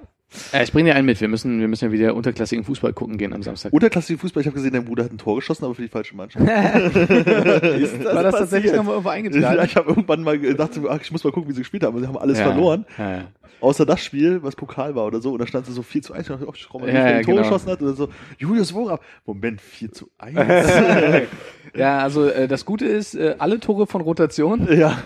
Äh, 0.52 0.64
ich 0.64 0.72
bringe 0.72 0.90
dir 0.90 0.96
einen 0.96 1.06
mit. 1.06 1.20
Wir 1.20 1.28
müssen, 1.28 1.60
wir 1.60 1.68
müssen 1.68 1.84
ja 1.86 1.92
wieder 1.92 2.14
unterklassigen 2.14 2.64
Fußball 2.64 2.92
gucken 2.92 3.16
gehen 3.16 3.32
am 3.32 3.42
Samstag. 3.42 3.72
Unterklassige 3.72 4.18
Fußball, 4.18 4.40
ich 4.40 4.46
habe 4.46 4.56
gesehen, 4.56 4.72
dein 4.72 4.84
Bruder 4.84 5.04
hat 5.04 5.12
ein 5.12 5.18
Tor 5.18 5.36
geschossen, 5.36 5.64
aber 5.64 5.74
für 5.74 5.82
die 5.82 5.88
falsche 5.88 6.16
Mannschaft. 6.16 6.44
War 6.46 8.22
das 8.22 8.34
tatsächlich 8.34 8.72
nochmal 8.72 8.94
irgendwo 8.94 9.08
ja, 9.08 9.14
eingetragen? 9.14 9.62
ich 9.64 9.76
habe 9.76 9.88
irgendwann 9.90 10.22
mal 10.22 10.38
gedacht, 10.38 10.72
ach, 10.88 11.00
ich 11.00 11.12
muss 11.12 11.22
mal 11.24 11.32
gucken, 11.32 11.48
wie 11.50 11.54
sie 11.54 11.60
gespielt 11.60 11.84
haben. 11.84 11.94
Und 11.96 12.02
sie 12.02 12.08
haben 12.08 12.18
alles 12.18 12.38
Ja. 12.38 12.44
verloren. 12.46 12.86
Ja, 12.98 13.10
ja. 13.12 13.24
Außer 13.60 13.86
das 13.86 14.04
Spiel, 14.04 14.42
was 14.42 14.54
Pokal 14.54 14.94
war 14.94 15.06
oder 15.06 15.20
so. 15.20 15.32
Und 15.32 15.38
da 15.38 15.46
stand 15.46 15.66
es 15.66 15.74
so 15.74 15.82
4 15.82 16.02
zu 16.02 16.12
1. 16.12 16.22
Ich 16.22 16.28
dachte, 16.28 16.46
oh, 16.46 16.52
ich 16.54 16.68
mal, 16.74 16.88
Ja, 16.88 16.94
ja, 16.94 17.04
ein 17.04 17.22
Tor 17.22 17.34
genau. 17.34 17.42
geschossen 17.44 17.70
hat. 17.70 17.80
Oder 17.80 17.94
so, 17.94 18.08
Julius 18.38 18.74
Wohrab. 18.74 19.02
Moment, 19.24 19.60
4 19.60 19.92
zu 19.92 20.10
1. 20.18 20.36
Ja, 21.74 21.98
also 21.98 22.26
äh, 22.28 22.48
das 22.48 22.64
Gute 22.64 22.86
ist, 22.86 23.14
äh, 23.14 23.34
alle 23.38 23.60
Tore 23.60 23.86
von 23.86 24.00
Rotation. 24.00 24.66
ja. 24.76 24.98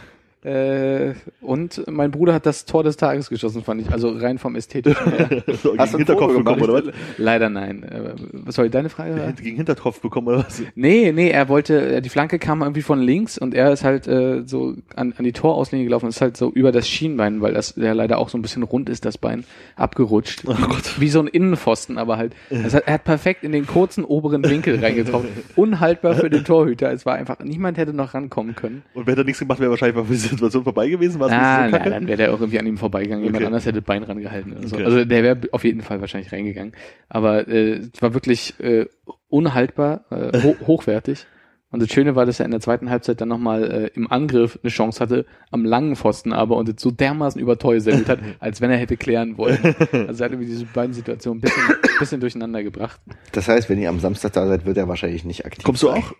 Äh, 0.42 1.12
und 1.42 1.84
mein 1.86 2.10
Bruder 2.10 2.32
hat 2.32 2.46
das 2.46 2.64
Tor 2.64 2.82
des 2.82 2.96
Tages 2.96 3.28
geschossen, 3.28 3.62
fand 3.62 3.82
ich. 3.82 3.90
Also 3.90 4.10
rein 4.10 4.38
vom 4.38 4.56
Ästhetischen 4.56 5.12
her. 5.12 5.42
So, 5.62 5.74
Hast 5.78 5.92
gegen 5.92 6.06
du 6.06 6.12
Hinterkopf 6.12 6.34
bekommen, 6.34 6.62
oder 6.62 6.72
was? 6.74 6.94
Leider 7.18 7.50
nein. 7.50 7.82
Äh, 7.82 8.14
was 8.32 8.54
soll 8.54 8.70
deine 8.70 8.88
Frage? 8.88 9.18
war? 9.18 9.32
Gegen 9.32 9.56
Hinterkopf 9.56 10.00
bekommen, 10.00 10.28
oder 10.28 10.38
was? 10.38 10.62
Nee, 10.74 11.12
nee, 11.12 11.28
er 11.28 11.48
wollte, 11.48 11.96
äh, 11.96 12.00
die 12.00 12.08
Flanke 12.08 12.38
kam 12.38 12.62
irgendwie 12.62 12.80
von 12.80 13.00
links 13.00 13.36
und 13.36 13.54
er 13.54 13.70
ist 13.70 13.84
halt 13.84 14.06
äh, 14.08 14.42
so 14.46 14.76
an, 14.96 15.12
an 15.16 15.24
die 15.24 15.32
Torauslinie 15.32 15.84
gelaufen 15.84 16.06
und 16.06 16.10
ist 16.10 16.22
halt 16.22 16.38
so 16.38 16.50
über 16.50 16.72
das 16.72 16.88
Schienbein, 16.88 17.42
weil 17.42 17.52
das 17.52 17.74
ja 17.76 17.92
leider 17.92 18.16
auch 18.16 18.30
so 18.30 18.38
ein 18.38 18.42
bisschen 18.42 18.62
rund 18.62 18.88
ist, 18.88 19.04
das 19.04 19.18
Bein, 19.18 19.44
abgerutscht. 19.76 20.44
Oh 20.46 20.54
Gott. 20.54 21.00
Wie 21.00 21.08
so 21.08 21.20
ein 21.20 21.26
Innenpfosten, 21.26 21.98
aber 21.98 22.16
halt. 22.16 22.34
Das 22.48 22.72
hat, 22.72 22.84
er 22.86 22.94
hat 22.94 23.04
perfekt 23.04 23.44
in 23.44 23.52
den 23.52 23.66
kurzen 23.66 24.04
oberen 24.04 24.42
Winkel 24.44 24.82
reingetroffen. 24.82 25.28
Unhaltbar 25.56 26.14
für 26.14 26.30
den 26.30 26.44
Torhüter. 26.44 26.90
Es 26.92 27.04
war 27.04 27.14
einfach, 27.14 27.40
niemand 27.40 27.76
hätte 27.76 27.92
noch 27.92 28.14
rankommen 28.14 28.54
können. 28.54 28.82
Und 28.94 29.06
wer 29.06 29.16
da 29.16 29.22
nichts 29.22 29.40
gemacht, 29.40 29.60
wäre 29.60 29.70
wahrscheinlich 29.70 29.96
mal 29.96 30.04
für 30.04 30.14
die 30.14 30.29
Situation 30.36 30.64
vorbei 30.64 30.88
gewesen. 30.88 31.20
War 31.20 31.28
es 31.28 31.32
Ah, 31.32 31.62
nicht 31.66 31.72
so 31.74 31.78
na, 31.84 31.90
dann 31.90 32.06
wäre 32.06 32.16
der 32.16 32.34
auch 32.34 32.40
irgendwie 32.40 32.58
an 32.58 32.66
ihm 32.66 32.78
vorbeigegangen. 32.78 33.24
Jemand 33.24 33.42
Okay. 33.42 33.46
anders 33.46 33.66
hätte 33.66 33.80
das 33.80 33.86
Bein 33.86 34.02
rangehalten. 34.02 34.52
Oder 34.56 34.66
so. 34.68 34.76
Okay. 34.76 34.84
Also 34.84 35.04
der 35.04 35.22
wäre 35.22 35.38
auf 35.52 35.64
jeden 35.64 35.82
Fall 35.82 36.00
wahrscheinlich 36.00 36.32
reingegangen. 36.32 36.72
Aber 37.08 37.48
äh, 37.48 37.80
es 37.92 38.00
war 38.02 38.14
wirklich 38.14 38.58
äh, 38.60 38.86
unhaltbar, 39.28 40.04
äh, 40.10 40.40
ho 40.42 40.56
hochwertig. 40.66 41.26
Und 41.72 41.80
das 41.80 41.92
Schöne 41.92 42.16
war, 42.16 42.26
dass 42.26 42.40
er 42.40 42.46
in 42.46 42.50
der 42.50 42.58
zweiten 42.58 42.90
Halbzeit 42.90 43.20
dann 43.20 43.28
nochmal 43.28 43.62
äh, 43.70 43.90
im 43.94 44.10
Angriff 44.10 44.58
eine 44.60 44.72
Chance 44.72 44.98
hatte, 44.98 45.24
am 45.52 45.64
langen 45.64 45.94
Pfosten 45.94 46.32
aber 46.32 46.56
und 46.56 46.68
es 46.68 46.82
so 46.82 46.90
dermaßen 46.90 47.40
übertäuselt 47.40 48.08
hat, 48.08 48.18
als 48.40 48.60
wenn 48.60 48.72
er 48.72 48.76
hätte 48.76 48.96
klären 48.96 49.38
wollen. 49.38 49.56
Also 49.62 49.92
er 49.92 50.24
hat 50.24 50.32
irgendwie 50.32 50.46
diese 50.46 50.64
beiden 50.64 50.92
Situationen 50.94 51.38
ein 51.38 51.42
bisschen, 51.42 51.62
bisschen 52.00 52.20
durcheinander 52.20 52.64
gebracht. 52.64 53.00
das 53.30 53.46
heißt, 53.46 53.70
wenn 53.70 53.78
ihr 53.78 53.88
am 53.88 54.00
Samstag 54.00 54.32
da 54.32 54.48
seid, 54.48 54.66
wird 54.66 54.78
er 54.78 54.88
wahrscheinlich 54.88 55.24
nicht 55.24 55.46
aktiv 55.46 55.62
Kommst 55.62 55.84
du 55.84 55.86
sein. 55.86 56.02
auch? 56.02 56.12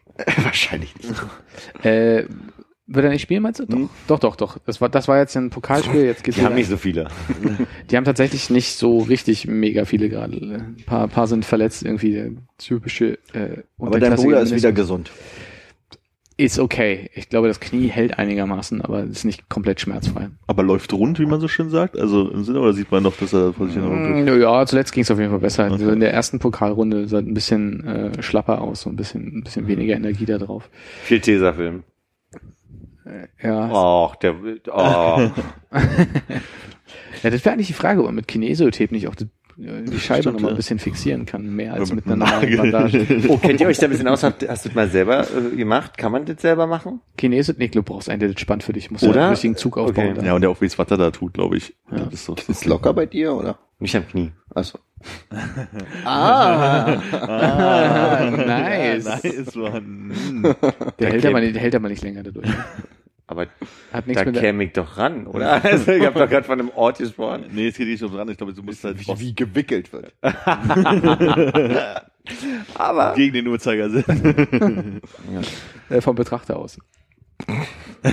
wahrscheinlich 0.44 0.94
nicht. 0.96 1.10
Äh, 1.84 2.26
wird 2.92 3.04
er 3.04 3.10
nicht 3.10 3.22
spielen, 3.22 3.42
meinst 3.42 3.60
du? 3.60 3.64
Doch, 3.66 3.76
Hm? 3.76 3.88
doch, 4.08 4.18
doch, 4.18 4.36
doch. 4.36 4.58
Das 4.66 4.80
war, 4.80 4.88
das 4.88 5.06
war 5.08 5.18
jetzt 5.18 5.36
ein 5.36 5.50
Pokalspiel, 5.50 6.04
jetzt 6.04 6.24
geht's 6.24 6.36
Die 6.36 6.44
haben 6.44 6.54
nicht 6.56 6.68
so 6.68 6.76
viele. 6.76 7.08
Die 7.90 7.96
haben 7.96 8.04
tatsächlich 8.04 8.50
nicht 8.50 8.74
so 8.74 8.98
richtig 8.98 9.46
mega 9.46 9.84
viele 9.84 10.08
gerade. 10.08 10.36
Ein 10.36 10.76
paar, 10.86 11.08
paar 11.08 11.26
sind 11.26 11.44
verletzt, 11.44 11.84
irgendwie 11.84 12.12
der 12.12 12.30
typische 12.58 13.18
äh, 13.32 13.62
Aber 13.78 13.98
dein 14.00 14.14
Bruder 14.16 14.40
ist 14.40 14.54
wieder 14.54 14.72
gesund. 14.72 15.10
Ist 16.36 16.58
okay. 16.58 17.10
Ich 17.14 17.28
glaube, 17.28 17.48
das 17.48 17.60
Knie 17.60 17.88
hält 17.88 18.18
einigermaßen, 18.18 18.80
aber 18.80 19.02
ist 19.04 19.26
nicht 19.26 19.50
komplett 19.50 19.78
schmerzfrei. 19.78 20.30
Aber 20.46 20.62
läuft 20.62 20.90
rund, 20.94 21.18
wie 21.18 21.26
man 21.26 21.38
so 21.38 21.48
schön 21.48 21.68
sagt? 21.68 21.98
Also 22.00 22.30
im 22.30 22.44
Sinne, 22.44 22.60
oder 22.60 22.72
sieht 22.72 22.90
man 22.90 23.02
noch, 23.02 23.14
dass 23.18 23.34
er 23.34 23.52
vor 23.52 23.66
sich 23.66 23.76
hin 23.76 24.24
Mm, 24.24 24.40
Ja, 24.40 24.64
zuletzt 24.64 24.94
ging 24.94 25.02
es 25.02 25.10
auf 25.10 25.18
jeden 25.18 25.30
Fall 25.30 25.40
besser. 25.40 25.64
Also 25.64 25.90
in 25.90 26.00
der 26.00 26.14
ersten 26.14 26.38
Pokalrunde 26.38 27.08
sah 27.08 27.18
ein 27.18 27.34
bisschen 27.34 27.86
äh, 27.86 28.22
schlapper 28.22 28.62
aus, 28.62 28.80
so 28.80 28.88
ein 28.90 28.96
bisschen, 28.96 29.36
ein 29.36 29.42
bisschen 29.44 29.66
weniger 29.68 29.94
Energie 29.96 30.24
da 30.24 30.38
drauf. 30.38 30.70
Viel 31.02 31.20
Tesafilm. 31.20 31.82
Ja, 33.42 33.70
Och, 33.70 34.16
der, 34.16 34.34
oh. 34.72 35.30
ja 37.22 37.30
das 37.30 37.44
wäre 37.44 37.52
eigentlich 37.52 37.68
die 37.68 37.72
Frage, 37.72 38.00
ob 38.00 38.06
man 38.06 38.14
mit 38.14 38.28
Kinesiotape 38.28 38.92
nicht 38.92 39.08
auch 39.08 39.14
die, 39.14 39.24
äh, 39.62 39.82
die 39.84 39.98
Scheibe 39.98 40.22
Stimmt, 40.22 40.36
noch 40.36 40.42
mal 40.42 40.48
ja. 40.48 40.54
ein 40.54 40.56
bisschen 40.56 40.78
fixieren 40.78 41.26
kann, 41.26 41.54
mehr 41.54 41.74
als 41.74 41.92
mit 41.92 42.06
mit 42.06 42.06
einer 42.06 42.16
normalen 42.16 42.56
Nagel. 42.56 42.72
Bandage. 42.72 43.28
oh, 43.28 43.36
kennt 43.36 43.60
ihr 43.60 43.66
euch 43.66 43.78
da 43.78 43.86
ein 43.86 43.90
bisschen 43.90 44.08
aus? 44.08 44.22
Hast 44.22 44.42
du 44.42 44.46
das 44.46 44.74
mal 44.74 44.88
selber 44.88 45.26
äh, 45.30 45.56
gemacht? 45.56 45.98
Kann 45.98 46.12
man 46.12 46.24
das 46.24 46.40
selber 46.40 46.66
machen? 46.66 47.00
Kinese, 47.16 47.54
nee, 47.58 47.68
du 47.68 47.82
brauchst 47.82 48.08
einen, 48.08 48.20
der 48.20 48.30
das 48.30 48.40
spannend 48.40 48.62
für 48.62 48.72
dich. 48.72 48.90
Muss 48.90 49.02
Oder? 49.02 49.16
ja 49.16 49.20
einen 49.22 49.30
richtigen 49.30 49.56
Zug 49.56 49.78
aufbauen. 49.78 50.16
Okay. 50.16 50.26
Ja, 50.26 50.34
und 50.34 50.40
der 50.40 50.50
auch 50.50 50.60
wie 50.60 50.66
es 50.66 50.78
Watter 50.78 50.96
da 50.96 51.10
tut, 51.10 51.34
glaube 51.34 51.56
ich. 51.56 51.74
Ja. 51.90 51.98
Das 51.98 52.14
ist 52.14 52.24
so. 52.24 52.34
Ist 52.48 52.64
locker 52.64 52.92
bei 52.94 53.06
dir, 53.06 53.34
oder? 53.34 53.58
Nicht 53.78 53.96
am 53.96 54.06
Knie. 54.06 54.32
Achso. 54.54 54.78
ah. 56.04 57.00
Ah, 57.12 58.30
nice. 58.30 59.04
nice, 59.04 59.54
Mann. 59.54 60.12
Der 60.98 61.10
hält, 61.10 61.24
aber 61.24 61.40
der 61.40 61.60
hält 61.60 61.74
aber 61.74 61.88
nicht 61.88 62.02
länger 62.02 62.22
dadurch. 62.22 62.48
Aber 63.30 63.46
Hat 63.92 64.04
da 64.08 64.24
käme 64.24 64.64
ich 64.64 64.72
doch 64.72 64.96
ran, 64.98 65.28
oder? 65.28 65.64
Also 65.64 65.92
ich 65.92 66.04
habe 66.04 66.18
doch 66.18 66.28
gerade 66.28 66.44
von 66.44 66.58
einem 66.58 66.70
Ort 66.70 66.98
gesprochen. 66.98 67.44
Nee, 67.52 67.68
es 67.68 67.76
geht 67.76 67.86
nicht 67.86 68.02
um 68.02 68.10
dran. 68.10 68.28
Ich 68.28 68.36
glaube, 68.36 68.52
du 68.52 68.60
musst 68.60 68.82
halt 68.82 68.98
Wie, 68.98 69.20
wie 69.20 69.32
gewickelt 69.36 69.92
wird. 69.92 70.12
Aber 72.74 73.14
gegen 73.14 73.34
den 73.34 73.46
Uhrzeigersinn. 73.46 75.00
äh, 75.88 76.00
vom 76.00 76.16
Betrachter 76.16 76.56
aus. 76.56 76.76
ja, 78.02 78.12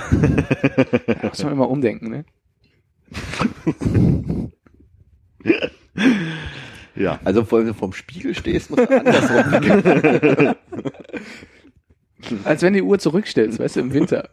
muss 1.24 1.42
man 1.42 1.52
immer 1.52 1.68
umdenken, 1.68 2.10
ne? 2.10 2.24
ja. 6.94 7.18
Also 7.24 7.50
wenn 7.50 7.66
du 7.66 7.74
vom 7.74 7.92
Spiegel 7.92 8.36
stehst, 8.36 8.70
musst 8.70 8.88
du 8.88 9.00
andersrum. 9.00 10.54
Als 12.44 12.62
wenn 12.62 12.74
die 12.74 12.82
Uhr 12.82 12.98
zurückstellst, 12.98 13.58
weißt 13.58 13.76
du, 13.76 13.80
im 13.80 13.92
Winter. 13.92 14.28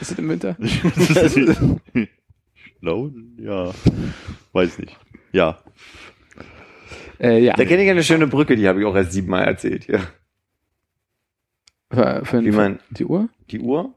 Ist 0.00 0.12
es 0.12 0.18
im 0.18 0.28
Winter? 0.28 0.56
Schlau? 2.80 3.10
Ja. 3.38 3.72
Weiß 4.52 4.78
nicht. 4.78 4.96
Ja. 5.32 5.58
Äh, 7.18 7.42
ja. 7.42 7.54
da 7.54 7.64
kenne 7.64 7.82
ich 7.84 7.90
eine 7.90 8.02
schöne 8.02 8.26
Brücke, 8.26 8.56
die 8.56 8.68
habe 8.68 8.80
ich 8.80 8.86
auch 8.86 8.94
erst 8.94 9.12
siebenmal 9.12 9.44
erzählt 9.44 9.84
hier. 9.84 10.00
Für, 11.90 12.24
für, 12.24 12.44
Wie 12.44 12.50
man- 12.50 12.80
die 12.90 13.04
Uhr? 13.04 13.28
Die 13.50 13.60
Uhr 13.60 13.94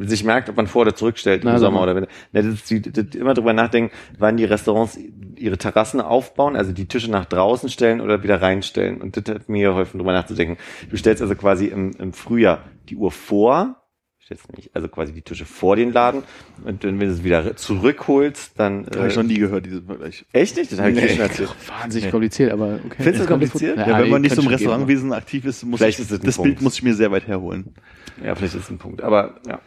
sich 0.00 0.24
merkt, 0.24 0.48
ob 0.48 0.56
man 0.56 0.66
vor 0.66 0.82
oder 0.82 0.94
zurückstellt 0.94 1.42
im 1.44 1.50
Na, 1.50 1.58
Sommer 1.58 1.82
oder 1.82 1.94
Winter. 1.94 2.08
Ne, 2.32 2.42
das 2.42 2.64
die, 2.64 2.80
das, 2.80 3.14
immer 3.14 3.34
drüber 3.34 3.52
nachdenken, 3.52 3.94
wann 4.18 4.38
die 4.38 4.44
Restaurants 4.46 4.98
ihre 5.36 5.58
Terrassen 5.58 6.00
aufbauen, 6.00 6.56
also 6.56 6.72
die 6.72 6.86
Tische 6.88 7.10
nach 7.10 7.26
draußen 7.26 7.68
stellen 7.68 8.00
oder 8.00 8.22
wieder 8.22 8.40
reinstellen. 8.40 9.00
Und 9.02 9.16
das 9.16 9.34
hat 9.34 9.48
mir 9.48 9.68
geholfen, 9.68 9.98
drüber 9.98 10.12
nachzudenken. 10.12 10.56
Du 10.88 10.96
stellst 10.96 11.20
also 11.20 11.34
quasi 11.34 11.66
im, 11.66 11.92
im 11.98 12.14
Frühjahr 12.14 12.64
die 12.88 12.96
Uhr 12.96 13.10
vor, 13.12 13.87
stellst 14.28 14.54
nicht, 14.56 14.70
also 14.74 14.88
quasi 14.88 15.12
die 15.12 15.22
Tische 15.22 15.46
vor 15.46 15.74
den 15.76 15.92
Laden. 15.92 16.22
Und 16.64 16.84
dann, 16.84 17.00
wenn 17.00 17.08
du 17.08 17.14
es 17.14 17.24
wieder 17.24 17.56
zurückholst, 17.56 18.52
dann. 18.56 18.86
Habe 18.94 19.08
ich 19.08 19.16
noch 19.16 19.22
nie 19.22 19.38
gehört, 19.38 19.64
diesen 19.64 19.86
Vergleich. 19.86 20.24
Echt 20.32 20.56
nicht? 20.56 20.70
Das 20.70 20.78
habe 20.80 20.90
ich 20.90 20.98
dir 20.98 21.08
schon 21.08 21.20
erzählt. 21.20 21.54
Wahnsinnig 21.82 22.10
kompliziert, 22.10 22.52
aber 22.52 22.78
okay. 22.84 22.96
Findest 22.98 23.06
du 23.06 23.08
Jetzt 23.08 23.20
die 23.22 23.26
kompliziert? 23.26 23.80
Fu- 23.80 23.90
Ja, 23.90 23.98
wenn 23.98 24.10
man 24.10 24.22
nicht 24.22 24.34
so 24.34 24.42
im 24.42 24.48
Restaurantwesen 24.48 25.12
aktiv 25.12 25.44
ist, 25.46 25.64
muss 25.64 25.78
Vielleicht 25.80 25.98
ich, 26.00 26.10
ist 26.10 26.24
das 26.26 26.36
Punkt. 26.36 26.50
Bild 26.50 26.62
muss 26.62 26.74
ich 26.74 26.82
mir 26.82 26.94
sehr 26.94 27.10
weit 27.10 27.26
herholen. 27.26 27.74
Ja, 28.22 28.34
vielleicht 28.34 28.54
ist 28.54 28.64
es 28.64 28.70
ein 28.70 28.78
Punkt. 28.78 29.02
Aber 29.02 29.36
ja. 29.46 29.60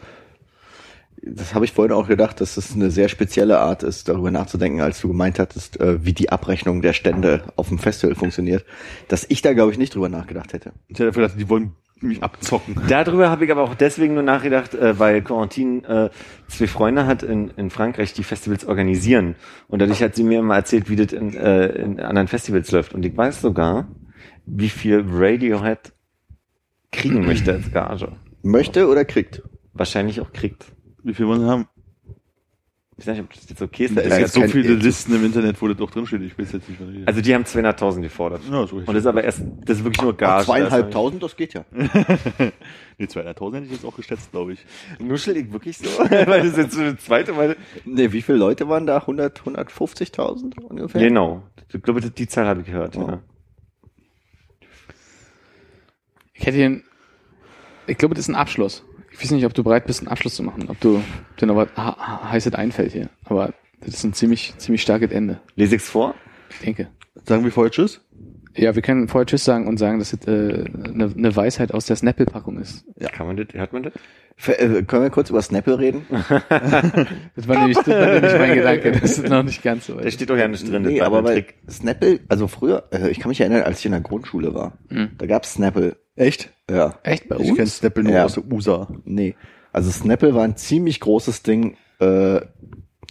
Das 1.23 1.53
habe 1.53 1.65
ich 1.65 1.71
vorhin 1.71 1.91
auch 1.91 2.07
gedacht, 2.07 2.41
dass 2.41 2.57
es 2.57 2.73
eine 2.73 2.89
sehr 2.89 3.07
spezielle 3.07 3.59
Art 3.59 3.83
ist, 3.83 4.09
darüber 4.09 4.31
nachzudenken, 4.31 4.81
als 4.81 5.01
du 5.01 5.07
gemeint 5.09 5.37
hattest, 5.37 5.79
äh, 5.79 6.03
wie 6.03 6.13
die 6.13 6.31
Abrechnung 6.31 6.81
der 6.81 6.93
Stände 6.93 7.43
auf 7.57 7.67
dem 7.67 7.77
Festival 7.77 8.15
funktioniert, 8.15 8.65
dass 9.07 9.25
ich 9.29 9.43
da, 9.43 9.53
glaube 9.53 9.71
ich, 9.71 9.77
nicht 9.77 9.93
drüber 9.93 10.09
nachgedacht 10.09 10.51
hätte. 10.53 10.71
Ich 10.87 10.97
hätte 10.97 11.11
gedacht, 11.11 11.35
die 11.37 11.47
wollen 11.47 11.73
mich 12.07 12.23
abzocken. 12.23 12.75
Darüber 12.87 13.29
habe 13.29 13.45
ich 13.45 13.51
aber 13.51 13.63
auch 13.63 13.75
deswegen 13.75 14.13
nur 14.13 14.23
nachgedacht, 14.23 14.73
äh, 14.73 14.97
weil 14.99 15.21
Corentin 15.21 15.83
äh, 15.85 16.09
zwei 16.47 16.67
Freunde 16.67 17.05
hat 17.05 17.23
in, 17.23 17.49
in 17.51 17.69
Frankreich, 17.69 18.13
die 18.13 18.23
Festivals 18.23 18.65
organisieren. 18.65 19.35
Und 19.67 19.81
dadurch 19.81 20.01
hat 20.01 20.15
sie 20.15 20.23
mir 20.23 20.39
immer 20.39 20.55
erzählt, 20.55 20.89
wie 20.89 20.95
das 20.95 21.13
in, 21.13 21.33
äh, 21.35 21.67
in 21.67 21.99
anderen 21.99 22.27
Festivals 22.27 22.71
läuft. 22.71 22.93
Und 22.93 23.05
ich 23.05 23.15
weiß 23.15 23.41
sogar, 23.41 23.87
wie 24.45 24.69
viel 24.69 25.05
Radiohead 25.07 25.93
kriegen 26.91 27.25
möchte 27.25 27.53
als 27.53 27.71
Gage. 27.71 28.11
Möchte 28.41 28.87
oder 28.87 29.05
kriegt? 29.05 29.43
Wahrscheinlich 29.73 30.19
auch 30.19 30.33
kriegt. 30.33 30.65
Wie 31.03 31.13
viel 31.13 31.27
wollen 31.27 31.41
sie 31.41 31.47
haben? 31.47 31.67
Ich 33.01 33.07
weiß 33.07 33.17
nicht, 33.17 33.23
ob 33.23 33.33
das 33.33 33.49
jetzt 33.49 33.61
okay 33.63 33.85
ist. 33.85 33.97
Da 33.97 34.01
Es 34.01 34.07
ist 34.07 34.11
gibt 34.11 34.21
jetzt 34.21 34.33
so 34.33 34.47
viele 34.47 34.75
Listen 34.75 35.15
im 35.15 35.25
Internet, 35.25 35.59
wo 35.59 35.67
das 35.67 35.75
doch 35.77 35.89
drinsteht. 35.89 36.21
Ich 36.21 36.37
weiß 36.37 36.51
jetzt 36.51 36.69
nicht, 36.69 36.79
ich 36.79 37.07
Also 37.07 37.19
die 37.21 37.33
haben 37.33 37.45
200.000 37.45 38.01
gefordert. 38.01 38.41
Ja, 38.47 38.63
ist 38.63 38.73
okay. 38.73 38.83
Und 38.85 38.93
das 38.93 38.97
ist 38.97 39.07
aber 39.07 39.23
erst, 39.23 39.41
das 39.65 39.79
ist 39.79 39.83
wirklich 39.83 40.03
nur 40.03 40.15
Gage. 40.15 40.45
Zweieinhalbtausend, 40.45 41.23
das 41.23 41.35
geht 41.35 41.55
ja. 41.55 41.65
Nee, 42.99 43.05
200.000 43.05 43.55
hätte 43.55 43.65
ich 43.65 43.71
jetzt 43.71 43.85
auch 43.85 43.95
geschätzt, 43.95 44.29
glaube 44.31 44.53
ich. 44.53 44.63
Nuschel 44.99 45.35
ich 45.35 45.51
wirklich 45.51 45.79
so? 45.79 45.85
weil 46.09 46.43
das 46.43 46.55
jetzt 46.55 46.73
so 46.73 46.81
eine 46.81 46.95
zweite, 46.97 47.35
weil, 47.35 47.55
Nee, 47.85 48.11
wie 48.11 48.21
viele 48.21 48.37
Leute 48.37 48.69
waren 48.69 48.85
da? 48.85 48.97
100, 48.97 49.41
150.000 49.41 50.61
ungefähr? 50.61 51.01
genau. 51.01 51.41
Ich 51.73 51.81
glaube, 51.81 52.01
die 52.01 52.27
Zahl 52.27 52.45
habe 52.45 52.59
ich 52.59 52.67
gehört, 52.67 52.95
Oh. 52.97 53.07
ja. 53.07 53.19
Ich 56.35 56.45
hätte 56.45 56.57
hier, 56.57 56.81
ich 57.87 57.97
glaube, 57.97 58.13
das 58.13 58.25
ist 58.25 58.29
ein 58.29 58.35
Abschluss. 58.35 58.83
Ich 59.21 59.25
weiß 59.27 59.31
nicht, 59.33 59.45
ob 59.45 59.53
du 59.53 59.63
bereit 59.63 59.85
bist, 59.85 59.99
einen 59.99 60.07
Abschluss 60.07 60.33
zu 60.35 60.41
machen, 60.41 60.65
ob 60.67 60.79
du 60.79 60.95
ob 60.97 61.37
dir 61.37 61.45
noch 61.45 61.55
was 61.55 61.67
heißes 61.75 62.55
einfällt 62.55 62.91
hier. 62.91 63.07
Aber 63.25 63.53
das 63.81 63.93
ist 63.93 64.03
ein 64.03 64.13
ziemlich, 64.13 64.53
ziemlich 64.57 64.81
starkes 64.81 65.11
Ende. 65.11 65.39
Lese 65.55 65.75
ich's 65.75 65.87
vor? 65.87 66.15
Ich 66.49 66.59
denke. 66.59 66.87
Sagen 67.25 67.43
wir 67.43 67.51
vorher 67.51 67.69
Tschüss? 67.71 68.01
Ja, 68.55 68.73
wir 68.73 68.81
können 68.81 69.07
vorher 69.07 69.27
Tschüss 69.27 69.45
sagen 69.45 69.67
und 69.67 69.77
sagen, 69.77 69.99
dass 69.99 70.11
es 70.13 70.27
äh, 70.27 70.65
eine, 70.73 71.13
eine 71.15 71.35
Weisheit 71.35 71.71
aus 71.71 71.85
der 71.85 71.97
Snapple-Packung 71.97 72.59
ist. 72.59 72.83
Kann 73.13 73.27
man 73.27 73.37
das, 73.37 73.47
hört 73.53 73.71
man 73.73 73.83
das? 73.83 73.93
F 74.37 74.49
äh, 74.49 74.81
können 74.83 75.03
wir 75.03 75.09
kurz 75.11 75.29
über 75.29 75.41
Snapple 75.41 75.77
reden? 75.77 76.05
Das 77.35 77.47
war 77.47 77.59
nämlich, 77.59 77.77
das 77.77 77.87
war 77.87 78.07
nämlich 78.13 78.33
mein 78.33 78.55
Gedanke. 78.55 78.91
Das 78.93 79.17
ist 79.19 79.29
noch 79.29 79.43
nicht 79.43 79.61
ganz 79.61 79.85
so. 79.85 79.95
Da 79.95 80.09
steht 80.09 80.29
doch 80.31 80.35
ja 80.37 80.47
nicht 80.47 80.67
drin. 80.69 80.83
das 80.83 80.91
nee, 80.91 81.01
aber 81.01 81.23
weil 81.23 81.35
Trick. 81.35 81.53
Snapple, 81.69 82.19
also 82.27 82.47
früher, 82.47 82.87
äh, 82.91 83.09
ich 83.09 83.19
kann 83.19 83.29
mich 83.29 83.39
erinnern, 83.39 83.61
als 83.63 83.79
ich 83.79 83.85
in 83.85 83.91
der 83.91 84.01
Grundschule 84.01 84.53
war, 84.55 84.79
Mhm. 84.89 85.11
da 85.17 85.27
gab's 85.27 85.53
Snapple. 85.53 85.95
Echt? 86.15 86.51
Ja, 86.69 86.95
Echt 87.03 87.27
bei 87.29 87.37
Ich 87.37 87.47
kenne 87.47 87.61
uns? 87.61 87.77
Snapple 87.77 88.03
nur 88.03 88.13
Ja. 88.13 88.25
aus 88.25 88.33
der 88.35 88.43
USA. 88.51 88.87
nee. 89.05 89.35
Also 89.73 89.89
Snapple 89.89 90.35
war 90.35 90.43
ein 90.43 90.57
ziemlich 90.57 90.99
großes 90.99 91.43
Ding 91.43 91.77
äh, 92.01 92.37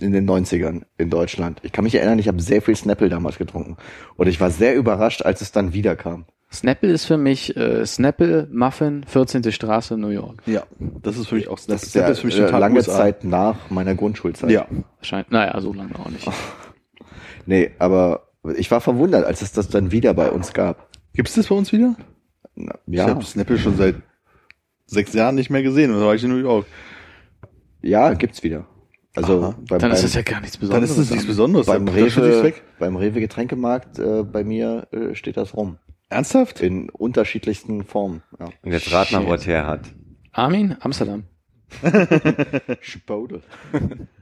in 0.00 0.12
den 0.12 0.28
90ern 0.28 0.82
in 0.98 1.08
Deutschland. 1.08 1.58
Ich 1.62 1.72
kann 1.72 1.84
mich 1.84 1.94
erinnern, 1.94 2.18
ich 2.18 2.28
habe 2.28 2.40
sehr 2.42 2.60
viel 2.60 2.76
Snapple 2.76 3.08
damals 3.08 3.38
getrunken. 3.38 3.78
Und 4.16 4.26
ich 4.28 4.40
war 4.40 4.50
sehr 4.50 4.74
überrascht, 4.76 5.22
als 5.22 5.40
es 5.40 5.52
dann 5.52 5.72
wiederkam. 5.72 6.26
Snapple 6.52 6.90
ist 6.90 7.06
für 7.06 7.16
mich 7.16 7.56
äh, 7.56 7.86
Snapple, 7.86 8.48
Muffin, 8.52 9.04
14. 9.06 9.50
Straße, 9.52 9.96
New 9.96 10.08
York. 10.08 10.42
Ja, 10.46 10.64
das 10.78 11.16
ist 11.16 11.28
für 11.28 11.36
mich 11.36 11.48
auch 11.48 11.56
Snapple. 11.58 11.74
Das 11.76 11.82
ist 11.84 11.94
ja 11.94 12.00
Snapple 12.00 12.12
ist 12.12 12.20
für 12.20 12.26
mich 12.26 12.38
äh, 12.38 12.44
total 12.44 12.60
lange 12.60 12.76
USA. 12.76 12.96
Zeit 12.96 13.24
nach 13.24 13.70
meiner 13.70 13.94
Grundschulzeit. 13.94 14.50
Ja. 14.50 14.66
Wahrscheinlich, 14.98 15.30
naja, 15.30 15.58
so 15.60 15.72
lange 15.72 15.94
auch 15.98 16.10
nicht. 16.10 16.28
Nee, 17.46 17.70
aber 17.78 18.28
ich 18.56 18.70
war 18.70 18.80
verwundert, 18.80 19.24
als 19.24 19.42
es 19.42 19.52
das 19.52 19.68
dann 19.68 19.92
wieder 19.92 20.12
bei 20.14 20.30
uns 20.30 20.52
gab. 20.52 20.88
Gibt's 21.14 21.34
das 21.34 21.46
bei 21.48 21.54
uns 21.54 21.72
wieder? 21.72 21.96
Na, 22.66 22.74
Ich 22.86 22.94
Ja, 22.98 23.08
habe 23.08 23.24
Snapple 23.24 23.58
schon 23.58 23.76
seit 23.76 23.96
sechs 24.86 25.12
Jahren 25.12 25.34
nicht 25.36 25.50
mehr 25.50 25.62
gesehen. 25.62 25.92
Und 25.92 26.00
da 26.00 26.06
war 26.06 26.14
ich 26.14 26.24
in 26.24 26.30
New 26.30 26.36
York. 26.38 26.66
ja, 27.82 28.12
gibt's 28.14 28.42
wieder. 28.42 28.66
Also 29.16 29.54
beim, 29.68 29.80
Dann 29.80 29.90
ist 29.90 29.96
beim, 29.98 30.02
das 30.02 30.14
ja 30.14 30.22
gar 30.22 30.40
nichts 30.40 30.56
Dann 30.58 30.68
Besonderes. 30.68 30.90
ist 30.90 30.98
das 30.98 31.10
nichts 31.10 31.26
Besonderes. 31.26 31.66
beim 31.66 31.86
ich's 31.88 32.16
Rewe, 32.16 32.42
weg. 32.44 32.62
beim 32.78 32.96
Rewe 32.96 33.20
Getränkemarkt 33.20 33.98
äh, 33.98 34.22
bei 34.22 34.44
mir 34.44 34.86
äh, 34.92 35.14
steht 35.16 35.36
das 35.36 35.54
rum. 35.56 35.78
Ernsthaft? 36.08 36.60
In 36.60 36.90
unterschiedlichsten 36.90 37.84
Formen. 37.84 38.22
Ja. 38.38 38.46
Und 38.62 38.72
jetzt 38.72 38.92
rat 38.92 39.10
mal, 39.12 39.26
wo 39.26 39.32
er 39.32 39.40
her 39.40 39.66
hat. 39.66 39.80
Armin, 40.32 40.76
Amsterdam. 40.80 41.24
Chipotle. 42.80 43.42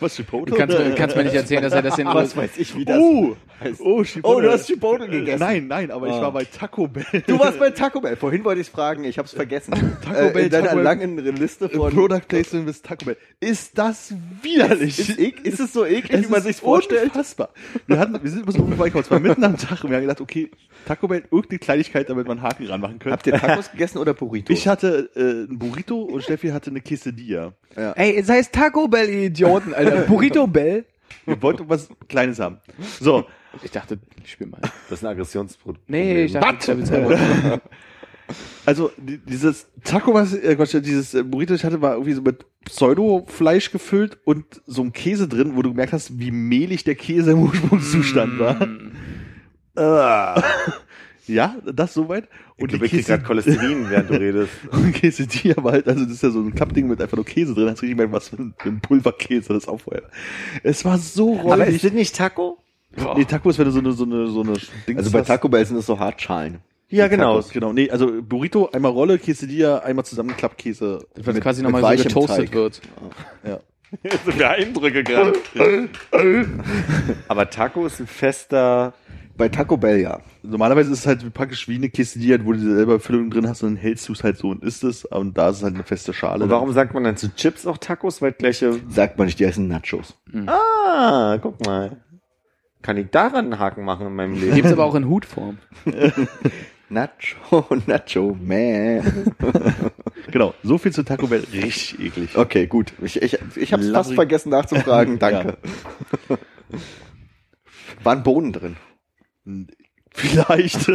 Was, 0.00 0.14
Chipotle? 0.16 0.52
Du 0.52 0.56
kannst, 0.56 0.78
mir- 0.78 0.94
kannst 0.94 1.16
mir 1.16 1.24
nicht 1.24 1.34
erzählen, 1.34 1.62
dass 1.62 1.72
er 1.72 1.82
das 1.82 1.98
in 1.98 2.06
Was 2.06 2.36
weiß 2.36 2.50
ich, 2.58 2.76
wie 2.76 2.84
das 2.84 2.98
Oh, 2.98 3.36
heißt. 3.60 3.80
oh, 3.80 4.02
Chipotle. 4.02 4.36
Oh, 4.36 4.40
du 4.40 4.50
hast 4.52 4.66
Chipotle 4.66 5.08
gegessen. 5.08 5.40
Nein, 5.40 5.66
nein, 5.68 5.90
aber 5.90 6.06
ich 6.08 6.12
Ah. 6.14 6.22
war 6.22 6.32
bei 6.32 6.44
Taco 6.44 6.88
Bell. 6.88 7.04
Du 7.26 7.38
warst 7.38 7.58
bei 7.58 7.70
Taco 7.70 8.00
Bell. 8.00 8.16
Vorhin 8.16 8.44
wollte 8.44 8.60
ich 8.60 8.70
fragen, 8.70 9.04
ich 9.04 9.18
hab's 9.18 9.32
vergessen. 9.32 9.72
Taco 10.04 10.18
äh, 10.28 10.30
Bell, 10.30 10.44
in 10.44 10.50
deiner 10.50 10.64
Taco 10.64 10.74
Bell. 10.76 10.84
langen 10.84 11.18
Liste 11.36 11.68
von... 11.68 11.92
Product 11.92 12.20
Placement 12.28 12.66
bis 12.66 12.82
Taco 12.82 13.04
Bell. 13.04 13.16
Ist 13.40 13.76
das 13.78 14.14
widerlich? 14.42 14.98
Ist, 14.98 15.18
ek- 15.18 15.44
ist 15.44 15.60
es 15.60 15.72
so 15.72 15.84
eklig, 15.84 16.12
Es 16.12 16.26
wie 16.26 16.30
man 16.30 16.38
ist 16.38 16.44
sich's 16.46 16.60
vorstellt? 16.60 17.04
Unfassbar. 17.04 17.50
Wir, 17.86 17.98
hatten, 17.98 18.18
wir 18.22 18.30
sind 18.30 18.42
immer 18.42 18.52
so 18.52 18.58
vorbeigekommen. 18.66 19.04
Es 19.04 19.10
war 19.10 19.20
mitten 19.20 19.44
am 19.44 19.56
Tag 19.56 19.82
und 19.84 19.90
wir 19.90 19.96
haben 19.96 20.02
gedacht, 20.04 20.20
okay, 20.20 20.50
Taco 20.86 21.06
Bell, 21.08 21.22
irgendeine 21.30 21.58
Kleinigkeit, 21.60 22.10
damit 22.10 22.26
man 22.26 22.38
einen 22.38 22.46
Haken 22.48 22.66
ranmachen 22.66 22.98
könnte. 22.98 23.12
Habt 23.12 23.26
ihr 23.26 23.34
Tacos 23.34 23.70
gegessen 23.70 23.98
oder 23.98 24.14
Burritos? 24.14 24.56
Ich 24.56 24.66
hatte 24.66 25.10
äh, 25.14 25.50
ein 25.50 25.58
Burrito 25.58 26.02
und 26.02 26.22
Steffi 26.24 26.48
hatte 26.48 26.70
eine 26.70 26.80
Quesadilla. 26.80 27.52
Ey, 27.94 28.16
es 28.18 28.28
heißt 28.28 28.52
Taco 28.52 28.86
Bell, 28.88 29.08
ihr 29.08 29.30
Idioten, 29.62 29.74
Alter. 29.74 30.02
Burrito 30.08 30.46
Bell. 30.46 30.84
Wir 31.26 31.40
wollten 31.42 31.68
was 31.68 31.88
Kleines 32.08 32.38
haben. 32.40 32.58
So, 33.00 33.26
Ich 33.62 33.70
dachte, 33.70 33.98
ich 34.24 34.32
spiel 34.32 34.46
mal. 34.46 34.60
Das 34.88 34.98
ist 34.98 35.04
ein 35.04 35.10
Aggressionsproblem. 35.10 35.82
Nee, 35.88 36.24
ich 36.24 36.32
dachte, 36.32 36.72
ich 36.72 36.86
selber. 36.86 37.60
also 38.64 38.90
die, 38.96 39.18
dieses 39.18 39.66
Taco, 39.84 40.14
was 40.14 40.34
äh, 40.34 40.56
Gott, 40.56 40.72
dieses 40.72 41.14
äh, 41.14 41.22
Burrito, 41.22 41.54
ich 41.54 41.64
hatte, 41.64 41.82
war 41.82 41.92
irgendwie 41.92 42.14
so 42.14 42.22
mit 42.22 42.46
Pseudo-Fleisch 42.64 43.70
gefüllt 43.72 44.18
und 44.24 44.44
so 44.66 44.82
einem 44.82 44.92
Käse 44.92 45.28
drin, 45.28 45.52
wo 45.54 45.62
du 45.62 45.70
gemerkt 45.70 45.92
hast, 45.92 46.18
wie 46.18 46.30
mehlig 46.30 46.84
der 46.84 46.94
Käse 46.94 47.32
im 47.32 47.42
Ursprungszustand 47.42 48.38
war. 48.38 48.68
Ja, 51.26 51.56
das 51.64 51.94
soweit. 51.94 52.28
Und 52.58 52.72
die 52.72 52.78
kriegst 52.78 52.92
Käse, 52.94 53.12
gerade 53.12 53.22
Cholesterin, 53.24 53.88
während 53.90 54.10
du 54.10 54.14
redest. 54.20 54.50
und 54.72 54.92
Quesadilla 54.92 55.54
war 55.62 55.72
halt, 55.72 55.86
also 55.88 56.04
das 56.04 56.14
ist 56.14 56.22
ja 56.22 56.30
so 56.30 56.40
ein 56.40 56.54
Klappding 56.54 56.88
mit 56.88 57.00
einfach 57.00 57.16
nur 57.16 57.24
Käse 57.24 57.54
drin, 57.54 57.68
hast 57.68 57.78
du 57.78 57.82
richtig 57.86 57.96
gemerkt, 57.96 58.12
was 58.12 58.28
für 58.30 58.36
ein, 58.36 58.54
für 58.58 58.68
ein 58.70 58.80
Pulverkäse 58.80 59.52
das 59.52 59.68
aufheuert. 59.68 60.04
Es 60.62 60.84
war 60.84 60.98
so 60.98 61.38
Aber 61.40 61.56
räudig. 61.58 61.76
ist 61.76 61.84
das 61.84 61.92
nicht 61.92 62.16
Taco? 62.16 62.58
Nee, 63.16 63.24
Taco 63.24 63.48
ist, 63.50 63.58
wenn 63.58 63.64
du 63.66 63.70
so 63.70 63.78
eine, 63.78 63.92
so 63.92 64.04
eine, 64.04 64.26
so 64.26 64.42
eine 64.42 64.52
Dings 64.86 64.98
Also 64.98 65.10
bei. 65.12 65.22
Taco 65.22 65.48
Bell 65.48 65.64
sind 65.64 65.76
es 65.78 65.86
so 65.86 65.98
Hartschalen. 65.98 66.58
Ja, 66.90 67.08
genau. 67.08 67.36
Tacos, 67.36 67.50
genau. 67.52 67.72
Nee, 67.72 67.88
also 67.88 68.10
Burrito, 68.20 68.68
einmal 68.70 68.90
Rolle, 68.92 69.18
Quesadilla, 69.18 69.78
einmal 69.78 70.04
zusammenklappkäse. 70.04 71.06
Weil 71.24 71.34
Mit- 71.34 71.42
quasi 71.42 71.62
nochmal 71.62 71.96
so 71.96 72.02
getoastet 72.04 72.46
Teig. 72.46 72.52
wird. 72.54 72.80
Ja. 73.46 73.60
so 74.24 74.30
viele 74.32 74.48
Eindrücke 74.50 75.02
gerade. 75.04 75.32
Aber 77.28 77.48
Taco 77.50 77.86
ist 77.86 78.00
ein 78.00 78.06
fester 78.06 78.92
Bei 79.36 79.48
Taco 79.48 79.76
Bell 79.76 80.00
ja. 80.00 80.20
Normalerweise 80.42 80.92
ist 80.92 81.00
es 81.00 81.06
halt 81.06 81.32
praktisch 81.32 81.68
wie 81.68 81.76
eine 81.76 81.88
Quesadilla, 81.88 82.38
wo 82.44 82.52
du 82.52 82.58
selber 82.58 83.00
Füllung 83.00 83.30
drin 83.30 83.48
hast 83.48 83.62
und 83.62 83.70
dann 83.70 83.76
hältst 83.76 84.08
du 84.08 84.12
es 84.12 84.22
halt 84.22 84.36
so 84.36 84.50
und 84.50 84.62
isst 84.62 84.84
es. 84.84 85.04
Und 85.04 85.38
da 85.38 85.48
ist 85.48 85.58
es 85.58 85.62
halt 85.62 85.74
eine 85.74 85.84
feste 85.84 86.12
Schale. 86.12 86.44
Und 86.44 86.50
warum 86.50 86.72
sagt 86.72 86.94
man 86.94 87.04
dann 87.04 87.16
zu 87.16 87.34
Chips 87.34 87.66
auch 87.66 87.78
Tacos? 87.78 88.20
Weil 88.20 88.32
gleiche. 88.32 88.80
Sagt 88.88 89.18
man 89.18 89.26
nicht, 89.26 89.38
die 89.38 89.46
heißen 89.46 89.66
Nachos. 89.66 90.16
Ah, 90.46 91.38
guck 91.40 91.64
mal. 91.66 91.96
Kann 92.82 92.96
ich 92.96 93.10
daran 93.10 93.46
einen 93.46 93.58
Haken 93.58 93.84
machen 93.84 94.08
in 94.08 94.14
meinem 94.14 94.34
Leben? 94.34 94.54
Gibt's 94.54 94.72
aber 94.72 94.84
auch 94.84 94.96
in 94.96 95.08
Hutform. 95.08 95.58
Nacho, 96.88 97.66
Nacho, 97.86 98.36
man. 98.40 99.34
Genau, 100.30 100.54
so 100.62 100.78
viel 100.78 100.92
zu 100.92 101.04
Taco 101.04 101.26
Bell. 101.26 101.44
Richtig 101.52 101.98
eklig. 102.00 102.36
Okay, 102.36 102.66
gut. 102.66 102.92
Ich, 103.02 103.20
ich, 103.20 103.38
ich 103.56 103.72
habe 103.72 103.82
fast 103.92 104.14
vergessen 104.14 104.50
nachzufragen. 104.50 105.18
Danke. 105.18 105.58
Waren 108.02 108.22
Bohnen 108.22 108.52
drin? 108.52 108.76
Vielleicht. 110.14 110.88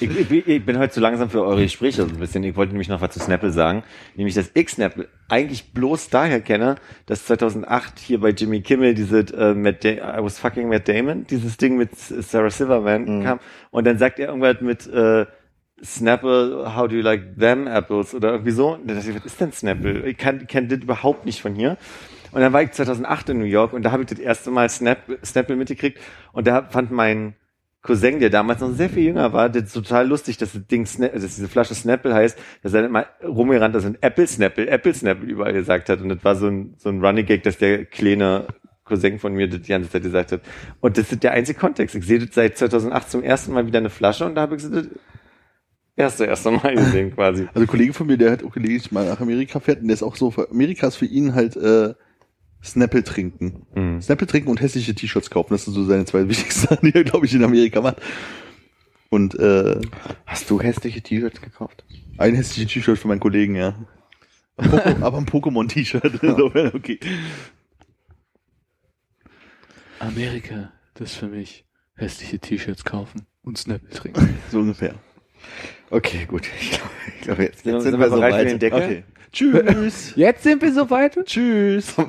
Ich, 0.00 0.46
ich, 0.46 0.64
bin 0.64 0.78
heute 0.78 0.92
zu 0.92 1.00
langsam 1.00 1.28
für 1.28 1.42
eure 1.42 1.62
Gespräche 1.62 2.02
so 2.02 2.08
ein 2.08 2.20
bisschen. 2.20 2.44
Ich 2.44 2.54
wollte 2.54 2.72
nämlich 2.72 2.88
noch 2.88 3.00
was 3.00 3.10
zu 3.10 3.18
Snapple 3.18 3.50
sagen. 3.50 3.82
Nämlich, 4.14 4.36
dass 4.36 4.52
ich 4.54 4.68
Snapple 4.68 5.08
eigentlich 5.28 5.72
bloß 5.72 6.08
daher 6.08 6.40
kenne, 6.40 6.76
dass 7.06 7.26
2008 7.26 7.98
hier 7.98 8.20
bei 8.20 8.30
Jimmy 8.30 8.60
Kimmel 8.60 8.94
diese 8.94 9.20
äh, 9.34 9.54
Matt 9.54 9.84
da 9.84 9.88
I 9.88 10.22
was 10.22 10.38
fucking 10.38 10.68
Matt 10.68 10.86
Damon, 10.86 11.26
dieses 11.26 11.56
Ding 11.56 11.76
mit 11.76 11.96
Sarah 11.96 12.50
Silverman 12.50 13.24
kam. 13.24 13.40
Und 13.70 13.86
dann 13.88 13.98
sagt 13.98 14.20
er 14.20 14.28
irgendwas 14.28 14.60
mit 14.60 14.86
äh, 14.86 15.26
Snapple, 15.82 16.76
how 16.76 16.88
do 16.88 16.94
you 16.94 17.02
like 17.02 17.38
them 17.38 17.66
apples? 17.66 18.14
Oder 18.14 18.32
irgendwie 18.32 18.52
so. 18.52 18.74
Und 18.74 18.88
dann 18.88 18.96
dachte 18.96 19.10
ich, 19.10 19.16
was 19.16 19.24
ist 19.26 19.40
denn 19.40 19.52
Snapple? 19.52 20.06
Ich 20.06 20.16
kann, 20.16 20.46
kenn 20.46 20.68
das 20.68 20.78
überhaupt 20.78 21.26
nicht 21.26 21.40
von 21.40 21.56
hier. 21.56 21.76
Und 22.32 22.40
dann 22.40 22.52
war 22.52 22.62
ich 22.62 22.72
2008 22.72 23.30
in 23.30 23.38
New 23.38 23.44
York 23.44 23.72
und 23.72 23.82
da 23.82 23.92
habe 23.92 24.02
ich 24.02 24.08
das 24.08 24.18
erste 24.18 24.50
Mal 24.50 24.68
Snap, 24.68 24.98
Snapple 25.24 25.56
mitgekriegt. 25.56 25.98
Und 26.32 26.46
da 26.46 26.62
fand 26.62 26.90
mein 26.90 27.34
Cousin, 27.82 28.18
der 28.20 28.30
damals 28.30 28.60
noch 28.60 28.72
sehr 28.72 28.90
viel 28.90 29.04
jünger 29.04 29.32
war, 29.32 29.48
das 29.48 29.72
total 29.72 30.06
lustig, 30.06 30.36
dass 30.36 30.52
das 30.52 30.66
Ding, 30.66 30.84
Sna 30.84 31.08
dass 31.08 31.22
diese 31.22 31.48
Flasche 31.48 31.74
Snapple 31.74 32.12
heißt, 32.12 32.38
dass 32.62 32.74
er 32.74 32.88
mal 32.88 33.06
rumgerannt 33.22 33.74
ist 33.76 33.84
und 33.84 34.02
Apple 34.02 34.26
Snapple, 34.26 34.68
Apple 34.68 34.94
Snapple 34.94 35.26
überall 35.26 35.52
gesagt 35.52 35.88
hat. 35.88 36.00
Und 36.00 36.08
das 36.08 36.24
war 36.24 36.34
so 36.34 36.48
ein, 36.48 36.74
so 36.76 36.88
ein 36.88 37.04
Running 37.04 37.24
Gag, 37.24 37.44
dass 37.44 37.56
der 37.58 37.84
kleine 37.84 38.46
Cousin 38.84 39.18
von 39.18 39.32
mir 39.32 39.48
das 39.48 39.62
die 39.62 39.68
ganze 39.68 39.90
Zeit 39.90 40.02
gesagt 40.02 40.32
hat. 40.32 40.40
Und 40.80 40.98
das 40.98 41.12
ist 41.12 41.22
der 41.22 41.32
einzige 41.32 41.58
Kontext. 41.58 41.94
Ich 41.94 42.06
sehe 42.06 42.18
das 42.18 42.34
seit 42.34 42.58
2008 42.58 43.10
zum 43.10 43.22
ersten 43.22 43.52
Mal 43.52 43.66
wieder 43.66 43.78
eine 43.78 43.90
Flasche 43.90 44.26
und 44.26 44.34
da 44.34 44.42
habe 44.42 44.56
ich 44.56 44.62
sie 44.62 44.70
das 44.70 44.88
erste, 45.94 46.24
erste 46.24 46.50
Mal 46.50 46.74
gesehen 46.74 47.14
quasi. 47.14 47.48
Also 47.48 47.60
ein 47.60 47.66
Kollege 47.66 47.92
von 47.92 48.06
mir, 48.06 48.16
der 48.16 48.32
hat 48.32 48.44
auch 48.44 48.52
gelegentlich 48.52 48.90
mal 48.90 49.06
nach 49.06 49.20
Amerika 49.20 49.60
fährt 49.60 49.82
und 49.82 49.88
der 49.88 49.94
ist 49.94 50.02
auch 50.02 50.16
so, 50.16 50.32
Amerika 50.50 50.88
ist 50.88 50.96
für 50.96 51.06
ihn 51.06 51.34
halt 51.34 51.56
äh, 51.56 51.94
Snapple 52.62 53.04
trinken. 53.04 53.66
Mhm. 53.74 54.00
Snapple 54.02 54.26
trinken 54.26 54.50
und 54.50 54.60
hässliche 54.60 54.94
T-Shirts 54.94 55.30
kaufen. 55.30 55.54
Das 55.54 55.64
sind 55.64 55.74
so 55.74 55.84
seine 55.84 56.04
zwei 56.04 56.28
wichtigsten 56.28 56.66
Sachen, 56.68 56.88
die 56.90 56.94
er, 56.94 57.04
glaube 57.04 57.26
ich, 57.26 57.34
in 57.34 57.44
Amerika 57.44 57.80
macht. 57.80 58.02
Und 59.10 59.38
äh, 59.38 59.80
Hast 60.26 60.50
du 60.50 60.60
hässliche 60.60 61.00
T-Shirts 61.00 61.40
gekauft? 61.40 61.84
ein 62.18 62.34
hässliches 62.34 62.72
T-Shirt 62.72 62.98
für 62.98 63.08
meinen 63.08 63.20
Kollegen, 63.20 63.54
ja. 63.54 63.74
Aber 64.56 65.18
ein 65.18 65.26
Pokémon-T-Shirt. 65.26 66.20
Okay. 66.74 66.98
Amerika, 70.00 70.72
das 70.94 71.12
ist 71.12 71.16
für 71.16 71.28
mich 71.28 71.64
hässliche 71.94 72.38
T-Shirts 72.38 72.84
kaufen 72.84 73.26
und 73.42 73.58
Snapple 73.58 73.90
trinken. 73.90 74.38
So 74.50 74.60
ungefähr. 74.60 74.94
Okay, 75.90 76.26
gut. 76.26 76.46
Ich 76.60 76.70
glaube, 76.70 76.90
ich 77.16 77.20
glaube 77.22 77.42
jetzt, 77.44 77.62
Sind, 77.64 77.72
jetzt 77.74 77.82
sind, 77.84 77.92
sind 77.92 78.00
wir 78.00 78.10
wir 78.10 78.16
bereit 78.16 78.42
für 78.42 78.46
den. 78.46 78.58
Deckel? 78.58 78.82
Okay. 78.82 79.04
Tschüss. 79.32 80.12
Jetzt 80.16 80.42
sind 80.42 80.62
wir 80.62 80.72
soweit? 80.72 81.18
Tschüss. 81.24 81.94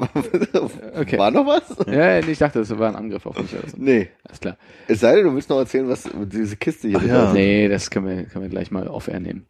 Okay. 0.96 1.18
War 1.18 1.32
noch 1.32 1.46
was? 1.46 1.64
Ja, 1.88 2.20
ich 2.20 2.38
dachte, 2.38 2.60
das 2.60 2.78
war 2.78 2.90
ein 2.90 2.96
Angriff 2.96 3.26
auf 3.26 3.38
mich 3.40 3.54
oder 3.54 3.70
so. 3.70 3.78
Nee. 3.80 4.10
Alles 4.24 4.40
klar. 4.40 4.58
Es 4.88 5.00
sei 5.00 5.16
denn, 5.16 5.26
du 5.26 5.34
willst 5.36 5.50
noch 5.50 5.60
erzählen, 5.60 5.88
was 5.88 6.10
diese 6.26 6.58
Kiste 6.58 6.88
hier 6.90 7.00
Ach 7.02 7.06
ja. 7.06 7.34
Nee, 7.34 7.68
das 7.70 7.90
können 7.90 8.08
wir, 8.08 8.24
können 8.26 8.44
wir 8.44 8.50
gleich 8.50 8.70
mal 8.72 8.88
off-air 8.88 9.20
nehmen. 9.20 9.46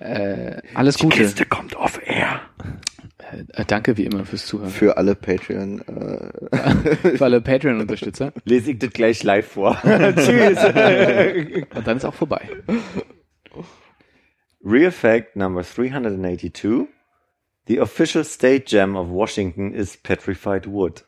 Äh, 0.00 0.60
alles 0.74 0.98
Gute. 0.98 1.46
kommt 1.46 1.76
auf 1.76 2.00
Air. 2.06 2.40
Äh, 3.52 3.64
danke 3.66 3.96
wie 3.96 4.04
immer 4.04 4.24
fürs 4.24 4.44
Zuhören. 4.46 4.70
für 4.70 4.96
alle 4.96 5.14
Patreon. 5.14 5.80
Äh, 5.80 7.16
Für 7.16 7.24
alle 7.24 7.40
Patreon-Unterstützer. 7.40 8.32
Lese 8.44 8.72
ich 8.72 8.78
das 8.78 8.90
gleich 8.92 9.22
live 9.22 9.46
vor. 9.46 9.78
Tschüss. 9.82 10.58
Und 11.74 11.86
dann 11.86 11.96
ist 11.96 12.04
auch 12.04 12.14
vorbei. 12.14 12.48
Real 14.64 14.90
fact 14.90 15.36
number 15.36 15.62
382. 15.62 16.86
The 17.66 17.78
official 17.78 18.24
state 18.24 18.66
gem 18.66 18.96
of 18.96 19.08
Washington 19.08 19.74
is 19.74 19.96
petrified 19.96 20.66
wood. 20.66 21.02